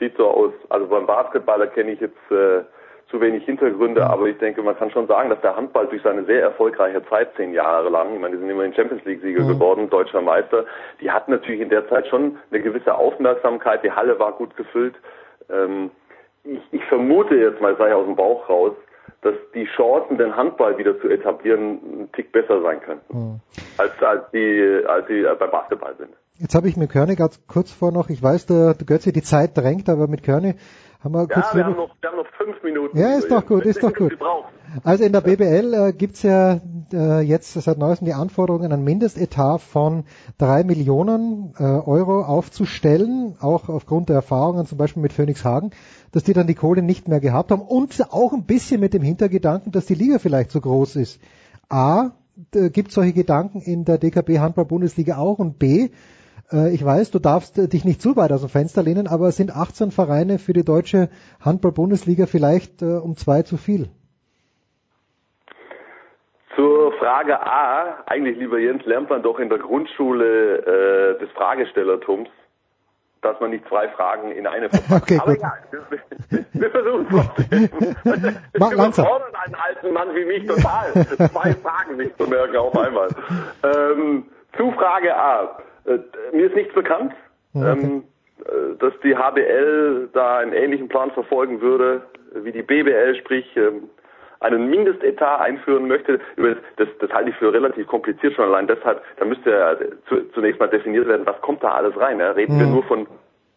Sieht 0.00 0.16
so 0.16 0.26
aus. 0.28 0.52
Also 0.68 0.88
beim 0.88 1.06
Basketballer 1.06 1.68
kenne 1.68 1.92
ich 1.92 2.00
jetzt 2.00 2.30
äh, 2.30 2.64
zu 3.10 3.20
wenig 3.20 3.44
Hintergründe, 3.44 4.00
mhm. 4.00 4.06
aber 4.06 4.26
ich 4.26 4.38
denke, 4.38 4.62
man 4.62 4.76
kann 4.76 4.90
schon 4.90 5.06
sagen, 5.06 5.30
dass 5.30 5.40
der 5.40 5.56
Handball 5.56 5.86
durch 5.86 6.02
seine 6.02 6.24
sehr 6.24 6.42
erfolgreiche 6.42 7.04
Zeit, 7.08 7.30
zehn 7.36 7.52
Jahre 7.52 7.88
lang, 7.88 8.14
ich 8.14 8.20
meine, 8.20 8.34
die 8.34 8.40
sind 8.40 8.50
immerhin 8.50 8.74
Champions 8.74 9.04
League-Sieger 9.04 9.44
mhm. 9.44 9.48
geworden, 9.48 9.90
deutscher 9.90 10.20
Meister, 10.20 10.64
die 11.00 11.10
hatten 11.10 11.30
natürlich 11.30 11.60
in 11.60 11.68
der 11.68 11.88
Zeit 11.88 12.06
schon 12.08 12.38
eine 12.50 12.60
gewisse 12.60 12.94
Aufmerksamkeit, 12.94 13.84
die 13.84 13.92
Halle 13.92 14.18
war 14.18 14.32
gut 14.32 14.56
gefüllt. 14.56 14.94
Ähm, 15.48 15.90
ich, 16.44 16.60
ich 16.72 16.84
vermute 16.84 17.36
jetzt 17.36 17.60
mal, 17.60 17.76
sei 17.76 17.94
aus 17.94 18.06
dem 18.06 18.16
Bauch 18.16 18.48
raus, 18.48 18.72
dass 19.22 19.34
die 19.54 19.66
Chancen, 19.76 20.18
den 20.18 20.36
Handball 20.36 20.78
wieder 20.78 21.00
zu 21.00 21.08
etablieren, 21.08 22.02
ein 22.02 22.12
Tick 22.12 22.32
besser 22.32 22.60
sein 22.62 22.80
könnten, 22.80 23.16
mhm. 23.16 23.40
als, 23.78 23.92
als 24.02 24.30
die, 24.32 24.84
als 24.86 25.06
die 25.06 25.22
beim 25.38 25.50
Basketball 25.50 25.94
sind. 25.96 26.10
Jetzt 26.38 26.54
habe 26.54 26.68
ich 26.68 26.76
mit 26.76 26.90
Körne 26.90 27.16
ganz 27.16 27.40
kurz 27.46 27.72
vor 27.72 27.92
noch, 27.92 28.10
ich 28.10 28.22
weiß, 28.22 28.46
der, 28.46 28.74
der 28.74 28.86
Götze 28.86 29.10
die 29.10 29.22
Zeit 29.22 29.56
drängt, 29.56 29.88
aber 29.88 30.06
mit 30.06 30.22
Körne 30.22 30.56
haben 31.02 31.12
wir 31.12 31.26
kurz... 31.26 31.46
Ja, 31.52 31.54
wir 31.54 31.64
haben, 31.64 31.76
noch, 31.76 31.90
wir 32.00 32.10
haben 32.10 32.16
noch 32.16 32.26
fünf 32.36 32.62
Minuten. 32.62 32.98
Ja, 32.98 33.16
ist 33.16 33.30
doch 33.30 33.46
gut, 33.46 33.64
ist 33.64 33.82
doch 33.82 33.92
gut. 33.92 34.16
Also 34.84 35.04
in 35.04 35.12
der 35.12 35.20
BBL 35.20 35.74
äh, 35.74 35.92
gibt's 35.92 36.22
ja 36.22 36.60
äh, 36.92 37.20
jetzt 37.20 37.54
seit 37.54 37.78
neuestem 37.78 38.06
die 38.06 38.14
Anforderungen, 38.14 38.72
einen 38.72 38.84
Mindestetat 38.84 39.60
von 39.60 40.04
drei 40.38 40.64
Millionen 40.64 41.54
äh, 41.58 41.62
Euro 41.62 42.22
aufzustellen, 42.22 43.36
auch 43.40 43.68
aufgrund 43.68 44.08
der 44.08 44.16
Erfahrungen 44.16 44.66
zum 44.66 44.78
Beispiel 44.78 45.02
mit 45.02 45.12
Phoenix 45.12 45.44
Hagen, 45.44 45.70
dass 46.12 46.24
die 46.24 46.32
dann 46.32 46.46
die 46.46 46.54
Kohle 46.54 46.82
nicht 46.82 47.08
mehr 47.08 47.20
gehabt 47.20 47.50
haben 47.50 47.62
und 47.62 48.12
auch 48.12 48.32
ein 48.32 48.44
bisschen 48.44 48.80
mit 48.80 48.92
dem 48.92 49.02
Hintergedanken, 49.02 49.72
dass 49.72 49.86
die 49.86 49.94
Liga 49.94 50.18
vielleicht 50.18 50.50
so 50.50 50.60
groß 50.60 50.96
ist. 50.96 51.20
A, 51.68 52.10
gibt 52.52 52.92
solche 52.92 53.12
Gedanken 53.12 53.60
in 53.60 53.84
der 53.84 53.98
DKB 53.98 54.38
Handball 54.38 54.66
Bundesliga 54.66 55.16
auch 55.16 55.38
und 55.38 55.58
B, 55.58 55.88
äh, 56.52 56.74
ich 56.74 56.84
weiß, 56.84 57.10
du 57.10 57.18
darfst 57.18 57.58
äh, 57.58 57.68
dich 57.68 57.84
nicht 57.84 58.00
zu 58.00 58.16
weit 58.16 58.32
aus 58.32 58.40
dem 58.40 58.50
Fenster 58.50 58.82
lehnen, 58.82 59.06
aber 59.06 59.28
es 59.28 59.36
sind 59.36 59.54
18 59.54 59.90
Vereine 59.90 60.38
für 60.38 60.52
die 60.52 60.64
deutsche 60.64 61.08
Handball-Bundesliga 61.44 62.26
vielleicht 62.26 62.82
äh, 62.82 62.96
um 62.96 63.16
zwei 63.16 63.42
zu 63.42 63.56
viel. 63.56 63.88
Zur 66.54 66.92
Frage 66.98 67.38
A, 67.38 68.02
eigentlich 68.06 68.38
lieber 68.38 68.58
Jens, 68.58 68.84
lernt 68.86 69.10
man 69.10 69.22
doch 69.22 69.38
in 69.38 69.50
der 69.50 69.58
Grundschule 69.58 71.16
äh, 71.16 71.18
des 71.18 71.30
Fragestellertums, 71.32 72.30
dass 73.20 73.38
man 73.40 73.50
nicht 73.50 73.68
zwei 73.68 73.88
Fragen 73.90 74.30
in 74.30 74.46
eine 74.46 74.70
verpackt. 74.70 75.02
Okay, 75.02 75.18
Aber 75.20 75.34
gut. 75.34 75.38
egal, 75.38 75.58
wir, 76.30 76.44
wir 76.52 76.70
versuchen 76.70 77.06
es. 77.10 78.34
Mach 78.58 78.72
langsam. 78.72 79.06
einen 79.06 79.54
alten 79.54 79.92
Mann 79.92 80.14
wie 80.14 80.24
mich 80.24 80.46
total, 80.46 80.92
zwei 81.30 81.52
Fragen 81.52 81.96
nicht 81.98 82.16
zu 82.16 82.26
merken 82.26 82.56
auf 82.56 82.76
einmal. 82.76 83.08
Ähm, 83.62 84.24
zu 84.56 84.72
Frage 84.72 85.14
A. 85.14 85.58
Äh, 85.86 85.98
mir 86.32 86.46
ist 86.46 86.56
nichts 86.56 86.74
bekannt, 86.74 87.12
okay. 87.54 87.70
ähm, 87.70 88.04
äh, 88.40 88.76
dass 88.78 88.92
die 89.02 89.16
HBL 89.16 90.08
da 90.12 90.38
einen 90.38 90.52
ähnlichen 90.52 90.88
Plan 90.88 91.10
verfolgen 91.12 91.60
würde 91.60 92.02
wie 92.34 92.52
die 92.52 92.62
BBL, 92.62 93.14
sprich 93.16 93.56
ähm, 93.56 93.88
einen 94.40 94.68
Mindestetat 94.68 95.40
einführen 95.40 95.88
möchte. 95.88 96.20
Das, 96.76 96.88
das 97.00 97.10
halte 97.10 97.30
ich 97.30 97.36
für 97.36 97.52
relativ 97.52 97.86
kompliziert 97.86 98.34
schon 98.34 98.44
allein 98.44 98.66
deshalb. 98.66 99.02
Da 99.16 99.24
müsste 99.24 99.50
ja 99.50 99.76
zunächst 100.34 100.60
mal 100.60 100.68
definiert 100.68 101.08
werden, 101.08 101.26
was 101.26 101.40
kommt 101.40 101.62
da 101.62 101.72
alles 101.72 101.98
rein. 101.98 102.20
Ja? 102.20 102.32
Reden 102.32 102.56
mhm. 102.56 102.60
wir 102.60 102.66
nur 102.66 102.82
von 102.84 103.06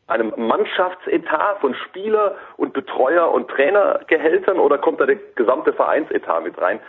einem 0.08 0.34
Mannschaftsetat 0.38 1.60
von 1.60 1.76
Spieler 1.76 2.36
und 2.58 2.74
Betreuer 2.74 3.32
und 3.32 3.50
Trainergehältern 3.50 4.58
oder 4.58 4.78
kommt 4.78 5.00
da 5.00 5.06
der 5.06 5.18
gesamte 5.36 5.74
Vereinsetat 5.74 6.44
mit 6.44 6.60
rein? 6.60 6.80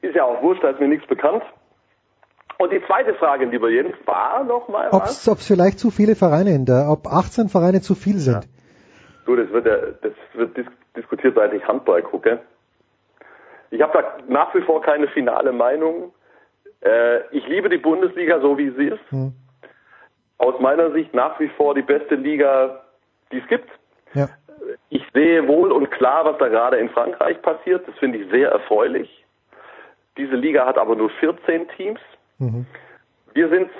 Ist 0.00 0.16
ja 0.16 0.24
auch 0.24 0.42
wurscht, 0.42 0.64
da 0.64 0.70
ist 0.70 0.80
mir 0.80 0.88
nichts 0.88 1.06
bekannt. 1.06 1.44
Und 2.58 2.72
die 2.72 2.82
zweite 2.86 3.14
Frage, 3.14 3.44
lieber 3.44 3.68
Jens, 3.68 3.94
war 4.06 4.42
nochmal 4.44 4.88
was? 4.90 5.28
Ob 5.28 5.38
es 5.38 5.46
vielleicht 5.46 5.78
zu 5.78 5.90
viele 5.90 6.16
Vereine 6.16 6.54
in 6.54 6.64
der, 6.64 6.88
ob 6.88 7.06
18 7.06 7.48
Vereine 7.48 7.82
zu 7.82 7.94
viel 7.94 8.16
sind. 8.16 8.44
Ja. 8.44 8.50
Du, 9.26 9.36
das 9.36 9.50
wird 9.50 9.66
ja, 9.66 9.76
das 10.00 10.12
wird 10.34 10.56
dis 10.56 10.66
diskutiert, 10.96 11.34
seit 11.34 11.52
ich 11.52 11.66
Handball 11.66 12.02
gucke. 12.02 12.40
Ich 13.70 13.82
habe 13.82 13.92
da 13.92 14.18
nach 14.28 14.54
wie 14.54 14.62
vor 14.62 14.80
keine 14.80 15.08
finale 15.08 15.52
Meinung. 15.52 16.14
Äh, 16.80 17.20
ich 17.32 17.46
liebe 17.46 17.68
die 17.68 17.78
Bundesliga 17.78 18.40
so, 18.40 18.56
wie 18.56 18.70
sie 18.70 18.86
ist. 18.86 19.10
Hm. 19.10 19.32
Aus 20.38 20.58
meiner 20.60 20.92
Sicht 20.92 21.12
nach 21.12 21.38
wie 21.40 21.48
vor 21.48 21.74
die 21.74 21.82
beste 21.82 22.14
Liga, 22.14 22.82
die 23.32 23.38
es 23.38 23.46
gibt. 23.48 23.68
Ja. 24.14 24.28
Ich 24.88 25.02
sehe 25.12 25.46
wohl 25.46 25.72
und 25.72 25.90
klar, 25.90 26.24
was 26.24 26.38
da 26.38 26.48
gerade 26.48 26.78
in 26.78 26.88
Frankreich 26.90 27.40
passiert. 27.42 27.86
Das 27.86 27.96
finde 27.98 28.18
ich 28.18 28.30
sehr 28.30 28.50
erfreulich. 28.50 29.24
Diese 30.16 30.34
Liga 30.34 30.64
hat 30.64 30.78
aber 30.78 30.96
nur 30.96 31.10
14 31.10 31.68
Teams. 31.76 32.00
Mhm. 32.38 32.66
Wir 33.34 33.48
sind 33.48 33.70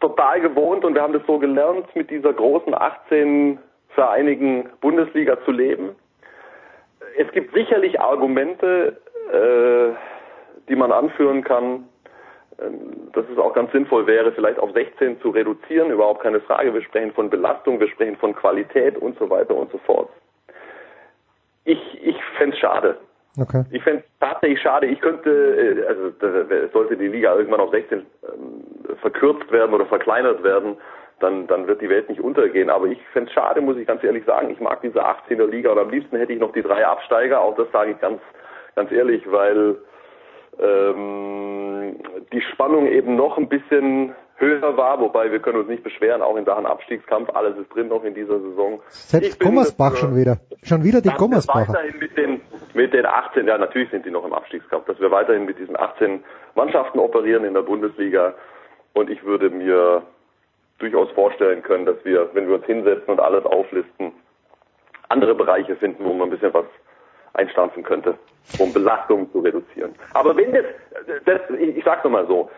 total 0.00 0.40
gewohnt 0.40 0.84
und 0.84 0.94
wir 0.94 1.02
haben 1.02 1.12
das 1.12 1.26
so 1.26 1.38
gelernt, 1.38 1.94
mit 1.94 2.10
dieser 2.10 2.32
großen 2.32 2.74
18 2.74 3.58
vereinigen 3.90 4.68
Bundesliga 4.80 5.42
zu 5.44 5.52
leben. 5.52 5.96
Es 7.16 7.30
gibt 7.32 7.54
sicherlich 7.54 7.98
Argumente, 7.98 9.00
äh, 9.32 9.94
die 10.68 10.76
man 10.76 10.92
anführen 10.92 11.42
kann, 11.42 11.88
äh, 12.58 12.64
dass 13.14 13.24
es 13.32 13.38
auch 13.38 13.54
ganz 13.54 13.72
sinnvoll 13.72 14.06
wäre, 14.06 14.32
vielleicht 14.32 14.58
auf 14.58 14.72
16 14.72 15.20
zu 15.22 15.30
reduzieren, 15.30 15.90
überhaupt 15.90 16.22
keine 16.22 16.40
Frage. 16.40 16.74
Wir 16.74 16.82
sprechen 16.82 17.12
von 17.12 17.30
Belastung, 17.30 17.80
wir 17.80 17.88
sprechen 17.88 18.16
von 18.16 18.34
Qualität 18.34 18.98
und 18.98 19.18
so 19.18 19.30
weiter 19.30 19.54
und 19.54 19.72
so 19.72 19.78
fort. 19.78 20.10
Ich, 21.64 21.80
ich 22.06 22.22
fände 22.36 22.54
es 22.54 22.60
schade. 22.60 22.98
Okay. 23.38 23.64
Ich 23.70 23.82
fände 23.82 24.02
es 24.02 24.18
tatsächlich 24.20 24.60
schade. 24.60 24.86
Ich 24.86 25.00
könnte, 25.00 25.30
äh, 25.30 25.86
also 25.86 26.12
sollte 26.72 26.96
die 26.96 27.08
Liga 27.08 27.34
irgendwann 27.34 27.60
auf 27.60 27.70
16 27.70 27.98
ähm, 27.98 28.04
verkürzt 29.00 29.50
werden 29.52 29.74
oder 29.74 29.86
verkleinert 29.86 30.42
werden, 30.42 30.76
dann, 31.20 31.46
dann 31.46 31.66
wird 31.66 31.80
die 31.80 31.88
Welt 31.88 32.08
nicht 32.08 32.20
untergehen. 32.20 32.70
Aber 32.70 32.86
ich 32.86 32.98
fände 33.12 33.28
es 33.28 33.34
schade, 33.34 33.60
muss 33.60 33.76
ich 33.76 33.86
ganz 33.86 34.02
ehrlich 34.04 34.24
sagen. 34.24 34.50
Ich 34.50 34.60
mag 34.60 34.80
diese 34.82 35.04
18er 35.04 35.46
Liga 35.46 35.72
und 35.72 35.78
am 35.78 35.90
liebsten 35.90 36.16
hätte 36.16 36.32
ich 36.32 36.40
noch 36.40 36.52
die 36.52 36.62
drei 36.62 36.86
Absteiger. 36.86 37.40
Auch 37.40 37.56
das 37.56 37.70
sage 37.72 37.92
ich 37.92 38.00
ganz 38.00 38.20
Ganz 38.76 38.92
ehrlich, 38.92 39.22
weil 39.26 39.76
ähm, 40.60 41.96
die 42.30 42.42
Spannung 42.42 42.86
eben 42.86 43.16
noch 43.16 43.38
ein 43.38 43.48
bisschen 43.48 44.14
höher 44.36 44.76
war, 44.76 45.00
wobei 45.00 45.30
wir 45.30 45.40
können 45.40 45.58
uns 45.58 45.68
nicht 45.68 45.82
beschweren, 45.82 46.22
auch 46.22 46.36
in 46.36 46.44
Sachen 46.44 46.66
Abstiegskampf, 46.66 47.30
alles 47.34 47.56
ist 47.58 47.74
drin 47.74 47.88
noch 47.88 48.04
in 48.04 48.14
dieser 48.14 48.38
Saison. 48.38 48.80
Selbst 48.88 49.40
Gummersbach 49.40 49.96
schon 49.96 50.14
wieder. 50.16 50.38
Schon 50.62 50.84
wieder 50.84 51.00
die 51.00 51.10
Gummersbacher. 51.10 51.72
Weiterhin 51.72 51.98
mit 51.98 52.16
den, 52.16 52.40
mit 52.74 52.92
den 52.92 53.06
18, 53.06 53.46
ja 53.46 53.58
natürlich 53.58 53.90
sind 53.90 54.04
die 54.04 54.10
noch 54.10 54.24
im 54.24 54.32
Abstiegskampf, 54.32 54.86
dass 54.86 55.00
wir 55.00 55.10
weiterhin 55.10 55.46
mit 55.46 55.58
diesen 55.58 55.78
18 55.78 56.22
Mannschaften 56.54 56.98
operieren 56.98 57.44
in 57.44 57.54
der 57.54 57.62
Bundesliga 57.62 58.34
und 58.92 59.10
ich 59.10 59.24
würde 59.24 59.50
mir 59.50 60.02
durchaus 60.78 61.10
vorstellen 61.12 61.62
können, 61.62 61.86
dass 61.86 61.96
wir, 62.04 62.28
wenn 62.34 62.48
wir 62.48 62.56
uns 62.56 62.66
hinsetzen 62.66 63.08
und 63.08 63.20
alles 63.20 63.44
auflisten, 63.44 64.12
andere 65.08 65.34
Bereiche 65.34 65.76
finden, 65.76 66.04
wo 66.04 66.12
man 66.12 66.28
ein 66.28 66.30
bisschen 66.30 66.52
was 66.52 66.66
einstampfen 67.34 67.82
könnte, 67.82 68.18
um 68.58 68.72
Belastungen 68.72 69.30
zu 69.32 69.40
reduzieren. 69.40 69.94
Aber 70.14 70.36
wenn 70.36 70.52
das, 70.52 70.64
das 71.24 71.40
ich, 71.58 71.76
ich 71.76 71.84
sag's 71.84 72.04
nochmal 72.04 72.26
so, 72.26 72.50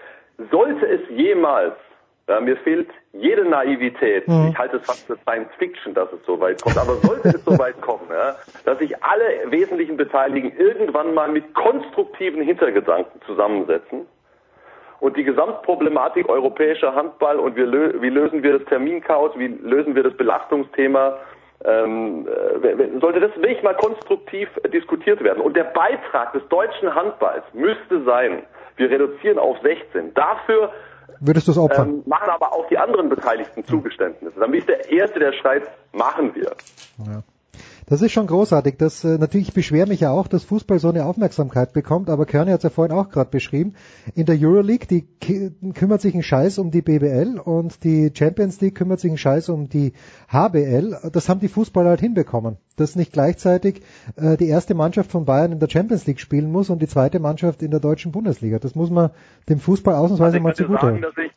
sollte 0.50 0.86
es 0.86 1.00
jemals, 1.10 1.74
ja, 2.28 2.40
mir 2.40 2.56
fehlt 2.58 2.88
jede 3.12 3.44
Naivität, 3.44 4.28
Mhm. 4.28 4.48
ich 4.50 4.58
halte 4.58 4.76
es 4.76 4.84
fast 4.84 5.04
für 5.06 5.16
Science 5.18 5.50
Fiction, 5.58 5.94
dass 5.94 6.12
es 6.12 6.24
so 6.26 6.38
weit 6.40 6.60
kommt, 6.60 6.78
aber 6.78 6.98
sollte 7.00 7.28
es 7.28 7.44
so 7.44 7.58
weit 7.58 7.80
kommen, 7.80 8.08
ja, 8.10 8.36
dass 8.64 8.78
sich 8.78 9.02
alle 9.02 9.50
wesentlichen 9.50 9.96
Beteiligten 9.96 10.52
irgendwann 10.58 11.14
mal 11.14 11.28
mit 11.28 11.54
konstruktiven 11.54 12.42
Hintergedanken 12.42 13.20
zusammensetzen 13.26 14.06
und 15.00 15.16
die 15.16 15.24
Gesamtproblematik 15.24 16.28
europäischer 16.28 16.94
Handball 16.94 17.38
und 17.38 17.56
lö 17.56 17.94
wie 18.00 18.10
lösen 18.10 18.42
wir 18.42 18.58
das 18.58 18.68
Terminchaos, 18.68 19.32
wie 19.36 19.48
lösen 19.48 19.94
wir 19.94 20.02
das 20.02 20.14
Belastungsthema, 20.14 21.18
ähm, 21.64 22.26
äh, 22.62 23.00
sollte 23.00 23.20
das 23.20 23.34
wirklich 23.36 23.62
mal 23.62 23.74
konstruktiv 23.74 24.48
äh, 24.62 24.68
diskutiert 24.68 25.22
werden. 25.24 25.40
Und 25.40 25.56
der 25.56 25.64
Beitrag 25.64 26.32
des 26.32 26.46
deutschen 26.48 26.94
Handballs 26.94 27.42
müsste 27.52 28.02
sein, 28.04 28.42
wir 28.78 28.90
reduzieren 28.90 29.38
auf 29.38 29.58
16. 29.62 30.14
Dafür 30.14 30.72
Würdest 31.20 31.48
du 31.48 31.52
es 31.52 31.58
opfern? 31.58 31.88
ähm, 31.88 32.02
machen 32.06 32.30
aber 32.30 32.52
auch 32.52 32.68
die 32.68 32.78
anderen 32.78 33.08
Beteiligten 33.08 33.64
Zugeständnisse. 33.64 34.38
Dann 34.38 34.50
bin 34.50 34.60
ich 34.60 34.66
der 34.66 34.90
Erste, 34.90 35.18
der 35.18 35.32
schreit, 35.32 35.62
machen 35.92 36.34
wir. 36.34 36.52
Ja. 37.06 37.22
Das 37.88 38.02
ist 38.02 38.12
schon 38.12 38.26
großartig. 38.26 38.76
Das 38.76 39.02
äh, 39.02 39.16
natürlich 39.16 39.48
ich 39.48 39.54
beschwere 39.54 39.88
mich 39.88 40.00
ja 40.00 40.10
auch, 40.10 40.28
dass 40.28 40.44
Fußball 40.44 40.78
so 40.78 40.90
eine 40.90 41.06
Aufmerksamkeit 41.06 41.72
bekommt, 41.72 42.10
aber 42.10 42.26
Körner 42.26 42.52
hat 42.52 42.58
es 42.58 42.64
ja 42.64 42.70
vorhin 42.70 42.94
auch 42.94 43.08
gerade 43.08 43.30
beschrieben. 43.30 43.74
In 44.14 44.26
der 44.26 44.36
Euroleague, 44.38 44.86
die 44.86 45.06
kümmert 45.72 46.02
sich 46.02 46.14
ein 46.14 46.22
Scheiß 46.22 46.58
um 46.58 46.70
die 46.70 46.82
BBL 46.82 47.40
und 47.42 47.82
die 47.84 48.12
Champions 48.12 48.60
League 48.60 48.74
kümmert 48.74 49.00
sich 49.00 49.10
ein 49.10 49.16
Scheiß 49.16 49.48
um 49.48 49.70
die 49.70 49.94
HBL. 50.30 51.10
Das 51.12 51.30
haben 51.30 51.40
die 51.40 51.48
Fußballer 51.48 51.90
halt 51.90 52.00
hinbekommen. 52.00 52.58
Dass 52.76 52.94
nicht 52.94 53.12
gleichzeitig 53.12 53.80
äh, 54.16 54.36
die 54.36 54.48
erste 54.48 54.74
Mannschaft 54.74 55.10
von 55.10 55.24
Bayern 55.24 55.52
in 55.52 55.58
der 55.58 55.70
Champions 55.70 56.06
League 56.06 56.20
spielen 56.20 56.52
muss 56.52 56.68
und 56.68 56.82
die 56.82 56.88
zweite 56.88 57.20
Mannschaft 57.20 57.62
in 57.62 57.70
der 57.70 57.80
deutschen 57.80 58.12
Bundesliga. 58.12 58.58
Das 58.58 58.74
muss 58.74 58.90
man 58.90 59.10
dem 59.48 59.60
Fußball 59.60 59.94
ausnahmsweise 59.94 60.40
mal 60.40 60.50
ich 60.50 60.58
könnte 60.58 60.74
zugute 60.74 60.82
halten. 60.82 61.32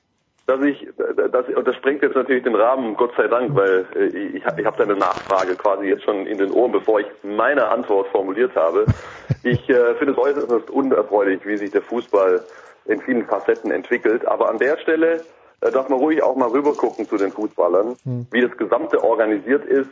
Dass 0.47 0.61
ich, 0.61 0.88
dass 0.97 1.47
und 1.47 1.68
das 1.68 1.76
sprengt 1.76 2.01
jetzt 2.01 2.15
natürlich 2.15 2.43
den 2.43 2.55
Rahmen, 2.55 2.95
Gott 2.95 3.13
sei 3.15 3.27
Dank, 3.27 3.55
weil 3.55 3.85
äh, 3.95 4.05
ich, 4.07 4.35
ich 4.35 4.45
habe 4.65 4.77
deine 4.77 4.95
Nachfrage 4.95 5.55
quasi 5.55 5.85
jetzt 5.85 6.03
schon 6.03 6.26
in 6.26 6.38
den 6.38 6.51
Ohren, 6.51 6.72
bevor 6.72 6.99
ich 6.99 7.07
meine 7.23 7.68
Antwort 7.69 8.07
formuliert 8.07 8.55
habe. 8.55 8.85
Ich 9.43 9.68
äh, 9.69 9.95
finde 9.95 10.11
es 10.13 10.19
äußerst 10.19 10.69
unerfreulich, 10.69 11.43
wie 11.47 11.57
sich 11.57 11.72
der 11.72 11.81
Fußball 11.81 12.43
in 12.85 13.01
vielen 13.01 13.26
Facetten 13.26 13.72
entwickelt. 13.72 14.23
Aber 14.27 14.49
an 14.49 14.59
der 14.59 14.77
Stelle 14.77 15.23
äh, 15.61 15.72
darf 15.72 15.89
man 15.89 15.97
ruhig 15.97 16.22
auch 16.22 16.35
mal 16.35 16.49
rüber 16.49 16.73
gucken 16.73 17.07
zu 17.07 17.18
den 17.18 17.31
Fußballern, 17.31 17.95
Hm. 18.03 18.27
wie 18.30 18.41
das 18.41 18.55
Gesamte 18.57 19.03
organisiert 19.03 19.65
ist. 19.65 19.89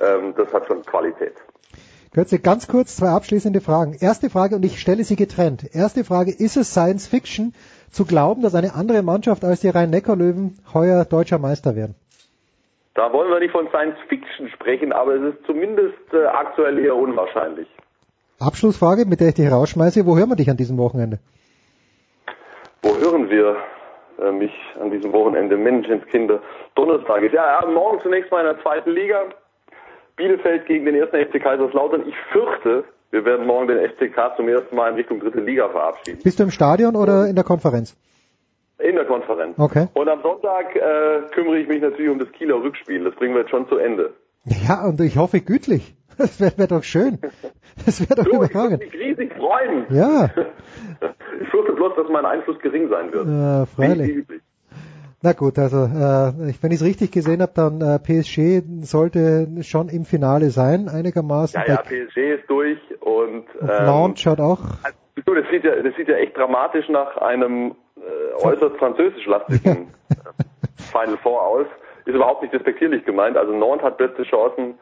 Ähm, 0.00 0.32
das 0.34 0.50
hat 0.50 0.66
schon 0.66 0.82
Qualität. 0.82 1.34
Götze, 2.14 2.38
ganz 2.38 2.68
kurz 2.68 2.96
zwei 2.96 3.08
abschließende 3.08 3.60
Fragen. 3.60 3.94
Erste 4.00 4.30
Frage, 4.30 4.56
und 4.56 4.64
ich 4.64 4.80
stelle 4.80 5.04
sie 5.04 5.16
getrennt. 5.16 5.74
Erste 5.74 6.02
Frage, 6.02 6.30
ist 6.30 6.56
es 6.56 6.70
Science 6.70 7.06
Fiction 7.06 7.52
zu 7.90 8.04
glauben, 8.04 8.42
dass 8.42 8.54
eine 8.54 8.74
andere 8.74 9.02
Mannschaft 9.02 9.44
als 9.44 9.60
die 9.60 9.68
Rhein-Neckar-Löwen 9.68 10.58
heuer 10.74 11.04
deutscher 11.04 11.38
Meister 11.38 11.76
werden? 11.76 11.94
Da 12.94 13.12
wollen 13.12 13.30
wir 13.30 13.40
nicht 13.40 13.52
von 13.52 13.68
Science 13.68 13.98
Fiction 14.08 14.48
sprechen, 14.48 14.92
aber 14.92 15.14
es 15.14 15.34
ist 15.34 15.46
zumindest 15.46 15.98
äh, 16.12 16.24
aktuell 16.24 16.78
eher 16.78 16.96
unwahrscheinlich. 16.96 17.68
Abschlussfrage, 18.40 19.04
mit 19.06 19.20
der 19.20 19.28
ich 19.28 19.34
dich 19.34 19.50
rausschmeiße. 19.50 20.06
Wo 20.06 20.16
hören 20.16 20.30
wir 20.30 20.36
dich 20.36 20.48
an 20.48 20.56
diesem 20.56 20.78
Wochenende? 20.78 21.18
Wo 22.82 22.96
hören 22.96 23.28
wir 23.28 23.56
äh, 24.18 24.30
mich 24.30 24.52
an 24.80 24.90
diesem 24.90 25.12
Wochenende? 25.12 25.56
Menschenskinder. 25.56 26.40
Donnerstag 26.74 27.22
ist 27.22 27.34
ja, 27.34 27.60
ja 27.60 27.66
morgen 27.66 28.00
zunächst 28.02 28.30
mal 28.30 28.40
in 28.40 28.54
der 28.54 28.62
zweiten 28.62 28.90
Liga. 28.90 29.24
Bielefeld 30.16 30.66
gegen 30.66 30.86
den 30.86 30.94
ersten 30.94 31.16
FC 31.16 31.42
Kaiserslautern. 31.42 32.08
Ich 32.08 32.16
fürchte, 32.32 32.84
wir 33.16 33.24
werden 33.24 33.46
morgen 33.46 33.66
den 33.68 33.78
FCK 33.78 34.36
zum 34.36 34.48
ersten 34.48 34.76
Mal 34.76 34.90
in 34.90 34.94
Richtung 34.96 35.20
dritte 35.20 35.40
Liga 35.40 35.68
verabschieden. 35.70 36.20
Bist 36.22 36.38
du 36.38 36.42
im 36.44 36.50
Stadion 36.50 36.96
oder 36.96 37.26
in 37.26 37.34
der 37.34 37.44
Konferenz? 37.44 37.96
In 38.78 38.94
der 38.94 39.06
Konferenz. 39.06 39.58
Okay. 39.58 39.86
Und 39.94 40.08
am 40.08 40.20
Sonntag 40.22 40.76
äh, 40.76 41.22
kümmere 41.34 41.58
ich 41.58 41.66
mich 41.68 41.80
natürlich 41.80 42.10
um 42.10 42.18
das 42.18 42.30
Kieler 42.32 42.56
Rückspiel. 42.56 43.02
Das 43.04 43.14
bringen 43.14 43.32
wir 43.34 43.40
jetzt 43.40 43.50
schon 43.50 43.66
zu 43.68 43.78
Ende. 43.78 44.12
Ja, 44.44 44.84
und 44.86 45.00
ich 45.00 45.16
hoffe 45.16 45.40
gütlich. 45.40 45.94
Das 46.18 46.40
wäre 46.40 46.56
wär 46.56 46.66
doch 46.66 46.82
schön. 46.82 47.18
Das 47.84 48.00
wäre 48.00 48.14
doch 48.14 48.24
So, 48.24 48.30
ich 48.30 48.38
würde 48.38 48.50
überragend. 48.54 48.80
mich 48.80 48.94
riesig 48.94 49.34
freuen. 49.34 49.84
Ja, 49.90 50.30
Ich 51.42 51.48
fürchte 51.50 51.72
bloß, 51.74 51.92
dass 51.96 52.08
mein 52.10 52.24
Einfluss 52.24 52.58
gering 52.60 52.88
sein 52.88 53.12
wird. 53.12 53.26
äh, 53.26 53.66
freilich. 53.66 54.08
Wie 54.08 54.12
üblich. 54.20 54.42
Na 55.22 55.32
gut, 55.32 55.58
also 55.58 55.84
äh, 55.84 56.32
wenn 56.60 56.70
ich 56.70 56.80
es 56.80 56.84
richtig 56.84 57.10
gesehen 57.10 57.40
habe, 57.40 57.52
dann 57.54 57.80
äh, 57.80 57.98
PSG 57.98 58.62
sollte 58.82 59.48
schon 59.62 59.88
im 59.88 60.04
Finale 60.04 60.50
sein, 60.50 60.88
einigermaßen. 60.88 61.60
Ja, 61.66 61.74
ja, 61.74 61.82
PSG 61.82 62.34
ist 62.34 62.50
durch 62.50 62.78
und 63.00 63.46
ähm, 63.60 63.66
Nantes 63.66 64.22
schaut 64.22 64.40
auch. 64.40 64.60
Du, 65.24 65.34
das 65.34 65.44
sieht 65.50 65.64
ja, 65.64 65.74
das 65.74 65.94
sieht 65.96 66.08
ja 66.08 66.16
echt 66.16 66.36
dramatisch 66.36 66.88
nach 66.90 67.16
einem 67.16 67.74
äh, 67.96 68.44
äußerst 68.44 68.76
französisch-lastigen 68.76 69.88
Final 70.92 71.16
Four 71.22 71.42
aus. 71.42 71.66
Ist 72.04 72.14
überhaupt 72.14 72.42
nicht 72.42 72.54
despektierlich 72.54 73.04
gemeint. 73.04 73.36
Also 73.36 73.52
Nantes 73.52 73.84
hat 73.86 73.98
beste 73.98 74.22
Chancen. 74.24 74.74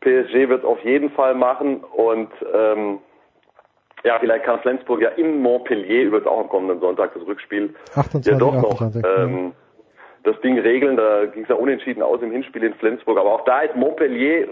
PSG 0.00 0.48
wird 0.48 0.60
es 0.60 0.64
auf 0.64 0.82
jeden 0.84 1.10
Fall 1.10 1.34
machen 1.34 1.82
und 1.82 2.28
ja, 4.06 4.18
vielleicht 4.20 4.44
kann 4.44 4.60
Flensburg 4.60 5.00
ja 5.00 5.08
in 5.10 5.40
Montpellier 5.40 6.04
übrigens 6.04 6.28
auch 6.28 6.40
am 6.40 6.48
kommenden 6.48 6.80
Sonntag 6.80 7.12
das 7.14 7.26
Rückspiel 7.26 7.74
28, 7.94 8.32
ja 8.32 8.38
doch 8.38 8.54
noch 8.54 8.80
28. 8.80 9.04
ähm, 9.04 9.52
das 10.26 10.40
Ding 10.40 10.58
regeln. 10.58 10.96
Da 10.96 11.26
ging 11.26 11.44
es 11.44 11.48
ja 11.48 11.54
unentschieden 11.54 12.02
aus 12.02 12.20
im 12.20 12.32
Hinspiel 12.32 12.64
in 12.64 12.74
Flensburg. 12.74 13.18
Aber 13.18 13.32
auch 13.32 13.44
da 13.44 13.60
ist 13.60 13.76
Montpellier 13.76 14.42
äh, 14.42 14.46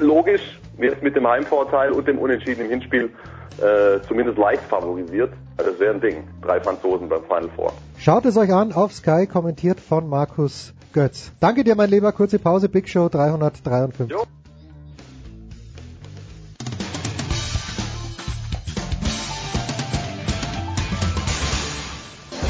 logisch, 0.00 0.58
jetzt 0.78 1.02
mit 1.02 1.16
dem 1.16 1.26
Heimvorteil 1.26 1.92
und 1.92 2.06
dem 2.08 2.18
Unentschieden 2.18 2.62
im 2.62 2.70
Hinspiel 2.70 3.10
äh, 3.58 4.00
zumindest 4.06 4.38
leicht 4.38 4.62
favorisiert. 4.64 5.32
Das 5.56 5.78
wäre 5.78 5.94
ein 5.94 6.00
Ding. 6.00 6.24
Drei 6.42 6.60
Franzosen 6.60 7.08
beim 7.08 7.22
Final 7.22 7.48
Four. 7.54 7.72
Schaut 7.98 8.24
es 8.24 8.36
euch 8.36 8.52
an 8.52 8.72
auf 8.72 8.92
Sky, 8.92 9.26
kommentiert 9.26 9.80
von 9.80 10.08
Markus 10.08 10.74
Götz. 10.92 11.32
Danke 11.40 11.64
dir, 11.64 11.76
mein 11.76 11.90
Lieber. 11.90 12.12
Kurze 12.12 12.38
Pause, 12.38 12.68
Big 12.68 12.88
Show 12.88 13.08
353. 13.08 14.10
Jo. 14.10 14.24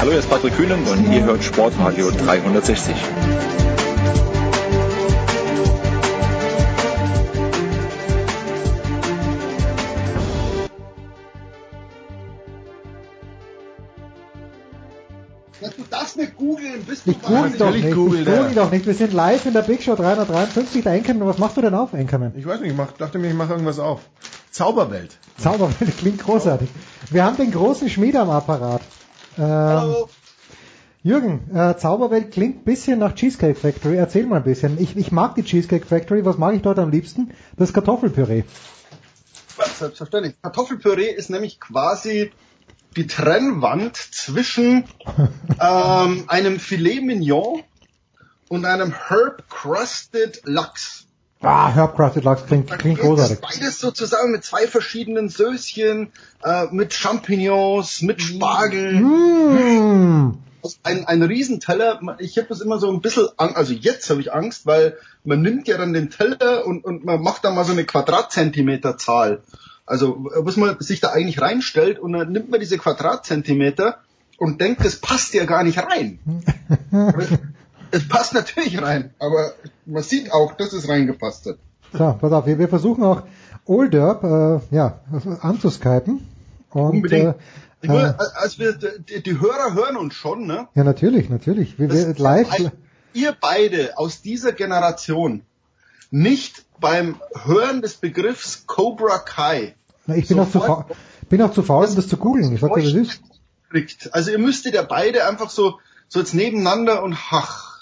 Hallo, 0.03 0.11
hier 0.11 0.19
ist 0.19 0.29
Patrick 0.29 0.53
Kühnen 0.57 0.83
und 0.83 1.13
ihr 1.13 1.23
hört 1.23 1.41
Sportradio 1.41 2.11
360. 2.11 2.93
Ja, 15.61 15.69
du 15.69 15.83
darfst 15.89 16.17
nicht 16.17 16.35
googeln, 16.35 16.83
bist 16.85 17.07
du 17.07 17.11
Ich 17.11 17.21
google 17.21 17.51
doch 17.57 17.71
nicht, 17.71 17.85
ich 17.85 17.95
google 17.95 18.25
doch 18.53 18.71
nicht. 18.71 18.85
Wir 18.85 18.93
sind 18.93 19.13
live 19.13 19.45
in 19.45 19.53
der 19.53 19.61
Big 19.61 19.81
Show 19.83 19.95
353, 19.95 20.83
der 20.83 20.91
Anchorman. 20.91 21.29
Was 21.29 21.37
machst 21.37 21.55
du 21.55 21.61
denn 21.61 21.75
auf, 21.75 21.93
Anchorman? 21.93 22.33
Ich 22.35 22.45
weiß 22.45 22.59
nicht, 22.59 22.71
ich 22.71 22.77
mach, 22.77 22.91
dachte 22.91 23.19
mir, 23.19 23.29
ich 23.29 23.35
mache 23.35 23.53
irgendwas 23.53 23.79
auf. 23.79 24.01
Zauberwelt. 24.51 25.17
Zauberwelt 25.37 25.97
klingt 25.97 26.19
großartig. 26.19 26.67
Wir 27.09 27.23
haben 27.23 27.37
den 27.37 27.51
großen 27.51 27.89
Schmied 27.89 28.17
am 28.17 28.29
Apparat. 28.29 28.81
Ähm, 29.37 29.95
Jürgen, 31.03 31.53
äh, 31.53 31.75
Zauberwelt 31.75 32.31
klingt 32.31 32.61
ein 32.61 32.63
bisschen 32.63 32.99
nach 32.99 33.13
Cheesecake 33.13 33.55
Factory. 33.55 33.97
Erzähl 33.97 34.25
mal 34.25 34.37
ein 34.37 34.43
bisschen. 34.43 34.81
Ich, 34.81 34.95
ich 34.95 35.11
mag 35.11 35.35
die 35.35 35.43
Cheesecake 35.43 35.85
Factory. 35.85 36.23
Was 36.25 36.37
mag 36.37 36.55
ich 36.55 36.61
dort 36.61 36.79
am 36.79 36.91
liebsten? 36.91 37.31
Das 37.57 37.73
Kartoffelpüree. 37.73 38.43
Selbstverständlich. 39.77 40.35
Kartoffelpüree 40.41 41.11
ist 41.11 41.29
nämlich 41.29 41.59
quasi 41.59 42.31
die 42.95 43.07
Trennwand 43.07 43.97
zwischen 43.97 44.85
ähm, 45.59 46.23
einem 46.27 46.59
Filet 46.59 47.01
Mignon 47.01 47.63
und 48.47 48.65
einem 48.65 48.93
Herb 48.93 49.49
Crusted 49.49 50.41
Lachs. 50.45 51.02
Ah, 51.43 51.69
Herb 51.73 51.95
Crusted 51.95 52.23
Lachs 52.23 52.45
klingt, 52.45 52.69
klingt 52.79 52.99
Das 52.99 53.05
großartig. 53.05 53.39
beides 53.41 53.79
so 53.79 53.91
zusammen 53.91 54.31
mit 54.31 54.43
zwei 54.45 54.65
verschiedenen 54.67 55.29
Söschen, 55.29 56.11
äh, 56.43 56.65
mit 56.71 56.93
Champignons, 56.93 58.01
mit 58.01 58.21
Spargel. 58.21 58.93
Mmh. 59.01 60.37
Ein, 60.83 61.05
ein 61.05 61.21
Riesenteller. 61.21 61.99
Ich 62.19 62.37
habe 62.37 62.47
das 62.47 62.61
immer 62.61 62.79
so 62.79 62.89
ein 62.89 63.01
bisschen, 63.01 63.27
Ang- 63.37 63.55
also 63.55 63.73
jetzt 63.73 64.09
habe 64.09 64.21
ich 64.21 64.31
Angst, 64.33 64.65
weil 64.65 64.95
man 65.25 65.41
nimmt 65.41 65.67
ja 65.67 65.77
dann 65.77 65.91
den 65.91 66.09
Teller 66.09 66.65
und, 66.65 66.85
und 66.85 67.03
man 67.03 67.21
macht 67.21 67.43
dann 67.43 67.53
mal 67.55 67.65
so 67.65 67.73
eine 67.73 67.83
Quadratzentimeterzahl. 67.83 69.41
Also, 69.85 70.25
was 70.37 70.55
man 70.55 70.77
sich 70.79 71.01
da 71.01 71.09
eigentlich 71.09 71.41
reinstellt 71.41 71.99
und 71.99 72.13
dann 72.13 72.31
nimmt 72.31 72.49
man 72.49 72.61
diese 72.61 72.77
Quadratzentimeter 72.77 73.97
und 74.37 74.61
denkt, 74.61 74.85
das 74.85 74.95
passt 74.95 75.33
ja 75.33 75.43
gar 75.43 75.65
nicht 75.65 75.77
rein. 75.79 76.19
es 77.93 78.07
passt 78.07 78.33
natürlich 78.33 78.81
rein, 78.81 79.13
aber 79.19 79.53
man 79.85 80.01
sieht 80.01 80.33
auch, 80.33 80.53
dass 80.53 80.73
es 80.73 80.89
reingepasst 80.89 81.45
hat. 81.45 81.57
So, 81.93 82.17
pass 82.19 82.31
auf, 82.31 82.47
wir, 82.47 82.57
wir 82.57 82.67
versuchen 82.67 83.03
auch 83.03 83.21
Olderb 83.65 84.23
äh, 84.23 84.75
ja, 84.75 84.99
anzuskypen. 85.41 86.27
Und, 86.71 86.89
Unbedingt. 86.89 87.35
Äh, 87.83 87.87
Nur, 87.87 88.15
also 88.35 88.57
wir, 88.57 88.73
die, 88.73 89.21
die 89.21 89.39
Hörer 89.39 89.75
hören 89.75 89.95
uns 89.97 90.15
schon, 90.15 90.47
ne? 90.47 90.67
ja, 90.73 90.83
natürlich, 90.83 91.29
natürlich. 91.29 91.77
Wir, 91.77 91.91
wir, 91.91 92.15
live, 92.17 92.71
Ihr 93.13 93.35
beide 93.39 93.95
aus 93.99 94.23
dieser 94.23 94.53
Generation 94.53 95.43
nicht 96.09 96.65
beim 96.79 97.21
Hören 97.43 97.83
des 97.83 97.93
Begriffs 97.93 98.63
Cobra 98.65 99.19
Kai 99.19 99.75
Na, 100.07 100.15
ich 100.15 100.27
bin 100.27 100.39
auch, 100.39 100.49
zu 100.49 100.61
faul, 100.61 100.85
bin 101.29 101.43
auch 101.43 101.51
zu 101.51 101.61
faul, 101.61 101.85
um 101.85 101.95
das 101.95 102.07
zu 102.07 102.17
googeln. 102.17 102.51
Ich 102.55 102.61
sag 102.61 102.73
dir, 102.73 102.83
was 102.83 102.93
ist. 102.93 104.13
Also 104.13 104.31
ihr 104.31 104.39
müsstet 104.39 104.73
ja 104.73 104.81
beide 104.81 105.27
einfach 105.27 105.51
so, 105.51 105.79
so 106.07 106.19
jetzt 106.19 106.33
nebeneinander 106.33 107.03
und 107.03 107.31
hach. 107.31 107.72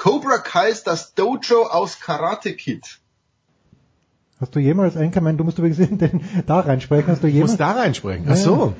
Cobra 0.00 0.38
Kai 0.38 0.70
ist 0.70 0.86
das 0.86 1.14
Dojo 1.14 1.66
aus 1.66 2.00
Karate 2.00 2.54
Kid. 2.54 2.84
Hast 4.40 4.54
du 4.56 4.58
jemals, 4.60 4.96
Enkermann, 4.96 5.36
du 5.36 5.44
musst 5.44 5.58
übrigens 5.58 5.76
den, 5.98 6.22
da 6.46 6.60
reinsprechen, 6.60 7.12
hast 7.12 7.22
du 7.22 7.26
Ich 7.28 7.34
jemals... 7.34 7.52
muss 7.52 7.58
da 7.58 7.72
reinsprechen. 7.72 8.24
Ach 8.28 8.36
so. 8.36 8.72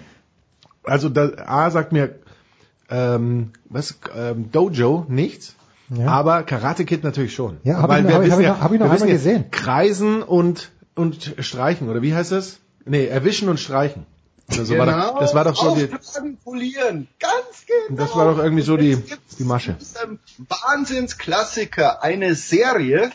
Also 0.82 1.10
da, 1.10 1.30
A 1.46 1.70
sagt 1.70 1.92
mir 1.92 2.14
ähm, 2.88 3.50
was 3.68 3.98
ähm, 4.16 4.50
Dojo 4.50 5.04
nichts, 5.08 5.54
Ja. 5.90 6.06
aber 6.06 6.42
Karate 6.44 6.86
Kid 6.86 7.04
natürlich 7.04 7.34
schon. 7.34 7.58
Ja, 7.64 7.82
hab 7.82 7.90
Weil 7.90 8.02
ich- 8.02 8.08
wir 8.08 8.14
hab 8.14 8.22
ich- 8.22 8.32
ich 8.32 8.40
ja, 8.40 8.52
noch- 8.54 8.60
hab 8.62 8.72
ich 8.72 8.80
noch 8.80 8.90
einmal 8.90 9.08
gesehen. 9.08 9.50
Kreisen 9.50 10.22
und 10.22 10.72
und 10.94 11.34
streichen 11.40 11.88
oder 11.90 12.00
wie 12.02 12.14
heißt 12.14 12.32
das? 12.32 12.58
Nee, 12.86 13.04
erwischen 13.06 13.48
und 13.50 13.60
streichen. 13.60 14.06
Oder 14.52 14.64
so 14.64 14.78
war 14.78 14.86
das, 14.86 15.20
das 15.20 15.34
war 15.34 15.44
doch 15.44 15.56
so 15.56 15.74
die, 15.74 15.88
polieren. 16.44 17.08
Ganz 17.18 17.66
genau. 17.66 18.00
das 18.02 18.14
war 18.16 18.32
doch 18.32 18.42
irgendwie 18.42 18.62
so 18.62 18.76
die 18.76 19.02
die 19.38 19.44
Masche. 19.44 19.76
Wahnsinnsklassiker, 20.38 22.02
eine 22.02 22.34
Serie. 22.34 23.12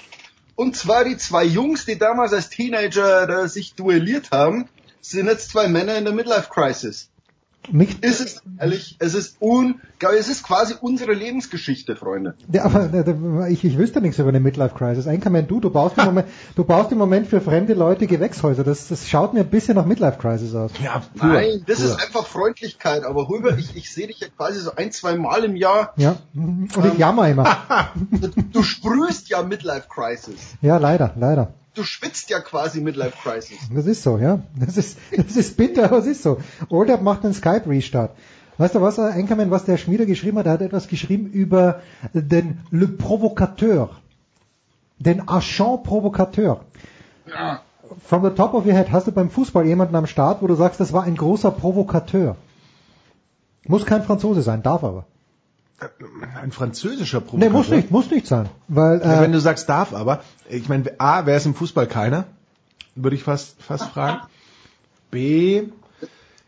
Und 0.55 0.77
zwar 0.77 1.03
die 1.03 1.17
zwei 1.17 1.43
Jungs, 1.43 1.85
die 1.85 1.97
damals 1.97 2.31
als 2.31 2.49
Teenager 2.49 3.27
da 3.27 3.47
sich 3.47 3.75
duelliert 3.75 4.31
haben, 4.31 4.69
sind 5.01 5.27
jetzt 5.27 5.49
zwei 5.49 5.67
Männer 5.67 5.97
in 5.97 6.05
der 6.05 6.13
Midlife 6.13 6.49
Crisis. 6.49 7.09
Nicht, 7.71 8.03
Ist 8.03 8.21
es 8.21 8.41
ehrlich? 8.59 8.97
Es 8.99 9.13
ist 9.13 9.41
un, 9.41 9.81
es 10.17 10.27
ist 10.27 10.43
quasi 10.43 10.75
unsere 10.79 11.13
Lebensgeschichte, 11.13 11.95
Freunde. 11.95 12.35
Ja, 12.51 12.65
aber 12.65 12.93
äh, 12.93 13.51
ich, 13.51 13.63
ich 13.63 13.77
wüsste 13.77 14.01
nichts 14.01 14.19
über 14.19 14.29
eine 14.29 14.39
Midlife 14.39 14.75
Crisis. 14.75 15.05
Enkermann, 15.05 15.47
du, 15.47 15.59
du 15.59 15.69
baust 15.69 15.97
im 15.97 16.05
Moment, 16.05 16.27
du 16.55 16.63
baust 16.63 16.91
im 16.91 16.97
Moment 16.97 17.27
für 17.27 17.41
fremde 17.41 17.73
Leute 17.73 18.07
Gewächshäuser. 18.07 18.63
Das, 18.63 18.87
das 18.87 19.09
schaut 19.09 19.33
mir 19.33 19.41
ein 19.41 19.49
bisschen 19.49 19.75
nach 19.75 19.85
Midlife 19.85 20.17
Crisis 20.17 20.55
aus. 20.55 20.71
Ja, 20.83 21.03
Nein, 21.15 21.63
das 21.67 21.79
ist 21.79 22.01
einfach 22.01 22.25
Freundlichkeit. 22.25 23.03
Aber 23.03 23.27
Huber, 23.27 23.57
ich, 23.57 23.75
ich 23.75 23.91
sehe 23.91 24.07
dich 24.07 24.19
ja 24.19 24.27
quasi 24.35 24.59
so 24.59 24.75
ein, 24.75 24.91
zwei 24.91 25.15
Mal 25.15 25.43
im 25.43 25.55
Jahr. 25.55 25.93
Ja, 25.97 26.17
und 26.33 26.69
ich 26.93 26.97
jammer 26.97 27.29
immer. 27.29 27.45
Du 28.51 28.63
sprühst 28.63 29.29
ja 29.29 29.43
Midlife 29.43 29.87
Crisis. 29.89 30.55
Ja, 30.61 30.77
leider, 30.77 31.13
leider. 31.17 31.53
Du 31.75 31.83
schwitzt 31.83 32.29
ja 32.29 32.39
quasi 32.39 32.81
Midlife 32.81 33.17
Crisis. 33.21 33.57
Das 33.73 33.85
ist 33.85 34.01
so, 34.01 34.17
ja. 34.17 34.39
Das 34.55 34.77
ist, 34.77 34.97
das 35.15 35.35
ist 35.35 35.57
bitter, 35.57 35.85
aber 35.85 35.97
es 35.97 36.05
ist 36.05 36.23
so. 36.23 36.39
Oldab 36.69 37.01
macht 37.01 37.25
einen 37.25 37.33
Skype-Restart. 37.33 38.15
Weißt 38.57 38.75
du 38.75 38.81
was, 38.81 38.97
Enkermann, 38.97 39.51
was 39.51 39.65
der 39.65 39.77
Schmieder 39.77 40.05
geschrieben 40.05 40.37
hat? 40.37 40.45
Er 40.45 40.53
hat 40.53 40.61
etwas 40.61 40.87
geschrieben 40.87 41.27
über 41.27 41.81
den 42.13 42.59
Le 42.71 42.87
Provocateur. 42.87 43.89
Den 44.97 45.27
Agent 45.27 45.83
Provocateur. 45.83 46.61
Ja. 47.27 47.61
From 48.07 48.23
the 48.23 48.31
top 48.31 48.53
of 48.53 48.65
your 48.65 48.73
head, 48.73 48.91
hast 48.91 49.07
du 49.07 49.11
beim 49.11 49.29
Fußball 49.29 49.65
jemanden 49.65 49.95
am 49.95 50.07
Start, 50.07 50.41
wo 50.41 50.47
du 50.47 50.55
sagst, 50.55 50.79
das 50.79 50.93
war 50.93 51.03
ein 51.03 51.15
großer 51.15 51.51
Provokateur? 51.51 52.37
Muss 53.67 53.85
kein 53.85 54.03
Franzose 54.03 54.41
sein, 54.41 54.63
darf 54.63 54.83
aber. 54.83 55.05
Ein 56.41 56.51
französischer 56.51 57.19
Nee, 57.19 57.25
Provokateur. 57.25 57.51
muss 57.57 57.69
nicht, 57.69 57.91
muss 57.91 58.09
nicht 58.09 58.27
sein. 58.27 58.49
Weil, 58.67 59.01
Ja, 59.01 59.19
äh, 59.19 59.21
wenn 59.21 59.31
du 59.33 59.39
sagst 59.41 59.67
darf, 59.67 59.93
aber 59.93 60.23
ich 60.49 60.69
meine, 60.69 60.91
A, 60.99 61.25
wer 61.25 61.35
ist 61.37 61.45
im 61.45 61.53
Fußball 61.55 61.87
keiner? 61.87 62.25
Würde 62.95 63.15
ich 63.17 63.23
fast 63.23 63.61
fast 63.61 63.83
fragen. 63.89 64.21
B, 65.11 65.63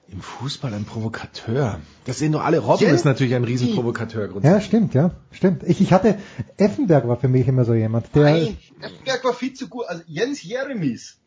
im 0.09 0.21
Fußball 0.21 0.73
ein 0.73 0.85
Provokateur. 0.85 1.79
Das 2.05 2.19
sehen 2.19 2.31
doch 2.31 2.43
alle. 2.45 2.59
Robben 2.59 2.83
Jens- 2.85 3.01
ist 3.01 3.05
natürlich 3.05 3.35
ein 3.35 3.43
Riesenprovokateur 3.43 4.29
grundsätzlich. 4.29 4.61
ja, 4.61 4.65
stimmt, 4.65 4.93
ja, 4.93 5.11
stimmt. 5.33 5.63
Ich, 5.63 5.81
ich 5.81 5.91
hatte, 5.91 6.17
Effenberg 6.55 7.05
war 7.09 7.17
für 7.17 7.27
mich 7.27 7.45
immer 7.49 7.65
so 7.65 7.73
jemand, 7.73 8.15
der, 8.15 8.23
Nein, 8.23 8.57
Effenberg 8.79 9.23
war 9.25 9.33
viel 9.33 9.53
zu 9.53 9.67
gut. 9.67 9.85
Also 9.89 10.03
Jens 10.07 10.41
Jeremies. 10.41 11.17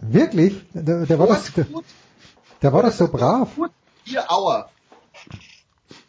wirklich, 0.00 0.54
der, 0.72 1.04
der 1.04 1.18
war 1.18 1.26
das, 1.26 1.52
der, 1.52 1.66
der 2.62 2.72
war 2.72 2.82
das 2.82 2.96
so 2.96 3.08
brav. 3.08 3.50
Vier 4.04 4.32
Auer. 4.32 4.70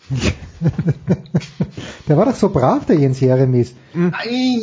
Der 2.08 2.18
war 2.18 2.26
doch 2.26 2.36
so 2.36 2.50
brav, 2.50 2.86
der 2.86 2.98
Jens 2.98 3.20
Jeremies. 3.20 3.74
Nein, 3.94 4.12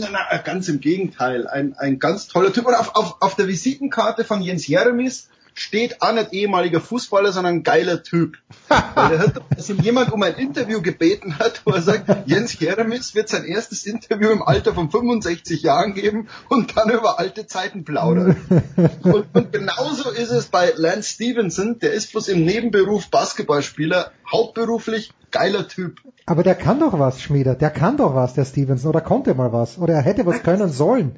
nein, 0.00 0.12
nein, 0.12 0.40
ganz 0.44 0.68
im 0.68 0.80
Gegenteil. 0.80 1.46
Ein, 1.46 1.74
ein 1.78 1.98
ganz 1.98 2.28
toller 2.28 2.52
Typ. 2.52 2.66
Und 2.66 2.74
auf, 2.74 2.94
auf, 2.94 3.16
auf 3.20 3.34
der 3.36 3.48
Visitenkarte 3.48 4.24
von 4.24 4.42
Jens 4.42 4.66
Jeremies 4.66 5.28
steht 5.58 6.02
auch 6.02 6.12
nicht 6.12 6.32
ehemaliger 6.32 6.80
Fußballer, 6.80 7.32
sondern 7.32 7.56
ein 7.56 7.62
geiler 7.62 8.02
Typ. 8.02 8.36
Weil 8.68 9.08
der 9.08 9.18
hat, 9.18 9.40
dass 9.56 9.68
ihm 9.70 9.80
jemand 9.80 10.12
um 10.12 10.22
ein 10.22 10.34
Interview 10.34 10.82
gebeten 10.82 11.38
hat, 11.38 11.62
wo 11.64 11.72
er 11.72 11.82
sagt, 11.82 12.28
Jens 12.28 12.58
Jeremies 12.58 13.14
wird 13.14 13.28
sein 13.28 13.44
erstes 13.44 13.86
Interview 13.86 14.30
im 14.30 14.42
Alter 14.42 14.74
von 14.74 14.90
65 14.90 15.62
Jahren 15.62 15.94
geben 15.94 16.28
und 16.48 16.76
dann 16.76 16.90
über 16.90 17.18
alte 17.18 17.46
Zeiten 17.46 17.84
plaudern. 17.84 18.36
Und, 19.02 19.26
und 19.32 19.52
genauso 19.52 20.10
ist 20.10 20.30
es 20.30 20.46
bei 20.46 20.72
Lance 20.76 21.10
Stevenson, 21.10 21.78
der 21.78 21.92
ist 21.92 22.12
bloß 22.12 22.28
im 22.28 22.44
Nebenberuf 22.44 23.08
Basketballspieler, 23.08 24.10
hauptberuflich 24.30 25.12
geiler 25.30 25.68
Typ. 25.68 26.00
Aber 26.26 26.42
der 26.42 26.54
kann 26.54 26.80
doch 26.80 26.98
was, 26.98 27.22
Schmieder. 27.22 27.54
Der 27.54 27.70
kann 27.70 27.96
doch 27.96 28.14
was, 28.14 28.34
der 28.34 28.44
Stevenson. 28.44 28.90
Oder 28.90 29.00
konnte 29.00 29.34
mal 29.34 29.52
was. 29.52 29.78
Oder 29.78 29.94
er 29.94 30.02
hätte 30.02 30.26
was 30.26 30.42
können 30.42 30.70
sollen. 30.70 31.16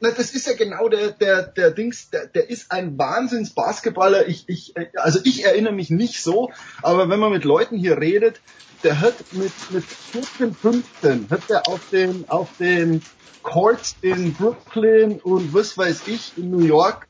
Na, 0.00 0.10
das 0.10 0.30
ist 0.32 0.46
ja 0.46 0.54
genau 0.54 0.88
der, 0.88 1.10
der, 1.10 1.42
der 1.42 1.70
Dings, 1.70 2.08
der, 2.10 2.26
der 2.26 2.48
ist 2.48 2.72
ein 2.72 2.98
Wahnsinns 2.98 3.50
Basketballer. 3.50 4.28
Ich, 4.28 4.48
ich, 4.48 4.74
also 4.94 5.20
ich 5.24 5.44
erinnere 5.44 5.74
mich 5.74 5.90
nicht 5.90 6.22
so, 6.22 6.50
aber 6.82 7.10
wenn 7.10 7.20
man 7.20 7.32
mit 7.32 7.44
Leuten 7.44 7.76
hier 7.76 7.98
redet, 7.98 8.40
der 8.82 9.00
hat 9.00 9.14
mit, 9.32 9.52
mit 9.70 9.84
14, 9.84 10.54
15, 10.54 11.30
hat 11.30 11.48
der 11.50 11.68
auf 11.68 11.80
den, 11.90 12.26
auf 12.30 12.48
den 12.58 13.02
Courts 13.42 13.96
in 14.00 14.32
Brooklyn 14.32 15.20
und 15.20 15.52
was 15.52 15.76
weiß 15.76 16.02
ich 16.06 16.32
in 16.38 16.50
New 16.50 16.64
York 16.64 17.06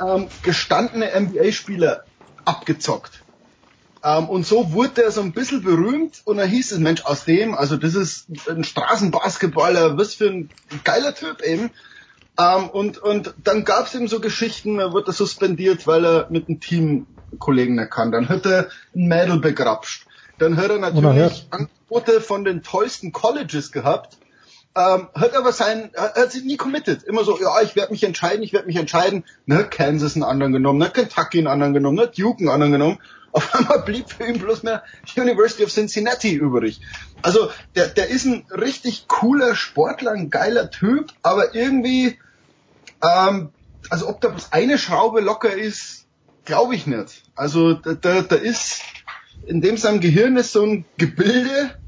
ähm, 0.00 0.28
gestandene 0.42 1.10
NBA-Spieler 1.20 2.04
abgezockt. 2.46 3.22
Ähm, 4.02 4.28
und 4.30 4.46
so 4.46 4.72
wurde 4.72 5.04
er 5.04 5.10
so 5.10 5.20
ein 5.20 5.32
bisschen 5.32 5.62
berühmt 5.62 6.22
und 6.24 6.38
dann 6.38 6.48
hieß 6.48 6.72
es, 6.72 6.78
Mensch, 6.78 7.04
aus 7.04 7.24
dem, 7.24 7.54
also 7.54 7.76
das 7.76 7.94
ist 7.94 8.28
ein 8.48 8.64
Straßenbasketballer, 8.64 9.98
was 9.98 10.14
für 10.14 10.30
ein 10.30 10.50
geiler 10.84 11.14
Typ 11.14 11.42
eben. 11.42 11.70
Ähm, 12.38 12.70
und, 12.70 12.98
und 12.98 13.34
dann 13.42 13.64
gab 13.64 13.86
es 13.86 13.94
eben 13.94 14.08
so 14.08 14.20
Geschichten, 14.20 14.78
da 14.78 14.92
wurde 14.92 15.10
er 15.10 15.12
suspendiert, 15.12 15.86
weil 15.86 16.04
er 16.04 16.26
mit 16.30 16.48
einem 16.48 16.60
Teamkollegen 16.60 17.76
nicht 17.76 17.90
kann. 17.90 18.12
Dann 18.12 18.28
hat 18.28 18.46
er 18.46 18.68
ein 18.94 19.08
Mädel 19.08 19.40
begrapscht. 19.40 20.06
Dann 20.38 20.56
hat 20.56 20.70
er 20.70 20.78
natürlich. 20.78 21.46
Angebote 21.50 22.20
von 22.20 22.44
den 22.44 22.62
tollsten 22.62 23.12
Colleges 23.12 23.72
gehabt. 23.72 24.16
Ähm, 24.76 25.08
hat 25.14 25.34
aber 25.34 25.52
sein, 25.52 25.90
hat 25.96 26.30
sich 26.30 26.44
nie 26.44 26.56
committed. 26.56 27.02
Immer 27.02 27.24
so, 27.24 27.38
ja, 27.40 27.60
ich 27.62 27.74
werde 27.74 27.92
mich 27.92 28.04
entscheiden, 28.04 28.42
ich 28.42 28.52
werde 28.52 28.68
mich 28.68 28.76
entscheiden. 28.76 29.24
Ne, 29.44 29.64
Kansas 29.64 30.14
einen 30.14 30.22
anderen 30.22 30.52
genommen, 30.52 30.78
ne, 30.78 30.90
Kentucky 30.90 31.38
einen 31.38 31.48
anderen 31.48 31.74
genommen, 31.74 31.96
ne, 31.96 32.06
Duke 32.06 32.38
einen 32.38 32.48
anderen 32.48 32.72
genommen. 32.72 32.98
Auf 33.32 33.54
einmal 33.54 33.82
blieb 33.82 34.10
für 34.10 34.26
ihn 34.26 34.38
bloß 34.38 34.62
mehr 34.62 34.82
University 35.16 35.64
of 35.64 35.70
Cincinnati 35.70 36.34
übrig. 36.34 36.80
Also 37.22 37.50
der, 37.74 37.88
der 37.88 38.08
ist 38.08 38.24
ein 38.24 38.46
richtig 38.50 39.06
cooler 39.08 39.54
Sportler, 39.54 40.12
ein 40.12 40.30
geiler 40.30 40.70
Typ, 40.70 41.12
aber 41.22 41.54
irgendwie, 41.54 42.18
ähm, 43.02 43.50
also 43.88 44.08
ob 44.08 44.20
da 44.20 44.28
bloß 44.28 44.52
eine 44.52 44.78
Schraube 44.78 45.20
locker 45.20 45.52
ist, 45.52 46.06
glaube 46.44 46.74
ich 46.74 46.86
nicht. 46.86 47.22
Also 47.36 47.74
da, 47.74 47.94
da, 47.94 48.22
da 48.22 48.36
ist 48.36 48.82
in 49.46 49.60
dem 49.60 49.76
seinem 49.76 50.00
Gehirn 50.00 50.36
ist 50.36 50.52
so 50.52 50.64
ein 50.64 50.84
Gebilde, 50.96 51.78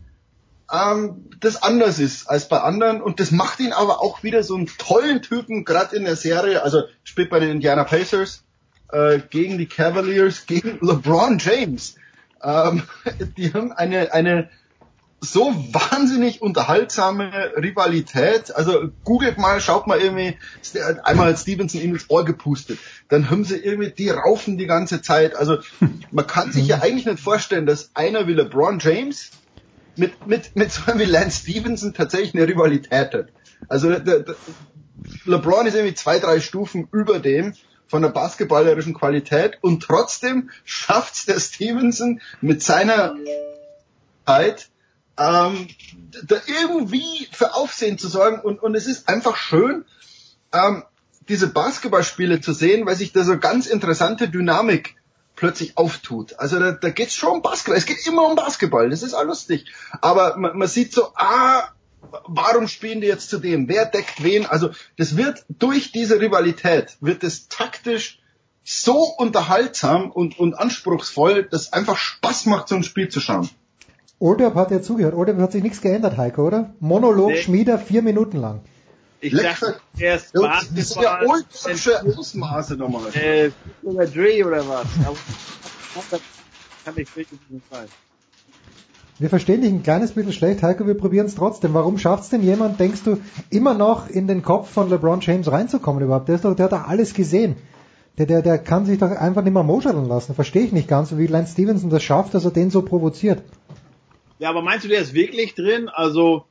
ähm, 0.73 1.29
das 1.41 1.63
anders 1.63 1.99
ist 1.99 2.29
als 2.29 2.49
bei 2.49 2.61
anderen 2.61 3.03
und 3.03 3.21
das 3.21 3.31
macht 3.31 3.61
ihn 3.61 3.73
aber 3.73 4.01
auch 4.01 4.23
wieder 4.23 4.43
so 4.43 4.55
einen 4.55 4.69
tollen 4.79 5.23
Typen, 5.23 5.65
gerade 5.65 5.97
in 5.97 6.05
der 6.05 6.17
Serie, 6.17 6.63
also 6.63 6.85
spielt 7.05 7.31
bei 7.31 7.41
den 7.41 7.51
Indiana 7.51 7.85
Pacers 7.85 8.45
äh, 8.93 9.21
gegen 9.31 9.59
die 9.59 9.67
Cavaliers, 9.67 10.47
gegen 10.47 10.79
LeBron 10.81 11.39
James. 11.39 11.97
Ähm, 12.43 12.83
die 13.37 13.53
haben 13.53 13.73
eine, 13.73 14.13
eine 14.13 14.51
so 15.25 15.55
wahnsinnig 15.73 16.43
unterhaltsame 16.43 17.53
Rivalität. 17.57 18.55
Also 18.55 18.91
googelt 19.05 19.39
mal, 19.39 19.61
schaut 19.61 19.87
mal 19.87 20.01
irgendwie, 20.01 20.37
einmal 21.05 21.29
hat 21.29 21.39
Stevenson 21.39 21.81
ihm 21.81 21.93
ins 21.93 22.11
Ohr 22.11 22.25
gepustet. 22.25 22.79
Dann 23.09 23.31
haben 23.31 23.45
sie 23.45 23.57
irgendwie, 23.57 23.91
die 23.91 24.11
raufen 24.11 24.59
die 24.59 24.67
ganze 24.67 25.01
Zeit. 25.01 25.37
Also 25.37 25.59
man 26.11 26.27
kann 26.27 26.51
sich 26.51 26.67
ja 26.67 26.83
eigentlich 26.83 27.07
nicht 27.07 27.21
vorstellen, 27.21 27.67
dass 27.67 27.91
einer 27.95 28.27
wie 28.27 28.33
LeBron 28.33 28.81
James 28.81 29.31
mit, 29.97 30.27
mit, 30.27 30.57
mit 30.57 30.73
so 30.73 30.91
einem 30.91 31.01
wie 31.01 31.05
Lance 31.05 31.43
Stevenson 31.43 31.95
tatsächlich 31.95 32.35
eine 32.35 32.49
Rivalität 32.49 33.15
hat. 33.15 33.29
Also 33.69 33.91
der, 33.91 34.01
der, 34.21 34.35
LeBron 35.25 35.67
ist 35.67 35.75
irgendwie 35.75 35.95
zwei, 35.95 36.19
drei 36.19 36.41
Stufen 36.41 36.89
über 36.91 37.21
dem 37.21 37.55
von 37.93 38.01
der 38.01 38.09
basketballerischen 38.09 38.95
Qualität 38.95 39.59
und 39.61 39.83
trotzdem 39.83 40.49
schafft's 40.65 41.27
der 41.27 41.39
Stevenson 41.39 42.23
mit 42.41 42.63
seiner 42.63 43.15
Zeit, 44.25 44.71
ähm, 45.19 45.69
da 46.25 46.37
irgendwie 46.47 47.29
für 47.33 47.55
Aufsehen 47.55 47.99
zu 47.99 48.09
sorgen 48.09 48.41
und, 48.41 48.63
und 48.63 48.75
es 48.75 48.87
ist 48.87 49.11
einfach 49.11 49.37
schön, 49.37 49.85
ähm, 50.55 50.85
diese 51.29 51.49
Basketballspiele 51.49 52.41
zu 52.41 52.55
sehen, 52.55 52.87
weil 52.87 52.97
sich 52.97 53.13
da 53.13 53.25
so 53.25 53.39
ganz 53.39 53.67
interessante 53.67 54.31
Dynamik 54.31 54.97
plötzlich 55.37 55.77
auftut. 55.77 56.39
Also 56.39 56.59
da, 56.59 56.73
da 56.73 56.89
geht's 56.89 57.15
schon 57.15 57.33
um 57.33 57.43
Basketball. 57.43 57.77
Es 57.77 57.85
geht 57.85 58.07
immer 58.07 58.27
um 58.27 58.37
Basketball. 58.37 58.89
Das 58.89 59.03
ist 59.03 59.13
auch 59.13 59.25
lustig. 59.25 59.71
Aber 60.01 60.39
man, 60.39 60.57
man 60.57 60.67
sieht 60.67 60.95
so, 60.95 61.13
ah, 61.15 61.69
warum 62.27 62.69
spielen 62.69 63.01
die 63.01 63.07
jetzt 63.07 63.31
zu 63.31 63.39
dem? 63.39 63.69
Wer 63.69 63.87
deckt 63.87 64.23
wen? 64.23 64.47
Also 64.47 64.71
das 64.97 65.17
wird 65.17 65.45
durch 65.49 65.93
diese 65.93 66.21
Rivalität, 66.21 66.97
wird 67.01 67.25
es 67.25 67.49
taktisch 67.49 68.21
so 68.65 68.99
unterhaltsam 69.19 70.11
und, 70.11 70.39
und 70.39 70.55
anspruchsvoll, 70.55 71.45
dass 71.45 71.73
einfach 71.73 71.97
Spaß 71.97 72.47
macht, 72.47 72.69
so 72.69 72.77
ein 72.77 72.85
Spiel 72.85 73.09
zu 73.09 73.21
schauen. 73.21 73.49
Oldorp 74.21 74.55
hat 74.55 74.71
ja 74.71 74.81
zugehört. 74.81 75.15
Oldorp 75.15 75.39
hat 75.39 75.53
sich 75.53 75.63
nichts 75.65 75.81
geändert, 75.81 76.17
Heiko, 76.17 76.47
oder? 76.47 76.75
Monolog 76.79 77.31
Nee. 77.33 77.43
Schmieder 77.43 77.79
vier 77.79 78.03
Minuten 78.03 78.37
lang. 78.39 78.61
Ich 79.21 79.33
dachte, 79.35 79.81
erst 79.99 80.35
Das 80.35 80.65
ist 80.65 80.97
ja 80.97 81.21
ultra 81.23 82.09
Ausmaße 82.19 82.77
nochmal. 82.77 83.03
äh, 83.15 83.51
oder 83.83 84.07
Dre 84.07 84.45
oder 84.45 84.69
was. 84.69 84.87
Aber 85.05 85.17
das 86.11 86.21
kann 86.85 86.95
ich 86.97 87.17
wirklich 87.17 87.41
nicht 87.49 87.65
sein. 87.71 87.87
Wir 89.23 89.29
verstehen 89.29 89.61
dich 89.61 89.71
ein 89.71 89.85
kleines 89.85 90.11
bisschen 90.11 90.33
schlecht, 90.33 90.65
Heiko, 90.65 90.85
wir 90.85 90.95
probieren 90.95 91.27
es 91.27 91.37
trotzdem. 91.37 91.75
Warum 91.75 91.97
schafft's 91.97 92.31
denn 92.31 92.43
jemand, 92.43 92.81
denkst 92.81 93.05
du, 93.05 93.19
immer 93.51 93.73
noch 93.73 94.11
in 94.11 94.27
den 94.27 94.43
Kopf 94.43 94.69
von 94.69 94.91
LeBron 94.91 95.21
James 95.21 95.51
reinzukommen 95.51 96.03
überhaupt? 96.03 96.27
Der, 96.29 96.35
ist 96.35 96.45
doch, 96.45 96.57
der 96.57 96.65
hat 96.65 96.73
doch 96.73 96.89
alles 96.89 97.15
gesehen. 97.15 97.55
Der, 98.19 98.27
der, 98.27 98.43
der 98.43 98.59
kann 98.59 98.85
sich 98.85 98.99
doch 98.99 99.13
einfach 99.13 99.45
nicht 99.45 99.53
mehr 99.53 99.63
moscheln 99.63 100.09
lassen. 100.09 100.35
Verstehe 100.35 100.65
ich 100.65 100.73
nicht 100.73 100.89
ganz, 100.89 101.17
wie 101.17 101.29
Lance 101.29 101.53
Stevenson 101.53 101.89
das 101.89 102.03
schafft, 102.03 102.35
dass 102.35 102.45
er 102.45 102.51
den 102.51 102.71
so 102.71 102.83
provoziert. 102.83 103.45
Ja, 104.41 104.51
aber 104.51 104.61
meinst 104.61 104.87
du, 104.87 104.89
der 104.89 105.03
ist 105.03 105.15
wirklich 105.15 105.55
drin? 105.55 105.89
Also, 105.89 106.45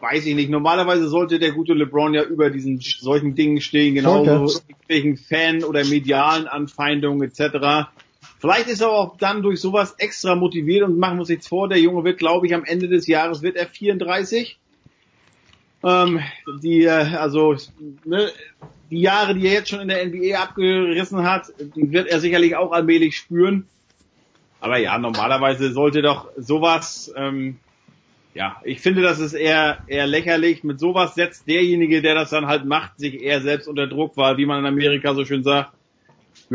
weiß 0.00 0.26
ich 0.26 0.34
nicht. 0.34 0.50
Normalerweise 0.50 1.06
sollte 1.06 1.38
der 1.38 1.52
gute 1.52 1.74
LeBron 1.74 2.14
ja 2.14 2.24
über 2.24 2.50
diesen 2.50 2.80
solchen 2.80 3.36
Dingen 3.36 3.60
stehen, 3.60 3.94
genauso 3.94 4.60
wegen 4.88 5.18
Fan- 5.18 5.62
oder 5.62 5.84
medialen 5.84 6.48
Anfeindungen 6.48 7.22
etc. 7.22 7.92
Vielleicht 8.44 8.68
ist 8.68 8.82
er 8.82 8.90
auch 8.90 9.16
dann 9.16 9.40
durch 9.40 9.58
sowas 9.58 9.94
extra 9.96 10.34
motiviert 10.34 10.82
und 10.82 10.98
machen 10.98 11.16
wir 11.16 11.20
uns 11.20 11.30
nichts 11.30 11.48
vor. 11.48 11.66
Der 11.66 11.80
Junge 11.80 12.04
wird, 12.04 12.18
glaube 12.18 12.46
ich, 12.46 12.54
am 12.54 12.62
Ende 12.62 12.88
des 12.88 13.06
Jahres 13.06 13.40
wird 13.40 13.56
er 13.56 13.66
34. 13.66 14.58
Ähm, 15.82 16.20
die, 16.62 16.84
äh, 16.84 16.90
also, 16.90 17.56
ne, 18.04 18.30
die 18.90 19.00
Jahre, 19.00 19.34
die 19.34 19.46
er 19.46 19.54
jetzt 19.54 19.70
schon 19.70 19.80
in 19.80 19.88
der 19.88 20.04
NBA 20.04 20.38
abgerissen 20.38 21.22
hat, 21.22 21.54
die 21.58 21.90
wird 21.90 22.06
er 22.06 22.20
sicherlich 22.20 22.54
auch 22.54 22.72
allmählich 22.72 23.16
spüren. 23.16 23.66
Aber 24.60 24.76
ja, 24.76 24.98
normalerweise 24.98 25.72
sollte 25.72 26.02
doch 26.02 26.28
sowas, 26.36 27.10
ähm, 27.16 27.56
ja, 28.34 28.60
ich 28.62 28.82
finde, 28.82 29.00
das 29.00 29.20
ist 29.20 29.32
eher, 29.32 29.78
eher 29.86 30.06
lächerlich. 30.06 30.64
Mit 30.64 30.80
sowas 30.80 31.14
setzt 31.14 31.48
derjenige, 31.48 32.02
der 32.02 32.14
das 32.14 32.28
dann 32.28 32.46
halt 32.46 32.66
macht, 32.66 32.98
sich 32.98 33.22
eher 33.22 33.40
selbst 33.40 33.68
unter 33.68 33.86
Druck, 33.86 34.18
weil, 34.18 34.36
wie 34.36 34.44
man 34.44 34.58
in 34.58 34.66
Amerika 34.66 35.14
so 35.14 35.24
schön 35.24 35.44
sagt, 35.44 35.72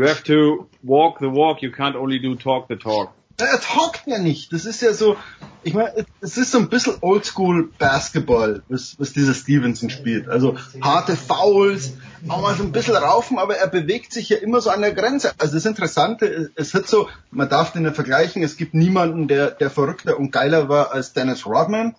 you 0.00 0.06
have 0.06 0.24
to 0.24 0.66
walk 0.82 1.18
the 1.20 1.28
walk, 1.28 1.62
you 1.62 1.70
can't 1.70 1.96
only 1.96 2.18
do 2.18 2.34
talk 2.34 2.68
the 2.68 2.76
talk. 2.76 3.12
Er 3.38 3.58
talkt 3.58 4.02
ja 4.06 4.18
nicht. 4.18 4.52
Das 4.52 4.66
ist 4.66 4.82
ja 4.82 4.92
so, 4.92 5.16
ich 5.62 5.72
meine, 5.72 6.04
es 6.20 6.36
ist 6.36 6.52
so 6.52 6.58
ein 6.58 6.68
bisschen 6.68 6.96
Oldschool 7.00 7.70
Basketball, 7.78 8.62
was, 8.68 8.96
was 8.98 9.14
dieser 9.14 9.32
Stevenson 9.32 9.88
spielt. 9.88 10.28
Also 10.28 10.56
harte 10.82 11.16
Fouls, 11.16 11.94
auch 12.28 12.42
mal 12.42 12.54
so 12.54 12.62
ein 12.62 12.72
bisschen 12.72 12.96
raufen, 12.96 13.38
aber 13.38 13.56
er 13.56 13.68
bewegt 13.68 14.12
sich 14.12 14.28
ja 14.28 14.36
immer 14.36 14.60
so 14.60 14.68
an 14.68 14.82
der 14.82 14.92
Grenze. 14.92 15.32
Also 15.38 15.54
das 15.54 15.64
Interessante, 15.64 16.50
es 16.54 16.74
hat 16.74 16.86
so, 16.86 17.08
man 17.30 17.48
darf 17.48 17.72
den 17.72 17.84
ja 17.84 17.92
vergleichen, 17.92 18.42
es 18.42 18.58
gibt 18.58 18.74
niemanden, 18.74 19.26
der, 19.26 19.52
der 19.52 19.70
verrückter 19.70 20.18
und 20.18 20.32
geiler 20.32 20.68
war 20.68 20.92
als 20.92 21.14
Dennis 21.14 21.46
Rodman. 21.46 21.94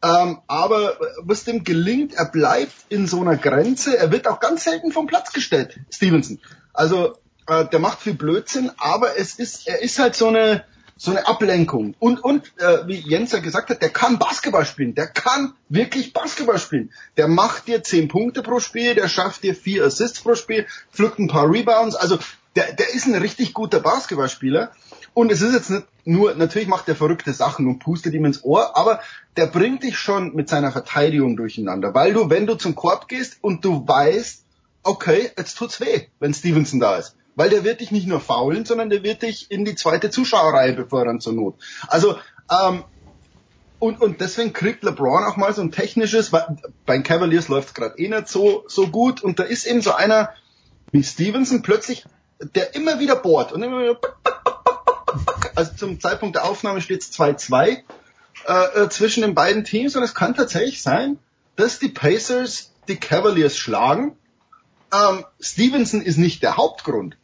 Ähm, 0.00 0.38
aber 0.46 0.96
was 1.22 1.42
dem 1.42 1.64
gelingt, 1.64 2.14
er 2.14 2.26
bleibt 2.26 2.74
in 2.88 3.08
so 3.08 3.20
einer 3.20 3.36
Grenze, 3.36 3.98
er 3.98 4.12
wird 4.12 4.28
auch 4.28 4.38
ganz 4.38 4.62
selten 4.62 4.92
vom 4.92 5.08
Platz 5.08 5.32
gestellt, 5.32 5.80
Stevenson. 5.92 6.38
Also 6.72 7.16
äh, 7.48 7.66
der 7.66 7.80
macht 7.80 8.00
viel 8.00 8.14
Blödsinn, 8.14 8.70
aber 8.76 9.18
es 9.18 9.34
ist, 9.34 9.66
er 9.66 9.82
ist 9.82 9.98
halt 9.98 10.14
so 10.14 10.28
eine 10.28 10.64
so 11.00 11.12
eine 11.12 11.28
Ablenkung. 11.28 11.94
Und, 12.00 12.22
und 12.24 12.52
äh, 12.58 12.86
wie 12.86 12.96
Jens 12.96 13.30
ja 13.30 13.38
gesagt 13.38 13.70
hat, 13.70 13.80
der 13.80 13.90
kann 13.90 14.18
Basketball 14.18 14.66
spielen. 14.66 14.96
Der 14.96 15.06
kann 15.06 15.54
wirklich 15.68 16.12
Basketball 16.12 16.58
spielen. 16.58 16.90
Der 17.16 17.28
macht 17.28 17.68
dir 17.68 17.84
zehn 17.84 18.08
Punkte 18.08 18.42
pro 18.42 18.58
Spiel, 18.58 18.96
der 18.96 19.08
schafft 19.08 19.44
dir 19.44 19.54
vier 19.54 19.84
Assists 19.84 20.20
pro 20.20 20.34
Spiel, 20.34 20.66
pflückt 20.92 21.20
ein 21.20 21.28
paar 21.28 21.48
Rebounds. 21.48 21.94
Also 21.94 22.18
der, 22.56 22.72
der 22.72 22.92
ist 22.92 23.06
ein 23.06 23.14
richtig 23.14 23.54
guter 23.54 23.78
Basketballspieler. 23.78 24.72
Und 25.14 25.30
es 25.30 25.40
ist 25.40 25.54
jetzt 25.54 25.70
nicht 25.70 25.86
nur, 26.04 26.34
natürlich 26.34 26.68
macht 26.68 26.88
der 26.88 26.96
verrückte 26.96 27.32
Sachen 27.32 27.68
und 27.68 27.78
pustet 27.78 28.14
ihm 28.14 28.24
ins 28.24 28.42
Ohr, 28.42 28.76
aber 28.76 29.00
der 29.36 29.46
bringt 29.46 29.84
dich 29.84 29.98
schon 29.98 30.34
mit 30.34 30.48
seiner 30.48 30.72
Verteidigung 30.72 31.36
durcheinander. 31.36 31.94
Weil 31.94 32.12
du, 32.12 32.28
wenn 32.28 32.46
du 32.46 32.56
zum 32.56 32.74
Korb 32.74 33.08
gehst 33.08 33.38
und 33.40 33.64
du 33.64 33.86
weißt, 33.86 34.42
okay, 34.82 35.30
jetzt 35.36 35.54
tut's 35.56 35.80
weh, 35.80 36.06
wenn 36.18 36.34
Stevenson 36.34 36.80
da 36.80 36.96
ist. 36.96 37.14
Weil 37.38 37.50
der 37.50 37.62
wird 37.62 37.80
dich 37.80 37.92
nicht 37.92 38.08
nur 38.08 38.18
faulen, 38.18 38.64
sondern 38.64 38.90
der 38.90 39.04
wird 39.04 39.22
dich 39.22 39.48
in 39.48 39.64
die 39.64 39.76
zweite 39.76 40.10
Zuschauerreihe 40.10 40.72
befördern 40.72 41.20
zur 41.20 41.34
Not. 41.34 41.54
Also, 41.86 42.16
ähm, 42.50 42.82
und, 43.78 44.00
und 44.00 44.20
deswegen 44.20 44.52
kriegt 44.52 44.82
LeBron 44.82 45.22
auch 45.22 45.36
mal 45.36 45.54
so 45.54 45.62
ein 45.62 45.70
technisches, 45.70 46.32
weil 46.32 46.58
bei 46.84 46.94
den 46.94 47.04
Cavaliers 47.04 47.46
läuft's 47.46 47.74
gerade 47.74 47.96
eh 47.96 48.08
nicht 48.08 48.26
so, 48.26 48.64
so 48.66 48.88
gut 48.88 49.22
und 49.22 49.38
da 49.38 49.44
ist 49.44 49.66
eben 49.66 49.82
so 49.82 49.92
einer 49.92 50.30
wie 50.90 51.04
Stevenson 51.04 51.62
plötzlich, 51.62 52.06
der 52.40 52.74
immer 52.74 52.98
wieder 52.98 53.14
bohrt 53.14 53.52
und 53.52 53.62
immer 53.62 53.84
wieder, 53.84 54.00
also 55.54 55.76
zum 55.76 56.00
Zeitpunkt 56.00 56.34
der 56.34 56.44
Aufnahme 56.44 56.80
steht's 56.80 57.16
2-2 57.16 57.68
äh, 57.68 58.82
äh, 58.82 58.88
zwischen 58.88 59.20
den 59.20 59.36
beiden 59.36 59.62
Teams 59.62 59.94
und 59.94 60.02
es 60.02 60.16
kann 60.16 60.34
tatsächlich 60.34 60.82
sein, 60.82 61.20
dass 61.54 61.78
die 61.78 61.88
Pacers 61.88 62.72
die 62.88 62.96
Cavaliers 62.96 63.56
schlagen. 63.56 64.16
Ähm, 64.92 65.24
Stevenson 65.38 66.02
ist 66.02 66.16
nicht 66.16 66.42
der 66.42 66.56
Hauptgrund, 66.56 67.16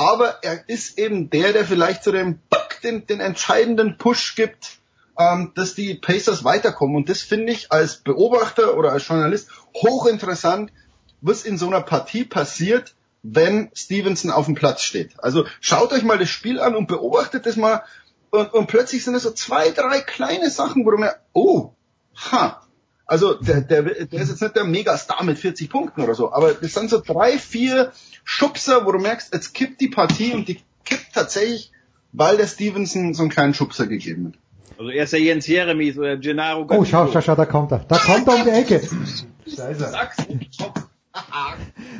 aber 0.00 0.42
er 0.42 0.66
ist 0.66 0.98
eben 0.98 1.28
der, 1.28 1.52
der 1.52 1.66
vielleicht 1.66 2.02
zu 2.02 2.10
dem 2.10 2.38
den, 2.82 3.06
den 3.06 3.20
entscheidenden 3.20 3.98
Push 3.98 4.34
gibt, 4.34 4.78
ähm, 5.18 5.52
dass 5.54 5.74
die 5.74 5.92
Pacers 5.92 6.42
weiterkommen. 6.42 6.96
Und 6.96 7.10
das 7.10 7.20
finde 7.20 7.52
ich 7.52 7.70
als 7.70 7.96
Beobachter 7.96 8.78
oder 8.78 8.92
als 8.92 9.06
Journalist 9.06 9.50
hochinteressant, 9.74 10.72
was 11.20 11.44
in 11.44 11.58
so 11.58 11.66
einer 11.66 11.82
Partie 11.82 12.24
passiert, 12.24 12.94
wenn 13.22 13.70
Stevenson 13.74 14.30
auf 14.30 14.46
dem 14.46 14.54
Platz 14.54 14.80
steht. 14.80 15.12
Also 15.18 15.44
schaut 15.60 15.92
euch 15.92 16.02
mal 16.02 16.16
das 16.16 16.30
Spiel 16.30 16.60
an 16.60 16.76
und 16.76 16.88
beobachtet 16.88 17.44
das 17.44 17.56
mal. 17.56 17.82
Und, 18.30 18.54
und 18.54 18.68
plötzlich 18.68 19.04
sind 19.04 19.16
es 19.16 19.24
so 19.24 19.32
zwei, 19.32 19.70
drei 19.70 20.00
kleine 20.00 20.48
Sachen, 20.48 20.86
wo 20.86 20.92
du 20.92 20.96
mir, 20.96 21.16
oh, 21.34 21.74
ha, 22.32 22.62
also 23.10 23.34
der, 23.34 23.60
der, 23.60 23.82
der 23.82 24.20
ist 24.20 24.30
jetzt 24.30 24.40
nicht 24.40 24.54
der 24.54 24.64
Megastar 24.64 25.24
mit 25.24 25.36
40 25.36 25.68
Punkten 25.68 26.02
oder 26.02 26.14
so, 26.14 26.32
aber 26.32 26.54
das 26.54 26.72
sind 26.72 26.90
so 26.90 27.02
drei, 27.04 27.38
vier 27.38 27.90
Schubser, 28.22 28.86
wo 28.86 28.92
du 28.92 29.00
merkst, 29.00 29.34
jetzt 29.34 29.52
kippt 29.52 29.80
die 29.80 29.88
Partie 29.88 30.32
und 30.32 30.46
die 30.46 30.60
kippt 30.84 31.12
tatsächlich, 31.12 31.72
weil 32.12 32.36
der 32.36 32.46
Stevenson 32.46 33.12
so 33.12 33.22
einen 33.22 33.30
kleinen 33.30 33.52
Schubser 33.52 33.88
gegeben 33.88 34.28
hat. 34.28 34.78
Also 34.78 34.92
erst 34.92 35.12
der 35.12 35.20
Jens 35.20 35.48
Jeremies 35.48 35.98
oder 35.98 36.18
Gennaro 36.18 36.64
Oh, 36.68 36.84
schau, 36.84 37.08
schau, 37.12 37.20
schau, 37.20 37.34
da 37.34 37.46
kommt 37.46 37.72
er. 37.72 37.84
Da 37.88 37.98
kommt 37.98 38.28
er 38.28 38.36
um 38.36 38.44
die 38.44 38.50
Ecke. 38.50 38.80
Scheiße. 39.44 39.92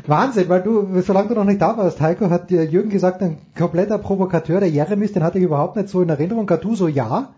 Wahnsinn, 0.07 0.49
weil 0.49 0.63
du, 0.63 1.03
solange 1.03 1.31
du 1.31 1.35
noch 1.35 1.45
nicht 1.45 1.61
da 1.61 1.77
warst, 1.77 2.01
Heiko, 2.01 2.31
hat 2.31 2.51
dir 2.51 2.65
Jürgen 2.65 2.89
gesagt, 2.89 3.21
ein 3.21 3.39
kompletter 3.59 3.99
Provokateur, 3.99 4.61
der 4.61 4.71
Jeremis, 4.71 5.13
den 5.13 5.25
hatte 5.25 5.39
ich 5.39 5.45
überhaupt 5.45 5.75
nicht 5.75 5.89
so 5.89 6.03
in 6.03 6.09
Erinnerung. 6.09 6.47
Gattuso 6.47 6.87
ja. 6.87 7.35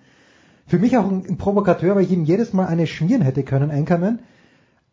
Für 0.66 0.78
mich 0.78 0.96
auch 0.96 1.04
ein, 1.08 1.24
ein 1.28 1.36
Provokateur, 1.38 1.96
weil 1.96 2.04
ich 2.04 2.10
ihm 2.10 2.24
jedes 2.24 2.52
Mal 2.52 2.66
eine 2.66 2.86
schmieren 2.86 3.22
hätte 3.22 3.42
können, 3.42 3.70
Einkommen. 3.70 4.20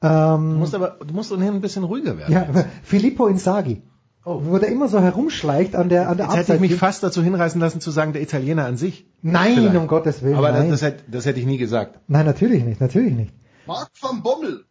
Ähm, 0.01 0.51
Du 0.51 0.57
musst 0.59 0.75
aber, 0.75 0.97
du 1.05 1.13
musst 1.13 1.31
ohnehin 1.31 1.53
ein 1.55 1.61
bisschen 1.61 1.83
ruhiger 1.83 2.17
werden. 2.17 2.31
ja, 2.33 2.43
aber 2.47 2.65
Filippo 2.83 3.27
Inzaghi. 3.27 3.81
Wo 4.25 4.57
der 4.57 4.69
immer 4.69 4.87
so 4.89 4.99
herumschleicht 4.99 5.75
an 5.75 5.89
der, 5.89 6.09
an 6.09 6.17
der 6.17 6.27
Jetzt 6.27 6.35
hätte 6.37 6.53
ich 6.55 6.59
mich 6.59 6.75
fast 6.75 7.01
dazu 7.03 7.23
hinreißen 7.23 7.59
lassen 7.59 7.79
zu 7.81 7.89
sagen, 7.89 8.13
der 8.13 8.21
Italiener 8.21 8.65
an 8.65 8.77
sich. 8.77 9.07
Nein, 9.21 9.53
Vielleicht. 9.55 9.75
um 9.77 9.87
Gottes 9.87 10.21
Willen. 10.21 10.35
Aber 10.35 10.51
nein. 10.51 10.69
das, 10.69 10.81
das, 10.81 10.89
hätte, 10.91 11.03
das 11.09 11.25
hätte 11.25 11.39
ich 11.39 11.45
nie 11.45 11.57
gesagt. 11.57 11.99
nein, 12.07 12.25
natürlich 12.25 12.63
nicht, 12.63 12.79
natürlich 12.81 13.13
nicht. 13.13 13.33
Mark 13.65 13.89
van 13.99 14.21
Bommel. 14.21 14.65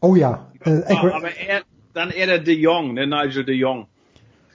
Oh 0.00 0.14
ja. 0.14 0.50
Äh, 0.64 0.82
Ah, 0.88 1.16
aber 1.16 1.28
er, 1.36 1.62
dann 1.94 2.10
eher 2.10 2.26
der 2.26 2.38
De 2.38 2.54
Jong, 2.54 2.94
der 2.96 3.06
Nigel 3.06 3.44
De 3.44 3.54
Jong. 3.54 3.86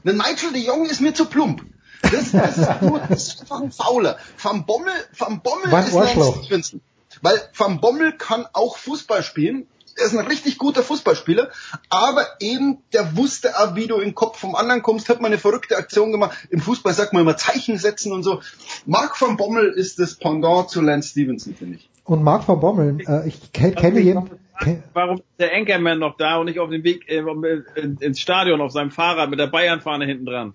Der 0.03 0.13
Nigel 0.13 0.53
de 0.53 0.65
Jong 0.65 0.85
ist 0.85 1.01
mir 1.01 1.13
zu 1.13 1.25
plump. 1.25 1.63
Das, 2.01 2.31
das, 2.31 2.57
ist, 2.57 2.81
nur, 2.81 2.99
das 3.09 3.27
ist 3.27 3.41
einfach 3.41 3.61
ein 3.61 3.71
Fauler. 3.71 4.17
Van 4.41 4.65
Bommel, 4.65 4.91
Van 5.17 5.41
Bommel 5.41 5.73
ein 5.73 5.83
ist 5.85 5.95
ein 5.95 6.01
Arschloch. 6.01 6.43
Stevenson. 6.43 6.81
Weil 7.21 7.39
Van 7.55 7.79
Bommel 7.81 8.13
kann 8.13 8.45
auch 8.53 8.77
Fußball 8.77 9.23
spielen. 9.23 9.67
Er 9.99 10.05
ist 10.05 10.15
ein 10.15 10.27
richtig 10.27 10.59
guter 10.59 10.83
Fußballspieler, 10.83 11.49
aber 11.89 12.23
eben 12.39 12.83
der 12.93 13.17
wusste 13.17 13.57
auch, 13.59 13.73
wie 13.75 13.87
du 13.87 13.95
in 13.95 14.09
den 14.09 14.13
Kopf 14.15 14.37
vom 14.37 14.53
anderen 14.53 14.83
kommst, 14.83 15.09
hat 15.09 15.21
mal 15.21 15.27
eine 15.27 15.39
verrückte 15.39 15.75
Aktion 15.75 16.11
gemacht. 16.11 16.37
Im 16.51 16.59
Fußball 16.59 16.93
sagt 16.93 17.13
man 17.13 17.23
immer 17.23 17.35
Zeichen 17.35 17.79
setzen 17.79 18.11
und 18.11 18.21
so. 18.21 18.41
Mark 18.85 19.19
van 19.19 19.37
Bommel 19.37 19.69
ist 19.69 19.97
das 19.97 20.13
Pendant 20.13 20.69
zu 20.69 20.81
Lance 20.81 21.09
Stevenson, 21.09 21.55
finde 21.55 21.77
ich. 21.77 21.89
Und 22.03 22.21
Mark 22.21 22.47
van 22.47 22.59
Bommel, 22.59 22.99
äh, 23.07 23.27
ich 23.27 23.51
ke- 23.51 23.71
kenne 23.71 23.99
jeden, 23.99 24.29
warum 24.93 25.17
ist 25.17 25.23
der 25.39 25.55
Anchorman 25.55 25.97
noch 25.97 26.15
da 26.15 26.37
und 26.37 26.45
nicht 26.45 26.59
auf 26.59 26.69
dem 26.69 26.83
Weg 26.83 27.09
äh, 27.09 27.23
ins 27.99 28.19
Stadion 28.19 28.61
auf 28.61 28.71
seinem 28.71 28.91
Fahrrad 28.91 29.31
mit 29.31 29.39
der 29.39 29.47
Bayern-Fahne 29.47 30.05
hinten 30.05 30.27
dran? 30.27 30.53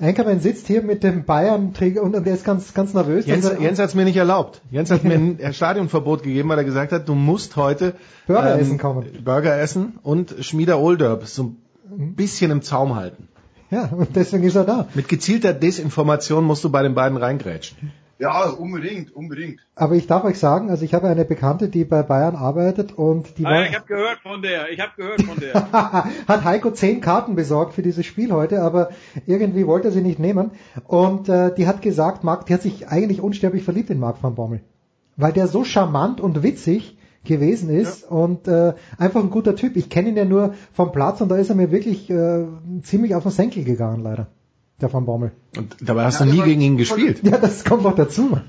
Anchorman 0.00 0.40
sitzt 0.40 0.66
hier 0.68 0.82
mit 0.82 1.02
dem 1.02 1.24
Bayern-Träger 1.24 2.02
und, 2.02 2.14
und 2.14 2.24
der 2.24 2.34
ist 2.34 2.44
ganz, 2.44 2.72
ganz 2.72 2.94
nervös. 2.94 3.26
Jens, 3.26 3.50
Jens 3.58 3.78
hat 3.78 3.88
es 3.88 3.94
mir 3.94 4.04
nicht 4.04 4.16
erlaubt. 4.16 4.62
Jens 4.70 4.90
hat 4.90 5.02
mir 5.02 5.14
ein 5.14 5.38
Stadionverbot 5.52 6.22
gegeben, 6.22 6.48
weil 6.48 6.58
er 6.58 6.64
gesagt 6.64 6.92
hat, 6.92 7.08
du 7.08 7.14
musst 7.14 7.56
heute 7.56 7.94
Burger 8.26 8.54
ähm, 8.54 8.60
essen 8.60 8.78
kommen. 8.78 9.06
Burger 9.24 9.58
essen 9.58 9.98
und 10.02 10.36
Schmieder 10.40 10.78
Olderb 10.78 11.26
so 11.26 11.54
ein 11.90 12.14
bisschen 12.14 12.50
im 12.50 12.62
Zaum 12.62 12.94
halten. 12.94 13.28
Ja, 13.70 13.86
und 13.86 14.14
deswegen 14.14 14.44
ist 14.44 14.54
er 14.54 14.64
da. 14.64 14.88
Mit 14.94 15.08
gezielter 15.08 15.52
Desinformation 15.52 16.44
musst 16.44 16.64
du 16.64 16.70
bei 16.70 16.82
den 16.82 16.94
beiden 16.94 17.18
reingrätschen. 17.18 17.92
Ja, 18.18 18.48
unbedingt, 18.48 19.14
unbedingt. 19.14 19.60
Aber 19.76 19.94
ich 19.94 20.08
darf 20.08 20.24
euch 20.24 20.38
sagen, 20.40 20.70
also 20.70 20.84
ich 20.84 20.92
habe 20.92 21.08
eine 21.08 21.24
Bekannte, 21.24 21.68
die 21.68 21.84
bei 21.84 22.02
Bayern 22.02 22.34
arbeitet 22.34 22.98
und 22.98 23.38
die 23.38 23.46
ah, 23.46 23.50
war, 23.50 23.66
ich 23.66 23.74
habe 23.74 23.86
gehört 23.86 24.18
von 24.20 24.42
der, 24.42 24.70
ich 24.70 24.80
habe 24.80 24.92
gehört 24.96 25.22
von 25.22 25.38
der. 25.38 25.54
hat 25.72 26.44
Heiko 26.44 26.72
zehn 26.72 27.00
Karten 27.00 27.36
besorgt 27.36 27.74
für 27.74 27.82
dieses 27.82 28.04
Spiel 28.04 28.32
heute, 28.32 28.62
aber 28.62 28.90
irgendwie 29.26 29.66
wollte 29.68 29.88
er 29.88 29.92
sie 29.92 30.00
nicht 30.00 30.18
nehmen 30.18 30.50
und 30.88 31.28
äh, 31.28 31.54
die 31.54 31.68
hat 31.68 31.80
gesagt, 31.80 32.24
Marc, 32.24 32.46
die 32.46 32.54
hat 32.54 32.62
sich 32.62 32.88
eigentlich 32.88 33.20
unsterblich 33.20 33.62
verliebt 33.62 33.90
in 33.90 34.00
Marc 34.00 34.20
van 34.20 34.34
Bommel, 34.34 34.62
weil 35.16 35.32
der 35.32 35.46
so 35.46 35.62
charmant 35.62 36.20
und 36.20 36.42
witzig 36.42 36.98
gewesen 37.24 37.70
ist 37.70 38.02
ja. 38.02 38.08
und 38.08 38.48
äh, 38.48 38.74
einfach 38.96 39.22
ein 39.22 39.30
guter 39.30 39.54
Typ. 39.54 39.76
Ich 39.76 39.90
kenne 39.90 40.08
ihn 40.08 40.16
ja 40.16 40.24
nur 40.24 40.54
vom 40.72 40.90
Platz 40.90 41.20
und 41.20 41.28
da 41.28 41.36
ist 41.36 41.50
er 41.50 41.56
mir 41.56 41.70
wirklich 41.70 42.10
äh, 42.10 42.46
ziemlich 42.82 43.14
auf 43.14 43.22
den 43.22 43.32
Senkel 43.32 43.62
gegangen, 43.62 44.02
leider. 44.02 44.26
Der 44.80 44.92
Van 44.92 45.04
Bommel. 45.04 45.32
Und 45.56 45.76
dabei 45.80 46.04
hast 46.04 46.20
ja, 46.20 46.26
du 46.26 46.32
nie 46.32 46.42
gegen 46.42 46.60
ihn 46.60 46.76
gespielt. 46.76 47.20
Ja, 47.24 47.38
das 47.38 47.64
kommt 47.64 47.82
noch 47.82 47.96
dazu. 47.96 48.40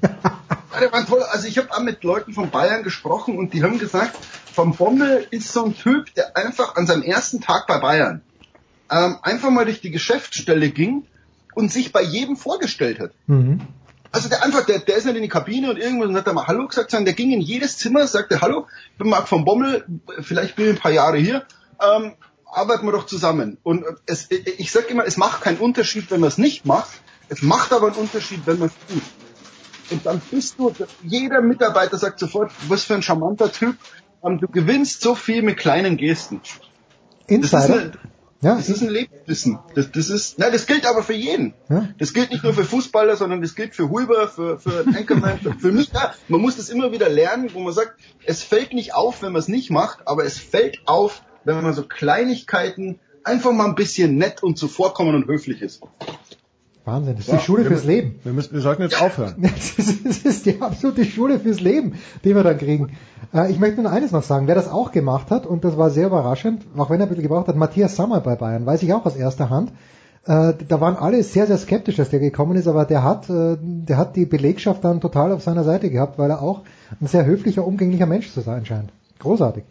Ja, 0.71 0.79
der 0.79 0.91
war 0.93 1.05
toll. 1.05 1.23
Also 1.31 1.47
ich 1.47 1.57
habe 1.57 1.71
auch 1.71 1.81
mit 1.81 2.03
Leuten 2.03 2.33
von 2.33 2.51
Bayern 2.51 2.83
gesprochen 2.83 3.37
und 3.37 3.53
die 3.53 3.63
haben 3.63 3.79
gesagt, 3.79 4.15
Van 4.55 4.73
Bommel 4.73 5.25
ist 5.31 5.51
so 5.51 5.65
ein 5.65 5.75
Typ, 5.75 6.13
der 6.13 6.37
einfach 6.37 6.75
an 6.75 6.85
seinem 6.85 7.01
ersten 7.01 7.41
Tag 7.41 7.65
bei 7.67 7.79
Bayern 7.79 8.21
ähm, 8.91 9.17
einfach 9.21 9.49
mal 9.49 9.65
durch 9.65 9.81
die 9.81 9.91
Geschäftsstelle 9.91 10.69
ging 10.69 11.05
und 11.55 11.71
sich 11.71 11.91
bei 11.91 12.01
jedem 12.01 12.37
vorgestellt 12.37 12.99
hat. 12.99 13.11
Mhm. 13.27 13.61
Also 14.11 14.29
der 14.29 14.43
einfach, 14.43 14.65
der, 14.65 14.79
der 14.79 14.97
ist 14.97 15.05
nicht 15.05 15.15
in 15.15 15.21
die 15.21 15.29
Kabine 15.29 15.69
und 15.69 15.77
irgendwas 15.77 16.09
und 16.09 16.15
hat 16.15 16.25
da 16.25 16.33
mal 16.33 16.47
Hallo 16.47 16.67
gesagt, 16.67 16.89
sondern 16.89 17.05
der 17.05 17.13
ging 17.13 17.31
in 17.31 17.41
jedes 17.41 17.77
Zimmer, 17.77 18.07
sagte 18.07 18.41
Hallo, 18.41 18.65
ich 18.93 18.97
bin 18.97 19.09
Marc 19.09 19.27
von 19.27 19.45
Bommel, 19.45 19.85
vielleicht 20.21 20.55
bin 20.55 20.65
ich 20.65 20.71
ein 20.71 20.81
paar 20.81 20.91
Jahre 20.91 21.17
hier, 21.17 21.45
ähm, 21.79 22.13
arbeiten 22.51 22.85
wir 22.85 22.91
doch 22.91 23.05
zusammen. 23.05 23.57
Und 23.63 23.85
es, 24.05 24.27
ich 24.29 24.71
sage 24.71 24.87
immer, 24.87 25.05
es 25.05 25.17
macht 25.17 25.41
keinen 25.41 25.57
Unterschied, 25.57 26.09
wenn 26.11 26.19
man 26.19 26.29
es 26.29 26.37
nicht 26.37 26.65
macht, 26.65 27.01
es 27.29 27.41
macht 27.41 27.71
aber 27.73 27.87
einen 27.87 27.95
Unterschied, 27.95 28.41
wenn 28.45 28.59
man 28.59 28.69
es 28.69 28.93
tut. 28.93 29.03
Und 29.91 30.05
dann 30.05 30.21
bist 30.31 30.59
du, 30.59 30.73
jeder 31.03 31.41
Mitarbeiter 31.41 31.97
sagt 31.97 32.19
sofort, 32.19 32.51
was 32.67 32.83
für 32.83 32.95
ein 32.95 33.01
charmanter 33.01 33.51
Typ, 33.51 33.75
ähm, 34.23 34.39
du 34.39 34.47
gewinnst 34.47 35.01
so 35.01 35.15
viel 35.15 35.41
mit 35.41 35.57
kleinen 35.57 35.97
Gesten. 35.97 36.41
Insider? 37.27 37.91
Ja, 38.41 38.55
das 38.55 38.69
ist 38.69 38.81
ein 38.81 38.89
Lebenswissen. 38.89 39.59
Das, 39.75 39.91
das 39.91 40.09
ist, 40.09 40.35
na, 40.37 40.49
das 40.49 40.65
gilt 40.65 40.85
aber 40.85 41.03
für 41.03 41.13
jeden. 41.13 41.53
Ja. 41.69 41.89
Das 41.97 42.13
gilt 42.13 42.31
nicht 42.31 42.43
nur 42.43 42.53
für 42.53 42.63
Fußballer, 42.63 43.17
sondern 43.17 43.41
das 43.41 43.53
gilt 43.53 43.75
für 43.75 43.89
Huber, 43.89 44.29
für, 44.29 44.57
für 44.57 44.85
Anchorman, 44.87 45.39
für, 45.39 45.53
für 45.59 45.71
mich. 45.73 45.91
Ja, 45.93 46.13
man 46.29 46.39
muss 46.39 46.55
das 46.55 46.69
immer 46.69 46.93
wieder 46.93 47.09
lernen, 47.09 47.49
wo 47.53 47.59
man 47.59 47.73
sagt, 47.73 47.99
es 48.23 48.41
fällt 48.41 48.73
nicht 48.73 48.93
auf, 48.93 49.21
wenn 49.21 49.33
man 49.33 49.41
es 49.41 49.49
nicht 49.49 49.71
macht, 49.71 50.07
aber 50.07 50.23
es 50.23 50.37
fällt 50.37 50.79
auf, 50.85 51.21
wenn 51.43 51.61
man 51.61 51.73
so 51.73 51.83
Kleinigkeiten 51.83 52.99
einfach 53.23 53.51
mal 53.51 53.65
ein 53.65 53.75
bisschen 53.75 54.17
nett 54.17 54.43
und 54.43 54.57
zuvorkommen 54.57 55.15
und 55.15 55.27
höflich 55.27 55.61
ist. 55.61 55.81
Wahnsinn, 56.85 57.15
das 57.17 57.27
ist 57.27 57.33
die 57.33 57.45
Schule 57.45 57.65
fürs 57.65 57.83
Leben. 57.83 58.19
Wir, 58.23 58.33
müssen, 58.33 58.53
wir 58.53 58.61
sollten 58.61 58.81
jetzt 58.81 59.01
aufhören. 59.01 59.35
Das 59.41 60.25
ist 60.25 60.45
die 60.45 60.61
absolute 60.61 61.05
Schule 61.05 61.39
fürs 61.39 61.59
Leben, 61.59 61.95
die 62.23 62.35
wir 62.35 62.43
da 62.43 62.53
kriegen. 62.53 62.97
Äh, 63.33 63.51
ich 63.51 63.59
möchte 63.59 63.81
nur 63.81 63.91
eines 63.91 64.11
noch 64.11 64.23
sagen, 64.23 64.47
wer 64.47 64.55
das 64.55 64.69
auch 64.69 64.91
gemacht 64.91 65.29
hat, 65.29 65.45
und 65.45 65.63
das 65.63 65.77
war 65.77 65.89
sehr 65.89 66.07
überraschend, 66.07 66.65
auch 66.77 66.89
wenn 66.89 66.99
er 66.99 67.05
ein 67.05 67.09
bisschen 67.09 67.23
gebraucht 67.23 67.47
hat, 67.47 67.55
Matthias 67.55 67.95
Sammer 67.95 68.21
bei 68.21 68.35
Bayern, 68.35 68.65
weiß 68.65 68.81
ich 68.83 68.93
auch 68.93 69.05
aus 69.05 69.15
erster 69.15 69.49
Hand. 69.49 69.71
Äh, 70.25 70.53
da 70.67 70.81
waren 70.81 70.95
alle 70.95 71.21
sehr, 71.23 71.47
sehr 71.47 71.57
skeptisch, 71.57 71.97
dass 71.97 72.09
der 72.09 72.19
gekommen 72.19 72.57
ist, 72.57 72.67
aber 72.67 72.85
der 72.85 73.03
hat, 73.03 73.29
äh, 73.29 73.57
der 73.59 73.97
hat 73.97 74.15
die 74.15 74.25
Belegschaft 74.25 74.83
dann 74.83 75.01
total 75.01 75.31
auf 75.31 75.43
seiner 75.43 75.63
Seite 75.63 75.89
gehabt, 75.89 76.17
weil 76.17 76.29
er 76.29 76.41
auch 76.41 76.61
ein 76.99 77.07
sehr 77.07 77.25
höflicher, 77.25 77.65
umgänglicher 77.65 78.05
Mensch 78.07 78.31
zu 78.33 78.41
sein 78.41 78.65
scheint. 78.65 78.91
Großartig. 79.19 79.63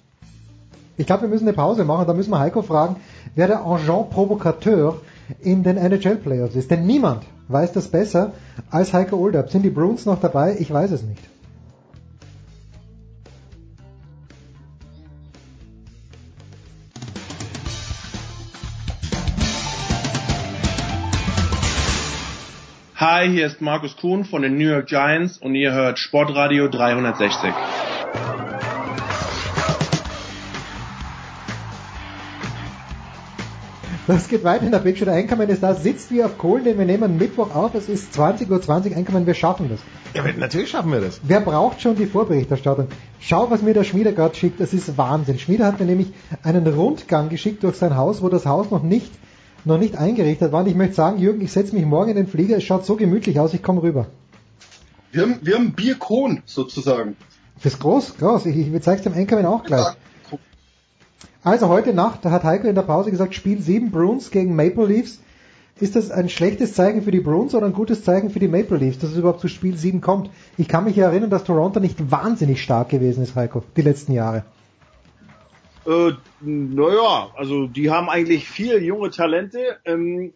Ich 0.99 1.07
glaube, 1.07 1.23
wir 1.23 1.29
müssen 1.29 1.47
eine 1.47 1.57
Pause 1.57 1.85
machen, 1.85 2.09
da 2.09 2.12
müssen 2.12 2.31
wir 2.33 2.41
Heiko 2.41 2.61
fragen, 2.61 2.97
wer 3.37 3.47
der 3.47 3.65
Agent 3.65 4.11
Provocateur 4.11 5.01
in 5.41 5.62
den 5.62 5.77
NHL 5.77 6.16
Playoffs 6.16 6.57
ist. 6.57 6.73
Denn 6.73 6.87
niemand 6.87 7.23
weiß 7.47 7.73
das 7.73 7.87
besser 7.87 8.33
als 8.69 8.93
Heiko 8.93 9.16
Olderb. 9.16 9.49
Sind 9.49 9.62
die 9.62 9.70
Bruins 9.70 10.07
noch 10.07 10.20
dabei? 10.20 10.57
Ich 10.59 10.73
weiß 10.73 10.91
es 10.91 11.05
nicht. 11.05 11.23
Hi, 22.97 23.31
hier 23.31 23.47
ist 23.47 23.61
Markus 23.61 23.97
Kuhn 23.97 24.25
von 24.25 24.43
den 24.43 24.59
New 24.59 24.69
York 24.69 24.89
Giants 24.89 25.39
und 25.39 25.55
ihr 25.55 25.73
hört 25.73 26.01
Sportradio 26.01 26.66
360. 26.66 27.55
Das 34.09 34.27
geht 34.27 34.43
weiter 34.43 34.65
in 34.65 34.73
der 34.73 34.79
Big 34.79 34.97
Show. 34.97 35.05
Der 35.05 35.13
Einkommen 35.13 35.51
ist 35.51 35.63
da, 35.63 35.75
sitzt 35.75 36.11
wie 36.11 36.25
auf 36.25 36.39
Kohlen, 36.39 36.65
denn 36.65 36.79
wir 36.79 36.87
nehmen 36.87 37.19
Mittwoch 37.19 37.55
auf. 37.55 37.75
Es 37.75 37.91
ist 37.91 38.19
20.20 38.19 38.51
Uhr. 38.51 38.63
20. 38.63 38.97
Einkommen, 38.97 39.27
wir 39.27 39.35
schaffen 39.35 39.69
das. 39.69 39.81
Ja, 40.15 40.25
natürlich 40.33 40.71
schaffen 40.71 40.91
wir 40.93 41.03
das. 41.03 41.21
Wer 41.25 41.43
braucht 41.43 41.83
schon 41.83 41.95
die 41.95 42.07
Vorberichterstattung? 42.07 42.89
Schau, 43.21 43.51
was 43.51 43.61
mir 43.61 43.75
der 43.75 43.85
Schmieder 43.85 44.13
gerade 44.13 44.35
schickt. 44.35 44.61
Das 44.61 44.73
ist 44.73 44.97
Wahnsinn. 44.97 45.39
Schmieder 45.39 45.67
hat 45.67 45.79
mir 45.79 45.85
nämlich 45.85 46.09
einen 46.43 46.67
Rundgang 46.67 47.29
geschickt 47.29 47.63
durch 47.65 47.77
sein 47.77 47.97
Haus, 47.99 48.23
wo 48.23 48.31
das 48.31 48.47
Haus 48.47 48.71
noch 48.71 48.83
nicht, 48.83 49.13
noch 49.67 49.77
nicht 49.77 49.99
eingerichtet 49.99 50.53
war. 50.53 50.63
Und 50.63 50.69
ich 50.69 50.75
möchte 50.75 50.95
sagen, 50.95 51.19
Jürgen, 51.19 51.43
ich 51.43 51.53
setze 51.53 51.75
mich 51.75 51.85
morgen 51.85 52.09
in 52.09 52.17
den 52.17 52.29
Flieger. 52.29 52.57
Es 52.57 52.65
schaut 52.65 52.87
so 52.87 52.97
gemütlich 52.97 53.39
aus. 53.39 53.53
Ich 53.53 53.63
komme 53.63 53.83
rüber. 53.83 54.07
Wir 55.13 55.21
haben, 55.21 55.39
wir 55.43 55.55
haben 55.55 55.73
Bierkron 55.75 56.41
sozusagen. 56.47 57.15
Das 57.63 57.75
ist 57.75 57.81
groß, 57.81 58.17
groß. 58.17 58.47
Ich, 58.47 58.57
ich 58.57 58.83
zeige 58.83 58.97
es 58.97 59.03
dem 59.03 59.13
Einkommen 59.13 59.45
auch 59.45 59.65
gleich. 59.65 59.97
Ja. 61.44 61.51
Also 61.51 61.69
heute 61.69 61.93
Nacht 61.94 62.24
hat 62.24 62.44
Heiko 62.44 62.66
in 62.66 62.74
der 62.74 62.82
Pause 62.82 63.10
gesagt, 63.10 63.35
Spiel 63.35 63.60
7 63.60 63.90
Bruins 63.90 64.31
gegen 64.31 64.56
Maple 64.56 64.86
Leafs. 64.86 65.20
Ist 65.81 65.94
das 65.94 66.10
ein 66.10 66.28
schlechtes 66.28 66.74
Zeichen 66.74 67.02
für 67.02 67.12
die 67.12 67.20
Bruins 67.20 67.55
oder 67.55 67.66
ein 67.66 67.73
gutes 67.73 68.02
Zeichen 68.02 68.31
für 68.31 68.40
die 68.40 68.48
Maple 68.48 68.78
Leafs, 68.78 68.98
dass 68.98 69.10
es 69.10 69.16
überhaupt 69.16 69.40
zu 69.40 69.48
Spiel 69.48 69.77
7 69.77 70.01
kommt? 70.01 70.28
Ich 70.56 70.66
kann 70.66 70.85
mich 70.85 70.98
erinnern, 70.98 71.31
dass 71.31 71.44
Toronto 71.44 71.78
nicht 71.78 72.10
wahnsinnig 72.10 72.60
stark 72.60 72.89
gewesen 72.89 73.23
ist, 73.23 73.36
Heiko, 73.36 73.62
die 73.77 73.82
letzten 73.82 74.12
Jahre. 74.12 74.44
Äh, 75.86 76.12
naja, 76.40 77.31
also 77.36 77.66
die 77.66 77.90
haben 77.90 78.09
eigentlich 78.09 78.48
viele 78.48 78.81
junge 78.81 79.10
Talente, 79.10 79.78
ähm, 79.85 80.32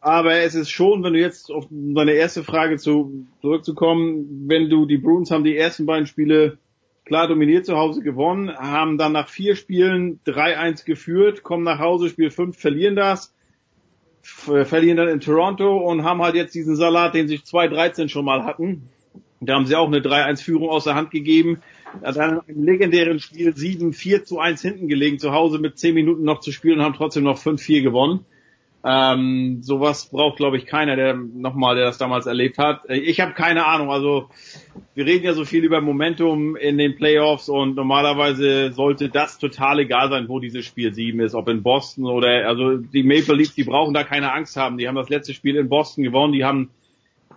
aber 0.00 0.36
es 0.36 0.54
ist 0.54 0.70
schon, 0.70 1.04
wenn 1.04 1.12
du 1.12 1.20
jetzt 1.20 1.50
auf 1.50 1.66
deine 1.70 2.12
erste 2.12 2.42
Frage 2.42 2.78
zu, 2.78 3.26
zurückzukommen, 3.42 4.46
wenn 4.48 4.70
du 4.70 4.86
die 4.86 4.96
Bruins 4.96 5.30
haben 5.30 5.44
die 5.44 5.56
ersten 5.56 5.84
beiden 5.84 6.06
Spiele 6.06 6.56
klar 7.04 7.28
dominiert 7.28 7.66
zu 7.66 7.76
Hause 7.76 8.02
gewonnen, 8.02 8.56
haben 8.56 8.98
dann 8.98 9.12
nach 9.12 9.28
vier 9.28 9.56
Spielen 9.56 10.20
3-1 10.26 10.84
geführt, 10.84 11.42
kommen 11.42 11.64
nach 11.64 11.78
Hause, 11.78 12.08
Spiel 12.08 12.30
5, 12.30 12.56
verlieren 12.56 12.96
das, 12.96 13.34
verlieren 14.22 14.96
dann 14.96 15.08
in 15.08 15.20
Toronto 15.20 15.78
und 15.78 16.04
haben 16.04 16.22
halt 16.22 16.34
jetzt 16.34 16.54
diesen 16.54 16.76
Salat, 16.76 17.14
den 17.14 17.28
sie 17.28 17.38
2-13 17.38 18.08
schon 18.08 18.24
mal 18.24 18.44
hatten. 18.44 18.88
Da 19.40 19.54
haben 19.54 19.66
sie 19.66 19.74
auch 19.74 19.86
eine 19.86 20.00
3-1-Führung 20.00 20.68
aus 20.68 20.84
der 20.84 20.94
Hand 20.94 21.10
gegeben. 21.10 21.62
Dann 22.02 22.40
im 22.46 22.62
legendären 22.62 23.18
Spiel 23.18 23.56
7, 23.56 23.92
4 23.94 24.24
zu 24.24 24.38
1 24.38 24.60
hinten 24.60 24.86
gelegen, 24.86 25.18
zu 25.18 25.32
Hause 25.32 25.58
mit 25.58 25.78
10 25.78 25.94
Minuten 25.94 26.24
noch 26.24 26.40
zu 26.40 26.52
spielen 26.52 26.78
und 26.78 26.84
haben 26.84 26.94
trotzdem 26.94 27.24
noch 27.24 27.38
5-4 27.38 27.82
gewonnen. 27.82 28.26
Ähm, 28.82 29.58
sowas 29.62 30.08
braucht, 30.10 30.38
glaube 30.38 30.56
ich, 30.56 30.64
keiner, 30.64 30.96
der 30.96 31.14
nochmal, 31.14 31.76
der 31.76 31.84
das 31.84 31.98
damals 31.98 32.26
erlebt 32.26 32.56
hat. 32.56 32.88
Ich 32.88 33.20
habe 33.20 33.34
keine 33.34 33.66
Ahnung. 33.66 33.90
Also 33.90 34.30
wir 34.94 35.04
reden 35.04 35.24
ja 35.24 35.34
so 35.34 35.44
viel 35.44 35.64
über 35.64 35.82
Momentum 35.82 36.56
in 36.56 36.78
den 36.78 36.96
Playoffs 36.96 37.50
und 37.50 37.76
normalerweise 37.76 38.72
sollte 38.72 39.10
das 39.10 39.38
total 39.38 39.80
egal 39.80 40.08
sein, 40.08 40.28
wo 40.28 40.40
dieses 40.40 40.64
Spiel 40.64 40.94
7 40.94 41.20
ist, 41.20 41.34
ob 41.34 41.48
in 41.48 41.62
Boston 41.62 42.06
oder 42.06 42.46
also 42.46 42.78
die 42.78 43.02
Maple 43.02 43.34
Leafs, 43.34 43.54
die 43.54 43.64
brauchen 43.64 43.92
da 43.92 44.02
keine 44.02 44.32
Angst 44.32 44.56
haben. 44.56 44.78
Die 44.78 44.88
haben 44.88 44.94
das 44.94 45.10
letzte 45.10 45.34
Spiel 45.34 45.56
in 45.56 45.68
Boston 45.68 46.02
gewonnen, 46.02 46.32
die 46.32 46.44
haben 46.44 46.70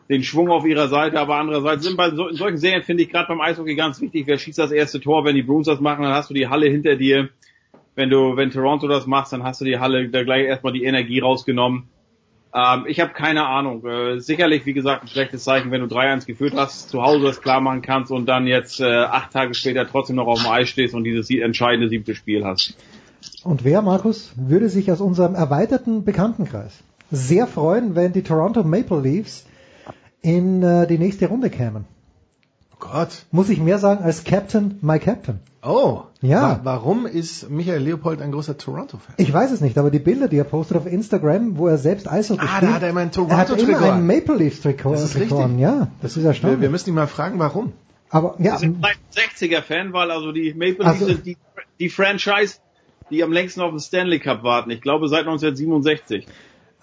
den 0.10 0.24
Schwung 0.24 0.50
auf 0.50 0.66
ihrer 0.66 0.88
Seite, 0.88 1.20
aber 1.20 1.36
andererseits 1.36 1.84
sind 1.84 1.98
bei 1.98 2.10
so, 2.12 2.28
in 2.28 2.36
solchen 2.36 2.58
Serien 2.58 2.84
finde 2.84 3.04
ich 3.04 3.10
gerade 3.10 3.28
beim 3.28 3.42
Eishockey 3.42 3.76
ganz 3.76 4.02
wichtig, 4.02 4.28
wer 4.28 4.38
schießt 4.38 4.60
das 4.60 4.72
erste 4.72 5.00
Tor, 5.00 5.26
wenn 5.26 5.36
die 5.36 5.44
Bruins 5.44 5.68
das 5.68 5.80
machen, 5.80 6.04
dann 6.04 6.14
hast 6.14 6.30
du 6.30 6.34
die 6.34 6.48
Halle 6.48 6.70
hinter 6.70 6.96
dir 6.96 7.30
wenn 7.96 8.10
du, 8.10 8.36
wenn 8.36 8.52
Toronto 8.52 8.88
das 8.88 9.06
macht, 9.06 9.32
dann 9.32 9.44
hast 9.44 9.62
du 9.62 9.66
die 9.66 9.80
Halle 9.80 10.10
da 10.10 10.24
gleich 10.24 10.46
erstmal 10.46 10.74
die 10.74 10.84
Energie 10.84 11.20
rausgenommen. 11.20 11.90
Ähm, 12.54 12.86
ich 12.88 13.00
habe 13.00 13.14
keine 13.14 13.46
Ahnung. 13.46 13.86
Äh, 13.86 14.20
sicherlich, 14.20 14.66
wie 14.66 14.74
gesagt, 14.74 15.04
ein 15.04 15.08
schlechtes 15.08 15.44
Zeichen, 15.44 15.72
wenn 15.72 15.88
du 15.88 15.94
3-1 15.94 16.26
geführt 16.26 16.54
hast, 16.56 16.90
zu 16.90 17.02
Hause 17.02 17.26
das 17.26 17.42
klar 17.42 17.62
machen 17.62 17.82
kannst 17.82 18.12
und 18.12 18.28
dann 18.28 18.48
jetzt 18.48 18.80
äh, 18.80 19.04
acht 19.04 19.32
Tage 19.32 19.54
später 19.54 19.88
trotzdem 19.88 20.16
noch 20.16 20.28
auf 20.28 20.42
dem 20.42 20.52
Eis 20.52 20.70
stehst 20.70 20.94
und 20.94 21.04
dieses 21.04 21.30
entscheidende 21.30 21.90
siebte 21.90 22.16
Spiel 22.16 22.46
hast. 22.46 22.78
Und 23.44 23.64
wer, 23.64 23.82
Markus, 23.82 24.34
würde 24.36 24.70
sich 24.70 24.92
aus 24.92 25.02
unserem 25.02 25.36
erweiterten 25.36 26.04
Bekanntenkreis 26.04 26.84
sehr 27.12 27.48
freuen, 27.48 27.96
wenn 27.96 28.14
die 28.14 28.24
Toronto 28.24 28.64
Maple 28.64 29.02
Leafs 29.02 29.46
in 30.22 30.64
äh, 30.64 30.88
die 30.88 30.98
nächste 30.98 31.28
Runde 31.28 31.50
kämen? 31.50 31.86
Gott. 32.80 33.26
Muss 33.32 33.50
ich 33.50 33.60
mehr 33.60 33.80
sagen 33.80 34.04
als 34.04 34.24
Captain, 34.24 34.78
my 34.82 35.00
Captain. 35.00 35.40
Oh. 35.66 36.04
Ja. 36.22 36.42
Wa 36.42 36.60
warum 36.64 37.06
ist 37.06 37.50
Michael 37.50 37.82
Leopold 37.84 38.22
ein 38.22 38.32
großer 38.32 38.58
Toronto-Fan? 38.58 39.16
Ich 39.18 39.32
weiß 39.32 39.52
es 39.52 39.62
nicht, 39.62 39.78
aber 39.78 39.92
die 39.92 40.00
Bilder, 40.00 40.28
die 40.28 40.38
er 40.38 40.44
postet 40.44 40.78
auf 40.78 40.86
Instagram, 40.86 41.58
wo 41.58 41.68
er 41.68 41.78
selbst 41.78 42.12
Eishockey 42.12 42.42
Ah, 42.44 42.58
spielt, 42.58 42.72
da 42.72 42.76
hat 42.76 42.84
er 42.84 42.90
immer 42.90 43.00
ein 43.02 43.12
er 43.16 43.38
hat 43.38 43.48
Toronto-Trikot 43.48 43.78
immer 43.86 43.94
ein. 43.94 44.06
Maple 44.08 44.36
Leafs 44.36 44.62
Trikot. 44.62 44.92
Das 44.92 45.04
ist 45.04 45.14
Trikot 45.14 45.38
richtig. 45.44 45.60
Ja, 45.60 45.88
das 46.02 46.18
ist 46.18 46.24
erstaunlich. 46.26 46.60
Wir, 46.60 46.64
wir 46.64 46.70
müssen 46.70 46.90
ihn 46.90 46.96
mal 46.96 47.08
fragen, 47.08 47.40
warum. 47.40 47.72
aber 48.10 48.36
ja, 48.40 48.54
Wir 48.54 48.58
sind 48.60 48.84
ein 48.86 48.96
60er-Fan, 49.16 49.94
weil 49.94 50.12
also 50.12 50.32
die 50.32 50.54
Maple 50.54 50.86
Leafs 50.86 50.86
Also- 50.86 51.06
sind 51.08 51.26
die, 51.26 51.38
die 51.80 51.90
Franchise, 51.90 52.56
die 53.10 53.24
am 53.24 53.32
längsten 53.32 53.62
auf 53.62 53.70
den 53.72 53.80
Stanley 53.80 54.20
Cup 54.20 54.44
warten. 54.44 54.70
Ich 54.72 54.82
glaube 54.82 55.08
seit 55.08 55.22
1967. 55.28 56.26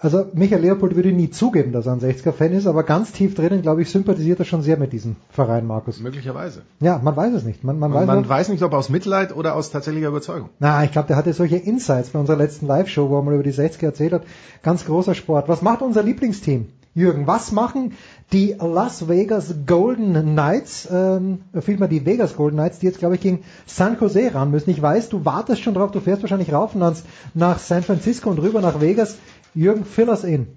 also 0.01 0.25
Michael 0.33 0.61
Leopold 0.61 0.95
würde 0.95 1.11
nie 1.11 1.29
zugeben, 1.29 1.71
dass 1.71 1.85
er 1.85 1.93
ein 1.93 1.99
60er-Fan 2.01 2.51
ist, 2.53 2.65
aber 2.67 2.83
ganz 2.83 3.11
tief 3.11 3.35
drinnen, 3.35 3.61
glaube 3.61 3.83
ich, 3.83 3.89
sympathisiert 3.91 4.39
er 4.39 4.45
schon 4.45 4.63
sehr 4.63 4.77
mit 4.77 4.91
diesem 4.93 5.15
Verein, 5.29 5.67
Markus. 5.67 5.99
Möglicherweise. 5.99 6.63
Ja, 6.79 6.99
man 7.03 7.15
weiß 7.15 7.33
es 7.35 7.43
nicht. 7.43 7.63
Man, 7.63 7.77
man, 7.79 7.93
weiß 7.93 8.07
man 8.07 8.27
weiß 8.27 8.49
nicht, 8.49 8.63
ob 8.63 8.73
aus 8.73 8.89
Mitleid 8.89 9.35
oder 9.35 9.55
aus 9.55 9.69
tatsächlicher 9.71 10.07
Überzeugung. 10.09 10.49
Na, 10.59 10.83
ich 10.83 10.91
glaube, 10.91 11.07
der 11.07 11.17
hatte 11.17 11.33
solche 11.33 11.57
Insights 11.57 12.09
bei 12.09 12.19
unserer 12.19 12.37
letzten 12.37 12.65
Live-Show, 12.67 13.09
wo 13.09 13.17
er 13.19 13.21
mal 13.23 13.33
über 13.35 13.43
die 13.43 13.53
60er 13.53 13.85
erzählt 13.85 14.13
hat. 14.13 14.23
Ganz 14.63 14.85
großer 14.85 15.13
Sport. 15.13 15.47
Was 15.47 15.61
macht 15.61 15.81
unser 15.81 16.03
Lieblingsteam? 16.03 16.67
Jürgen, 16.93 17.25
was 17.25 17.53
machen 17.53 17.93
die 18.33 18.53
Las 18.59 19.07
Vegas 19.07 19.55
Golden 19.65 20.13
Knights, 20.33 20.89
ähm, 20.91 21.39
vielmehr 21.61 21.87
die 21.87 22.05
Vegas 22.05 22.35
Golden 22.35 22.57
Knights, 22.57 22.79
die 22.79 22.85
jetzt, 22.85 22.99
glaube 22.99 23.15
ich, 23.15 23.21
gegen 23.21 23.43
San 23.65 23.95
Jose 23.97 24.33
ran 24.33 24.51
müssen. 24.51 24.71
Ich 24.71 24.81
weiß, 24.81 25.07
du 25.07 25.23
wartest 25.23 25.61
schon 25.61 25.73
drauf, 25.73 25.91
du 25.91 26.01
fährst 26.01 26.21
wahrscheinlich 26.21 26.51
rauf 26.51 26.75
und 26.75 26.83
ans- 26.83 27.03
nach 27.33 27.59
San 27.59 27.83
Francisco 27.83 28.29
und 28.29 28.39
rüber 28.39 28.59
nach 28.59 28.81
Vegas. 28.81 29.17
Jürgen, 29.53 29.85
fill 29.85 30.09
us 30.09 30.23
in. 30.23 30.47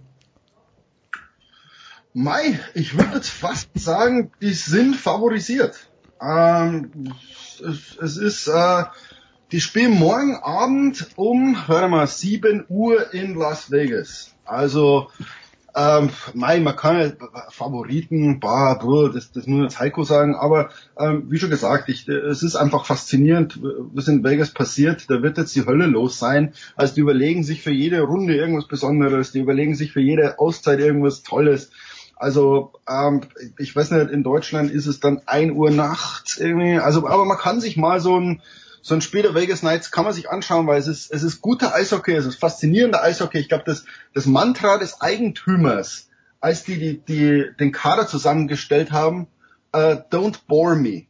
Mai, 2.13 2.61
ich 2.75 2.97
würde 2.97 3.17
jetzt 3.17 3.31
fast 3.31 3.69
sagen, 3.75 4.31
die 4.41 4.55
sind 4.55 4.95
favorisiert. 4.95 5.89
Ähm, 6.21 7.13
es, 7.61 7.97
es 8.01 8.17
ist, 8.17 8.47
äh, 8.47 8.85
die 9.51 9.61
spielen 9.61 9.93
morgen 9.93 10.37
Abend 10.37 11.09
um, 11.17 11.67
hör 11.67 11.89
mal, 11.89 12.07
7 12.07 12.67
Uhr 12.69 13.13
in 13.13 13.35
Las 13.35 13.73
Vegas. 13.73 14.33
Also, 14.45 15.11
ähm, 15.77 16.11
Mai, 16.35 16.61
man 16.61 16.77
kann 16.77 17.01
ja 17.01 17.13
Favoriten, 17.51 18.39
bah, 18.39 18.75
bruh, 18.75 19.09
das, 19.09 19.33
das 19.33 19.47
muss 19.47 19.65
jetzt 19.65 19.81
Heiko 19.81 20.05
sagen, 20.05 20.37
aber 20.37 20.71
ähm, 20.97 21.25
wie 21.31 21.39
schon 21.39 21.51
gesagt, 21.51 21.89
ich, 21.89 22.09
es 22.09 22.45
ist 22.45 22.55
einfach 22.55 22.87
faszinierend, 22.87 23.59
was 23.61 24.07
in 24.07 24.23
Vegas 24.23 24.51
passiert. 24.51 25.11
Da 25.11 25.23
wird 25.23 25.37
jetzt 25.37 25.55
die 25.57 25.67
Hölle 25.67 25.87
los 25.87 26.19
sein. 26.19 26.53
Also 26.77 26.95
die 26.95 27.01
überlegen 27.01 27.43
sich 27.43 27.63
für 27.63 27.73
jede 27.73 28.03
Runde 28.03 28.37
irgendwas 28.37 28.69
Besonderes, 28.69 29.33
die 29.33 29.41
überlegen 29.41 29.75
sich 29.75 29.93
für 29.93 30.01
jede 30.01 30.39
Auszeit 30.39 30.79
irgendwas 30.79 31.23
Tolles. 31.23 31.71
Also 32.17 32.73
ähm, 32.89 33.23
ich 33.59 33.75
weiß 33.75 33.91
nicht, 33.91 34.11
in 34.11 34.23
Deutschland 34.23 34.71
ist 34.71 34.87
es 34.87 35.01
dann 35.01 35.23
ein 35.27 35.51
Uhr 35.51 35.71
nachts 35.71 36.39
irgendwie. 36.39 36.79
Also, 36.79 37.09
aber 37.09 37.25
man 37.25 37.39
kann 37.39 37.61
sich 37.61 37.77
mal 37.77 38.01
so 38.01 38.19
ein 38.19 38.41
so 38.87 38.95
ein 38.95 39.01
Spiel 39.01 39.23
der 39.23 39.35
Vegas 39.35 39.61
Knights 39.61 39.91
kann 39.91 40.05
man 40.05 40.13
sich 40.13 40.29
anschauen, 40.29 40.67
weil 40.67 40.79
es 40.79 40.89
ist 40.89 41.11
es 41.11 41.23
ist 41.23 41.41
guter 41.41 41.75
Eishockey, 41.75 42.13
es 42.13 42.27
ist 42.27 42.39
faszinierender 42.39 43.03
Eishockey. 43.03 43.39
Ich 43.39 43.49
glaube, 43.49 43.65
das 43.65 43.87
das 44.13 44.27
Mantra 44.27 44.77
des 44.77 45.01
Eigentümers, 45.01 46.09
als 46.39 46.65
die 46.65 46.79
die, 46.79 46.99
die 46.99 47.47
den 47.59 47.73
Kader 47.73 48.07
zusammengestellt 48.07 48.93
haben, 48.93 49.27
äh, 49.73 49.97
don't 50.11 50.41
bore 50.47 50.77
me. 50.77 51.07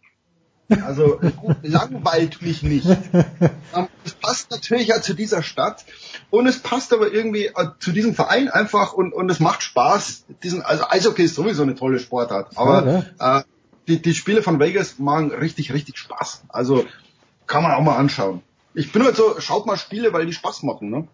Also 0.87 1.21
langweilt 1.63 2.43
mich 2.43 2.63
nicht. 2.63 2.87
Ähm, 2.87 3.89
Es 4.05 4.15
passt 4.15 4.53
natürlich 4.53 4.87
ja 4.87 5.03
zu 5.03 5.15
dieser 5.15 5.43
Stadt 5.43 5.85
und 6.31 6.47
es 6.47 6.61
passt 6.61 6.93
aber 6.93 7.13
irgendwie 7.13 7.47
äh, 7.47 7.67
zu 7.81 7.91
diesem 7.91 8.15
Verein 8.15 8.49
einfach 8.49 8.93
und, 8.93 9.13
und 9.13 9.29
es 9.33 9.41
macht 9.41 9.65
Spaß. 9.65 10.27
Diesen, 10.45 10.63
also 10.63 10.85
Eishockey 10.89 11.25
ist 11.25 11.35
sowieso 11.35 11.65
eine 11.65 11.75
tolle 11.75 11.99
Sportart, 11.99 12.57
aber 12.57 13.05
äh, 13.19 13.43
die, 13.89 14.01
die 14.01 14.15
Spiele 14.15 14.43
von 14.45 14.61
Vegas 14.61 15.01
machen 15.01 15.33
richtig, 15.33 15.73
richtig 15.73 15.99
Spaß. 15.99 16.45
Also 16.49 16.87
kann 17.47 17.63
man 17.63 17.73
auch 17.73 17.83
mal 17.83 17.97
anschauen. 17.97 18.43
Ich 18.75 18.93
bin 18.93 19.05
halt 19.05 19.17
so, 19.17 19.39
schaut 19.39 19.67
mal 19.67 19.77
Spiele, 19.77 20.13
weil 20.13 20.27
die 20.27 20.33
Spaß 20.33 20.63
machen, 20.63 20.91
ne? 20.91 21.07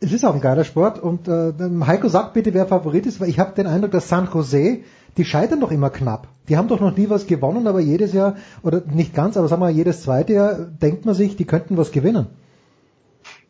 Es 0.00 0.12
ist 0.12 0.24
auch 0.24 0.34
ein 0.34 0.40
geiler 0.40 0.64
Sport 0.64 1.00
und 1.00 1.26
äh, 1.26 1.52
Heiko 1.84 2.08
sagt 2.08 2.32
bitte, 2.32 2.54
wer 2.54 2.66
Favorit 2.66 3.04
ist, 3.04 3.20
weil 3.20 3.28
ich 3.28 3.40
habe 3.40 3.54
den 3.54 3.66
Eindruck, 3.66 3.90
dass 3.90 4.08
San 4.08 4.28
Jose, 4.32 4.80
die 5.16 5.24
scheitern 5.24 5.60
doch 5.60 5.72
immer 5.72 5.90
knapp. 5.90 6.28
Die 6.48 6.56
haben 6.56 6.68
doch 6.68 6.78
noch 6.78 6.96
nie 6.96 7.10
was 7.10 7.26
gewonnen, 7.26 7.66
aber 7.66 7.80
jedes 7.80 8.12
Jahr, 8.12 8.36
oder 8.62 8.80
nicht 8.86 9.12
ganz, 9.12 9.36
aber 9.36 9.48
sagen 9.48 9.60
wir 9.60 9.66
mal, 9.66 9.72
jedes 9.72 10.02
zweite 10.02 10.32
Jahr 10.34 10.54
denkt 10.54 11.04
man 11.04 11.16
sich, 11.16 11.36
die 11.36 11.46
könnten 11.46 11.76
was 11.76 11.90
gewinnen. 11.90 12.28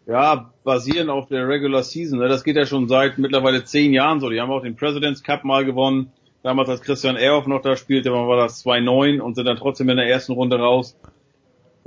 Ja, 0.06 0.50
basierend 0.64 1.10
auf 1.10 1.28
der 1.28 1.46
Regular 1.46 1.82
Season. 1.82 2.18
Ne? 2.18 2.28
Das 2.28 2.42
geht 2.42 2.56
ja 2.56 2.64
schon 2.64 2.88
seit 2.88 3.18
mittlerweile 3.18 3.64
zehn 3.64 3.92
Jahren 3.92 4.20
so. 4.20 4.30
Die 4.30 4.40
haben 4.40 4.50
auch 4.50 4.62
den 4.62 4.74
President's 4.74 5.22
Cup 5.22 5.44
mal 5.44 5.66
gewonnen. 5.66 6.10
Damals, 6.42 6.70
als 6.70 6.80
Christian 6.80 7.16
Ehrhoff 7.16 7.46
noch 7.46 7.60
da 7.60 7.76
spielte, 7.76 8.10
war 8.10 8.36
das 8.38 8.64
2-9 8.64 9.20
und 9.20 9.34
sind 9.34 9.44
dann 9.44 9.58
trotzdem 9.58 9.90
in 9.90 9.98
der 9.98 10.08
ersten 10.08 10.32
Runde 10.32 10.58
raus. 10.58 10.96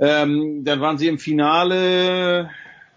Ähm, 0.04 0.64
dann 0.64 0.80
waren 0.80 0.98
sie 0.98 1.06
im 1.06 1.18
Finale, 1.18 2.50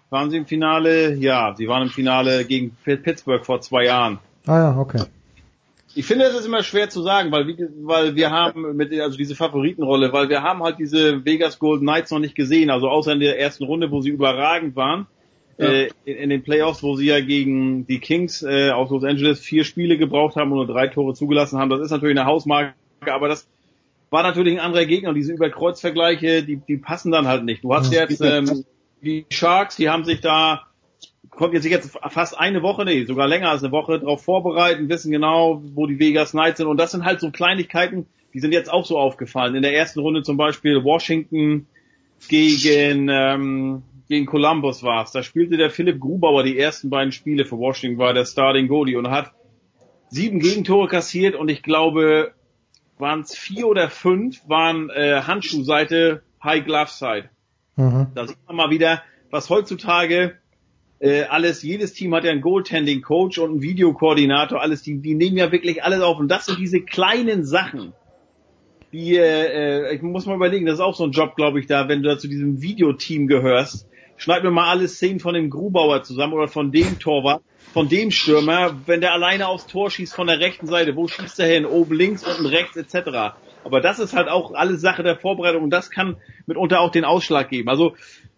waren 0.09 0.31
sie 0.31 0.37
im 0.37 0.47
Finale? 0.47 1.13
Ja, 1.15 1.53
sie 1.55 1.67
waren 1.67 1.83
im 1.83 1.89
Finale 1.89 2.45
gegen 2.45 2.75
Pittsburgh 2.83 3.45
vor 3.45 3.61
zwei 3.61 3.85
Jahren. 3.85 4.17
Ah 4.47 4.57
ja, 4.57 4.77
okay. 4.77 5.03
Ich 5.93 6.05
finde, 6.05 6.25
es 6.25 6.35
ist 6.35 6.45
immer 6.47 6.63
schwer 6.63 6.89
zu 6.89 7.01
sagen, 7.03 7.31
weil, 7.31 7.45
weil 7.83 8.15
wir 8.15 8.31
haben 8.31 8.75
mit, 8.75 8.91
also 8.99 9.17
diese 9.17 9.35
Favoritenrolle, 9.35 10.11
weil 10.11 10.29
wir 10.29 10.41
haben 10.41 10.63
halt 10.63 10.77
diese 10.79 11.23
Vegas 11.23 11.59
Golden 11.59 11.85
Knights 11.85 12.09
noch 12.11 12.19
nicht 12.19 12.35
gesehen, 12.35 12.69
also 12.69 12.89
außer 12.89 13.13
in 13.13 13.19
der 13.19 13.39
ersten 13.39 13.63
Runde, 13.65 13.91
wo 13.91 14.01
sie 14.01 14.09
überragend 14.09 14.75
waren, 14.75 15.05
Ja. 15.57 15.67
äh, 15.67 15.89
in, 16.03 16.15
in 16.17 16.29
den 16.31 16.43
Playoffs, 16.43 16.81
wo 16.83 16.95
sie 16.95 17.05
ja 17.05 17.21
gegen 17.21 17.85
die 17.87 17.99
Kings 17.99 18.43
äh, 18.43 18.71
aus 18.71 18.89
Los 18.89 19.03
Angeles 19.05 19.39
vier 19.39 19.63
Spiele 19.63 19.97
gebraucht 19.97 20.35
haben 20.35 20.51
und 20.51 20.57
nur 20.57 20.67
drei 20.67 20.87
Tore 20.87 21.13
zugelassen 21.13 21.59
haben. 21.59 21.69
Das 21.69 21.79
ist 21.79 21.91
natürlich 21.91 22.17
eine 22.19 22.27
Hausmarke, 22.27 22.73
aber 23.05 23.29
das 23.29 23.47
war 24.15 24.23
natürlich 24.23 24.53
ein 24.53 24.65
anderer 24.65 24.85
Gegner 24.85 25.09
und 25.09 25.15
diese 25.15 25.33
Überkreuzvergleiche, 25.33 26.41
die, 26.41 26.55
die 26.55 26.77
passen 26.77 27.11
dann 27.11 27.27
halt 27.27 27.43
nicht. 27.43 27.65
Du 27.65 27.73
hast 27.73 27.91
jetzt 27.91 28.21
ähm, 28.21 28.63
die 29.01 29.25
Sharks, 29.29 29.75
die 29.75 29.89
haben 29.89 30.05
sich 30.05 30.21
da 30.21 30.67
konnten 31.29 31.61
sich 31.61 31.69
jetzt 31.69 31.97
fast 32.07 32.39
eine 32.39 32.61
Woche, 32.61 32.85
nee, 32.85 33.03
sogar 33.03 33.27
länger 33.27 33.49
als 33.49 33.61
eine 33.61 33.73
Woche 33.73 33.99
darauf 33.99 34.23
vorbereiten, 34.23 34.87
wissen 34.87 35.11
genau, 35.11 35.61
wo 35.73 35.85
die 35.85 35.99
Vegas 35.99 36.31
Knights 36.31 36.59
sind. 36.59 36.67
Und 36.67 36.77
das 36.77 36.91
sind 36.91 37.03
halt 37.03 37.19
so 37.19 37.29
Kleinigkeiten, 37.29 38.05
die 38.33 38.39
sind 38.39 38.53
jetzt 38.53 38.71
auch 38.71 38.85
so 38.85 38.97
aufgefallen. 38.97 39.53
In 39.53 39.61
der 39.61 39.75
ersten 39.75 39.99
Runde 39.99 40.23
zum 40.23 40.37
Beispiel 40.37 40.81
Washington 40.85 41.67
gegen, 42.29 43.09
ähm, 43.09 43.83
gegen 44.07 44.25
Columbus 44.25 44.81
war 44.81 45.03
es. 45.03 45.11
Da 45.11 45.23
spielte 45.23 45.57
der 45.57 45.71
Philipp 45.71 45.99
Grubauer 45.99 46.43
die 46.43 46.57
ersten 46.57 46.89
beiden 46.89 47.11
Spiele 47.11 47.43
für 47.43 47.57
Washington, 47.57 47.99
war 47.99 48.13
der 48.13 48.23
Starting 48.23 48.69
Goalie 48.69 48.95
und 48.95 49.09
hat 49.09 49.33
sieben 50.07 50.39
Gegentore 50.39 50.87
kassiert 50.87 51.35
und 51.35 51.49
ich 51.49 51.63
glaube, 51.63 52.31
waren 52.97 53.21
es 53.21 53.35
vier 53.35 53.67
oder 53.67 53.89
fünf, 53.89 54.41
waren 54.47 54.89
äh, 54.89 55.21
Handschuhseite, 55.21 56.23
High 56.43 56.63
Glove 56.65 56.89
Side. 56.89 57.29
Mhm. 57.75 58.07
Da 58.15 58.27
sieht 58.27 58.37
man 58.47 58.55
mal 58.55 58.69
wieder, 58.69 59.03
was 59.31 59.49
heutzutage 59.49 60.37
äh, 60.99 61.23
alles, 61.23 61.61
jedes 61.61 61.93
Team 61.93 62.15
hat 62.15 62.23
ja 62.23 62.31
einen 62.31 62.41
Goaltending-Coach 62.41 63.37
und 63.39 63.51
einen 63.51 63.61
Videokoordinator, 63.61 64.61
alles, 64.61 64.81
die, 64.81 65.01
die 65.01 65.15
nehmen 65.15 65.37
ja 65.37 65.51
wirklich 65.51 65.83
alles 65.83 66.01
auf. 66.01 66.19
Und 66.19 66.29
das 66.29 66.45
sind 66.45 66.59
diese 66.59 66.81
kleinen 66.81 67.45
Sachen, 67.45 67.93
die, 68.93 69.17
äh, 69.17 69.89
äh, 69.89 69.95
ich 69.95 70.01
muss 70.01 70.25
mal 70.25 70.35
überlegen, 70.35 70.65
das 70.65 70.75
ist 70.75 70.81
auch 70.81 70.95
so 70.95 71.03
ein 71.03 71.11
Job, 71.11 71.35
glaube 71.35 71.59
ich, 71.59 71.67
da, 71.67 71.89
wenn 71.89 72.01
du 72.01 72.09
da 72.09 72.17
zu 72.17 72.29
diesem 72.29 72.61
Videoteam 72.61 73.27
gehörst, 73.27 73.89
schneid 74.17 74.43
mir 74.43 74.51
mal 74.51 74.69
alle 74.69 74.87
Szenen 74.87 75.19
von 75.19 75.33
dem 75.33 75.49
Grubauer 75.49 76.03
zusammen 76.03 76.33
oder 76.33 76.47
von 76.47 76.71
dem 76.71 76.99
Torwart, 76.99 77.41
von 77.73 77.89
dem 77.89 78.11
Stürmer, 78.11 78.75
wenn 78.85 79.01
der 79.01 79.13
alleine 79.13 79.47
aufs 79.47 79.67
Tor 79.67 79.91
schießt 79.91 80.13
von 80.13 80.27
der 80.27 80.39
rechten 80.39 80.67
Seite, 80.67 80.95
wo 80.95 81.07
schießt 81.07 81.39
er 81.39 81.47
hin? 81.47 81.65
Oben 81.65 81.95
links, 81.95 82.25
unten 82.25 82.45
rechts, 82.45 82.77
etc. 82.77 83.35
Aber 83.63 83.81
das 83.81 83.99
ist 83.99 84.13
halt 84.13 84.29
auch 84.29 84.53
alles 84.53 84.81
Sache 84.81 85.03
der 85.03 85.17
Vorbereitung 85.17 85.63
und 85.63 85.71
das 85.71 85.89
kann 85.89 86.17
mitunter 86.45 86.79
auch 86.79 86.91
den 86.91 87.03
Ausschlag 87.03 87.49
geben. 87.49 87.69
Also 87.69 87.95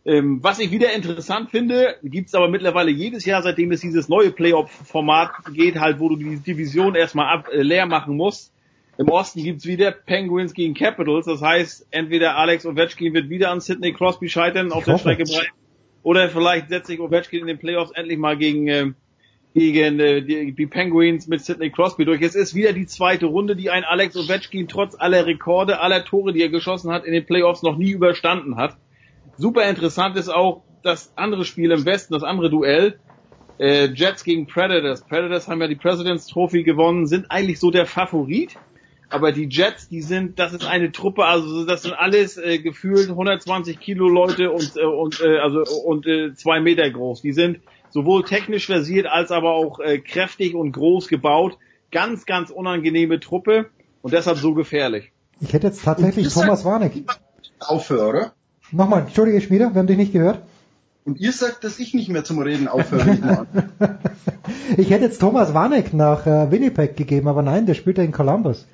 ähm, 0.07 0.39
was 0.41 0.59
ich 0.59 0.71
wieder 0.71 0.93
interessant 0.93 1.51
finde, 1.51 1.97
gibt's 2.01 2.33
aber 2.33 2.47
mittlerweile 2.47 2.91
jedes 2.91 3.25
Jahr, 3.25 3.43
seitdem 3.43 3.71
es 3.73 3.81
dieses 3.81 4.07
neue 4.07 4.31
Playoff-Format 4.31 5.31
geht, 5.53 5.75
halt, 5.75 5.99
wo 5.99 6.07
du 6.07 6.15
die 6.15 6.37
Division 6.37 6.95
erstmal 6.95 7.27
ab, 7.27 7.49
äh, 7.51 7.61
leer 7.61 7.85
machen 7.85 8.15
musst. 8.15 8.53
Im 8.97 9.09
Osten 9.09 9.43
gibt's 9.43 9.65
wieder 9.65 9.91
Penguins 9.91 10.53
gegen 10.53 10.73
Capitals. 10.73 11.25
Das 11.25 11.41
heißt, 11.41 11.87
entweder 11.91 12.37
Alex 12.37 12.65
Ovechkin 12.65 13.13
wird 13.13 13.29
wieder 13.29 13.51
an 13.51 13.59
Sidney 13.59 13.91
Crosby 13.91 14.29
scheitern 14.29 14.71
auf 14.71 14.85
der. 14.85 14.97
Strecke 14.97 15.25
bleiben, 15.25 15.51
oder 16.03 16.29
vielleicht 16.29 16.69
setzt 16.69 16.87
sich 16.87 16.99
Ovechkin 16.99 17.41
in 17.41 17.47
den 17.47 17.59
Playoffs 17.59 17.91
endlich 17.91 18.17
mal 18.17 18.37
gegen 18.37 18.67
ähm, 18.67 18.95
gegen 19.53 19.99
äh, 19.99 20.21
die, 20.21 20.53
die 20.53 20.67
Penguins 20.67 21.27
mit 21.27 21.43
Sidney 21.43 21.71
Crosby 21.71 22.05
durch. 22.05 22.21
Es 22.21 22.35
ist 22.35 22.53
wieder 22.53 22.73
die 22.73 22.85
zweite 22.85 23.25
Runde, 23.25 23.55
die 23.55 23.69
ein 23.69 23.83
Alex 23.83 24.15
Ovechkin 24.15 24.67
trotz 24.67 24.95
aller 24.97 25.25
Rekorde, 25.25 25.79
aller 25.79 26.05
Tore, 26.05 26.33
die 26.33 26.41
er 26.41 26.49
geschossen 26.49 26.91
hat, 26.91 27.05
in 27.05 27.13
den 27.13 27.25
Playoffs 27.25 27.63
noch 27.63 27.77
nie 27.77 27.91
überstanden 27.91 28.57
hat. 28.57 28.77
Super 29.37 29.67
interessant 29.67 30.15
ist 30.15 30.29
auch 30.29 30.63
das 30.83 31.11
andere 31.15 31.43
Spiel 31.43 31.71
im 31.71 31.85
Westen, 31.85 32.13
das 32.13 32.23
andere 32.23 32.49
Duell. 32.49 32.99
Äh, 33.59 33.87
Jets 33.87 34.23
gegen 34.23 34.45
Predators. 34.45 35.01
Predators 35.01 35.47
haben 35.47 35.61
ja 35.61 35.67
die 35.67 35.75
President's 35.75 36.27
Trophy 36.27 36.63
gewonnen, 36.63 37.07
sind 37.07 37.31
eigentlich 37.31 37.59
so 37.59 37.71
der 37.71 37.87
Favorit. 37.87 38.55
Aber 39.09 39.31
die 39.31 39.47
Jets, 39.49 39.87
die 39.87 40.01
sind, 40.01 40.37
das 40.37 40.53
ist 40.53 40.65
eine 40.65 40.91
Truppe, 40.91 41.25
also 41.25 41.65
das 41.65 41.83
sind 41.83 41.93
alles 41.93 42.37
äh, 42.37 42.59
gefühlt 42.59 43.09
120 43.09 43.79
Kilo 43.79 44.09
Leute 44.09 44.51
und 44.51 44.75
äh, 44.75 44.83
und 44.83 45.21
äh, 45.21 45.37
also 45.37 45.63
und 45.85 46.05
äh, 46.05 46.33
zwei 46.33 46.59
Meter 46.59 46.89
groß. 46.89 47.21
Die 47.21 47.31
sind 47.31 47.59
sowohl 47.89 48.23
technisch 48.23 48.65
versiert 48.65 49.07
als 49.07 49.31
aber 49.31 49.51
auch 49.51 49.79
äh, 49.79 49.99
kräftig 49.99 50.55
und 50.55 50.73
groß 50.73 51.07
gebaut. 51.07 51.57
Ganz, 51.89 52.25
ganz 52.25 52.49
unangenehme 52.49 53.21
Truppe 53.21 53.69
und 54.01 54.13
deshalb 54.13 54.37
so 54.37 54.53
gefährlich. 54.53 55.13
Ich 55.39 55.53
hätte 55.53 55.67
jetzt 55.67 55.83
tatsächlich 55.83 56.33
Thomas 56.33 56.65
Warneck. 56.65 57.03
Aufhöre, 57.59 58.07
oder? 58.07 58.33
Nochmal, 58.71 59.01
entschuldige 59.01 59.39
Schmieder, 59.39 59.73
wir 59.73 59.79
haben 59.79 59.87
dich 59.87 59.97
nicht 59.97 60.11
gehört. 60.11 60.41
Und 61.05 61.19
ihr 61.19 61.31
sagt, 61.31 61.63
dass 61.63 61.79
ich 61.79 61.93
nicht 61.93 62.09
mehr 62.09 62.25
zum 62.25 62.39
Reden 62.39 62.67
aufhöre. 62.67 63.13
Ich, 63.13 63.21
mal 63.21 63.47
an. 63.79 63.99
ich 64.77 64.89
hätte 64.89 65.05
jetzt 65.05 65.19
Thomas 65.19 65.53
Warneck 65.53 65.93
nach 65.93 66.27
äh, 66.27 66.51
Winnipeg 66.51 66.97
gegeben, 66.97 67.29
aber 67.29 67.41
nein, 67.41 67.65
der 67.65 67.75
spielt 67.75 67.97
ja 67.97 68.03
in 68.03 68.11
Columbus. 68.11 68.65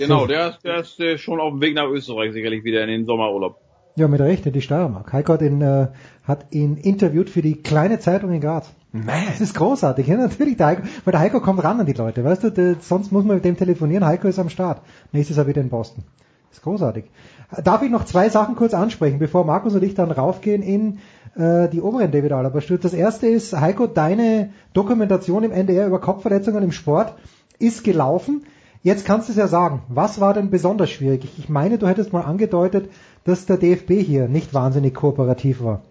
Genau, 0.00 0.26
der, 0.26 0.50
ist- 0.50 0.64
der 0.64 0.80
ist 0.80 1.00
äh, 1.00 1.18
schon 1.18 1.40
auf 1.40 1.50
dem 1.52 1.60
Weg 1.60 1.74
nach 1.74 1.88
Österreich 1.88 2.32
sicherlich 2.32 2.64
wieder 2.64 2.82
in 2.82 2.88
den 2.88 3.06
Sommerurlaub. 3.06 3.56
Ja, 3.96 4.08
mit 4.08 4.20
Recht, 4.20 4.46
in 4.46 4.52
die 4.52 4.62
Steiermark. 4.62 5.12
Heiko 5.12 5.32
hat 5.34 5.42
ihn, 5.42 5.60
äh, 5.60 5.88
hat 6.24 6.46
ihn 6.50 6.76
interviewt 6.76 7.28
für 7.28 7.42
die 7.42 7.56
kleine 7.56 7.98
Zeitung 7.98 8.32
in 8.32 8.40
Graz. 8.40 8.70
Das 8.92 9.40
ist 9.40 9.54
großartig, 9.54 10.06
ja, 10.06 10.16
natürlich. 10.16 10.56
Der 10.56 10.66
Heiko, 10.68 10.82
weil 11.04 11.12
der 11.12 11.20
Heiko 11.20 11.40
kommt 11.40 11.62
ran 11.62 11.78
an 11.80 11.86
die 11.86 11.92
Leute, 11.92 12.24
weißt 12.24 12.42
du, 12.44 12.50
der, 12.50 12.76
sonst 12.80 13.12
muss 13.12 13.24
man 13.24 13.36
mit 13.36 13.44
dem 13.44 13.56
telefonieren. 13.56 14.04
Heiko 14.04 14.26
ist 14.28 14.38
am 14.38 14.48
Start. 14.48 14.80
Nächstes 15.12 15.36
Jahr 15.36 15.46
wieder 15.46 15.60
in 15.60 15.68
Boston. 15.68 16.02
Das 16.48 16.58
ist 16.58 16.64
großartig. 16.64 17.04
Darf 17.62 17.82
ich 17.82 17.90
noch 17.90 18.04
zwei 18.04 18.28
Sachen 18.28 18.56
kurz 18.56 18.74
ansprechen, 18.74 19.18
bevor 19.18 19.44
Markus 19.44 19.74
und 19.74 19.82
ich 19.84 19.94
dann 19.94 20.10
raufgehen 20.10 20.62
in 20.62 20.98
äh, 21.36 21.68
die 21.68 21.80
oberen 21.80 22.10
David 22.10 22.32
Alaba 22.32 22.60
Stütze. 22.60 22.82
Das 22.82 22.94
erste 22.94 23.26
ist, 23.28 23.52
Heiko, 23.60 23.86
deine 23.86 24.50
Dokumentation 24.72 25.44
im 25.44 25.52
NDR 25.52 25.86
über 25.86 26.00
Kopfverletzungen 26.00 26.62
im 26.64 26.72
Sport 26.72 27.14
ist 27.60 27.84
gelaufen. 27.84 28.44
Jetzt 28.82 29.04
kannst 29.04 29.28
du 29.28 29.32
es 29.32 29.38
ja 29.38 29.46
sagen. 29.46 29.82
Was 29.88 30.20
war 30.20 30.32
denn 30.32 30.50
besonders 30.50 30.90
schwierig? 30.90 31.28
Ich 31.38 31.48
meine, 31.48 31.78
du 31.78 31.86
hättest 31.86 32.12
mal 32.12 32.22
angedeutet, 32.22 32.90
dass 33.24 33.44
der 33.44 33.58
DFB 33.58 33.90
hier 34.00 34.28
nicht 34.28 34.54
wahnsinnig 34.54 34.94
kooperativ 34.94 35.62
war. 35.62 35.82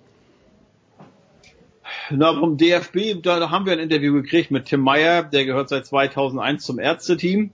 Na, 2.09 2.33
vom 2.33 2.57
DFB, 2.57 3.21
da, 3.21 3.51
haben 3.51 3.65
wir 3.65 3.73
ein 3.73 3.79
Interview 3.79 4.13
gekriegt 4.13 4.49
mit 4.49 4.65
Tim 4.65 4.81
Meyer, 4.81 5.23
der 5.23 5.45
gehört 5.45 5.69
seit 5.69 5.85
2001 5.85 6.63
zum 6.63 6.79
Ärzteteam. 6.79 7.51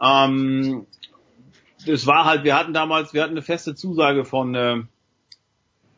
Ähm, 0.00 0.86
das 1.86 2.06
war 2.06 2.24
halt, 2.24 2.44
wir 2.44 2.56
hatten 2.56 2.72
damals, 2.72 3.12
wir 3.12 3.22
hatten 3.22 3.32
eine 3.32 3.42
feste 3.42 3.74
Zusage 3.74 4.24
von, 4.24 4.54
äh, 4.54 4.76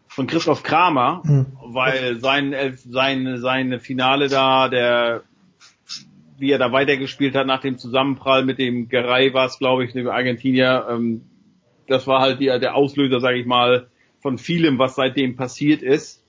von 0.08 0.26
Christoph 0.26 0.64
Kramer, 0.64 1.22
weil 1.64 2.20
sein, 2.20 2.54
sein, 2.84 3.38
sein 3.38 3.80
Finale 3.80 4.28
da, 4.28 4.68
der, 4.68 5.22
wie 6.40 6.50
er 6.50 6.58
da 6.58 6.72
weitergespielt 6.72 7.34
hat 7.34 7.46
nach 7.46 7.60
dem 7.60 7.78
Zusammenprall 7.78 8.44
mit 8.44 8.58
dem 8.58 8.88
Geray 8.88 9.34
war 9.34 9.46
es, 9.46 9.58
glaube 9.58 9.84
ich, 9.84 9.92
dem 9.92 10.08
Argentinier, 10.08 10.86
ähm, 10.90 11.22
das 11.86 12.06
war 12.06 12.20
halt 12.20 12.40
die, 12.40 12.46
der 12.46 12.74
Auslöser, 12.74 13.20
sage 13.20 13.38
ich 13.38 13.46
mal, 13.46 13.88
von 14.20 14.38
vielem, 14.38 14.78
was 14.78 14.94
seitdem 14.94 15.36
passiert 15.36 15.82
ist. 15.82 16.24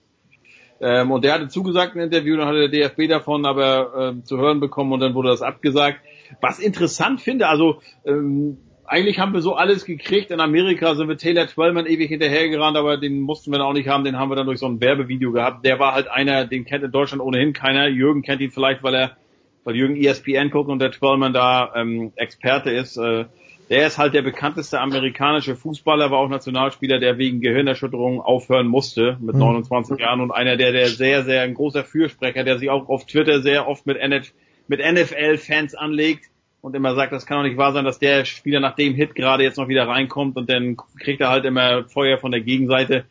Ähm, 0.82 1.12
und 1.12 1.24
der 1.24 1.34
hatte 1.34 1.48
zugesagt 1.48 1.96
im 1.96 2.02
Interview, 2.02 2.36
dann 2.36 2.48
hatte 2.48 2.68
der 2.68 2.90
DFB 2.90 3.08
davon 3.08 3.46
aber 3.46 3.94
ähm, 3.98 4.26
zu 4.26 4.38
hören 4.38 4.60
bekommen 4.60 4.92
und 4.94 5.00
dann 5.00 5.14
wurde 5.14 5.30
das 5.30 5.44
abgesagt. 5.44 6.00
Was 6.42 6.60
interessant 6.60 7.22
finde, 7.22 7.48
also 7.48 7.82
ähm, 8.06 8.58
eigentlich 8.92 9.20
haben 9.20 9.34
wir 9.34 9.42
so 9.42 9.54
alles 9.54 9.86
gekriegt. 9.86 10.32
In 10.32 10.42
Amerika 10.42 10.96
sind 10.96 11.08
wir 11.08 11.18
Taylor 11.18 11.48
Twellman 11.48 11.86
ewig 11.86 12.10
hinterhergerannt, 12.10 12.76
aber 12.76 12.98
den 12.98 13.22
mussten 13.22 13.52
wir 13.52 13.60
dann 13.60 13.68
auch 13.68 13.74
nicht 13.74 13.88
haben. 13.88 14.04
Den 14.04 14.18
haben 14.18 14.30
wir 14.30 14.36
dann 14.36 14.48
durch 14.48 14.60
so 14.60 14.66
ein 14.66 14.82
Werbevideo 14.82 15.32
gehabt. 15.32 15.66
Der 15.66 15.80
war 15.80 15.94
halt 15.94 16.10
einer, 16.10 16.46
den 16.46 16.66
kennt 16.66 16.84
in 16.84 16.92
Deutschland 16.92 17.24
ohnehin 17.24 17.54
keiner. 17.54 17.88
Jürgen 17.88 18.22
kennt 18.22 18.42
ihn 18.42 18.52
vielleicht, 18.52 18.84
weil 18.84 18.96
er, 18.96 19.18
weil 19.64 19.76
Jürgen 19.76 19.96
ESPN 19.96 20.50
guckt 20.50 20.70
und 20.70 20.80
der 20.80 20.92
Twellman 20.92 21.34
da 21.34 21.74
ähm, 21.76 22.12
Experte 22.16 22.72
ist. 22.72 22.98
Äh, 22.98 23.26
der 23.70 23.88
ist 23.88 23.98
halt 23.98 24.14
der 24.14 24.22
bekannteste 24.22 24.82
amerikanische 24.82 25.56
Fußballer, 25.56 26.12
war 26.12 26.20
auch 26.20 26.28
Nationalspieler, 26.28 27.00
der 27.00 27.18
wegen 27.18 27.40
Gehirnerschütterung 27.40 28.20
aufhören 28.20 28.68
musste 28.68 29.18
mit 29.22 29.36
Mhm. 29.36 29.42
29 29.42 29.98
Jahren 29.98 30.20
und 30.20 30.32
einer, 30.32 30.58
der, 30.58 30.74
der 30.74 30.88
sehr, 30.88 31.24
sehr 31.24 31.44
ein 31.44 31.54
großer 31.54 31.86
Fürsprecher, 31.86 32.44
der 32.44 32.58
sich 32.58 32.70
auch 32.70 32.90
auf 32.90 33.06
Twitter 33.06 33.42
sehr 33.42 33.70
oft 33.70 33.86
mit, 33.86 33.98
NF, 33.98 34.34
mit 34.68 34.82
NFL-Fans 34.82 35.76
anlegt 35.76 36.26
und 36.60 36.76
immer 36.76 36.96
sagt, 36.96 37.14
das 37.14 37.26
kann 37.26 37.38
doch 37.38 37.44
nicht 37.44 37.58
wahr 37.58 37.72
sein, 37.72 37.86
dass 37.86 37.98
der 37.98 38.26
Spieler 38.26 38.60
nach 38.60 38.76
dem 38.76 38.94
Hit 38.94 39.16
gerade 39.16 39.44
jetzt 39.44 39.58
noch 39.58 39.70
wieder 39.70 39.88
reinkommt 39.88 40.36
und 40.36 40.50
dann 40.50 40.76
kriegt 41.00 41.22
er 41.22 41.30
halt 41.30 41.46
immer 41.46 41.86
Feuer 41.86 42.18
von 42.18 42.32
der 42.32 42.42
Gegenseite. 42.42 43.06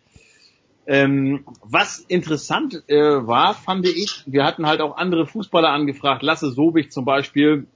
Ähm, 0.93 1.45
was 1.63 2.01
interessant 2.01 2.83
äh, 2.89 2.97
war, 2.97 3.55
fand 3.55 3.87
ich, 3.87 4.25
wir 4.27 4.45
hatten 4.45 4.67
halt 4.67 4.81
auch 4.81 4.97
andere 4.97 5.25
Fußballer 5.25 5.69
angefragt, 5.69 6.25
Lasse 6.25 6.51
Sobich 6.51 6.91
zum 6.91 7.05
Beispiel 7.05 7.69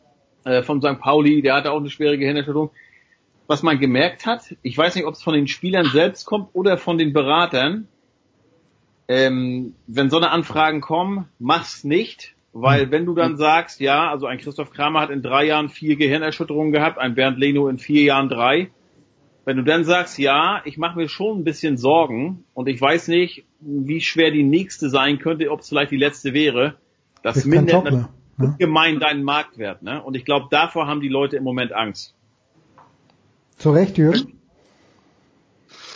äh, 0.42 0.64
von 0.64 0.82
St. 0.82 0.98
Pauli, 0.98 1.40
der 1.40 1.54
hatte 1.54 1.70
auch 1.70 1.78
eine 1.78 1.90
schwere 1.90 2.18
Gehirnerschütterung. 2.18 2.72
Was 3.46 3.62
man 3.62 3.78
gemerkt 3.78 4.26
hat, 4.26 4.56
ich 4.62 4.76
weiß 4.76 4.96
nicht, 4.96 5.04
ob 5.04 5.14
es 5.14 5.22
von 5.22 5.34
den 5.34 5.46
Spielern 5.46 5.86
selbst 5.86 6.24
kommt 6.26 6.48
oder 6.54 6.76
von 6.76 6.98
den 6.98 7.12
Beratern, 7.12 7.86
ähm, 9.06 9.76
wenn 9.86 10.10
so 10.10 10.16
eine 10.16 10.32
Anfragen 10.32 10.80
kommen, 10.80 11.28
mach's 11.38 11.84
nicht, 11.84 12.34
weil 12.52 12.90
wenn 12.90 13.06
du 13.06 13.14
dann 13.14 13.36
sagst, 13.36 13.78
ja, 13.78 14.10
also 14.10 14.26
ein 14.26 14.38
Christoph 14.38 14.72
Kramer 14.72 15.02
hat 15.02 15.10
in 15.10 15.22
drei 15.22 15.44
Jahren 15.44 15.68
vier 15.68 15.94
Gehirnerschütterungen 15.94 16.72
gehabt, 16.72 16.98
ein 16.98 17.14
Bernd 17.14 17.38
Leno 17.38 17.68
in 17.68 17.78
vier 17.78 18.02
Jahren 18.02 18.28
drei, 18.28 18.72
wenn 19.44 19.56
du 19.56 19.62
dann 19.62 19.84
sagst, 19.84 20.18
ja, 20.18 20.62
ich 20.64 20.78
mache 20.78 20.96
mir 20.96 21.08
schon 21.08 21.38
ein 21.38 21.44
bisschen 21.44 21.76
Sorgen 21.76 22.44
und 22.54 22.68
ich 22.68 22.80
weiß 22.80 23.08
nicht, 23.08 23.44
wie 23.60 24.00
schwer 24.00 24.30
die 24.30 24.42
nächste 24.42 24.88
sein 24.88 25.18
könnte, 25.18 25.50
ob 25.50 25.60
es 25.60 25.68
vielleicht 25.68 25.92
die 25.92 25.96
letzte 25.96 26.32
wäre, 26.32 26.76
das, 27.22 27.42
kann 27.42 27.50
mindert 27.50 27.84
natürlich 27.84 28.06
ungemein 28.38 29.00
deinen 29.00 29.22
Marktwert. 29.22 29.82
Ne? 29.82 30.02
Und 30.02 30.16
ich 30.16 30.24
glaube, 30.24 30.46
davor 30.50 30.86
haben 30.86 31.00
die 31.00 31.08
Leute 31.08 31.36
im 31.36 31.44
Moment 31.44 31.72
Angst. 31.72 32.14
Zu 33.56 33.70
Recht, 33.70 33.98
Jürgen? 33.98 34.38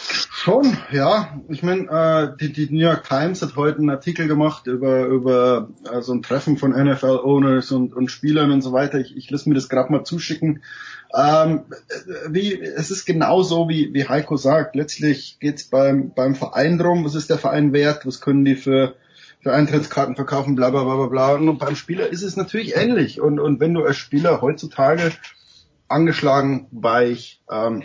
Schon, 0.03 0.79
ja. 0.93 1.41
Ich 1.49 1.63
meine, 1.63 1.89
äh, 1.91 2.37
die, 2.41 2.53
die 2.53 2.73
New 2.73 2.81
York 2.81 3.05
Times 3.05 3.43
hat 3.43 3.57
heute 3.57 3.79
einen 3.79 3.91
Artikel 3.91 4.29
gemacht 4.29 4.69
über 4.69 5.07
über 5.07 5.69
äh, 5.93 6.01
so 6.01 6.13
ein 6.13 6.23
Treffen 6.23 6.57
von 6.57 6.71
NFL-Owners 6.71 7.73
und, 7.73 7.93
und 7.93 8.11
Spielern 8.11 8.53
und 8.53 8.63
so 8.63 8.73
weiter. 8.73 9.01
Ich, 9.01 9.17
ich 9.17 9.29
lasse 9.31 9.49
mir 9.49 9.57
das 9.57 9.69
gerade 9.69 9.91
mal 9.91 10.05
zuschicken. 10.05 10.63
Ähm, 11.15 11.65
äh, 11.89 12.29
wie, 12.31 12.61
es 12.61 12.91
ist 12.91 13.05
genauso, 13.07 13.69
wie, 13.69 13.93
wie 13.95 14.09
Heiko 14.09 14.37
sagt. 14.37 14.77
Letztlich 14.77 15.39
geht's 15.41 15.65
beim, 15.65 16.13
beim 16.15 16.35
Verein 16.35 16.79
drum, 16.79 17.05
was 17.05 17.15
ist 17.15 17.31
der 17.31 17.39
Verein 17.39 17.73
wert, 17.73 18.07
was 18.07 18.21
können 18.21 18.45
die 18.45 18.57
für, 18.57 18.95
für 19.41 19.53
Eintrittskarten 19.53 20.17
verkaufen, 20.17 20.55
bla 20.55 20.71
bla 20.71 20.85
bla 20.85 20.97
bla 20.97 21.07
bla. 21.07 21.35
Und 21.35 21.59
beim 21.59 21.77
Spieler 21.77 22.09
ist 22.09 22.23
es 22.23 22.37
natürlich 22.37 22.77
ähnlich. 22.77 23.21
Und, 23.21 23.41
und 23.41 23.61
wenn 23.61 23.75
du 23.75 23.85
als 23.85 23.97
Spieler 23.97 24.43
heutzutage 24.43 25.13
angeschlagen, 25.89 26.67
weich, 26.71 27.41
ähm, 27.51 27.83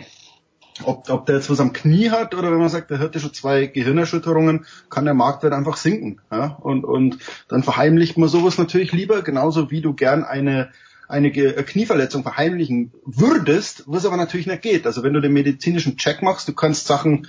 ob, 0.82 1.08
ob 1.08 1.26
der 1.26 1.36
jetzt 1.36 1.50
was 1.50 1.60
am 1.60 1.72
Knie 1.72 2.10
hat 2.10 2.34
oder 2.34 2.50
wenn 2.50 2.58
man 2.58 2.68
sagt, 2.68 2.90
der 2.90 2.98
hatte 2.98 3.20
schon 3.20 3.32
zwei 3.32 3.66
Gehirnerschütterungen, 3.66 4.66
kann 4.90 5.04
der 5.04 5.14
Marktwert 5.14 5.52
einfach 5.52 5.76
sinken. 5.76 6.20
Ja? 6.30 6.58
Und, 6.60 6.84
und 6.84 7.18
dann 7.48 7.62
verheimlicht 7.62 8.18
man 8.18 8.28
sowas 8.28 8.58
natürlich 8.58 8.92
lieber, 8.92 9.22
genauso 9.22 9.70
wie 9.70 9.80
du 9.80 9.94
gern 9.94 10.24
eine 10.24 10.70
eine 11.08 11.28
äh, 11.28 11.62
Knieverletzung 11.62 12.22
verheimlichen 12.22 12.92
würdest, 13.04 13.84
was 13.86 14.06
aber 14.06 14.16
natürlich 14.16 14.46
nicht 14.46 14.62
geht. 14.62 14.86
Also 14.86 15.02
wenn 15.02 15.12
du 15.12 15.20
den 15.20 15.32
medizinischen 15.32 15.96
Check 15.96 16.22
machst, 16.22 16.48
du 16.48 16.52
kannst 16.54 16.86
Sachen 16.86 17.26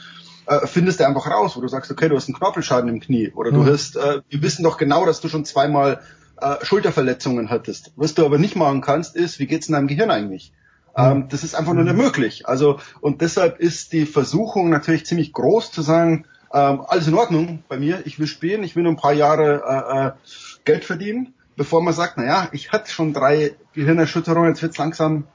äh, 0.48 0.68
findest 0.68 1.00
du 1.00 1.08
einfach 1.08 1.30
raus, 1.30 1.56
wo 1.58 1.62
du 1.62 1.68
sagst, 1.68 1.92
okay, 1.92 2.08
du 2.08 2.16
hast 2.16 2.28
einen 2.28 2.36
Knorpelschaden 2.36 2.90
im 2.90 3.00
Knie 3.00 3.32
oder 3.36 3.52
du 3.52 3.62
Mhm. 3.62 3.66
hast, 3.68 3.96
äh, 3.98 4.22
wir 4.30 4.42
wissen 4.42 4.64
doch 4.64 4.78
genau, 4.78 5.06
dass 5.06 5.20
du 5.22 5.28
schon 5.28 5.44
zweimal 5.46 6.02
äh, 6.40 6.64
Schulterverletzungen 6.64 7.50
hattest. 7.50 7.92
Was 7.96 8.14
du 8.14 8.26
aber 8.26 8.38
nicht 8.38 8.56
machen 8.56 8.82
kannst, 8.82 9.16
ist, 9.16 9.40
wie 9.40 9.48
geht's 9.48 9.68
in 9.68 9.74
deinem 9.74 9.88
Gehirn 9.88 10.12
eigentlich? 10.12 10.54
Ähm, 10.98 11.28
das 11.30 11.44
ist 11.44 11.56
einfach 11.56 11.74
nur 11.74 11.84
nicht 11.84 11.98
möglich. 11.98 12.48
Also 12.48 12.80
und 13.02 13.22
deshalb 13.22 13.60
ist 13.60 13.92
die 13.92 14.06
Versuchung 14.06 14.70
natürlich 14.70 15.06
ziemlich 15.06 15.34
groß 15.34 15.72
zu 15.72 15.82
sagen, 15.82 16.26
ähm, 16.54 16.82
alles 16.88 17.08
in 17.08 17.16
Ordnung 17.16 17.64
bei 17.68 17.78
mir, 17.78 18.02
ich 18.06 18.20
will 18.20 18.28
spielen, 18.28 18.64
ich 18.64 18.76
will 18.76 18.84
nur 18.84 18.94
ein 18.94 18.98
paar 18.98 19.14
Jahre 19.14 19.64
äh, 19.68 20.08
äh, 20.08 20.12
Geld 20.64 20.86
verdienen, 20.86 21.34
bevor 21.56 21.82
man 21.82 21.94
sagt, 21.94 22.18
naja, 22.18 22.50
ich 22.52 22.72
hatte 22.72 22.92
schon 22.92 23.14
drei 23.14 23.56
Gehirnerschütterungen, 23.74 24.50
jetzt 24.50 24.62
wird's 24.62 24.78
langsam 24.78 25.26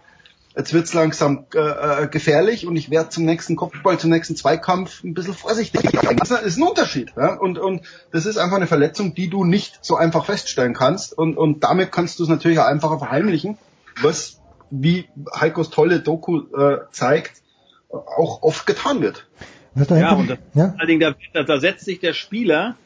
jetzt 0.57 0.75
wird's 0.75 0.95
langsam 0.95 1.47
äh, 1.55 1.59
äh, 2.05 2.09
gefährlich 2.09 2.67
und 2.67 2.77
ich 2.77 2.91
werde 2.91 3.09
zum 3.11 3.25
nächsten 3.25 3.57
Kopfball, 3.57 3.99
zum 3.99 4.11
nächsten 4.11 4.37
Zweikampf 4.37 5.05
ein 5.05 5.15
bisschen 5.15 5.35
vorsichtig. 5.35 5.83
Das 6.17 6.31
ist 6.31 6.57
ein 6.57 6.63
Unterschied. 6.63 7.13
Ja? 7.17 7.35
Und, 7.35 7.59
und 7.59 7.83
das 8.11 8.27
ist 8.27 8.37
einfach 8.37 8.57
eine 8.57 8.67
Verletzung, 8.67 9.15
die 9.15 9.29
du 9.29 9.45
nicht 9.45 9.79
so 9.83 9.97
einfach 9.97 10.25
feststellen 10.25 10.75
kannst. 10.75 11.17
Und, 11.17 11.37
und 11.37 11.63
damit 11.63 11.93
kannst 11.93 12.19
du 12.19 12.25
es 12.25 12.29
natürlich 12.29 12.59
auch 12.59 12.67
einfacher 12.67 12.99
verheimlichen, 12.99 13.59
was, 14.03 14.41
wie 14.71 15.07
Heikos 15.35 15.71
tolle 15.71 16.01
Doku 16.01 16.41
äh, 16.57 16.79
zeigt, 16.91 17.43
auch 17.89 18.43
oft 18.43 18.67
getan 18.67 19.01
wird. 19.01 19.27
Ja, 19.75 20.15
und 20.15 20.31
das, 20.31 20.39
ja? 20.55 20.71
vor 20.71 20.81
allen 20.81 20.89
Dingen, 20.89 21.15
da, 21.33 21.43
da 21.45 21.61
setzt 21.61 21.85
sich 21.85 22.01
der 22.01 22.13
Spieler, 22.13 22.77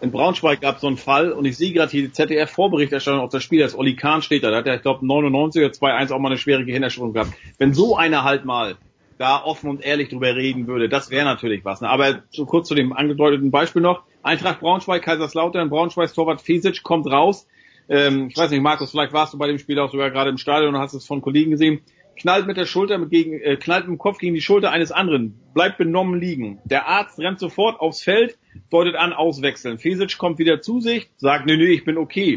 in 0.00 0.10
Braunschweig 0.10 0.60
gab 0.60 0.76
es 0.76 0.80
so 0.82 0.86
einen 0.86 0.96
Fall 0.96 1.32
und 1.32 1.44
ich 1.44 1.56
sehe 1.56 1.72
gerade 1.72 1.90
hier 1.90 2.02
die 2.02 2.12
ZDF-Vorberichterstattung 2.12 3.20
auf 3.20 3.30
das 3.30 3.42
Spiel, 3.42 3.60
das 3.60 3.76
Olli 3.76 3.96
Kahn 3.96 4.22
steht 4.22 4.44
da, 4.44 4.50
da 4.50 4.58
hat 4.58 4.66
er, 4.66 4.76
ich 4.76 4.82
glaube, 4.82 5.06
99 5.06 5.62
oder 5.62 5.72
2-1 5.72 6.12
auch 6.12 6.18
mal 6.18 6.28
eine 6.28 6.38
schwere 6.38 6.64
Gehirnerschütterung 6.64 7.14
gehabt. 7.14 7.32
Wenn 7.58 7.72
so 7.72 7.96
einer 7.96 8.24
halt 8.24 8.44
mal 8.44 8.76
da 9.18 9.42
offen 9.42 9.70
und 9.70 9.82
ehrlich 9.82 10.10
drüber 10.10 10.34
reden 10.34 10.66
würde, 10.66 10.88
das 10.88 11.10
wäre 11.10 11.24
natürlich 11.24 11.64
was. 11.64 11.80
Ne? 11.80 11.88
Aber 11.88 12.22
so 12.30 12.44
kurz 12.44 12.68
zu 12.68 12.74
dem 12.74 12.92
angedeuteten 12.92 13.50
Beispiel 13.50 13.82
noch. 13.82 14.02
Eintracht 14.22 14.60
Braunschweig, 14.60 15.02
Kaiserslautern, 15.02 15.70
Braunschweigs 15.70 16.12
Torwart 16.12 16.42
Fesic 16.42 16.82
kommt 16.82 17.06
raus. 17.06 17.46
Ähm, 17.88 18.28
ich 18.28 18.36
weiß 18.36 18.50
nicht, 18.50 18.60
Markus, 18.60 18.90
vielleicht 18.90 19.12
warst 19.12 19.32
du 19.32 19.38
bei 19.38 19.46
dem 19.46 19.58
Spiel 19.58 19.78
auch 19.78 19.90
sogar 19.90 20.10
gerade 20.10 20.30
im 20.30 20.38
Stadion 20.38 20.74
und 20.74 20.80
hast 20.80 20.94
es 20.94 21.06
von 21.06 21.22
Kollegen 21.22 21.52
gesehen. 21.52 21.80
Knallt 22.18 22.46
mit 22.46 22.56
der 22.56 22.66
Schulter 22.66 22.98
mit 22.98 23.10
gegen, 23.10 23.40
äh, 23.40 23.56
knallt 23.56 23.84
mit 23.84 23.96
dem 23.96 23.98
Kopf 23.98 24.18
gegen 24.18 24.34
die 24.34 24.40
Schulter 24.40 24.70
eines 24.72 24.90
anderen, 24.90 25.40
bleibt 25.54 25.78
benommen 25.78 26.20
liegen. 26.20 26.58
Der 26.64 26.88
Arzt 26.88 27.18
rennt 27.18 27.38
sofort 27.38 27.80
aufs 27.80 28.02
Feld, 28.02 28.36
deutet 28.70 28.96
an, 28.96 29.12
auswechseln. 29.12 29.78
Fesic 29.78 30.18
kommt 30.18 30.38
wieder 30.38 30.60
zu 30.60 30.80
sich, 30.80 31.10
sagt, 31.16 31.46
nö, 31.46 31.56
nö, 31.56 31.66
ich 31.66 31.84
bin 31.84 31.96
okay. 31.96 32.36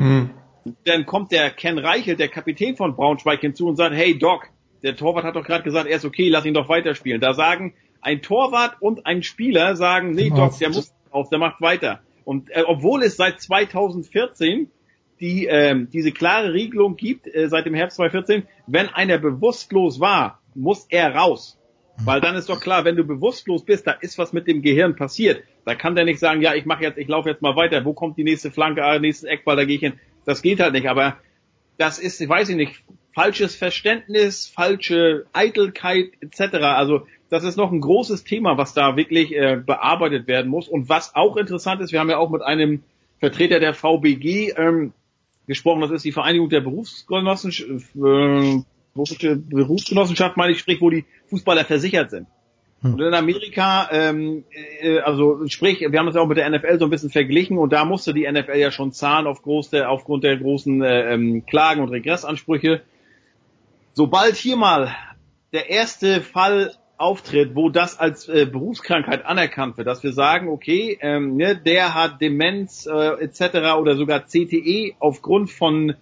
Dann 0.85 1.05
kommt 1.05 1.31
der 1.31 1.49
Ken 1.51 1.77
Reichelt, 1.77 2.19
der 2.19 2.27
Kapitän 2.27 2.75
von 2.75 2.95
Braunschweig 2.95 3.41
hinzu 3.41 3.67
und 3.67 3.75
sagt, 3.75 3.95
hey 3.95 4.17
Doc, 4.17 4.49
der 4.83 4.95
Torwart 4.95 5.25
hat 5.25 5.35
doch 5.35 5.43
gerade 5.43 5.63
gesagt, 5.63 5.87
er 5.87 5.97
ist 5.97 6.05
okay, 6.05 6.29
lass 6.29 6.45
ihn 6.45 6.53
doch 6.53 6.69
weiterspielen. 6.69 7.21
Da 7.21 7.33
sagen 7.33 7.73
ein 8.01 8.21
Torwart 8.21 8.81
und 8.81 9.05
ein 9.05 9.23
Spieler 9.23 9.75
sagen, 9.75 10.11
nee, 10.11 10.29
Doc, 10.29 10.57
der 10.59 10.69
muss 10.69 10.93
auf, 11.11 11.29
der 11.29 11.39
macht 11.39 11.61
weiter. 11.61 12.01
Und 12.23 12.49
äh, 12.51 12.63
obwohl 12.65 13.03
es 13.03 13.17
seit 13.17 13.41
2014 13.41 14.69
die 15.19 15.47
ähm, 15.47 15.89
diese 15.91 16.11
klare 16.11 16.53
Regelung 16.53 16.95
gibt, 16.95 17.27
äh, 17.27 17.49
seit 17.49 17.65
dem 17.65 17.73
Herbst 17.73 17.97
2014, 17.97 18.47
wenn 18.67 18.87
einer 18.87 19.17
bewusstlos 19.17 19.99
war, 19.99 20.41
muss 20.55 20.85
er 20.89 21.13
raus. 21.15 21.58
Weil 22.03 22.21
dann 22.21 22.35
ist 22.35 22.49
doch 22.49 22.61
klar, 22.61 22.85
wenn 22.85 22.95
du 22.95 23.03
bewusstlos 23.03 23.65
bist, 23.65 23.85
da 23.87 23.91
ist 23.91 24.17
was 24.17 24.33
mit 24.33 24.47
dem 24.47 24.61
Gehirn 24.61 24.95
passiert. 24.95 25.43
Da 25.65 25.75
kann 25.75 25.95
der 25.95 26.05
nicht 26.05 26.19
sagen, 26.19 26.41
ja, 26.41 26.55
ich 26.55 26.65
mache 26.65 26.83
jetzt, 26.83 26.97
ich 26.97 27.07
laufe 27.07 27.29
jetzt 27.29 27.41
mal 27.41 27.55
weiter. 27.55 27.83
Wo 27.85 27.93
kommt 27.93 28.17
die 28.17 28.23
nächste 28.23 28.51
Flanke, 28.51 28.83
ah, 28.83 28.99
nächstes 28.99 29.29
Eckball, 29.29 29.55
da 29.55 29.65
gehe 29.65 29.75
ich 29.75 29.81
hin. 29.81 29.99
Das 30.25 30.41
geht 30.41 30.59
halt 30.59 30.73
nicht. 30.73 30.87
Aber 30.87 31.17
das 31.77 31.99
ist, 31.99 32.21
ich 32.21 32.29
weiß 32.29 32.49
ich 32.49 32.55
nicht, 32.55 32.83
falsches 33.13 33.55
Verständnis, 33.55 34.47
falsche 34.47 35.25
Eitelkeit 35.33 36.11
etc. 36.21 36.55
Also 36.55 37.07
das 37.29 37.43
ist 37.43 37.57
noch 37.57 37.71
ein 37.71 37.81
großes 37.81 38.23
Thema, 38.23 38.57
was 38.57 38.73
da 38.73 38.95
wirklich 38.95 39.35
äh, 39.35 39.61
bearbeitet 39.63 40.27
werden 40.27 40.49
muss. 40.49 40.67
Und 40.67 40.89
was 40.89 41.15
auch 41.15 41.37
interessant 41.37 41.81
ist, 41.81 41.91
wir 41.91 41.99
haben 41.99 42.09
ja 42.09 42.17
auch 42.17 42.29
mit 42.29 42.41
einem 42.41 42.83
Vertreter 43.19 43.59
der 43.59 43.73
VBG 43.73 44.53
ähm, 44.57 44.93
gesprochen, 45.47 45.81
das 45.81 45.91
ist 45.91 46.05
die 46.05 46.11
Vereinigung 46.11 46.49
der 46.49 46.61
Berufsgenossenschaft, 46.61 47.95
äh, 47.95 48.61
Berufsgenossenschaft, 49.03 50.37
meine 50.37 50.51
ich, 50.51 50.59
sprich, 50.59 50.81
wo 50.81 50.89
die 50.89 51.05
Fußballer 51.29 51.65
versichert 51.65 52.11
sind. 52.11 52.27
Hm. 52.81 52.93
Und 52.93 53.01
in 53.01 53.13
Amerika, 53.13 53.89
ähm, 53.91 54.45
äh, 54.81 54.99
also 54.99 55.45
sprich, 55.47 55.81
wir 55.81 55.99
haben 55.99 56.05
das 56.05 56.15
ja 56.15 56.21
auch 56.21 56.27
mit 56.27 56.37
der 56.37 56.49
NFL 56.49 56.79
so 56.79 56.85
ein 56.85 56.91
bisschen 56.91 57.09
verglichen 57.09 57.57
und 57.57 57.73
da 57.73 57.83
musste 57.85 58.13
die 58.13 58.29
NFL 58.29 58.57
ja 58.57 58.71
schon 58.71 58.91
zahlen 58.91 59.27
auf 59.27 59.41
groß 59.41 59.69
der, 59.71 59.89
aufgrund 59.89 60.23
der 60.23 60.37
großen 60.37 60.81
äh, 60.81 61.13
ähm, 61.13 61.45
Klagen 61.45 61.81
und 61.81 61.89
Regressansprüche. 61.89 62.81
Sobald 63.93 64.35
hier 64.35 64.55
mal 64.55 64.95
der 65.51 65.69
erste 65.69 66.21
Fall 66.21 66.73
auftritt, 66.97 67.55
wo 67.55 67.69
das 67.69 67.97
als 67.97 68.27
äh, 68.27 68.45
Berufskrankheit 68.45 69.25
anerkannt 69.25 69.77
wird, 69.77 69.87
dass 69.87 70.03
wir 70.03 70.13
sagen, 70.13 70.49
okay, 70.49 70.97
ähm, 71.01 71.35
ne, 71.35 71.57
der 71.57 71.93
hat 71.95 72.21
Demenz 72.21 72.85
äh, 72.85 73.23
etc. 73.23 73.77
oder 73.79 73.95
sogar 73.95 74.25
CTE 74.25 74.93
aufgrund 74.99 75.49
von 75.49 75.95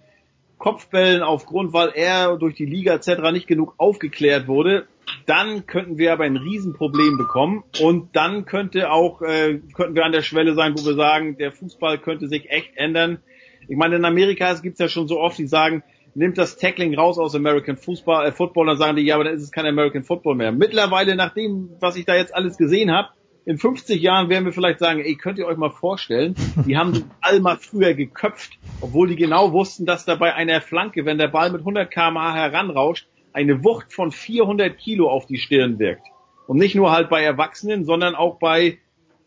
Kopfbällen, 0.58 1.22
aufgrund, 1.22 1.72
weil 1.72 1.90
er 1.94 2.36
durch 2.36 2.54
die 2.54 2.66
Liga 2.66 2.94
etc. 2.94 3.30
nicht 3.32 3.46
genug 3.46 3.74
aufgeklärt 3.78 4.48
wurde, 4.48 4.86
dann 5.26 5.66
könnten 5.66 5.98
wir 5.98 6.12
aber 6.12 6.24
ein 6.24 6.36
Riesenproblem 6.36 7.16
bekommen 7.16 7.64
und 7.80 8.14
dann 8.14 8.44
könnte 8.44 8.90
auch 8.90 9.22
äh, 9.22 9.60
könnten 9.74 9.94
wir 9.94 10.04
an 10.04 10.12
der 10.12 10.22
Schwelle 10.22 10.54
sein, 10.54 10.74
wo 10.76 10.84
wir 10.84 10.94
sagen, 10.94 11.36
der 11.38 11.52
Fußball 11.52 11.98
könnte 11.98 12.28
sich 12.28 12.50
echt 12.50 12.76
ändern. 12.76 13.18
Ich 13.68 13.76
meine, 13.76 13.96
in 13.96 14.04
Amerika 14.04 14.52
gibt 14.54 14.74
es 14.74 14.80
ja 14.80 14.88
schon 14.88 15.08
so 15.08 15.20
oft, 15.20 15.38
die 15.38 15.46
sagen, 15.46 15.82
nimmt 16.14 16.38
das 16.38 16.56
Tackling 16.56 16.94
raus 16.94 17.18
aus 17.18 17.34
American 17.34 17.76
Football, 17.76 18.26
äh, 18.26 18.32
Football, 18.32 18.66
dann 18.66 18.76
sagen 18.76 18.96
die, 18.96 19.02
ja, 19.02 19.14
aber 19.14 19.24
dann 19.24 19.34
ist 19.34 19.42
es 19.42 19.52
kein 19.52 19.66
American 19.66 20.02
Football 20.02 20.34
mehr. 20.34 20.52
Mittlerweile, 20.52 21.16
nach 21.16 21.32
dem, 21.34 21.70
was 21.80 21.96
ich 21.96 22.04
da 22.04 22.16
jetzt 22.16 22.34
alles 22.34 22.56
gesehen 22.56 22.90
habe, 22.90 23.08
in 23.48 23.56
50 23.56 24.02
Jahren 24.02 24.28
werden 24.28 24.44
wir 24.44 24.52
vielleicht 24.52 24.78
sagen, 24.78 25.00
ey, 25.00 25.14
könnt 25.14 25.38
ihr 25.38 25.46
euch 25.46 25.56
mal 25.56 25.70
vorstellen, 25.70 26.34
die 26.66 26.76
haben 26.76 27.10
mal 27.40 27.56
früher 27.56 27.94
geköpft, 27.94 28.58
obwohl 28.82 29.08
die 29.08 29.16
genau 29.16 29.54
wussten, 29.54 29.86
dass 29.86 30.04
da 30.04 30.16
bei 30.16 30.34
einer 30.34 30.60
Flanke, 30.60 31.06
wenn 31.06 31.16
der 31.16 31.28
Ball 31.28 31.50
mit 31.50 31.60
100 31.60 31.90
kmh 31.90 32.34
heranrauscht, 32.34 33.06
eine 33.32 33.64
Wucht 33.64 33.94
von 33.94 34.12
400 34.12 34.76
Kilo 34.76 35.08
auf 35.08 35.24
die 35.24 35.38
Stirn 35.38 35.78
wirkt. 35.78 36.06
Und 36.46 36.58
nicht 36.58 36.74
nur 36.74 36.92
halt 36.92 37.08
bei 37.08 37.22
Erwachsenen, 37.22 37.86
sondern 37.86 38.14
auch 38.14 38.38
bei 38.38 38.80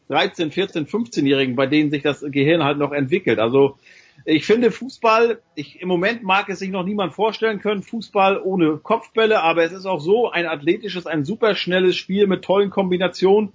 13, 0.09 0.51
14, 0.51 0.85
15-Jährigen, 0.85 1.56
bei 1.56 1.66
denen 1.66 1.90
sich 1.90 2.03
das 2.03 2.22
Gehirn 2.22 2.64
halt 2.64 2.77
noch 2.77 2.91
entwickelt. 2.91 3.40
Also 3.40 3.80
ich 4.25 4.45
finde 4.45 4.69
Fußball, 4.69 5.41
ich, 5.56 5.82
im 5.82 5.88
Moment 5.88 6.22
mag 6.22 6.48
es 6.50 6.59
sich 6.59 6.69
noch 6.69 6.83
niemand 6.83 7.16
vorstellen 7.16 7.59
können, 7.59 7.82
Fußball 7.82 8.40
ohne 8.40 8.77
Kopfbälle, 8.77 9.41
aber 9.41 9.64
es 9.64 9.72
ist 9.72 9.88
auch 9.88 10.00
so 10.00 10.30
ein 10.30 10.45
athletisches, 10.45 11.08
ein 11.08 11.25
superschnelles 11.25 11.95
Spiel 11.95 12.27
mit 12.27 12.43
tollen 12.43 12.69
Kombinationen. 12.69 13.53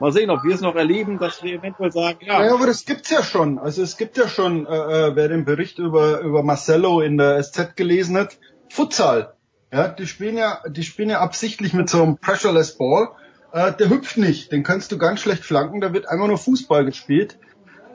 Mal 0.00 0.12
sehen, 0.12 0.30
ob 0.30 0.44
wir 0.44 0.54
es 0.54 0.60
noch 0.60 0.76
erleben, 0.76 1.18
dass 1.18 1.42
wir 1.42 1.54
eventuell 1.54 1.90
sagen, 1.90 2.18
ja. 2.22 2.44
Ja, 2.44 2.54
aber 2.54 2.66
das 2.66 2.84
gibt's 2.84 3.10
ja 3.10 3.22
schon. 3.22 3.58
Also 3.58 3.82
es 3.82 3.96
gibt 3.96 4.16
ja 4.16 4.28
schon, 4.28 4.66
äh, 4.66 4.70
äh 4.70 5.16
wer 5.16 5.28
den 5.28 5.44
Bericht 5.44 5.78
über, 5.78 6.20
über 6.20 6.42
Marcello 6.42 7.00
in 7.00 7.18
der 7.18 7.42
SZ 7.42 7.76
gelesen 7.76 8.16
hat, 8.16 8.38
Futsal. 8.68 9.34
Ja, 9.72 9.88
die 9.88 10.06
spielen 10.06 10.36
ja, 10.36 10.60
die 10.68 10.82
spielen 10.84 11.10
ja 11.10 11.20
absichtlich 11.20 11.74
mit 11.74 11.90
so 11.90 12.02
einem 12.02 12.18
Pressureless 12.18 12.78
Ball. 12.78 13.08
Äh, 13.52 13.72
der 13.72 13.90
hüpft 13.90 14.16
nicht, 14.16 14.52
den 14.52 14.62
kannst 14.62 14.92
du 14.92 14.98
ganz 14.98 15.20
schlecht 15.20 15.44
flanken, 15.44 15.80
da 15.80 15.92
wird 15.92 16.08
einfach 16.08 16.26
nur 16.26 16.38
Fußball 16.38 16.84
gespielt. 16.84 17.38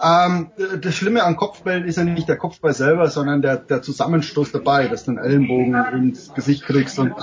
Ähm, 0.01 0.51
das 0.81 0.95
Schlimme 0.95 1.23
an 1.23 1.37
Kopfbällen 1.37 1.85
ist 1.85 1.97
ja 1.97 2.03
nicht 2.03 2.27
der 2.27 2.37
Kopfball 2.37 2.73
selber, 2.73 3.09
sondern 3.09 3.41
der, 3.41 3.57
der 3.57 3.81
Zusammenstoß 3.81 4.51
dabei, 4.51 4.87
dass 4.87 5.05
du 5.05 5.11
den 5.11 5.19
Ellenbogen 5.19 5.75
ins 5.93 6.33
Gesicht 6.33 6.63
kriegst 6.63 6.99
und, 6.99 7.13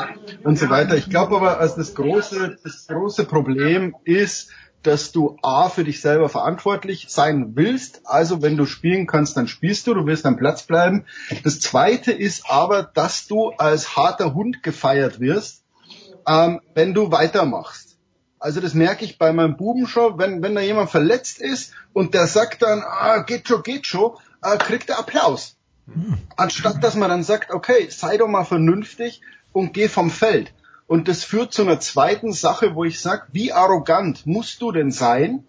und 0.44 0.58
so 0.58 0.70
weiter. 0.70 0.96
Ich 0.96 1.10
glaube 1.10 1.36
aber, 1.36 1.58
als 1.58 1.74
das 1.74 1.94
große, 1.94 2.56
das 2.62 2.86
große 2.86 3.24
Problem 3.24 3.94
ist, 4.04 4.50
dass 4.82 5.12
du 5.12 5.36
A 5.42 5.68
für 5.68 5.84
dich 5.84 6.00
selber 6.00 6.28
verantwortlich 6.28 7.06
sein 7.08 7.52
willst. 7.54 8.02
Also 8.04 8.42
wenn 8.42 8.56
du 8.56 8.66
spielen 8.66 9.06
kannst, 9.06 9.36
dann 9.36 9.46
spielst 9.48 9.86
du, 9.86 9.94
du 9.94 10.06
wirst 10.06 10.26
am 10.26 10.36
Platz 10.36 10.62
bleiben. 10.62 11.04
Das 11.44 11.60
zweite 11.60 12.12
ist 12.12 12.48
aber, 12.48 12.82
dass 12.82 13.26
du 13.26 13.50
als 13.50 13.96
harter 13.96 14.34
Hund 14.34 14.62
gefeiert 14.62 15.20
wirst, 15.20 15.64
ähm, 16.26 16.60
wenn 16.74 16.94
du 16.94 17.10
weitermachst. 17.12 17.98
Also 18.38 18.60
das 18.60 18.72
merke 18.72 19.04
ich 19.04 19.18
bei 19.18 19.32
meinem 19.32 19.58
Buben 19.58 19.86
schon, 19.86 20.18
wenn, 20.18 20.42
wenn 20.42 20.54
da 20.54 20.62
jemand 20.62 20.90
verletzt 20.90 21.40
ist 21.40 21.74
und 21.92 22.14
der 22.14 22.26
sagt 22.26 22.62
dann, 22.62 22.82
ah, 22.82 23.18
geht 23.18 23.46
schon, 23.46 23.62
geht 23.62 23.86
schon, 23.86 24.12
äh, 24.42 24.56
kriegt 24.56 24.88
er 24.88 24.98
Applaus. 24.98 25.56
Anstatt 26.36 26.82
dass 26.82 26.94
man 26.94 27.10
dann 27.10 27.22
sagt, 27.22 27.50
okay, 27.50 27.88
sei 27.90 28.16
doch 28.16 28.28
mal 28.28 28.44
vernünftig 28.44 29.20
und 29.52 29.74
geh 29.74 29.88
vom 29.88 30.10
Feld. 30.10 30.52
Und 30.90 31.06
das 31.06 31.22
führt 31.22 31.52
zu 31.52 31.62
einer 31.62 31.78
zweiten 31.78 32.32
Sache, 32.32 32.74
wo 32.74 32.82
ich 32.82 32.98
sage, 32.98 33.28
wie 33.30 33.52
arrogant 33.52 34.26
musst 34.26 34.60
du 34.60 34.72
denn 34.72 34.90
sein, 34.90 35.44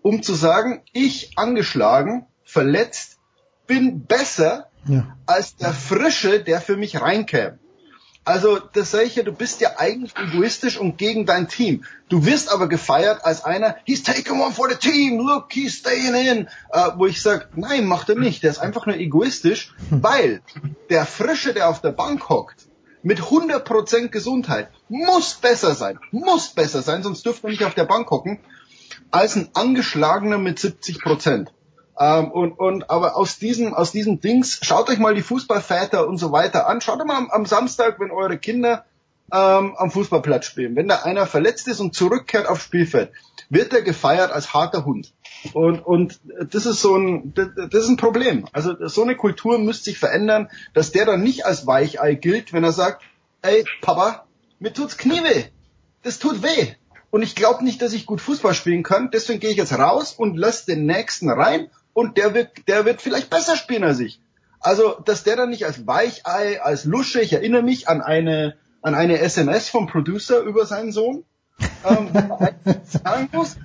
um 0.00 0.22
zu 0.22 0.32
sagen, 0.32 0.80
ich 0.94 1.32
angeschlagen, 1.36 2.24
verletzt, 2.44 3.18
bin 3.66 4.06
besser 4.06 4.70
ja. 4.88 5.14
als 5.26 5.54
der 5.56 5.74
Frische, 5.74 6.42
der 6.42 6.62
für 6.62 6.78
mich 6.78 6.98
reinkäme. 6.98 7.58
Also 8.24 8.58
das 8.58 8.90
sage 8.90 9.04
ich 9.04 9.16
ja, 9.16 9.22
du 9.22 9.32
bist 9.32 9.60
ja 9.60 9.72
eigentlich 9.76 10.14
egoistisch 10.16 10.78
und 10.78 10.96
gegen 10.96 11.26
dein 11.26 11.46
Team. 11.46 11.84
Du 12.08 12.24
wirst 12.24 12.50
aber 12.50 12.66
gefeiert 12.66 13.22
als 13.22 13.44
einer, 13.44 13.76
he's 13.84 14.02
taking 14.02 14.40
one 14.40 14.54
for 14.54 14.70
the 14.70 14.76
team, 14.76 15.18
look, 15.18 15.52
he's 15.52 15.74
staying 15.74 16.14
in. 16.14 16.48
Äh, 16.72 16.92
wo 16.96 17.04
ich 17.04 17.20
sage, 17.20 17.48
nein, 17.54 17.84
macht 17.84 18.08
er 18.08 18.16
nicht. 18.16 18.42
Der 18.42 18.50
ist 18.50 18.60
einfach 18.60 18.86
nur 18.86 18.96
egoistisch, 18.96 19.74
weil 19.90 20.40
der 20.88 21.04
Frische, 21.04 21.52
der 21.52 21.68
auf 21.68 21.82
der 21.82 21.92
Bank 21.92 22.30
hockt, 22.30 22.65
mit 23.06 23.20
100% 23.20 24.08
Gesundheit, 24.08 24.68
muss 24.88 25.34
besser 25.34 25.76
sein, 25.76 26.00
muss 26.10 26.48
besser 26.48 26.82
sein, 26.82 27.04
sonst 27.04 27.24
dürfte 27.24 27.46
er 27.46 27.50
nicht 27.50 27.62
auf 27.62 27.74
der 27.74 27.84
Bank 27.84 28.10
hocken, 28.10 28.40
als 29.12 29.36
ein 29.36 29.48
Angeschlagener 29.54 30.38
mit 30.38 30.58
70%. 30.58 31.46
Ähm, 32.00 32.32
und, 32.32 32.58
und 32.58 32.90
aber 32.90 33.16
aus 33.16 33.38
diesem, 33.38 33.74
aus 33.74 33.92
diesem 33.92 34.20
Dings, 34.20 34.58
schaut 34.60 34.90
euch 34.90 34.98
mal 34.98 35.14
die 35.14 35.22
Fußballväter 35.22 36.08
und 36.08 36.18
so 36.18 36.32
weiter 36.32 36.66
an. 36.66 36.80
Schaut 36.80 36.98
mal 37.06 37.16
am, 37.16 37.30
am 37.30 37.46
Samstag, 37.46 38.00
wenn 38.00 38.10
eure 38.10 38.38
Kinder 38.38 38.84
ähm, 39.32 39.76
am 39.76 39.92
Fußballplatz 39.92 40.46
spielen. 40.46 40.74
Wenn 40.74 40.88
da 40.88 41.02
einer 41.02 41.26
verletzt 41.26 41.68
ist 41.68 41.78
und 41.78 41.94
zurückkehrt 41.94 42.48
aufs 42.48 42.64
Spielfeld, 42.64 43.12
wird 43.48 43.72
er 43.72 43.82
gefeiert 43.82 44.32
als 44.32 44.52
harter 44.52 44.84
Hund. 44.84 45.12
Und, 45.52 45.80
und 45.80 46.20
das 46.50 46.66
ist 46.66 46.80
so 46.80 46.96
ein, 46.96 47.32
das 47.34 47.84
ist 47.84 47.88
ein 47.88 47.96
Problem. 47.96 48.46
Also 48.52 48.88
so 48.88 49.02
eine 49.02 49.16
Kultur 49.16 49.58
müsste 49.58 49.84
sich 49.84 49.98
verändern, 49.98 50.48
dass 50.74 50.92
der 50.92 51.06
dann 51.06 51.22
nicht 51.22 51.46
als 51.46 51.66
Weichei 51.66 52.14
gilt, 52.14 52.52
wenn 52.52 52.64
er 52.64 52.72
sagt, 52.72 53.02
ey, 53.42 53.64
Papa, 53.80 54.26
mir 54.58 54.72
tut's 54.72 54.96
Knie 54.96 55.22
weh. 55.22 55.44
Das 56.02 56.18
tut 56.18 56.42
weh. 56.42 56.74
Und 57.10 57.22
ich 57.22 57.34
glaube 57.34 57.64
nicht, 57.64 57.80
dass 57.82 57.92
ich 57.92 58.06
gut 58.06 58.20
Fußball 58.20 58.54
spielen 58.54 58.82
kann. 58.82 59.10
Deswegen 59.10 59.40
gehe 59.40 59.50
ich 59.50 59.56
jetzt 59.56 59.72
raus 59.72 60.12
und 60.12 60.36
lass 60.36 60.64
den 60.64 60.86
nächsten 60.86 61.30
rein 61.30 61.70
und 61.92 62.18
der 62.18 62.34
wird, 62.34 62.68
der 62.68 62.84
wird 62.84 63.00
vielleicht 63.00 63.30
besser 63.30 63.56
spielen 63.56 63.84
als 63.84 64.00
ich. 64.00 64.20
Also, 64.60 65.00
dass 65.04 65.22
der 65.22 65.36
dann 65.36 65.50
nicht 65.50 65.64
als 65.64 65.86
Weichei, 65.86 66.60
als 66.60 66.84
Lusche, 66.84 67.20
ich 67.20 67.32
erinnere 67.32 67.62
mich 67.62 67.88
an 67.88 68.00
eine, 68.00 68.56
an 68.82 68.94
eine 68.94 69.18
SMS 69.18 69.68
vom 69.68 69.86
Producer 69.86 70.40
über 70.40 70.66
seinen 70.66 70.92
Sohn, 70.92 71.24
ähm, 71.88 72.08
sagen 72.84 73.28
muss, 73.32 73.56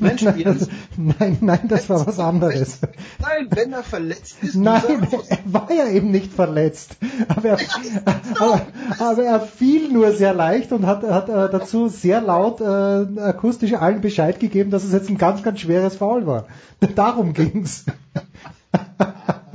Mensch, 0.00 0.22
Jens, 0.22 0.68
nein, 0.96 1.38
nein, 1.40 1.68
das 1.68 1.88
war 1.88 2.06
was 2.06 2.18
anderes. 2.18 2.80
Nein, 3.20 3.48
wenn 3.50 3.72
er 3.72 3.82
verletzt 3.82 4.36
ist. 4.42 4.56
Nein, 4.56 5.06
er 5.28 5.38
war 5.44 5.70
ja 5.72 5.88
eben 5.88 6.10
nicht 6.10 6.32
verletzt. 6.32 6.96
Aber 7.28 7.48
er, 7.50 7.58
aber, 8.40 8.66
aber 8.98 9.22
er 9.22 9.40
fiel 9.40 9.92
nur 9.92 10.12
sehr 10.12 10.34
leicht 10.34 10.72
und 10.72 10.86
hat, 10.86 11.02
hat 11.04 11.28
äh, 11.28 11.50
dazu 11.50 11.88
sehr 11.88 12.20
laut 12.20 12.60
äh, 12.60 13.20
akustisch 13.20 13.74
allen 13.74 14.00
Bescheid 14.00 14.40
gegeben, 14.40 14.70
dass 14.70 14.84
es 14.84 14.92
jetzt 14.92 15.08
ein 15.08 15.18
ganz, 15.18 15.42
ganz 15.42 15.60
schweres 15.60 15.96
Foul 15.96 16.26
war. 16.26 16.46
Darum 16.94 17.34
ging's. 17.34 17.84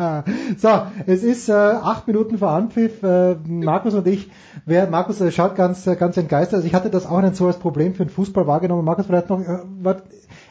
so, 0.57 0.69
es 1.05 1.23
ist 1.23 1.49
äh, 1.49 1.53
acht 1.53 2.07
Minuten 2.07 2.37
vor 2.37 2.49
Anpfiff. 2.49 3.03
Äh, 3.03 3.35
Markus 3.47 3.93
und 3.93 4.07
ich, 4.07 4.29
wer 4.65 4.87
Markus 4.89 5.21
äh, 5.21 5.31
schaut 5.31 5.55
ganz, 5.55 5.85
äh, 5.87 5.95
ganz 5.95 6.17
entgeistert. 6.17 6.55
Also 6.55 6.67
ich 6.67 6.73
hatte 6.73 6.89
das 6.89 7.05
auch 7.05 7.21
nicht 7.21 7.35
so 7.35 7.47
als 7.47 7.57
Problem 7.57 7.93
für 7.95 8.05
den 8.05 8.09
Fußball 8.09 8.47
wahrgenommen. 8.47 8.85
Markus 8.85 9.05
vielleicht 9.05 9.29
noch, 9.29 9.39
äh, 9.39 9.59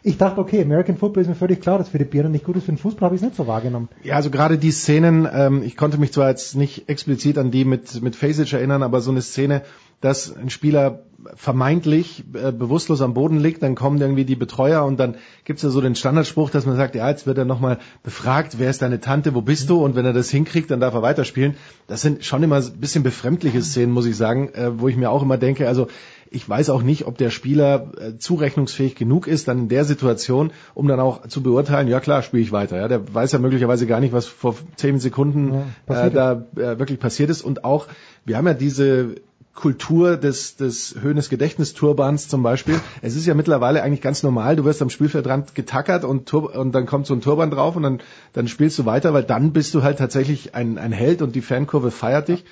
Ich 0.04 0.18
dachte, 0.18 0.40
okay, 0.40 0.60
American 0.62 0.96
Football 0.96 1.22
ist 1.22 1.28
mir 1.28 1.36
völlig 1.36 1.60
klar, 1.60 1.78
dass 1.78 1.90
für 1.90 1.98
die 1.98 2.04
Birne 2.04 2.28
nicht 2.28 2.44
gut 2.44 2.56
ist, 2.56 2.64
für 2.64 2.72
den 2.72 2.78
Fußball 2.78 3.06
habe 3.06 3.14
ich 3.14 3.22
es 3.22 3.24
nicht 3.24 3.36
so 3.36 3.46
wahrgenommen. 3.46 3.88
Ja, 4.02 4.16
also 4.16 4.30
gerade 4.30 4.58
die 4.58 4.72
Szenen, 4.72 5.28
ähm, 5.32 5.62
ich 5.62 5.76
konnte 5.76 5.98
mich 5.98 6.12
zwar 6.12 6.28
jetzt 6.28 6.56
nicht 6.56 6.88
explizit 6.88 7.38
an 7.38 7.52
die 7.52 7.64
mit, 7.64 8.02
mit 8.02 8.16
Fasic 8.16 8.52
erinnern, 8.52 8.82
aber 8.82 9.00
so 9.00 9.12
eine 9.12 9.22
Szene, 9.22 9.62
dass 10.00 10.36
ein 10.36 10.50
Spieler 10.50 11.04
vermeintlich 11.36 12.24
äh, 12.34 12.50
bewusstlos 12.50 13.00
am 13.00 13.14
Boden 13.14 13.38
liegt, 13.38 13.62
dann 13.62 13.76
kommen 13.76 14.00
irgendwie 14.00 14.24
die 14.24 14.34
Betreuer 14.34 14.84
und 14.84 14.98
dann 14.98 15.14
gibt's 15.44 15.62
ja 15.62 15.70
so 15.70 15.80
den 15.80 15.94
Standardspruch, 15.94 16.50
dass 16.50 16.66
man 16.66 16.74
sagt, 16.76 16.96
ja, 16.96 17.08
jetzt 17.08 17.28
wird 17.28 17.38
er 17.38 17.44
nochmal 17.44 17.78
befragt, 18.02 18.58
wer 18.58 18.70
ist 18.70 18.82
deine 18.82 19.00
Tante, 19.00 19.32
wo 19.36 19.40
bist 19.40 19.70
du? 19.70 19.84
Und 19.84 19.94
wenn 19.94 20.04
er 20.04 20.12
das 20.12 20.30
hinkriegt, 20.30 20.72
dann 20.72 20.80
darf 20.80 20.94
er 20.94 21.02
weiterspielen. 21.02 21.54
Das 21.86 22.00
sind 22.00 22.24
schon 22.24 22.42
immer 22.42 22.56
ein 22.56 22.80
bisschen 22.80 23.04
befremdliche 23.04 23.62
Szenen, 23.62 23.92
muss 23.92 24.06
ich 24.06 24.16
sagen, 24.16 24.48
äh, 24.54 24.80
wo 24.80 24.88
ich 24.88 24.96
mir 24.96 25.10
auch 25.10 25.22
immer 25.22 25.38
denke, 25.38 25.68
also 25.68 25.86
ich 26.32 26.48
weiß 26.48 26.70
auch 26.70 26.82
nicht, 26.82 27.06
ob 27.06 27.18
der 27.18 27.30
Spieler 27.30 27.92
äh, 27.98 28.18
zurechnungsfähig 28.18 28.94
genug 28.94 29.26
ist, 29.26 29.48
dann 29.48 29.58
in 29.58 29.68
der 29.68 29.84
Situation, 29.84 30.52
um 30.74 30.88
dann 30.88 31.00
auch 31.00 31.26
zu 31.26 31.42
beurteilen, 31.42 31.88
ja 31.88 32.00
klar, 32.00 32.22
spiele 32.22 32.42
ich 32.42 32.52
weiter. 32.52 32.78
Ja, 32.78 32.88
der 32.88 33.14
weiß 33.14 33.32
ja 33.32 33.38
möglicherweise 33.38 33.86
gar 33.86 34.00
nicht, 34.00 34.12
was 34.12 34.26
vor 34.26 34.56
zehn 34.76 34.98
Sekunden 34.98 35.74
Ja, 35.88 36.06
äh, 36.06 36.10
da 36.10 36.44
äh, 36.56 36.78
wirklich 36.78 36.98
passiert 36.98 37.30
ist. 37.30 37.42
Und 37.42 37.64
auch, 37.64 37.86
wir 38.24 38.36
haben 38.36 38.46
ja 38.46 38.54
diese 38.54 39.16
Kultur 39.54 40.16
des, 40.16 40.56
des 40.56 40.96
Höhnes 41.00 41.28
Gedächtnisturbans 41.28 42.28
zum 42.28 42.42
Beispiel. 42.42 42.80
Es 43.02 43.16
ist 43.16 43.26
ja 43.26 43.34
mittlerweile 43.34 43.82
eigentlich 43.82 44.00
ganz 44.00 44.22
normal, 44.22 44.56
du 44.56 44.64
wirst 44.64 44.80
am 44.80 44.88
Spielfeldrand 44.88 45.54
getackert 45.54 46.04
und, 46.04 46.26
Tur 46.26 46.56
und 46.56 46.72
dann 46.72 46.86
kommt 46.86 47.06
so 47.06 47.14
ein 47.14 47.20
Turban 47.20 47.50
drauf 47.50 47.76
und 47.76 47.82
dann, 47.82 48.00
dann 48.32 48.48
spielst 48.48 48.78
du 48.78 48.86
weiter, 48.86 49.12
weil 49.12 49.24
dann 49.24 49.52
bist 49.52 49.74
du 49.74 49.82
halt 49.82 49.98
tatsächlich 49.98 50.54
ein, 50.54 50.78
ein 50.78 50.92
Held 50.92 51.20
und 51.20 51.34
die 51.34 51.42
Fankurve 51.42 51.90
feiert 51.90 52.28
dich. 52.28 52.44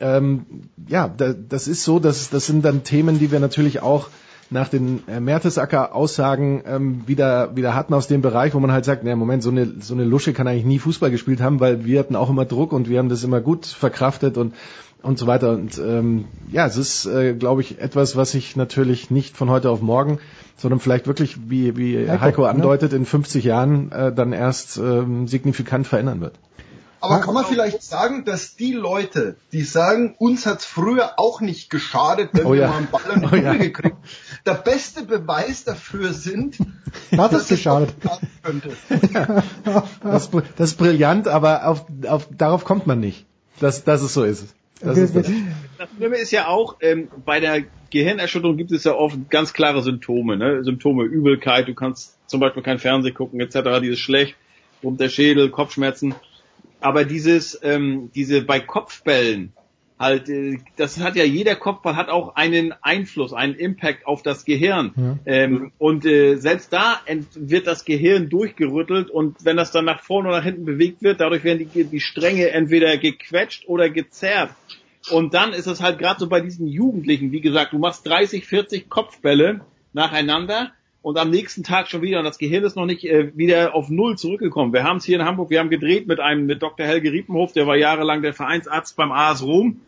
Ähm, 0.00 0.46
ja, 0.88 1.08
da, 1.08 1.32
das 1.32 1.68
ist 1.68 1.84
so, 1.84 1.98
dass, 1.98 2.30
das 2.30 2.46
sind 2.46 2.64
dann 2.64 2.84
Themen, 2.84 3.18
die 3.18 3.30
wir 3.30 3.40
natürlich 3.40 3.80
auch 3.80 4.08
nach 4.50 4.68
den 4.68 5.02
äh, 5.08 5.20
Mertesacker-Aussagen 5.20 6.62
ähm, 6.66 7.02
wieder, 7.06 7.56
wieder 7.56 7.74
hatten 7.74 7.94
aus 7.94 8.06
dem 8.06 8.20
Bereich, 8.20 8.54
wo 8.54 8.60
man 8.60 8.72
halt 8.72 8.84
sagt, 8.84 9.02
na 9.04 9.16
Moment, 9.16 9.42
so 9.42 9.50
eine, 9.50 9.74
so 9.80 9.94
eine 9.94 10.04
Lusche 10.04 10.32
kann 10.32 10.46
eigentlich 10.46 10.64
nie 10.66 10.78
Fußball 10.78 11.10
gespielt 11.10 11.40
haben, 11.40 11.60
weil 11.60 11.84
wir 11.84 11.98
hatten 11.98 12.16
auch 12.16 12.30
immer 12.30 12.44
Druck 12.44 12.72
und 12.72 12.88
wir 12.88 12.98
haben 12.98 13.08
das 13.08 13.24
immer 13.24 13.40
gut 13.40 13.66
verkraftet 13.66 14.36
und 14.36 14.54
und 15.04 15.18
so 15.18 15.26
weiter. 15.26 15.50
Und 15.52 15.78
ähm, 15.78 16.24
ja, 16.50 16.66
es 16.66 16.76
ist, 16.76 17.06
äh, 17.06 17.34
glaube 17.34 17.60
ich, 17.60 17.78
etwas, 17.78 18.16
was 18.16 18.32
sich 18.32 18.56
natürlich 18.56 19.10
nicht 19.10 19.36
von 19.36 19.50
heute 19.50 19.70
auf 19.70 19.82
morgen, 19.82 20.18
sondern 20.56 20.80
vielleicht 20.80 21.06
wirklich, 21.06 21.50
wie, 21.50 21.76
wie 21.76 21.98
Heiko, 22.08 22.20
Heiko 22.20 22.42
ne? 22.42 22.48
andeutet, 22.48 22.92
in 22.92 23.04
50 23.04 23.44
Jahren 23.44 23.92
äh, 23.92 24.12
dann 24.12 24.32
erst 24.32 24.78
ähm, 24.78 25.28
signifikant 25.28 25.86
verändern 25.86 26.20
wird. 26.20 26.38
Aber 27.04 27.20
kann 27.20 27.34
man 27.34 27.44
vielleicht 27.44 27.82
sagen, 27.82 28.24
dass 28.24 28.56
die 28.56 28.72
Leute, 28.72 29.36
die 29.52 29.62
sagen, 29.62 30.14
uns 30.18 30.46
hat's 30.46 30.64
früher 30.64 31.18
auch 31.18 31.40
nicht 31.40 31.70
geschadet, 31.70 32.30
wenn 32.32 32.46
Oh 32.46 32.52
wir 32.52 32.62
ja. 32.62 32.68
mal 32.68 32.78
einen 32.78 32.90
Ball 32.90 33.10
an 33.10 33.20
die 33.20 33.26
Oh 33.26 33.30
Kugel 33.30 33.44
ja. 33.44 33.54
gekriegt, 33.54 33.96
der 34.46 34.54
beste 34.54 35.04
Beweis 35.04 35.64
dafür 35.64 36.12
sind, 36.12 36.58
Hat 37.16 37.32
dass 37.32 37.42
es 37.42 37.48
geschadet. 37.48 37.94
könnte. 38.42 38.70
Das, 40.02 40.26
ist 40.26 40.32
das 40.56 40.70
ist 40.70 40.76
brillant, 40.76 41.28
aber 41.28 41.66
auf, 41.66 41.86
auf, 42.08 42.28
darauf 42.30 42.64
kommt 42.64 42.86
man 42.86 43.00
nicht, 43.00 43.26
dass, 43.60 43.84
dass 43.84 44.02
es 44.02 44.14
so 44.14 44.24
ist. 44.24 44.54
Das 44.80 44.98
ist 44.98 45.14
das. 45.16 45.26
Das 45.78 45.88
Schlimme 45.96 46.16
ist 46.16 46.30
ja 46.30 46.48
auch, 46.48 46.76
ähm, 46.80 47.08
bei 47.24 47.40
der 47.40 47.62
Gehirnerschütterung 47.90 48.56
gibt 48.56 48.72
es 48.72 48.84
ja 48.84 48.92
oft 48.94 49.16
ganz 49.30 49.52
klare 49.52 49.82
Symptome, 49.82 50.36
ne? 50.36 50.62
Symptome 50.64 51.04
Übelkeit, 51.04 51.68
du 51.68 51.74
kannst 51.74 52.16
zum 52.26 52.40
Beispiel 52.40 52.62
kein 52.62 52.78
Fernsehen 52.78 53.14
gucken, 53.14 53.40
etc., 53.40 53.80
dieses 53.82 53.98
schlecht, 53.98 54.34
brummt 54.82 55.00
der 55.00 55.08
Schädel, 55.08 55.50
Kopfschmerzen. 55.50 56.14
Aber 56.84 57.06
dieses, 57.06 57.58
ähm, 57.62 58.10
diese 58.14 58.42
bei 58.42 58.60
Kopfbällen, 58.60 59.54
halt, 59.98 60.28
äh, 60.28 60.58
das 60.76 61.00
hat 61.00 61.16
ja 61.16 61.24
jeder 61.24 61.56
Kopfball 61.56 61.96
hat 61.96 62.10
auch 62.10 62.36
einen 62.36 62.74
Einfluss, 62.82 63.32
einen 63.32 63.54
Impact 63.54 64.06
auf 64.06 64.22
das 64.22 64.44
Gehirn. 64.44 64.92
Ja. 64.94 65.18
Ähm, 65.24 65.72
und 65.78 66.04
äh, 66.04 66.36
selbst 66.36 66.74
da 66.74 67.00
wird 67.36 67.66
das 67.66 67.86
Gehirn 67.86 68.28
durchgerüttelt 68.28 69.08
und 69.08 69.46
wenn 69.46 69.56
das 69.56 69.72
dann 69.72 69.86
nach 69.86 70.02
vorne 70.02 70.28
oder 70.28 70.38
nach 70.38 70.44
hinten 70.44 70.66
bewegt 70.66 71.02
wird, 71.02 71.22
dadurch 71.22 71.42
werden 71.42 71.70
die, 71.72 71.84
die 71.84 72.00
Stränge 72.00 72.50
entweder 72.50 72.98
gequetscht 72.98 73.66
oder 73.66 73.88
gezerrt. 73.88 74.50
Und 75.10 75.32
dann 75.32 75.54
ist 75.54 75.66
es 75.66 75.80
halt 75.80 75.98
gerade 75.98 76.20
so 76.20 76.28
bei 76.28 76.42
diesen 76.42 76.66
Jugendlichen, 76.66 77.32
wie 77.32 77.40
gesagt, 77.40 77.72
du 77.72 77.78
machst 77.78 78.06
30, 78.06 78.44
40 78.44 78.90
Kopfbälle 78.90 79.62
nacheinander 79.94 80.72
und 81.04 81.18
am 81.18 81.28
nächsten 81.28 81.62
Tag 81.62 81.88
schon 81.88 82.00
wieder 82.00 82.18
und 82.18 82.24
das 82.24 82.38
Gehirn 82.38 82.64
ist 82.64 82.76
noch 82.76 82.86
nicht 82.86 83.04
äh, 83.04 83.36
wieder 83.36 83.74
auf 83.74 83.90
Null 83.90 84.16
zurückgekommen. 84.16 84.72
Wir 84.72 84.84
haben 84.84 84.96
es 84.96 85.04
hier 85.04 85.20
in 85.20 85.26
Hamburg, 85.26 85.50
wir 85.50 85.60
haben 85.60 85.68
gedreht 85.68 86.06
mit 86.06 86.18
einem 86.18 86.46
mit 86.46 86.62
Dr. 86.62 86.86
Helge 86.86 87.12
Riepenhof, 87.12 87.52
der 87.52 87.66
war 87.66 87.76
jahrelang 87.76 88.22
der 88.22 88.32
Vereinsarzt 88.32 88.96
beim 88.96 89.12
AS 89.12 89.42
Rom. 89.42 89.82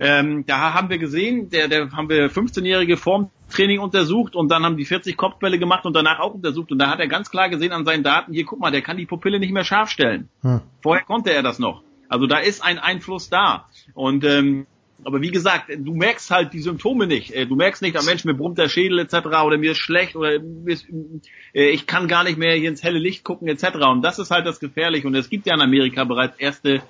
Ähm, 0.00 0.44
da 0.46 0.74
haben 0.74 0.90
wir 0.90 0.98
gesehen, 0.98 1.48
der, 1.48 1.68
der 1.68 1.92
haben 1.92 2.10
wir 2.10 2.30
15-jährige 2.30 2.98
Formtraining 2.98 3.80
untersucht 3.80 4.36
und 4.36 4.50
dann 4.50 4.64
haben 4.64 4.76
die 4.76 4.84
40 4.84 5.16
Kopfbälle 5.16 5.58
gemacht 5.58 5.86
und 5.86 5.96
danach 5.96 6.20
auch 6.20 6.34
untersucht 6.34 6.70
und 6.72 6.78
da 6.78 6.90
hat 6.90 7.00
er 7.00 7.08
ganz 7.08 7.30
klar 7.30 7.48
gesehen 7.48 7.72
an 7.72 7.86
seinen 7.86 8.02
Daten, 8.02 8.34
hier 8.34 8.44
guck 8.44 8.60
mal, 8.60 8.70
der 8.70 8.82
kann 8.82 8.98
die 8.98 9.06
Pupille 9.06 9.40
nicht 9.40 9.52
mehr 9.52 9.64
scharf 9.64 9.88
stellen. 9.88 10.28
Hm. 10.42 10.60
Vorher 10.82 11.06
konnte 11.06 11.32
er 11.32 11.42
das 11.42 11.58
noch. 11.58 11.82
Also 12.10 12.26
da 12.26 12.36
ist 12.36 12.62
ein 12.62 12.78
Einfluss 12.78 13.30
da. 13.30 13.66
Und 13.94 14.24
ähm, 14.24 14.66
aber 15.04 15.20
wie 15.20 15.30
gesagt, 15.30 15.70
du 15.70 15.94
merkst 15.94 16.30
halt 16.30 16.52
die 16.52 16.60
Symptome 16.60 17.06
nicht. 17.06 17.32
Äh, 17.32 17.46
Du 17.46 17.54
merkst 17.54 17.82
nicht, 17.82 17.96
am 17.96 18.04
Mensch, 18.04 18.24
mir 18.24 18.34
brummt 18.34 18.58
der 18.58 18.68
Schädel 18.68 18.98
etc. 18.98 19.14
oder 19.44 19.56
mir 19.56 19.72
ist 19.72 19.78
schlecht 19.78 20.16
oder 20.16 20.34
äh, 20.34 21.70
ich 21.70 21.86
kann 21.86 22.08
gar 22.08 22.24
nicht 22.24 22.38
mehr 22.38 22.54
hier 22.54 22.68
ins 22.68 22.82
helle 22.82 22.98
Licht 22.98 23.24
gucken 23.24 23.48
etc. 23.48 23.76
Und 23.90 24.02
das 24.02 24.18
ist 24.18 24.30
halt 24.30 24.46
das 24.46 24.60
Gefährliche. 24.60 25.06
Und 25.06 25.14
es 25.14 25.30
gibt 25.30 25.46
ja 25.46 25.54
in 25.54 25.60
Amerika 25.60 26.04
bereits 26.04 26.38
erste 26.38 26.82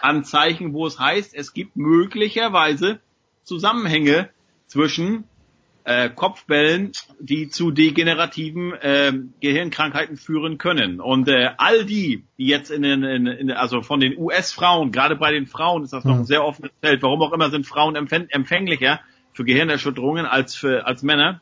Anzeichen, 0.00 0.72
wo 0.72 0.86
es 0.86 0.98
heißt, 0.98 1.34
es 1.34 1.52
gibt 1.52 1.76
möglicherweise 1.76 3.00
Zusammenhänge 3.44 4.30
zwischen 4.66 5.24
äh, 5.84 6.10
Kopfbällen, 6.10 6.92
die 7.18 7.48
zu 7.48 7.70
degenerativen 7.70 8.72
äh, 8.74 9.12
Gehirnkrankheiten 9.40 10.16
führen 10.16 10.58
können. 10.58 11.00
Und 11.00 11.28
äh, 11.28 11.50
all 11.56 11.84
die, 11.84 12.24
die 12.38 12.46
jetzt 12.46 12.70
in 12.70 12.82
den, 12.82 13.02
in, 13.02 13.26
in, 13.26 13.50
also 13.50 13.82
von 13.82 14.00
den 14.00 14.16
US-Frauen, 14.18 14.92
gerade 14.92 15.16
bei 15.16 15.32
den 15.32 15.46
Frauen 15.46 15.84
ist 15.84 15.92
das 15.92 16.04
noch 16.04 16.16
ein 16.16 16.24
sehr 16.26 16.44
offenes 16.44 16.72
Feld. 16.80 17.02
Warum 17.02 17.22
auch 17.22 17.32
immer 17.32 17.50
sind 17.50 17.66
Frauen 17.66 17.96
empfäng- 17.96 18.30
empfänglicher 18.30 19.00
für 19.32 19.44
Gehirnerschütterungen 19.44 20.26
als 20.26 20.54
für 20.54 20.86
als 20.86 21.02
Männer. 21.02 21.40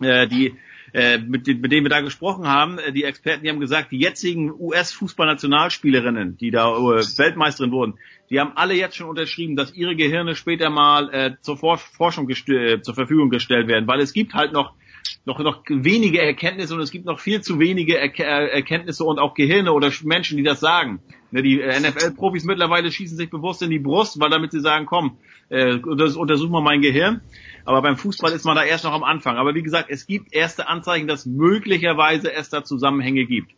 Äh, 0.00 0.26
die 0.28 0.56
äh, 0.96 1.18
mit, 1.18 1.46
mit 1.46 1.70
denen 1.70 1.84
wir 1.84 1.90
da 1.90 2.00
gesprochen 2.00 2.48
haben, 2.48 2.78
äh, 2.78 2.90
die 2.90 3.04
Experten, 3.04 3.44
die 3.44 3.50
haben 3.50 3.60
gesagt, 3.60 3.92
die 3.92 3.98
jetzigen 3.98 4.50
US-Fußballnationalspielerinnen, 4.50 6.36
die 6.38 6.50
da 6.50 6.70
äh, 6.74 7.04
Weltmeisterin 7.18 7.70
wurden, 7.70 7.94
die 8.30 8.40
haben 8.40 8.52
alle 8.56 8.74
jetzt 8.74 8.96
schon 8.96 9.08
unterschrieben, 9.08 9.56
dass 9.56 9.74
ihre 9.74 9.94
Gehirne 9.94 10.34
später 10.34 10.70
mal 10.70 11.12
äh, 11.12 11.32
zur 11.42 11.58
For 11.58 11.76
Forschung 11.78 12.28
äh, 12.30 12.80
zur 12.80 12.94
Verfügung 12.94 13.28
gestellt 13.30 13.68
werden, 13.68 13.86
weil 13.86 14.00
es 14.00 14.12
gibt 14.12 14.34
halt 14.34 14.52
noch 14.52 14.72
noch 15.24 15.38
noch 15.38 15.62
wenige 15.68 16.20
Erkenntnisse 16.20 16.74
und 16.74 16.80
es 16.80 16.90
gibt 16.90 17.04
noch 17.04 17.20
viel 17.20 17.40
zu 17.40 17.60
wenige 17.60 17.98
Erke 17.98 18.24
äh, 18.24 18.48
Erkenntnisse 18.48 19.04
und 19.04 19.18
auch 19.18 19.34
Gehirne 19.34 19.72
oder 19.72 19.88
Sch- 19.88 20.06
Menschen, 20.06 20.36
die 20.36 20.42
das 20.42 20.60
sagen. 20.60 21.00
Ne, 21.30 21.42
die 21.42 21.60
äh, 21.60 21.78
NFL-Profis 21.78 22.44
mittlerweile 22.44 22.90
schießen 22.90 23.16
sich 23.16 23.30
bewusst 23.30 23.62
in 23.62 23.70
die 23.70 23.78
Brust, 23.78 24.18
weil 24.18 24.30
damit 24.30 24.52
sie 24.52 24.60
sagen, 24.60 24.86
komm, 24.86 25.18
äh, 25.48 25.78
das 25.96 26.16
untersuch 26.16 26.50
mal 26.50 26.62
mein 26.62 26.80
Gehirn. 26.80 27.20
Aber 27.66 27.82
beim 27.82 27.96
Fußball 27.96 28.32
ist 28.32 28.44
man 28.44 28.56
da 28.56 28.64
erst 28.64 28.84
noch 28.84 28.92
am 28.92 29.04
Anfang. 29.04 29.36
Aber 29.36 29.54
wie 29.54 29.62
gesagt, 29.62 29.90
es 29.90 30.06
gibt 30.06 30.32
erste 30.32 30.68
Anzeichen, 30.68 31.08
dass 31.08 31.26
möglicherweise 31.26 32.32
es 32.32 32.48
da 32.48 32.64
Zusammenhänge 32.64 33.26
gibt. 33.26 33.52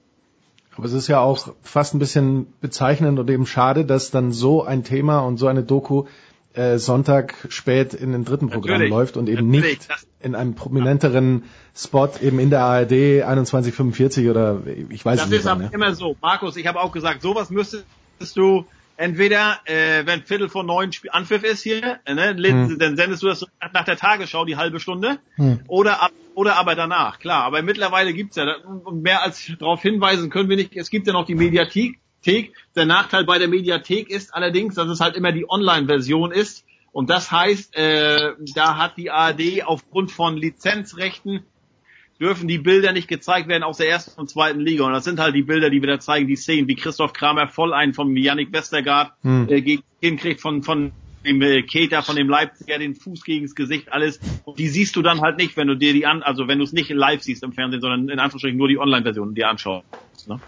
Aber 0.77 0.87
es 0.87 0.93
ist 0.93 1.09
ja 1.09 1.21
auch 1.21 1.55
fast 1.63 1.95
ein 1.95 1.99
bisschen 1.99 2.47
bezeichnend 2.61 3.19
und 3.19 3.29
eben 3.29 3.47
schade, 3.47 3.85
dass 3.85 4.11
dann 4.11 4.33
so 4.33 4.65
ein 4.65 4.85
Thema 4.85 5.21
und 5.21 5.37
so 5.37 5.47
eine 5.47 5.63
Doku 5.63 6.05
äh, 6.55 6.79
Sonntag 6.79 7.35
spät 7.51 7.95
in 7.95 8.13
den 8.13 8.25
dritten 8.25 8.49
Programm 8.49 8.75
Natürlich. 8.75 8.91
läuft 8.91 9.17
und 9.17 9.29
eben 9.29 9.51
Natürlich. 9.51 9.79
nicht 9.81 9.89
in 10.21 10.35
einem 10.35 10.55
prominenteren 10.55 11.45
Spot 11.77 12.11
eben 12.23 12.39
in 12.39 12.51
der 12.51 12.63
ARD 12.63 12.91
2145 12.91 14.29
oder 14.29 14.63
ich 14.89 15.05
weiß 15.05 15.21
das 15.21 15.29
nicht. 15.29 15.41
ist 15.41 15.45
wann, 15.45 15.59
aber 15.59 15.65
ja. 15.65 15.71
immer 15.71 15.95
so. 15.95 16.17
Markus, 16.23 16.57
ich 16.57 16.67
habe 16.67 16.81
auch 16.81 16.93
gesagt, 16.93 17.23
sowas 17.23 17.51
müsstest 17.51 17.85
du 18.35 18.65
entweder, 18.99 19.61
äh, 19.65 20.05
wenn 20.05 20.23
Viertel 20.25 20.49
vor 20.49 20.65
neun 20.65 20.93
Spiel 20.93 21.11
Anpfiff 21.13 21.45
ist 21.45 21.63
hier, 21.63 22.01
ne, 22.07 22.37
Hm. 22.37 22.79
dann 22.79 22.97
sendest 22.97 23.23
du 23.23 23.29
das 23.29 23.47
nach 23.73 23.85
der 23.85 23.97
Tagesschau 23.97 24.45
die 24.45 24.57
halbe 24.57 24.81
Stunde 24.81 25.19
Hm. 25.37 25.61
oder 25.69 26.03
ab, 26.03 26.13
oder 26.35 26.57
aber 26.57 26.75
danach, 26.75 27.19
klar. 27.19 27.45
Aber 27.45 27.63
mittlerweile 27.63 28.13
gibt's 28.13 28.37
ja, 28.37 28.57
mehr 28.93 29.23
als 29.23 29.51
darauf 29.59 29.81
hinweisen 29.81 30.29
können 30.31 30.49
wir 30.51 30.57
nicht, 30.57 30.77
es 30.77 30.91
gibt 30.91 31.07
ja 31.07 31.13
noch 31.15 31.25
die 31.25 31.35
Mediathek. 31.35 31.99
Thek. 32.21 32.53
Der 32.75 32.85
Nachteil 32.85 33.25
bei 33.25 33.39
der 33.39 33.47
Mediathek 33.47 34.11
ist 34.11 34.35
allerdings, 34.35 34.75
dass 34.75 34.89
es 34.89 34.99
halt 35.01 35.15
immer 35.15 35.31
die 35.31 35.49
Online-Version 35.49 36.33
ist. 36.33 36.65
Und 36.91 37.11
das 37.11 37.31
heißt, 37.31 37.77
äh, 37.77 38.33
da 38.57 38.77
hat 38.77 38.97
die 38.97 39.13
ARD 39.13 39.63
aufgrund 39.65 40.11
von 40.11 40.37
Lizenzrechten 40.37 41.45
dürfen 42.21 42.49
die 42.49 42.59
Bilder 42.59 42.93
nicht 42.93 43.09
gezeigt 43.09 43.49
werden 43.49 43.63
aus 43.63 43.77
der 43.79 43.89
ersten 43.89 44.19
und 44.21 44.29
zweiten 44.29 44.61
Liga. 44.61 44.85
Und 44.85 44.93
das 44.93 45.05
sind 45.05 45.21
halt 45.21 45.35
die 45.35 45.43
Bilder, 45.43 45.71
die 45.71 45.81
wir 45.81 45.89
da 45.89 46.01
zeigen, 46.01 46.27
die 46.27 46.37
Szenen, 46.37 46.67
wie 46.69 46.75
Christoph 46.75 47.13
Kramer 47.13 47.49
voll 47.49 47.73
einen 47.73 47.95
vom 47.95 48.17
Yannick 48.17 48.53
Westergaard 48.53 49.13
Hm. 49.23 49.47
äh, 49.49 49.61
gegen- 49.63 49.83
hinkriegt, 50.01 50.41
von, 50.41 50.63
von 50.63 50.93
dem 51.25 51.43
äh, 51.43 51.63
Keter, 51.63 52.03
von 52.03 52.15
dem 52.17 52.29
Leipziger, 52.29 52.79
den 52.79 52.95
Fuß 52.95 53.25
gegens 53.25 53.55
Gesicht, 53.55 53.93
alles. 53.93 54.21
Und 54.45 54.59
die 54.59 54.69
siehst 54.69 54.95
du 54.97 55.03
dann 55.03 55.21
halt 55.21 55.37
nicht, 55.39 55.57
wenn 55.57 55.67
du 55.69 55.75
dir 55.77 55.93
die 55.93 56.07
an, 56.07 56.23
also 56.23 56.47
wenn 56.49 56.59
du 56.59 56.65
es 56.65 56.73
nicht 56.73 56.91
live 56.91 57.23
siehst 57.23 57.43
im 57.43 57.53
Fernsehen, 57.53 57.81
sondern 57.81 58.09
in 58.09 58.19
Anführungsstrichen 58.19 58.57
nur 58.59 58.69
die 58.69 58.79
Online-Version 58.79 59.35
dir 59.35 59.49
anschaust. 59.49 59.85
Ne? 60.29 60.39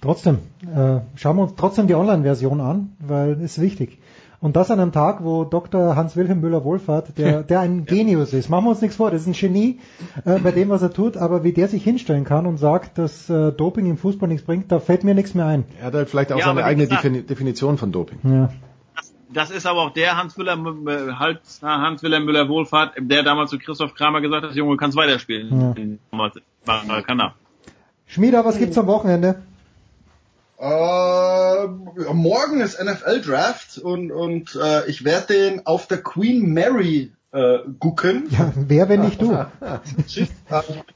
Trotzdem, 0.00 0.38
äh, 0.62 1.00
schauen 1.16 1.36
wir 1.36 1.42
uns 1.44 1.54
trotzdem 1.56 1.86
die 1.86 1.94
Online-Version 1.94 2.60
an, 2.60 2.92
weil 3.00 3.32
es 3.32 3.56
ist 3.56 3.60
wichtig. 3.60 3.98
Und 4.44 4.56
das 4.56 4.70
an 4.70 4.78
einem 4.78 4.92
Tag, 4.92 5.24
wo 5.24 5.44
Dr. 5.44 5.96
Hans-Wilhelm 5.96 6.38
Müller-Wohlfahrt, 6.42 7.16
der, 7.16 7.42
der 7.42 7.60
ein 7.60 7.86
Genius 7.86 8.34
ist, 8.34 8.50
machen 8.50 8.66
wir 8.66 8.70
uns 8.72 8.82
nichts 8.82 8.96
vor, 8.96 9.10
das 9.10 9.22
ist 9.22 9.26
ein 9.26 9.32
Genie 9.32 9.80
äh, 10.26 10.38
bei 10.38 10.52
dem, 10.52 10.68
was 10.68 10.82
er 10.82 10.92
tut, 10.92 11.16
aber 11.16 11.44
wie 11.44 11.54
der 11.54 11.66
sich 11.68 11.82
hinstellen 11.82 12.24
kann 12.24 12.44
und 12.44 12.58
sagt, 12.58 12.98
dass 12.98 13.30
äh, 13.30 13.52
Doping 13.52 13.86
im 13.86 13.96
Fußball 13.96 14.28
nichts 14.28 14.44
bringt, 14.44 14.70
da 14.70 14.80
fällt 14.80 15.02
mir 15.02 15.14
nichts 15.14 15.32
mehr 15.34 15.46
ein. 15.46 15.64
Er 15.80 15.86
hat 15.86 15.94
halt 15.94 16.10
vielleicht 16.10 16.30
auch 16.30 16.38
Ja, 16.38 16.44
seine 16.44 16.62
eigene 16.62 16.86
gesagt- 16.86 17.04
Defini 17.04 17.22
Definition 17.22 17.78
von 17.78 17.90
Doping. 17.90 18.18
Ja. 18.22 18.50
Das 19.32 19.50
ist 19.50 19.64
aber 19.66 19.80
auch 19.80 19.94
der 19.94 20.14
Hans-Wilhelm 20.18 20.86
äh, 20.88 21.12
halt, 21.18 21.40
Hans-Wilhelm 21.62 22.26
Müller-Wohlfahrt, 22.26 22.92
der 23.00 23.22
damals 23.22 23.48
zu 23.48 23.58
Christoph 23.58 23.94
Kramer 23.94 24.20
gesagt 24.20 24.44
hat, 24.44 24.54
Junge, 24.54 24.72
du 24.72 24.76
kannst 24.76 24.94
weiterspielen. 24.98 25.98
Damals 26.10 26.34
war, 26.66 27.00
kann 27.00 27.18
er. 27.18 27.34
Schmieder, 28.06 28.44
was 28.44 28.58
gibt's 28.58 28.76
am 28.76 28.88
Wochenende? 28.88 29.36
Äh, 30.58 31.66
morgen 31.66 32.60
ist 32.60 32.82
NFL 32.82 33.20
Draft 33.22 33.78
und, 33.78 34.12
und 34.12 34.58
äh, 34.60 34.86
ich 34.88 35.04
werde 35.04 35.34
den 35.34 35.66
auf 35.66 35.86
der 35.86 36.02
Queen 36.02 36.52
Mary 36.52 37.12
äh, 37.32 37.58
gucken. 37.80 38.28
Ja, 38.30 38.52
wer, 38.54 38.88
wenn 38.88 39.00
nicht 39.02 39.20
du? 39.20 39.32
Äh, 39.60 39.78
ich 40.06 40.30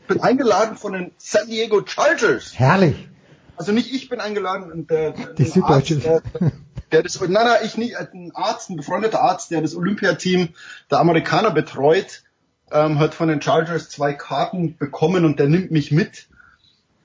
bin 0.06 0.20
eingeladen 0.20 0.76
von 0.76 0.92
den 0.92 1.10
San 1.16 1.48
Diego 1.48 1.82
Chargers. 1.84 2.52
Herrlich. 2.54 3.08
Also 3.56 3.72
nicht 3.72 3.92
ich 3.92 4.08
bin 4.08 4.20
eingeladen, 4.20 4.70
und 4.70 4.90
der, 4.90 5.12
Die 5.12 5.44
ein 5.44 5.50
Süddeutsche. 5.50 5.94
Arzt, 5.94 6.04
der, 6.04 6.52
der 6.92 7.02
das, 7.02 7.20
nein, 7.20 7.32
nein, 7.32 7.58
ich 7.64 7.76
nicht, 7.76 7.96
ein 7.96 8.30
Arzt, 8.34 8.70
ein 8.70 8.76
befreundeter 8.76 9.20
Arzt, 9.20 9.50
der 9.50 9.62
das 9.62 9.74
Olympiateam 9.74 10.50
der 10.90 11.00
Amerikaner 11.00 11.50
betreut, 11.50 12.22
ähm, 12.70 13.00
hat 13.00 13.14
von 13.14 13.28
den 13.28 13.42
Chargers 13.42 13.88
zwei 13.88 14.12
Karten 14.12 14.76
bekommen 14.76 15.24
und 15.24 15.40
der 15.40 15.48
nimmt 15.48 15.72
mich 15.72 15.90
mit. 15.90 16.28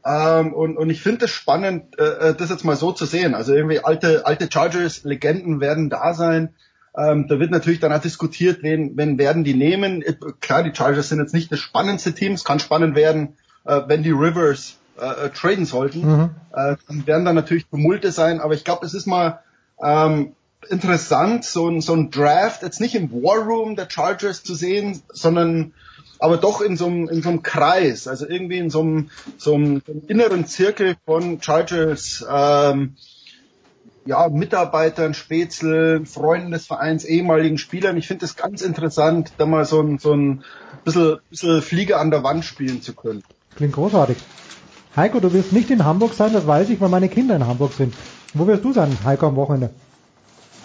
Ähm, 0.05 0.53
und, 0.53 0.77
und 0.77 0.89
ich 0.89 1.01
finde 1.01 1.25
es 1.25 1.31
spannend, 1.31 1.97
äh, 1.97 2.33
das 2.33 2.49
jetzt 2.49 2.65
mal 2.65 2.75
so 2.75 2.91
zu 2.91 3.05
sehen. 3.05 3.35
Also 3.35 3.53
irgendwie 3.53 3.79
alte, 3.79 4.25
alte 4.25 4.49
Chargers-Legenden 4.51 5.61
werden 5.61 5.89
da 5.89 6.13
sein. 6.13 6.49
Ähm, 6.95 7.27
da 7.27 7.39
wird 7.39 7.51
natürlich 7.51 7.79
dann 7.79 7.93
auch 7.93 8.01
diskutiert, 8.01 8.61
wen, 8.61 8.97
wen 8.97 9.17
werden 9.17 9.43
die 9.43 9.53
nehmen. 9.53 10.01
Äh, 10.01 10.15
Klar, 10.41 10.63
die 10.63 10.75
Chargers 10.75 11.09
sind 11.09 11.19
jetzt 11.19 11.33
nicht 11.33 11.51
das 11.51 11.59
spannendste 11.59 12.13
Team. 12.13 12.33
Es 12.33 12.43
kann 12.43 12.59
spannend 12.59 12.95
werden, 12.95 13.37
äh, 13.65 13.81
wenn 13.87 14.03
die 14.03 14.11
Rivers 14.11 14.77
äh, 14.99 15.25
äh, 15.25 15.29
traden 15.29 15.65
sollten. 15.65 16.01
Mhm. 16.01 16.29
Äh, 16.53 16.75
dann 16.87 17.07
werden 17.07 17.25
da 17.25 17.33
natürlich 17.33 17.65
Tumulte 17.67 18.11
sein. 18.11 18.39
Aber 18.41 18.53
ich 18.53 18.63
glaube, 18.63 18.85
es 18.85 18.93
ist 18.93 19.07
mal 19.07 19.39
ähm, 19.81 20.33
interessant, 20.69 21.45
so 21.45 21.67
ein, 21.67 21.81
so 21.81 21.93
ein 21.93 22.11
Draft 22.11 22.61
jetzt 22.61 22.79
nicht 22.79 22.93
im 22.93 23.11
War 23.11 23.39
Room 23.39 23.75
der 23.75 23.89
Chargers 23.89 24.43
zu 24.43 24.53
sehen, 24.53 25.01
sondern 25.09 25.73
aber 26.19 26.37
doch 26.37 26.61
in 26.61 26.77
so 26.77 26.85
einem, 26.85 27.09
in 27.09 27.21
so 27.21 27.29
einem 27.29 27.43
Kreis, 27.43 28.07
also 28.07 28.27
irgendwie 28.27 28.57
in 28.57 28.69
so 28.69 28.81
einem, 28.81 29.09
so 29.37 29.55
einem 29.55 29.81
inneren 30.07 30.45
Zirkel 30.45 30.95
von 31.05 31.41
Chargers, 31.41 32.25
ähm, 32.29 32.95
ja, 34.05 34.27
Mitarbeitern, 34.29 35.13
Spätzle, 35.13 36.05
Freunden 36.05 36.51
des 36.51 36.65
Vereins, 36.65 37.05
ehemaligen 37.05 37.57
Spielern. 37.57 37.97
Ich 37.97 38.07
finde 38.07 38.21
das 38.21 38.35
ganz 38.35 38.61
interessant, 38.61 39.33
da 39.37 39.45
mal 39.45 39.65
so 39.65 39.81
ein, 39.81 39.97
so 39.97 40.13
ein 40.13 40.43
bisschen, 40.83 41.19
bisschen 41.29 41.61
Fliege 41.61 41.97
an 41.97 42.11
der 42.11 42.23
Wand 42.23 42.43
spielen 42.43 42.81
zu 42.81 42.93
können. 42.93 43.23
Klingt 43.55 43.73
großartig. 43.73 44.17
Heiko, 44.95 45.19
du 45.19 45.33
wirst 45.33 45.53
nicht 45.53 45.71
in 45.71 45.85
Hamburg 45.85 46.13
sein, 46.13 46.33
das 46.33 46.45
weiß 46.45 46.69
ich, 46.69 46.81
weil 46.81 46.89
meine 46.89 47.09
Kinder 47.09 47.35
in 47.35 47.47
Hamburg 47.47 47.73
sind. 47.73 47.93
Wo 48.33 48.45
wirst 48.45 48.63
du 48.63 48.73
sein, 48.73 48.95
Heiko, 49.05 49.27
am 49.27 49.35
Wochenende? 49.35 49.71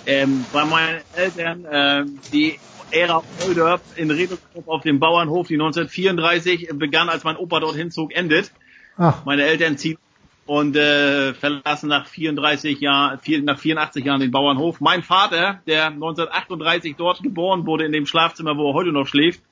Ähm, 0.08 0.44
bei 0.52 0.64
meinen 0.64 1.00
Eltern, 1.14 1.66
ähm, 1.70 2.18
die 2.32 2.58
Ära 2.90 3.22
Olderb 3.46 3.82
in 3.96 4.10
Redelsdorf 4.10 4.66
auf 4.66 4.82
dem 4.82 4.98
Bauernhof, 4.98 5.48
die 5.48 5.54
1934 5.54 6.70
begann, 6.74 7.08
als 7.08 7.24
mein 7.24 7.36
Opa 7.36 7.60
dorthin 7.60 7.90
zog, 7.90 8.14
endet. 8.14 8.50
Ach. 8.96 9.24
Meine 9.26 9.42
Eltern 9.42 9.76
ziehen 9.76 9.98
und 10.46 10.74
äh, 10.76 11.34
verlassen 11.34 11.90
nach 11.90 12.06
34 12.06 12.80
Jahren, 12.80 13.18
nach 13.44 13.58
84 13.58 14.02
Jahren 14.04 14.20
den 14.20 14.30
Bauernhof. 14.30 14.80
Mein 14.80 15.02
Vater, 15.02 15.60
der 15.66 15.88
1938 15.88 16.96
dort 16.96 17.22
geboren 17.22 17.66
wurde, 17.66 17.84
in 17.84 17.92
dem 17.92 18.06
Schlafzimmer, 18.06 18.56
wo 18.56 18.70
er 18.70 18.74
heute 18.74 18.92
noch 18.92 19.06
schläft, 19.06 19.42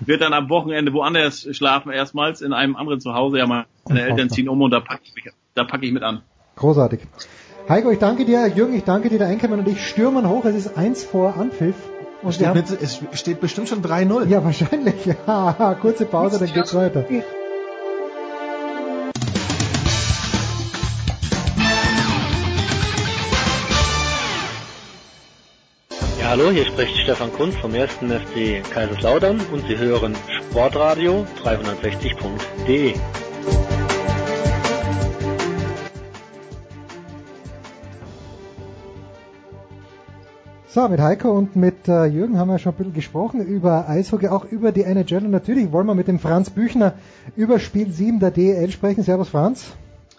wird 0.00 0.20
dann 0.20 0.32
am 0.32 0.48
Wochenende 0.48 0.92
woanders 0.92 1.46
schlafen, 1.52 1.92
erstmals 1.92 2.40
in 2.42 2.52
einem 2.52 2.74
anderen 2.74 3.00
Zuhause. 3.00 3.38
Ja, 3.38 3.46
meine 3.46 3.66
Eltern 4.02 4.30
ziehen 4.30 4.48
um 4.48 4.60
und 4.60 4.72
da 4.72 4.80
packe 4.80 5.02
ich, 5.04 5.14
mich- 5.14 5.32
da 5.54 5.62
packe 5.64 5.86
ich 5.86 5.92
mit 5.92 6.02
an. 6.02 6.22
Großartig. 6.56 7.00
Heiko, 7.68 7.90
ich 7.92 8.00
danke 8.00 8.24
dir, 8.24 8.48
Jürgen, 8.48 8.74
ich 8.74 8.82
danke 8.82 9.08
dir, 9.08 9.18
der 9.18 9.28
Einkommen 9.28 9.60
und 9.60 9.68
ich 9.68 9.86
stürmen 9.86 10.28
hoch. 10.28 10.44
Es 10.44 10.56
ist 10.56 10.76
eins 10.76 11.04
vor 11.04 11.36
Anpfiff. 11.36 11.76
Und 12.22 12.34
steht, 12.34 12.54
mit, 12.54 12.66
es 12.70 13.00
steht 13.12 13.40
bestimmt 13.40 13.68
schon 13.68 13.82
3-0. 13.82 14.26
ja, 14.28 14.44
wahrscheinlich. 14.44 14.94
Ja, 15.26 15.76
kurze 15.80 16.04
Pause, 16.04 16.38
dann 16.38 16.52
geht's 16.52 16.74
weiter. 16.74 17.04
Ja, 26.20 26.30
hallo, 26.30 26.50
hier 26.50 26.64
spricht 26.64 26.96
Stefan 26.98 27.32
Kunz 27.32 27.54
vom 27.56 27.74
1. 27.74 27.92
FC 27.94 28.62
Kaiserslautern 28.72 29.40
und 29.52 29.66
Sie 29.68 29.78
hören 29.78 30.16
Sportradio 30.50 31.26
360.de. 31.44 32.94
So, 40.74 40.88
mit 40.88 41.00
Heiko 41.00 41.30
und 41.32 41.54
mit 41.54 41.86
äh, 41.86 42.06
Jürgen 42.06 42.38
haben 42.38 42.48
wir 42.48 42.58
schon 42.58 42.72
ein 42.72 42.76
bisschen 42.78 42.94
gesprochen 42.94 43.44
über 43.44 43.90
Eishockey, 43.90 44.28
auch 44.28 44.46
über 44.46 44.72
die 44.72 44.84
NHL. 44.84 45.26
Und 45.26 45.30
natürlich 45.30 45.70
wollen 45.70 45.86
wir 45.86 45.94
mit 45.94 46.08
dem 46.08 46.18
Franz 46.18 46.48
Büchner 46.48 46.94
über 47.36 47.58
Spiel 47.58 47.92
7 47.92 48.20
der 48.20 48.30
DEL 48.30 48.70
sprechen. 48.70 49.02
Servus 49.02 49.28
Franz. 49.28 49.66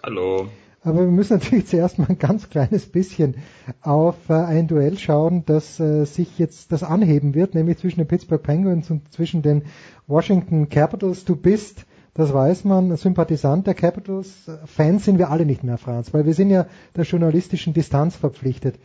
Hallo. 0.04 0.46
Aber 0.84 1.00
wir 1.00 1.08
müssen 1.08 1.38
natürlich 1.38 1.66
zuerst 1.70 1.98
mal 1.98 2.06
ein 2.08 2.20
ganz 2.20 2.50
kleines 2.50 2.86
bisschen 2.86 3.34
auf 3.82 4.14
äh, 4.28 4.34
ein 4.34 4.68
Duell 4.68 4.96
schauen, 4.96 5.42
das 5.44 5.80
äh, 5.80 6.04
sich 6.04 6.38
jetzt 6.38 6.70
das 6.70 6.84
anheben 6.84 7.34
wird, 7.34 7.56
nämlich 7.56 7.78
zwischen 7.78 7.98
den 7.98 8.06
Pittsburgh 8.06 8.40
Penguins 8.40 8.92
und 8.92 9.12
zwischen 9.12 9.42
den 9.42 9.62
Washington 10.06 10.68
Capitals. 10.68 11.24
Du 11.24 11.34
bist, 11.34 11.84
das 12.14 12.32
weiß 12.32 12.62
man, 12.62 12.96
Sympathisant 12.96 13.66
der 13.66 13.74
Capitals. 13.74 14.48
Fans 14.66 15.04
sind 15.04 15.18
wir 15.18 15.30
alle 15.30 15.46
nicht 15.46 15.64
mehr, 15.64 15.78
Franz, 15.78 16.14
weil 16.14 16.26
wir 16.26 16.34
sind 16.34 16.50
ja 16.50 16.66
der 16.94 17.02
journalistischen 17.02 17.74
Distanz 17.74 18.14
verpflichtet. 18.14 18.76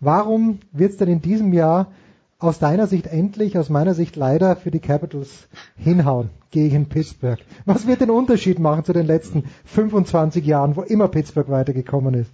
Warum 0.00 0.58
wird 0.72 0.92
es 0.92 0.96
denn 0.98 1.08
in 1.08 1.22
diesem 1.22 1.52
Jahr 1.52 1.92
aus 2.38 2.58
deiner 2.58 2.86
Sicht 2.86 3.06
endlich, 3.06 3.58
aus 3.58 3.70
meiner 3.70 3.94
Sicht 3.94 4.14
leider 4.16 4.56
für 4.56 4.70
die 4.70 4.80
Capitals 4.80 5.48
hinhauen 5.76 6.30
gegen 6.50 6.88
Pittsburgh? 6.88 7.38
Was 7.64 7.86
wird 7.86 8.02
den 8.02 8.10
Unterschied 8.10 8.58
machen 8.58 8.84
zu 8.84 8.92
den 8.92 9.06
letzten 9.06 9.44
25 9.64 10.44
Jahren, 10.44 10.76
wo 10.76 10.82
immer 10.82 11.08
Pittsburgh 11.08 11.48
weitergekommen 11.48 12.14
ist? 12.14 12.30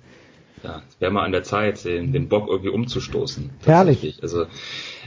Ja, 0.65 0.83
es 0.89 1.01
wäre 1.01 1.11
mal 1.11 1.25
an 1.25 1.33
der 1.33 1.43
Zeit, 1.43 1.85
den, 1.85 2.13
den 2.13 2.29
Bock 2.29 2.49
irgendwie 2.49 2.71
umzustoßen. 2.71 3.51
Herrlich. 3.65 4.19
Also 4.23 4.47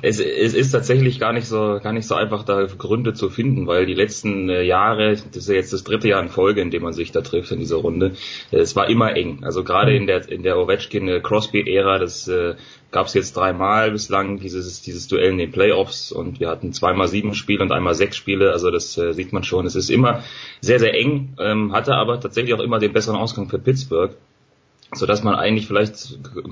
es, 0.02 0.20
es 0.20 0.54
ist 0.54 0.72
tatsächlich 0.72 1.20
gar 1.20 1.32
nicht 1.32 1.48
so 1.48 1.80
gar 1.82 1.94
nicht 1.94 2.08
so 2.08 2.16
einfach, 2.16 2.44
da 2.44 2.66
Gründe 2.66 3.14
zu 3.14 3.30
finden, 3.30 3.66
weil 3.66 3.86
die 3.86 3.94
letzten 3.94 4.50
äh, 4.50 4.64
Jahre, 4.64 5.12
das 5.14 5.36
ist 5.36 5.50
ja 5.50 5.56
jetzt 5.56 5.72
das 5.72 5.86
dritte 5.86 6.10
Jahr 6.10 6.22
in 6.22 6.28
Folge, 6.28 6.60
in 6.60 6.72
dem 6.72 6.84
man 6.84 6.92
sich 6.92 7.12
da 7.12 7.22
trifft 7.22 7.52
in 7.52 7.60
dieser 7.60 7.78
Runde, 7.78 8.14
äh, 8.52 8.58
es 8.58 8.76
war 8.76 8.90
immer 8.90 9.16
eng. 9.16 9.44
Also 9.44 9.64
gerade 9.64 9.96
in 9.96 10.08
der 10.08 10.30
in 10.30 10.44
der 10.44 10.58
Ovechkin 10.58 11.22
Crosby 11.24 11.74
Ära, 11.74 12.00
das 12.00 12.28
äh, 12.28 12.56
gab 12.92 13.08
es 13.08 13.14
jetzt 13.14 13.38
dreimal 13.38 13.92
bislang 13.92 14.40
dieses 14.40 14.82
dieses 14.82 15.08
Duell 15.08 15.32
in 15.32 15.38
den 15.38 15.52
Playoffs 15.52 16.12
und 16.12 16.42
wir 16.42 16.50
hatten 16.50 16.74
zweimal 16.74 17.08
sieben 17.08 17.34
Spiele 17.34 17.64
und 17.64 17.72
einmal 17.72 17.96
sechs 17.96 18.18
Spiele. 18.18 18.52
Also 18.52 18.72
das 18.72 18.98
äh, 18.98 19.14
sieht 19.14 19.32
man 19.32 19.44
schon. 19.44 19.66
Es 19.66 19.76
ist 19.76 19.90
immer 19.90 20.24
sehr 20.60 20.80
sehr 20.80 20.94
eng, 20.94 21.36
ähm, 21.40 21.72
hatte 21.72 21.96
aber 21.96 22.20
tatsächlich 22.20 22.54
auch 22.54 22.62
immer 22.62 22.80
den 22.80 22.92
besseren 22.92 23.18
Ausgang 23.18 23.48
für 23.48 23.60
Pittsburgh 23.60 24.18
so 24.94 25.06
dass 25.06 25.24
man 25.24 25.36
eigentlich 25.36 25.68
vielleicht 25.68 25.96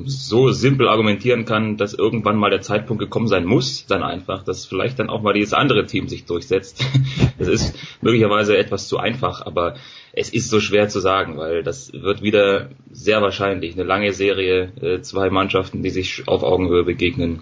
so 0.05 0.51
simpel 0.51 0.87
argumentieren 0.87 1.45
kann, 1.45 1.77
dass 1.77 1.93
irgendwann 1.93 2.37
mal 2.37 2.49
der 2.49 2.61
Zeitpunkt 2.61 2.99
gekommen 2.99 3.27
sein 3.27 3.45
muss, 3.45 3.85
dann 3.85 4.03
einfach, 4.03 4.43
dass 4.43 4.65
vielleicht 4.65 4.99
dann 4.99 5.09
auch 5.09 5.21
mal 5.21 5.33
dieses 5.33 5.53
andere 5.53 5.85
Team 5.85 6.07
sich 6.07 6.25
durchsetzt. 6.25 6.83
Das 7.39 7.47
ist 7.47 7.75
möglicherweise 8.01 8.55
etwas 8.57 8.87
zu 8.87 8.99
einfach, 8.99 9.45
aber 9.45 9.75
es 10.13 10.29
ist 10.29 10.49
so 10.49 10.59
schwer 10.59 10.87
zu 10.87 10.99
sagen, 10.99 11.37
weil 11.37 11.63
das 11.63 11.91
wird 11.91 12.21
wieder 12.21 12.69
sehr 12.91 13.21
wahrscheinlich 13.21 13.73
eine 13.73 13.83
lange 13.83 14.13
Serie, 14.13 14.71
äh, 14.81 15.01
zwei 15.01 15.29
Mannschaften, 15.29 15.83
die 15.83 15.89
sich 15.89 16.27
auf 16.27 16.43
Augenhöhe 16.43 16.83
begegnen. 16.83 17.41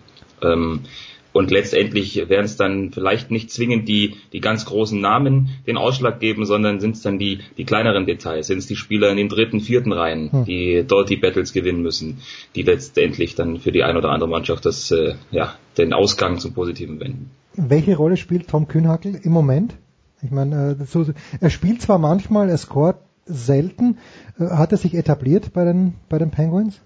Und 1.34 1.52
letztendlich 1.52 2.30
werden 2.30 2.46
es 2.46 2.58
dann 2.58 2.92
vielleicht 2.92 3.32
nicht 3.32 3.52
zwingend 3.52 3.88
die, 3.88 4.16
die 4.34 4.42
ganz 4.42 4.66
großen 4.66 5.00
Namen 5.00 5.50
den 5.66 5.78
Ausschlag 5.78 6.20
geben, 6.20 6.46
sondern 6.46 6.80
sind 6.80 6.96
es 6.96 7.02
dann 7.02 7.20
die, 7.20 7.40
die 7.58 7.64
kleineren 7.64 8.06
Details, 8.06 8.48
sind 8.48 8.58
es 8.58 8.68
die 8.68 8.76
Spieler 8.76 9.10
in 9.10 9.18
den 9.18 9.30
dritten, 9.30 9.60
vierten 9.60 9.92
Reihen, 9.94 10.32
Hm. 10.32 10.46
die 10.46 10.84
dort 10.88 11.10
die 11.10 11.18
Battles 11.18 11.54
gewinnen 11.54 11.82
müssen, 11.82 12.20
die 12.56 12.64
letztendlich 12.64 13.36
dann 13.36 13.60
für 13.60 13.72
die 13.72 13.84
eine 13.84 13.98
oder 13.98 14.10
andere 14.10 14.30
Mannschaft 14.30 14.66
das, 14.66 14.92
äh, 14.92 15.16
ja, 15.32 15.56
den 15.78 15.94
Ausgang 15.94 16.40
zum 16.40 16.54
Positiven 16.54 17.00
wenden. 17.00 17.32
Welche 17.56 17.96
Rolle 17.96 18.18
spielt 18.18 18.48
Tom 18.48 18.68
Kühnhackel 18.68 19.20
im 19.24 19.32
Moment? 19.32 19.76
Ich 20.22 20.32
meine, 20.32 20.78
äh, 20.80 20.86
so, 20.86 21.06
er 21.40 21.50
spielt 21.50 21.82
zwar 21.82 21.98
manchmal, 21.98 22.50
er 22.50 22.58
scoret 22.58 22.98
selten. 23.26 23.98
Äh, 24.40 24.46
hat 24.46 24.72
er 24.72 24.78
sich 24.78 24.94
etabliert 24.96 25.54
bei 25.54 25.66
den, 25.66 25.96
bei 26.10 26.20
den 26.20 26.32
Penguins? 26.32 26.82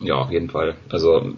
Ja, 0.00 0.14
auf 0.16 0.30
jeden 0.30 0.48
Fall. 0.48 0.76
Also 0.88 1.32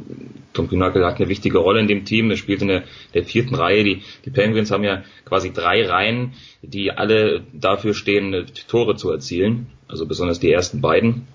Tom 0.52 0.68
Kühnhackel 0.68 1.05
hat 1.05 1.16
eine 1.16 1.28
wichtige 1.28 1.58
Rolle 1.58 1.81
in 1.81 1.89
dem 1.89 2.05
Team. 2.05 2.31
Er 2.31 2.36
spielt 2.36 2.62
in 2.62 2.68
der, 2.68 2.84
der 3.12 3.24
vierten 3.24 3.55
Reihe. 3.55 3.82
Die, 3.82 4.02
die 4.24 4.31
Penguins 4.31 4.70
haben 4.70 4.84
ja 4.84 5.02
quasi 5.24 5.52
drei 5.52 5.84
Reihen, 5.86 6.34
die 6.62 6.92
alle 6.92 7.42
dafür 7.52 7.94
stehen, 7.94 8.47
Tore 8.68 8.97
zu 8.97 9.10
erzielen. 9.10 9.66
Also 9.89 10.07
besonders 10.07 10.39
die 10.39 10.50
ersten 10.50 10.81
beiden. 10.81 11.26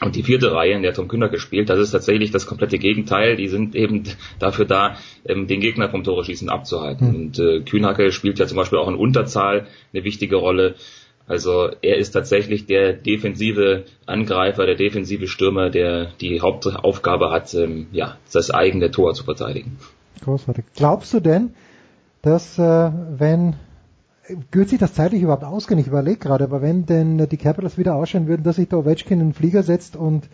Und 0.00 0.16
die 0.16 0.22
vierte 0.24 0.52
Reihe, 0.52 0.72
in 0.72 0.82
der 0.82 0.94
Tom 0.94 1.06
Kühner 1.06 1.28
gespielt, 1.28 1.68
das 1.68 1.78
ist 1.78 1.92
tatsächlich 1.92 2.32
das 2.32 2.46
komplette 2.46 2.78
Gegenteil. 2.78 3.36
Die 3.36 3.46
sind 3.46 3.76
eben 3.76 4.02
dafür 4.38 4.64
da, 4.64 4.96
ähm, 5.24 5.46
den 5.46 5.60
Gegner 5.60 5.90
vom 5.90 6.02
Tore 6.02 6.24
schießen 6.24 6.48
abzuhalten. 6.48 7.08
Mhm. 7.08 7.14
Und 7.14 7.38
äh, 7.38 7.60
Kühnhacke 7.60 8.10
spielt 8.10 8.38
ja 8.38 8.46
zum 8.46 8.56
Beispiel 8.56 8.78
auch 8.78 8.88
in 8.88 8.96
Unterzahl 8.96 9.66
eine 9.92 10.04
wichtige 10.04 10.36
Rolle. 10.36 10.74
Also 11.26 11.70
er 11.82 11.98
ist 11.98 12.10
tatsächlich 12.12 12.66
der 12.66 12.92
defensive 12.92 13.84
Angreifer, 14.06 14.66
der 14.66 14.74
defensive 14.74 15.28
Stürmer, 15.28 15.70
der 15.70 16.08
die 16.20 16.40
Hauptaufgabe 16.40 17.30
hat, 17.30 17.54
ähm, 17.54 17.86
ja, 17.92 18.16
das 18.32 18.50
eigene 18.50 18.90
Tor 18.90 19.14
zu 19.14 19.24
verteidigen. 19.24 19.78
Großartig. 20.22 20.64
Glaubst 20.74 21.14
du 21.14 21.20
denn, 21.20 21.54
dass 22.22 22.58
äh, 22.58 22.62
wenn 22.62 23.56
wird 24.50 24.68
sich 24.68 24.78
das 24.78 24.94
zeitlich 24.94 25.22
überhaupt 25.22 25.44
ausgehen? 25.44 25.80
Ich 25.80 25.86
überlege 25.86 26.18
gerade, 26.18 26.44
aber 26.44 26.62
wenn 26.62 26.86
denn 26.86 27.28
die 27.28 27.36
Capitals 27.36 27.78
wieder 27.78 27.94
ausschauen 27.94 28.28
würden, 28.28 28.42
dass 28.44 28.56
sich 28.56 28.68
der 28.68 28.78
Ovechkin 28.78 29.20
in 29.20 29.28
den 29.28 29.34
Flieger 29.34 29.62
setzt 29.62 29.96
und, 29.96 30.28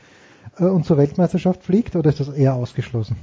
äh, 0.58 0.64
und 0.64 0.84
zur 0.84 0.98
Weltmeisterschaft 0.98 1.62
fliegt, 1.62 1.96
oder 1.96 2.10
ist 2.10 2.20
das 2.20 2.28
eher 2.28 2.54
ausgeschlossen? 2.54 3.16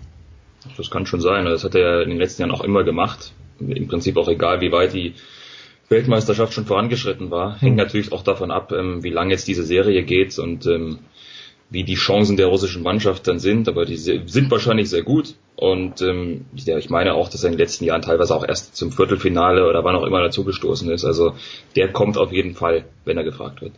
Das 0.77 0.89
kann 0.89 1.05
schon 1.05 1.21
sein. 1.21 1.45
Das 1.45 1.63
hat 1.63 1.75
er 1.75 1.81
ja 1.81 2.01
in 2.01 2.09
den 2.09 2.17
letzten 2.17 2.41
Jahren 2.41 2.51
auch 2.51 2.63
immer 2.63 2.83
gemacht. 2.83 3.33
Im 3.59 3.87
Prinzip 3.87 4.17
auch 4.17 4.27
egal, 4.27 4.59
wie 4.61 4.71
weit 4.71 4.93
die 4.93 5.13
Weltmeisterschaft 5.89 6.53
schon 6.53 6.65
vorangeschritten 6.65 7.31
war. 7.31 7.59
Hängt 7.59 7.73
mhm. 7.73 7.83
natürlich 7.83 8.11
auch 8.11 8.23
davon 8.23 8.51
ab, 8.51 8.71
ähm, 8.71 9.03
wie 9.03 9.09
lange 9.09 9.31
jetzt 9.31 9.47
diese 9.47 9.63
Serie 9.63 10.03
geht 10.03 10.37
und 10.39 10.65
ähm, 10.65 10.99
wie 11.69 11.83
die 11.83 11.95
Chancen 11.95 12.37
der 12.37 12.47
russischen 12.47 12.83
Mannschaft 12.83 13.27
dann 13.27 13.39
sind, 13.39 13.67
aber 13.67 13.85
die 13.85 13.97
sind 13.97 14.51
wahrscheinlich 14.51 14.89
sehr 14.89 15.03
gut. 15.03 15.35
Und 15.55 16.01
ähm, 16.01 16.45
ja, 16.55 16.77
ich 16.77 16.89
meine 16.89 17.13
auch, 17.13 17.29
dass 17.29 17.43
er 17.43 17.47
in 17.47 17.53
den 17.53 17.59
letzten 17.59 17.85
Jahren 17.85 18.01
teilweise 18.01 18.35
auch 18.35 18.47
erst 18.47 18.75
zum 18.75 18.91
Viertelfinale 18.91 19.67
oder 19.67 19.83
wann 19.83 19.95
auch 19.95 20.05
immer 20.05 20.21
dazugestoßen 20.21 20.89
ist. 20.91 21.05
Also 21.05 21.33
der 21.75 21.91
kommt 21.91 22.17
auf 22.17 22.31
jeden 22.31 22.55
Fall, 22.55 22.85
wenn 23.05 23.17
er 23.17 23.23
gefragt 23.23 23.61
wird. 23.61 23.73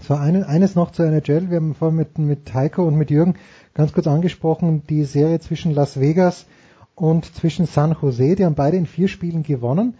So 0.00 0.14
eine, 0.14 0.48
eines 0.48 0.74
noch 0.74 0.90
zu 0.90 1.02
NHL. 1.02 1.50
Wir 1.50 1.56
haben 1.56 1.74
vorhin 1.74 1.96
mit, 1.96 2.18
mit 2.18 2.54
Heiko 2.54 2.84
und 2.84 2.96
mit 2.96 3.10
Jürgen 3.10 3.34
ganz 3.74 3.92
kurz 3.92 4.06
angesprochen, 4.06 4.82
die 4.88 5.04
Serie 5.04 5.38
zwischen 5.40 5.74
Las 5.74 6.00
Vegas 6.00 6.46
und 6.94 7.24
zwischen 7.34 7.66
San 7.66 7.96
Jose. 8.00 8.36
Die 8.36 8.44
haben 8.44 8.54
beide 8.54 8.76
in 8.76 8.86
vier 8.86 9.08
Spielen 9.08 9.42
gewonnen. 9.42 9.94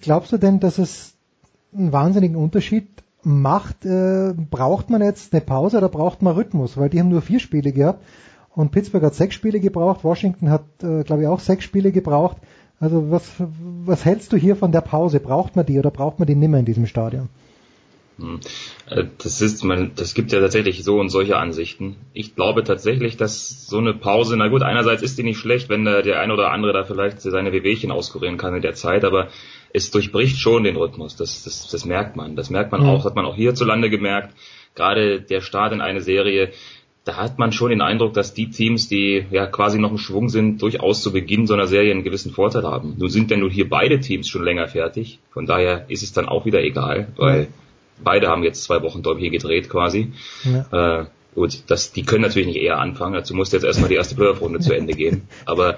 Glaubst 0.00 0.32
du 0.32 0.38
denn, 0.38 0.60
dass 0.60 0.78
es 0.78 1.14
einen 1.76 1.92
wahnsinnigen 1.92 2.36
Unterschied 2.36 2.88
macht, 3.22 3.84
äh, 3.84 4.34
braucht 4.50 4.90
man 4.90 5.02
jetzt 5.02 5.32
eine 5.32 5.40
Pause 5.40 5.78
oder 5.78 5.88
braucht 5.88 6.22
man 6.22 6.34
Rhythmus? 6.34 6.76
Weil 6.76 6.90
die 6.90 7.00
haben 7.00 7.08
nur 7.08 7.22
vier 7.22 7.40
Spiele 7.40 7.72
gehabt 7.72 8.04
und 8.54 8.72
Pittsburgh 8.72 9.04
hat 9.04 9.14
sechs 9.14 9.34
Spiele 9.34 9.60
gebraucht, 9.60 10.04
Washington 10.04 10.50
hat, 10.50 10.64
äh, 10.82 11.04
glaube 11.04 11.22
ich, 11.22 11.28
auch 11.28 11.40
sechs 11.40 11.64
Spiele 11.64 11.92
gebraucht. 11.92 12.36
Also 12.80 13.10
was, 13.10 13.22
was 13.84 14.04
hältst 14.04 14.32
du 14.32 14.36
hier 14.36 14.56
von 14.56 14.72
der 14.72 14.80
Pause? 14.80 15.20
Braucht 15.20 15.54
man 15.56 15.64
die 15.64 15.78
oder 15.78 15.90
braucht 15.90 16.18
man 16.18 16.26
die 16.26 16.34
nimmer 16.34 16.58
in 16.58 16.64
diesem 16.64 16.86
Stadion? 16.86 17.28
Hm. 18.18 18.40
Äh, 18.90 19.04
das 19.18 19.40
ist, 19.40 19.64
man, 19.64 19.92
das 19.96 20.14
gibt 20.14 20.32
ja 20.32 20.40
tatsächlich 20.40 20.84
so 20.84 20.98
und 20.98 21.08
solche 21.08 21.36
Ansichten. 21.36 21.96
Ich 22.12 22.34
glaube 22.34 22.64
tatsächlich, 22.64 23.16
dass 23.16 23.66
so 23.66 23.78
eine 23.78 23.94
Pause, 23.94 24.36
na 24.36 24.48
gut, 24.48 24.62
einerseits 24.62 25.02
ist 25.02 25.16
die 25.18 25.22
nicht 25.22 25.38
schlecht, 25.38 25.68
wenn 25.68 25.84
der, 25.84 26.02
der 26.02 26.20
ein 26.20 26.30
oder 26.30 26.50
andere 26.50 26.72
da 26.72 26.84
vielleicht 26.84 27.20
seine 27.20 27.52
Wehwehchen 27.52 27.90
auskurieren 27.90 28.36
kann 28.36 28.54
in 28.54 28.62
der 28.62 28.74
Zeit, 28.74 29.04
aber 29.04 29.28
es 29.72 29.90
durchbricht 29.90 30.38
schon 30.38 30.64
den 30.64 30.76
Rhythmus. 30.76 31.16
Das, 31.16 31.44
das, 31.44 31.68
das 31.68 31.84
merkt 31.84 32.16
man. 32.16 32.36
Das 32.36 32.50
merkt 32.50 32.72
man 32.72 32.82
mhm. 32.82 32.88
auch, 32.88 33.04
hat 33.04 33.14
man 33.14 33.24
auch 33.24 33.36
hierzulande 33.36 33.90
gemerkt. 33.90 34.34
Gerade 34.74 35.20
der 35.20 35.40
Start 35.40 35.72
in 35.72 35.80
eine 35.80 36.00
Serie, 36.00 36.52
da 37.04 37.16
hat 37.16 37.38
man 37.38 37.52
schon 37.52 37.70
den 37.70 37.80
Eindruck, 37.80 38.14
dass 38.14 38.32
die 38.32 38.50
Teams, 38.50 38.88
die 38.88 39.26
ja 39.30 39.46
quasi 39.46 39.78
noch 39.78 39.90
im 39.90 39.98
Schwung 39.98 40.28
sind, 40.28 40.62
durchaus 40.62 41.02
zu 41.02 41.12
Beginn 41.12 41.46
so 41.46 41.54
einer 41.54 41.66
Serie 41.66 41.90
einen 41.90 42.04
gewissen 42.04 42.32
Vorteil 42.32 42.62
haben. 42.62 42.94
Nun 42.98 43.10
sind 43.10 43.30
denn 43.30 43.40
nur 43.40 43.50
hier 43.50 43.68
beide 43.68 44.00
Teams 44.00 44.28
schon 44.28 44.44
länger 44.44 44.68
fertig. 44.68 45.18
Von 45.30 45.46
daher 45.46 45.86
ist 45.88 46.02
es 46.02 46.12
dann 46.12 46.28
auch 46.28 46.44
wieder 46.44 46.62
egal, 46.62 47.08
weil 47.16 47.48
beide 48.02 48.28
haben 48.28 48.44
jetzt 48.44 48.62
zwei 48.62 48.82
Wochen 48.82 49.02
hier 49.18 49.30
gedreht 49.30 49.68
quasi. 49.68 50.12
Ja. 50.44 51.00
Äh, 51.00 51.06
Gut, 51.34 51.62
das, 51.68 51.92
die 51.92 52.02
können 52.02 52.20
natürlich 52.20 52.48
nicht 52.48 52.60
eher 52.60 52.78
anfangen, 52.78 53.14
dazu 53.14 53.34
muss 53.34 53.52
jetzt 53.52 53.64
erstmal 53.64 53.88
die 53.88 53.94
erste 53.94 54.14
Playoff-Runde 54.14 54.60
zu 54.60 54.74
Ende 54.74 54.92
gehen. 54.92 55.22
Aber 55.46 55.76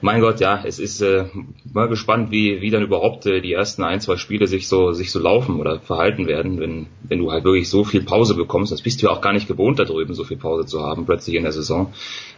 mein 0.00 0.20
Gott, 0.20 0.40
ja, 0.40 0.64
es 0.64 0.80
ist 0.80 1.00
äh, 1.00 1.26
mal 1.72 1.86
gespannt, 1.86 2.32
wie, 2.32 2.60
wie 2.60 2.70
dann 2.70 2.82
überhaupt 2.82 3.24
äh, 3.24 3.40
die 3.40 3.52
ersten 3.52 3.84
ein, 3.84 4.00
zwei 4.00 4.16
Spiele 4.16 4.48
sich 4.48 4.66
so, 4.66 4.92
sich 4.92 5.12
so 5.12 5.20
laufen 5.20 5.60
oder 5.60 5.78
verhalten 5.78 6.26
werden, 6.26 6.58
wenn, 6.58 6.88
wenn 7.04 7.20
du 7.20 7.30
halt 7.30 7.44
wirklich 7.44 7.70
so 7.70 7.84
viel 7.84 8.02
Pause 8.02 8.34
bekommst. 8.34 8.72
Das 8.72 8.82
bist 8.82 9.00
du 9.00 9.06
ja 9.06 9.12
auch 9.12 9.20
gar 9.20 9.32
nicht 9.32 9.46
gewohnt, 9.46 9.78
da 9.78 9.84
drüben 9.84 10.12
so 10.12 10.24
viel 10.24 10.38
Pause 10.38 10.66
zu 10.66 10.82
haben, 10.82 11.06
plötzlich 11.06 11.36
in 11.36 11.44
der 11.44 11.52
Saison. 11.52 11.92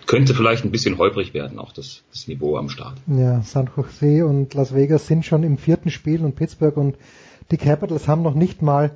Könnte 0.05 0.34
vielleicht 0.34 0.66
ein 0.66 0.70
bisschen 0.70 0.98
holprig 0.98 1.32
werden, 1.32 1.58
auch 1.58 1.72
das, 1.72 2.02
das 2.10 2.28
Niveau 2.28 2.58
am 2.58 2.68
Start. 2.68 2.98
Ja, 3.06 3.40
San 3.40 3.70
Jose 3.74 4.26
und 4.26 4.52
Las 4.52 4.74
Vegas 4.74 5.06
sind 5.06 5.24
schon 5.24 5.42
im 5.42 5.56
vierten 5.56 5.90
Spiel 5.90 6.22
und 6.22 6.36
Pittsburgh 6.36 6.76
und 6.76 6.97
die 7.50 7.56
Capitals 7.56 8.08
haben 8.08 8.20
noch 8.20 8.34
nicht 8.34 8.60
mal 8.60 8.90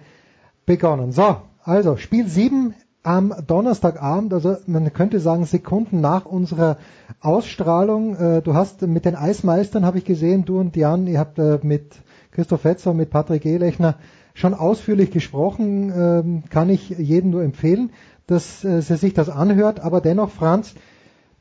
begonnen. 0.67 1.12
So, 1.12 1.39
also 1.65 1.97
Spiel 1.97 2.28
7 2.28 2.75
am 3.03 3.35
Donnerstagabend, 3.47 4.33
also 4.33 4.57
man 4.67 4.93
könnte 4.93 5.19
sagen 5.19 5.45
Sekunden 5.45 6.01
nach 6.01 6.25
unserer 6.25 6.79
Ausstrahlung. 7.21 8.17
Äh, 8.17 8.43
du 8.43 8.55
hast 8.55 8.83
mit 8.83 9.05
den 9.05 9.17
Eismeistern, 9.17 9.85
habe 9.85 9.99
ich 9.99 10.05
gesehen, 10.05 10.45
du 10.45 10.59
und 10.59 10.77
Jan, 10.77 11.07
ihr 11.07 11.19
habt 11.19 11.39
äh, 11.39 11.59
mit 11.63 11.97
Christoph 12.31 12.63
Fetzer, 12.63 12.95
mit 12.95 13.11
Patrick 13.11 13.45
Ehlechner 13.45 13.97
schon 14.35 14.55
ausführlich 14.55 15.11
gesprochen. 15.11 15.93
Ähm, 15.95 16.43
kann 16.49 16.71
ich 16.71 16.91
jedem 16.91 17.31
nur 17.31 17.43
empfehlen, 17.43 17.91
dass 18.27 18.65
äh, 18.65 18.81
sie 18.81 18.97
sich 18.97 19.15
das 19.15 19.29
anhört. 19.29 19.81
Aber 19.81 20.01
dennoch, 20.01 20.31
Franz, 20.31 20.75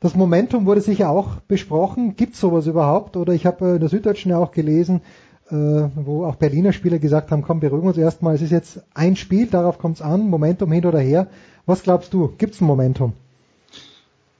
das 0.00 0.16
Momentum 0.16 0.66
wurde 0.66 0.80
sicher 0.80 1.10
auch 1.10 1.36
besprochen. 1.46 2.16
Gibt 2.16 2.34
sowas 2.34 2.66
überhaupt? 2.66 3.16
Oder 3.16 3.34
ich 3.34 3.46
habe 3.46 3.74
in 3.74 3.80
der 3.80 3.88
Süddeutschen 3.88 4.32
ja 4.32 4.38
auch 4.38 4.50
gelesen, 4.50 5.00
äh, 5.50 5.54
wo 5.54 6.24
auch 6.24 6.36
Berliner 6.36 6.72
Spieler 6.72 6.98
gesagt 6.98 7.30
haben, 7.30 7.42
komm, 7.42 7.60
beruhigen 7.60 7.86
uns 7.86 7.98
erstmal, 7.98 8.34
es 8.34 8.42
ist 8.42 8.50
jetzt 8.50 8.82
ein 8.94 9.16
Spiel, 9.16 9.46
darauf 9.46 9.78
kommt 9.78 9.96
es 9.96 10.02
an, 10.02 10.28
Momentum 10.28 10.72
hin 10.72 10.86
oder 10.86 10.98
her. 10.98 11.28
Was 11.66 11.82
glaubst 11.82 12.12
du, 12.12 12.34
gibt 12.38 12.54
es 12.54 12.60
ein 12.60 12.66
Momentum? 12.66 13.12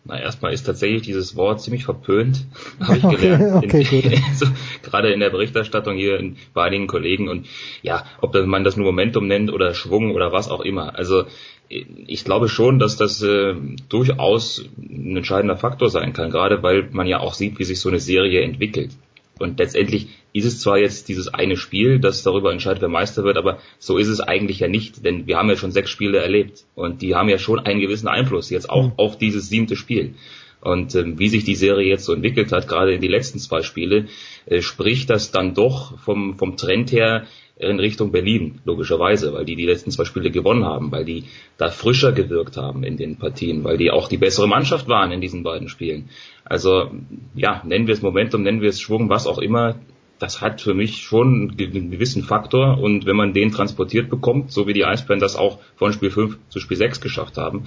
Na, 0.05 0.21
erstmal 0.21 0.53
ist 0.53 0.65
tatsächlich 0.65 1.03
dieses 1.03 1.37
Wort 1.37 1.61
ziemlich 1.61 1.85
verpönt, 1.85 2.45
habe 2.81 2.97
ich 2.97 3.21
gelernt. 3.21 3.65
Okay, 3.65 3.87
okay, 3.87 4.01
in, 4.29 4.35
so, 4.35 4.47
gerade 4.83 5.13
in 5.13 5.21
der 5.21 5.31
Berichterstattung 5.31 5.97
hier 5.97 6.19
in, 6.19 6.37
bei 6.55 6.65
einigen 6.65 6.89
Kollegen 6.89 7.29
und 7.29 7.47
ja, 7.83 8.05
ob 8.21 8.35
man 8.47 8.65
das 8.65 8.77
nur 8.77 8.87
Momentum 8.87 9.29
nennt 9.29 9.53
oder 9.53 9.75
Schwung 9.75 10.13
oder 10.13 10.33
was 10.33 10.49
auch 10.49 10.61
immer. 10.61 10.97
Also 10.97 11.27
ich 11.69 12.25
glaube 12.25 12.49
schon, 12.49 12.81
dass 12.81 12.97
das 12.97 13.23
äh, 13.23 13.55
durchaus 13.89 14.65
ein 14.77 15.17
entscheidender 15.17 15.57
Faktor 15.57 15.89
sein 15.89 16.13
kann, 16.13 16.31
gerade 16.31 16.63
weil 16.65 16.89
man 16.91 17.07
ja 17.07 17.21
auch 17.21 17.35
sieht, 17.35 17.59
wie 17.61 17.65
sich 17.65 17.81
so 17.81 17.89
eine 17.89 18.01
Serie 18.01 18.43
entwickelt. 18.43 18.91
Und 19.39 19.59
letztendlich 19.59 20.09
ist 20.33 20.45
es 20.45 20.61
zwar 20.61 20.79
jetzt 20.79 21.09
dieses 21.09 21.29
eine 21.29 21.57
Spiel, 21.57 21.99
das 21.99 22.23
darüber 22.23 22.53
entscheidet, 22.53 22.83
wer 22.83 22.89
Meister 22.89 23.25
wird, 23.25 23.37
aber 23.37 23.59
so 23.79 23.99
ist 23.99 24.09
es 24.09 24.21
eigentlich 24.21 24.61
ja 24.61 24.69
nicht, 24.69 25.05
denn 25.05 25.27
wir 25.27 25.37
haben 25.37 25.51
ja 25.51 25.57
schon 25.57 25.73
sechs 25.73 25.91
Spiele 25.91 26.19
erlebt 26.19 26.65
und 26.75 27.03
die 27.03 27.15
haben 27.15 27.29
ja 27.29 27.39
schon 27.39 27.61
einen 27.61 27.81
gewissen 27.81 28.09
Einfluss 28.09 28.51
jetzt 28.51 28.71
auch 28.71 28.89
mhm. 28.89 28.93
auf 28.97 29.19
dieses 29.19 29.49
siebte 29.49 29.77
Spiel. 29.77 30.15
Und 30.63 30.95
ähm, 30.95 31.19
wie 31.19 31.29
sich 31.29 31.43
die 31.45 31.57
Serie 31.57 31.89
jetzt 31.89 32.05
so 32.05 32.15
entwickelt 32.15 32.53
hat, 32.53 32.69
gerade 32.69 32.95
in 32.95 33.01
die 33.01 33.09
letzten 33.09 33.41
zwei 33.41 33.63
Spiele, 33.63 34.07
äh, 34.47 34.63
spricht 34.63 35.11
das 35.11 35.33
dann 35.33 35.55
doch 35.55 35.99
vom, 35.99 36.39
vom 36.39 36.57
Trend 36.57 36.93
her 36.93 37.27
in 37.57 37.81
Richtung 37.81 38.13
Berlin, 38.13 38.61
logischerweise, 38.65 39.33
weil 39.33 39.45
die 39.45 39.57
die 39.57 39.67
letzten 39.67 39.91
zwei 39.91 40.05
Spiele 40.05 40.31
gewonnen 40.31 40.65
haben, 40.65 40.91
weil 40.93 41.05
die 41.05 41.25
da 41.59 41.71
frischer 41.71 42.13
gewirkt 42.13 42.57
haben 42.57 42.85
in 42.85 42.97
den 42.97 43.17
Partien, 43.17 43.65
weil 43.65 43.77
die 43.77 43.91
auch 43.91 44.09
die 44.09 44.19
bessere 44.19 44.49
Mannschaft 44.49 44.89
waren 44.89 45.13
in 45.13 45.21
diesen 45.21 45.43
beiden 45.43 45.69
Spielen. 45.69 46.11
Also 46.45 46.91
ja, 47.35 47.63
nennen 47.65 47.87
wir 47.87 47.95
es 47.95 48.03
Momentum, 48.03 48.43
nennen 48.43 48.61
wir 48.61 48.69
es 48.69 48.81
Schwung, 48.81 49.09
was 49.09 49.27
auch 49.27 49.39
immer. 49.39 49.77
Das 50.23 50.41
hat 50.41 50.61
für 50.61 50.73
mich 50.73 50.99
schon 50.99 51.57
einen 51.59 51.91
gewissen 51.91 52.23
Faktor. 52.23 52.79
Und 52.79 53.07
wenn 53.07 53.17
man 53.17 53.33
den 53.33 53.51
transportiert 53.51 54.09
bekommt, 54.09 54.53
so 54.53 54.69
wie 54.69 54.73
die 54.73 54.85
Eisbären 54.85 55.19
das 55.19 55.35
auch 55.35 55.59
von 55.75 55.93
Spiel 55.93 56.13
5 56.13 56.39
zu 56.49 56.61
Spiel 56.61 56.77
6 56.77 57.01
geschafft 57.01 57.39
haben, 57.39 57.65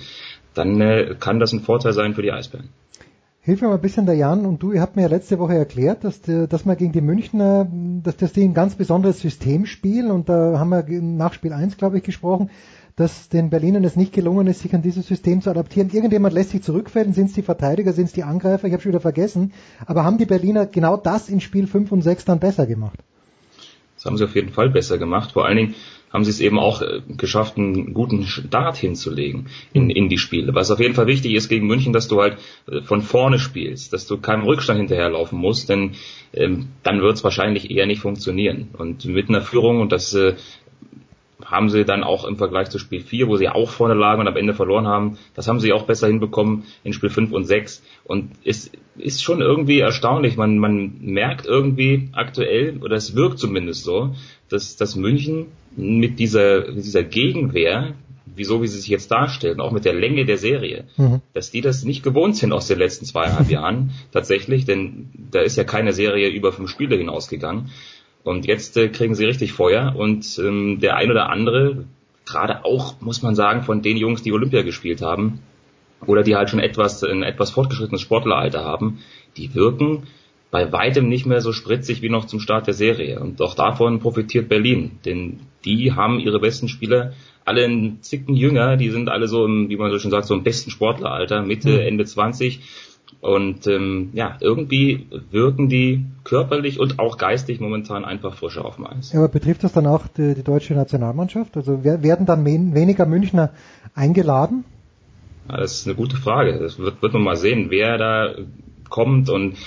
dann 0.53 0.79
äh, 0.79 1.15
kann 1.19 1.41
das 1.41 1.51
ein 1.51 1.59
Vorteil 1.59 1.91
sein 1.91 2.13
für 2.13 2.21
die 2.21 2.31
Eisbären. 2.31 2.69
Hilf 3.41 3.61
mir 3.61 3.67
mal 3.67 3.75
ein 3.75 3.81
bisschen, 3.81 4.05
der 4.05 4.15
Jan. 4.15 4.45
Und 4.45 4.63
du, 4.63 4.71
ihr 4.71 4.79
habt 4.79 4.95
mir 4.95 5.01
ja 5.01 5.09
letzte 5.09 5.37
Woche 5.37 5.55
erklärt, 5.55 6.05
dass, 6.05 6.21
dass 6.21 6.63
man 6.63 6.77
gegen 6.77 6.93
die 6.93 7.01
Münchner, 7.01 7.67
dass, 8.01 8.15
dass 8.15 8.31
die 8.31 8.45
ein 8.45 8.53
ganz 8.53 8.75
besonderes 8.75 9.19
System 9.19 9.65
spielen. 9.65 10.09
Und 10.09 10.29
da 10.29 10.57
haben 10.57 10.69
wir 10.69 10.85
nach 11.01 11.33
Spiel 11.33 11.51
1, 11.51 11.75
glaube 11.75 11.97
ich, 11.97 12.03
gesprochen, 12.03 12.49
dass 12.95 13.27
den 13.27 13.49
Berlinern 13.49 13.83
es 13.83 13.95
nicht 13.95 14.13
gelungen 14.13 14.47
ist, 14.47 14.61
sich 14.61 14.73
an 14.73 14.81
dieses 14.81 15.07
System 15.07 15.41
zu 15.41 15.49
adaptieren. 15.49 15.89
Irgendjemand 15.91 16.33
lässt 16.33 16.51
sich 16.51 16.63
zurückfällen, 16.63 17.13
sind 17.13 17.27
es 17.27 17.33
die 17.33 17.41
Verteidiger, 17.41 17.91
sind 17.91 18.05
es 18.05 18.13
die 18.13 18.23
Angreifer, 18.23 18.67
ich 18.67 18.73
habe 18.73 18.81
schon 18.81 18.91
wieder 18.91 19.01
vergessen, 19.01 19.53
aber 19.85 20.03
haben 20.03 20.17
die 20.17 20.25
Berliner 20.25 20.65
genau 20.65 20.95
das 20.95 21.27
in 21.27 21.41
Spiel 21.41 21.67
5 21.67 21.91
und 21.91 22.01
6 22.01 22.25
dann 22.25 22.39
besser 22.39 22.65
gemacht? 22.65 22.99
Das 23.95 24.05
haben 24.05 24.17
sie 24.17 24.23
auf 24.23 24.35
jeden 24.35 24.49
Fall 24.49 24.69
besser 24.69 24.97
gemacht. 24.97 25.31
Vor 25.31 25.45
allen 25.45 25.57
Dingen 25.57 25.75
haben 26.11 26.23
sie 26.23 26.29
es 26.29 26.39
eben 26.39 26.59
auch 26.59 26.81
äh, 26.81 27.01
geschafft, 27.09 27.57
einen 27.57 27.93
guten 27.93 28.23
Start 28.23 28.77
hinzulegen 28.77 29.47
in, 29.73 29.89
in 29.89 30.07
die 30.09 30.17
Spiele. 30.17 30.55
Was 30.55 30.71
auf 30.71 30.79
jeden 30.79 30.93
Fall 30.93 31.07
wichtig 31.07 31.33
ist 31.33 31.49
gegen 31.49 31.67
München, 31.67 31.91
dass 31.91 32.07
du 32.07 32.21
halt 32.21 32.37
äh, 32.71 32.81
von 32.81 33.01
vorne 33.01 33.39
spielst, 33.39 33.93
dass 33.93 34.07
du 34.07 34.17
keinem 34.17 34.43
Rückstand 34.43 34.79
hinterherlaufen 34.79 35.37
musst, 35.37 35.69
denn 35.69 35.91
ähm, 36.33 36.67
dann 36.83 37.01
wird 37.01 37.15
es 37.15 37.23
wahrscheinlich 37.23 37.69
eher 37.69 37.85
nicht 37.85 37.99
funktionieren. 37.99 38.69
Und 38.77 39.05
mit 39.05 39.27
einer 39.27 39.41
Führung, 39.41 39.81
und 39.81 39.91
das 39.91 40.13
äh, 40.13 40.35
haben 41.45 41.69
sie 41.69 41.85
dann 41.85 42.03
auch 42.03 42.25
im 42.25 42.37
Vergleich 42.37 42.69
zu 42.69 42.79
Spiel 42.79 43.01
4, 43.01 43.27
wo 43.27 43.37
sie 43.37 43.47
auch 43.49 43.69
vorne 43.69 43.93
lagen 43.93 44.21
und 44.21 44.27
am 44.27 44.35
Ende 44.35 44.53
verloren 44.53 44.87
haben, 44.87 45.17
das 45.35 45.47
haben 45.47 45.59
sie 45.59 45.73
auch 45.73 45.83
besser 45.83 46.07
hinbekommen 46.07 46.63
in 46.83 46.91
Spiel 46.91 47.09
5 47.09 47.31
und 47.31 47.45
6. 47.45 47.83
Und 48.03 48.31
es 48.43 48.71
ist 48.97 49.23
schon 49.23 49.41
irgendwie 49.41 49.79
erstaunlich. 49.79 50.37
Man, 50.37 50.57
man 50.57 50.95
merkt 51.01 51.45
irgendwie 51.45 52.09
aktuell, 52.13 52.79
oder 52.81 52.95
es 52.95 53.15
wirkt 53.15 53.39
zumindest 53.39 53.83
so, 53.83 54.15
dass, 54.49 54.75
dass 54.75 54.95
München 54.95 55.47
mit 55.75 56.19
dieser, 56.19 56.67
mit 56.71 56.83
dieser 56.83 57.03
Gegenwehr, 57.03 57.93
wieso 58.25 58.61
wie 58.61 58.67
sie 58.67 58.79
sich 58.79 58.89
jetzt 58.89 59.11
darstellen, 59.11 59.59
auch 59.59 59.71
mit 59.71 59.85
der 59.85 59.93
Länge 59.93 60.25
der 60.25 60.37
Serie, 60.37 60.85
Mhm. 60.97 61.21
dass 61.33 61.51
die 61.51 61.61
das 61.61 61.83
nicht 61.83 62.03
gewohnt 62.03 62.35
sind 62.35 62.53
aus 62.53 62.67
den 62.67 62.79
letzten 62.79 63.05
zweieinhalb 63.05 63.49
Jahren 63.51 63.91
tatsächlich, 64.11 64.65
denn 64.65 65.09
da 65.31 65.41
ist 65.41 65.57
ja 65.57 65.63
keine 65.63 65.93
Serie 65.93 66.29
über 66.29 66.51
fünf 66.51 66.69
Spiele 66.69 66.95
hinausgegangen. 66.97 67.69
Und 68.25 68.47
jetzt 68.47 68.75
äh, 68.75 68.89
kriegen 68.89 69.15
sie 69.15 69.23
richtig 69.23 69.53
Feuer 69.53 69.95
und 69.95 70.39
ähm, 70.39 70.79
der 70.81 70.97
ein 70.97 71.11
oder 71.11 71.29
andere, 71.29 71.85
gerade 72.25 72.65
auch, 72.65 72.99
muss 72.99 73.21
man 73.21 73.35
sagen, 73.35 73.61
von 73.61 73.83
den 73.83 73.97
Jungs, 73.97 74.23
die 74.23 74.33
Olympia 74.33 74.63
gespielt 74.63 75.01
haben, 75.03 75.39
oder 76.07 76.23
die 76.23 76.35
halt 76.35 76.49
schon 76.49 76.59
etwas, 76.59 77.03
ein 77.03 77.21
etwas 77.21 77.51
fortgeschrittenes 77.51 78.01
Sportleralter 78.01 78.65
haben, 78.65 78.99
die 79.37 79.53
wirken 79.53 80.07
bei 80.49 80.71
weitem 80.71 81.07
nicht 81.07 81.25
mehr 81.25 81.41
so 81.41 81.51
spritzig 81.51 82.01
wie 82.01 82.09
noch 82.09 82.25
zum 82.25 82.39
Start 82.39 82.65
der 82.65 82.73
Serie. 82.73 83.19
Und 83.19 83.41
auch 83.41 83.53
davon 83.53 83.99
profitiert 83.99 84.49
Berlin, 84.49 84.91
denn 85.05 85.41
die 85.63 85.93
haben 85.93 86.19
ihre 86.19 86.39
besten 86.39 86.67
Spieler 86.67 87.13
alle 87.43 87.63
einen 87.63 88.01
Zicken 88.01 88.35
jünger, 88.35 88.75
die 88.75 88.89
sind 88.89 89.07
alle 89.07 89.27
so 89.27 89.45
im, 89.45 89.69
wie 89.69 89.77
man 89.77 89.91
so 89.91 89.99
schön 89.99 90.09
sagt, 90.09 90.25
so 90.25 90.33
im 90.33 90.43
besten 90.43 90.71
Sportleralter, 90.71 91.43
Mitte, 91.43 91.69
Mhm. 91.69 91.79
Ende 91.79 92.05
20. 92.05 92.59
Und 93.25 93.65
ähm, 93.65 94.11
ja, 94.13 94.37
irgendwie 94.39 95.07
wirken 95.31 95.67
die 95.67 96.05
körperlich 96.23 96.79
und 96.79 96.99
auch 96.99 97.17
geistig 97.17 97.59
momentan 97.59 98.05
einfach 98.05 98.35
frischer 98.37 98.63
auf 98.65 98.75
dem 98.75 98.85
Eis. 98.85 99.13
Ja, 99.13 99.19
aber 99.19 99.29
betrifft 99.29 99.63
das 99.63 99.73
dann 99.73 99.87
auch 99.87 100.05
die, 100.07 100.35
die 100.35 100.43
deutsche 100.43 100.75
Nationalmannschaft? 100.75 101.57
Also 101.57 101.83
wer- 101.83 102.03
werden 102.03 102.27
dann 102.27 102.45
wen- 102.45 102.75
weniger 102.75 103.07
Münchner 103.07 103.49
eingeladen? 103.95 104.63
Ja, 105.49 105.57
das 105.57 105.73
ist 105.79 105.87
eine 105.87 105.95
gute 105.95 106.17
Frage. 106.17 106.59
Das 106.59 106.77
wird, 106.77 107.01
wird 107.01 107.13
man 107.13 107.23
mal 107.23 107.35
sehen, 107.35 107.71
wer 107.71 107.97
da 107.97 108.35
kommt 108.89 109.31
und 109.31 109.57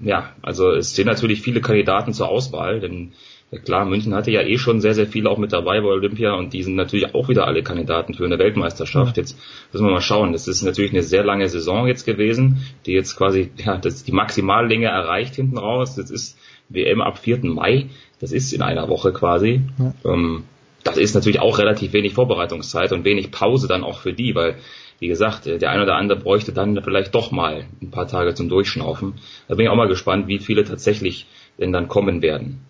ja, 0.00 0.30
also 0.42 0.72
es 0.72 0.92
stehen 0.92 1.06
natürlich 1.06 1.42
viele 1.42 1.60
Kandidaten 1.60 2.12
zur 2.12 2.28
Auswahl, 2.28 2.80
denn 2.80 3.12
klar, 3.58 3.84
München 3.84 4.14
hatte 4.14 4.30
ja 4.30 4.42
eh 4.42 4.58
schon 4.58 4.80
sehr, 4.80 4.94
sehr 4.94 5.06
viele 5.06 5.28
auch 5.28 5.38
mit 5.38 5.52
dabei 5.52 5.80
bei 5.80 5.88
Olympia 5.88 6.34
und 6.34 6.52
die 6.52 6.62
sind 6.62 6.76
natürlich 6.76 7.14
auch 7.14 7.28
wieder 7.28 7.46
alle 7.46 7.62
Kandidaten 7.64 8.14
für 8.14 8.24
eine 8.24 8.38
Weltmeisterschaft. 8.38 9.16
Jetzt 9.16 9.36
müssen 9.72 9.86
wir 9.86 9.92
mal 9.92 10.00
schauen. 10.00 10.32
Das 10.32 10.46
ist 10.46 10.62
natürlich 10.62 10.92
eine 10.92 11.02
sehr 11.02 11.24
lange 11.24 11.48
Saison 11.48 11.88
jetzt 11.88 12.06
gewesen, 12.06 12.64
die 12.86 12.92
jetzt 12.92 13.16
quasi, 13.16 13.50
ja, 13.56 13.76
das 13.76 14.04
die 14.04 14.12
Maximallänge 14.12 14.86
erreicht 14.86 15.34
hinten 15.34 15.58
raus. 15.58 15.96
Das 15.96 16.10
ist 16.10 16.38
WM 16.68 17.00
ab 17.00 17.18
4. 17.18 17.40
Mai. 17.44 17.86
Das 18.20 18.30
ist 18.30 18.52
in 18.52 18.62
einer 18.62 18.88
Woche 18.88 19.12
quasi. 19.12 19.62
Ähm, 20.04 20.44
das 20.84 20.96
ist 20.96 21.14
natürlich 21.14 21.40
auch 21.40 21.58
relativ 21.58 21.92
wenig 21.92 22.14
Vorbereitungszeit 22.14 22.92
und 22.92 23.04
wenig 23.04 23.32
Pause 23.32 23.66
dann 23.66 23.82
auch 23.82 23.98
für 23.98 24.12
die, 24.12 24.34
weil, 24.34 24.56
wie 24.98 25.08
gesagt, 25.08 25.46
äh, 25.46 25.58
der 25.58 25.70
eine 25.70 25.82
oder 25.82 25.96
andere 25.96 26.20
bräuchte 26.20 26.52
dann 26.52 26.80
vielleicht 26.82 27.14
doch 27.14 27.32
mal 27.32 27.64
ein 27.82 27.90
paar 27.90 28.06
Tage 28.06 28.34
zum 28.34 28.48
Durchschnaufen. 28.48 29.14
Da 29.48 29.56
bin 29.56 29.66
ich 29.66 29.70
auch 29.70 29.76
mal 29.76 29.88
gespannt, 29.88 30.28
wie 30.28 30.38
viele 30.38 30.64
tatsächlich 30.64 31.26
denn 31.58 31.72
dann 31.72 31.88
kommen 31.88 32.22
werden. 32.22 32.60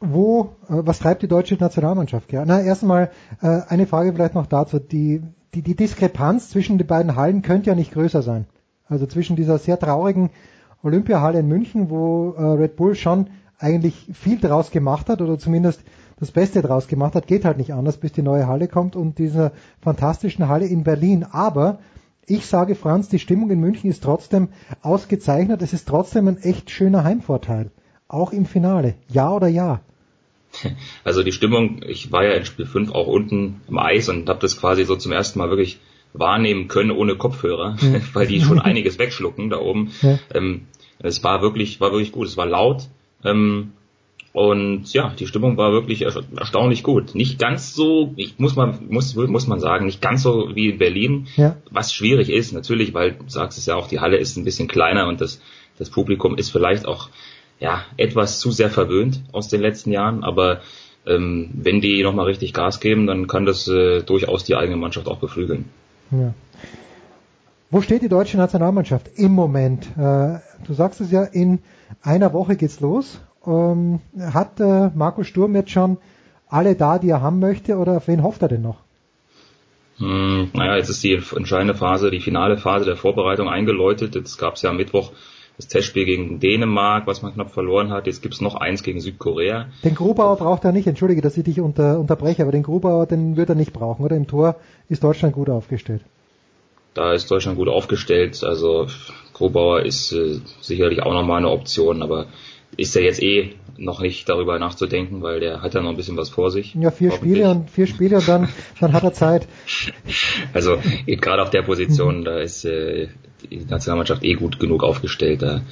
Wo, 0.00 0.56
äh, 0.68 0.80
was 0.86 0.98
treibt 0.98 1.22
die 1.22 1.28
deutsche 1.28 1.56
Nationalmannschaft? 1.56 2.32
Ja, 2.32 2.44
na, 2.46 2.60
erstmal 2.60 3.10
äh, 3.42 3.60
eine 3.68 3.86
Frage 3.86 4.12
vielleicht 4.12 4.34
noch 4.34 4.46
dazu. 4.46 4.78
Die, 4.78 5.22
die, 5.54 5.62
die 5.62 5.76
Diskrepanz 5.76 6.48
zwischen 6.48 6.78
den 6.78 6.86
beiden 6.86 7.16
Hallen 7.16 7.42
könnte 7.42 7.70
ja 7.70 7.76
nicht 7.76 7.92
größer 7.92 8.22
sein. 8.22 8.46
Also 8.88 9.06
zwischen 9.06 9.36
dieser 9.36 9.58
sehr 9.58 9.78
traurigen 9.78 10.30
Olympiahalle 10.82 11.40
in 11.40 11.48
München, 11.48 11.90
wo 11.90 12.32
äh, 12.36 12.42
Red 12.42 12.76
Bull 12.76 12.94
schon 12.94 13.28
eigentlich 13.58 14.08
viel 14.14 14.38
draus 14.38 14.70
gemacht 14.70 15.10
hat 15.10 15.20
oder 15.20 15.38
zumindest 15.38 15.82
das 16.18 16.30
Beste 16.30 16.62
draus 16.62 16.88
gemacht 16.88 17.14
hat, 17.14 17.26
geht 17.26 17.44
halt 17.44 17.58
nicht 17.58 17.74
anders, 17.74 17.98
bis 17.98 18.12
die 18.12 18.22
neue 18.22 18.46
Halle 18.46 18.68
kommt 18.68 18.96
und 18.96 19.18
dieser 19.18 19.52
fantastischen 19.80 20.48
Halle 20.48 20.66
in 20.66 20.82
Berlin. 20.82 21.26
Aber 21.30 21.78
ich 22.26 22.46
sage, 22.46 22.74
Franz, 22.74 23.08
die 23.08 23.18
Stimmung 23.18 23.50
in 23.50 23.60
München 23.60 23.90
ist 23.90 24.02
trotzdem 24.02 24.48
ausgezeichnet. 24.82 25.62
Es 25.62 25.72
ist 25.72 25.88
trotzdem 25.88 26.28
ein 26.28 26.38
echt 26.38 26.70
schöner 26.70 27.04
Heimvorteil. 27.04 27.70
Auch 28.08 28.32
im 28.32 28.46
Finale. 28.46 28.94
Ja 29.08 29.30
oder 29.30 29.48
ja? 29.48 29.80
Also 31.04 31.22
die 31.22 31.32
Stimmung, 31.32 31.80
ich 31.86 32.10
war 32.12 32.24
ja 32.24 32.32
in 32.32 32.44
Spiel 32.44 32.66
5 32.66 32.92
auch 32.92 33.06
unten 33.06 33.60
am 33.68 33.78
Eis 33.78 34.08
und 34.08 34.28
habe 34.28 34.40
das 34.40 34.58
quasi 34.60 34.84
so 34.84 34.96
zum 34.96 35.12
ersten 35.12 35.38
Mal 35.38 35.48
wirklich 35.50 35.78
wahrnehmen 36.12 36.66
können 36.68 36.90
ohne 36.90 37.16
Kopfhörer, 37.16 37.76
Mhm. 37.80 38.02
weil 38.14 38.26
die 38.26 38.40
schon 38.40 38.58
einiges 38.60 38.98
wegschlucken 38.98 39.50
da 39.50 39.58
oben. 39.58 39.92
Ja. 40.02 40.18
Ähm, 40.34 40.62
es 40.98 41.22
war 41.24 41.40
wirklich, 41.40 41.80
war 41.80 41.92
wirklich 41.92 42.12
gut, 42.12 42.26
es 42.26 42.36
war 42.36 42.46
laut. 42.46 42.88
Ähm, 43.24 43.72
und 44.32 44.92
ja, 44.92 45.12
die 45.18 45.26
Stimmung 45.26 45.56
war 45.56 45.72
wirklich 45.72 46.06
ersta- 46.06 46.22
erstaunlich 46.36 46.84
gut. 46.84 47.14
Nicht 47.16 47.38
ganz 47.40 47.74
so, 47.74 48.12
ich 48.16 48.38
muss 48.38 48.54
man, 48.54 48.78
muss, 48.88 49.14
muss 49.16 49.48
man 49.48 49.58
sagen, 49.58 49.86
nicht 49.86 50.00
ganz 50.00 50.22
so 50.22 50.50
wie 50.54 50.68
in 50.70 50.78
Berlin, 50.78 51.26
Ja. 51.36 51.56
was 51.70 51.92
schwierig 51.92 52.30
ist, 52.30 52.52
natürlich, 52.52 52.94
weil 52.94 53.12
du 53.12 53.24
sagst 53.28 53.58
es 53.58 53.66
ja 53.66 53.74
auch, 53.74 53.88
die 53.88 53.98
Halle 53.98 54.18
ist 54.18 54.36
ein 54.36 54.44
bisschen 54.44 54.68
kleiner 54.68 55.08
und 55.08 55.20
das, 55.20 55.40
das 55.78 55.90
Publikum 55.90 56.36
ist 56.36 56.50
vielleicht 56.50 56.86
auch 56.86 57.08
ja, 57.60 57.82
etwas 57.96 58.40
zu 58.40 58.50
sehr 58.50 58.70
verwöhnt 58.70 59.22
aus 59.32 59.48
den 59.48 59.60
letzten 59.60 59.92
Jahren, 59.92 60.24
aber 60.24 60.60
ähm, 61.06 61.50
wenn 61.54 61.80
die 61.80 62.02
nochmal 62.02 62.26
richtig 62.26 62.52
Gas 62.52 62.80
geben, 62.80 63.06
dann 63.06 63.26
kann 63.26 63.46
das 63.46 63.68
äh, 63.68 64.02
durchaus 64.02 64.44
die 64.44 64.56
eigene 64.56 64.76
Mannschaft 64.76 65.06
auch 65.06 65.18
beflügeln. 65.18 65.66
Ja. 66.10 66.34
Wo 67.70 67.80
steht 67.82 68.02
die 68.02 68.08
deutsche 68.08 68.36
Nationalmannschaft 68.36 69.10
im 69.16 69.32
Moment? 69.32 69.86
Äh, 69.96 70.40
du 70.66 70.74
sagst 70.74 71.00
es 71.00 71.12
ja, 71.12 71.22
in 71.22 71.60
einer 72.02 72.32
Woche 72.32 72.56
geht's 72.56 72.80
los. 72.80 73.20
Ähm, 73.46 74.00
hat 74.18 74.58
äh, 74.58 74.90
Marco 74.94 75.22
Sturm 75.22 75.54
jetzt 75.54 75.70
schon 75.70 75.98
alle 76.48 76.74
da, 76.74 76.98
die 76.98 77.10
er 77.10 77.22
haben 77.22 77.38
möchte, 77.38 77.76
oder 77.76 77.98
auf 77.98 78.08
wen 78.08 78.22
hofft 78.22 78.42
er 78.42 78.48
denn 78.48 78.62
noch? 78.62 78.78
Hm, 79.98 80.50
naja, 80.52 80.76
jetzt 80.76 80.88
ist 80.88 81.04
die 81.04 81.12
entscheidende 81.12 81.74
Phase, 81.74 82.10
die 82.10 82.20
finale 82.20 82.56
Phase 82.56 82.86
der 82.86 82.96
Vorbereitung 82.96 83.48
eingeläutet. 83.48 84.14
Jetzt 84.14 84.38
gab 84.38 84.54
es 84.54 84.62
ja 84.62 84.70
am 84.70 84.76
Mittwoch 84.76 85.12
das 85.56 85.68
Testspiel 85.68 86.04
gegen 86.04 86.40
Dänemark, 86.40 87.06
was 87.06 87.22
man 87.22 87.34
knapp 87.34 87.50
verloren 87.50 87.90
hat. 87.90 88.06
Jetzt 88.06 88.22
gibt's 88.22 88.40
noch 88.40 88.54
eins 88.54 88.82
gegen 88.82 89.00
Südkorea. 89.00 89.66
Den 89.84 89.94
Grubauer 89.94 90.36
braucht 90.36 90.64
er 90.64 90.72
nicht, 90.72 90.86
entschuldige, 90.86 91.20
dass 91.20 91.36
ich 91.36 91.44
dich 91.44 91.60
unter, 91.60 91.98
unterbreche, 91.98 92.42
aber 92.42 92.52
den 92.52 92.62
Grubauer, 92.62 93.06
den 93.06 93.36
wird 93.36 93.50
er 93.50 93.54
nicht 93.54 93.72
brauchen, 93.72 94.04
oder? 94.04 94.16
Im 94.16 94.26
Tor 94.26 94.56
ist 94.88 95.04
Deutschland 95.04 95.34
gut 95.34 95.50
aufgestellt. 95.50 96.02
Da 96.94 97.12
ist 97.12 97.30
Deutschland 97.30 97.58
gut 97.58 97.68
aufgestellt. 97.68 98.42
Also 98.42 98.86
Grobauer 99.34 99.82
ist 99.82 100.12
äh, 100.12 100.40
sicherlich 100.60 101.02
auch 101.02 101.12
nochmal 101.12 101.38
eine 101.38 101.50
Option, 101.50 102.02
aber 102.02 102.26
ist 102.76 102.94
ja 102.94 103.00
jetzt 103.00 103.22
eh 103.22 103.54
noch 103.76 104.00
nicht 104.00 104.28
darüber 104.28 104.58
nachzudenken, 104.58 105.22
weil 105.22 105.40
der 105.40 105.62
hat 105.62 105.74
ja 105.74 105.80
noch 105.80 105.90
ein 105.90 105.96
bisschen 105.96 106.16
was 106.16 106.28
vor 106.28 106.50
sich. 106.50 106.74
Ja, 106.74 106.90
vier 106.90 107.10
Spiele 107.10 107.50
und 107.50 107.70
vier 107.70 107.86
Spiele 107.86 108.16
und 108.18 108.28
dann, 108.28 108.48
dann 108.78 108.92
hat 108.92 109.02
er 109.02 109.12
Zeit. 109.12 109.48
Also 110.52 110.78
gerade 111.06 111.42
auf 111.42 111.50
der 111.50 111.62
Position, 111.62 112.24
da 112.24 112.38
ist 112.38 112.64
äh, 112.64 113.08
die 113.42 113.64
Nationalmannschaft 113.64 114.24
eh 114.24 114.34
gut 114.34 114.58
genug 114.60 114.82
aufgestellt. 114.82 115.42
Da 115.42 115.62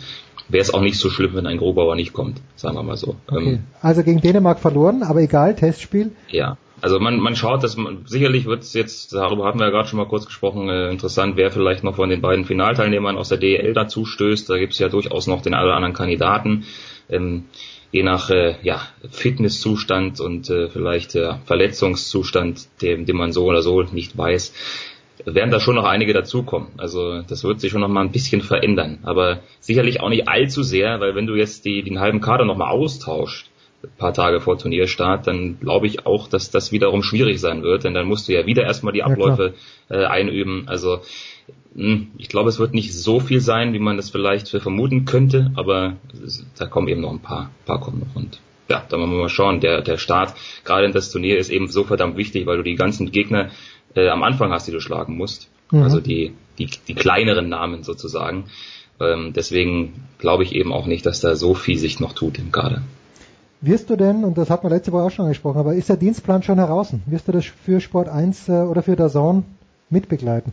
wäre 0.49 0.63
es 0.63 0.73
auch 0.73 0.81
nicht 0.81 0.99
so 0.99 1.11
schlimm, 1.11 1.35
wenn 1.35 1.47
ein 1.47 1.59
Grobauer 1.59 1.95
nicht 1.95 2.13
kommt, 2.13 2.41
sagen 2.57 2.77
wir 2.77 2.83
mal 2.83 2.97
so. 2.97 3.17
Okay. 3.27 3.55
Ähm, 3.55 3.65
Also 3.83 4.03
gegen 4.03 4.21
Dänemark 4.21 4.61
verloren, 4.61 5.03
aber 5.03 5.21
egal, 5.21 5.55
Testspiel. 5.55 6.13
ja, 6.29 6.57
also 6.81 7.01
man, 7.01 7.19
man 7.19 7.35
schaut, 7.35 7.65
dass 7.65 7.77
man 7.77 8.07
sicherlich 8.07 8.47
wird 8.47 8.63
es 8.63 8.73
jetzt, 8.73 9.13
darüber 9.13 9.47
hatten 9.47 9.59
wir 9.59 9.67
ja 9.67 9.71
gerade 9.73 9.89
schon 9.89 9.99
mal 9.99 10.07
kurz 10.07 10.27
gesprochen, 10.27 10.69
äh, 10.69 10.91
interessant, 10.91 11.37
wer 11.37 11.51
vielleicht 11.51 11.83
noch 11.83 11.97
von 11.97 12.09
den 12.09 12.21
beiden 12.21 12.45
Finalteilnehmern 12.45 13.17
aus 13.17 13.29
der 13.31 13.39
DEL 13.39 13.75
dazu 13.75 14.05
stößt. 14.05 14.49
Da 14.49 14.59
gibt 14.59 14.75
es 14.75 14.79
ja 14.79 14.89
durchaus 14.89 15.27
noch 15.27 15.43
den 15.43 15.55
einen 15.55 15.65
oder 15.65 15.75
anderen 15.75 15.95
Kandidaten. 15.95 16.65
Ähm, 17.09 17.47
je 17.91 18.03
nach 18.03 18.31
äh, 18.31 18.57
ja, 18.63 18.81
Fitnesszustand 19.11 20.21
und 20.21 20.51
äh, 20.51 20.69
vielleicht 20.69 21.15
äh, 21.15 21.35
Verletzungszustand, 21.47 22.69
den, 22.83 23.07
den 23.07 23.17
man 23.17 23.33
so 23.33 23.47
oder 23.47 23.63
so 23.63 23.83
nicht 23.83 24.17
weiß, 24.17 24.53
werden 25.34 25.50
da 25.50 25.60
schon 25.60 25.74
noch 25.74 25.84
einige 25.84 26.12
dazukommen. 26.12 26.68
Also 26.76 27.23
das 27.23 27.44
wird 27.44 27.60
sich 27.60 27.70
schon 27.73 27.81
noch 27.81 27.89
mal 27.89 28.02
ein 28.02 28.12
bisschen 28.12 28.40
verändern, 28.40 28.98
aber 29.02 29.40
sicherlich 29.60 30.00
auch 30.00 30.08
nicht 30.08 30.28
allzu 30.28 30.62
sehr, 30.62 31.00
weil 31.00 31.15
wenn 31.15 31.26
du 31.26 31.34
jetzt 31.34 31.65
die, 31.65 31.82
den 31.82 32.00
halben 32.00 32.20
Kader 32.20 32.44
noch 32.44 32.57
mal 32.57 32.70
austauscht, 32.70 33.48
ein 33.82 33.90
paar 33.97 34.12
Tage 34.12 34.40
vor 34.40 34.58
Turnierstart, 34.58 35.26
dann 35.26 35.60
glaube 35.60 35.86
ich 35.86 36.05
auch, 36.05 36.28
dass 36.28 36.50
das 36.50 36.73
wiederum 36.73 37.02
schwierig 37.02 37.40
sein 37.40 37.62
wird, 37.62 37.84
denn 37.84 37.94
dann 37.94 38.07
musst 38.07 38.28
du 38.28 38.32
ja 38.32 38.44
wieder 38.44 38.65
erstmal 38.65 38.92
die 38.92 39.00
Ja. 39.00 39.07
Abläufe 39.07 39.55
äh, 39.89 40.05
einüben. 40.05 40.65
Also 40.66 41.00
mh, 41.74 42.08
ich 42.18 42.28
glaube, 42.28 42.48
es 42.48 42.58
wird 42.58 42.74
nicht 42.74 42.92
so 42.92 43.20
viel 43.20 43.40
sein, 43.40 43.73
wie 43.73 43.78
man 43.78 43.97
das 43.97 44.10
vielleicht 44.10 44.48
vermuten 44.48 45.05
könnte, 45.05 45.52
aber 45.55 45.97
da 46.58 46.66
kommen 46.66 46.89
eben 46.89 47.02
noch 47.02 47.12
ein 47.12 47.20
paar, 47.20 47.50
paar 47.66 47.81
kommen 47.81 48.00
noch 48.00 48.16
und 48.20 48.40
ja, 48.68 48.84
da 48.86 48.98
wollen 48.98 49.10
wir 49.10 49.18
mal 49.18 49.28
schauen. 49.31 49.60
Der, 49.60 49.81
der 49.81 49.97
Start 49.97 50.34
gerade 50.65 50.84
in 50.84 50.92
das 50.92 51.10
Turnier 51.10 51.39
ist 51.39 51.48
eben 51.48 51.68
so 51.68 51.84
verdammt 51.84 52.16
wichtig, 52.16 52.47
weil 52.47 52.58
du 52.58 52.62
die 52.62 52.74
ganzen 52.74 53.10
Gegner 53.10 53.48
äh, 53.94 54.08
am 54.08 54.23
Anfang 54.23 54.52
hast, 54.52 54.67
die 54.67 54.73
du 54.73 54.81
schlagen 54.81 55.17
musst. 55.17 55.49
Mhm. 55.70 55.83
Also 55.83 56.00
die, 56.00 56.34
die, 56.58 56.68
die 56.86 56.94
kleineren 56.94 57.49
Namen 57.49 57.83
sozusagen. 57.83 58.44
Ähm, 59.00 59.33
deswegen 59.34 60.05
glaube 60.18 60.42
ich 60.42 60.55
eben 60.55 60.73
auch 60.73 60.86
nicht, 60.86 61.07
dass 61.07 61.20
da 61.20 61.36
so 61.36 61.55
viel 61.55 61.78
sich 61.78 62.00
noch 62.00 62.12
tut 62.12 62.39
im 62.39 62.52
Kader. 62.52 62.83
Wirst 63.60 63.91
du 63.91 63.97
denn, 63.97 64.25
und 64.25 64.39
das 64.39 64.50
hat 64.50 64.62
man 64.62 64.73
letzte 64.73 64.92
Woche 64.92 65.02
auch 65.02 65.10
schon 65.10 65.25
angesprochen, 65.25 65.58
aber 65.58 65.75
ist 65.75 65.89
der 65.89 65.97
Dienstplan 65.97 66.42
schon 66.42 66.58
heraus? 66.58 66.92
Wirst 67.07 67.26
du 67.26 67.33
das 67.33 67.44
für 67.44 67.81
Sport 67.81 68.08
1 68.08 68.49
äh, 68.49 68.52
oder 68.52 68.83
für 68.83 68.94
der 68.94 69.08
Zone 69.08 69.42
mitbegleiten? 69.91 70.52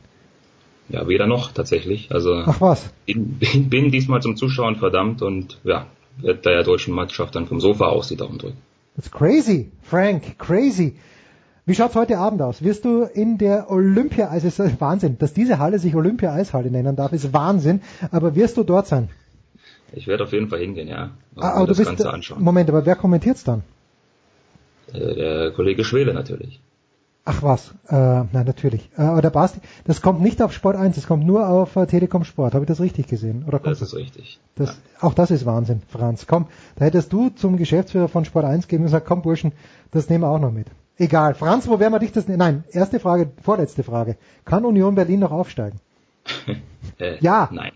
Ja, 0.89 1.07
weder 1.07 1.27
noch 1.27 1.51
tatsächlich. 1.51 2.11
Also 2.11 2.43
Ach 2.45 2.61
was. 2.61 2.91
bin, 3.05 3.37
bin, 3.39 3.69
bin 3.69 3.91
diesmal 3.91 4.21
zum 4.21 4.35
Zuschauen 4.35 4.75
verdammt 4.75 5.21
und 5.21 5.59
ja, 5.63 5.87
wird 6.17 6.45
der 6.45 6.63
deutschen 6.63 6.93
Mannschaft 6.93 7.35
dann 7.35 7.47
vom 7.47 7.59
Sofa 7.59 7.85
aus 7.85 8.07
die 8.07 8.15
Daumen 8.15 8.37
drücken. 8.37 8.57
That's 8.95 9.11
crazy, 9.11 9.71
Frank, 9.81 10.37
crazy. 10.39 10.95
Wie 11.67 11.73
schaut's 11.73 11.95
heute 11.95 12.19
Abend 12.19 12.43
aus? 12.43 12.63
Wirst 12.63 12.85
du 12.85 13.03
in 13.03 13.39
der 13.39 13.71
Olympia, 13.71 14.27
also 14.27 14.47
es 14.47 14.59
ist 14.59 14.79
Wahnsinn, 14.79 15.17
dass 15.17 15.33
diese 15.33 15.57
Halle 15.57 15.79
sich 15.79 15.95
Olympia-Eishalle 15.95 16.69
nennen 16.69 16.95
darf, 16.95 17.11
ist 17.11 17.33
Wahnsinn, 17.33 17.81
aber 18.11 18.35
wirst 18.35 18.57
du 18.57 18.63
dort 18.63 18.85
sein? 18.85 19.09
Ich 19.91 20.05
werde 20.05 20.25
auf 20.25 20.31
jeden 20.31 20.49
Fall 20.49 20.59
hingehen, 20.59 20.87
ja. 20.87 21.11
Ah, 21.35 21.53
aber 21.53 21.61
du 21.61 21.67
das 21.67 21.77
bist, 21.77 21.89
Ganze 21.89 22.13
anschauen. 22.13 22.43
Moment, 22.43 22.69
aber 22.69 22.85
wer 22.85 22.95
kommentiert's 22.95 23.43
dann? 23.43 23.63
Äh, 24.93 25.15
der 25.15 25.51
Kollege 25.53 25.83
Schwele 25.83 26.13
natürlich. 26.13 26.59
Ach 27.27 27.41
was, 27.41 27.73
äh, 27.89 27.95
nein, 27.95 28.45
natürlich. 28.45 28.87
Äh, 28.95 29.01
aber 29.01 29.23
der 29.23 29.31
Basti, 29.31 29.59
das 29.85 30.03
kommt 30.03 30.21
nicht 30.21 30.43
auf 30.43 30.53
Sport 30.53 30.75
1, 30.75 30.95
das 30.95 31.07
kommt 31.07 31.25
nur 31.25 31.49
auf 31.49 31.75
äh, 31.75 31.87
Telekom 31.87 32.25
Sport. 32.25 32.53
Habe 32.53 32.65
ich 32.65 32.67
das 32.67 32.79
richtig 32.79 33.07
gesehen? 33.07 33.43
Oder 33.47 33.57
kommt 33.57 33.71
Das 33.71 33.81
ist 33.81 33.95
richtig. 33.95 34.39
Das, 34.53 34.79
Auch 35.01 35.15
das 35.15 35.31
ist 35.31 35.47
Wahnsinn, 35.47 35.81
Franz. 35.87 36.27
Komm, 36.27 36.45
da 36.75 36.85
hättest 36.85 37.11
du 37.11 37.29
zum 37.29 37.57
Geschäftsführer 37.57 38.07
von 38.07 38.23
Sport 38.25 38.45
1 38.45 38.67
gegeben 38.67 38.83
und 38.83 38.87
gesagt, 38.87 39.07
komm 39.07 39.23
Burschen, 39.23 39.53
das 39.89 40.09
nehmen 40.09 40.23
wir 40.23 40.29
auch 40.29 40.39
noch 40.39 40.51
mit. 40.51 40.67
Egal. 40.97 41.35
Franz, 41.35 41.67
wo 41.67 41.79
werden 41.79 41.93
wir 41.93 41.99
dich 41.99 42.11
das, 42.13 42.27
nein, 42.27 42.63
erste 42.71 42.99
Frage, 42.99 43.29
vorletzte 43.41 43.83
Frage. 43.83 44.17
Kann 44.45 44.63
Union 44.65 44.95
Berlin 44.95 45.19
noch 45.19 45.31
aufsteigen? 45.31 45.79
Äh, 46.99 47.17
Ja. 47.19 47.49
Nein. 47.51 47.71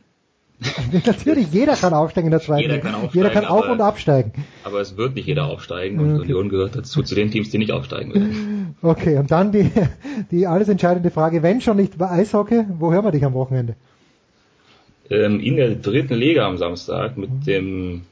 Natürlich, 1.06 1.52
jeder 1.52 1.76
kann 1.76 1.94
aufsteigen 1.94 2.28
in 2.28 2.32
der 2.32 2.42
zweiten 2.42 2.62
Jeder 2.62 2.76
Liga. 2.76 2.86
kann 2.86 2.96
aufsteigen, 2.96 3.18
Jeder 3.18 3.30
kann 3.30 3.46
auf- 3.46 3.64
aber- 3.64 3.72
und 3.74 3.82
absteigen. 3.82 4.32
Aber 4.64 4.80
es 4.82 4.96
wird 4.98 5.16
nicht 5.16 5.26
jeder 5.28 5.46
aufsteigen 5.48 6.00
und 6.00 6.12
Okay. 6.16 6.22
Union 6.34 6.50
gehört 6.50 6.76
dazu 6.76 7.02
zu 7.02 7.16
den 7.16 7.32
Teams, 7.32 7.50
die 7.50 7.58
nicht 7.58 7.72
aufsteigen 7.72 8.14
werden. 8.14 8.76
Okay, 8.82 9.18
und 9.18 9.30
dann 9.32 9.52
die, 9.52 9.72
die 10.32 10.48
alles 10.48 10.70
entscheidende 10.70 11.12
Frage, 11.12 11.44
wenn 11.44 11.60
schon 11.60 11.76
nicht 11.78 11.98
bei 11.98 12.10
Eishockey, 12.10 12.66
wo 12.78 12.92
hören 12.94 13.04
wir 13.04 13.12
dich 13.12 13.26
am 13.26 13.34
Wochenende? 13.34 13.76
Ähm, 15.10 15.40
in 15.40 15.56
der 15.56 15.76
dritten 15.76 16.14
Liga 16.14 16.46
am 16.48 16.58
Samstag 16.58 17.18
mit 17.18 17.48
dem, 17.48 18.04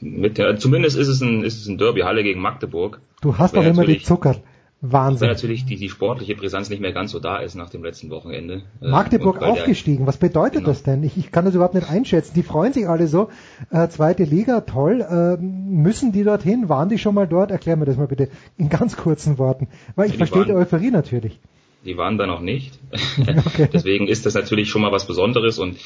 mit 0.00 0.38
der, 0.38 0.56
zumindest 0.58 0.96
ist 0.96 1.08
es 1.08 1.20
ein, 1.20 1.44
ist 1.44 1.60
es 1.60 1.66
ein 1.68 1.76
Derby 1.78 2.00
Halle 2.00 2.22
gegen 2.22 2.40
Magdeburg. 2.40 3.00
Du 3.20 3.36
hast 3.36 3.54
doch 3.56 3.62
immer 3.62 3.84
die 3.84 3.98
natürlich- 3.98 4.06
Zucker. 4.86 4.92
Weil 4.92 5.06
Wahnsinn. 5.10 5.28
natürlich 5.28 5.64
die, 5.66 5.76
die 5.76 5.88
sportliche 5.88 6.34
Brisanz 6.34 6.70
nicht 6.70 6.80
mehr 6.80 6.92
ganz 6.92 7.10
so 7.12 7.18
da 7.20 7.38
ist 7.38 7.54
nach 7.54 7.70
dem 7.70 7.82
letzten 7.84 8.10
Wochenende. 8.10 8.62
Äh, 8.80 8.88
Magdeburg 8.88 9.40
weil 9.40 9.52
der- 9.52 9.62
aufgestiegen, 9.62 10.06
was 10.06 10.16
bedeutet 10.16 10.56
Genau. 10.60 10.68
das 10.68 10.82
denn? 10.82 11.02
Ich, 11.02 11.16
ich 11.16 11.32
kann 11.32 11.44
das 11.44 11.54
überhaupt 11.54 11.74
nicht 11.74 11.88
einschätzen. 11.90 12.32
Die 12.34 12.42
freuen 12.42 12.72
sich 12.72 12.88
alle 12.88 13.06
so. 13.08 13.28
Äh, 13.70 13.88
zweite 13.88 14.24
Liga, 14.24 14.60
toll. 14.62 15.00
Äh, 15.00 15.42
müssen 15.42 16.12
die 16.12 16.24
dorthin? 16.24 16.68
Waren 16.68 16.88
die 16.88 16.98
schon 16.98 17.14
mal 17.14 17.26
dort? 17.26 17.50
Erklär 17.50 17.76
mir 17.76 17.84
das 17.84 17.96
mal 17.96 18.06
bitte 18.08 18.28
in 18.56 18.68
ganz 18.68 18.96
kurzen 18.96 19.38
Worten. 19.38 19.68
Weil 19.94 20.06
ich 20.06 20.12
Die 20.12 20.18
verstehe 20.18 20.44
die 20.44 20.52
Euphorie 20.52 20.90
natürlich. 20.90 21.38
Die 21.84 21.96
waren 21.96 22.18
da 22.18 22.26
noch 22.26 22.40
nicht. 22.40 22.78
Deswegen 23.72 24.08
ist 24.08 24.26
das 24.26 24.34
natürlich 24.34 24.68
schon 24.68 24.82
mal 24.82 24.92
was 24.92 25.06
Besonderes 25.06 25.58
und 25.58 25.76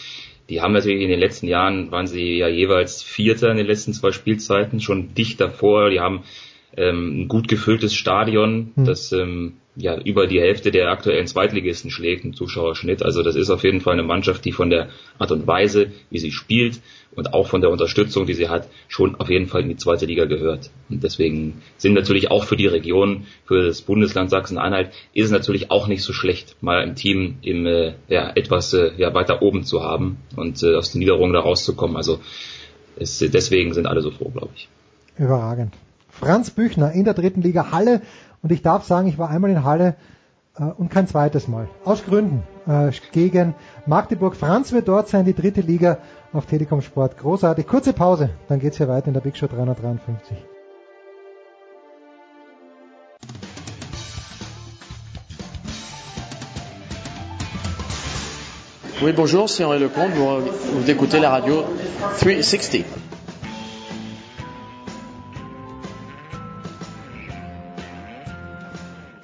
die 0.49 0.61
haben 0.63 0.73
natürlich 0.73 1.03
in 1.03 1.11
den 1.11 1.21
letzten 1.21 1.47
Jahren, 1.47 1.91
waren 1.93 2.07
sie 2.07 2.39
ja 2.39 2.49
jeweils 2.49 3.03
Vierter 3.03 3.51
in 3.51 3.57
den 3.57 3.67
letzten 3.67 3.93
zwei 3.93 4.11
Spielzeiten, 4.11 4.81
schon 4.81 5.15
dicht 5.15 5.41
davor. 5.41 5.91
Die 5.91 6.01
haben 6.01 6.23
ähm, 6.77 7.23
ein 7.23 7.29
gut 7.29 7.49
gefülltes 7.49 7.95
Stadion, 7.95 8.73
Hm. 8.75 8.85
das 8.85 9.13
ähm, 9.13 9.55
ja 9.77 9.99
über 9.99 10.27
die 10.27 10.41
Hälfte 10.41 10.71
der 10.71 10.91
aktuellen 10.91 11.27
Zweitligisten 11.27 11.91
schlägt 11.91 12.25
im 12.25 12.35
Zuschauerschnitt. 12.35 13.03
Also 13.03 13.23
das 13.23 13.37
ist 13.37 13.51
auf 13.51 13.65
jeden 13.65 13.81
Fall 13.81 13.95
eine 13.95 14.03
Mannschaft, 14.03 14.45
die 14.45 14.53
von 14.53 14.71
der 14.71 14.89
Art 15.19 15.33
und 15.33 15.47
Weise, 15.47 15.93
wie 16.11 16.19
sie 16.19 16.33
spielt 16.33 16.81
und 17.15 17.35
auch 17.35 17.49
von 17.49 17.61
der 17.61 17.71
Unterstützung, 17.71 18.27
die 18.27 18.35
sie 18.35 18.49
hat, 18.49 18.69
schon 18.89 19.17
auf 19.17 19.31
jeden 19.31 19.47
Fall 19.47 19.63
in 19.63 19.69
die 19.69 19.77
zweite 19.77 20.07
Liga 20.07 20.25
gehört. 20.27 20.71
Und 20.89 21.03
deswegen 21.03 21.63
sind 21.77 21.95
natürlich 21.95 22.31
auch 22.31 22.45
für 22.45 22.57
die 22.57 22.67
Region, 22.67 23.27
für 23.45 23.65
das 23.65 23.83
Bundesland 23.83 24.31
Sachsen-Anhalt, 24.31 24.91
ist 25.13 25.27
es 25.27 25.31
natürlich 25.31 25.71
auch 25.71 25.87
nicht 25.87 26.03
so 26.03 26.13
schlecht, 26.13 26.57
mal 26.63 26.81
ein 26.81 26.95
Team 26.95 27.37
im 27.43 27.67
äh, 27.67 27.95
ja, 28.09 28.31
etwas 28.35 28.73
äh, 28.75 28.93
ja, 28.97 29.15
weiter 29.15 29.43
oben 29.43 29.65
zu 29.65 29.83
haben 29.83 30.19
und 30.37 30.63
äh, 30.63 30.75
aus 30.75 30.93
den 30.93 31.01
Niederungen 31.01 31.33
da 31.33 31.41
rauszukommen. 31.41 31.97
Also 31.97 32.21
es, 32.97 33.19
deswegen 33.19 33.73
sind 33.73 33.87
alle 33.87 34.03
so 34.03 34.11
froh, 34.11 34.31
glaube 34.31 34.51
ich. 34.55 34.69
Überragend. 35.19 35.75
Franz 36.21 36.51
Büchner 36.51 36.93
in 36.93 37.05
der 37.05 37.15
dritten 37.15 37.41
Liga 37.41 37.73
Halle. 37.73 38.03
Und 38.43 38.53
ich 38.53 38.61
darf 38.61 38.85
sagen, 38.85 39.09
ich 39.09 39.19
war 39.19 39.31
einmal 39.31 39.51
in 39.51 39.65
Halle 39.65 39.95
äh, 40.59 40.65
und 40.65 40.91
kein 40.91 41.09
zweites 41.09 41.49
Mal. 41.49 41.67
Aus 41.85 42.05
Gründen. 42.05 42.43
Äh, 42.67 42.91
gegen 43.13 43.55
Magdeburg. 43.87 44.37
Franz 44.37 44.71
wird 44.73 44.87
dort 44.87 45.09
sein, 45.09 45.25
die 45.25 45.35
dritte 45.35 45.63
Liga 45.63 45.97
auf 46.35 46.45
Telekom 46.45 46.83
Sport. 46.83 47.17
Großartig. 47.17 47.67
Kurze 47.67 47.95
Pause. 47.95 48.29
Dann 48.49 48.61
geht's 48.61 48.77
hier 48.77 48.89
weiter 48.89 49.09
in 49.09 49.15
der 49.15 49.23
Big 49.23 49.37
Show 49.37 49.47
353. 49.47 50.37
Oui, 59.03 59.13
bonjour, 59.17 59.49
c'est 59.49 59.65
Henri 59.65 59.79
Lecomte. 59.79 60.13
Vous, 60.13 60.81
vous 60.81 60.91
écoutez 60.91 61.19
la 61.19 61.31
radio 61.31 61.65
360. 62.19 63.00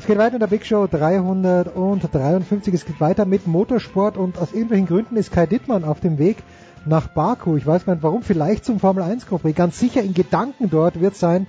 Es 0.06 0.08
geht 0.08 0.18
weiter 0.18 0.34
in 0.34 0.38
der 0.40 0.46
Big 0.46 0.64
Show 0.64 0.86
353. 0.86 2.72
Es 2.72 2.84
geht 2.86 3.00
weiter 3.00 3.24
mit 3.24 3.48
Motorsport 3.48 4.16
und 4.16 4.38
aus 4.38 4.52
irgendwelchen 4.52 4.86
Gründen 4.86 5.16
ist 5.16 5.32
Kai 5.32 5.46
Dittmann 5.46 5.82
auf 5.82 5.98
dem 5.98 6.16
Weg 6.20 6.36
nach 6.84 7.08
Baku. 7.08 7.56
Ich 7.56 7.66
weiß 7.66 7.86
gar 7.86 7.94
nicht 7.94 8.04
warum, 8.04 8.22
vielleicht 8.22 8.64
zum 8.64 8.78
Formel 8.78 9.02
1 9.02 9.26
Grand 9.26 9.42
Prix. 9.42 9.56
Ganz 9.56 9.80
sicher 9.80 10.02
in 10.02 10.14
Gedanken 10.14 10.70
dort 10.70 11.00
wird 11.00 11.16
sein 11.16 11.48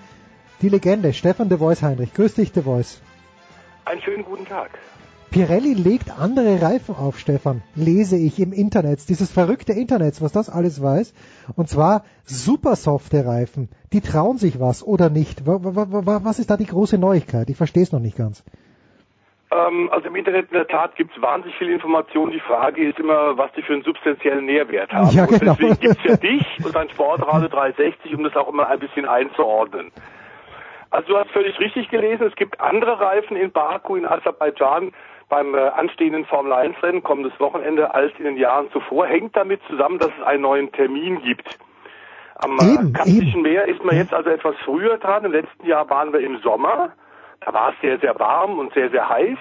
die 0.63 0.69
Legende 0.69 1.13
Stefan 1.13 1.49
de 1.49 1.59
Voice 1.59 1.83
Heinrich. 1.83 2.15
Grüß 2.15 2.33
dich, 2.33 2.51
de 2.51 2.63
Voice. 2.63 2.99
Einen 3.85 4.01
schönen 4.01 4.25
guten 4.25 4.45
Tag. 4.45 4.71
Pirelli 5.31 5.73
legt 5.73 6.09
andere 6.19 6.61
Reifen 6.61 6.95
auf, 6.95 7.19
Stefan, 7.19 7.61
lese 7.75 8.17
ich 8.17 8.39
im 8.39 8.53
Internet. 8.53 9.07
Dieses 9.09 9.31
verrückte 9.31 9.73
Internet, 9.73 10.21
was 10.21 10.31
das 10.31 10.49
alles 10.49 10.81
weiß. 10.81 11.13
Und 11.55 11.67
zwar 11.69 12.03
super 12.23 12.75
softe 12.75 13.25
Reifen. 13.25 13.69
Die 13.93 14.01
trauen 14.01 14.37
sich 14.37 14.59
was 14.59 14.83
oder 14.83 15.09
nicht. 15.09 15.45
Wa- 15.45 15.59
wa- 15.61 15.87
wa- 16.05 16.21
Was 16.23 16.39
ist 16.39 16.49
da 16.49 16.57
die 16.57 16.65
große 16.65 16.97
Neuigkeit? 16.97 17.49
Ich 17.49 17.57
verstehe 17.57 17.83
es 17.83 17.91
noch 17.91 17.99
nicht 17.99 18.17
ganz. 18.17 18.43
Ähm, 19.51 19.89
also 19.91 20.07
im 20.07 20.15
Internet 20.15 20.47
in 20.51 20.53
der 20.57 20.67
Tat 20.67 20.95
gibt 20.95 21.15
es 21.15 21.21
wahnsinnig 21.21 21.57
viel 21.57 21.69
Information. 21.69 22.31
Die 22.31 22.39
Frage 22.39 22.87
ist 22.87 22.99
immer, 22.99 23.37
was 23.37 23.51
die 23.55 23.61
für 23.61 23.73
einen 23.73 23.83
substanziellen 23.83 24.45
Nährwert 24.45 24.91
haben. 24.91 25.09
Ja, 25.15 25.25
genau. 25.25 25.51
Und 25.51 25.59
deswegen 25.61 25.79
gibt 25.81 25.97
es 25.99 26.03
ja 26.03 26.17
dich 26.17 26.65
und 26.65 26.75
dein 26.75 26.89
Sportradio 26.89 27.47
360, 27.49 28.15
um 28.15 28.23
das 28.23 28.35
auch 28.35 28.49
immer 28.49 28.67
ein 28.67 28.79
bisschen 28.79 29.05
einzuordnen. 29.05 29.91
Also 30.89 31.09
du 31.09 31.17
hast 31.17 31.29
völlig 31.31 31.59
richtig 31.59 31.89
gelesen, 31.89 32.27
es 32.27 32.35
gibt 32.35 32.59
andere 32.61 32.99
Reifen 32.99 33.35
in 33.35 33.51
Baku, 33.51 33.97
in 33.97 34.05
Aserbaidschan, 34.05 34.93
beim 35.29 35.55
äh, 35.55 35.59
anstehenden 35.59 36.25
Formel 36.25 36.53
1 36.53 36.81
Rennen 36.81 37.03
kommendes 37.03 37.37
Wochenende 37.39 37.93
als 37.93 38.13
in 38.17 38.25
den 38.25 38.37
Jahren 38.37 38.71
zuvor. 38.71 39.07
Hängt 39.07 39.35
damit 39.35 39.61
zusammen, 39.69 39.99
dass 39.99 40.11
es 40.17 40.25
einen 40.25 40.41
neuen 40.41 40.71
Termin 40.71 41.21
gibt. 41.21 41.57
Am 42.35 42.57
äh, 42.59 42.91
Kaspischen 42.93 43.41
Meer 43.41 43.67
ist 43.67 43.83
man 43.83 43.97
jetzt 43.97 44.13
also 44.13 44.29
etwas 44.29 44.55
früher 44.63 44.97
dran. 44.97 45.25
Im 45.25 45.31
letzten 45.31 45.65
Jahr 45.65 45.89
waren 45.89 46.13
wir 46.13 46.19
im 46.19 46.37
Sommer. 46.39 46.91
Da 47.41 47.53
war 47.53 47.71
es 47.71 47.75
sehr, 47.81 47.99
sehr 47.99 48.17
warm 48.19 48.59
und 48.59 48.73
sehr, 48.73 48.89
sehr 48.89 49.09
heiß. 49.09 49.37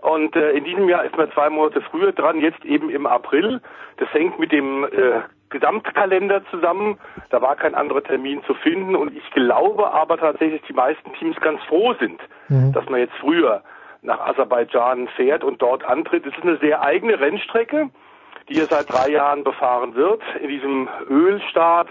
Und 0.00 0.36
äh, 0.36 0.52
in 0.52 0.64
diesem 0.64 0.88
Jahr 0.88 1.04
ist 1.04 1.16
man 1.16 1.30
zwei 1.32 1.50
Monate 1.50 1.80
früher 1.80 2.12
dran, 2.12 2.40
jetzt 2.40 2.64
eben 2.64 2.88
im 2.90 3.06
April. 3.06 3.60
Das 3.96 4.12
hängt 4.12 4.38
mit 4.38 4.52
dem 4.52 4.84
äh, 4.84 5.20
Gesamtkalender 5.50 6.42
zusammen. 6.50 6.98
Da 7.30 7.42
war 7.42 7.56
kein 7.56 7.74
anderer 7.74 8.02
Termin 8.02 8.42
zu 8.44 8.54
finden. 8.54 8.96
Und 8.96 9.16
ich 9.16 9.28
glaube 9.32 9.92
aber 9.92 10.18
tatsächlich, 10.18 10.60
dass 10.60 10.68
die 10.68 10.74
meisten 10.74 11.12
Teams 11.14 11.36
ganz 11.40 11.62
froh 11.64 11.94
sind, 11.94 12.20
dass 12.48 12.88
man 12.88 13.00
jetzt 13.00 13.14
früher 13.20 13.62
nach 14.04 14.20
Aserbaidschan 14.20 15.08
fährt 15.08 15.42
und 15.42 15.60
dort 15.60 15.84
antritt. 15.84 16.26
Es 16.26 16.36
ist 16.36 16.42
eine 16.42 16.58
sehr 16.58 16.82
eigene 16.82 17.18
Rennstrecke, 17.18 17.90
die 18.48 18.54
hier 18.54 18.66
seit 18.66 18.92
drei 18.92 19.10
Jahren 19.10 19.42
befahren 19.42 19.94
wird, 19.94 20.22
in 20.40 20.48
diesem 20.48 20.88
Ölstaat, 21.08 21.88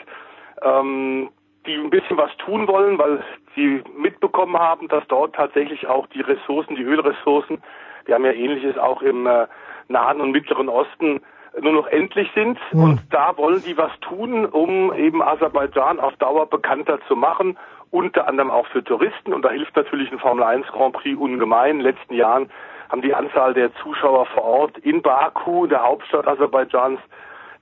ähm, 0.62 1.30
die 1.66 1.74
ein 1.76 1.90
bisschen 1.90 2.18
was 2.18 2.36
tun 2.38 2.68
wollen, 2.68 2.98
weil 2.98 3.24
sie 3.56 3.84
mitbekommen 3.98 4.58
haben, 4.58 4.88
dass 4.88 5.06
dort 5.08 5.36
tatsächlich 5.36 5.88
auch 5.88 6.08
die 6.08 6.22
Ressourcen, 6.22 6.76
die 6.76 6.84
Ölressourcen, 6.84 7.62
wir 8.06 8.16
haben 8.16 8.26
ja 8.26 8.34
ähnliches 8.34 8.78
auch 8.78 9.02
im 9.02 9.26
äh, 9.26 9.48
Nahen 9.88 10.22
und 10.22 10.32
Mittleren 10.32 10.70
Osten, 10.70 11.22
nur 11.62 11.74
noch 11.74 11.88
endlich 11.88 12.30
sind. 12.34 12.60
Und 12.72 13.02
da 13.12 13.38
wollen 13.38 13.62
die 13.64 13.78
was 13.78 13.92
tun, 14.02 14.46
um 14.46 14.94
eben 14.94 15.22
Aserbaidschan 15.22 16.00
auf 16.00 16.16
Dauer 16.16 16.48
bekannter 16.48 17.00
zu 17.08 17.16
machen, 17.16 17.58
unter 17.94 18.28
anderem 18.28 18.50
auch 18.50 18.66
für 18.68 18.84
Touristen. 18.84 19.34
Und 19.34 19.44
da 19.44 19.52
hilft 19.52 19.76
natürlich 19.76 20.12
ein 20.12 20.20
Formel 20.20 20.44
1 20.44 20.68
Grand 20.68 20.94
Prix 20.94 21.18
ungemein. 21.18 21.78
In 21.78 21.84
den 21.84 21.94
letzten 21.94 22.16
Jahren 22.16 22.50
haben 22.90 23.04
die 23.04 23.14
Anzahl 23.14 23.54
der 23.54 23.74
Zuschauer 23.76 24.26
vor 24.26 24.44
Ort 24.44 24.78
in 24.80 25.02
Baku, 25.04 25.68
der 25.68 25.84
Hauptstadt 25.84 26.28
Aserbaidschans, 26.28 27.00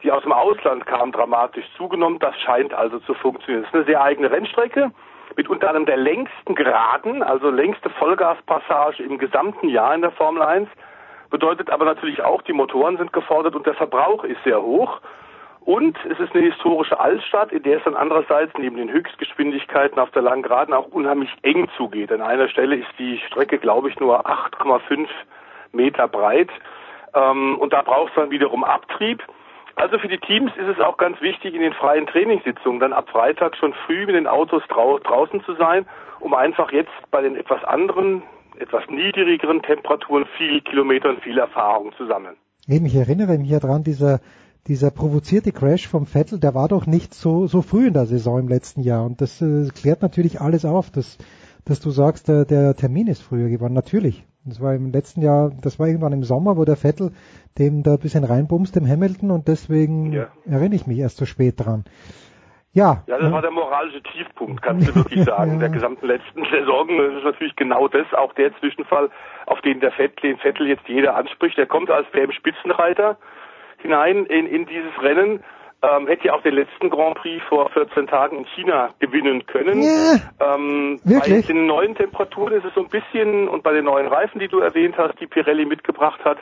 die 0.01 0.11
aus 0.11 0.23
dem 0.23 0.31
Ausland 0.31 0.85
kamen, 0.85 1.11
dramatisch 1.11 1.65
zugenommen. 1.75 2.17
Das 2.19 2.35
scheint 2.39 2.73
also 2.73 2.99
zu 2.99 3.13
funktionieren. 3.13 3.63
Es 3.63 3.69
ist 3.69 3.75
eine 3.75 3.83
sehr 3.83 4.01
eigene 4.01 4.31
Rennstrecke 4.31 4.91
mit 5.35 5.49
unter 5.49 5.67
anderem 5.67 5.85
der 5.85 5.97
längsten 5.97 6.55
Geraden, 6.55 7.23
also 7.23 7.49
längste 7.49 7.89
Vollgaspassage 7.89 9.03
im 9.03 9.17
gesamten 9.17 9.67
Jahr 9.67 9.93
in 9.93 10.01
der 10.01 10.11
Formel 10.11 10.41
1. 10.41 10.69
Bedeutet 11.29 11.69
aber 11.69 11.85
natürlich 11.85 12.21
auch, 12.23 12.41
die 12.41 12.53
Motoren 12.53 12.97
sind 12.97 13.11
gefordert 13.11 13.55
und 13.55 13.65
der 13.65 13.73
Verbrauch 13.73 14.23
ist 14.23 14.41
sehr 14.43 14.61
hoch. 14.61 15.01
Und 15.63 15.95
es 16.09 16.19
ist 16.19 16.33
eine 16.33 16.45
historische 16.45 16.99
Altstadt, 16.99 17.51
in 17.51 17.61
der 17.61 17.77
es 17.77 17.83
dann 17.83 17.95
andererseits 17.95 18.51
neben 18.57 18.77
den 18.77 18.91
Höchstgeschwindigkeiten 18.91 19.99
auf 19.99 20.09
der 20.09 20.23
langen 20.23 20.41
Geraden 20.41 20.73
auch 20.73 20.87
unheimlich 20.87 21.29
eng 21.43 21.69
zugeht. 21.77 22.11
An 22.11 22.21
einer 22.21 22.49
Stelle 22.49 22.77
ist 22.77 22.89
die 22.97 23.19
Strecke, 23.27 23.59
glaube 23.59 23.89
ich, 23.89 23.99
nur 23.99 24.25
8,5 24.25 25.07
Meter 25.71 26.07
breit. 26.07 26.49
Ähm, 27.13 27.59
und 27.59 27.73
da 27.73 27.83
braucht 27.83 28.09
es 28.09 28.15
dann 28.15 28.31
wiederum 28.31 28.63
Abtrieb. 28.63 29.23
Also 29.75 29.99
für 29.99 30.07
die 30.07 30.17
Teams 30.17 30.51
ist 30.57 30.67
es 30.67 30.79
auch 30.79 30.97
ganz 30.97 31.21
wichtig, 31.21 31.53
in 31.53 31.61
den 31.61 31.73
freien 31.73 32.07
Trainingssitzungen 32.07 32.79
dann 32.79 32.93
ab 32.93 33.09
Freitag 33.09 33.55
schon 33.55 33.73
früh 33.85 34.05
mit 34.07 34.15
den 34.15 34.27
Autos 34.27 34.63
drau 34.67 34.97
draußen 34.97 35.43
zu 35.43 35.53
sein, 35.55 35.85
um 36.19 36.33
einfach 36.33 36.71
jetzt 36.71 36.91
bei 37.11 37.21
den 37.21 37.35
etwas 37.35 37.63
anderen, 37.63 38.23
etwas 38.57 38.83
niedrigeren 38.89 39.61
Temperaturen 39.61 40.25
viel 40.37 40.61
Kilometer 40.61 41.09
und 41.09 41.21
viel 41.21 41.37
Erfahrung 41.37 41.93
zu 41.93 42.07
sammeln. 42.07 42.35
Eben, 42.67 42.85
ich 42.85 42.95
erinnere 42.95 43.37
mich 43.37 43.47
hier 43.47 43.59
dran, 43.59 43.83
dieser, 43.83 44.19
dieser 44.67 44.91
provozierte 44.91 45.51
Crash 45.51 45.87
vom 45.87 46.05
Vettel, 46.05 46.39
der 46.39 46.53
war 46.53 46.67
doch 46.67 46.85
nicht 46.85 47.13
so, 47.13 47.47
so 47.47 47.61
früh 47.61 47.87
in 47.87 47.93
der 47.93 48.05
Saison 48.05 48.39
im 48.39 48.47
letzten 48.47 48.81
Jahr. 48.81 49.05
Und 49.05 49.21
das 49.21 49.41
äh, 49.41 49.67
klärt 49.69 50.01
natürlich 50.01 50.39
alles 50.39 50.65
auf, 50.65 50.91
dass, 50.91 51.17
dass 51.65 51.79
du 51.79 51.89
sagst, 51.89 52.27
der, 52.27 52.45
der 52.45 52.75
Termin 52.75 53.07
ist 53.07 53.21
früher 53.21 53.49
geworden. 53.49 53.73
Natürlich. 53.73 54.23
Das 54.45 54.59
war 54.59 54.73
im 54.73 54.91
letzten 54.91 55.21
Jahr, 55.21 55.51
das 55.61 55.79
war 55.79 55.87
irgendwann 55.87 56.13
im 56.13 56.23
Sommer, 56.23 56.57
wo 56.57 56.65
der 56.65 56.75
Vettel 56.75 57.11
dem 57.59 57.83
da 57.83 57.93
ein 57.93 57.99
bisschen 57.99 58.23
reinbumst, 58.23 58.75
dem 58.75 58.87
Hamilton, 58.87 59.29
und 59.29 59.47
deswegen 59.47 60.13
ja. 60.13 60.29
erinnere 60.45 60.75
ich 60.75 60.87
mich 60.87 60.97
erst 60.99 61.17
so 61.17 61.25
spät 61.25 61.55
dran. 61.59 61.83
Ja. 62.73 63.03
Ja, 63.05 63.19
das 63.19 63.31
war 63.31 63.41
der 63.41 63.51
moralische 63.51 64.01
Tiefpunkt, 64.01 64.61
kannst 64.61 64.87
du 64.87 64.95
wirklich 64.95 65.23
sagen, 65.25 65.53
ja. 65.53 65.59
der 65.59 65.69
gesamten 65.69 66.07
letzten 66.07 66.45
Saison. 66.45 66.87
Das 66.87 67.17
ist 67.17 67.23
natürlich 67.25 67.55
genau 67.55 67.87
das, 67.89 68.07
auch 68.13 68.33
der 68.33 68.57
Zwischenfall, 68.59 69.09
auf 69.45 69.59
den 69.61 69.81
der 69.81 69.91
Vettel, 69.91 70.31
den 70.31 70.37
Vettel 70.37 70.67
jetzt 70.67 70.87
jeder 70.87 71.15
anspricht. 71.15 71.57
Der 71.57 71.67
kommt 71.67 71.89
als 71.89 72.07
WM-Spitzenreiter 72.13 73.17
hinein 73.81 74.25
in, 74.25 74.47
in 74.47 74.65
dieses 74.65 75.01
Rennen. 75.01 75.43
Ähm, 75.83 76.07
hätte 76.07 76.27
ja 76.27 76.33
auch 76.35 76.43
den 76.43 76.53
letzten 76.53 76.91
Grand 76.91 77.15
Prix 77.15 77.43
vor 77.49 77.69
14 77.71 78.05
Tagen 78.05 78.37
in 78.37 78.45
China 78.45 78.89
gewinnen 78.99 79.47
können. 79.47 79.81
Ja, 79.81 80.53
ähm, 80.53 80.99
wirklich? 81.03 81.47
Bei 81.47 81.53
den 81.53 81.65
neuen 81.65 81.95
Temperaturen 81.95 82.53
ist 82.53 82.65
es 82.65 82.73
so 82.75 82.81
ein 82.81 82.89
bisschen, 82.89 83.47
und 83.47 83.63
bei 83.63 83.73
den 83.73 83.85
neuen 83.85 84.07
Reifen, 84.07 84.39
die 84.39 84.47
du 84.47 84.59
erwähnt 84.59 84.95
hast, 84.99 85.19
die 85.19 85.25
Pirelli 85.25 85.65
mitgebracht 85.65 86.23
hat, 86.23 86.37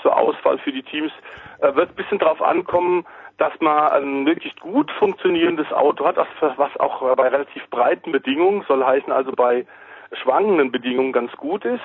zur 0.00 0.16
Auswahl 0.16 0.56
für 0.58 0.72
die 0.72 0.82
Teams, 0.82 1.12
äh, 1.60 1.74
wird 1.74 1.90
ein 1.90 1.96
bisschen 1.96 2.18
drauf 2.18 2.40
ankommen, 2.40 3.04
dass 3.36 3.52
man 3.60 3.92
ein 3.92 4.26
wirklich 4.26 4.56
gut 4.56 4.90
funktionierendes 4.98 5.70
Auto 5.72 6.06
hat, 6.06 6.16
was 6.40 6.80
auch 6.80 7.14
bei 7.14 7.28
relativ 7.28 7.68
breiten 7.70 8.10
Bedingungen, 8.10 8.64
soll 8.66 8.84
heißen 8.84 9.12
also 9.12 9.32
bei 9.32 9.66
schwankenden 10.12 10.72
Bedingungen 10.72 11.12
ganz 11.12 11.30
gut 11.32 11.64
ist. 11.64 11.82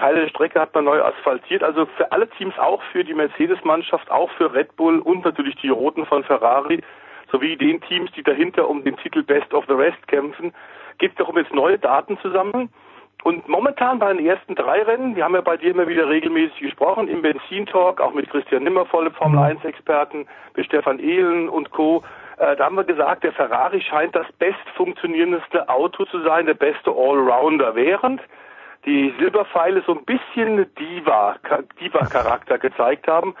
Teile 0.00 0.22
der 0.22 0.28
Strecke 0.28 0.60
hat 0.60 0.74
man 0.74 0.84
neu 0.84 1.02
asphaltiert, 1.02 1.62
also 1.62 1.86
für 1.96 2.10
alle 2.10 2.28
Teams, 2.30 2.58
auch 2.58 2.82
für 2.90 3.04
die 3.04 3.14
Mercedes-Mannschaft, 3.14 4.10
auch 4.10 4.30
für 4.32 4.52
Red 4.52 4.74
Bull 4.76 4.98
und 4.98 5.24
natürlich 5.24 5.56
die 5.56 5.68
Roten 5.68 6.06
von 6.06 6.24
Ferrari, 6.24 6.80
sowie 7.30 7.56
den 7.56 7.80
Teams, 7.82 8.10
die 8.12 8.22
dahinter 8.22 8.68
um 8.68 8.82
den 8.82 8.96
Titel 8.96 9.22
Best 9.22 9.52
of 9.52 9.64
the 9.68 9.74
Rest 9.74 10.08
kämpfen, 10.08 10.52
geht 10.98 11.12
es 11.12 11.16
darum, 11.18 11.36
jetzt 11.36 11.52
neue 11.52 11.78
Daten 11.78 12.18
zu 12.18 12.30
sammeln. 12.30 12.70
Und 13.22 13.46
momentan 13.46 13.98
bei 13.98 14.12
den 14.12 14.24
ersten 14.24 14.54
drei 14.54 14.82
Rennen, 14.82 15.14
wir 15.14 15.24
haben 15.24 15.34
ja 15.34 15.42
bei 15.42 15.58
dir 15.58 15.72
immer 15.72 15.86
wieder 15.86 16.08
regelmäßig 16.08 16.58
gesprochen, 16.58 17.06
im 17.06 17.20
Benzin-Talk, 17.20 18.00
auch 18.00 18.14
mit 18.14 18.30
Christian 18.30 18.64
Nimmervoll, 18.64 19.10
Formel 19.10 19.38
1-Experten, 19.38 20.26
mit 20.56 20.66
Stefan 20.66 20.98
Ehlen 20.98 21.50
und 21.50 21.70
Co., 21.70 22.02
äh, 22.38 22.56
da 22.56 22.64
haben 22.64 22.76
wir 22.76 22.84
gesagt, 22.84 23.22
der 23.22 23.32
Ferrari 23.32 23.82
scheint 23.82 24.16
das 24.16 24.26
best 24.38 24.66
funktionierendste 24.74 25.68
Auto 25.68 26.06
zu 26.06 26.20
sein, 26.22 26.46
der 26.46 26.54
beste 26.54 26.90
Allrounder, 26.90 27.74
während 27.74 28.22
die 28.84 29.12
Silberpfeile 29.18 29.82
so 29.86 29.92
ein 29.92 30.04
bisschen 30.04 30.66
Diva, 30.78 31.36
Diva-Charakter 31.80 32.58
gezeigt 32.58 33.06
haben. 33.06 33.34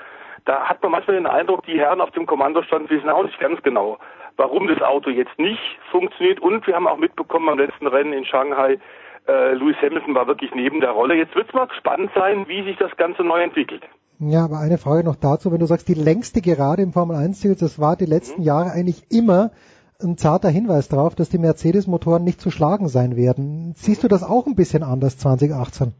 Da 0.44 0.68
hat 0.68 0.82
man 0.82 0.92
manchmal 0.92 1.16
den 1.16 1.26
Eindruck, 1.26 1.64
die 1.66 1.78
Herren 1.78 2.00
auf 2.00 2.10
dem 2.12 2.26
Kommandostand 2.26 2.90
wissen 2.90 3.08
auch 3.08 3.22
nicht 3.22 3.38
ganz 3.38 3.62
genau, 3.62 3.98
warum 4.36 4.66
das 4.68 4.80
Auto 4.82 5.10
jetzt 5.10 5.38
nicht 5.38 5.60
funktioniert. 5.90 6.40
Und 6.40 6.66
wir 6.66 6.74
haben 6.74 6.88
auch 6.88 6.98
mitbekommen 6.98 7.48
am 7.48 7.58
letzten 7.58 7.86
Rennen 7.86 8.12
in 8.12 8.24
Shanghai, 8.24 8.78
äh, 9.28 9.54
Lewis 9.54 9.76
Hamilton 9.82 10.14
war 10.14 10.26
wirklich 10.26 10.50
neben 10.54 10.80
der 10.80 10.90
Rolle. 10.90 11.14
Jetzt 11.14 11.34
wird 11.34 11.48
es 11.48 11.54
mal 11.54 11.68
spannend 11.78 12.10
sein, 12.14 12.48
wie 12.48 12.64
sich 12.64 12.76
das 12.78 12.96
Ganze 12.96 13.22
neu 13.22 13.42
entwickelt. 13.42 13.82
Ja, 14.18 14.44
aber 14.44 14.58
eine 14.58 14.76
Frage 14.76 15.04
noch 15.04 15.16
dazu, 15.16 15.50
wenn 15.50 15.60
du 15.60 15.66
sagst, 15.66 15.88
die 15.88 15.94
längste 15.94 16.40
Gerade 16.42 16.82
im 16.82 16.92
Formel 16.92 17.16
1 17.16 17.40
Titel, 17.40 17.56
das 17.58 17.80
war 17.80 17.96
die 17.96 18.06
letzten 18.06 18.42
mhm. 18.42 18.46
Jahre 18.46 18.70
eigentlich 18.72 19.04
immer 19.10 19.50
ein 20.02 20.16
zarter 20.16 20.48
Hinweis 20.48 20.88
darauf, 20.88 21.14
dass 21.14 21.30
die 21.30 21.38
Mercedes-Motoren 21.38 22.24
nicht 22.24 22.40
zu 22.40 22.50
schlagen 22.50 22.88
sein 22.88 23.16
werden. 23.16 23.72
Siehst 23.76 24.02
du 24.02 24.08
das 24.08 24.22
auch 24.22 24.46
ein 24.46 24.56
bisschen 24.56 24.82
anders 24.82 25.18
2018? 25.18 25.94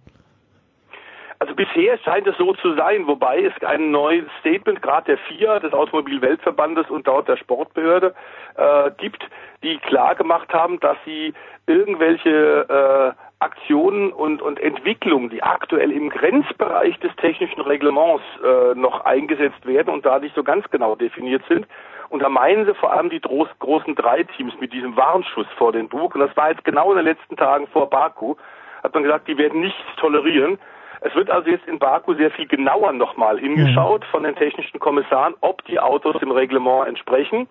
Also 1.41 1.55
bisher 1.55 1.97
scheint 1.99 2.27
es 2.27 2.37
so 2.37 2.53
zu 2.53 2.75
sein, 2.75 3.07
wobei 3.07 3.43
es 3.43 3.65
ein 3.65 3.91
neues 3.91 4.27
Statement 4.41 4.83
gerade 4.83 5.17
der 5.17 5.19
FIA, 5.19 5.59
des 5.59 5.73
Automobilweltverbandes 5.73 6.91
und 6.91 7.07
dort 7.07 7.29
der 7.29 7.39
Sportbehörde 7.39 8.15
äh, 8.57 8.91
gibt, 8.99 9.27
die 9.63 9.79
klar 9.79 10.15
gemacht 10.15 10.53
haben, 10.53 10.79
dass 10.81 10.99
sie 11.07 11.33
irgendwelche 11.67 13.17
äh, 13.17 13.23
Aktionen 13.39 14.13
und, 14.13 14.43
und 14.43 14.61
Entwicklungen, 14.61 15.31
die 15.31 15.43
aktuell 15.43 15.93
im 15.93 16.11
Grenzbereich 16.11 16.99
des 17.01 17.17
technischen 17.17 17.63
Reglements 17.63 18.23
äh, 18.45 18.75
noch 18.75 19.07
eingesetzt 19.07 19.65
werden 19.65 19.95
und 19.95 20.05
da 20.05 20.19
nicht 20.19 20.35
so 20.35 20.43
ganz 20.45 20.69
genau 20.71 20.95
definiert 20.95 21.43
sind. 21.49 21.67
Und 22.11 22.23
da 22.23 22.29
meinen 22.29 22.67
sie 22.67 22.75
vor 22.75 22.93
allem 22.93 23.09
die 23.09 23.21
groß, 23.21 23.49
großen 23.61 23.95
drei 23.95 24.25
Teams 24.25 24.53
mit 24.61 24.73
diesem 24.73 24.97
Warnschuss 24.97 25.47
vor 25.57 25.73
den 25.73 25.89
Bug. 25.89 26.15
Und 26.15 26.21
das 26.21 26.37
war 26.37 26.51
jetzt 26.51 26.65
genau 26.65 26.91
in 26.91 26.97
den 26.97 27.07
letzten 27.07 27.37
Tagen 27.37 27.67
vor 27.69 27.89
Baku. 27.89 28.35
Hat 28.83 28.93
man 28.93 29.05
gesagt, 29.05 29.29
die 29.29 29.39
werden 29.39 29.61
nichts 29.61 29.81
tolerieren. 29.97 30.59
Es 31.03 31.15
wird 31.15 31.31
also 31.31 31.49
jetzt 31.49 31.67
in 31.67 31.79
Baku 31.79 32.15
sehr 32.15 32.31
viel 32.33 32.47
genauer 32.47 32.93
nochmal 32.93 33.39
hingeschaut 33.39 34.05
von 34.07 34.25
den 34.25 34.35
technischen 34.35 34.81
Kommissaren, 34.81 35.35
ob 35.41 35.65
die 35.65 35.81
Autos 35.81 36.19
dem 36.19 36.31
Reglement 36.31 36.89
entsprechen. 36.89 37.49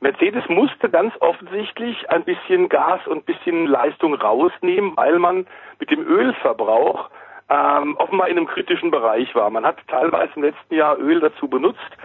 Mercedes 0.00 0.46
musste 0.48 0.90
ganz 0.90 1.14
offensichtlich 1.20 2.10
ein 2.10 2.24
bisschen 2.24 2.68
Gas 2.68 3.06
und 3.06 3.18
ein 3.18 3.24
bisschen 3.24 3.66
Leistung 3.66 4.14
rausnehmen, 4.14 4.96
weil 4.96 5.18
man 5.18 5.46
mit 5.78 5.90
dem 5.90 6.06
Ölverbrauch 6.06 7.10
ähm, 7.48 7.96
offenbar 7.96 8.28
in 8.28 8.38
einem 8.38 8.46
kritischen 8.46 8.90
Bereich 8.90 9.34
war. 9.34 9.50
Man 9.50 9.64
hat 9.64 9.76
teilweise 9.88 10.32
im 10.36 10.42
letzten 10.42 10.74
Jahr 10.74 10.98
Öl 10.98 11.20
dazu 11.20 11.48
benutzt, 11.48 11.96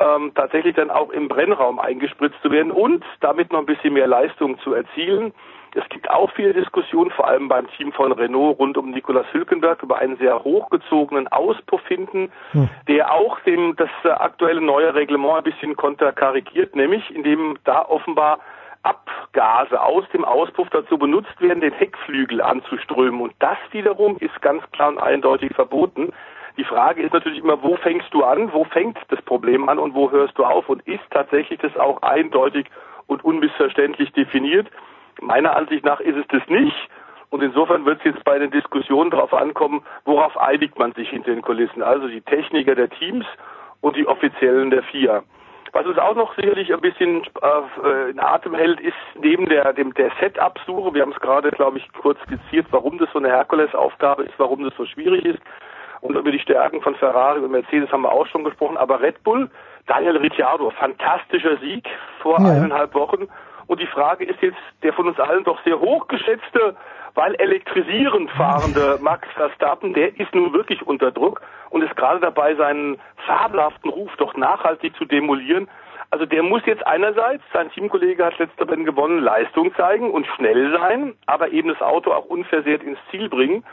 ähm, 0.00 0.32
tatsächlich 0.34 0.74
dann 0.74 0.90
auch 0.90 1.10
im 1.10 1.28
Brennraum 1.28 1.78
eingespritzt 1.78 2.40
zu 2.42 2.50
werden 2.50 2.72
und 2.72 3.04
damit 3.20 3.52
noch 3.52 3.60
ein 3.60 3.66
bisschen 3.66 3.94
mehr 3.94 4.06
Leistung 4.06 4.58
zu 4.60 4.74
erzielen. 4.74 5.32
Es 5.74 5.88
gibt 5.88 6.10
auch 6.10 6.32
viele 6.32 6.52
Diskussionen, 6.52 7.10
vor 7.12 7.28
allem 7.28 7.48
beim 7.48 7.68
Team 7.76 7.92
von 7.92 8.10
Renault 8.10 8.58
rund 8.58 8.76
um 8.76 8.90
Nicolas 8.90 9.26
Hülkenberg 9.32 9.82
über 9.82 9.98
einen 9.98 10.16
sehr 10.16 10.42
hochgezogenen 10.42 11.28
Auspuff 11.28 11.86
hinten, 11.86 12.32
hm. 12.52 12.68
der 12.88 13.12
auch 13.12 13.38
dem 13.40 13.76
das 13.76 13.90
äh, 14.02 14.08
aktuelle 14.08 14.60
neue 14.60 14.94
Reglement 14.94 15.38
ein 15.38 15.44
bisschen 15.44 15.76
konterkarikiert, 15.76 16.74
nämlich 16.74 17.14
indem 17.14 17.56
da 17.64 17.82
offenbar 17.82 18.40
Abgase 18.82 19.80
aus 19.80 20.04
dem 20.12 20.24
Auspuff 20.24 20.68
dazu 20.70 20.96
benutzt 20.96 21.40
werden, 21.40 21.60
den 21.60 21.72
Heckflügel 21.72 22.40
anzuströmen. 22.40 23.20
Und 23.20 23.34
das 23.38 23.58
wiederum 23.72 24.16
ist 24.18 24.40
ganz 24.40 24.62
klar 24.72 24.88
und 24.88 24.98
eindeutig 24.98 25.54
verboten. 25.54 26.12
Die 26.60 26.64
Frage 26.64 27.00
ist 27.00 27.14
natürlich 27.14 27.38
immer, 27.38 27.62
wo 27.62 27.76
fängst 27.76 28.12
du 28.12 28.22
an, 28.22 28.52
wo 28.52 28.64
fängt 28.64 28.98
das 29.08 29.22
Problem 29.22 29.70
an 29.70 29.78
und 29.78 29.94
wo 29.94 30.10
hörst 30.10 30.36
du 30.36 30.44
auf? 30.44 30.68
Und 30.68 30.86
ist 30.86 31.00
tatsächlich 31.10 31.58
das 31.58 31.74
auch 31.78 32.02
eindeutig 32.02 32.66
und 33.06 33.24
unmissverständlich 33.24 34.12
definiert? 34.12 34.66
Meiner 35.22 35.56
Ansicht 35.56 35.86
nach 35.86 36.00
ist 36.00 36.18
es 36.18 36.26
das 36.28 36.46
nicht. 36.48 36.76
Und 37.30 37.42
insofern 37.42 37.86
wird 37.86 38.00
es 38.00 38.12
jetzt 38.12 38.24
bei 38.24 38.38
den 38.38 38.50
Diskussionen 38.50 39.10
darauf 39.10 39.32
ankommen, 39.32 39.82
worauf 40.04 40.36
einigt 40.36 40.78
man 40.78 40.92
sich 40.92 41.08
hinter 41.08 41.30
den 41.30 41.40
Kulissen. 41.40 41.82
Also 41.82 42.08
die 42.08 42.20
Techniker 42.20 42.74
der 42.74 42.90
Teams 42.90 43.24
und 43.80 43.96
die 43.96 44.06
Offiziellen 44.06 44.68
der 44.68 44.82
FIA. 44.82 45.22
Was 45.72 45.86
uns 45.86 45.96
auch 45.96 46.14
noch 46.14 46.34
sicherlich 46.34 46.74
ein 46.74 46.82
bisschen 46.82 47.22
äh, 47.40 48.10
in 48.10 48.20
Atem 48.20 48.54
hält, 48.54 48.80
ist 48.80 48.92
neben 49.18 49.48
der, 49.48 49.72
dem, 49.72 49.94
der 49.94 50.10
Setup-Suche, 50.20 50.92
wir 50.92 51.00
haben 51.00 51.12
es 51.12 51.20
gerade, 51.20 51.52
glaube 51.52 51.78
ich, 51.78 51.90
kurz 51.94 52.20
skizziert, 52.24 52.66
warum 52.70 52.98
das 52.98 53.08
so 53.12 53.18
eine 53.18 53.28
Herkulesaufgabe 53.28 54.24
ist, 54.24 54.34
warum 54.36 54.62
das 54.62 54.74
so 54.76 54.84
schwierig 54.84 55.24
ist. 55.24 55.40
Und 56.00 56.16
über 56.16 56.32
die 56.32 56.38
Stärken 56.38 56.80
von 56.80 56.94
Ferrari 56.94 57.40
und 57.40 57.50
Mercedes 57.50 57.90
haben 57.92 58.02
wir 58.02 58.12
auch 58.12 58.26
schon 58.26 58.44
gesprochen. 58.44 58.76
Aber 58.76 59.00
Red 59.00 59.22
Bull, 59.22 59.50
Daniel 59.86 60.16
Ricciardo, 60.16 60.70
fantastischer 60.70 61.58
Sieg 61.58 61.86
vor 62.20 62.40
ja. 62.40 62.50
eineinhalb 62.50 62.94
Wochen. 62.94 63.28
Und 63.66 63.80
die 63.80 63.86
Frage 63.86 64.24
ist 64.24 64.40
jetzt, 64.42 64.58
der 64.82 64.92
von 64.92 65.06
uns 65.06 65.20
allen 65.20 65.44
doch 65.44 65.62
sehr 65.62 65.78
hochgeschätzte, 65.78 66.74
weil 67.14 67.34
elektrisierend 67.36 68.30
fahrende 68.32 68.98
Max 69.02 69.28
Verstappen, 69.34 69.94
der 69.94 70.18
ist 70.18 70.34
nun 70.34 70.52
wirklich 70.52 70.86
unter 70.86 71.12
Druck 71.12 71.42
und 71.70 71.82
ist 71.82 71.96
gerade 71.96 72.20
dabei, 72.20 72.54
seinen 72.54 72.98
fabelhaften 73.26 73.90
Ruf 73.90 74.10
doch 74.16 74.34
nachhaltig 74.34 74.96
zu 74.96 75.04
demolieren. 75.04 75.68
Also 76.10 76.26
der 76.26 76.42
muss 76.42 76.62
jetzt 76.66 76.84
einerseits, 76.86 77.44
sein 77.52 77.70
Teamkollege 77.70 78.24
hat 78.24 78.38
letzter 78.38 78.68
Rennen 78.68 78.84
gewonnen, 78.84 79.20
Leistung 79.20 79.72
zeigen 79.76 80.10
und 80.10 80.26
schnell 80.34 80.72
sein, 80.72 81.14
aber 81.26 81.52
eben 81.52 81.68
das 81.68 81.80
Auto 81.80 82.10
auch 82.10 82.24
unversehrt 82.24 82.82
ins 82.82 82.98
Ziel 83.10 83.28
bringen. 83.28 83.64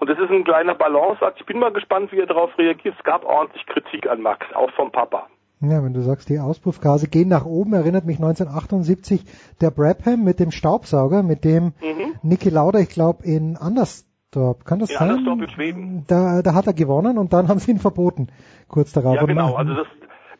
Und 0.00 0.08
das 0.08 0.18
ist 0.18 0.30
ein 0.30 0.44
kleiner 0.44 0.74
Balanceakt. 0.74 1.40
Ich 1.40 1.46
bin 1.46 1.58
mal 1.58 1.72
gespannt, 1.72 2.10
wie 2.10 2.18
er 2.18 2.26
darauf 2.26 2.56
reagiert. 2.58 2.94
Es 2.98 3.04
gab 3.04 3.24
ordentlich 3.24 3.66
Kritik 3.66 4.08
an 4.08 4.22
Max, 4.22 4.46
auch 4.54 4.70
vom 4.72 4.90
Papa. 4.90 5.26
Ja, 5.60 5.84
wenn 5.84 5.92
du 5.92 6.00
sagst, 6.00 6.30
die 6.30 6.38
Auspuffgase 6.38 7.08
gehen 7.08 7.28
nach 7.28 7.44
oben, 7.44 7.74
erinnert 7.74 8.06
mich 8.06 8.16
1978 8.16 9.22
der 9.60 9.70
Brabham 9.70 10.24
mit 10.24 10.40
dem 10.40 10.52
Staubsauger, 10.52 11.22
mit 11.22 11.44
dem 11.44 11.74
mhm. 11.82 12.14
Niki 12.22 12.48
Lauda, 12.48 12.78
ich 12.78 12.88
glaube, 12.88 13.24
in 13.24 13.58
Andersdorp, 13.58 14.64
kann 14.64 14.78
das 14.78 14.88
in 14.88 14.96
sein? 14.96 15.10
Andersdorp 15.10 15.42
in 15.42 15.50
Schweden. 15.50 16.04
Da, 16.06 16.40
da 16.40 16.54
hat 16.54 16.66
er 16.66 16.72
gewonnen 16.72 17.18
und 17.18 17.34
dann 17.34 17.48
haben 17.48 17.60
sie 17.60 17.72
ihn 17.72 17.78
verboten, 17.78 18.28
kurz 18.68 18.92
darauf. 18.92 19.16
Ja, 19.16 19.26
genau, 19.26 19.54
also 19.54 19.74
das, 19.74 19.86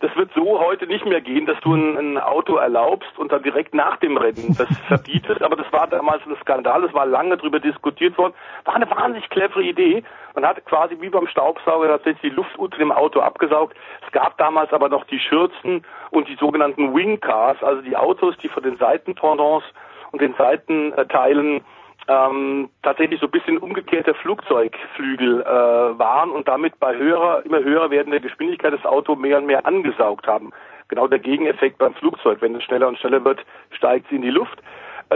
das 0.01 0.17
wird 0.17 0.31
so 0.35 0.59
heute 0.59 0.87
nicht 0.87 1.05
mehr 1.05 1.21
gehen, 1.21 1.45
dass 1.45 1.61
du 1.61 1.75
ein, 1.75 1.97
ein, 1.97 2.19
Auto 2.19 2.57
erlaubst 2.57 3.19
und 3.19 3.31
dann 3.31 3.43
direkt 3.43 3.75
nach 3.75 3.99
dem 3.99 4.17
Rennen 4.17 4.57
das 4.57 4.69
verbietest. 4.89 5.43
Aber 5.43 5.57
das 5.57 5.71
war 5.73 5.87
damals 5.87 6.23
ein 6.27 6.37
Skandal, 6.41 6.85
es 6.85 6.95
war 6.95 7.05
lange 7.05 7.37
darüber 7.37 7.61
diskutiert 7.61 8.17
worden. 8.17 8.33
War 8.65 8.77
eine 8.77 8.91
wahnsinnig 8.91 9.29
clevere 9.29 9.63
Idee. 9.63 10.03
Man 10.35 10.47
hat 10.47 10.65
quasi 10.65 10.97
wie 11.01 11.11
beim 11.11 11.27
Staubsauger 11.27 11.89
tatsächlich 11.89 12.33
die 12.33 12.37
Luft 12.37 12.57
unter 12.59 12.79
dem 12.79 12.93
Auto 12.93 13.21
abgesaugt. 13.21 13.77
Es 14.07 14.13
gab 14.13 14.39
damals 14.39 14.73
aber 14.73 14.89
noch 14.89 15.05
die 15.05 15.21
Schürzen 15.21 15.85
und 16.11 16.29
die 16.29 16.37
sogenannten 16.37 16.95
Wing 16.95 17.21
Cars, 17.21 17.63
also 17.63 17.83
die 17.83 17.97
Autos, 17.97 18.37
die 18.39 18.49
von 18.49 18.63
den 18.63 18.79
Seitenpendants 18.79 19.67
und 20.13 20.23
den 20.23 20.35
Seitenteilen 20.39 21.63
ähm, 22.11 22.69
tatsächlich 22.83 23.21
so 23.21 23.27
ein 23.27 23.31
bisschen 23.31 23.59
umgekehrter 23.59 24.15
Flugzeugflügel 24.15 25.43
äh, 25.43 25.47
waren 25.47 26.31
und 26.31 26.49
damit 26.49 26.79
bei 26.81 26.97
höherer, 26.97 27.45
immer 27.47 27.63
höher 27.63 27.91
werdender 27.91 28.19
Geschwindigkeit 28.19 28.73
das 28.73 28.85
Auto 28.85 29.15
mehr 29.15 29.39
und 29.39 29.47
mehr 29.47 29.65
angesaugt 29.65 30.27
haben. 30.27 30.51
Genau 30.89 31.07
der 31.07 31.21
Gegeneffekt 31.21 31.79
beim 31.79 31.95
Flugzeug. 31.95 32.43
Wenn 32.43 32.57
es 32.57 32.65
schneller 32.65 32.89
und 32.89 32.99
schneller 32.99 33.25
wird, 33.25 33.45
steigt 33.71 34.07
es 34.07 34.13
in 34.13 34.23
die 34.23 34.31
Luft. 34.31 34.61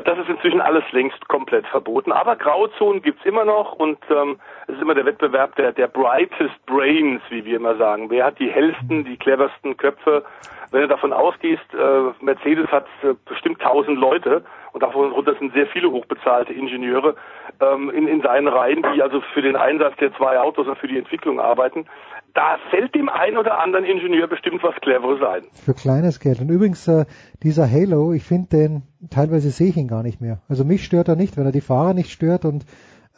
Das 0.02 0.18
ist 0.18 0.28
inzwischen 0.28 0.60
alles 0.60 0.82
längst 0.90 1.28
komplett 1.28 1.66
verboten. 1.68 2.10
Aber 2.10 2.34
Grauzonen 2.34 3.00
gibt's 3.00 3.24
immer 3.24 3.44
noch 3.44 3.74
und 3.74 3.98
ähm, 4.10 4.40
es 4.66 4.74
ist 4.74 4.82
immer 4.82 4.94
der 4.94 5.06
Wettbewerb 5.06 5.55
der, 5.55 5.73
der 5.73 5.86
brightest 5.86 6.66
brains, 6.66 7.23
wie 7.31 7.44
wir 7.44 7.56
immer 7.56 7.76
sagen. 7.76 8.10
Wer 8.10 8.24
hat 8.24 8.40
die 8.40 8.50
hellsten, 8.50 9.05
die 9.05 9.16
cleversten 9.16 9.76
Köpfe? 9.76 10.24
Wenn 10.73 10.81
du 10.81 10.89
davon 10.89 11.12
ausgehst, 11.12 11.62
äh, 11.73 12.24
Mercedes 12.24 12.66
hat 12.73 12.86
äh, 13.05 13.14
bestimmt 13.24 13.60
tausend 13.62 13.97
Leute 13.97 14.44
und 14.73 14.82
davon 14.82 15.12
runter 15.12 15.36
sind 15.39 15.55
sehr 15.55 15.68
viele 15.68 15.89
hochbezahlte 15.89 16.52
Ingenieure 16.52 17.14
ähm, 17.60 17.90
in, 17.90 18.08
in 18.08 18.20
seinen 18.23 18.48
Reihen, 18.48 18.84
die 18.92 19.00
also 19.00 19.20
für 19.32 19.42
den 19.42 19.55
Einsatz 19.55 19.94
der 19.98 20.12
zwei 20.16 20.40
Autos 20.40 20.66
und 20.66 20.76
für 20.76 20.89
die 20.89 20.98
Entwicklung 20.98 21.39
arbeiten. 21.39 21.86
Da 22.34 22.58
fällt 22.70 22.96
dem 22.96 23.08
einen 23.08 23.38
oder 23.38 23.60
anderen 23.60 23.84
Ingenieur 23.84 24.26
bestimmt 24.26 24.62
was 24.64 24.74
Cleveres 24.82 25.22
ein. 25.22 25.44
Für 25.52 25.72
kleines 25.72 26.18
Geld. 26.18 26.40
Und 26.40 26.50
übrigens, 26.50 26.86
äh, 26.88 27.04
dieser 27.44 27.70
Halo, 27.70 28.12
ich 28.12 28.24
finde 28.24 28.48
den, 28.48 28.82
teilweise 29.08 29.50
sehe 29.50 29.68
ich 29.68 29.76
ihn 29.76 29.86
gar 29.86 30.02
nicht 30.02 30.20
mehr. 30.20 30.42
Also 30.48 30.64
mich 30.64 30.84
stört 30.84 31.06
er 31.06 31.14
nicht, 31.14 31.36
wenn 31.36 31.46
er 31.46 31.52
die 31.52 31.60
Fahrer 31.60 31.94
nicht 31.94 32.10
stört 32.10 32.44
und 32.44 32.66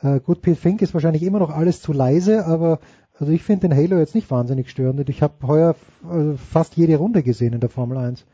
äh, 0.03 0.21
gut, 0.21 0.43
Pete 0.43 0.61
Fink 0.61 0.83
ist 0.83 0.93
wahrscheinlich 0.93 1.23
immer 1.23 1.39
noch 1.39 1.51
alles 1.51 1.81
zu 1.81 1.95
leise, 1.95 2.45
aber 2.47 2.79
also 3.19 3.33
ich 3.33 3.43
finde 3.43 3.69
den 3.69 3.77
Halo 3.77 3.99
jetzt 3.99 4.15
nicht 4.15 4.31
wahnsinnig 4.31 4.69
störend. 4.69 5.09
Ich 5.09 5.23
habe 5.23 5.47
heuer 5.47 5.75
äh, 6.05 6.37
fast 6.37 6.77
jede 6.77 6.97
Runde 6.97 7.23
gesehen 7.23 7.55
in 7.55 7.61
der 7.61 7.71
Formel 7.71 7.97
1. 7.97 8.27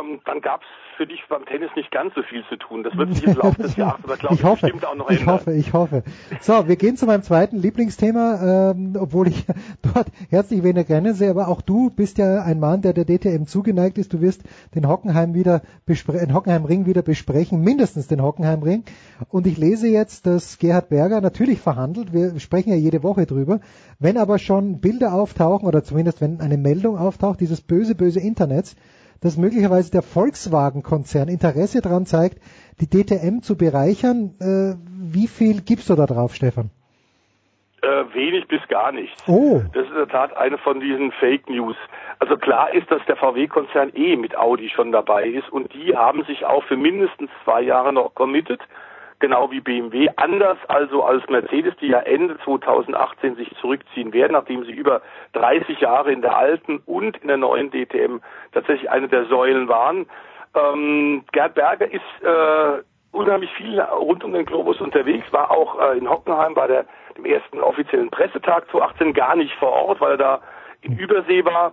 Ähm, 0.00 0.20
dann 0.24 0.40
gab's 0.40 0.66
für 0.96 1.06
dich 1.06 1.20
beim 1.28 1.44
Tennis 1.46 1.70
nicht 1.74 1.90
ganz 1.90 2.14
so 2.14 2.22
viel 2.22 2.44
zu 2.48 2.56
tun. 2.56 2.82
Das 2.82 2.96
wird 2.96 3.14
sich 3.14 3.24
im 3.24 3.34
Laufe 3.34 3.62
des 3.62 3.76
Jahres 3.76 4.04
aber 4.04 4.16
glaube 4.16 4.34
ich, 4.34 4.40
ich 4.40 4.46
hoffe, 4.46 4.60
bestimmt 4.62 4.86
auch 4.86 4.94
noch 4.94 5.10
ich 5.10 5.20
ändern. 5.20 5.34
hoffe, 5.34 5.52
ich 5.52 5.72
hoffe. 5.72 6.02
So, 6.40 6.68
wir 6.68 6.76
gehen 6.76 6.96
zu 6.96 7.06
meinem 7.06 7.22
zweiten 7.22 7.56
Lieblingsthema, 7.56 8.70
ähm, 8.70 8.96
obwohl 8.98 9.28
ich 9.28 9.46
dort 9.94 10.08
herzlich 10.30 10.62
wenig 10.62 10.88
Rennen 10.88 11.14
sehe, 11.14 11.30
aber 11.30 11.48
auch 11.48 11.60
du 11.62 11.90
bist 11.90 12.18
ja 12.18 12.42
ein 12.42 12.60
Mann, 12.60 12.82
der 12.82 12.92
der 12.92 13.04
DTM 13.04 13.46
zugeneigt 13.46 13.98
ist. 13.98 14.12
Du 14.12 14.20
wirst 14.20 14.42
den 14.74 14.86
Hockenheim 14.86 15.34
wieder 15.34 15.62
den 15.86 16.34
Hockenheimring 16.34 16.86
wieder 16.86 17.02
besprechen, 17.02 17.62
mindestens 17.62 18.06
den 18.06 18.22
Hockenheimring. 18.22 18.84
Und 19.28 19.46
ich 19.46 19.58
lese 19.58 19.88
jetzt, 19.88 20.26
dass 20.26 20.58
Gerhard 20.58 20.88
Berger 20.90 21.20
natürlich 21.20 21.60
verhandelt. 21.60 22.12
Wir 22.12 22.38
sprechen 22.38 22.70
ja 22.70 22.76
jede 22.76 23.02
Woche 23.02 23.26
drüber. 23.26 23.60
Wenn 23.98 24.18
aber 24.18 24.38
schon 24.38 24.80
Bilder 24.80 25.14
auftauchen 25.14 25.66
oder 25.66 25.82
zumindest 25.82 26.20
wenn 26.20 26.40
eine 26.40 26.58
Meldung 26.58 26.98
auftaucht, 26.98 27.40
dieses 27.40 27.60
böse, 27.60 27.94
böse 27.94 28.20
Internets, 28.20 28.76
dass 29.22 29.36
möglicherweise 29.36 29.90
der 29.90 30.02
Volkswagen-Konzern 30.02 31.28
Interesse 31.28 31.80
daran 31.80 32.06
zeigt, 32.06 32.38
die 32.80 32.88
DTM 32.88 33.40
zu 33.40 33.56
bereichern. 33.56 34.34
Äh, 34.40 34.74
wie 35.14 35.28
viel 35.28 35.62
gibst 35.62 35.88
du 35.88 35.94
da 35.94 36.06
drauf, 36.06 36.34
Stefan? 36.34 36.70
Äh, 37.82 38.14
wenig 38.14 38.46
bis 38.46 38.60
gar 38.68 38.92
nicht. 38.92 39.12
Oh. 39.26 39.60
Das 39.72 39.84
ist 39.84 39.90
in 39.90 39.96
der 39.96 40.08
Tat 40.08 40.36
eine 40.36 40.58
von 40.58 40.78
diesen 40.78 41.10
Fake 41.12 41.48
News. 41.48 41.76
Also 42.20 42.36
klar 42.36 42.72
ist, 42.72 42.88
dass 42.90 43.04
der 43.06 43.16
VW-Konzern 43.16 43.90
eh 43.94 44.16
mit 44.16 44.36
Audi 44.36 44.68
schon 44.68 44.92
dabei 44.92 45.26
ist 45.26 45.50
und 45.50 45.72
die 45.74 45.96
haben 45.96 46.24
sich 46.24 46.44
auch 46.44 46.62
für 46.64 46.76
mindestens 46.76 47.30
zwei 47.42 47.62
Jahre 47.62 47.92
noch 47.92 48.14
committed, 48.14 48.60
genau 49.22 49.50
wie 49.50 49.60
BMW. 49.60 50.10
Anders 50.16 50.58
also 50.68 51.02
als 51.02 51.26
Mercedes, 51.30 51.74
die 51.80 51.86
ja 51.86 52.00
Ende 52.00 52.36
2018 52.44 53.36
sich 53.36 53.50
zurückziehen 53.60 54.12
werden, 54.12 54.32
nachdem 54.32 54.64
sie 54.64 54.72
über 54.72 55.00
30 55.32 55.80
Jahre 55.80 56.12
in 56.12 56.20
der 56.20 56.36
alten 56.36 56.82
und 56.84 57.16
in 57.18 57.28
der 57.28 57.38
neuen 57.38 57.70
DTM 57.70 58.18
tatsächlich 58.52 58.90
eine 58.90 59.08
der 59.08 59.24
Säulen 59.26 59.68
waren. 59.68 60.06
Ähm, 60.54 61.24
Gerd 61.32 61.54
Berger 61.54 61.90
ist 61.90 62.02
äh, 62.22 62.82
unheimlich 63.12 63.50
viel 63.54 63.80
rund 63.80 64.24
um 64.24 64.32
den 64.32 64.44
Globus 64.44 64.80
unterwegs, 64.80 65.32
war 65.32 65.50
auch 65.50 65.80
äh, 65.80 65.98
in 65.98 66.10
Hockenheim 66.10 66.54
bei 66.54 66.66
der, 66.66 66.84
dem 67.16 67.24
ersten 67.24 67.60
offiziellen 67.60 68.10
Pressetag 68.10 68.68
2018 68.70 69.14
gar 69.14 69.36
nicht 69.36 69.54
vor 69.54 69.70
Ort, 69.70 70.00
weil 70.00 70.12
er 70.12 70.18
da 70.18 70.40
in 70.82 70.98
Übersee 70.98 71.44
war. 71.44 71.72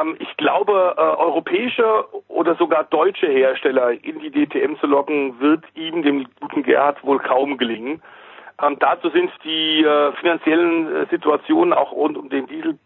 Ähm, 0.00 0.16
ich 0.18 0.36
glaube, 0.36 0.94
äh, 0.96 1.00
europäische 1.00 2.04
oder 2.28 2.54
sogar 2.56 2.84
deutsche 2.84 3.26
Hersteller 3.26 3.92
in 3.92 4.18
die 4.20 4.30
DTM 4.30 4.76
zu 4.80 4.86
locken, 4.86 5.38
wird 5.40 5.64
ihm, 5.74 6.02
dem 6.02 6.26
guten 6.40 6.62
Gerhard, 6.62 7.02
wohl 7.04 7.18
kaum 7.18 7.56
gelingen. 7.58 8.02
Ähm, 8.62 8.76
dazu 8.78 9.10
sind 9.10 9.30
die 9.42 9.82
äh, 9.82 10.12
finanziellen 10.12 10.94
äh, 10.94 11.06
Situationen 11.10 11.72
auch 11.72 11.92
rund 11.92 12.16
um 12.16 12.28
den 12.28 12.46
Diesel, 12.46 12.78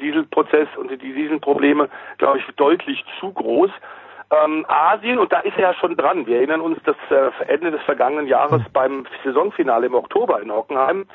Dieselprozess 0.00 0.68
und 0.76 0.90
die 0.90 0.98
Dieselprobleme, 0.98 1.88
glaube 2.18 2.38
ich, 2.38 2.44
deutlich 2.56 3.04
zu 3.20 3.32
groß. 3.32 3.70
Ähm, 4.30 4.66
Asien, 4.68 5.18
und 5.20 5.32
da 5.32 5.40
ist 5.40 5.56
er 5.56 5.70
ja 5.70 5.74
schon 5.74 5.96
dran. 5.96 6.26
Wir 6.26 6.38
erinnern 6.38 6.60
uns 6.60 6.78
das 6.84 6.96
äh, 7.10 7.30
Ende 7.46 7.70
des 7.70 7.82
vergangenen 7.82 8.26
Jahres 8.26 8.62
beim 8.72 9.06
Saisonfinale 9.24 9.86
im 9.86 9.94
Oktober 9.94 10.40
in 10.42 10.50
Hockenheim. 10.50 11.06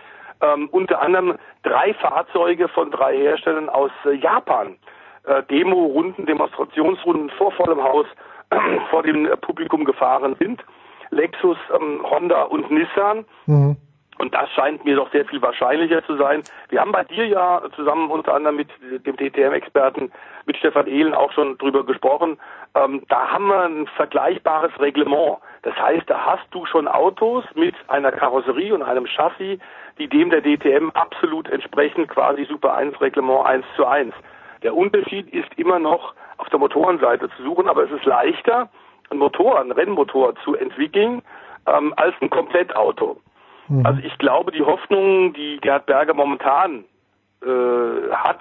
Ähm, 0.42 0.69
unter 0.72 1.01
anderem 1.01 1.38
drei 1.64 1.93
Fahrzeuge 1.95 2.69
von 2.69 2.90
drei 2.92 3.18
Herstellern 3.18 3.68
aus 3.68 3.92
äh, 4.06 4.14
Japan. 4.14 4.77
Äh, 5.24 5.43
Demo-Runden, 5.43 6.25
Demonstrationsrunden 6.25 7.30
vor 7.32 7.51
vollem 7.51 7.83
Haus 7.83 8.08
vor 8.90 9.03
dem 9.03 9.25
äh, 9.25 9.38
Publikum 9.38 9.85
gefahren 9.85 10.35
sind. 10.40 10.64
Lexus, 11.11 11.58
ähm, 11.80 12.03
Honda 12.09 12.43
und 12.43 12.72
Nissan. 12.72 13.25
Mhm. 13.45 13.77
Und 14.17 14.33
das 14.35 14.51
scheint 14.51 14.85
mir 14.85 14.95
doch 14.95 15.11
sehr 15.11 15.25
viel 15.25 15.41
wahrscheinlicher 15.41 16.06
zu 16.06 16.16
sein. 16.16 16.43
Wir 16.69 16.82
haben 16.82 16.91
bei 16.91 17.03
dir 17.03 17.25
ja 17.25 17.61
zusammen 17.75 18.11
unter 18.11 18.35
anderem 18.35 18.56
mit 18.56 18.69
dem 19.06 19.17
DTM-Experten, 19.17 20.11
mit 20.45 20.58
Stefan 20.58 20.85
Ehlen 20.85 21.16
auch 21.16 21.32
schon 21.32 21.58
drüber 21.58 21.83
gesprochen. 21.83 22.38
Ähm, 22.75 23.01
da 23.09 23.32
haben 23.32 23.48
wir 23.48 23.64
ein 23.64 23.88
vergleichbares 23.88 24.72
Reglement. 24.80 25.38
Das 25.64 25.75
heißt, 25.75 26.08
da 26.08 26.25
hast 26.25 26.45
du 26.51 26.66
schon 26.66 26.88
Autos 26.88 27.43
mit 27.56 27.74
einer 27.88 28.11
Karosserie 28.11 28.74
und 28.74 28.83
einem 28.83 29.08
Chassis, 29.08 29.59
die 29.98 30.08
dem 30.08 30.30
der 30.30 30.41
DTM 30.41 30.91
absolut 30.93 31.50
entsprechen, 31.50 32.08
quasi 32.08 32.45
Super 32.45 32.75
1 32.75 33.01
Reglement 33.01 33.45
1 33.45 33.66
zu 33.75 33.88
1. 33.88 34.14
Der 34.64 34.76
Unterschied 34.76 35.30
ist 35.34 35.50
immer 35.58 35.80
noch 35.80 36.14
auf 36.38 36.50
der 36.50 36.60
Motorenseite 36.60 37.30
zu 37.36 37.44
suchen, 37.44 37.68
aber 37.68 37.84
es 37.84 37.92
ist 37.92 38.06
leichter, 38.06 38.70
ein 39.10 39.18
Motor, 39.18 39.60
ein 39.60 39.72
Rennmotor 39.72 40.36
zu 40.44 40.56
entwickeln, 40.56 41.22
ähm, 41.68 41.94
als 41.98 42.16
ein 42.22 42.30
Komplettauto. 42.30 43.20
Mhm. 43.68 43.86
Also 43.86 44.02
ich 44.04 44.18
glaube, 44.18 44.52
die 44.52 44.64
Hoffnung, 44.64 45.34
die 45.34 45.60
Gerd 45.62 45.86
Berger 45.86 46.14
momentan 46.14 46.86
äh, 47.44 48.12
hat, 48.12 48.40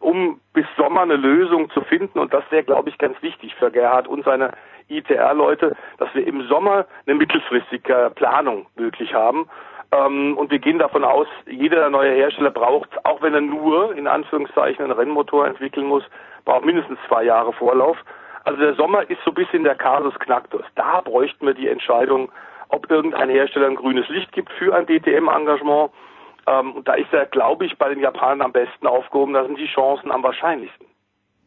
um 0.00 0.40
bis 0.52 0.66
Sommer 0.76 1.02
eine 1.02 1.16
Lösung 1.16 1.70
zu 1.70 1.80
finden, 1.82 2.18
und 2.18 2.32
das 2.32 2.44
wäre, 2.50 2.64
glaube 2.64 2.90
ich, 2.90 2.98
ganz 2.98 3.20
wichtig 3.22 3.54
für 3.54 3.70
Gerhard 3.70 4.06
und 4.06 4.24
seine 4.24 4.52
ITR-Leute, 4.88 5.74
dass 5.98 6.14
wir 6.14 6.26
im 6.26 6.46
Sommer 6.46 6.86
eine 7.06 7.14
mittelfristige 7.16 8.12
Planung 8.14 8.66
möglich 8.76 9.14
haben. 9.14 9.48
Ähm, 9.94 10.36
und 10.36 10.50
wir 10.50 10.58
gehen 10.58 10.78
davon 10.78 11.04
aus, 11.04 11.26
jeder 11.46 11.88
neue 11.90 12.14
Hersteller 12.14 12.50
braucht, 12.50 13.04
auch 13.04 13.22
wenn 13.22 13.34
er 13.34 13.40
nur 13.40 13.94
in 13.94 14.06
Anführungszeichen 14.06 14.84
einen 14.84 14.92
Rennmotor 14.92 15.46
entwickeln 15.46 15.86
muss, 15.86 16.02
braucht 16.44 16.64
mindestens 16.64 16.98
zwei 17.06 17.24
Jahre 17.24 17.52
Vorlauf. 17.52 17.96
Also 18.44 18.60
der 18.60 18.74
Sommer 18.74 19.08
ist 19.08 19.20
so 19.24 19.30
ein 19.30 19.34
bisschen 19.34 19.64
der 19.64 19.74
Kasus 19.74 20.14
Knacktus. 20.18 20.64
Da 20.74 21.00
bräuchten 21.00 21.46
wir 21.46 21.54
die 21.54 21.68
Entscheidung, 21.68 22.30
ob 22.68 22.90
irgendein 22.90 23.30
Hersteller 23.30 23.68
ein 23.68 23.76
grünes 23.76 24.08
Licht 24.08 24.32
gibt 24.32 24.50
für 24.52 24.74
ein 24.74 24.86
DTM-Engagement. 24.86 25.92
Ähm, 26.46 26.72
und 26.72 26.88
da 26.88 26.94
ist 26.94 27.12
er, 27.12 27.26
glaube 27.26 27.64
ich, 27.66 27.78
bei 27.78 27.88
den 27.88 28.00
Japanern 28.00 28.42
am 28.42 28.52
besten 28.52 28.86
aufgehoben. 28.86 29.34
Da 29.34 29.44
sind 29.44 29.58
die 29.58 29.66
Chancen 29.66 30.10
am 30.10 30.22
wahrscheinlichsten. 30.22 30.86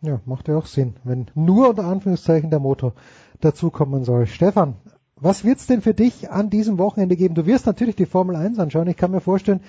Ja, 0.01 0.19
macht 0.25 0.47
ja 0.47 0.57
auch 0.57 0.65
Sinn, 0.65 0.95
wenn 1.03 1.25
nur 1.35 1.69
unter 1.69 1.83
Anführungszeichen 1.83 2.49
der 2.49 2.59
Motor 2.59 2.93
dazukommen 3.41 4.03
soll. 4.03 4.27
Stefan, 4.27 4.75
was 5.19 5.43
wird's 5.43 5.67
denn 5.67 5.81
für 5.81 5.93
dich 5.93 6.29
an 6.29 6.49
diesem 6.49 6.77
Wochenende 6.77 7.15
geben? 7.15 7.35
Du 7.35 7.45
wirst 7.45 7.65
natürlich 7.65 7.95
die 7.95 8.05
Formel 8.05 8.35
1 8.35 8.59
anschauen. 8.59 8.87
Ich 8.87 8.97
kann 8.97 9.11
mir 9.11 9.21
vorstellen, 9.21 9.61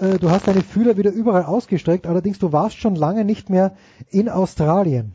äh, 0.00 0.18
du 0.18 0.30
hast 0.30 0.46
deine 0.46 0.60
Fühler 0.60 0.96
wieder 0.96 1.12
überall 1.12 1.44
ausgestreckt. 1.44 2.06
Allerdings, 2.06 2.38
du 2.38 2.52
warst 2.52 2.78
schon 2.78 2.94
lange 2.94 3.24
nicht 3.24 3.50
mehr 3.50 3.72
in 4.10 4.28
Australien. 4.28 5.14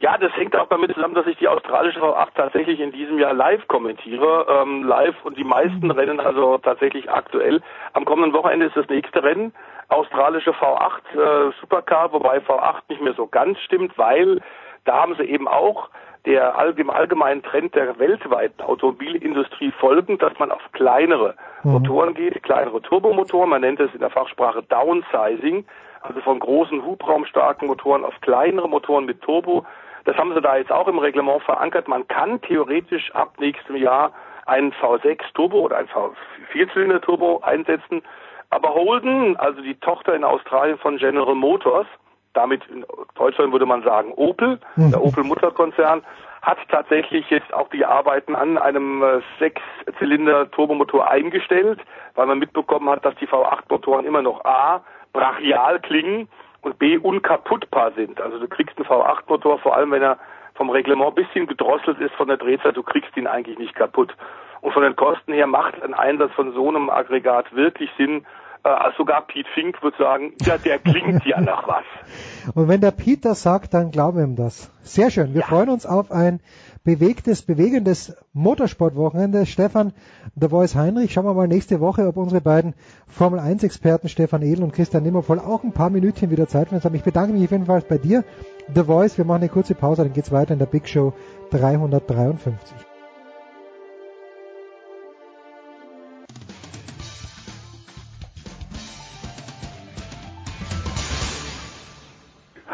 Ja, 0.00 0.16
das 0.16 0.32
hängt 0.36 0.54
auch 0.54 0.68
damit 0.68 0.94
zusammen, 0.94 1.14
dass 1.14 1.26
ich 1.26 1.38
die 1.38 1.48
australische 1.48 1.98
V8 1.98 2.28
tatsächlich 2.36 2.78
in 2.78 2.92
diesem 2.92 3.18
Jahr 3.18 3.34
live 3.34 3.66
kommentiere. 3.66 4.46
Ähm, 4.48 4.84
live 4.84 5.16
und 5.24 5.36
die 5.36 5.44
meisten 5.44 5.90
Rennen 5.90 6.20
also 6.20 6.58
tatsächlich 6.58 7.10
aktuell. 7.10 7.60
Am 7.94 8.04
kommenden 8.04 8.32
Wochenende 8.32 8.66
ist 8.66 8.76
das 8.76 8.88
nächste 8.88 9.24
Rennen. 9.24 9.52
Australische 9.88 10.52
V8 10.52 11.48
äh, 11.48 11.52
Supercar, 11.60 12.12
wobei 12.12 12.38
V8 12.38 12.82
nicht 12.88 13.02
mehr 13.02 13.14
so 13.14 13.26
ganz 13.26 13.58
stimmt, 13.60 13.98
weil 13.98 14.40
da 14.84 15.02
haben 15.02 15.16
sie 15.16 15.24
eben 15.24 15.48
auch 15.48 15.90
der, 16.26 16.54
dem 16.72 16.90
allgemeinen 16.90 17.42
Trend 17.42 17.74
der 17.74 17.98
weltweiten 17.98 18.62
Automobilindustrie 18.62 19.72
folgend, 19.72 20.22
dass 20.22 20.38
man 20.38 20.50
auf 20.50 20.62
kleinere 20.72 21.34
Mhm. 21.62 21.72
Motoren 21.72 22.14
geht, 22.14 22.42
kleinere 22.42 22.80
Turbomotoren, 22.82 23.50
man 23.50 23.60
nennt 23.60 23.80
es 23.80 23.92
in 23.92 24.00
der 24.00 24.10
Fachsprache 24.10 24.62
Downsizing, 24.62 25.64
also 26.02 26.20
von 26.20 26.38
großen 26.38 26.84
hubraumstarken 26.84 27.66
Motoren 27.68 28.04
auf 28.04 28.14
kleinere 28.20 28.68
Motoren 28.68 29.04
mit 29.04 29.20
Turbo. 29.22 29.66
Das 30.04 30.16
haben 30.16 30.32
sie 30.34 30.40
da 30.40 30.56
jetzt 30.56 30.72
auch 30.72 30.88
im 30.88 30.98
Reglement 30.98 31.42
verankert. 31.42 31.88
Man 31.88 32.06
kann 32.08 32.40
theoretisch 32.40 33.14
ab 33.14 33.34
nächstem 33.38 33.76
Jahr 33.76 34.12
einen 34.46 34.72
V6 34.72 35.20
Turbo 35.34 35.60
oder 35.60 35.76
ein 35.76 35.88
V4-Zylinder 35.88 37.00
Turbo 37.00 37.40
einsetzen. 37.42 38.02
Aber 38.50 38.72
Holden, 38.72 39.36
also 39.36 39.60
die 39.60 39.74
Tochter 39.74 40.14
in 40.14 40.24
Australien 40.24 40.78
von 40.78 40.96
General 40.96 41.34
Motors, 41.34 41.86
damit 42.38 42.62
in 42.68 42.84
Deutschland 43.16 43.52
würde 43.52 43.66
man 43.66 43.82
sagen 43.82 44.12
Opel, 44.12 44.60
der 44.76 45.02
Opel 45.02 45.24
Mutterkonzern, 45.24 46.02
hat 46.42 46.58
tatsächlich 46.70 47.28
jetzt 47.30 47.52
auch 47.52 47.68
die 47.70 47.84
Arbeiten 47.84 48.34
an 48.34 48.58
einem 48.58 49.02
äh, 49.02 49.20
Sechszylinder 49.38 50.50
Turbomotor 50.50 51.10
eingestellt, 51.10 51.80
weil 52.14 52.26
man 52.26 52.38
mitbekommen 52.38 52.88
hat, 52.88 53.04
dass 53.04 53.14
die 53.16 53.26
V8 53.26 53.62
Motoren 53.68 54.06
immer 54.06 54.22
noch 54.22 54.44
A 54.44 54.82
brachial 55.12 55.80
klingen 55.80 56.28
und 56.62 56.78
B 56.78 56.96
unkaputtbar 56.96 57.92
sind. 57.96 58.20
Also 58.20 58.38
du 58.38 58.46
kriegst 58.46 58.78
einen 58.78 58.86
V8 58.86 59.22
Motor, 59.26 59.58
vor 59.58 59.76
allem 59.76 59.90
wenn 59.90 60.02
er 60.02 60.18
vom 60.54 60.70
Reglement 60.70 61.10
ein 61.16 61.24
bisschen 61.24 61.46
gedrosselt 61.46 61.98
ist 62.00 62.14
von 62.14 62.28
der 62.28 62.36
Drehzeit, 62.36 62.76
du 62.76 62.82
kriegst 62.82 63.16
ihn 63.16 63.26
eigentlich 63.26 63.58
nicht 63.58 63.74
kaputt. 63.74 64.14
Und 64.60 64.72
von 64.72 64.82
den 64.82 64.96
Kosten 64.96 65.32
her 65.32 65.46
macht 65.46 65.82
ein 65.82 65.94
Einsatz 65.94 66.32
von 66.32 66.52
so 66.52 66.68
einem 66.68 66.90
Aggregat 66.90 67.54
wirklich 67.54 67.90
Sinn. 67.96 68.26
Äh, 68.64 68.90
sogar 68.96 69.22
Pete 69.22 69.48
Fink 69.54 69.82
würde 69.82 69.96
sagen, 69.96 70.34
ja, 70.42 70.58
der 70.58 70.78
klingt 70.78 71.24
ja 71.24 71.40
nach 71.42 71.66
was. 71.68 71.84
Und 72.54 72.68
wenn 72.68 72.80
der 72.80 72.90
Pete 72.90 73.28
das 73.28 73.42
sagt, 73.42 73.74
dann 73.74 73.90
glauben 73.90 74.18
wir 74.18 74.24
ihm 74.24 74.36
das. 74.36 74.70
Sehr 74.82 75.10
schön. 75.10 75.34
Wir 75.34 75.42
ja. 75.42 75.46
freuen 75.46 75.68
uns 75.68 75.86
auf 75.86 76.10
ein 76.10 76.40
bewegtes, 76.84 77.42
bewegendes 77.42 78.14
Motorsportwochenende. 78.32 79.44
Stefan, 79.46 79.92
der 80.34 80.50
Voice 80.50 80.74
Heinrich, 80.74 81.12
schauen 81.12 81.26
wir 81.26 81.34
mal 81.34 81.48
nächste 81.48 81.80
Woche, 81.80 82.06
ob 82.06 82.16
unsere 82.16 82.40
beiden 82.40 82.74
Formel 83.06 83.40
1 83.40 83.62
Experten 83.62 84.08
Stefan 84.08 84.42
Edel 84.42 84.64
und 84.64 84.72
Christian 84.72 85.02
Nimmervoll 85.02 85.38
auch 85.38 85.64
ein 85.64 85.72
paar 85.72 85.90
Minütchen 85.90 86.30
wieder 86.30 86.48
Zeit 86.48 86.68
für 86.68 86.76
uns 86.76 86.84
haben. 86.84 86.94
Ich 86.94 87.04
bedanke 87.04 87.32
mich 87.32 87.50
jedenfalls 87.50 87.84
bei 87.84 87.98
dir, 87.98 88.24
The 88.74 88.84
Voice. 88.84 89.18
Wir 89.18 89.24
machen 89.24 89.42
eine 89.42 89.50
kurze 89.50 89.74
Pause, 89.74 90.04
dann 90.04 90.12
geht's 90.12 90.32
weiter 90.32 90.54
in 90.54 90.58
der 90.58 90.66
Big 90.66 90.88
Show 90.88 91.12
353. 91.50 92.87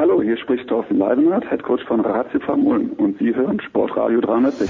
Hallo, 0.07 0.20
hier 0.20 0.36
spricht 0.36 0.68
Thorsten 0.68 0.99
Leidenhardt, 0.99 1.50
Headcoach 1.50 1.83
von 1.89 2.02
Ratio 2.02 2.39
Ulm 2.52 2.92
und 2.99 3.16
Sie 3.18 3.34
hören 3.34 3.58
Sportradio 3.62 4.20
360. 4.20 4.68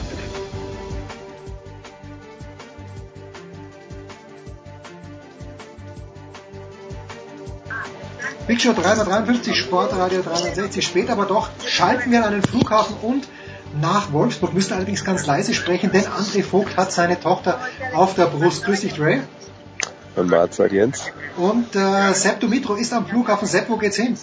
Big 8.47 8.63
Show 8.63 8.75
353, 8.75 9.57
Sportradio 9.57 10.23
360. 10.23 10.87
Später 10.87 11.15
aber 11.15 11.25
doch 11.25 11.49
schalten 11.67 12.13
wir 12.13 12.25
an 12.25 12.35
den 12.35 12.43
Flughafen 12.43 12.95
und 13.03 13.27
nach 13.83 14.13
Wolfsburg. 14.13 14.55
Müsste 14.55 14.77
allerdings 14.77 15.05
ganz 15.05 15.27
leise 15.27 15.53
sprechen, 15.53 15.91
denn 15.91 16.05
André 16.05 16.45
Vogt 16.45 16.77
hat 16.77 16.93
seine 16.93 17.19
Tochter 17.19 17.59
auf 17.93 18.15
der 18.15 18.27
Brust. 18.27 18.65
Grüß 18.67 18.83
dich, 18.83 18.95
Dre. 18.95 19.25
Mahlzeit, 20.15 20.71
Jens. 20.71 21.11
Und 21.37 21.75
äh, 21.75 22.13
Sepp 22.13 22.39
Dumitro 22.39 22.75
ist 22.75 22.93
am 22.93 23.07
Flughafen. 23.07 23.49
Sepp, 23.49 23.69
wo 23.69 23.79
geht's 23.79 23.97
hin? 23.97 24.17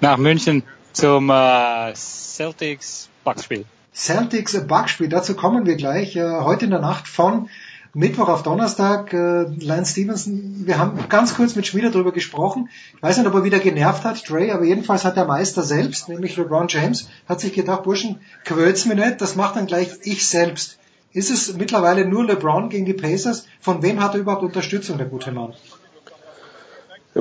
Nach 0.00 0.16
München 0.18 0.62
zum 0.92 1.30
äh, 1.30 1.94
Celtics 1.94 3.08
Backspiel. 3.24 3.64
Celtics 3.94 4.66
Backspiel, 4.66 5.08
dazu 5.08 5.34
kommen 5.34 5.66
wir 5.66 5.76
gleich. 5.76 6.16
Äh, 6.16 6.40
heute 6.40 6.64
in 6.64 6.70
der 6.70 6.80
Nacht 6.80 7.08
von 7.08 7.48
Mittwoch 7.92 8.28
auf 8.28 8.42
Donnerstag. 8.42 9.12
Äh, 9.12 9.46
Lance 9.58 9.92
Stevenson, 9.92 10.62
wir 10.64 10.78
haben 10.78 11.08
ganz 11.08 11.34
kurz 11.34 11.56
mit 11.56 11.66
Schmieder 11.66 11.90
darüber 11.90 12.12
gesprochen. 12.12 12.68
Ich 12.96 13.02
weiß 13.02 13.18
nicht, 13.18 13.26
ob 13.26 13.34
er 13.34 13.44
wieder 13.44 13.58
genervt 13.58 14.04
hat, 14.04 14.28
Dre, 14.28 14.52
aber 14.52 14.64
jedenfalls 14.64 15.04
hat 15.04 15.16
der 15.16 15.24
Meister 15.24 15.62
selbst, 15.62 16.08
nämlich 16.08 16.36
LeBron 16.36 16.68
James, 16.68 17.08
hat 17.28 17.40
sich 17.40 17.52
gedacht, 17.52 17.82
Burschen, 17.82 18.20
quält's 18.44 18.86
mir 18.86 18.94
nicht, 18.94 19.20
das 19.20 19.36
macht 19.36 19.56
dann 19.56 19.66
gleich 19.66 19.90
ich 20.02 20.26
selbst. 20.26 20.78
Ist 21.12 21.30
es 21.30 21.54
mittlerweile 21.54 22.06
nur 22.06 22.24
LeBron 22.24 22.68
gegen 22.68 22.86
die 22.86 22.94
Pacers? 22.94 23.46
Von 23.60 23.82
wem 23.82 24.00
hat 24.00 24.14
er 24.14 24.20
überhaupt 24.20 24.44
Unterstützung, 24.44 24.96
der 24.96 25.08
gute 25.08 25.32
Mann? 25.32 25.54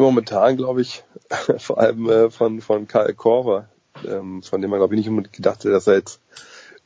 Momentan 0.02 0.58
glaube 0.58 0.82
ich 0.82 1.04
vor 1.58 1.80
allem 1.80 2.10
äh, 2.10 2.30
von 2.30 2.62
von 2.62 2.88
Kyle 2.88 3.14
Korver, 3.14 3.70
ähm, 4.08 4.42
von 4.44 4.62
dem 4.62 4.70
man 4.70 4.80
glaube 4.80 4.96
ich 4.96 5.00
nicht 5.00 5.10
unbedingt 5.10 5.36
gedacht 5.36 5.60
hätte, 5.60 5.72
dass 5.72 5.88
er 5.88 5.96
jetzt 5.96 6.20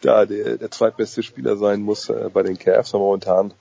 da 0.02 0.26
der, 0.26 0.58
der 0.58 0.72
zweitbeste 0.72 1.24
Spieler 1.24 1.58
sein 1.58 1.82
muss 1.82 2.10
äh, 2.10 2.30
bei 2.34 2.44
den 2.44 2.58
Cavs. 2.58 2.94
Aber 2.94 3.06
momentan, 3.06 3.54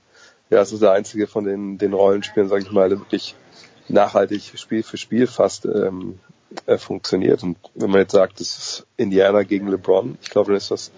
ja, 0.50 0.60
es 0.60 0.72
ist 0.72 0.82
der 0.82 0.92
einzige 0.92 1.26
von 1.26 1.44
den 1.44 1.78
den 1.78 1.92
Rollenspielen, 1.92 2.48
sage 2.48 2.62
ich 2.62 2.72
mal, 2.72 2.88
der 2.88 2.98
wirklich 2.98 3.34
nachhaltig 3.88 4.52
Spiel 4.56 4.82
für 4.82 4.96
Spiel 4.96 5.26
fast 5.26 5.66
ähm, 5.66 6.18
äh, 6.66 6.78
funktioniert. 6.78 7.42
Und 7.42 7.56
wenn 7.74 7.90
man 7.90 8.00
jetzt 8.00 8.12
sagt, 8.12 8.40
das 8.40 8.58
ist 8.58 8.86
Indiana 8.96 9.42
gegen 9.42 9.68
LeBron, 9.68 10.18
ich 10.20 10.30
glaube, 10.30 10.48
dann 10.48 10.56
ist 10.56 10.70
das 10.70 10.90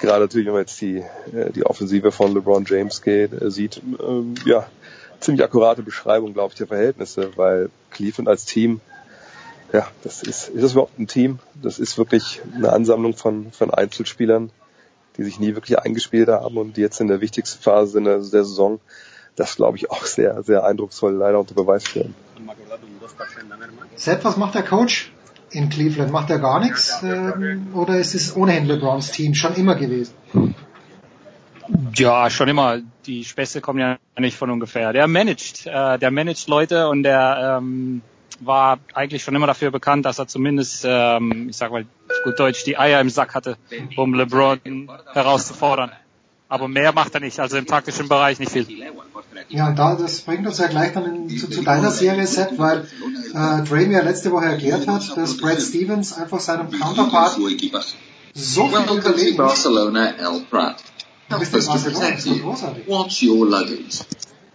gerade 0.00 0.24
natürlich, 0.24 0.46
wenn 0.46 0.54
man 0.54 0.62
jetzt 0.62 0.80
die 0.80 0.98
äh, 1.32 1.50
die 1.54 1.64
Offensive 1.64 2.12
von 2.12 2.34
LeBron 2.34 2.64
James 2.66 3.02
geht, 3.02 3.32
äh, 3.32 3.50
sieht, 3.50 3.80
ähm, 4.00 4.34
ja 4.44 4.68
ziemlich 5.20 5.44
akkurate 5.44 5.82
Beschreibung, 5.82 6.32
glaube 6.32 6.52
ich, 6.52 6.58
der 6.58 6.66
Verhältnisse, 6.66 7.36
weil 7.36 7.70
Cleveland 7.90 8.28
als 8.28 8.44
Team, 8.44 8.80
ja, 9.72 9.86
das 10.02 10.22
ist, 10.22 10.48
ist 10.48 10.62
das 10.62 10.72
überhaupt 10.72 10.98
ein 10.98 11.06
Team? 11.06 11.38
Das 11.62 11.78
ist 11.78 11.98
wirklich 11.98 12.40
eine 12.54 12.72
Ansammlung 12.72 13.14
von, 13.14 13.52
von 13.52 13.72
Einzelspielern, 13.72 14.50
die 15.16 15.24
sich 15.24 15.40
nie 15.40 15.54
wirklich 15.54 15.78
eingespielt 15.78 16.28
haben 16.28 16.56
und 16.56 16.76
die 16.76 16.80
jetzt 16.80 17.00
in 17.00 17.08
der 17.08 17.20
wichtigsten 17.20 17.62
Phase 17.62 18.00
der, 18.00 18.18
der 18.18 18.44
Saison 18.44 18.80
das, 19.38 19.56
glaube 19.56 19.76
ich, 19.76 19.90
auch 19.90 20.04
sehr, 20.04 20.42
sehr 20.42 20.64
eindrucksvoll 20.64 21.14
leider 21.14 21.38
unter 21.38 21.54
Beweis 21.54 21.84
stellen. 21.84 22.14
Sepp, 23.94 24.24
was 24.24 24.36
macht 24.36 24.54
der 24.54 24.62
Coach 24.62 25.12
in 25.50 25.68
Cleveland? 25.68 26.12
Macht 26.12 26.30
er 26.30 26.38
gar 26.38 26.60
nichts? 26.60 27.02
Ähm, 27.02 27.68
oder 27.74 27.98
ist 27.98 28.14
es 28.14 28.36
ohnehin 28.36 28.66
LeBrons 28.66 29.12
Team 29.12 29.34
schon 29.34 29.54
immer 29.54 29.76
gewesen? 29.76 30.12
Ja, 31.96 32.30
schon 32.30 32.48
immer. 32.48 32.78
Die 33.06 33.24
Späße 33.24 33.60
kommen 33.60 33.78
ja 33.78 33.98
nicht 34.18 34.36
von 34.36 34.50
ungefähr. 34.50 34.92
Der 34.92 35.06
managt, 35.06 35.66
äh, 35.66 35.98
der 35.98 36.10
managt 36.10 36.48
Leute 36.48 36.88
und 36.88 37.02
der 37.02 37.58
ähm, 37.60 38.02
war 38.40 38.78
eigentlich 38.94 39.22
schon 39.22 39.34
immer 39.34 39.46
dafür 39.46 39.70
bekannt, 39.70 40.06
dass 40.06 40.18
er 40.18 40.28
zumindest, 40.28 40.84
ähm, 40.86 41.48
ich 41.50 41.56
sag 41.56 41.70
mal 41.70 41.84
gut 42.24 42.38
Deutsch, 42.38 42.64
die 42.64 42.78
Eier 42.78 43.00
im 43.00 43.10
Sack 43.10 43.34
hatte, 43.34 43.56
um 43.96 44.14
LeBron 44.14 44.88
herauszufordern. 45.12 45.92
Aber 46.48 46.68
mehr 46.68 46.92
macht 46.92 47.14
er 47.14 47.20
nicht, 47.20 47.40
also 47.40 47.58
im 47.58 47.66
taktischen 47.66 48.08
Bereich 48.08 48.38
nicht 48.38 48.52
viel. 48.52 48.66
Ja, 49.50 49.68
und 49.68 49.78
da, 49.78 49.94
das 49.96 50.22
bringt 50.22 50.46
uns 50.46 50.58
ja 50.58 50.66
gleich 50.68 50.94
dann 50.94 51.28
in, 51.28 51.36
zu, 51.36 51.50
zu, 51.50 51.62
deiner 51.62 51.90
Serie, 51.90 52.26
Set, 52.26 52.58
weil 52.58 52.86
äh, 53.34 53.62
Dre 53.64 53.86
mir 53.86 54.02
letzte 54.02 54.30
Woche 54.32 54.46
erklärt 54.46 54.86
hat, 54.86 55.16
dass 55.16 55.36
Brad 55.36 55.60
Stevens 55.60 56.14
einfach 56.14 56.40
seinem 56.40 56.70
Counterpart 56.70 57.32
so 57.32 58.68
viel 58.68 59.36
unterlegen 61.28 62.18
ist. 62.18 62.86
What's 62.86 63.22
your 63.22 63.46
luggage? 63.46 64.04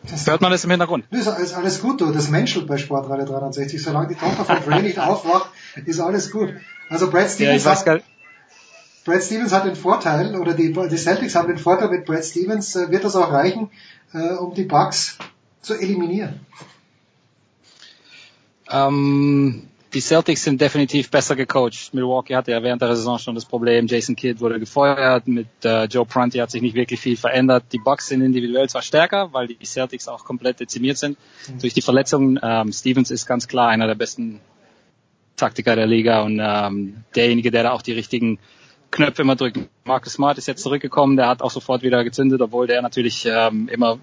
Das 0.10 0.27
Hört 0.27 0.42
man 0.42 0.52
das 0.52 0.64
im 0.64 0.72
Hintergrund? 0.72 1.06
Das 1.11 1.27
ist 1.40 1.53
alles 1.53 1.82
gut, 1.82 2.02
du. 2.02 2.11
Das 2.11 2.30
menschelt 2.30 2.68
bei 2.68 2.77
Sportradio 2.77 3.26
360. 3.26 3.82
Solange 3.82 4.10
die 4.10 4.16
Tochter 4.16 4.43
von 4.43 4.58
Dre 4.64 4.82
nicht 4.82 5.00
aufwacht, 5.00 5.50
ist 5.85 6.00
alles 6.00 6.30
gut. 6.32 6.53
Also 6.90 7.10
Brad 7.10 7.30
Stevens, 7.30 7.64
ja, 7.64 7.76
hat, 7.76 8.03
Brad 9.06 9.24
Stevens 9.24 9.53
hat 9.53 9.66
den 9.66 9.76
Vorteil, 9.76 10.35
oder 10.35 10.53
die, 10.53 10.74
die 10.74 10.98
Celtics 10.98 11.35
haben 11.35 11.48
den 11.48 11.58
Vorteil 11.58 11.90
mit 11.90 12.06
Brad 12.06 12.26
Stevens, 12.26 12.76
äh, 12.76 12.92
wird 12.92 13.06
das 13.06 13.16
auch 13.16 13.32
reichen, 13.32 13.69
äh, 14.14 14.34
um 14.34 14.53
die 14.53 14.64
Bugs 14.64 15.18
zu 15.61 15.76
eliminieren? 15.76 16.42
Ähm, 18.69 19.69
die 19.93 20.01
Celtics 20.01 20.43
sind 20.43 20.59
definitiv 20.59 21.11
besser 21.11 21.35
gecoacht. 21.35 21.93
Milwaukee 21.93 22.35
hatte 22.35 22.51
ja 22.51 22.63
während 22.63 22.81
der 22.81 22.95
Saison 22.95 23.19
schon 23.19 23.35
das 23.35 23.45
Problem, 23.45 23.88
Jason 23.88 24.15
Kidd 24.15 24.39
wurde 24.39 24.59
gefeuert, 24.59 25.27
mit 25.27 25.47
äh, 25.63 25.85
Joe 25.85 26.05
Prunty 26.05 26.39
hat 26.39 26.51
sich 26.51 26.61
nicht 26.61 26.75
wirklich 26.75 26.99
viel 26.99 27.17
verändert. 27.17 27.65
Die 27.72 27.77
Bucks 27.77 28.07
sind 28.07 28.22
individuell 28.22 28.67
zwar 28.69 28.81
stärker, 28.81 29.31
weil 29.33 29.47
die 29.47 29.65
Celtics 29.65 30.07
auch 30.07 30.25
komplett 30.25 30.59
dezimiert 30.59 30.97
sind 30.97 31.17
mhm. 31.47 31.59
durch 31.59 31.73
die 31.73 31.81
Verletzungen. 31.81 32.39
Ähm, 32.41 32.72
Stevens 32.72 33.11
ist 33.11 33.25
ganz 33.25 33.47
klar 33.47 33.69
einer 33.69 33.88
der 33.88 33.95
besten 33.95 34.39
Taktiker 35.35 35.75
der 35.75 35.88
Liga 35.88 36.22
und 36.22 36.39
ähm, 36.43 37.03
derjenige, 37.15 37.51
der 37.51 37.63
da 37.63 37.72
auch 37.72 37.81
die 37.81 37.93
richtigen 37.93 38.39
Knöpfe 38.91 39.23
immer 39.23 39.35
drückt. 39.35 39.59
Marcus 39.85 40.13
Smart 40.13 40.38
ist 40.38 40.47
jetzt 40.47 40.61
zurückgekommen, 40.61 41.17
der 41.17 41.27
hat 41.27 41.41
auch 41.41 41.51
sofort 41.51 41.81
wieder 41.81 42.03
gezündet, 42.03 42.41
obwohl 42.41 42.67
der 42.67 42.81
natürlich 42.81 43.25
ähm, 43.25 43.67
immer 43.67 43.97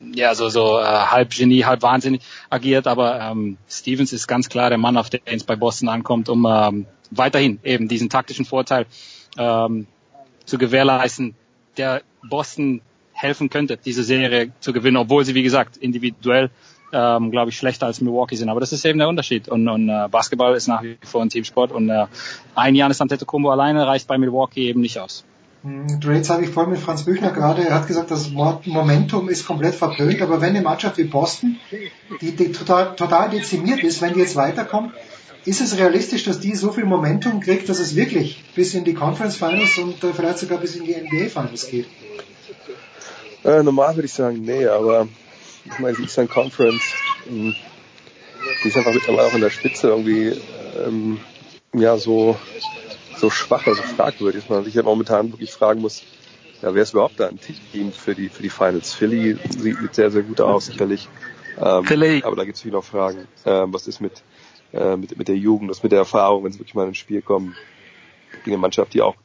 ja, 0.00 0.34
so, 0.34 0.48
so 0.48 0.78
äh, 0.78 0.84
halb 0.84 1.30
Genie, 1.30 1.64
halb 1.64 1.82
wahnsinnig 1.82 2.22
agiert, 2.50 2.86
aber 2.86 3.20
ähm, 3.20 3.58
Stevens 3.68 4.12
ist 4.12 4.26
ganz 4.26 4.48
klar 4.48 4.68
der 4.68 4.78
Mann, 4.78 4.96
auf 4.96 5.10
den 5.10 5.20
es 5.24 5.44
bei 5.44 5.56
Boston 5.56 5.88
ankommt, 5.88 6.28
um 6.28 6.46
ähm, 6.48 6.86
weiterhin 7.10 7.58
eben 7.64 7.88
diesen 7.88 8.08
taktischen 8.08 8.44
Vorteil 8.44 8.86
ähm, 9.36 9.86
zu 10.44 10.58
gewährleisten, 10.58 11.34
der 11.76 12.02
Boston 12.28 12.80
helfen 13.12 13.50
könnte, 13.50 13.76
diese 13.76 14.04
Serie 14.04 14.52
zu 14.60 14.72
gewinnen, 14.72 14.96
obwohl 14.96 15.24
sie, 15.24 15.34
wie 15.34 15.42
gesagt, 15.42 15.76
individuell, 15.76 16.50
ähm, 16.92 17.30
glaube 17.30 17.50
ich, 17.50 17.56
schlechter 17.56 17.86
als 17.86 18.00
Milwaukee 18.00 18.36
sind. 18.36 18.48
Aber 18.48 18.60
das 18.60 18.72
ist 18.72 18.84
eben 18.84 18.98
der 18.98 19.08
Unterschied. 19.08 19.48
Und, 19.48 19.68
und 19.68 19.88
äh, 19.88 20.08
Basketball 20.08 20.54
ist 20.54 20.68
nach 20.68 20.82
wie 20.82 20.96
vor 21.02 21.22
ein 21.22 21.28
Teamsport 21.28 21.72
und 21.72 21.90
äh, 21.90 22.06
ein 22.54 22.74
Janis 22.74 23.00
Antetokounmpo 23.00 23.50
alleine 23.50 23.86
reicht 23.86 24.06
bei 24.06 24.18
Milwaukee 24.18 24.68
eben 24.68 24.80
nicht 24.80 24.98
aus. 24.98 25.24
Trades 26.00 26.30
habe 26.30 26.44
ich 26.44 26.50
voll 26.50 26.68
mit 26.68 26.78
Franz 26.78 27.02
Büchner 27.02 27.32
gerade. 27.32 27.66
Er 27.66 27.74
hat 27.74 27.88
gesagt, 27.88 28.10
das 28.10 28.30
Momentum 28.30 29.28
ist 29.28 29.46
komplett 29.46 29.74
verpönt, 29.74 30.22
aber 30.22 30.40
wenn 30.40 30.50
eine 30.50 30.62
Mannschaft 30.62 30.98
wie 30.98 31.04
Boston, 31.04 31.58
die, 32.20 32.32
die 32.32 32.52
total, 32.52 32.94
total 32.94 33.30
dezimiert 33.30 33.82
ist, 33.82 34.00
wenn 34.00 34.14
die 34.14 34.20
jetzt 34.20 34.36
weiterkommt, 34.36 34.92
ist 35.44 35.60
es 35.60 35.76
realistisch, 35.76 36.24
dass 36.24 36.40
die 36.40 36.54
so 36.54 36.72
viel 36.72 36.84
Momentum 36.84 37.40
kriegt, 37.40 37.68
dass 37.68 37.80
es 37.80 37.96
wirklich 37.96 38.44
bis 38.54 38.74
in 38.74 38.84
die 38.84 38.94
Conference 38.94 39.36
Finals 39.36 39.78
und 39.78 40.02
äh, 40.04 40.12
vielleicht 40.12 40.38
sogar 40.38 40.58
bis 40.58 40.76
in 40.76 40.84
die 40.84 40.94
NBA 40.94 41.28
Finals 41.28 41.66
geht? 41.68 41.86
Äh, 43.44 43.62
normal 43.62 43.96
würde 43.96 44.06
ich 44.06 44.12
sagen, 44.12 44.42
nee, 44.42 44.66
aber 44.66 45.08
ich 45.64 45.78
meine, 45.78 45.96
die 45.96 46.02
Eastern 46.02 46.28
Conference, 46.28 46.82
ähm, 47.28 47.54
die 48.62 48.68
ist 48.68 48.76
einfach 48.76 48.92
mittlerweile 48.92 49.26
auch 49.28 49.34
in 49.34 49.40
der 49.40 49.50
Spitze 49.50 49.88
irgendwie 49.88 50.40
ähm, 50.86 51.18
ja 51.72 51.96
so 51.96 52.36
so 53.18 53.30
schwach, 53.30 53.66
also 53.66 53.82
fragwürdig, 53.82 54.42
dass 54.42 54.50
man 54.50 54.64
sich 54.64 54.74
ja 54.74 54.82
momentan 54.82 55.32
wirklich 55.32 55.52
fragen 55.52 55.80
muss, 55.80 56.02
ja, 56.62 56.74
wer 56.74 56.82
ist 56.82 56.92
überhaupt 56.92 57.20
da 57.20 57.28
ein 57.28 57.38
Team 57.40 57.92
für 57.92 58.14
die, 58.14 58.28
für 58.28 58.42
die 58.42 58.50
Finals? 58.50 58.92
Philly 58.92 59.38
sieht 59.48 59.94
sehr, 59.94 60.10
sehr 60.10 60.22
gut 60.22 60.40
aus, 60.40 60.66
sicherlich. 60.66 61.08
Ähm, 61.60 61.84
Philly. 61.84 62.22
Aber 62.24 62.36
da 62.36 62.44
gibt 62.44 62.56
es 62.56 62.62
viele 62.62 62.74
noch 62.74 62.84
Fragen. 62.84 63.28
Ähm, 63.46 63.72
was 63.72 63.86
ist 63.86 64.00
mit, 64.00 64.22
äh, 64.72 64.96
mit, 64.96 65.16
mit 65.16 65.28
der 65.28 65.36
Jugend, 65.36 65.70
was 65.70 65.82
mit 65.82 65.92
der 65.92 66.00
Erfahrung, 66.00 66.44
wenn 66.44 66.52
sie 66.52 66.58
wirklich 66.58 66.74
mal 66.74 66.88
ins 66.88 66.98
Spiel 66.98 67.22
kommen? 67.22 67.54
gegen 68.44 68.54
eine 68.54 68.60
Mannschaft, 68.60 68.94
die 68.94 69.02
auch 69.02 69.16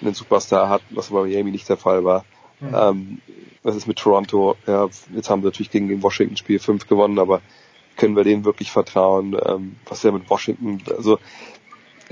einen 0.00 0.14
Superstar 0.14 0.68
hat, 0.68 0.82
was 0.90 1.10
bei 1.10 1.22
Miami 1.22 1.50
nicht 1.50 1.68
der 1.68 1.76
Fall 1.76 2.04
war. 2.04 2.24
Mhm. 2.60 2.74
Ähm, 2.74 3.20
was 3.62 3.76
ist 3.76 3.86
mit 3.86 3.98
Toronto? 3.98 4.56
Ja, 4.66 4.88
jetzt 5.14 5.30
haben 5.30 5.42
sie 5.42 5.46
natürlich 5.46 5.70
gegen 5.70 5.88
den 5.88 6.02
Washington 6.02 6.36
Spiel 6.36 6.58
5 6.58 6.86
gewonnen, 6.88 7.18
aber 7.18 7.40
können 7.96 8.16
wir 8.16 8.24
denen 8.24 8.44
wirklich 8.44 8.70
vertrauen? 8.70 9.36
Ähm, 9.44 9.76
was 9.86 9.98
ist 9.98 10.04
ja 10.04 10.12
mit 10.12 10.28
Washington? 10.28 10.82
Also 10.96 11.18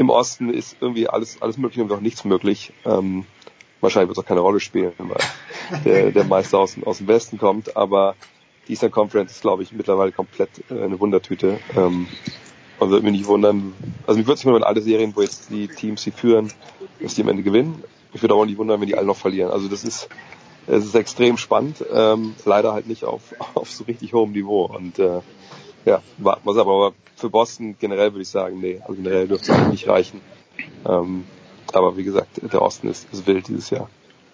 im 0.01 0.09
Osten 0.09 0.49
ist 0.49 0.79
irgendwie 0.81 1.09
alles, 1.09 1.43
alles 1.43 1.59
möglich 1.59 1.83
und 1.85 1.93
auch 1.93 2.01
nichts 2.01 2.25
möglich. 2.25 2.73
Ähm, 2.87 3.27
wahrscheinlich 3.83 4.09
wird 4.09 4.17
es 4.17 4.25
auch 4.25 4.29
keine 4.29 4.41
Rolle 4.41 4.59
spielen, 4.59 4.93
weil 4.97 5.19
der, 5.85 6.11
der 6.11 6.25
Meister 6.25 6.59
aus, 6.59 6.75
aus 6.87 6.99
dem 6.99 7.07
Westen 7.07 7.37
kommt, 7.37 7.77
aber 7.77 8.15
die 8.67 8.73
Eastern 8.73 8.91
Conference 8.91 9.33
ist, 9.33 9.43
glaube 9.43 9.63
ich, 9.63 9.73
mittlerweile 9.73 10.11
komplett 10.11 10.49
äh, 10.71 10.83
eine 10.83 10.99
Wundertüte. 10.99 11.59
Ähm, 11.77 12.09
und 12.79 12.89
würde 12.89 13.05
mich 13.05 13.13
nicht 13.13 13.27
wundern, 13.27 13.75
also 14.07 14.17
mich 14.17 14.27
würde 14.27 14.37
es 14.37 14.41
nicht 14.41 14.47
wundern, 14.47 14.63
wenn 14.63 14.69
alle 14.69 14.81
Serien, 14.81 15.15
wo 15.15 15.21
jetzt 15.21 15.51
die 15.51 15.69
Teams 15.69 16.03
sie 16.03 16.13
führen, 16.13 16.51
dass 16.99 17.15
die 17.15 17.23
am 17.23 17.29
Ende 17.29 17.43
gewinnen. 17.43 17.85
Ich 18.15 18.23
würde 18.23 18.35
auch 18.35 18.47
nicht 18.47 18.57
wundern, 18.57 18.81
wenn 18.81 18.89
die 18.89 18.97
alle 18.97 19.07
noch 19.07 19.19
verlieren. 19.19 19.51
Also 19.51 19.69
das 19.69 19.85
ist, 19.85 20.09
es 20.67 20.87
ist 20.87 20.95
extrem 20.95 21.37
spannend, 21.37 21.85
ähm, 21.93 22.35
leider 22.47 22.73
halt 22.73 22.87
nicht 22.87 23.05
auf, 23.05 23.35
auf 23.55 23.71
so 23.71 23.85
richtig 23.85 24.15
hohem 24.15 24.33
Niveau. 24.33 24.65
Und 24.65 24.99
äh, 24.99 25.21
ja, 25.85 26.03
warten 26.19 26.47
wir 26.47 26.61
aber, 26.61 26.73
aber 26.73 26.95
für 27.17 27.31
Boston 27.31 27.77
generell 27.79 28.13
würde 28.13 28.23
ich 28.23 28.29
sagen, 28.29 28.61
nee, 28.61 28.81
also 28.81 28.95
generell 28.95 29.29
dürfte 29.29 29.53
es 29.53 29.59
eigentlich 29.59 29.73
nicht 29.73 29.89
reichen. 29.89 30.21
Ähm, 30.87 31.25
aber 31.73 31.97
wie 31.97 32.05
gesagt, 32.05 32.41
der 32.43 32.63
Osten 32.63 32.89
ist, 32.89 33.07
ist 33.13 33.27
wild 33.27 33.49
dieses 33.49 33.71
Jahr. 33.71 33.89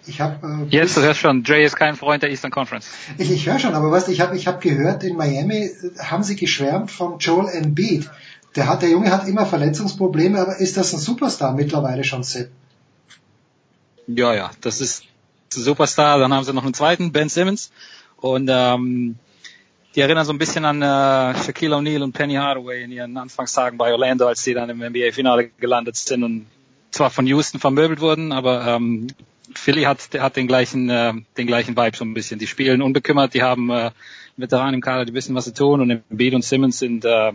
Ich 0.05 0.21
habe 0.21 0.65
äh, 0.69 0.75
Jetzt, 0.75 0.95
du 0.95 1.01
hörst 1.01 1.19
schon, 1.19 1.43
Dre 1.43 1.61
ist 1.61 1.75
kein 1.75 1.95
Freund 1.95 2.23
der 2.23 2.29
Eastern 2.29 2.51
Conference. 2.51 2.87
Ich, 3.17 3.29
ich 3.29 3.45
höre 3.47 3.59
schon, 3.59 3.75
aber 3.75 3.91
weißt 3.91 4.07
du, 4.07 4.11
ich 4.11 4.21
habe 4.21 4.35
ich 4.37 4.47
hab 4.47 4.61
gehört, 4.61 5.03
in 5.03 5.17
Miami 5.17 5.65
äh, 5.65 5.99
haben 5.99 6.23
sie 6.23 6.35
geschwärmt 6.35 6.91
von 6.91 7.19
Joel 7.19 7.49
Embiid. 7.49 8.09
Der 8.55 8.67
hat, 8.67 8.81
der 8.81 8.89
Junge 8.89 9.11
hat 9.11 9.27
immer 9.27 9.45
Verletzungsprobleme, 9.45 10.39
aber 10.39 10.57
ist 10.57 10.77
das 10.77 10.93
ein 10.93 10.99
Superstar 10.99 11.53
mittlerweile 11.53 12.03
schon, 12.03 12.23
Sepp? 12.23 12.49
Ja, 14.07 14.33
ja, 14.33 14.51
das 14.61 14.79
ist 14.79 15.03
ein 15.55 15.61
Superstar. 15.61 16.17
Dann 16.17 16.33
haben 16.33 16.45
sie 16.45 16.53
noch 16.53 16.63
einen 16.63 16.73
zweiten, 16.73 17.11
Ben 17.11 17.29
Simmons. 17.29 17.71
Und 18.15 18.49
ähm, 18.51 19.17
die 19.97 20.01
erinnern 20.01 20.25
so 20.25 20.31
ein 20.31 20.37
bisschen 20.37 20.63
an 20.63 20.83
äh, 20.83 21.43
Shaquille 21.43 21.75
O'Neal 21.75 22.03
und 22.03 22.13
Penny 22.13 22.35
Hardaway 22.35 22.83
in 22.83 22.91
ihren 22.91 23.17
Anfangstagen 23.17 23.79
bei 23.79 23.91
Orlando, 23.91 24.27
als 24.27 24.43
sie 24.43 24.53
dann 24.53 24.69
im 24.69 24.77
NBA-Finale 24.77 25.49
gelandet 25.59 25.95
sind 25.95 26.23
und 26.23 26.45
zwar 26.91 27.09
von 27.09 27.25
Houston 27.25 27.59
vermöbelt 27.59 27.99
wurden, 27.99 28.31
aber 28.31 28.67
ähm, 28.67 29.07
Philly 29.55 29.83
hat, 29.83 30.07
hat 30.19 30.35
den 30.35 30.45
gleichen, 30.47 30.91
äh, 30.91 31.13
den 31.35 31.47
gleichen 31.47 31.75
Vibe 31.75 31.97
so 31.97 32.05
ein 32.05 32.13
bisschen. 32.13 32.37
Die 32.37 32.45
spielen 32.45 32.83
unbekümmert, 32.83 33.33
die 33.33 33.41
haben 33.41 33.71
äh, 33.71 33.89
Veteranen 34.35 34.75
im 34.75 34.81
Kader, 34.81 35.05
die 35.05 35.15
wissen, 35.15 35.33
was 35.33 35.45
sie 35.45 35.53
tun 35.53 35.81
und 35.81 35.89
Embiid 35.89 36.35
und 36.35 36.43
Simmons 36.43 36.77
sind 36.77 37.03
äh, 37.03 37.31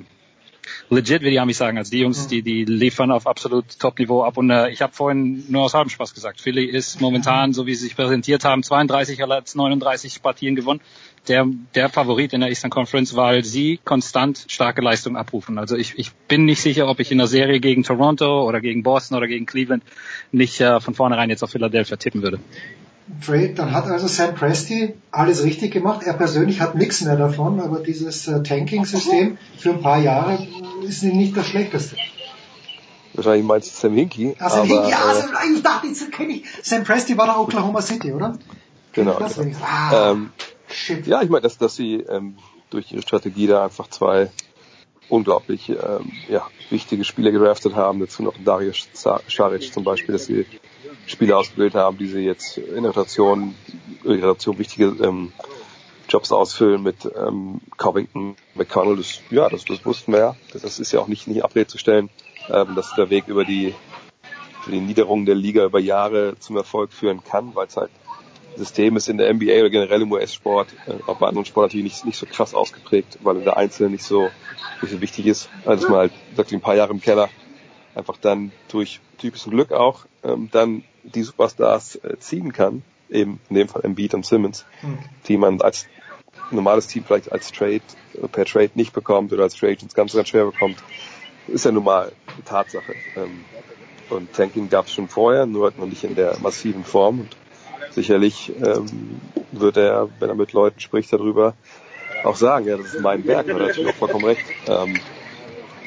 legit, 0.90 1.22
würde 1.22 1.34
ich 1.34 1.44
mich 1.44 1.56
sagen. 1.56 1.78
Also 1.78 1.90
die 1.90 1.98
Jungs, 1.98 2.28
die, 2.28 2.42
die 2.42 2.64
liefern 2.64 3.10
auf 3.10 3.26
absolut 3.26 3.78
Top-Niveau 3.78 4.22
ab. 4.22 4.36
Und 4.36 4.50
äh, 4.50 4.70
ich 4.70 4.82
habe 4.82 4.92
vorhin 4.92 5.44
nur 5.48 5.62
aus 5.62 5.74
halbem 5.74 5.90
Spaß 5.90 6.14
gesagt, 6.14 6.40
Philly 6.40 6.64
ist 6.64 7.00
momentan, 7.00 7.52
so 7.52 7.66
wie 7.66 7.74
sie 7.74 7.84
sich 7.84 7.96
präsentiert 7.96 8.44
haben, 8.44 8.62
32 8.62 9.22
als 9.24 9.54
39 9.54 10.22
Partien 10.22 10.54
gewonnen. 10.54 10.80
Der, 11.28 11.46
der 11.76 11.88
Favorit 11.88 12.32
in 12.32 12.40
der 12.40 12.50
Eastern 12.50 12.70
Conference, 12.70 13.14
weil 13.14 13.44
sie 13.44 13.78
konstant 13.84 14.44
starke 14.48 14.82
Leistung 14.82 15.16
abrufen. 15.16 15.56
Also 15.56 15.76
ich, 15.76 15.96
ich 15.96 16.12
bin 16.12 16.46
nicht 16.46 16.60
sicher, 16.60 16.88
ob 16.88 16.98
ich 16.98 17.12
in 17.12 17.18
der 17.18 17.28
Serie 17.28 17.60
gegen 17.60 17.84
Toronto 17.84 18.42
oder 18.44 18.60
gegen 18.60 18.82
Boston 18.82 19.16
oder 19.18 19.28
gegen 19.28 19.46
Cleveland 19.46 19.84
nicht 20.32 20.60
äh, 20.60 20.80
von 20.80 20.94
vornherein 20.94 21.30
jetzt 21.30 21.44
auf 21.44 21.50
Philadelphia 21.50 21.96
tippen 21.96 22.22
würde. 22.22 22.40
Trade, 23.24 23.54
dann 23.54 23.72
hat 23.72 23.86
also 23.86 24.06
Sam 24.06 24.34
Presti 24.34 24.94
alles 25.10 25.44
richtig 25.44 25.72
gemacht. 25.72 26.02
Er 26.04 26.14
persönlich 26.14 26.60
hat 26.60 26.74
nichts 26.74 27.02
mehr 27.02 27.16
davon, 27.16 27.60
aber 27.60 27.80
dieses 27.80 28.26
äh, 28.28 28.42
Tanking-System 28.42 29.38
für 29.58 29.70
ein 29.70 29.80
paar 29.80 29.98
Jahre 29.98 30.46
ist 30.86 31.02
nicht 31.02 31.36
das 31.36 31.46
schlechteste. 31.46 31.96
Wahrscheinlich 33.14 33.44
meinst 33.44 33.70
du 33.70 33.80
Sam 33.80 33.94
Hinkie. 33.94 34.34
Ah, 34.38 34.48
Sam 34.48 34.60
aber, 34.60 34.68
Hinkie, 34.68 34.90
ja, 34.90 35.12
äh, 35.12 35.14
Sam, 35.14 35.30
ich 35.54 35.62
dachte, 35.62 35.86
jetzt 35.88 36.12
kenne 36.12 36.32
ich. 36.34 36.44
Sam 36.62 36.84
Presti 36.84 37.16
war 37.16 37.26
nach 37.26 37.38
Oklahoma 37.38 37.82
City, 37.82 38.12
oder? 38.12 38.38
Genau. 38.92 39.18
Das 39.18 39.36
genau. 39.36 39.58
Ah, 39.62 40.16
ähm, 40.88 41.02
ja, 41.06 41.22
ich 41.22 41.28
meine, 41.28 41.42
dass, 41.42 41.58
dass 41.58 41.76
sie 41.76 41.96
ähm, 41.96 42.36
durch 42.70 42.92
ihre 42.92 43.02
Strategie 43.02 43.46
da 43.46 43.64
einfach 43.64 43.88
zwei 43.88 44.30
unglaublich 45.08 45.68
ähm, 45.68 46.12
ja, 46.28 46.46
wichtige 46.70 47.04
Spieler 47.04 47.30
gedraftet 47.30 47.74
haben. 47.74 48.00
Dazu 48.00 48.22
noch 48.22 48.34
Darius 48.42 48.88
Saric 48.94 49.72
zum 49.72 49.84
Beispiel, 49.84 50.14
dass 50.14 50.26
sie 50.26 50.46
Spieler 51.06 51.38
ausgebildet 51.38 51.74
haben, 51.74 51.98
die 51.98 52.06
sie 52.06 52.20
jetzt 52.20 52.56
in 52.56 52.82
der 52.82 52.92
Rotation, 52.92 53.54
in 54.04 54.20
der 54.20 54.28
Rotation 54.28 54.58
wichtige 54.58 54.86
ähm, 55.02 55.32
Jobs 56.08 56.32
ausfüllen 56.32 56.82
mit 56.82 57.10
ähm, 57.16 57.60
Covington, 57.76 58.36
McConnell. 58.54 58.96
Das, 58.96 59.20
ja, 59.30 59.48
das, 59.48 59.64
das 59.64 59.84
wussten 59.84 60.12
wir 60.12 60.18
ja. 60.18 60.36
Das, 60.52 60.78
ist 60.78 60.92
ja 60.92 61.00
auch 61.00 61.08
nicht, 61.08 61.26
nicht 61.26 61.44
abrede 61.44 61.66
zu 61.66 61.78
stellen, 61.78 62.10
ähm, 62.48 62.74
dass 62.74 62.94
der 62.94 63.10
Weg 63.10 63.28
über 63.28 63.44
die, 63.44 63.74
die 64.66 64.80
Niederung 64.80 65.26
der 65.26 65.34
Liga 65.34 65.64
über 65.64 65.80
Jahre 65.80 66.36
zum 66.38 66.56
Erfolg 66.56 66.92
führen 66.92 67.22
kann, 67.24 67.54
weil 67.54 67.66
es 67.66 67.76
halt 67.76 67.90
System 68.56 68.96
ist 68.96 69.08
in 69.08 69.18
der 69.18 69.32
NBA 69.32 69.60
oder 69.60 69.70
generell 69.70 70.02
im 70.02 70.12
US-Sport, 70.12 70.68
äh, 70.86 70.94
auch 71.06 71.18
bei 71.18 71.28
anderen 71.28 71.44
Sport 71.44 71.68
natürlich 71.68 71.84
nicht, 71.84 72.04
nicht 72.04 72.18
so 72.18 72.26
krass 72.26 72.54
ausgeprägt, 72.54 73.18
weil 73.22 73.40
der 73.42 73.56
Einzelne 73.56 73.90
nicht 73.90 74.04
so, 74.04 74.28
nicht 74.80 74.90
so 74.90 75.00
wichtig 75.00 75.26
ist. 75.26 75.48
Also 75.64 75.82
dass 75.82 75.90
man 75.90 75.98
halt, 76.00 76.12
sagt, 76.36 76.52
ein 76.52 76.60
paar 76.60 76.76
Jahre 76.76 76.92
im 76.92 77.00
Keller 77.00 77.28
einfach 77.94 78.16
dann 78.16 78.52
durch 78.68 79.00
typisches 79.18 79.50
Glück 79.50 79.72
auch 79.72 80.06
ähm, 80.24 80.48
dann 80.52 80.84
die 81.02 81.22
Superstars 81.22 81.96
äh, 81.96 82.18
ziehen 82.18 82.52
kann, 82.52 82.82
eben 83.10 83.40
in 83.50 83.56
dem 83.56 83.68
Fall 83.68 83.84
Embiid 83.84 84.14
und 84.14 84.24
Simmons, 84.24 84.64
Hm. 84.80 84.98
die 85.28 85.36
man 85.36 85.60
als 85.60 85.86
normales 86.50 86.86
Team 86.86 87.04
vielleicht 87.04 87.32
als 87.32 87.52
Trade 87.52 87.82
äh, 88.14 88.28
per 88.28 88.44
Trade 88.44 88.70
nicht 88.74 88.92
bekommt 88.92 89.32
oder 89.32 89.44
als 89.44 89.54
Trade 89.54 89.78
ins 89.82 89.94
ganz, 89.94 90.12
ganz 90.12 90.28
schwer 90.28 90.44
bekommt, 90.44 90.82
ist 91.48 91.64
ja 91.64 91.72
nun 91.72 91.84
mal 91.84 92.12
eine 92.34 92.44
Tatsache. 92.44 92.94
Ähm, 93.16 93.44
und 94.10 94.32
Tanking 94.32 94.68
gab 94.68 94.86
es 94.86 94.92
schon 94.92 95.08
vorher, 95.08 95.46
nur 95.46 95.64
halt 95.64 95.78
noch 95.78 95.86
nicht 95.86 96.04
in 96.04 96.14
der 96.14 96.38
massiven 96.40 96.84
Form. 96.84 97.20
Und 97.20 97.36
sicherlich 97.94 98.52
ähm, 98.62 99.20
wird 99.52 99.76
er, 99.76 100.08
wenn 100.18 100.28
er 100.28 100.34
mit 100.34 100.52
Leuten 100.52 100.80
spricht 100.80 101.12
darüber, 101.12 101.54
auch 102.24 102.36
sagen, 102.36 102.66
ja, 102.66 102.76
das 102.76 102.94
ist 102.94 103.00
mein 103.00 103.26
Werk, 103.26 103.48
hat 103.48 103.48
er 103.48 103.66
natürlich 103.66 103.90
auch 103.90 103.96
vollkommen 103.96 104.24
recht. 104.24 104.44
Ähm, 104.66 105.00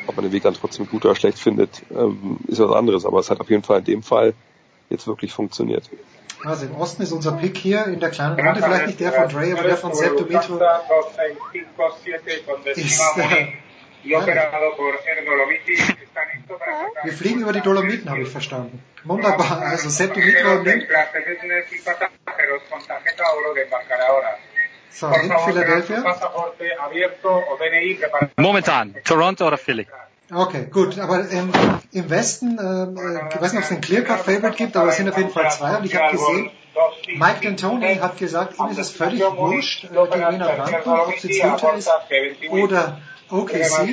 ob 0.08 0.16
man 0.16 0.26
den 0.26 0.32
Weg 0.32 0.44
dann 0.44 0.54
trotzdem 0.54 0.88
gut 0.88 1.06
oder 1.06 1.16
schlecht 1.16 1.40
findet, 1.40 1.84
ähm, 1.92 2.38
ist 2.48 2.60
was 2.60 2.76
anderes. 2.76 3.06
Aber 3.06 3.20
es 3.20 3.30
hat 3.30 3.40
auf 3.40 3.50
jeden 3.50 3.64
Fall 3.64 3.80
in 3.80 3.86
dem 3.86 4.04
Fall 4.04 4.34
jetzt 4.90 5.08
wirklich 5.08 5.34
funktioniert. 5.34 5.90
Also 6.44 6.66
im 6.68 6.76
Osten 6.76 7.02
ist 7.02 7.12
unser 7.12 7.32
Pick 7.32 7.58
hier 7.58 7.86
in 7.86 8.00
der 8.00 8.12
kleinen 8.12 8.40
Runde, 8.40 8.62
vielleicht 8.62 8.88
nicht 8.88 9.00
der 9.00 9.14
von 9.14 9.30
Dre, 9.30 9.54
aber 9.54 9.64
der 9.64 9.78
von 9.78 9.94
Sepp 9.96 10.18
Dumitro 10.18 10.60
ist, 12.76 13.02
äh, 13.18 13.48
wir 17.04 17.14
fliegen 17.14 17.42
über 17.42 17.54
die 17.54 17.62
Dolomiten, 17.62 18.10
habe 18.10 18.22
ich 18.22 18.30
verstanden. 18.30 18.84
Wunderbar, 19.06 19.62
also 19.62 19.90
Sepp 19.90 20.14
Dumitro 20.14 20.64
nimmt, 20.64 20.88
so, 24.90 25.08
in 25.08 25.32
Philadelphia. 25.46 26.04
Momentan, 28.38 28.96
Toronto 29.04 29.48
oder 29.48 29.58
Philly? 29.58 29.88
Okay, 30.34 30.68
gut, 30.72 30.98
aber 30.98 31.30
ähm, 31.30 31.52
im 31.92 32.10
Westen, 32.10 32.58
ähm, 32.60 32.98
äh, 32.98 33.30
ich 33.30 33.42
weiß 33.42 33.54
nicht, 33.54 33.60
ob 33.60 33.66
es 33.66 33.72
einen 33.72 33.82
Clear-Cut-Favorite 33.82 34.58
gibt, 34.58 34.76
aber 34.76 34.90
es 34.90 34.98
sind 34.98 35.10
auf 35.10 35.18
jeden 35.18 35.30
Fall 35.30 35.52
zwei 35.52 35.78
und 35.78 35.86
ich 35.86 35.96
habe 35.96 36.14
gesehen, 36.14 36.50
Mike 37.16 37.48
D'Antoni 37.48 38.00
hat 38.00 38.18
gesagt, 38.18 38.58
ihm 38.58 38.68
ist 38.70 38.80
es 38.80 38.90
völlig 38.90 39.22
wurscht, 39.22 39.84
äh, 39.84 39.88
gegen 39.90 40.32
wen 40.32 40.42
er 40.42 40.58
rankommt, 40.58 41.00
ob 41.08 41.16
es 41.16 41.24
jetzt 41.24 41.44
Utah 41.44 41.72
ist 41.74 41.92
oder 42.50 43.02
OKC. 43.30 43.88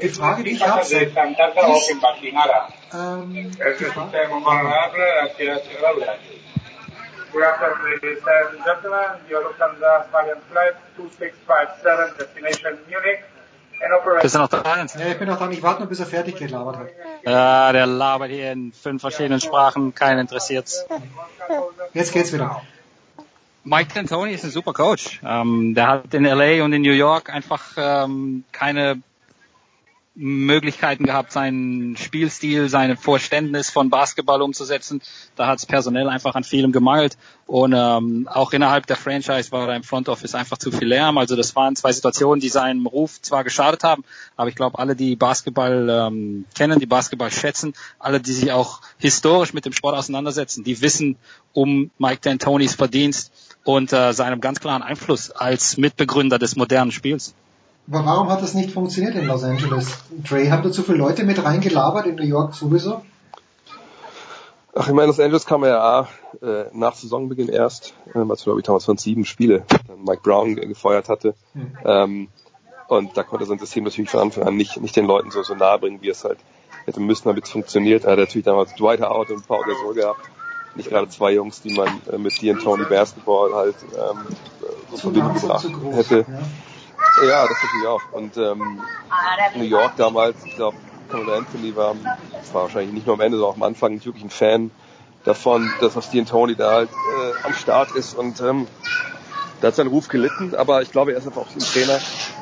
Die 0.00 0.08
Frage, 0.08 0.44
die 0.44 0.50
ich 0.50 0.66
habe, 0.66 0.80
ist, 0.80 0.92
ähm, 0.92 1.10
die 3.32 3.50
Frage, 3.88 4.18
ladies 7.82 8.22
and 8.26 8.64
gentlemen. 8.64 9.10
You're 9.28 9.42
Lufthansa 9.42 10.06
Valiant 10.12 10.42
Flight 10.50 10.74
2657, 10.96 12.18
Destination 12.18 12.78
Munich. 12.88 13.20
And 13.82 13.92
operation. 13.94 14.22
Bist 14.22 14.34
du 14.36 14.38
noch 14.38 14.48
dran? 14.48 14.88
ja, 14.96 15.06
ich 15.08 15.18
bin 15.18 15.28
noch 15.28 15.38
dran, 15.38 15.50
ich 15.50 15.62
warte 15.62 15.80
nur, 15.80 15.88
bis 15.88 15.98
er 15.98 16.06
fertig 16.06 16.36
gelabert 16.36 16.76
hat. 16.76 16.88
Ja, 17.24 17.72
der 17.72 17.86
labert 17.86 18.30
hier 18.30 18.52
in 18.52 18.72
fünf 18.72 19.00
verschiedenen 19.00 19.40
Sprachen, 19.40 19.92
keinen 19.94 20.20
interessiert's. 20.20 20.86
Jetzt 21.92 22.12
geht's 22.12 22.32
wieder. 22.32 22.62
Mike 23.64 23.94
D'Antoni 23.94 24.30
ist 24.30 24.44
ein 24.44 24.50
super 24.50 24.72
Coach. 24.72 25.20
Ähm, 25.24 25.74
der 25.74 25.86
hat 25.86 26.14
in 26.14 26.24
LA 26.24 26.64
und 26.64 26.72
in 26.72 26.82
New 26.82 26.92
York 26.92 27.30
einfach 27.30 27.62
ähm, 27.76 28.44
keine 28.50 29.02
Möglichkeiten 30.14 31.04
gehabt, 31.04 31.32
seinen 31.32 31.96
Spielstil, 31.96 32.68
sein 32.68 32.98
Verständnis 32.98 33.70
von 33.70 33.88
Basketball 33.88 34.42
umzusetzen. 34.42 35.00
Da 35.36 35.46
hat 35.46 35.58
es 35.58 35.66
personell 35.66 36.08
einfach 36.08 36.34
an 36.34 36.44
vielem 36.44 36.70
gemangelt. 36.70 37.16
Und 37.46 37.72
ähm, 37.74 38.28
auch 38.30 38.52
innerhalb 38.52 38.86
der 38.86 38.96
Franchise 38.96 39.52
war 39.52 39.66
da 39.66 39.74
im 39.74 39.84
Front 39.84 40.10
Office 40.10 40.34
einfach 40.34 40.58
zu 40.58 40.70
viel 40.70 40.88
Lärm. 40.88 41.16
Also 41.16 41.34
das 41.34 41.56
waren 41.56 41.76
zwei 41.76 41.92
Situationen, 41.92 42.40
die 42.40 42.50
seinem 42.50 42.86
Ruf 42.86 43.22
zwar 43.22 43.42
geschadet 43.42 43.84
haben, 43.84 44.04
aber 44.36 44.50
ich 44.50 44.54
glaube, 44.54 44.78
alle, 44.78 44.96
die 44.96 45.16
Basketball 45.16 45.88
ähm, 45.88 46.44
kennen, 46.54 46.78
die 46.78 46.86
Basketball 46.86 47.30
schätzen, 47.30 47.72
alle, 47.98 48.20
die 48.20 48.32
sich 48.32 48.52
auch 48.52 48.82
historisch 48.98 49.54
mit 49.54 49.64
dem 49.64 49.72
Sport 49.72 49.96
auseinandersetzen, 49.96 50.62
die 50.62 50.82
wissen 50.82 51.16
um 51.54 51.90
Mike 51.98 52.28
D'Antonis 52.28 52.76
Verdienst 52.76 53.32
und 53.64 53.92
äh, 53.92 54.12
seinem 54.12 54.40
ganz 54.40 54.60
klaren 54.60 54.82
Einfluss 54.82 55.30
als 55.30 55.76
Mitbegründer 55.76 56.38
des 56.38 56.56
modernen 56.56 56.92
Spiels. 56.92 57.34
Aber 57.88 58.06
warum 58.06 58.28
hat 58.28 58.42
das 58.42 58.54
nicht 58.54 58.70
funktioniert 58.70 59.14
in 59.14 59.26
Los 59.26 59.42
Angeles? 59.42 59.98
Dre, 60.28 60.50
haben 60.50 60.62
da 60.62 60.70
zu 60.70 60.82
viele 60.82 60.98
Leute 60.98 61.24
mit 61.24 61.42
reingelabert, 61.42 62.06
in 62.06 62.14
New 62.14 62.24
York 62.24 62.54
sowieso? 62.54 63.02
Ach, 64.74 64.88
ich 64.88 64.94
meine, 64.94 65.08
Los 65.08 65.20
Angeles 65.20 65.44
kam 65.44 65.64
ja 65.64 66.08
äh, 66.40 66.64
nach 66.72 66.94
Saisonbeginn 66.94 67.48
erst, 67.48 67.94
äh, 68.14 68.18
als 68.18 68.44
glaube 68.44 68.60
ich 68.60 68.66
damals 68.66 68.84
von 68.84 68.96
sieben 68.96 69.24
Spiele 69.24 69.64
dann 69.86 70.02
Mike 70.04 70.22
Brown 70.22 70.56
gefeuert 70.56 71.08
hatte. 71.08 71.34
Mhm. 71.54 71.78
Ähm, 71.84 72.28
und 72.88 73.16
da 73.16 73.22
konnte 73.22 73.46
sein 73.46 73.58
System 73.58 73.84
natürlich 73.84 74.10
von 74.10 74.20
Anfang 74.20 74.44
an 74.44 74.56
nicht, 74.56 74.80
nicht 74.80 74.96
den 74.96 75.06
Leuten 75.06 75.30
so, 75.30 75.42
so 75.42 75.54
nahe 75.54 75.78
bringen, 75.78 76.02
wie 76.02 76.08
es 76.08 76.24
halt 76.24 76.38
hätte 76.84 77.00
müssen, 77.00 77.28
damit 77.28 77.44
es 77.44 77.50
funktioniert. 77.50 78.04
Er 78.04 78.12
hat 78.12 78.18
natürlich 78.18 78.44
damals 78.44 78.74
Dwight 78.74 79.00
Howard 79.00 79.30
und 79.30 79.46
Paul 79.46 79.64
Gasol 79.64 79.94
gehabt. 79.94 80.20
Nicht 80.74 80.88
gerade 80.88 81.08
zwei 81.08 81.32
Jungs, 81.32 81.60
die 81.60 81.74
man 81.74 81.88
äh, 82.10 82.18
mit 82.18 82.40
dir 82.40 82.54
und 82.54 82.62
Tony 82.62 82.84
Basketball 82.84 83.54
halt 83.54 83.76
ähm, 83.82 84.26
so 84.90 84.96
Verbindung 84.96 85.34
gebracht 85.34 85.66
hätte. 85.92 86.26
Ja. 86.28 87.24
ja, 87.26 87.46
das 87.46 87.62
natürlich 87.62 87.86
auch. 87.86 88.02
Und 88.12 88.36
ähm, 88.36 88.80
New 89.56 89.64
York 89.64 89.96
damals, 89.96 90.44
ich 90.46 90.54
glaube, 90.56 90.78
Carmelo 91.10 91.34
Anthony 91.34 91.76
war, 91.76 91.94
war 92.52 92.62
wahrscheinlich 92.62 92.92
nicht 92.92 93.06
nur 93.06 93.14
am 93.14 93.20
Ende, 93.20 93.36
sondern 93.36 93.52
auch 93.52 93.56
am 93.56 93.62
Anfang 93.64 93.94
nicht 93.94 94.06
wirklich 94.06 94.24
ein 94.24 94.30
Fan 94.30 94.70
davon, 95.24 95.70
dass 95.80 95.94
was 95.94 96.10
Dean 96.10 96.26
Tony 96.26 96.56
da 96.56 96.72
halt 96.72 96.90
äh, 96.90 97.46
am 97.46 97.54
Start 97.54 97.92
ist 97.92 98.14
und 98.14 98.40
ähm, 98.40 98.66
da 99.60 99.68
hat 99.68 99.76
sein 99.76 99.86
Ruf 99.86 100.08
gelitten, 100.08 100.56
aber 100.56 100.82
ich 100.82 100.90
glaube, 100.90 101.12
er 101.12 101.18
ist 101.18 101.26
einfach 101.26 101.42
auch 101.42 101.54
ein 101.54 101.60
Trainer, 101.60 102.00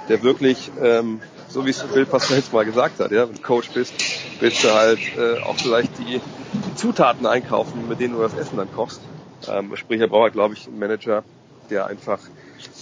der 0.09 0.23
wirklich, 0.23 0.71
ähm, 0.83 1.21
so 1.49 1.67
wie 1.67 1.71
es 1.71 1.83
Bill 1.83 2.07
Pascal 2.07 2.43
mal 2.53 2.65
gesagt 2.65 2.99
hat, 2.99 3.11
ja, 3.11 3.29
wenn 3.29 3.35
du 3.35 3.43
Coach 3.43 3.69
bist, 3.71 3.93
willst 4.41 4.65
du 4.65 4.73
halt 4.73 5.01
äh, 5.19 5.39
auch 5.43 5.57
vielleicht 5.57 5.99
die, 5.99 6.21
die 6.53 6.75
Zutaten 6.75 7.27
einkaufen, 7.27 7.89
mit 7.89 8.01
denen 8.01 8.15
du 8.15 8.23
das 8.23 8.35
Essen 8.35 8.57
dann 8.57 8.71
kochst. 8.73 9.01
Ähm, 9.49 9.75
sprich, 9.77 10.01
er 10.01 10.09
braucht, 10.09 10.33
glaube 10.33 10.55
ich, 10.55 10.67
einen 10.67 10.79
Manager, 10.79 11.25
der 11.71 11.87
einfach 11.87 12.21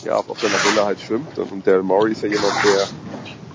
ja 0.04 0.16
auch 0.16 0.28
auf 0.28 0.40
seiner 0.40 0.54
Welle 0.54 0.84
halt 0.84 1.00
schwimmt. 1.00 1.38
Und, 1.38 1.52
und 1.52 1.66
Daryl 1.66 1.82
Morey 1.82 2.12
ist 2.12 2.22
ja 2.22 2.28
jemand, 2.28 2.52
der 2.64 2.88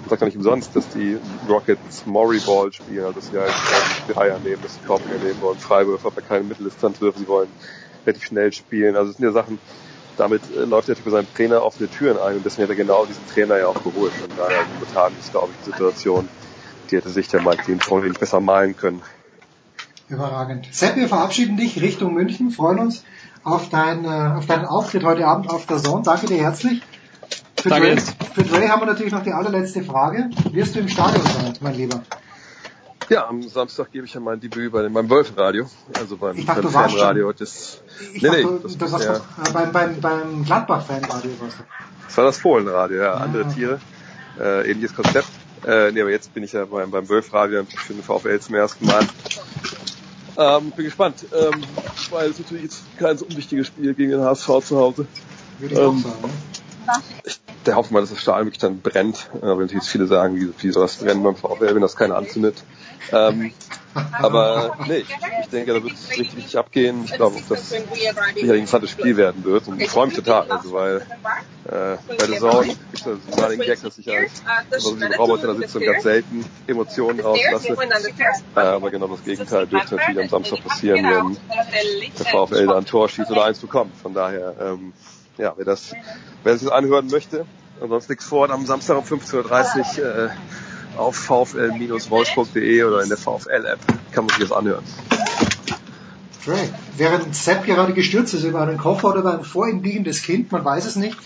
sagt 0.09 0.21
ja 0.21 0.25
nicht 0.27 0.37
umsonst, 0.37 0.75
dass 0.75 0.89
die 0.89 1.17
Rockets 1.49 2.05
Maury 2.05 2.39
Ball 2.39 2.71
spielen, 2.71 3.05
also 3.05 3.19
dass 3.19 3.29
sie 3.29 3.37
halt 3.37 3.51
ähm, 3.51 4.13
Dreier 4.13 4.39
nehmen, 4.39 4.61
dass 4.61 4.75
sie 4.75 4.81
Korb 4.81 5.01
nehmen 5.05 5.41
wollen, 5.41 5.57
Freiwürfe, 5.57 6.07
aber 6.07 6.21
keine 6.21 6.43
Mitteldistanz 6.43 7.01
würfen, 7.01 7.19
sie 7.19 7.27
wollen 7.27 7.49
relativ 8.05 8.25
schnell 8.25 8.51
spielen. 8.51 8.95
Also 8.95 9.11
es 9.11 9.17
sind 9.17 9.25
ja 9.25 9.31
Sachen, 9.31 9.59
damit 10.17 10.41
äh, 10.55 10.65
läuft 10.65 10.89
er 10.89 10.95
für 10.95 11.09
seinen 11.09 11.27
Trainer 11.33 11.63
offene 11.63 11.89
Türen 11.89 12.17
ein 12.17 12.37
und 12.37 12.45
deswegen 12.45 12.63
hat 12.63 12.69
er 12.69 12.75
genau 12.75 13.05
diesen 13.05 13.25
Trainer 13.27 13.57
ja 13.57 13.67
auch 13.67 13.81
geholt. 13.83 14.13
Und 14.21 14.37
daher 14.37 14.65
momentan 14.73 15.13
ist, 15.19 15.31
glaube 15.31 15.49
ich, 15.51 15.65
die 15.65 15.71
Situation, 15.71 16.29
die 16.89 16.97
hätte 16.97 17.09
sich 17.09 17.27
der 17.27 17.41
Mike 17.41 17.63
den 17.67 17.79
vorhin 17.79 18.13
besser 18.13 18.39
malen 18.39 18.75
können. 18.75 19.01
Überragend. 20.09 20.67
Sepp, 20.71 20.95
wir 20.95 21.07
verabschieden 21.07 21.57
dich 21.57 21.81
Richtung 21.81 22.13
München, 22.13 22.51
freuen 22.51 22.79
uns 22.79 23.03
auf, 23.43 23.69
dein, 23.69 24.05
äh, 24.05 24.33
auf 24.37 24.45
deinen 24.45 24.65
Auftritt 24.65 25.03
heute 25.03 25.25
Abend 25.25 25.49
auf 25.49 25.65
der 25.65 25.77
Zone. 25.77 26.03
Danke 26.03 26.27
dir 26.27 26.37
herzlich. 26.37 26.81
Für 27.55 27.69
Danke. 27.69 27.95
Dre, 27.95 28.01
für 28.33 28.43
Dre 28.43 28.69
haben 28.69 28.81
wir 28.81 28.87
natürlich 28.87 29.13
noch 29.13 29.23
die 29.23 29.31
allerletzte 29.31 29.83
Frage. 29.83 30.29
Wirst 30.51 30.75
du 30.75 30.79
im 30.79 30.89
Stadion 30.89 31.23
sein, 31.25 31.53
mein 31.61 31.75
Lieber? 31.75 32.03
Ja, 33.09 33.27
am 33.27 33.41
Samstag 33.43 33.91
gebe 33.91 34.05
ich 34.05 34.13
ja 34.13 34.19
mein 34.19 34.39
Debüt 34.39 34.71
bei 34.71 34.87
beim 34.87 35.09
Wölfenradio, 35.09 35.65
also 35.97 36.17
beim, 36.17 36.37
ich 36.37 36.45
dachte, 36.45 36.63
beim 36.63 36.71
Fanradio. 36.71 37.31
Das, 37.33 37.81
ich 38.13 38.21
nee, 38.21 38.29
dachte, 38.29 38.45
nee, 38.45 38.59
das, 38.63 38.77
das 38.77 38.91
warst 38.91 39.05
ja. 39.05 39.13
Doch, 39.13 39.53
beim, 39.53 39.71
beim, 39.71 40.01
beim 40.01 40.45
Gladbach-Fanradio 40.45 41.31
warst 41.39 41.59
du. 41.59 41.63
Das 42.05 42.17
war 42.17 42.25
das 42.25 42.37
Fohlenradio, 42.37 43.01
ja, 43.01 43.13
ah, 43.13 43.17
andere. 43.17 43.47
Tiere, 43.49 43.79
äh, 44.39 44.71
ähnliches 44.71 44.95
Konzept. 44.95 45.27
Äh, 45.65 45.91
nee, 45.91 46.01
aber 46.01 46.11
jetzt 46.11 46.33
bin 46.33 46.43
ich 46.43 46.51
ja 46.53 46.65
beim, 46.65 46.91
beim 46.91 47.07
Wölfradio 47.07 47.63
für 47.65 47.93
den 47.93 48.03
VfL 48.03 48.39
zum 48.39 48.55
ersten 48.55 48.85
Mal. 48.85 49.07
Ähm, 50.35 50.71
bin 50.71 50.85
gespannt, 50.85 51.25
ähm, 51.31 51.63
weil 52.09 52.31
es 52.31 52.39
natürlich 52.39 52.63
jetzt 52.63 52.83
kein 52.97 53.17
so 53.17 53.25
unwichtiges 53.25 53.67
Spiel 53.67 53.93
gegen 53.93 54.11
den 54.11 54.21
HSV 54.21 54.47
zu 54.63 54.77
Hause. 54.77 55.05
Würde 55.59 55.75
ich 55.75 55.79
ähm, 55.79 55.87
auch 55.87 55.97
sagen, 55.97 56.21
ne? 56.21 56.29
Ich, 57.23 57.39
der 57.65 57.75
hoffe 57.75 57.93
mal, 57.93 58.01
dass 58.01 58.09
das 58.09 58.19
Stahl 58.19 58.43
wirklich 58.45 58.59
dann 58.59 58.81
brennt. 58.81 59.29
Aber 59.41 59.61
natürlich 59.61 59.85
viele 59.85 60.07
sagen, 60.07 60.35
wie, 60.35 60.51
wie 60.57 60.71
soll 60.71 60.83
das 60.83 60.97
brennen 60.97 61.23
beim 61.23 61.35
VfL, 61.35 61.75
wenn 61.75 61.81
das 61.81 61.95
keiner 61.95 62.17
anzündet. 62.17 62.63
Ähm, 63.11 63.51
aber 64.21 64.77
nee, 64.87 64.97
ich, 64.97 65.09
ich 65.41 65.49
denke, 65.49 65.73
da 65.73 65.83
wird 65.83 65.93
es 65.93 66.09
richtig, 66.09 66.37
richtig 66.37 66.57
abgehen. 66.57 67.03
Ich 67.05 67.13
glaube, 67.13 67.37
dass 67.37 67.47
das 67.47 67.69
sicherlich 67.69 68.41
ein 68.41 68.49
interessantes 68.55 68.89
Spiel 68.89 69.17
werden 69.17 69.43
wird. 69.43 69.67
Und 69.67 69.81
ich 69.81 69.89
freue 69.89 70.07
mich 70.07 70.15
total, 70.15 70.49
also 70.49 70.73
weil 70.73 70.97
äh, 71.65 71.97
bei 72.07 72.15
der 72.17 72.27
Saison 72.27 72.63
gibt 72.63 73.05
es 73.05 73.37
mal 73.37 73.49
den 73.49 73.59
Gag, 73.59 73.81
dass 73.81 73.97
ich 73.97 74.09
als 74.09 74.31
also 74.71 74.97
Roboter 75.17 75.47
da 75.47 75.55
sitze 75.55 75.79
und 75.79 75.85
ganz 75.85 76.03
selten 76.03 76.45
Emotionen 76.67 77.19
rauslasse. 77.19 77.77
Äh, 78.55 78.59
aber 78.59 78.89
genau 78.89 79.07
das 79.07 79.23
Gegenteil 79.23 79.67
dürfte 79.67 79.95
natürlich 79.95 80.23
am 80.23 80.29
Samstag 80.29 80.63
passieren, 80.63 81.03
wenn 81.03 81.37
der 82.17 82.25
VfL 82.25 82.67
da 82.67 82.77
ein 82.77 82.85
Tor 82.85 83.09
schießt 83.09 83.29
oder 83.29 83.45
eins 83.45 83.59
bekommt. 83.59 83.95
Von 83.97 84.13
daher, 84.13 84.55
ähm, 84.59 84.93
ja, 85.37 85.53
wer 85.55 85.65
das, 85.65 85.93
wer 86.43 86.57
sich 86.57 86.67
das 86.67 86.75
anhören 86.75 87.07
möchte, 87.07 87.45
ansonsten 87.81 88.13
nichts 88.13 88.25
vor, 88.25 88.49
am 88.49 88.65
Samstag 88.65 88.97
um 88.97 89.03
15.30 89.03 89.99
Uhr 89.99 90.25
äh, 90.25 90.29
auf 90.97 91.15
vfl-wolfsburg.de 91.15 92.83
oder 92.83 93.03
in 93.03 93.09
der 93.09 93.17
VfL-App 93.17 93.79
kann 94.11 94.25
man 94.25 94.37
sich 94.37 94.47
das 94.47 94.51
anhören. 94.51 94.83
Great. 96.45 96.73
Während 96.97 97.35
Sepp 97.35 97.65
gerade 97.65 97.93
gestürzt 97.93 98.33
ist 98.33 98.43
über 98.43 98.61
einen 98.61 98.77
Koffer 98.77 99.09
oder 99.09 99.19
über 99.19 99.33
ein 99.33 99.43
vor 99.43 99.69
ihm 99.69 99.81
liegendes 99.81 100.21
Kind, 100.23 100.51
man 100.51 100.65
weiß 100.65 100.85
es 100.85 100.97
nicht, 100.97 101.17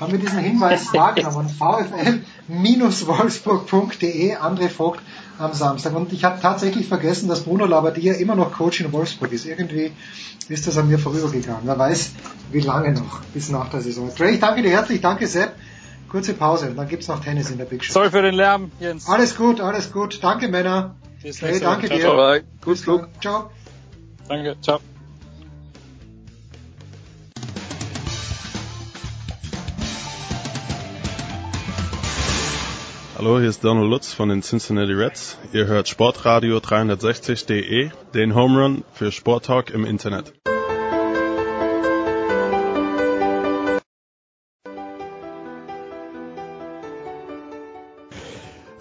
haben 0.00 0.12
wir 0.12 0.18
diesen 0.18 0.38
Hinweis 0.38 0.92
wahrgenommen. 0.92 1.48
vfl-wolfsburg.de, 1.48 4.36
André 4.36 4.68
Vogt 4.68 5.00
am 5.38 5.52
Samstag. 5.52 5.94
Und 5.94 6.12
ich 6.12 6.24
habe 6.24 6.40
tatsächlich 6.40 6.88
vergessen, 6.88 7.28
dass 7.28 7.42
Bruno 7.42 7.66
Labbadia 7.66 8.14
immer 8.14 8.34
noch 8.34 8.52
Coach 8.52 8.80
in 8.80 8.90
Wolfsburg 8.92 9.30
ist. 9.32 9.46
Irgendwie 9.46 9.92
ist 10.48 10.66
das 10.66 10.76
an 10.76 10.88
mir 10.88 10.98
vorübergegangen. 10.98 11.62
Wer 11.64 11.78
weiß, 11.78 12.10
wie 12.50 12.60
lange 12.60 12.92
noch 12.92 13.20
bis 13.34 13.50
nach 13.50 13.68
der 13.68 13.80
Saison. 13.80 14.10
Dre, 14.16 14.30
ich 14.30 14.40
danke 14.40 14.62
dir 14.62 14.70
herzlich, 14.70 15.00
danke 15.00 15.28
Sepp. 15.28 15.54
Kurze 16.08 16.32
Pause 16.34 16.68
und 16.68 16.76
dann 16.76 16.88
gibt's 16.88 17.08
noch 17.08 17.22
Tennis 17.22 17.50
in 17.50 17.58
der 17.58 17.66
Big 17.66 17.84
Show. 17.84 17.92
Sorry 17.92 18.10
für 18.10 18.22
den 18.22 18.34
Lärm, 18.34 18.70
Jens. 18.80 19.08
Alles 19.08 19.36
gut, 19.36 19.60
alles 19.60 19.92
gut. 19.92 20.22
Danke, 20.22 20.48
Männer. 20.48 20.96
Bis 21.22 21.42
hey, 21.42 21.60
danke 21.60 21.88
ciao, 21.88 21.96
dir. 21.96 22.02
Ciao. 22.02 22.16
Bye. 22.16 22.44
Gut 22.64 22.78
Flug. 22.78 23.08
Ciao. 23.20 23.50
Danke, 24.28 24.56
ciao. 24.62 24.80
Hallo, 33.18 33.40
hier 33.40 33.48
ist 33.48 33.64
Donald 33.64 33.90
Lutz 33.90 34.12
von 34.12 34.28
den 34.28 34.42
Cincinnati 34.42 34.92
Reds. 34.92 35.38
Ihr 35.52 35.66
hört 35.66 35.88
Sportradio 35.88 36.58
360.de, 36.58 37.90
den 38.14 38.34
Home 38.36 38.62
Run 38.62 38.84
für 38.92 39.10
Sporttalk 39.10 39.70
im 39.70 39.84
Internet. 39.84 40.34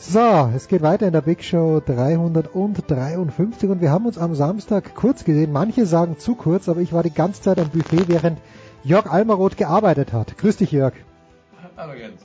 So, 0.10 0.50
es 0.56 0.69
geht 0.69 0.84
weiter 0.84 1.06
in 1.06 1.11
der 1.11 1.19
Big 1.19 1.44
Show 1.44 1.82
353 1.86 3.69
und 3.69 3.82
wir 3.82 3.92
haben 3.92 4.06
uns 4.06 4.18
am 4.18 4.36
Samstag 4.36 4.95
kurz 4.95 5.26
gesehen. 5.26 5.52
Manche 5.52 5.86
sagen 5.86 6.18
zu 6.18 6.36
kurz, 6.36 6.69
aber 6.69 6.80
ich 6.80 6.94
war 6.94 7.03
die 7.03 7.14
ganze 7.14 7.42
Zeit 7.42 7.60
am 7.60 7.68
Buffet, 7.68 8.08
während 8.08 8.40
Jörg 8.86 9.11
Almaroth 9.11 9.58
gearbeitet 9.58 10.14
hat. 10.14 10.38
Grüß 10.38 10.56
dich, 10.56 10.72
Jörg. 10.72 10.94
Hallo 11.76 11.92
Jens. 11.94 12.22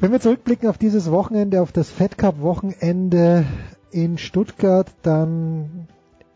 Wenn 0.00 0.10
wir 0.10 0.18
zurückblicken 0.18 0.68
auf 0.68 0.78
dieses 0.78 1.12
Wochenende, 1.12 1.62
auf 1.62 1.70
das 1.70 1.90
Fed 1.90 2.18
Cup 2.18 2.40
Wochenende 2.40 3.44
in 3.92 4.18
Stuttgart, 4.18 4.88
dann 5.02 5.86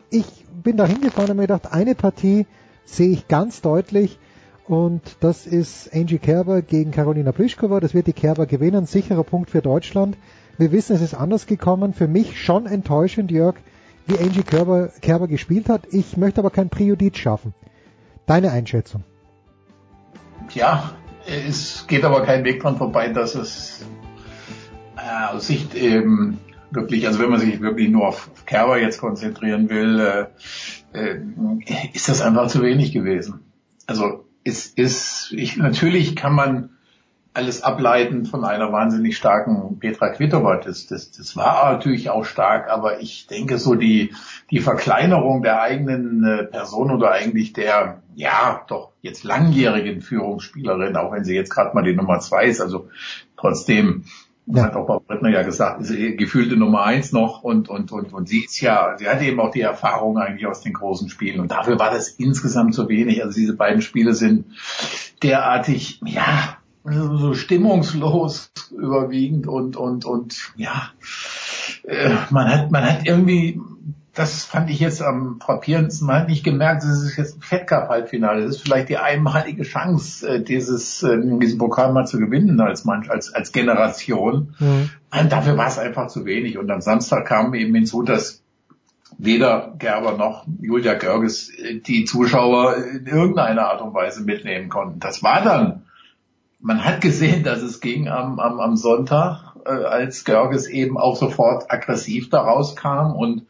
ich 0.09 0.45
bin 0.63 0.77
da 0.77 0.85
hingefahren 0.85 1.31
und 1.31 1.35
mir 1.35 1.43
gedacht, 1.47 1.73
eine 1.73 1.95
Partie 1.95 2.47
sehe 2.85 3.09
ich 3.09 3.27
ganz 3.27 3.59
deutlich 3.59 4.19
und 4.67 5.17
das 5.21 5.47
ist 5.47 5.93
Angie 5.93 6.19
Kerber 6.19 6.61
gegen 6.61 6.91
Karolina 6.91 7.31
Pliskova. 7.31 7.79
Das 7.79 7.93
wird 7.93 8.07
die 8.07 8.13
Kerber 8.13 8.45
gewinnen. 8.45 8.85
Sicherer 8.85 9.23
Punkt 9.23 9.49
für 9.49 9.61
Deutschland. 9.61 10.17
Wir 10.57 10.71
wissen, 10.71 10.95
es 10.95 11.01
ist 11.01 11.13
anders 11.13 11.45
gekommen. 11.45 11.93
Für 11.93 12.07
mich 12.07 12.43
schon 12.43 12.65
enttäuschend, 12.65 13.31
Jörg, 13.31 13.55
wie 14.07 14.17
Angie 14.17 14.43
Kerber, 14.43 14.89
Kerber 15.01 15.27
gespielt 15.27 15.69
hat. 15.69 15.87
Ich 15.91 16.17
möchte 16.17 16.41
aber 16.41 16.49
kein 16.49 16.69
Priorit 16.69 17.17
schaffen. 17.17 17.53
Deine 18.25 18.51
Einschätzung? 18.51 19.05
Ja, 20.53 20.91
es 21.25 21.85
geht 21.87 22.03
aber 22.03 22.23
kein 22.23 22.43
Weg 22.43 22.61
dran 22.61 22.77
vorbei, 22.77 23.07
dass 23.07 23.35
es 23.35 23.85
äh, 24.97 25.33
aus 25.33 25.47
Sicht 25.47 25.75
eben 25.75 26.39
wirklich, 26.71 27.07
also 27.07 27.19
wenn 27.19 27.29
man 27.29 27.39
sich 27.39 27.61
wirklich 27.61 27.89
nur 27.89 28.07
auf 28.07 28.29
Kerber 28.45 28.79
jetzt 28.79 28.99
konzentrieren 28.99 29.69
will, 29.69 30.27
äh, 30.93 31.15
äh, 31.15 31.21
ist 31.93 32.09
das 32.09 32.21
einfach 32.21 32.47
zu 32.47 32.61
wenig 32.61 32.91
gewesen. 32.91 33.39
Also 33.85 34.26
es 34.47 34.67
ist, 34.67 35.33
ich, 35.33 35.57
natürlich 35.57 36.15
kann 36.15 36.33
man 36.33 36.69
alles 37.33 37.61
ableiten 37.61 38.25
von 38.25 38.45
einer 38.45 38.71
wahnsinnig 38.71 39.15
starken 39.15 39.77
Petra 39.77 40.09
Kvitova. 40.09 40.57
Das, 40.57 40.87
das, 40.87 41.11
das 41.11 41.35
war 41.35 41.71
natürlich 41.73 42.09
auch 42.09 42.25
stark, 42.25 42.69
aber 42.69 42.99
ich 42.99 43.27
denke 43.27 43.59
so 43.59 43.75
die, 43.75 44.15
die 44.49 44.59
Verkleinerung 44.59 45.43
der 45.43 45.61
eigenen 45.61 46.23
äh, 46.23 46.43
Person 46.45 46.91
oder 46.91 47.11
eigentlich 47.11 47.53
der, 47.53 48.01
ja, 48.15 48.63
doch 48.67 48.93
jetzt 49.01 49.23
langjährigen 49.23 50.01
Führungsspielerin, 50.01 50.95
auch 50.95 51.11
wenn 51.11 51.25
sie 51.25 51.35
jetzt 51.35 51.51
gerade 51.51 51.75
mal 51.75 51.83
die 51.83 51.95
Nummer 51.95 52.19
zwei 52.19 52.45
ist, 52.45 52.61
also 52.61 52.89
trotzdem 53.35 54.05
ja. 54.47 54.63
hat 54.63 54.75
auch 54.75 54.85
Frau 54.85 54.99
Brettner 54.99 55.29
ja 55.29 55.43
gesagt, 55.43 55.81
ist 55.81 56.17
gefühlte 56.17 56.55
Nummer 56.55 56.83
eins 56.83 57.11
noch 57.11 57.43
und, 57.43 57.69
und, 57.69 57.91
und, 57.91 58.13
und 58.13 58.29
sie 58.29 58.45
ist 58.45 58.59
ja, 58.61 58.95
sie 58.97 59.07
hat 59.07 59.21
eben 59.21 59.39
auch 59.39 59.51
die 59.51 59.61
Erfahrung 59.61 60.17
eigentlich 60.17 60.47
aus 60.47 60.61
den 60.61 60.73
großen 60.73 61.09
Spielen 61.09 61.39
und 61.39 61.51
dafür 61.51 61.77
war 61.79 61.91
das 61.91 62.09
insgesamt 62.09 62.73
zu 62.73 62.87
wenig. 62.87 63.23
Also 63.23 63.37
diese 63.37 63.55
beiden 63.55 63.81
Spiele 63.81 64.13
sind 64.13 64.45
derartig, 65.21 65.99
ja, 66.05 66.57
so 66.85 67.33
stimmungslos 67.33 68.51
überwiegend 68.71 69.47
und, 69.47 69.75
und, 69.75 70.05
und, 70.05 70.53
ja, 70.55 70.91
äh, 71.83 72.11
man 72.29 72.47
hat, 72.47 72.71
man 72.71 72.83
hat 72.85 73.05
irgendwie 73.05 73.59
das 74.17 74.45
fand 74.45 74.71
ich 74.71 74.79
jetzt 74.79 74.99
am 75.03 75.39
frappierendsten. 75.39 76.07
Man 76.07 76.21
hat 76.21 76.27
nicht 76.27 76.43
gemerkt, 76.43 76.81
das 76.81 77.03
ist 77.03 77.17
jetzt 77.17 77.37
ein 77.37 77.41
Fed 77.41 77.67
Cup 77.67 77.87
Halbfinale. 77.89 78.41
Das 78.41 78.55
ist 78.55 78.63
vielleicht 78.63 78.89
die 78.89 78.97
einmalige 78.97 79.61
Chance, 79.61 80.27
äh, 80.27 80.43
dieses, 80.43 81.03
äh, 81.03 81.19
diesen 81.21 81.59
Pokal 81.59 81.93
mal 81.93 82.05
zu 82.05 82.17
gewinnen 82.17 82.59
als 82.59 82.83
manch, 82.83 83.11
als, 83.11 83.31
als 83.31 83.51
Generation. 83.51 84.55
Mhm. 84.57 84.89
Und 85.21 85.31
dafür 85.31 85.55
war 85.55 85.67
es 85.67 85.77
einfach 85.77 86.07
zu 86.07 86.25
wenig. 86.25 86.57
Und 86.57 86.71
am 86.71 86.81
Samstag 86.81 87.27
kam 87.27 87.53
eben 87.53 87.75
hinzu, 87.75 88.01
dass 88.01 88.41
weder 89.19 89.75
Gerber 89.77 90.17
noch 90.17 90.47
Julia 90.61 90.95
Görges 90.95 91.49
äh, 91.49 91.79
die 91.79 92.05
Zuschauer 92.05 92.75
in 92.75 93.05
irgendeiner 93.05 93.67
Art 93.69 93.83
und 93.83 93.93
Weise 93.93 94.23
mitnehmen 94.23 94.69
konnten. 94.69 94.99
Das 94.99 95.21
war 95.21 95.43
dann, 95.43 95.83
man 96.59 96.83
hat 96.83 97.01
gesehen, 97.01 97.43
dass 97.43 97.61
es 97.61 97.81
ging 97.81 98.07
am, 98.07 98.39
am, 98.39 98.59
am 98.59 98.77
Sonntag, 98.77 99.57
äh, 99.63 99.69
als 99.69 100.25
Görges 100.25 100.67
eben 100.67 100.97
auch 100.97 101.17
sofort 101.17 101.71
aggressiv 101.71 102.31
daraus 102.31 102.75
kam 102.75 103.15
und 103.15 103.45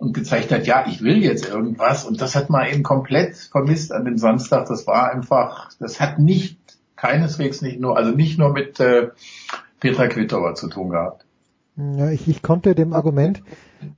und 0.00 0.14
gezeigt 0.14 0.50
hat, 0.50 0.66
ja, 0.66 0.86
ich 0.88 1.02
will 1.02 1.22
jetzt 1.22 1.46
irgendwas. 1.46 2.04
Und 2.04 2.22
das 2.22 2.34
hat 2.34 2.48
man 2.48 2.66
eben 2.66 2.82
komplett 2.82 3.36
vermisst 3.36 3.92
an 3.92 4.06
dem 4.06 4.16
Samstag. 4.16 4.66
Das 4.66 4.86
war 4.86 5.12
einfach, 5.12 5.68
das 5.78 6.00
hat 6.00 6.18
nicht, 6.18 6.58
keineswegs 6.96 7.60
nicht 7.60 7.80
nur, 7.80 7.98
also 7.98 8.10
nicht 8.10 8.38
nur 8.38 8.50
mit 8.50 8.80
äh, 8.80 9.08
Petra 9.78 10.06
Kvitova 10.06 10.54
zu 10.54 10.68
tun 10.68 10.88
gehabt. 10.88 11.26
Ja, 11.76 12.10
ich, 12.10 12.26
ich 12.28 12.42
konnte 12.42 12.74
dem 12.74 12.94
Argument 12.94 13.42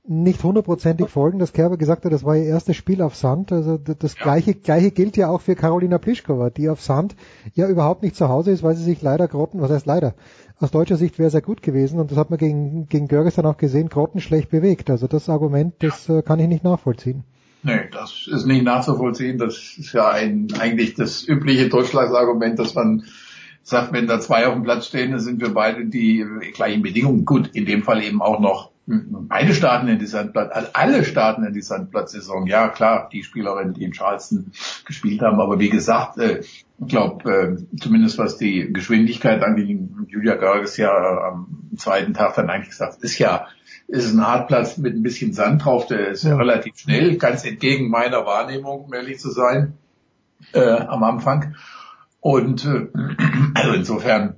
nicht 0.05 0.43
hundertprozentig 0.43 1.09
folgen, 1.09 1.39
dass 1.39 1.53
Kerber 1.53 1.77
gesagt 1.77 2.05
hat, 2.05 2.13
das 2.13 2.23
war 2.23 2.35
ihr 2.35 2.45
erstes 2.45 2.75
Spiel 2.75 3.01
auf 3.01 3.15
Sand. 3.15 3.51
Also 3.51 3.77
das 3.77 4.15
ja. 4.15 4.23
gleiche, 4.23 4.53
gleiche 4.55 4.91
gilt 4.91 5.15
ja 5.17 5.29
auch 5.29 5.41
für 5.41 5.55
Karolina 5.55 5.97
Pliskova, 5.97 6.49
die 6.49 6.69
auf 6.69 6.81
Sand 6.81 7.15
ja 7.53 7.67
überhaupt 7.67 8.03
nicht 8.03 8.15
zu 8.15 8.27
Hause 8.27 8.51
ist, 8.51 8.63
weil 8.63 8.75
sie 8.75 8.83
sich 8.83 9.01
leider 9.01 9.27
grotten, 9.27 9.61
was 9.61 9.71
heißt 9.71 9.85
leider, 9.85 10.15
aus 10.59 10.71
deutscher 10.71 10.95
Sicht 10.95 11.19
wäre 11.19 11.27
es 11.27 11.33
ja 11.33 11.39
gut 11.39 11.61
gewesen 11.61 11.99
und 11.99 12.11
das 12.11 12.17
hat 12.17 12.29
man 12.29 12.39
gegen, 12.39 12.87
gegen 12.87 13.07
Görges 13.07 13.35
dann 13.35 13.45
auch 13.45 13.57
gesehen, 13.57 13.89
grottenschlecht 13.89 14.49
bewegt. 14.49 14.89
Also 14.89 15.07
das 15.07 15.29
Argument, 15.29 15.75
das 15.79 16.07
äh, 16.09 16.21
kann 16.21 16.39
ich 16.39 16.47
nicht 16.47 16.63
nachvollziehen. 16.63 17.23
Nee, 17.63 17.89
das 17.91 18.27
ist 18.29 18.45
nicht 18.45 18.63
nachzuvollziehen. 18.63 19.37
Das 19.37 19.55
ist 19.77 19.93
ja 19.93 20.09
ein, 20.09 20.47
eigentlich 20.59 20.95
das 20.95 21.25
übliche 21.25 21.69
Deutschlandsargument, 21.69 22.59
dass 22.59 22.75
man 22.75 23.05
sagt, 23.63 23.93
wenn 23.93 24.07
da 24.07 24.19
zwei 24.19 24.47
auf 24.47 24.53
dem 24.53 24.63
Platz 24.63 24.87
stehen, 24.87 25.11
dann 25.11 25.21
sind 25.21 25.39
wir 25.39 25.53
beide 25.53 25.85
die 25.85 26.25
gleichen 26.53 26.81
Bedingungen. 26.81 27.23
Gut, 27.23 27.51
in 27.53 27.65
dem 27.65 27.83
Fall 27.83 28.03
eben 28.03 28.21
auch 28.21 28.41
noch 28.41 28.72
beide 28.85 29.53
starten 29.53 29.87
in 29.87 29.99
die 29.99 30.05
Sandplatz, 30.05 30.51
also 30.51 30.67
alle 30.73 31.05
starten 31.05 31.43
in 31.45 31.53
die 31.53 31.61
Sandplatzsaison. 31.61 32.47
Ja, 32.47 32.67
klar, 32.67 33.09
die 33.11 33.23
Spielerinnen, 33.23 33.73
die 33.73 33.83
in 33.83 33.93
Charleston 33.93 34.51
gespielt 34.85 35.21
haben, 35.21 35.39
aber 35.39 35.59
wie 35.59 35.69
gesagt, 35.69 36.17
äh, 36.17 36.39
ich 36.39 36.65
glaube, 36.87 37.31
äh, 37.31 37.77
zumindest 37.77 38.17
was 38.17 38.37
die 38.37 38.73
Geschwindigkeit 38.73 39.41
angeht, 39.41 39.79
Julia 40.07 40.35
Görges 40.35 40.75
ja 40.77 40.89
äh, 40.91 41.31
am 41.31 41.69
zweiten 41.77 42.13
Tag 42.13 42.35
dann 42.35 42.49
eigentlich 42.49 42.69
gesagt, 42.69 43.01
ist 43.01 43.17
ja 43.19 43.47
ist 43.87 44.13
ein 44.13 44.25
Hartplatz 44.25 44.77
mit 44.77 44.95
ein 44.95 45.03
bisschen 45.03 45.33
Sand 45.33 45.63
drauf, 45.63 45.87
der 45.87 46.07
ist 46.09 46.23
ja. 46.23 46.35
relativ 46.35 46.77
schnell, 46.77 47.17
ganz 47.17 47.45
entgegen 47.45 47.89
meiner 47.89 48.25
Wahrnehmung, 48.25 48.85
um 48.85 48.93
ehrlich 48.93 49.19
zu 49.19 49.29
sein, 49.29 49.77
äh, 50.53 50.61
am 50.61 51.03
Anfang. 51.03 51.55
Und 52.19 52.65
äh, 52.65 52.87
also 53.53 53.73
insofern 53.73 54.35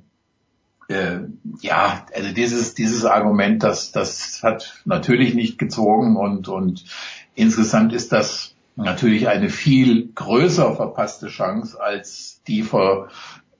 äh, 0.88 1.20
ja, 1.62 2.06
also 2.14 2.34
dieses, 2.34 2.76
dieses 2.76 3.06
Argument, 3.06 3.64
das, 3.64 3.92
das 3.92 4.42
hat 4.44 4.82
natürlich 4.86 5.34
nicht 5.34 5.58
gezogen 5.58 6.16
und, 6.16 6.48
und 6.48 6.86
insgesamt 7.34 7.94
ist 7.94 8.12
das 8.12 8.56
natürlich 8.76 9.28
eine 9.28 9.50
viel 9.50 10.10
größer 10.14 10.76
verpasste 10.76 11.28
Chance 11.28 11.82
als 11.82 12.42
die 12.48 12.62
vor 12.62 13.10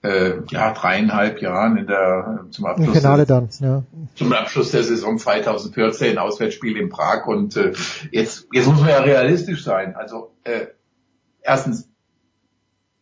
äh, 0.02 0.34
ja, 0.50 0.72
dreieinhalb 0.72 1.40
Jahren 1.40 1.76
in 1.78 1.86
der 1.86 2.46
zum 2.50 2.66
Abschluss, 2.66 2.88
Im 2.88 2.94
Finale 2.94 3.26
dann, 3.26 3.48
ja. 3.60 3.82
zum 4.14 4.32
Abschluss 4.32 4.70
der 4.70 4.84
Saison 4.84 5.18
2014 5.18 6.18
Auswärtsspiel 6.18 6.76
in 6.76 6.90
Prag 6.90 7.26
und 7.26 7.56
äh, 7.56 7.72
jetzt 8.12 8.46
jetzt 8.52 8.66
muss 8.68 8.80
man 8.80 8.90
ja 8.90 9.00
realistisch 9.00 9.64
sein. 9.64 9.96
Also 9.96 10.32
äh, 10.44 10.66
erstens 11.40 11.88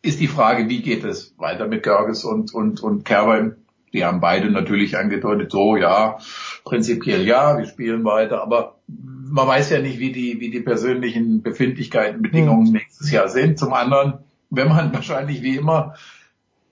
ist 0.03 0.21
die 0.21 0.29
Frage, 0.29 0.69
wie 0.69 0.83
geht 0.83 1.05
es 1.05 1.35
weiter 1.37 1.67
mit 1.67 1.83
Görges 1.83 2.25
und 2.25 2.55
und 2.55 2.81
und 2.81 3.05
Kerber 3.05 3.57
die 3.95 4.05
haben 4.05 4.21
beide 4.21 4.51
natürlich 4.51 4.99
angedeutet, 4.99 5.53
so 5.53 5.77
ja, 5.77 6.19
prinzipiell 6.65 7.25
ja, 7.25 7.57
wir 7.57 7.65
spielen 7.65 8.05
weiter, 8.05 8.43
aber 8.43 8.75
man 8.87 9.47
weiß 9.47 9.71
ja 9.71 9.81
nicht, 9.81 10.01
wie 10.01 10.13
die, 10.13 10.41
wie 10.41 10.51
die 10.51 10.61
persönlichen 10.61 11.43
Befindlichkeiten, 11.43 12.21
Bedingungen 12.21 12.67
mhm. 12.67 12.73
nächstes 12.73 13.11
Jahr 13.11 13.29
sind. 13.29 13.59
Zum 13.59 13.73
anderen, 13.73 14.19
wenn 14.51 14.69
man 14.69 14.93
wahrscheinlich 14.93 15.43
wie 15.43 15.57
immer, 15.57 15.95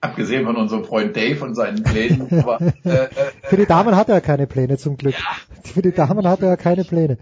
abgesehen 0.01 0.45
von 0.45 0.57
unserem 0.57 0.83
Freund 0.83 1.15
Dave 1.15 1.43
und 1.43 1.55
seinen 1.55 1.81
Plänen, 1.81 2.27
aber, 2.43 2.59
äh, 2.61 2.89
äh, 2.89 3.07
für 3.43 3.55
die 3.55 3.65
Damen 3.65 3.95
hat 3.95 4.09
er 4.09 4.19
keine 4.19 4.45
Pläne 4.45 4.77
zum 4.77 4.97
Glück. 4.97 5.15
Ja. 5.15 5.25
Für 5.63 5.81
die 5.81 5.93
Damen 5.93 6.27
hat 6.27 6.41
er 6.41 6.49
ja 6.49 6.57
keine 6.57 6.83
Pläne. 6.83 7.17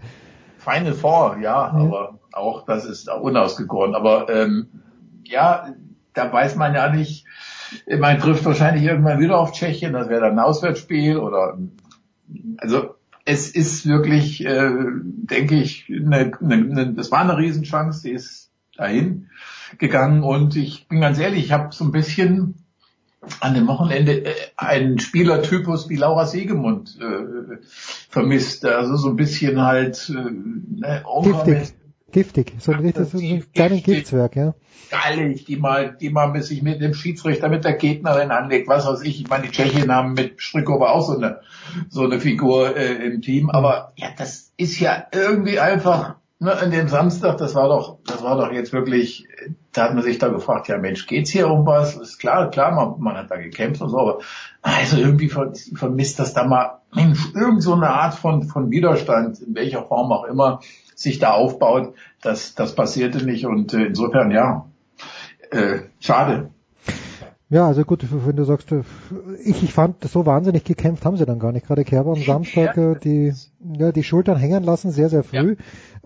Final 0.58 0.94
Four, 0.94 1.36
ja, 1.36 1.42
ja, 1.42 1.68
aber 1.68 2.18
auch 2.32 2.66
das 2.66 2.84
ist 2.84 3.08
unausgegoren. 3.08 3.94
Aber 3.94 4.28
ähm, 4.28 4.66
ja, 5.24 5.68
da 6.12 6.32
weiß 6.32 6.56
man 6.56 6.74
ja 6.74 6.90
nicht, 6.90 7.24
man 7.98 8.18
trifft 8.18 8.44
wahrscheinlich 8.44 8.84
irgendwann 8.84 9.20
wieder 9.20 9.38
auf 9.38 9.52
Tschechien, 9.52 9.92
das 9.92 10.08
wäre 10.08 10.22
dann 10.22 10.32
ein 10.32 10.44
Auswärtsspiel 10.44 11.16
oder 11.16 11.58
also 12.58 12.94
es 13.24 13.50
ist 13.50 13.86
wirklich, 13.86 14.44
äh, 14.44 14.70
denke 14.74 15.54
ich, 15.56 15.86
eine, 15.88 16.32
eine, 16.40 16.54
eine, 16.54 16.92
das 16.94 17.10
war 17.10 17.20
eine 17.20 17.36
Riesenchance, 17.36 18.02
die 18.02 18.14
ist 18.14 18.50
dahin 18.76 19.28
gegangen 19.78 20.22
und 20.22 20.56
ich 20.56 20.88
bin 20.88 21.00
ganz 21.00 21.18
ehrlich, 21.18 21.44
ich 21.46 21.52
habe 21.52 21.72
so 21.72 21.84
ein 21.84 21.92
bisschen 21.92 22.56
an 23.40 23.54
dem 23.54 23.68
Wochenende 23.68 24.24
äh, 24.24 24.34
einen 24.56 24.98
Spielertypus 24.98 25.88
wie 25.88 25.96
Laura 25.96 26.26
Siegemund 26.26 26.98
äh, 27.00 27.58
vermisst, 28.08 28.64
also 28.64 28.96
so 28.96 29.10
ein 29.10 29.16
bisschen 29.16 29.62
halt 29.62 30.10
äh, 30.10 30.30
ne, 30.30 31.02
Giftig. 32.12 32.54
So 32.58 32.72
ein 32.72 32.80
richtiges 32.80 33.12
so 33.12 33.18
ein 33.18 33.44
kleines 33.54 33.82
Giftswerk, 33.82 34.36
ja. 34.36 34.54
Gallig, 34.90 35.46
die 35.46 35.56
mal, 35.56 35.96
die 35.98 36.10
mal 36.10 36.42
sich 36.42 36.62
mit 36.62 36.82
dem 36.82 36.92
Schiedsrichter, 36.92 37.48
mit 37.48 37.64
der 37.64 37.72
Gegnerin 37.72 38.30
anlegt, 38.30 38.68
was 38.68 38.86
weiß 38.86 39.00
ich. 39.02 39.22
Ich 39.22 39.30
meine, 39.30 39.44
die 39.44 39.50
Tschechien 39.50 39.90
haben 39.90 40.12
mit 40.12 40.42
Strikova 40.42 40.90
auch 40.90 41.06
so 41.06 41.16
eine, 41.16 41.40
so 41.88 42.04
eine 42.04 42.20
Figur 42.20 42.76
äh, 42.76 43.06
im 43.06 43.22
Team, 43.22 43.48
aber 43.48 43.92
ja, 43.96 44.08
das 44.16 44.52
ist 44.58 44.78
ja 44.78 45.06
irgendwie 45.12 45.58
einfach, 45.58 46.16
ne, 46.38 46.52
in 46.62 46.70
dem 46.70 46.88
Samstag, 46.88 47.38
das 47.38 47.54
war 47.54 47.68
doch, 47.68 47.98
das 48.04 48.22
war 48.22 48.36
doch 48.36 48.52
jetzt 48.52 48.74
wirklich, 48.74 49.26
da 49.72 49.84
hat 49.84 49.94
man 49.94 50.02
sich 50.02 50.18
da 50.18 50.28
gefragt, 50.28 50.68
ja 50.68 50.76
Mensch, 50.76 51.06
geht's 51.06 51.30
hier 51.30 51.48
um 51.48 51.64
was? 51.64 51.96
Ist 51.96 52.18
klar, 52.18 52.50
klar, 52.50 52.72
man, 52.72 53.00
man 53.00 53.16
hat 53.16 53.30
da 53.30 53.36
gekämpft 53.36 53.80
und 53.80 53.88
so, 53.88 53.98
aber 53.98 54.18
also 54.60 54.98
irgendwie 54.98 55.30
vermisst 55.30 56.18
das 56.18 56.34
da 56.34 56.44
mal, 56.44 56.80
Mensch, 56.94 57.32
irgend 57.34 57.62
so 57.62 57.72
eine 57.72 57.88
Art 57.88 58.14
von, 58.14 58.42
von 58.42 58.70
Widerstand, 58.70 59.40
in 59.40 59.54
welcher 59.54 59.84
Form 59.84 60.12
auch 60.12 60.24
immer, 60.24 60.60
sich 61.02 61.18
da 61.18 61.32
aufbaut, 61.32 61.94
das, 62.22 62.54
das 62.54 62.74
passierte 62.74 63.24
nicht 63.24 63.46
und 63.46 63.74
äh, 63.74 63.86
insofern 63.86 64.30
ja, 64.30 64.66
äh, 65.50 65.80
schade. 66.00 66.50
Ja, 67.52 67.66
also 67.66 67.84
gut, 67.84 68.06
wenn 68.10 68.36
du 68.36 68.44
sagst, 68.44 68.74
ich, 69.44 69.62
ich 69.62 69.74
fand, 69.74 70.02
so 70.04 70.24
wahnsinnig 70.24 70.64
gekämpft 70.64 71.04
haben 71.04 71.18
sie 71.18 71.26
dann 71.26 71.38
gar 71.38 71.52
nicht. 71.52 71.66
Gerade 71.66 71.84
Kerber 71.84 72.12
am 72.12 72.22
Samstag, 72.22 72.78
ja. 72.78 72.92
Äh, 72.92 72.98
die, 72.98 73.34
ja, 73.76 73.92
die 73.92 74.04
Schultern 74.04 74.38
hängen 74.38 74.64
lassen, 74.64 74.90
sehr, 74.90 75.10
sehr 75.10 75.22
früh. 75.22 75.56
Ja. 75.58 75.64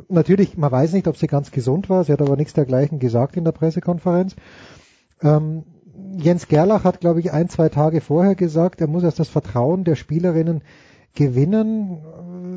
Natürlich, 0.09 0.57
man 0.57 0.73
weiß 0.73 0.93
nicht, 0.93 1.07
ob 1.07 1.17
sie 1.17 1.29
ganz 1.29 1.53
gesund 1.53 1.89
war. 1.89 2.03
Sie 2.03 2.13
hat 2.13 2.21
aber 2.21 2.37
nichts 2.37 2.55
dergleichen 2.55 2.99
gesagt 2.99 3.37
in 3.37 3.45
der 3.45 3.53
Pressekonferenz. 3.53 4.35
Ähm, 5.23 5.63
Jens 6.17 6.49
Gerlach 6.49 6.83
hat, 6.83 6.99
glaube 6.99 7.21
ich, 7.21 7.33
ein, 7.33 7.49
zwei 7.49 7.69
Tage 7.69 8.01
vorher 8.01 8.35
gesagt, 8.35 8.81
er 8.81 8.89
muss 8.89 9.05
erst 9.05 9.21
das 9.21 9.29
Vertrauen 9.29 9.85
der 9.85 9.95
Spielerinnen 9.95 10.63
gewinnen. 11.15 11.99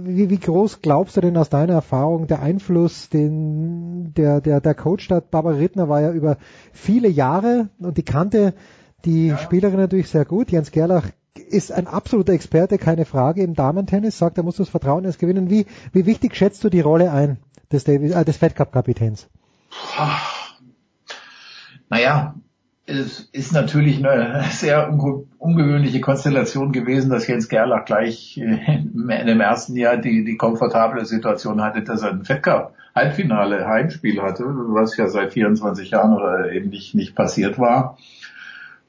Wie, 0.06 0.30
wie 0.30 0.40
groß 0.40 0.82
glaubst 0.82 1.18
du 1.18 1.22
denn 1.22 1.38
aus 1.38 1.50
deiner 1.50 1.74
Erfahrung 1.74 2.28
der 2.28 2.42
Einfluss, 2.42 3.10
den 3.10 4.14
der, 4.14 4.42
der, 4.42 4.62
der 4.62 4.76
Coach 4.76 5.08
da, 5.08 5.20
Barbara 5.20 5.56
Rittner 5.56 5.90
war 5.90 6.02
ja 6.02 6.12
über 6.12 6.38
viele 6.72 7.08
Jahre 7.08 7.70
und 7.80 7.98
die 7.98 8.04
kannte 8.04 8.54
die 9.06 9.28
ja. 9.28 9.38
Spielerin 9.38 9.78
natürlich 9.78 10.10
sehr 10.10 10.26
gut. 10.26 10.52
Jens 10.52 10.72
Gerlach 10.72 11.08
ist 11.50 11.72
ein 11.72 11.88
absoluter 11.88 12.34
Experte, 12.34 12.78
keine 12.78 13.06
Frage 13.06 13.44
im 13.44 13.54
Damentennis, 13.54 14.18
sagt, 14.18 14.38
er 14.38 14.44
muss 14.44 14.58
das 14.58 14.70
Vertrauen 14.70 15.06
erst 15.06 15.20
gewinnen. 15.20 15.50
Wie, 15.50 15.66
wie 15.94 16.06
wichtig 16.06 16.36
schätzt 16.36 16.64
du 16.64 16.70
die 16.70 16.82
Rolle 16.82 17.12
ein 17.12 17.38
des, 17.72 17.84
Davis, 17.84 18.14
äh, 18.14 18.26
des 18.26 18.38
Fed 18.38 18.56
Cup 18.56 18.72
Kapitäns? 18.72 19.28
Naja, 21.90 22.36
es 22.90 23.30
ist 23.32 23.54
natürlich 23.54 23.98
eine 23.98 24.44
sehr 24.52 24.92
ungewöhnliche 25.38 26.02
Konstellation 26.02 26.72
gewesen, 26.72 27.12
dass 27.12 27.28
Jens 27.28 27.48
Gerlach 27.48 27.86
gleich 27.86 28.38
äh, 28.38 28.82
in 28.82 29.28
dem 29.28 29.42
ersten 29.42 29.76
Jahr 29.76 29.98
die, 29.98 30.24
die 30.24 30.38
komfortable 30.38 31.06
Situation 31.06 31.62
hatte, 31.62 31.84
dass 31.84 32.02
er 32.02 32.12
ein 32.12 32.26
Fettcup 32.26 32.74
Halbfinale 32.96 33.68
Heimspiel 33.68 34.22
hatte, 34.22 34.44
was 34.44 34.98
ja 34.98 35.08
seit 35.08 35.34
24 35.34 35.92
Jahren 35.92 36.14
oder 36.14 36.52
eben 36.52 36.70
nicht, 36.70 36.96
nicht 36.96 37.16
passiert 37.16 37.60
war. 37.60 37.98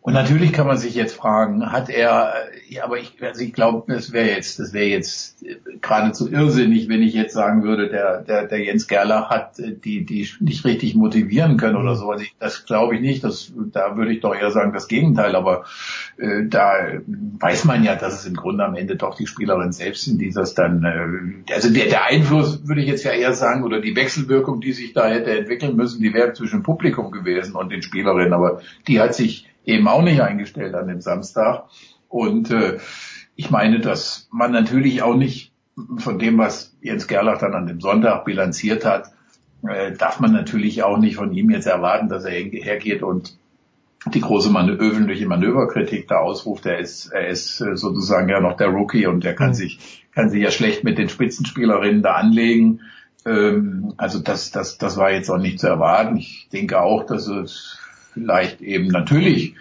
Und 0.03 0.15
natürlich 0.15 0.55
kann 0.55 0.67
man 0.67 0.79
sich 0.79 0.95
jetzt 0.95 1.15
fragen, 1.15 1.73
hat 1.73 1.91
er, 1.91 2.33
ja, 2.67 2.85
aber 2.85 2.99
ich, 2.99 3.23
also 3.23 3.43
ich 3.43 3.53
glaube, 3.53 3.93
das 3.93 4.13
wäre 4.13 4.29
jetzt, 4.29 4.59
das 4.59 4.73
wäre 4.73 4.87
jetzt 4.87 5.45
geradezu 5.83 6.33
irrsinnig, 6.33 6.89
wenn 6.89 7.03
ich 7.03 7.13
jetzt 7.13 7.35
sagen 7.35 7.65
würde, 7.65 7.91
der, 7.91 8.23
der, 8.23 8.47
der 8.47 8.65
Jens 8.65 8.87
Gerlach 8.87 9.29
hat 9.29 9.59
die, 9.59 10.07
die 10.07 10.27
nicht 10.41 10.65
richtig 10.65 10.95
motivieren 10.95 11.59
können 11.59 11.77
oder 11.77 11.97
so. 11.97 12.11
Also 12.11 12.25
ich, 12.25 12.35
das 12.39 12.65
glaube 12.65 12.95
ich 12.95 13.03
nicht. 13.03 13.23
Das, 13.25 13.53
da 13.73 13.99
würde 13.99 14.13
ich 14.13 14.21
doch 14.21 14.35
eher 14.35 14.51
sagen, 14.51 14.73
das 14.73 14.89
Gegenteil. 14.89 15.37
Aber 15.37 15.67
äh, 16.17 16.47
da 16.49 16.73
weiß 17.07 17.67
man 17.67 17.85
ja, 17.85 17.95
dass 17.95 18.21
es 18.21 18.27
im 18.27 18.37
Grunde 18.37 18.65
am 18.65 18.77
Ende 18.77 18.97
doch 18.97 19.17
die 19.17 19.27
Spielerin 19.27 19.73
selbst 19.73 20.07
sind, 20.07 20.19
die 20.19 20.31
das 20.31 20.55
dann, 20.55 20.83
äh, 20.83 21.53
also 21.53 21.71
der, 21.71 21.89
der 21.89 22.07
Einfluss 22.07 22.67
würde 22.67 22.81
ich 22.81 22.89
jetzt 22.89 23.05
ja 23.05 23.13
eher 23.13 23.35
sagen, 23.35 23.65
oder 23.65 23.83
die 23.83 23.95
Wechselwirkung, 23.95 24.63
die 24.63 24.73
sich 24.73 24.95
da 24.95 25.09
hätte 25.09 25.37
entwickeln 25.37 25.77
müssen, 25.77 26.01
die 26.03 26.15
wäre 26.15 26.33
zwischen 26.33 26.63
Publikum 26.63 27.11
gewesen 27.11 27.55
und 27.55 27.71
den 27.71 27.83
Spielerinnen. 27.83 28.33
Aber 28.33 28.63
die 28.87 28.99
hat 28.99 29.15
sich 29.15 29.50
eben 29.65 29.89
auch 29.89 30.03
nicht 30.03 30.21
eingestellt 30.21 30.75
an 30.75 30.89
dem 30.89 31.01
Samstag. 31.01 31.65
Und 32.09 32.51
äh, 32.51 32.79
ich 33.37 33.51
meine, 33.51 33.81
dass 33.81 34.29
man 34.33 34.53
natürlich 34.53 35.03
auch 35.03 35.15
nicht 35.15 35.53
von 35.99 36.19
dem, 36.19 36.39
was 36.39 36.77
Jens 36.83 37.07
Gerlach 37.07 37.39
dann 37.39 37.55
an 37.55 37.67
dem 37.67 37.81
Sonntag 37.81 38.25
bilanziert 38.25 38.85
hat, 38.85 39.13
äh, 39.67 39.93
darf 39.93 40.21
man 40.21 40.33
natürlich 40.33 40.83
auch 40.83 40.99
nicht 40.99 41.17
von 41.17 41.33
ihm 41.33 41.51
jetzt 41.51 41.67
erwarten, 41.67 42.09
dass 42.09 42.25
er 42.25 42.33
hergeht 42.33 43.03
und 43.03 43.39
die 44.07 44.21
große 44.21 44.51
Manö 44.51 44.77
öffentliche 44.77 45.27
Manöverkritik 45.27 46.09
da 46.09 46.19
ausruft. 46.19 46.65
Er 46.67 46.79
ist, 46.79 47.07
er 47.13 47.29
ist 47.29 47.61
äh, 47.61 47.77
sozusagen 47.77 48.29
ja 48.29 48.41
noch 48.41 48.57
der 48.57 48.69
Rookie 48.69 49.07
und 49.07 49.25
der 49.25 49.35
kann 49.35 49.51
mhm. 49.51 49.55
sich, 49.55 50.07
kann 50.15 50.31
sich 50.31 50.43
ja 50.43 50.51
schlecht 50.51 50.85
mit 50.85 50.99
den 50.99 51.09
Spitzenspielerinnen 51.09 52.03
da 52.03 52.15
anlegen. 52.15 52.81
Ähm, 53.27 53.93
also 53.99 54.19
das, 54.19 54.51
das, 54.51 54.79
das 54.79 54.97
war 54.97 55.13
jetzt 55.13 55.31
auch 55.31 55.39
nicht 55.39 55.61
zu 55.61 55.67
erwarten. 55.67 56.17
Ich 56.17 56.49
denke 56.51 56.81
auch, 56.81 57.05
dass 57.05 57.27
es 57.27 57.79
vielleicht 58.13 58.61
eben 58.61 58.89
natürlich 58.89 59.55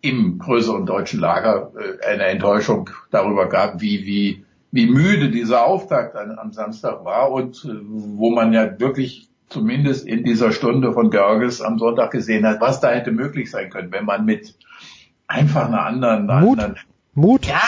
im 0.00 0.38
größeren 0.38 0.84
deutschen 0.86 1.20
Lager 1.20 1.72
äh, 1.76 2.06
eine 2.06 2.24
Enttäuschung 2.24 2.90
darüber 3.10 3.48
gab, 3.48 3.80
wie, 3.80 4.04
wie, 4.04 4.44
wie 4.70 4.86
müde 4.86 5.30
dieser 5.30 5.66
Auftakt 5.66 6.14
am 6.16 6.52
Samstag 6.52 7.04
war 7.04 7.30
und 7.30 7.64
äh, 7.64 7.72
wo 7.82 8.30
man 8.30 8.52
ja 8.52 8.78
wirklich 8.78 9.28
zumindest 9.48 10.06
in 10.06 10.24
dieser 10.24 10.52
Stunde 10.52 10.92
von 10.92 11.10
Görges 11.10 11.62
am 11.62 11.78
Sonntag 11.78 12.10
gesehen 12.10 12.46
hat, 12.46 12.60
was 12.60 12.80
da 12.80 12.90
hätte 12.90 13.12
möglich 13.12 13.50
sein 13.50 13.70
können, 13.70 13.92
wenn 13.92 14.04
man 14.04 14.24
mit 14.24 14.54
einfach 15.26 15.68
einer 15.68 15.86
anderen, 15.86 16.28
einer 16.28 16.40
Mut. 16.40 16.58
anderen 16.58 16.80
Mut. 17.14 17.46
Ja, 17.46 17.62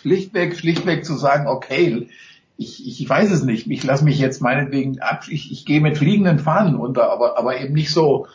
schlichtweg, 0.00 0.56
schlichtweg 0.56 1.04
zu 1.04 1.14
sagen, 1.14 1.46
okay, 1.46 2.08
ich, 2.56 3.00
ich 3.00 3.08
weiß 3.08 3.30
es 3.30 3.44
nicht, 3.44 3.70
ich 3.70 3.84
lasse 3.84 4.04
mich 4.04 4.18
jetzt 4.18 4.42
meinetwegen 4.42 5.00
ab, 5.00 5.24
ich, 5.28 5.50
ich 5.52 5.64
gehe 5.64 5.80
mit 5.80 5.96
fliegenden 5.96 6.38
Fahnen 6.38 6.76
unter, 6.76 7.10
aber, 7.10 7.38
aber 7.38 7.60
eben 7.60 7.72
nicht 7.72 7.92
so, 7.92 8.26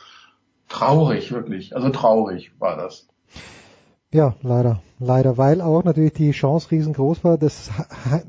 Traurig, 0.69 1.31
wirklich. 1.31 1.75
Also 1.75 1.89
traurig 1.89 2.51
war 2.59 2.77
das. 2.77 3.07
Ja, 4.11 4.35
leider. 4.41 4.81
Leider, 4.99 5.37
weil 5.37 5.61
auch 5.61 5.83
natürlich 5.83 6.13
die 6.13 6.31
Chance 6.31 6.71
riesengroß 6.71 7.23
war. 7.23 7.37
dass 7.37 7.69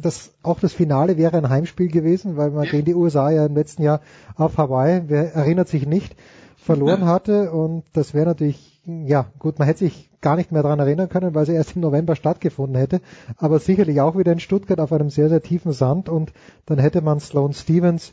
das, 0.00 0.32
auch 0.42 0.60
das 0.60 0.72
Finale 0.72 1.16
wäre 1.16 1.36
ein 1.36 1.48
Heimspiel 1.48 1.88
gewesen, 1.88 2.36
weil 2.36 2.50
man 2.50 2.64
ja. 2.64 2.70
gegen 2.72 2.84
die 2.84 2.94
USA 2.94 3.30
ja 3.30 3.46
im 3.46 3.54
letzten 3.54 3.82
Jahr 3.82 4.00
auf 4.36 4.58
Hawaii, 4.58 5.02
wer 5.06 5.34
erinnert 5.34 5.68
sich 5.68 5.86
nicht, 5.86 6.16
verloren 6.56 7.06
hatte. 7.06 7.52
Und 7.52 7.84
das 7.92 8.12
wäre 8.12 8.26
natürlich, 8.26 8.82
ja 8.84 9.26
gut, 9.38 9.58
man 9.58 9.66
hätte 9.66 9.80
sich 9.80 10.10
gar 10.20 10.36
nicht 10.36 10.50
mehr 10.50 10.62
daran 10.62 10.80
erinnern 10.80 11.08
können, 11.08 11.34
weil 11.34 11.46
sie 11.46 11.54
erst 11.54 11.76
im 11.76 11.82
November 11.82 12.16
stattgefunden 12.16 12.76
hätte. 12.76 13.00
Aber 13.36 13.60
sicherlich 13.60 14.00
auch 14.00 14.18
wieder 14.18 14.32
in 14.32 14.40
Stuttgart 14.40 14.80
auf 14.80 14.92
einem 14.92 15.10
sehr, 15.10 15.28
sehr 15.28 15.42
tiefen 15.42 15.72
Sand. 15.72 16.08
Und 16.08 16.32
dann 16.66 16.78
hätte 16.78 17.02
man 17.02 17.20
Sloan 17.20 17.52
Stevens 17.52 18.12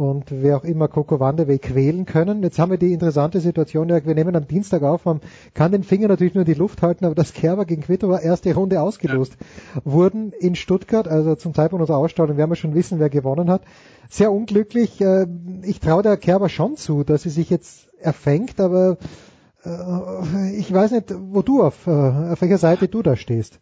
und 0.00 0.24
wer 0.30 0.56
auch 0.56 0.64
immer 0.64 0.88
Coco 0.88 1.20
Wanderwey 1.20 1.58
quälen 1.58 2.06
können. 2.06 2.42
Jetzt 2.42 2.58
haben 2.58 2.70
wir 2.70 2.78
die 2.78 2.94
interessante 2.94 3.38
Situation, 3.40 3.90
ja, 3.90 4.02
wir 4.02 4.14
nehmen 4.14 4.34
am 4.34 4.48
Dienstag 4.48 4.82
auf, 4.82 5.04
man 5.04 5.20
kann 5.52 5.72
den 5.72 5.84
Finger 5.84 6.08
natürlich 6.08 6.34
nur 6.34 6.46
in 6.46 6.52
die 6.52 6.58
Luft 6.58 6.80
halten, 6.80 7.04
aber 7.04 7.14
das 7.14 7.34
Kerber 7.34 7.66
gegen 7.66 7.82
Quito 7.82 8.08
war 8.08 8.22
erste 8.22 8.54
Runde 8.54 8.80
ausgelost 8.80 9.36
ja. 9.74 9.82
wurden 9.84 10.32
in 10.32 10.54
Stuttgart, 10.54 11.06
also 11.06 11.34
zum 11.34 11.52
Zeitpunkt 11.52 11.82
unserer 11.82 11.98
Ausstrahlung 11.98 12.38
werden 12.38 12.50
wir 12.50 12.56
schon 12.56 12.74
wissen, 12.74 12.98
wer 12.98 13.10
gewonnen 13.10 13.50
hat. 13.50 13.60
Sehr 14.08 14.32
unglücklich. 14.32 15.02
Äh, 15.02 15.26
ich 15.64 15.80
traue 15.80 16.02
der 16.02 16.16
Kerber 16.16 16.48
schon 16.48 16.78
zu, 16.78 17.04
dass 17.04 17.22
sie 17.22 17.30
sich 17.30 17.50
jetzt 17.50 17.90
erfängt, 18.00 18.58
aber 18.58 18.96
äh, 19.66 20.56
ich 20.56 20.72
weiß 20.72 20.92
nicht, 20.92 21.14
wo 21.14 21.42
du 21.42 21.62
auf, 21.62 21.86
äh, 21.86 21.90
auf 21.90 22.40
welcher 22.40 22.58
Seite 22.58 22.88
du 22.88 23.02
da 23.02 23.16
stehst. 23.16 23.60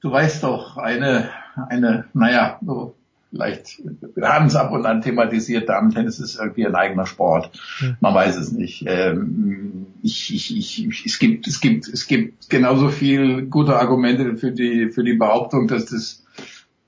Du 0.00 0.12
weißt 0.12 0.44
doch, 0.44 0.76
eine, 0.76 1.28
eine, 1.68 2.04
naja, 2.12 2.58
so 2.64 2.94
vielleicht, 3.32 3.82
wir 4.14 4.28
haben 4.28 4.46
es 4.46 4.56
ab 4.56 4.72
und 4.72 4.84
an 4.84 5.00
thematisiert, 5.00 5.68
Damen-Tennis 5.68 6.20
ist 6.20 6.38
irgendwie 6.38 6.66
ein 6.66 6.74
eigener 6.74 7.06
Sport. 7.06 7.50
Hm. 7.78 7.96
Man 8.00 8.14
weiß 8.14 8.36
es 8.36 8.52
nicht. 8.52 8.84
Ähm, 8.86 9.86
ich, 10.02 10.34
ich, 10.34 10.56
ich, 10.56 11.06
es 11.06 11.18
gibt, 11.18 11.46
es 11.46 11.60
gibt, 11.60 11.88
es 11.88 12.06
gibt 12.06 12.50
genauso 12.50 12.90
viel 12.90 13.46
gute 13.46 13.76
Argumente 13.76 14.36
für 14.36 14.52
die, 14.52 14.90
für 14.90 15.02
die 15.02 15.14
Behauptung, 15.14 15.66
dass 15.66 15.86
das, 15.86 16.24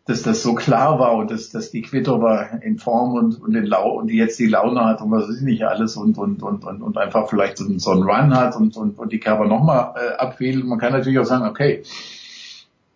dass 0.05 0.23
das 0.23 0.43
so 0.43 0.55
klar 0.55 0.99
war 0.99 1.17
und 1.17 1.31
dass, 1.31 1.49
dass 1.49 1.71
die 1.71 1.81
Kvitova 1.81 2.59
in 2.63 2.79
Form 2.79 3.15
und, 3.15 3.41
und 3.41 3.55
in 3.55 3.65
Lau 3.65 3.93
und 3.99 4.09
die 4.09 4.17
jetzt 4.17 4.39
die 4.39 4.47
Laune 4.47 4.85
hat 4.85 5.01
und 5.01 5.11
was 5.11 5.29
ist 5.31 5.41
nicht 5.41 5.65
alles 5.65 5.97
und, 5.97 6.19
und, 6.19 6.43
und, 6.43 6.65
und, 6.65 6.83
und 6.83 6.99
einfach 6.99 7.31
vielleicht 7.31 7.57
so, 7.57 7.79
so 7.79 7.91
einen 7.91 8.03
Run 8.03 8.37
hat 8.37 8.55
und, 8.57 8.77
und, 8.77 8.99
und 8.99 9.13
die 9.13 9.21
Körper 9.21 9.47
nochmal 9.47 9.95
äh, 9.97 10.17
abwählt. 10.17 10.63
Man 10.63 10.79
kann 10.79 10.93
natürlich 10.93 11.19
auch 11.19 11.25
sagen, 11.25 11.47
okay, 11.47 11.83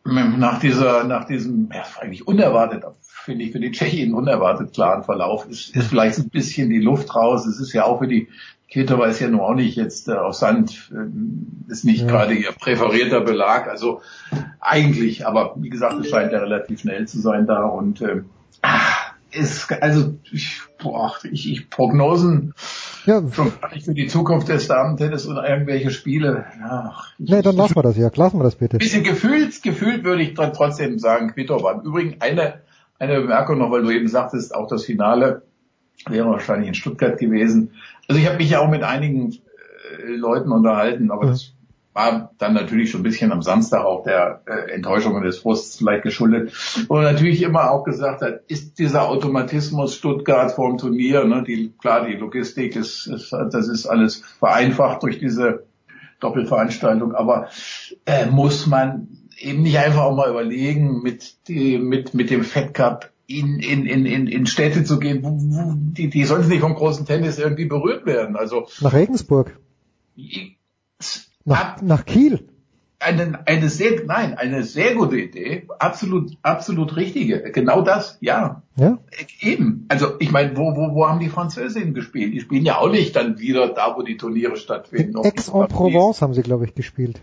nach 0.04 0.58
dieser, 0.58 1.04
nach 1.04 1.26
diesem, 1.26 1.70
ja, 1.72 1.82
eigentlich 2.00 2.26
unerwartet 2.26 2.84
finde 3.28 3.44
ich, 3.44 3.52
für 3.52 3.60
die 3.60 3.70
Tschechien 3.70 4.14
unerwartet 4.14 4.72
klaren 4.72 5.04
Verlauf 5.04 5.46
ist, 5.48 5.76
ist 5.76 5.88
vielleicht 5.88 6.18
ein 6.18 6.30
bisschen 6.30 6.70
die 6.70 6.80
Luft 6.80 7.14
raus. 7.14 7.46
Es 7.46 7.60
ist 7.60 7.74
ja 7.74 7.84
auch 7.84 7.98
für 7.98 8.08
die 8.08 8.28
Quito 8.70 9.02
ist 9.04 9.20
ja 9.20 9.28
nun 9.28 9.40
auch 9.40 9.54
nicht 9.54 9.76
jetzt 9.76 10.08
äh, 10.08 10.12
auf 10.12 10.34
Sand, 10.34 10.90
äh, 10.92 11.70
ist 11.70 11.84
nicht 11.84 12.02
ja. 12.02 12.06
gerade 12.06 12.34
ihr 12.34 12.52
präferierter 12.52 13.20
Belag. 13.20 13.68
Also 13.68 14.02
eigentlich, 14.60 15.26
aber 15.26 15.54
wie 15.56 15.70
gesagt, 15.70 15.98
es 16.00 16.10
scheint 16.10 16.32
ja 16.32 16.38
relativ 16.38 16.80
schnell 16.80 17.06
zu 17.06 17.20
sein 17.20 17.46
da 17.46 17.64
und 17.64 18.02
äh, 18.02 18.22
ist 19.30 19.70
also 19.82 20.14
ich, 20.32 20.60
boah, 20.78 21.14
ich, 21.30 21.50
ich 21.50 21.70
Prognosen 21.70 22.54
ja. 23.06 23.22
schon 23.32 23.52
gar 23.60 23.72
nicht 23.72 23.86
für 23.86 23.94
die 23.94 24.06
Zukunft 24.06 24.48
des 24.48 24.68
Damen-Tennis 24.68 25.26
und 25.26 25.36
irgendwelche 25.36 25.90
Spiele. 25.90 26.46
Ach, 26.62 27.12
nee, 27.18 27.40
dann 27.40 27.56
lassen 27.56 27.76
wir 27.76 27.82
das 27.82 27.96
ja, 27.96 28.10
lassen 28.14 28.38
wir 28.38 28.44
das 28.44 28.56
bitte. 28.56 28.78
Bisschen 28.78 29.04
gefühlt, 29.04 29.62
gefühlt 29.62 30.04
würde 30.04 30.22
ich 30.22 30.34
trotzdem 30.34 30.98
sagen, 30.98 31.32
Quito 31.32 31.62
war 31.62 31.74
im 31.74 31.80
Übrigen 31.80 32.16
eine 32.20 32.60
eine 32.98 33.20
Bemerkung 33.20 33.58
noch, 33.58 33.70
weil 33.70 33.82
du 33.82 33.90
eben 33.90 34.08
sagtest, 34.08 34.54
auch 34.54 34.66
das 34.66 34.84
Finale 34.84 35.42
wäre 36.08 36.28
wahrscheinlich 36.28 36.68
in 36.68 36.74
Stuttgart 36.74 37.18
gewesen. 37.18 37.72
Also 38.08 38.20
ich 38.20 38.26
habe 38.26 38.38
mich 38.38 38.50
ja 38.50 38.60
auch 38.60 38.70
mit 38.70 38.82
einigen 38.82 39.32
äh, 39.32 40.12
Leuten 40.12 40.52
unterhalten, 40.52 41.10
aber 41.10 41.26
mhm. 41.26 41.30
das 41.30 41.52
war 41.98 42.30
dann 42.38 42.54
natürlich 42.54 42.90
schon 42.90 43.00
ein 43.00 43.04
bisschen 43.04 43.32
am 43.32 43.42
Samstag 43.42 43.84
auch 43.84 44.04
der 44.04 44.42
äh, 44.46 44.72
Enttäuschung 44.72 45.14
und 45.14 45.24
des 45.24 45.40
Frusts 45.40 45.78
vielleicht 45.78 46.04
geschuldet. 46.04 46.52
Und 46.86 47.02
natürlich 47.02 47.42
immer 47.42 47.70
auch 47.70 47.82
gesagt 47.82 48.22
hat, 48.22 48.42
ist 48.46 48.78
dieser 48.78 49.08
Automatismus 49.08 49.96
Stuttgart 49.96 50.52
vorm 50.52 50.78
Turnier, 50.78 51.24
ne, 51.24 51.42
die, 51.42 51.72
klar, 51.80 52.06
die 52.06 52.14
Logistik 52.14 52.76
ist, 52.76 53.06
ist, 53.06 53.32
das 53.32 53.68
ist 53.68 53.86
alles 53.86 54.22
vereinfacht 54.38 55.02
durch 55.02 55.18
diese 55.18 55.64
Doppelveranstaltung, 56.20 57.14
aber 57.14 57.48
äh, 58.06 58.26
muss 58.26 58.66
man 58.66 59.08
eben 59.38 59.62
nicht 59.62 59.78
einfach 59.78 60.02
auch 60.02 60.16
mal 60.16 60.30
überlegen, 60.30 61.02
mit, 61.02 61.48
die, 61.48 61.78
mit, 61.78 62.14
mit 62.14 62.30
dem 62.30 62.44
Fed 62.44 62.74
Cup 62.74 63.10
in, 63.26 63.60
in, 63.60 63.86
in, 63.86 64.06
in, 64.06 64.26
in 64.26 64.46
Städte 64.46 64.84
zu 64.84 64.98
gehen, 64.98 65.22
wo, 65.22 65.28
wo, 65.30 65.74
die, 65.76 66.08
die 66.08 66.24
sonst 66.24 66.48
nicht 66.48 66.60
vom 66.60 66.74
großen 66.74 67.06
Tennis 67.06 67.38
irgendwie 67.38 67.66
berührt 67.66 68.06
werden. 68.06 68.36
Also 68.36 68.68
nach 68.80 68.94
Regensburg. 68.94 69.58
Nach, 71.44 71.80
nach 71.82 72.04
Kiel. 72.04 72.48
Eine, 73.00 73.46
eine 73.46 73.68
sehr, 73.68 74.04
nein, 74.06 74.34
eine 74.34 74.64
sehr 74.64 74.96
gute 74.96 75.18
Idee, 75.18 75.68
absolut, 75.78 76.36
absolut 76.42 76.96
richtige. 76.96 77.52
Genau 77.52 77.82
das, 77.82 78.18
ja. 78.20 78.62
Ja. 78.74 78.98
Eben. 79.40 79.84
Also 79.88 80.14
ich 80.18 80.32
meine, 80.32 80.56
wo, 80.56 80.74
wo, 80.74 80.94
wo 80.94 81.06
haben 81.06 81.20
die 81.20 81.28
Französinnen 81.28 81.94
gespielt? 81.94 82.34
Die 82.34 82.40
spielen 82.40 82.64
ja 82.64 82.78
auch 82.78 82.90
nicht 82.90 83.14
dann 83.14 83.38
wieder 83.38 83.68
da, 83.68 83.94
wo 83.96 84.02
die 84.02 84.16
Turniere 84.16 84.56
stattfinden. 84.56 85.18
Aix-en-Provence 85.18 86.22
haben 86.22 86.34
sie, 86.34 86.42
glaube 86.42 86.64
ich, 86.64 86.74
gespielt. 86.74 87.22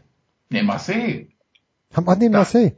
Nee, 0.50 0.64
Marseille. 0.64 1.28
Haben 1.96 2.10
an 2.10 2.20
den 2.20 2.32
Marseille? 2.32 2.74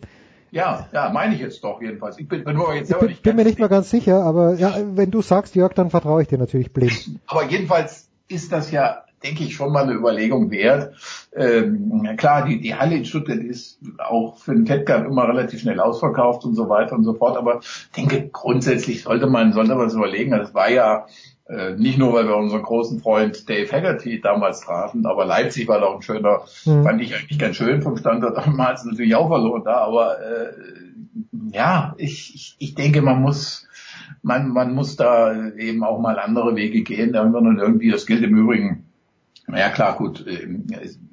Ja, 0.52 0.88
ja, 0.94 1.10
meine 1.10 1.36
ich 1.36 1.42
jetzt 1.42 1.64
doch 1.64 1.82
jedenfalls. 1.82 2.18
Ich 2.20 2.28
bin, 2.28 2.44
bin, 2.44 2.56
nur 2.56 2.74
jetzt 2.74 2.90
ich 2.90 2.98
bin, 2.98 3.08
nicht 3.08 3.24
bin 3.24 3.36
mir 3.36 3.44
nicht 3.44 3.60
mehr 3.60 3.70
ganz 3.70 3.90
sicher, 3.90 4.24
aber 4.24 4.56
ja, 4.56 4.76
wenn 4.94 5.12
du 5.12 5.22
sagst, 5.22 5.56
Jörg, 5.56 5.74
dann 5.74 5.90
vertraue 5.90 6.22
ich 6.22 6.28
dir 6.28 6.38
natürlich 6.38 6.72
blind. 6.72 7.20
Aber 7.28 7.44
jedenfalls 7.44 8.10
ist 8.30 8.52
das 8.52 8.72
ja, 8.72 9.04
denke 9.24 9.44
ich, 9.44 9.56
schon 9.56 9.74
mal 9.74 9.84
eine 9.84 9.94
Überlegung 9.94 10.50
wert. 10.52 10.96
Ähm, 11.36 12.16
klar, 12.18 12.46
die, 12.46 12.62
die 12.62 12.76
Halle 12.76 12.96
in 12.96 13.06
Stuttgart 13.06 13.40
ist 13.40 13.80
auch 13.98 14.38
für 14.38 14.54
den 14.54 14.70
Wettkampf 14.70 15.08
immer 15.08 15.28
relativ 15.28 15.60
schnell 15.60 15.80
ausverkauft 15.80 16.46
und 16.46 16.56
so 16.56 16.70
weiter 16.70 16.96
und 16.96 17.04
so 17.04 17.14
fort. 17.14 17.38
Aber 17.38 17.60
ich 17.62 17.92
denke, 17.96 18.30
grundsätzlich 18.32 19.04
sollte 19.04 19.28
man, 19.28 19.52
sollte 19.52 19.76
man 19.76 19.88
es 19.88 19.96
überlegen. 19.96 20.32
Das 20.32 20.54
war 20.54 20.70
ja 20.70 21.08
nicht 21.78 21.98
nur, 21.98 22.14
weil 22.14 22.28
wir 22.28 22.36
unseren 22.36 22.64
großen 22.64 23.00
Freund 23.00 23.50
Dave 23.50 23.72
Haggerty 23.72 24.20
damals 24.20 24.62
trafen, 24.62 25.06
aber 25.06 25.26
Leipzig 25.26 25.68
war 25.68 25.80
doch 25.80 25.96
ein 25.96 26.02
schöner, 26.02 26.42
mhm. 26.66 26.84
fand 26.84 27.02
ich 27.02 27.16
eigentlich 27.16 27.40
ganz 27.40 27.56
schön 27.56 27.82
vom 27.82 27.96
Standort. 27.98 28.38
Damals 28.38 28.84
natürlich 28.84 29.16
auch 29.16 29.30
verloren 29.30 29.64
da, 29.64 29.76
aber 29.76 30.20
äh, 30.20 30.54
ja, 31.54 31.96
ich, 31.98 32.36
ich, 32.36 32.56
ich 32.60 32.76
denke, 32.76 33.02
man 33.02 33.22
muss 33.22 33.68
man, 34.22 34.50
man 34.50 34.74
muss 34.74 34.96
da 34.96 35.52
eben 35.58 35.84
auch 35.84 36.00
mal 36.00 36.20
andere 36.20 36.56
Wege 36.56 36.84
gehen. 36.84 37.14
Irgendwann 37.14 37.48
und 37.48 37.60
irgendwie, 37.60 37.92
das 37.92 38.06
gilt 38.06 38.24
im 38.24 38.38
Übrigen, 38.38 38.86
naja 39.48 39.70
klar, 39.70 39.96
gut, 39.96 40.26
äh, 40.28 40.48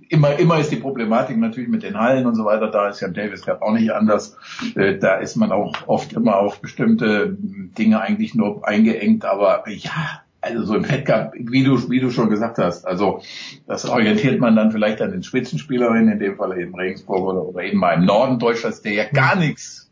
immer, 0.08 0.38
immer 0.38 0.58
ist 0.58 0.70
die 0.70 0.76
Problematik 0.76 1.38
natürlich 1.38 1.68
mit 1.68 1.82
den 1.82 1.98
Hallen 1.98 2.26
und 2.26 2.34
so 2.34 2.44
weiter. 2.44 2.70
Da 2.70 2.88
ist 2.88 3.00
ja 3.00 3.08
im 3.08 3.14
Davis 3.14 3.42
Cup 3.42 3.62
auch 3.62 3.72
nicht 3.72 3.92
anders. 3.92 4.36
Äh, 4.74 4.98
da 4.98 5.16
ist 5.16 5.36
man 5.36 5.52
auch 5.52 5.74
oft 5.86 6.12
immer 6.12 6.36
auf 6.36 6.60
bestimmte 6.60 7.36
Dinge 7.38 8.00
eigentlich 8.00 8.34
nur 8.34 8.66
eingeengt. 8.66 9.24
Aber 9.24 9.64
ja, 9.68 10.22
also 10.44 10.64
so 10.64 10.74
im 10.74 10.84
Fed 10.84 11.06
Cup, 11.06 11.32
wie 11.34 11.64
du, 11.64 11.90
wie 11.90 12.00
du 12.00 12.10
schon 12.10 12.28
gesagt 12.28 12.58
hast, 12.58 12.86
also 12.86 13.20
das 13.66 13.88
orientiert 13.88 14.40
man 14.40 14.54
dann 14.54 14.72
vielleicht 14.72 15.00
an 15.00 15.10
den 15.10 15.22
Spitzenspielerinnen, 15.22 16.12
in 16.12 16.18
dem 16.18 16.36
Fall 16.36 16.58
eben 16.58 16.74
Regensburg 16.74 17.24
oder, 17.24 17.42
oder 17.42 17.62
eben 17.62 17.78
mal 17.78 17.94
im 17.94 18.04
Norden 18.04 18.38
Deutschlands, 18.38 18.82
der 18.82 18.92
ja 18.92 19.04
gar 19.10 19.36
nichts, 19.36 19.90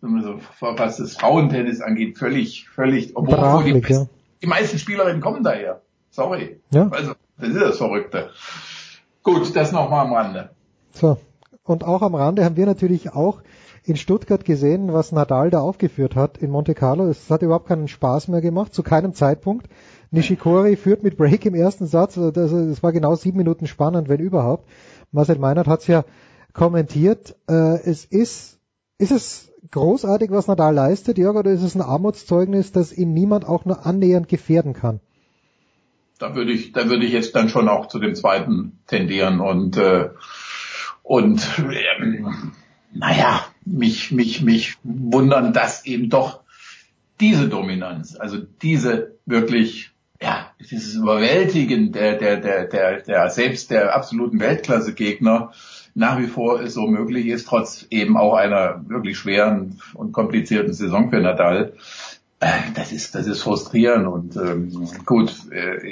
so, 0.00 0.40
was 0.60 0.98
das 0.98 1.16
Frauentennis 1.16 1.80
angeht, 1.80 2.18
völlig, 2.18 2.68
völlig, 2.68 3.16
obwohl, 3.16 3.36
obwohl 3.36 3.64
die, 3.64 3.92
ja. 3.92 4.06
die 4.42 4.46
meisten 4.46 4.78
Spielerinnen 4.78 5.20
kommen 5.20 5.42
daher. 5.42 5.80
Sorry. 6.10 6.60
Ja. 6.70 6.88
Also, 6.90 7.14
das 7.38 7.48
ist 7.48 7.60
das 7.60 7.78
Verrückte. 7.78 8.30
Gut, 9.22 9.54
das 9.54 9.72
nochmal 9.72 10.06
am 10.06 10.12
Rande. 10.12 10.50
So. 10.92 11.18
Und 11.64 11.84
auch 11.84 12.02
am 12.02 12.14
Rande 12.14 12.44
haben 12.44 12.56
wir 12.56 12.66
natürlich 12.66 13.12
auch 13.12 13.42
in 13.88 13.96
Stuttgart 13.96 14.44
gesehen, 14.44 14.92
was 14.92 15.12
Nadal 15.12 15.50
da 15.50 15.60
aufgeführt 15.60 16.14
hat 16.14 16.38
in 16.38 16.50
Monte 16.50 16.74
Carlo. 16.74 17.06
Es 17.08 17.30
hat 17.30 17.42
überhaupt 17.42 17.68
keinen 17.68 17.88
Spaß 17.88 18.28
mehr 18.28 18.40
gemacht, 18.40 18.74
zu 18.74 18.82
keinem 18.82 19.14
Zeitpunkt. 19.14 19.68
Nishikori 20.10 20.76
führt 20.76 21.02
mit 21.02 21.16
Break 21.16 21.44
im 21.46 21.54
ersten 21.54 21.86
Satz. 21.86 22.14
Das, 22.14 22.32
das 22.32 22.82
war 22.82 22.92
genau 22.92 23.14
sieben 23.14 23.38
Minuten 23.38 23.66
spannend, 23.66 24.08
wenn 24.08 24.20
überhaupt. 24.20 24.68
Marcel 25.12 25.38
Meinert 25.38 25.66
hat 25.66 25.80
es 25.80 25.86
ja 25.86 26.04
kommentiert. 26.52 27.36
Äh, 27.48 27.80
es 27.84 28.04
ist, 28.04 28.58
ist 28.98 29.12
es 29.12 29.52
großartig, 29.70 30.30
was 30.30 30.46
Nadal 30.46 30.74
leistet, 30.74 31.18
Jörg, 31.18 31.36
oder 31.36 31.50
ist 31.50 31.62
es 31.62 31.74
ein 31.74 31.82
Armutszeugnis, 31.82 32.72
dass 32.72 32.92
ihn 32.92 33.12
niemand 33.12 33.46
auch 33.46 33.64
nur 33.64 33.86
annähernd 33.86 34.28
gefährden 34.28 34.72
kann? 34.72 35.00
Da 36.18 36.34
würde 36.34 36.52
ich, 36.52 36.72
da 36.72 36.88
würde 36.88 37.04
ich 37.04 37.12
jetzt 37.12 37.34
dann 37.36 37.48
schon 37.48 37.68
auch 37.68 37.86
zu 37.86 37.98
dem 37.98 38.14
zweiten 38.14 38.80
tendieren 38.86 39.40
und 39.40 39.76
äh, 39.76 40.10
und 41.02 41.40
ähm, 41.58 42.52
naja, 42.92 43.46
mich, 43.70 44.12
mich, 44.12 44.42
mich 44.42 44.76
wundern, 44.82 45.52
dass 45.52 45.86
eben 45.86 46.10
doch 46.10 46.40
diese 47.20 47.48
Dominanz, 47.48 48.16
also 48.16 48.38
diese 48.62 49.16
wirklich, 49.26 49.90
ja, 50.20 50.50
dieses 50.70 50.94
Überwältigen 50.94 51.92
der, 51.92 52.16
der, 52.16 52.36
der, 52.38 52.66
der, 52.66 53.00
der 53.02 53.30
selbst 53.30 53.70
der 53.70 53.94
absoluten 53.94 54.40
Weltklasse-Gegner 54.40 55.52
nach 55.94 56.18
wie 56.18 56.26
vor 56.28 56.64
so 56.68 56.86
möglich 56.86 57.26
ist, 57.26 57.48
trotz 57.48 57.86
eben 57.90 58.16
auch 58.16 58.34
einer 58.34 58.84
wirklich 58.88 59.18
schweren 59.18 59.80
und 59.94 60.12
komplizierten 60.12 60.72
Saison 60.72 61.10
für 61.10 61.20
Nadal. 61.20 61.72
Das 62.40 62.92
ist, 62.92 63.16
das 63.16 63.26
ist 63.26 63.42
frustrierend 63.42 64.06
und 64.06 64.36
ähm, 64.36 64.88
gut, 65.04 65.34
äh, 65.50 65.84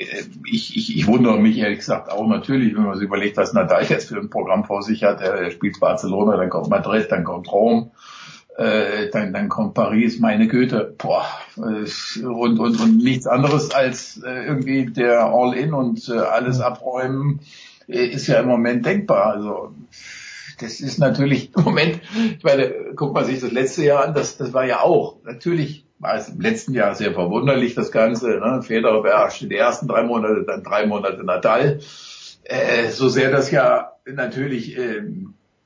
ich, 0.49 0.77
ich, 0.77 0.97
ich 0.97 1.07
wundere 1.09 1.41
mich 1.41 1.59
ehrlich 1.59 1.81
gesagt 1.81 2.09
auch 2.09 2.29
natürlich, 2.29 2.77
wenn 2.77 2.85
man 2.85 2.95
sich 2.95 3.05
überlegt, 3.07 3.37
was 3.37 3.53
Nadal 3.53 3.85
jetzt 3.85 4.09
für 4.09 4.21
ein 4.21 4.31
Programm 4.31 4.65
vor 4.65 4.83
sich 4.83 5.03
hat. 5.03 5.21
Er 5.21 5.51
spielt 5.51 5.81
Barcelona, 5.81 6.37
dann 6.37 6.49
kommt 6.49 6.69
Madrid, 6.69 7.11
dann 7.11 7.25
kommt 7.25 7.51
Rom, 7.51 7.91
äh, 8.57 9.11
dann, 9.11 9.33
dann 9.33 9.49
kommt 9.49 9.75
Paris, 9.75 10.21
meine 10.21 10.47
Güte, 10.47 10.95
boah, 10.97 11.27
äh, 11.57 12.25
und, 12.25 12.61
und, 12.61 12.81
und 12.81 12.99
nichts 12.99 13.27
anderes 13.27 13.73
als 13.73 14.23
äh, 14.25 14.47
irgendwie 14.47 14.87
der 14.87 15.25
All-In 15.25 15.75
und 15.75 16.09
äh, 16.09 16.19
alles 16.19 16.61
abräumen 16.61 17.41
äh, 17.89 18.07
ist 18.07 18.29
ja 18.29 18.39
im 18.39 18.47
Moment 18.47 18.87
denkbar. 18.87 19.33
Also 19.35 19.75
das 20.61 20.79
ist 20.79 20.99
natürlich 20.99 21.51
im 21.57 21.65
Moment, 21.65 22.01
ich 22.37 22.45
meine, 22.45 22.73
guckt 22.95 23.15
man 23.15 23.25
sich 23.25 23.41
das 23.41 23.51
letzte 23.51 23.85
Jahr 23.85 24.05
an, 24.05 24.15
das, 24.15 24.37
das 24.37 24.53
war 24.53 24.65
ja 24.65 24.83
auch 24.83 25.17
natürlich 25.25 25.86
war 25.99 26.17
es 26.17 26.29
im 26.29 26.41
letzten 26.41 26.75
Jahr 26.75 26.95
sehr 26.95 27.13
verwunderlich, 27.13 27.75
das 27.75 27.91
Ganze. 27.91 28.39
Ne? 28.39 28.63
Federer 28.63 29.03
beherrschte 29.03 29.49
die 29.49 29.57
ersten 29.57 29.89
drei 29.89 30.03
Monate, 30.03 30.45
dann 30.47 30.63
drei 30.63 30.87
Monate 30.87 31.25
Nadal. 31.25 31.81
Äh, 32.45 32.91
so 32.91 33.09
sehr 33.09 33.31
das 33.31 33.51
ja 33.51 33.93
natürlich 34.07 34.77
äh, 34.79 35.03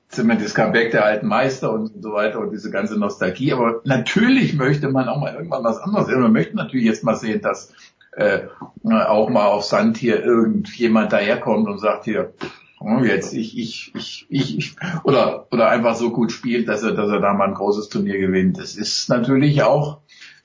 zumindest 0.08 0.48
das 0.48 0.54
Comeback 0.54 0.90
der 0.92 1.04
alten 1.04 1.26
Meister 1.26 1.72
und 1.72 2.02
so 2.02 2.12
weiter 2.12 2.40
und 2.40 2.52
diese 2.52 2.70
ganze 2.70 2.98
Nostalgie. 2.98 3.52
Aber 3.52 3.80
natürlich 3.84 4.54
möchte 4.54 4.88
man 4.88 5.08
auch 5.08 5.20
mal 5.20 5.34
irgendwann 5.34 5.64
was 5.64 5.78
anderes 5.78 6.06
sehen. 6.06 6.20
Man 6.20 6.32
möchte 6.32 6.56
natürlich 6.56 6.86
jetzt 6.86 7.04
mal 7.04 7.16
sehen, 7.16 7.40
dass 7.40 7.72
äh, 8.12 8.40
auch 8.84 9.30
mal 9.30 9.46
auf 9.46 9.64
Sand 9.64 9.96
hier 9.96 10.22
irgendjemand 10.24 11.12
daherkommt 11.12 11.68
und 11.68 11.78
sagt 11.78 12.04
hier, 12.04 12.32
jetzt 13.04 13.34
ich, 13.34 13.58
ich, 13.58 13.92
ich, 13.94 14.26
ich, 14.28 14.58
ich 14.58 14.76
oder 15.04 15.46
oder 15.50 15.68
einfach 15.68 15.96
so 15.96 16.10
gut 16.10 16.32
spielt, 16.32 16.68
dass 16.68 16.82
er, 16.82 16.92
dass 16.92 17.10
er 17.10 17.20
da 17.20 17.34
mal 17.34 17.48
ein 17.48 17.54
großes 17.54 17.88
Turnier 17.88 18.18
gewinnt. 18.18 18.58
Das 18.58 18.74
ist 18.74 19.08
natürlich 19.08 19.62
auch 19.62 20.00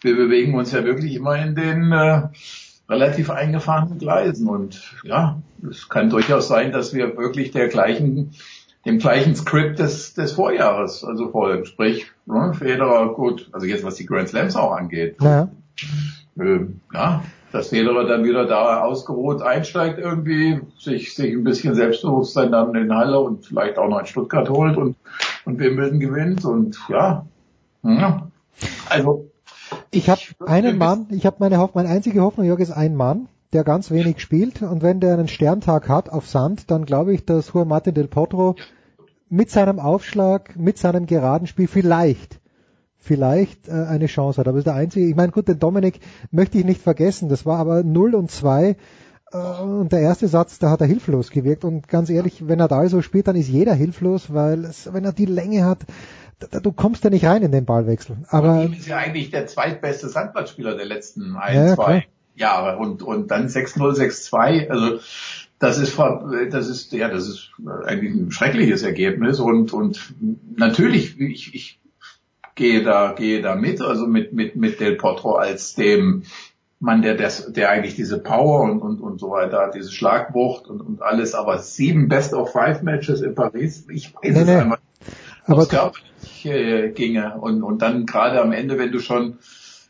wir 0.05 0.15
bewegen 0.15 0.55
uns 0.55 0.71
ja 0.71 0.85
wirklich 0.85 1.15
immer 1.15 1.35
in 1.35 1.55
den 1.55 1.91
äh, 1.91 2.21
relativ 2.87 3.29
eingefahrenen 3.29 3.97
Gleisen. 3.97 4.47
Und 4.47 4.95
ja, 5.03 5.41
es 5.69 5.89
kann 5.89 6.09
durchaus 6.09 6.47
sein, 6.47 6.71
dass 6.71 6.93
wir 6.93 7.17
wirklich 7.17 7.51
der 7.51 7.67
gleichen, 7.67 8.31
dem 8.85 8.99
gleichen 8.99 9.35
Skript 9.35 9.79
des, 9.79 10.13
des 10.13 10.33
Vorjahres 10.33 11.03
also 11.03 11.29
folgen. 11.31 11.65
Sprich, 11.65 12.05
ne, 12.25 12.53
Federer, 12.53 13.13
gut, 13.13 13.49
also 13.51 13.65
jetzt 13.65 13.83
was 13.83 13.95
die 13.95 14.05
Grand 14.05 14.29
Slams 14.29 14.55
auch 14.55 14.71
angeht. 14.73 15.17
Ja. 15.21 15.49
Äh, 16.39 16.59
ja, 16.93 17.23
dass 17.55 17.69
Federer 17.69 18.03
dann 18.03 18.25
wieder 18.25 18.45
da 18.45 18.81
ausgeruht 18.81 19.41
einsteigt 19.41 19.97
irgendwie, 19.97 20.59
sich, 20.77 21.15
sich 21.15 21.31
ein 21.33 21.45
bisschen 21.45 21.73
Selbstbewusstsein 21.73 22.51
dann 22.51 22.75
in 22.75 22.93
Halle 22.93 23.17
und 23.21 23.45
vielleicht 23.45 23.77
auch 23.77 23.87
noch 23.87 23.99
in 23.99 24.05
Stuttgart 24.05 24.49
holt 24.49 24.75
und, 24.75 24.97
und 25.45 25.57
Wimbledon 25.57 26.01
gewinnt 26.01 26.43
und 26.43 26.77
ja, 26.89 27.25
ja. 27.83 28.27
also 28.89 29.31
ich 29.89 30.09
habe 30.09 30.19
einen 30.45 30.77
Mann, 30.77 31.07
ich 31.11 31.25
habe 31.25 31.37
meine 31.39 31.57
Hoffnung, 31.57 31.85
meine 31.85 31.95
einzige 31.95 32.21
Hoffnung, 32.21 32.45
Jörg, 32.45 32.59
ist 32.59 32.71
ein 32.71 32.93
Mann, 32.93 33.29
der 33.53 33.63
ganz 33.63 33.89
wenig 33.89 34.19
spielt 34.19 34.61
und 34.61 34.83
wenn 34.83 34.99
der 34.99 35.13
einen 35.13 35.29
Sterntag 35.29 35.87
hat 35.87 36.09
auf 36.09 36.27
Sand, 36.27 36.69
dann 36.71 36.85
glaube 36.85 37.13
ich, 37.13 37.25
dass 37.25 37.53
Juan 37.53 37.69
Martin 37.69 37.93
del 37.93 38.09
Potro 38.09 38.57
mit 39.29 39.49
seinem 39.49 39.79
Aufschlag, 39.79 40.57
mit 40.57 40.77
seinem 40.77 41.05
geraden 41.05 41.47
Spiel 41.47 41.69
vielleicht 41.69 42.41
vielleicht 43.05 43.67
äh, 43.67 43.71
eine 43.71 44.07
Chance 44.07 44.39
hat. 44.39 44.47
Aber 44.47 44.57
ist 44.57 44.67
der 44.67 44.75
einzige, 44.75 45.07
ich 45.07 45.15
meine, 45.15 45.31
gut, 45.31 45.47
den 45.47 45.59
Dominik 45.59 45.99
möchte 46.31 46.57
ich 46.57 46.65
nicht 46.65 46.81
vergessen, 46.81 47.29
das 47.29 47.45
war 47.45 47.59
aber 47.59 47.83
0 47.83 48.15
und 48.15 48.31
2 48.31 48.75
äh, 49.31 49.37
und 49.61 49.91
der 49.91 49.99
erste 49.99 50.27
Satz, 50.27 50.59
da 50.59 50.69
hat 50.69 50.81
er 50.81 50.87
hilflos 50.87 51.29
gewirkt 51.29 51.63
und 51.63 51.87
ganz 51.87 52.09
ehrlich, 52.09 52.47
wenn 52.47 52.59
er 52.59 52.67
da 52.67 52.87
so 52.89 53.01
spielt, 53.01 53.27
dann 53.27 53.35
ist 53.35 53.47
jeder 53.47 53.73
hilflos, 53.73 54.33
weil 54.33 54.65
es, 54.65 54.91
wenn 54.91 55.05
er 55.05 55.13
die 55.13 55.25
Länge 55.25 55.65
hat, 55.65 55.85
du 56.63 56.71
kommst 56.71 57.03
ja 57.03 57.09
nicht 57.09 57.25
rein 57.25 57.43
in 57.43 57.51
den 57.51 57.65
Ballwechsel. 57.65 58.17
Aber 58.27 58.63
ihm 58.63 58.73
ist 58.73 58.87
ja 58.87 58.97
eigentlich 58.97 59.29
der 59.29 59.47
zweitbeste 59.47 60.09
Sandplatzspieler 60.09 60.75
der 60.75 60.85
letzten 60.85 61.35
ein, 61.35 61.55
ja, 61.55 61.75
zwei 61.75 61.83
klar. 61.83 62.03
Jahre 62.35 62.77
und 62.77 63.01
und 63.03 63.31
dann 63.31 63.47
6-0, 63.47 63.95
6-2, 63.95 64.69
also 64.69 64.99
das 65.59 65.77
ist 65.77 65.97
das 65.97 66.67
ist 66.67 66.91
ja 66.91 67.07
das 67.07 67.29
ist 67.29 67.51
eigentlich 67.85 68.13
ein 68.13 68.31
schreckliches 68.31 68.83
Ergebnis 68.83 69.39
und 69.39 69.71
und 69.71 70.13
natürlich 70.57 71.19
ich, 71.19 71.55
ich 71.55 71.79
gehe 72.55 72.83
da 72.83 73.13
gehe 73.13 73.41
da 73.41 73.55
mit 73.55 73.81
also 73.81 74.07
mit 74.07 74.33
mit 74.33 74.55
mit 74.55 74.79
Del 74.79 74.95
Potro 74.95 75.35
als 75.35 75.75
dem 75.75 76.23
Mann, 76.79 77.01
der, 77.01 77.15
das, 77.15 77.51
der 77.53 77.69
eigentlich 77.69 77.95
diese 77.95 78.19
Power 78.19 78.63
und, 78.63 78.81
und, 78.81 78.99
und 78.99 79.19
so 79.19 79.31
weiter 79.31 79.59
hat, 79.59 79.75
diese 79.75 79.91
Schlagwucht 79.91 80.67
und, 80.67 80.81
und 80.81 81.01
alles, 81.01 81.33
aber 81.33 81.57
sieben 81.59 82.09
Best 82.09 82.33
of 82.33 82.51
Five 82.51 82.83
Matches 82.83 83.21
in 83.21 83.33
Paris, 83.33 83.87
ich 83.89 84.13
weiß 84.13 84.21
nee, 84.23 84.39
es 84.39 84.45
nee. 84.45 84.55
einfach. 84.55 84.79
Aber 85.47 85.91
äh, 86.43 86.89
ginge. 86.89 87.37
Und, 87.39 87.63
und 87.63 87.81
dann 87.81 88.05
gerade 88.05 88.41
am 88.41 88.51
Ende, 88.51 88.77
wenn 88.77 88.91
du 88.91 88.99
schon 88.99 89.39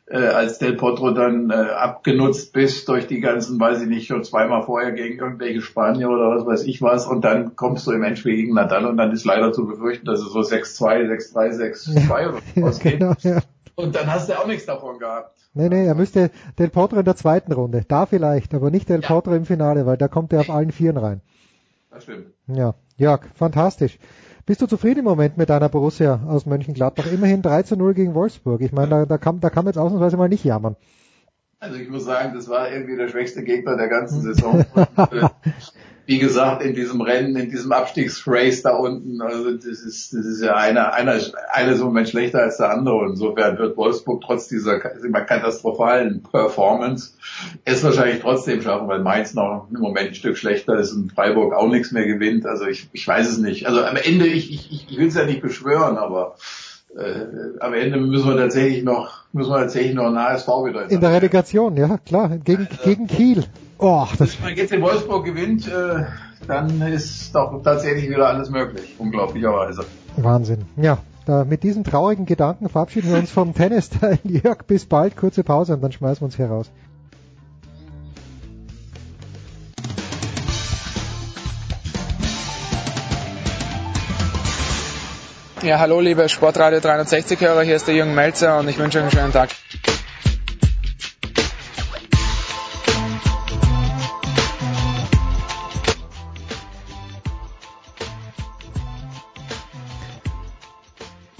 äh, 0.07 0.17
als 0.17 0.59
Del 0.59 0.73
Potro 0.73 1.11
dann 1.11 1.49
äh, 1.49 1.53
abgenutzt 1.53 2.53
bist 2.53 2.87
durch 2.87 3.07
die 3.07 3.19
ganzen, 3.19 3.59
weiß 3.59 3.81
ich 3.81 3.87
nicht, 3.87 4.07
schon 4.07 4.23
zweimal 4.23 4.63
vorher 4.63 4.91
gegen 4.91 5.17
irgendwelche 5.17 5.61
Spanier 5.61 6.09
oder 6.09 6.35
was 6.35 6.45
weiß 6.45 6.63
ich 6.63 6.81
was 6.81 7.07
und 7.07 7.21
dann 7.21 7.55
kommst 7.55 7.87
du 7.87 7.91
im 7.91 8.03
Endspiel 8.03 8.35
gegen 8.35 8.53
Nadal 8.53 8.85
und 8.85 8.97
dann 8.97 9.11
ist 9.11 9.25
leider 9.25 9.51
zu 9.51 9.65
befürchten, 9.65 10.05
dass 10.05 10.19
es 10.19 10.31
so 10.31 10.39
6-2, 10.39 11.09
6-3, 11.33 12.07
6-2 12.07 12.29
oder 12.29 12.39
so 12.55 12.61
ausgeht. 12.61 12.99
Genau, 12.99 13.13
ja. 13.21 13.39
Und 13.75 13.95
dann 13.95 14.11
hast 14.11 14.29
du 14.29 14.39
auch 14.39 14.47
nichts 14.47 14.65
davon 14.65 14.99
gehabt. 14.99 15.35
Nee, 15.53 15.69
nee, 15.69 15.85
er 15.85 15.95
müsste 15.95 16.31
Del 16.59 16.69
Potro 16.69 16.99
in 16.99 17.05
der 17.05 17.15
zweiten 17.15 17.51
Runde. 17.51 17.83
Da 17.87 18.05
vielleicht, 18.05 18.53
aber 18.53 18.71
nicht 18.71 18.89
Del 18.89 19.01
ja. 19.01 19.07
Potro 19.07 19.33
im 19.33 19.45
Finale, 19.45 19.85
weil 19.85 19.97
da 19.97 20.07
kommt 20.07 20.31
er 20.33 20.41
auf 20.41 20.49
allen 20.49 20.71
Vieren 20.71 20.97
rein. 20.97 21.21
Das 21.89 22.03
stimmt. 22.03 22.27
Ja, 22.47 22.75
Jörg, 22.97 23.21
fantastisch. 23.35 23.97
Bist 24.47 24.61
du 24.61 24.67
zufrieden 24.67 24.99
im 24.99 25.05
Moment 25.05 25.37
mit 25.37 25.49
deiner 25.49 25.69
Borussia 25.69 26.21
aus 26.27 26.45
Mönchengladbach? 26.45 27.11
Immerhin 27.11 27.41
3 27.41 27.63
zu 27.63 27.75
0 27.75 27.95
gegen 27.95 28.13
Wolfsburg. 28.13 28.61
Ich 28.61 28.71
meine, 28.71 28.89
da, 28.89 29.05
da, 29.07 29.17
kann, 29.17 29.39
da 29.39 29.49
kann 29.49 29.65
man 29.65 29.71
jetzt 29.71 29.79
ausnahmsweise 29.79 30.17
mal 30.17 30.29
nicht 30.29 30.43
jammern. 30.43 30.75
Also 31.59 31.79
ich 31.79 31.89
muss 31.89 32.05
sagen, 32.05 32.35
das 32.35 32.47
war 32.47 32.69
irgendwie 32.71 32.95
der 32.95 33.07
schwächste 33.07 33.43
Gegner 33.43 33.75
der 33.75 33.87
ganzen 33.87 34.21
Saison. 34.21 34.63
Äh, 34.75 35.29
wie 36.05 36.19
gesagt, 36.19 36.61
in 36.61 36.75
diesem 36.75 37.01
Rennen, 37.01 37.35
in 37.35 37.49
diesem 37.49 37.71
Abstiegsrace 37.71 38.61
da 38.61 38.75
unten, 38.75 39.21
also 39.21 39.51
das 39.51 39.65
ist, 39.65 40.13
das 40.13 40.25
ist 40.25 40.43
ja 40.43 40.55
einer, 40.55 40.93
einer, 40.93 41.19
einer 41.51 41.71
ist 41.71 41.79
im 41.79 41.85
Moment 41.85 42.09
schlechter 42.09 42.43
als 42.43 42.57
der 42.57 42.69
andere. 42.69 43.07
Insofern 43.07 43.57
wird 43.57 43.75
Wolfsburg 43.75 44.23
trotz 44.25 44.47
dieser 44.47 44.79
katastrophalen 44.79 46.21
Performance 46.21 47.13
es 47.63 47.83
wahrscheinlich 47.83 48.21
trotzdem 48.21 48.61
schaffen, 48.61 48.87
weil 48.87 48.99
Mainz 48.99 49.33
noch 49.33 49.67
im 49.73 49.79
Moment 49.79 50.09
ein 50.09 50.15
Stück 50.15 50.37
schlechter 50.37 50.77
ist 50.77 50.93
und 50.93 51.11
Freiburg 51.11 51.53
auch 51.53 51.69
nichts 51.69 51.91
mehr 51.91 52.05
gewinnt. 52.05 52.45
Also 52.45 52.67
ich, 52.67 52.87
ich 52.93 53.07
weiß 53.07 53.27
es 53.27 53.37
nicht. 53.39 53.65
Also 53.65 53.83
am 53.83 53.95
Ende, 53.95 54.27
ich, 54.27 54.53
ich, 54.53 54.87
ich 54.89 54.97
will 54.97 55.07
es 55.07 55.15
ja 55.15 55.25
nicht 55.25 55.41
beschwören, 55.41 55.97
aber 55.97 56.35
äh, 56.95 57.59
am 57.59 57.73
Ende 57.73 57.97
müssen 57.97 58.29
wir 58.29 58.37
tatsächlich 58.37 58.83
noch, 58.83 59.23
müssen 59.33 59.51
wir 59.51 59.59
tatsächlich 59.59 59.95
noch 59.95 60.05
ein 60.05 60.17
HSV 60.17 60.47
wieder. 60.47 60.89
In 60.89 61.01
der 61.01 61.13
Relegation, 61.13 61.75
ja 61.77 61.97
klar, 61.97 62.37
gegen, 62.37 62.67
also, 62.69 62.83
gegen 62.83 63.07
Kiel. 63.07 63.43
Oh, 63.77 64.07
das 64.17 64.41
wenn 64.43 64.55
jetzt 64.55 64.71
in 64.71 64.81
Wolfsburg 64.81 65.25
gewinnt, 65.25 65.67
äh, 65.67 66.05
dann 66.47 66.81
ist 66.81 67.35
doch 67.35 67.61
tatsächlich 67.61 68.09
wieder 68.09 68.27
alles 68.27 68.49
möglich, 68.49 68.95
unglaublicherweise. 68.97 69.85
Wahnsinn. 70.15 70.65
Ja, 70.77 70.99
da, 71.25 71.43
mit 71.43 71.63
diesen 71.63 71.83
traurigen 71.83 72.25
Gedanken 72.25 72.69
verabschieden 72.69 73.11
wir 73.11 73.17
uns 73.17 73.31
vom 73.31 73.53
Tennis. 73.55 73.89
Jörg, 74.23 74.63
bis 74.65 74.85
bald, 74.85 75.17
kurze 75.17 75.43
Pause 75.43 75.73
und 75.73 75.81
dann 75.81 75.91
schmeißen 75.91 76.21
wir 76.21 76.25
uns 76.25 76.35
hier 76.37 76.47
raus. 76.47 76.71
Ja, 85.63 85.79
hallo 85.79 85.99
liebe 85.99 86.29
Sportradio 86.29 86.77
360-Hörer, 86.77 87.63
hier 87.63 87.75
ist 87.75 87.87
der 87.87 87.95
Jürgen 87.95 88.13
Melzer 88.13 88.59
und 88.59 88.69
ich 88.69 88.77
wünsche 88.77 88.99
euch 88.99 89.05
einen 89.05 89.11
schönen 89.11 89.33
Tag. 89.33 89.49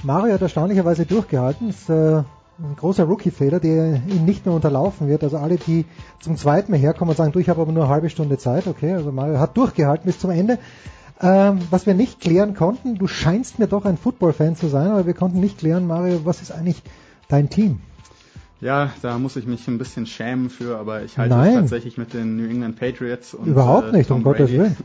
Mario 0.06 0.35
hat 0.35 0.42
erstaunlicherweise 0.42 1.06
durchgehalten. 1.06 1.67
Das 1.67 1.82
ist 1.82 1.90
äh, 1.90 2.17
ein 2.59 2.75
großer 2.77 3.03
Rookie-Fehler, 3.06 3.59
der 3.59 3.95
ihm 3.95 4.25
nicht 4.25 4.45
mehr 4.45 4.56
unterlaufen 4.56 5.08
wird. 5.08 5.24
Also 5.24 5.38
alle, 5.38 5.58
die 5.58 5.85
zum 6.22 6.38
zweiten 6.38 6.72
Mal 6.72 6.77
herkommen 6.77 7.09
und 7.09 7.17
sagen, 7.17 7.32
du, 7.32 7.40
ich 7.40 7.50
habe 7.50 7.61
aber 7.61 7.72
nur 7.72 7.84
eine 7.84 7.93
halbe 7.93 8.09
Stunde 8.09 8.38
Zeit. 8.38 8.67
Okay, 8.67 8.93
also 8.93 9.11
Mario 9.11 9.40
hat 9.40 9.58
durchgehalten 9.58 10.06
bis 10.06 10.19
zum 10.19 10.30
Ende. 10.30 10.59
Ähm, 11.22 11.59
was 11.72 11.85
wir 11.85 11.93
nicht 11.93 12.19
klären 12.19 12.56
konnten, 12.56 12.95
du 12.95 13.08
scheinst 13.08 13.58
mir 13.58 13.67
doch 13.67 13.85
ein 13.85 13.98
Football-Fan 13.98 14.56
zu 14.56 14.67
sein, 14.67 14.92
aber 14.92 15.06
wir 15.06 15.14
konnten 15.14 15.40
nicht 15.40 15.58
klären, 15.58 15.88
Mario, 15.88 16.22
was 16.25 16.42
ist 16.42 16.51
eigentlich 16.51 16.82
dein 17.30 17.50
Team? 17.50 17.80
Ja, 18.61 18.92
da 19.01 19.17
muss 19.17 19.35
ich 19.35 19.45
mich 19.45 19.67
ein 19.67 19.77
bisschen 19.77 20.06
schämen 20.08 20.50
für, 20.50 20.77
aber 20.77 21.03
ich 21.03 21.17
halte 21.17 21.35
Nein. 21.35 21.50
es 21.50 21.56
tatsächlich 21.56 21.98
mit 21.98 22.14
den 22.14 22.35
New 22.35 22.50
England 22.50 22.77
Patriots. 22.77 23.34
Und, 23.34 23.48
Überhaupt 23.48 23.93
äh, 23.93 23.98
nicht, 23.98 24.08
Tom 24.08 24.17
um 24.17 24.24
Gottes. 24.24 24.51
Willen. 24.51 24.75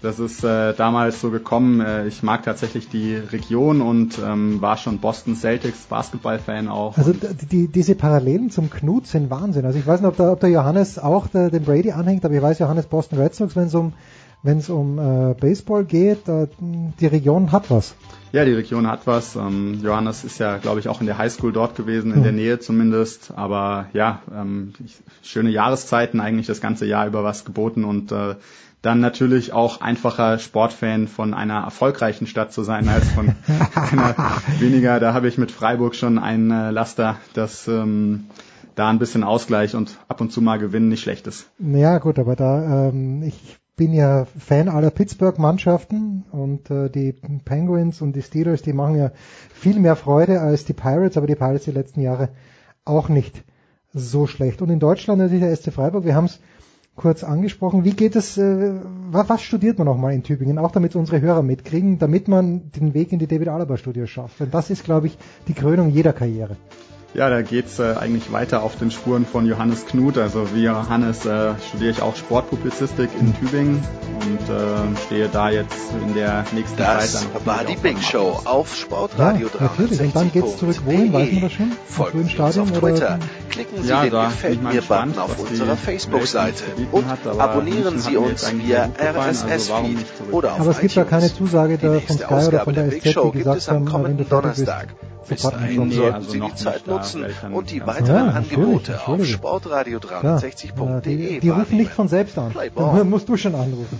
Das 0.00 0.18
ist 0.20 0.44
äh, 0.44 0.74
damals 0.74 1.20
so 1.20 1.30
gekommen. 1.30 1.80
Äh, 1.80 2.06
ich 2.06 2.22
mag 2.22 2.44
tatsächlich 2.44 2.88
die 2.88 3.16
Region 3.16 3.80
und 3.80 4.18
ähm, 4.24 4.60
war 4.60 4.76
schon 4.76 4.98
Boston 4.98 5.34
Celtics 5.34 5.86
Basketball-Fan 5.86 6.68
auch. 6.68 6.96
Also 6.96 7.12
die, 7.50 7.66
diese 7.68 7.94
Parallelen 7.96 8.50
zum 8.50 8.70
Knut 8.70 9.06
sind 9.08 9.28
Wahnsinn. 9.30 9.64
Also 9.64 9.78
ich 9.78 9.86
weiß 9.86 10.00
nicht, 10.00 10.08
ob 10.08 10.16
der, 10.16 10.32
ob 10.32 10.40
der 10.40 10.50
Johannes 10.50 10.98
auch 10.98 11.26
der, 11.26 11.50
den 11.50 11.64
Brady 11.64 11.90
anhängt, 11.90 12.24
aber 12.24 12.34
ich 12.34 12.42
weiß 12.42 12.60
Johannes 12.60 12.86
Boston 12.86 13.18
Red 13.18 13.34
Sox, 13.34 13.56
wenn 13.56 13.66
es 13.66 13.74
um 13.74 13.92
wenn 14.44 14.58
es 14.58 14.70
um 14.70 14.98
äh, 15.00 15.34
Baseball 15.34 15.84
geht, 15.84 16.28
äh, 16.28 16.46
die 16.60 17.06
Region 17.06 17.50
hat 17.50 17.72
was. 17.72 17.96
Ja, 18.30 18.44
die 18.44 18.52
Region 18.52 18.86
hat 18.86 19.06
was. 19.06 19.34
Ähm, 19.34 19.80
Johannes 19.82 20.22
ist 20.22 20.38
ja, 20.38 20.58
glaube 20.58 20.78
ich, 20.78 20.88
auch 20.88 21.00
in 21.00 21.06
der 21.06 21.18
Highschool 21.18 21.52
dort 21.52 21.74
gewesen, 21.74 22.12
in 22.12 22.20
Mhm. 22.20 22.22
der 22.22 22.32
Nähe 22.32 22.58
zumindest. 22.60 23.32
Aber 23.34 23.86
ja, 23.94 24.22
ähm, 24.32 24.74
schöne 25.22 25.50
Jahreszeiten, 25.50 26.20
eigentlich 26.20 26.46
das 26.46 26.60
ganze 26.60 26.86
Jahr 26.86 27.08
über 27.08 27.24
was 27.24 27.44
geboten 27.44 27.82
und 27.84 28.12
äh, 28.12 28.36
dann 28.82 29.00
natürlich 29.00 29.52
auch 29.52 29.80
einfacher 29.80 30.38
Sportfan 30.38 31.08
von 31.08 31.34
einer 31.34 31.62
erfolgreichen 31.64 32.26
Stadt 32.26 32.52
zu 32.52 32.62
sein 32.62 32.88
als 32.88 33.08
von 33.08 33.34
einer 33.74 34.14
weniger. 34.60 35.00
Da 35.00 35.14
habe 35.14 35.28
ich 35.28 35.38
mit 35.38 35.50
Freiburg 35.50 35.94
schon 35.94 36.18
einen 36.18 36.50
äh, 36.50 36.70
Laster, 36.70 37.16
dass 37.34 37.66
ähm, 37.66 38.26
da 38.76 38.88
ein 38.88 39.00
bisschen 39.00 39.24
Ausgleich 39.24 39.74
und 39.74 39.98
ab 40.06 40.20
und 40.20 40.32
zu 40.32 40.40
mal 40.40 40.58
Gewinnen 40.58 40.88
nicht 40.88 41.02
schlecht 41.02 41.26
ist. 41.26 41.50
Ja 41.58 41.98
gut, 41.98 42.18
aber 42.18 42.36
da 42.36 42.88
ähm, 42.88 43.22
ich 43.24 43.58
bin 43.76 43.92
ja 43.92 44.26
Fan 44.38 44.68
aller 44.68 44.90
Pittsburgh-Mannschaften 44.90 46.24
und 46.30 46.70
äh, 46.70 46.88
die 46.90 47.12
Penguins 47.44 48.02
und 48.02 48.14
die 48.14 48.22
Steelers, 48.22 48.62
die 48.62 48.72
machen 48.72 48.96
ja 48.96 49.12
viel 49.52 49.78
mehr 49.78 49.96
Freude 49.96 50.40
als 50.40 50.64
die 50.64 50.72
Pirates, 50.72 51.16
aber 51.16 51.26
die 51.26 51.36
Pirates 51.36 51.64
die 51.64 51.70
letzten 51.72 52.00
Jahre 52.00 52.30
auch 52.84 53.08
nicht 53.08 53.44
so 53.94 54.26
schlecht. 54.26 54.62
Und 54.62 54.70
in 54.70 54.80
Deutschland 54.80 55.20
natürlich 55.20 55.44
der 55.44 55.54
SC 55.54 55.72
Freiburg, 55.72 56.04
wir 56.04 56.14
haben 56.14 56.26
es 56.26 56.40
kurz 56.98 57.24
angesprochen. 57.24 57.84
Wie 57.84 57.92
geht 57.92 58.14
es, 58.14 58.36
äh, 58.36 58.74
was, 59.10 59.40
studiert 59.42 59.78
man 59.78 59.86
nochmal 59.86 60.12
in 60.12 60.22
Tübingen, 60.22 60.58
auch 60.58 60.72
damit 60.72 60.94
unsere 60.94 61.22
Hörer 61.22 61.42
mitkriegen, 61.42 61.98
damit 61.98 62.28
man 62.28 62.70
den 62.72 62.92
Weg 62.92 63.12
in 63.12 63.18
die 63.18 63.26
David 63.26 63.48
Alaba 63.48 63.78
Studios 63.78 64.10
schafft? 64.10 64.40
Denn 64.40 64.50
das 64.50 64.68
ist, 64.68 64.84
glaube 64.84 65.06
ich, 65.06 65.16
die 65.46 65.54
Krönung 65.54 65.88
jeder 65.88 66.12
Karriere. 66.12 66.56
Ja, 67.14 67.30
da 67.30 67.40
geht's 67.42 67.78
äh, 67.78 67.94
eigentlich 67.98 68.32
weiter 68.32 68.62
auf 68.62 68.76
den 68.76 68.90
Spuren 68.90 69.24
von 69.24 69.46
Johannes 69.46 69.86
Knut. 69.86 70.18
Also 70.18 70.54
wie 70.54 70.64
Johannes 70.64 71.24
äh, 71.24 71.54
studiere 71.68 71.90
ich 71.90 72.02
auch 72.02 72.14
Sportpublizistik 72.14 73.08
in 73.18 73.34
Tübingen 73.34 73.82
und 74.20 74.54
äh, 74.54 74.96
stehe 75.06 75.28
da 75.28 75.48
jetzt 75.50 75.74
in 76.06 76.14
der 76.14 76.44
nächsten 76.52 76.76
Das 76.76 77.12
Zeit 77.12 77.26
dann 77.34 77.46
war 77.46 77.64
die 77.64 77.76
Big 77.76 78.02
Show 78.02 78.38
auf 78.44 78.74
Sportradio 78.76 79.48
Ja, 79.54 79.62
natürlich. 79.62 80.00
Und 80.00 80.14
dann 80.16 80.32
geht's 80.32 80.58
zurück 80.58 80.76
wohin, 80.84 81.12
weiß 81.12 81.32
man 81.32 81.40
das 81.42 81.52
schon? 81.52 81.72
Sie 81.88 82.18
uns 82.18 82.30
Stadion 82.30 82.70
auf 82.70 82.82
oder? 82.82 82.90
Twitter. 82.94 83.18
Klicken 83.50 83.82
Sie 83.82 83.88
Ja, 83.88 84.02
den 84.02 84.12
da 84.12 84.20
bin 84.20 84.30
Gefällt 84.30 84.54
ich 84.54 84.60
mal 84.60 84.74
mir 84.74 84.82
Button 84.82 85.12
gespannt, 85.12 85.18
auf 85.18 85.38
unserer 85.50 85.76
Facebook-Seite 85.76 86.64
und 86.92 87.06
hat, 87.08 87.26
aber 87.26 87.40
abonnieren 87.40 87.94
München 87.94 88.00
Sie 88.00 88.16
uns 88.18 88.52
via 88.52 88.90
also 88.98 89.46
RSS-Feed 89.46 89.98
zurück? 90.18 90.32
oder 90.32 90.52
auf 90.52 90.60
Aber 90.60 90.70
es 90.70 90.80
gibt 90.80 90.96
da 90.96 91.04
keine. 91.04 91.32
Zusage 91.32 91.78
da 91.78 92.00
von 92.00 92.16
Sky 92.18 92.34
oder 92.48 92.60
von 92.60 92.74
der 92.74 92.90
SZ, 92.90 93.12
Show 93.12 93.24
die 93.26 93.32
gibt 93.32 93.38
gesagt 93.38 93.58
es 93.58 93.68
am 93.68 93.92
haben, 93.92 94.04
wenn 94.04 94.16
du 94.18 94.24
fertig 94.24 94.66
bist, 95.28 95.42
sofort 95.42 95.54
anschließen. 95.54 95.92
sollten 95.92 96.14
also 96.14 96.30
Sie 96.30 96.38
noch 96.38 96.50
die 96.50 96.56
Zeit 96.56 96.86
nutzen 96.98 97.24
dann 97.42 97.52
und 97.52 97.70
die 97.70 97.86
weiteren 97.86 98.06
Ja, 98.16 98.24
natürlich, 98.32 98.52
Angebote 98.58 99.00
auf 99.00 99.08
natürlich. 99.08 99.34
sportradio360.de 99.34 100.86
Ja, 100.86 101.00
die, 101.00 101.40
die 101.40 101.48
rufen 101.50 101.76
nicht 101.76 101.90
von 101.92 102.08
selbst 102.08 102.38
an. 102.38 102.50
Play 102.50 102.70
Da 102.74 102.82
ball. 102.86 103.04
musst 103.04 103.28
du 103.28 103.36
schon 103.36 103.54
anrufen. 103.54 103.98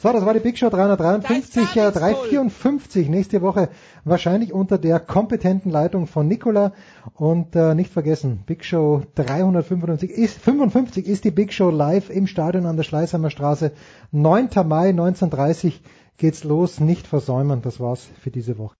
So, 0.00 0.12
das 0.12 0.24
war 0.24 0.32
die 0.32 0.38
Big 0.38 0.56
Show 0.56 0.70
353, 0.70 1.74
äh, 1.76 1.90
354 1.90 3.08
nächste 3.08 3.42
Woche 3.42 3.68
wahrscheinlich 4.04 4.52
unter 4.52 4.78
der 4.78 5.00
kompetenten 5.00 5.72
Leitung 5.72 6.06
von 6.06 6.28
Nicola 6.28 6.72
und 7.14 7.56
äh, 7.56 7.74
nicht 7.74 7.92
vergessen, 7.92 8.44
Big 8.46 8.64
Show 8.64 9.02
355 9.16 10.10
ist 10.12 10.38
55 10.38 11.04
ist 11.04 11.24
die 11.24 11.32
Big 11.32 11.52
Show 11.52 11.70
live 11.70 12.10
im 12.10 12.28
Stadion 12.28 12.66
an 12.66 12.76
der 12.76 12.84
Schleißheimer 12.84 13.30
Straße. 13.30 13.72
9. 14.12 14.48
Mai 14.66 14.90
1930 14.90 15.82
geht's 16.16 16.44
los, 16.44 16.78
nicht 16.78 17.08
versäumen. 17.08 17.60
Das 17.62 17.80
war's 17.80 18.06
für 18.20 18.30
diese 18.30 18.56
Woche. 18.56 18.76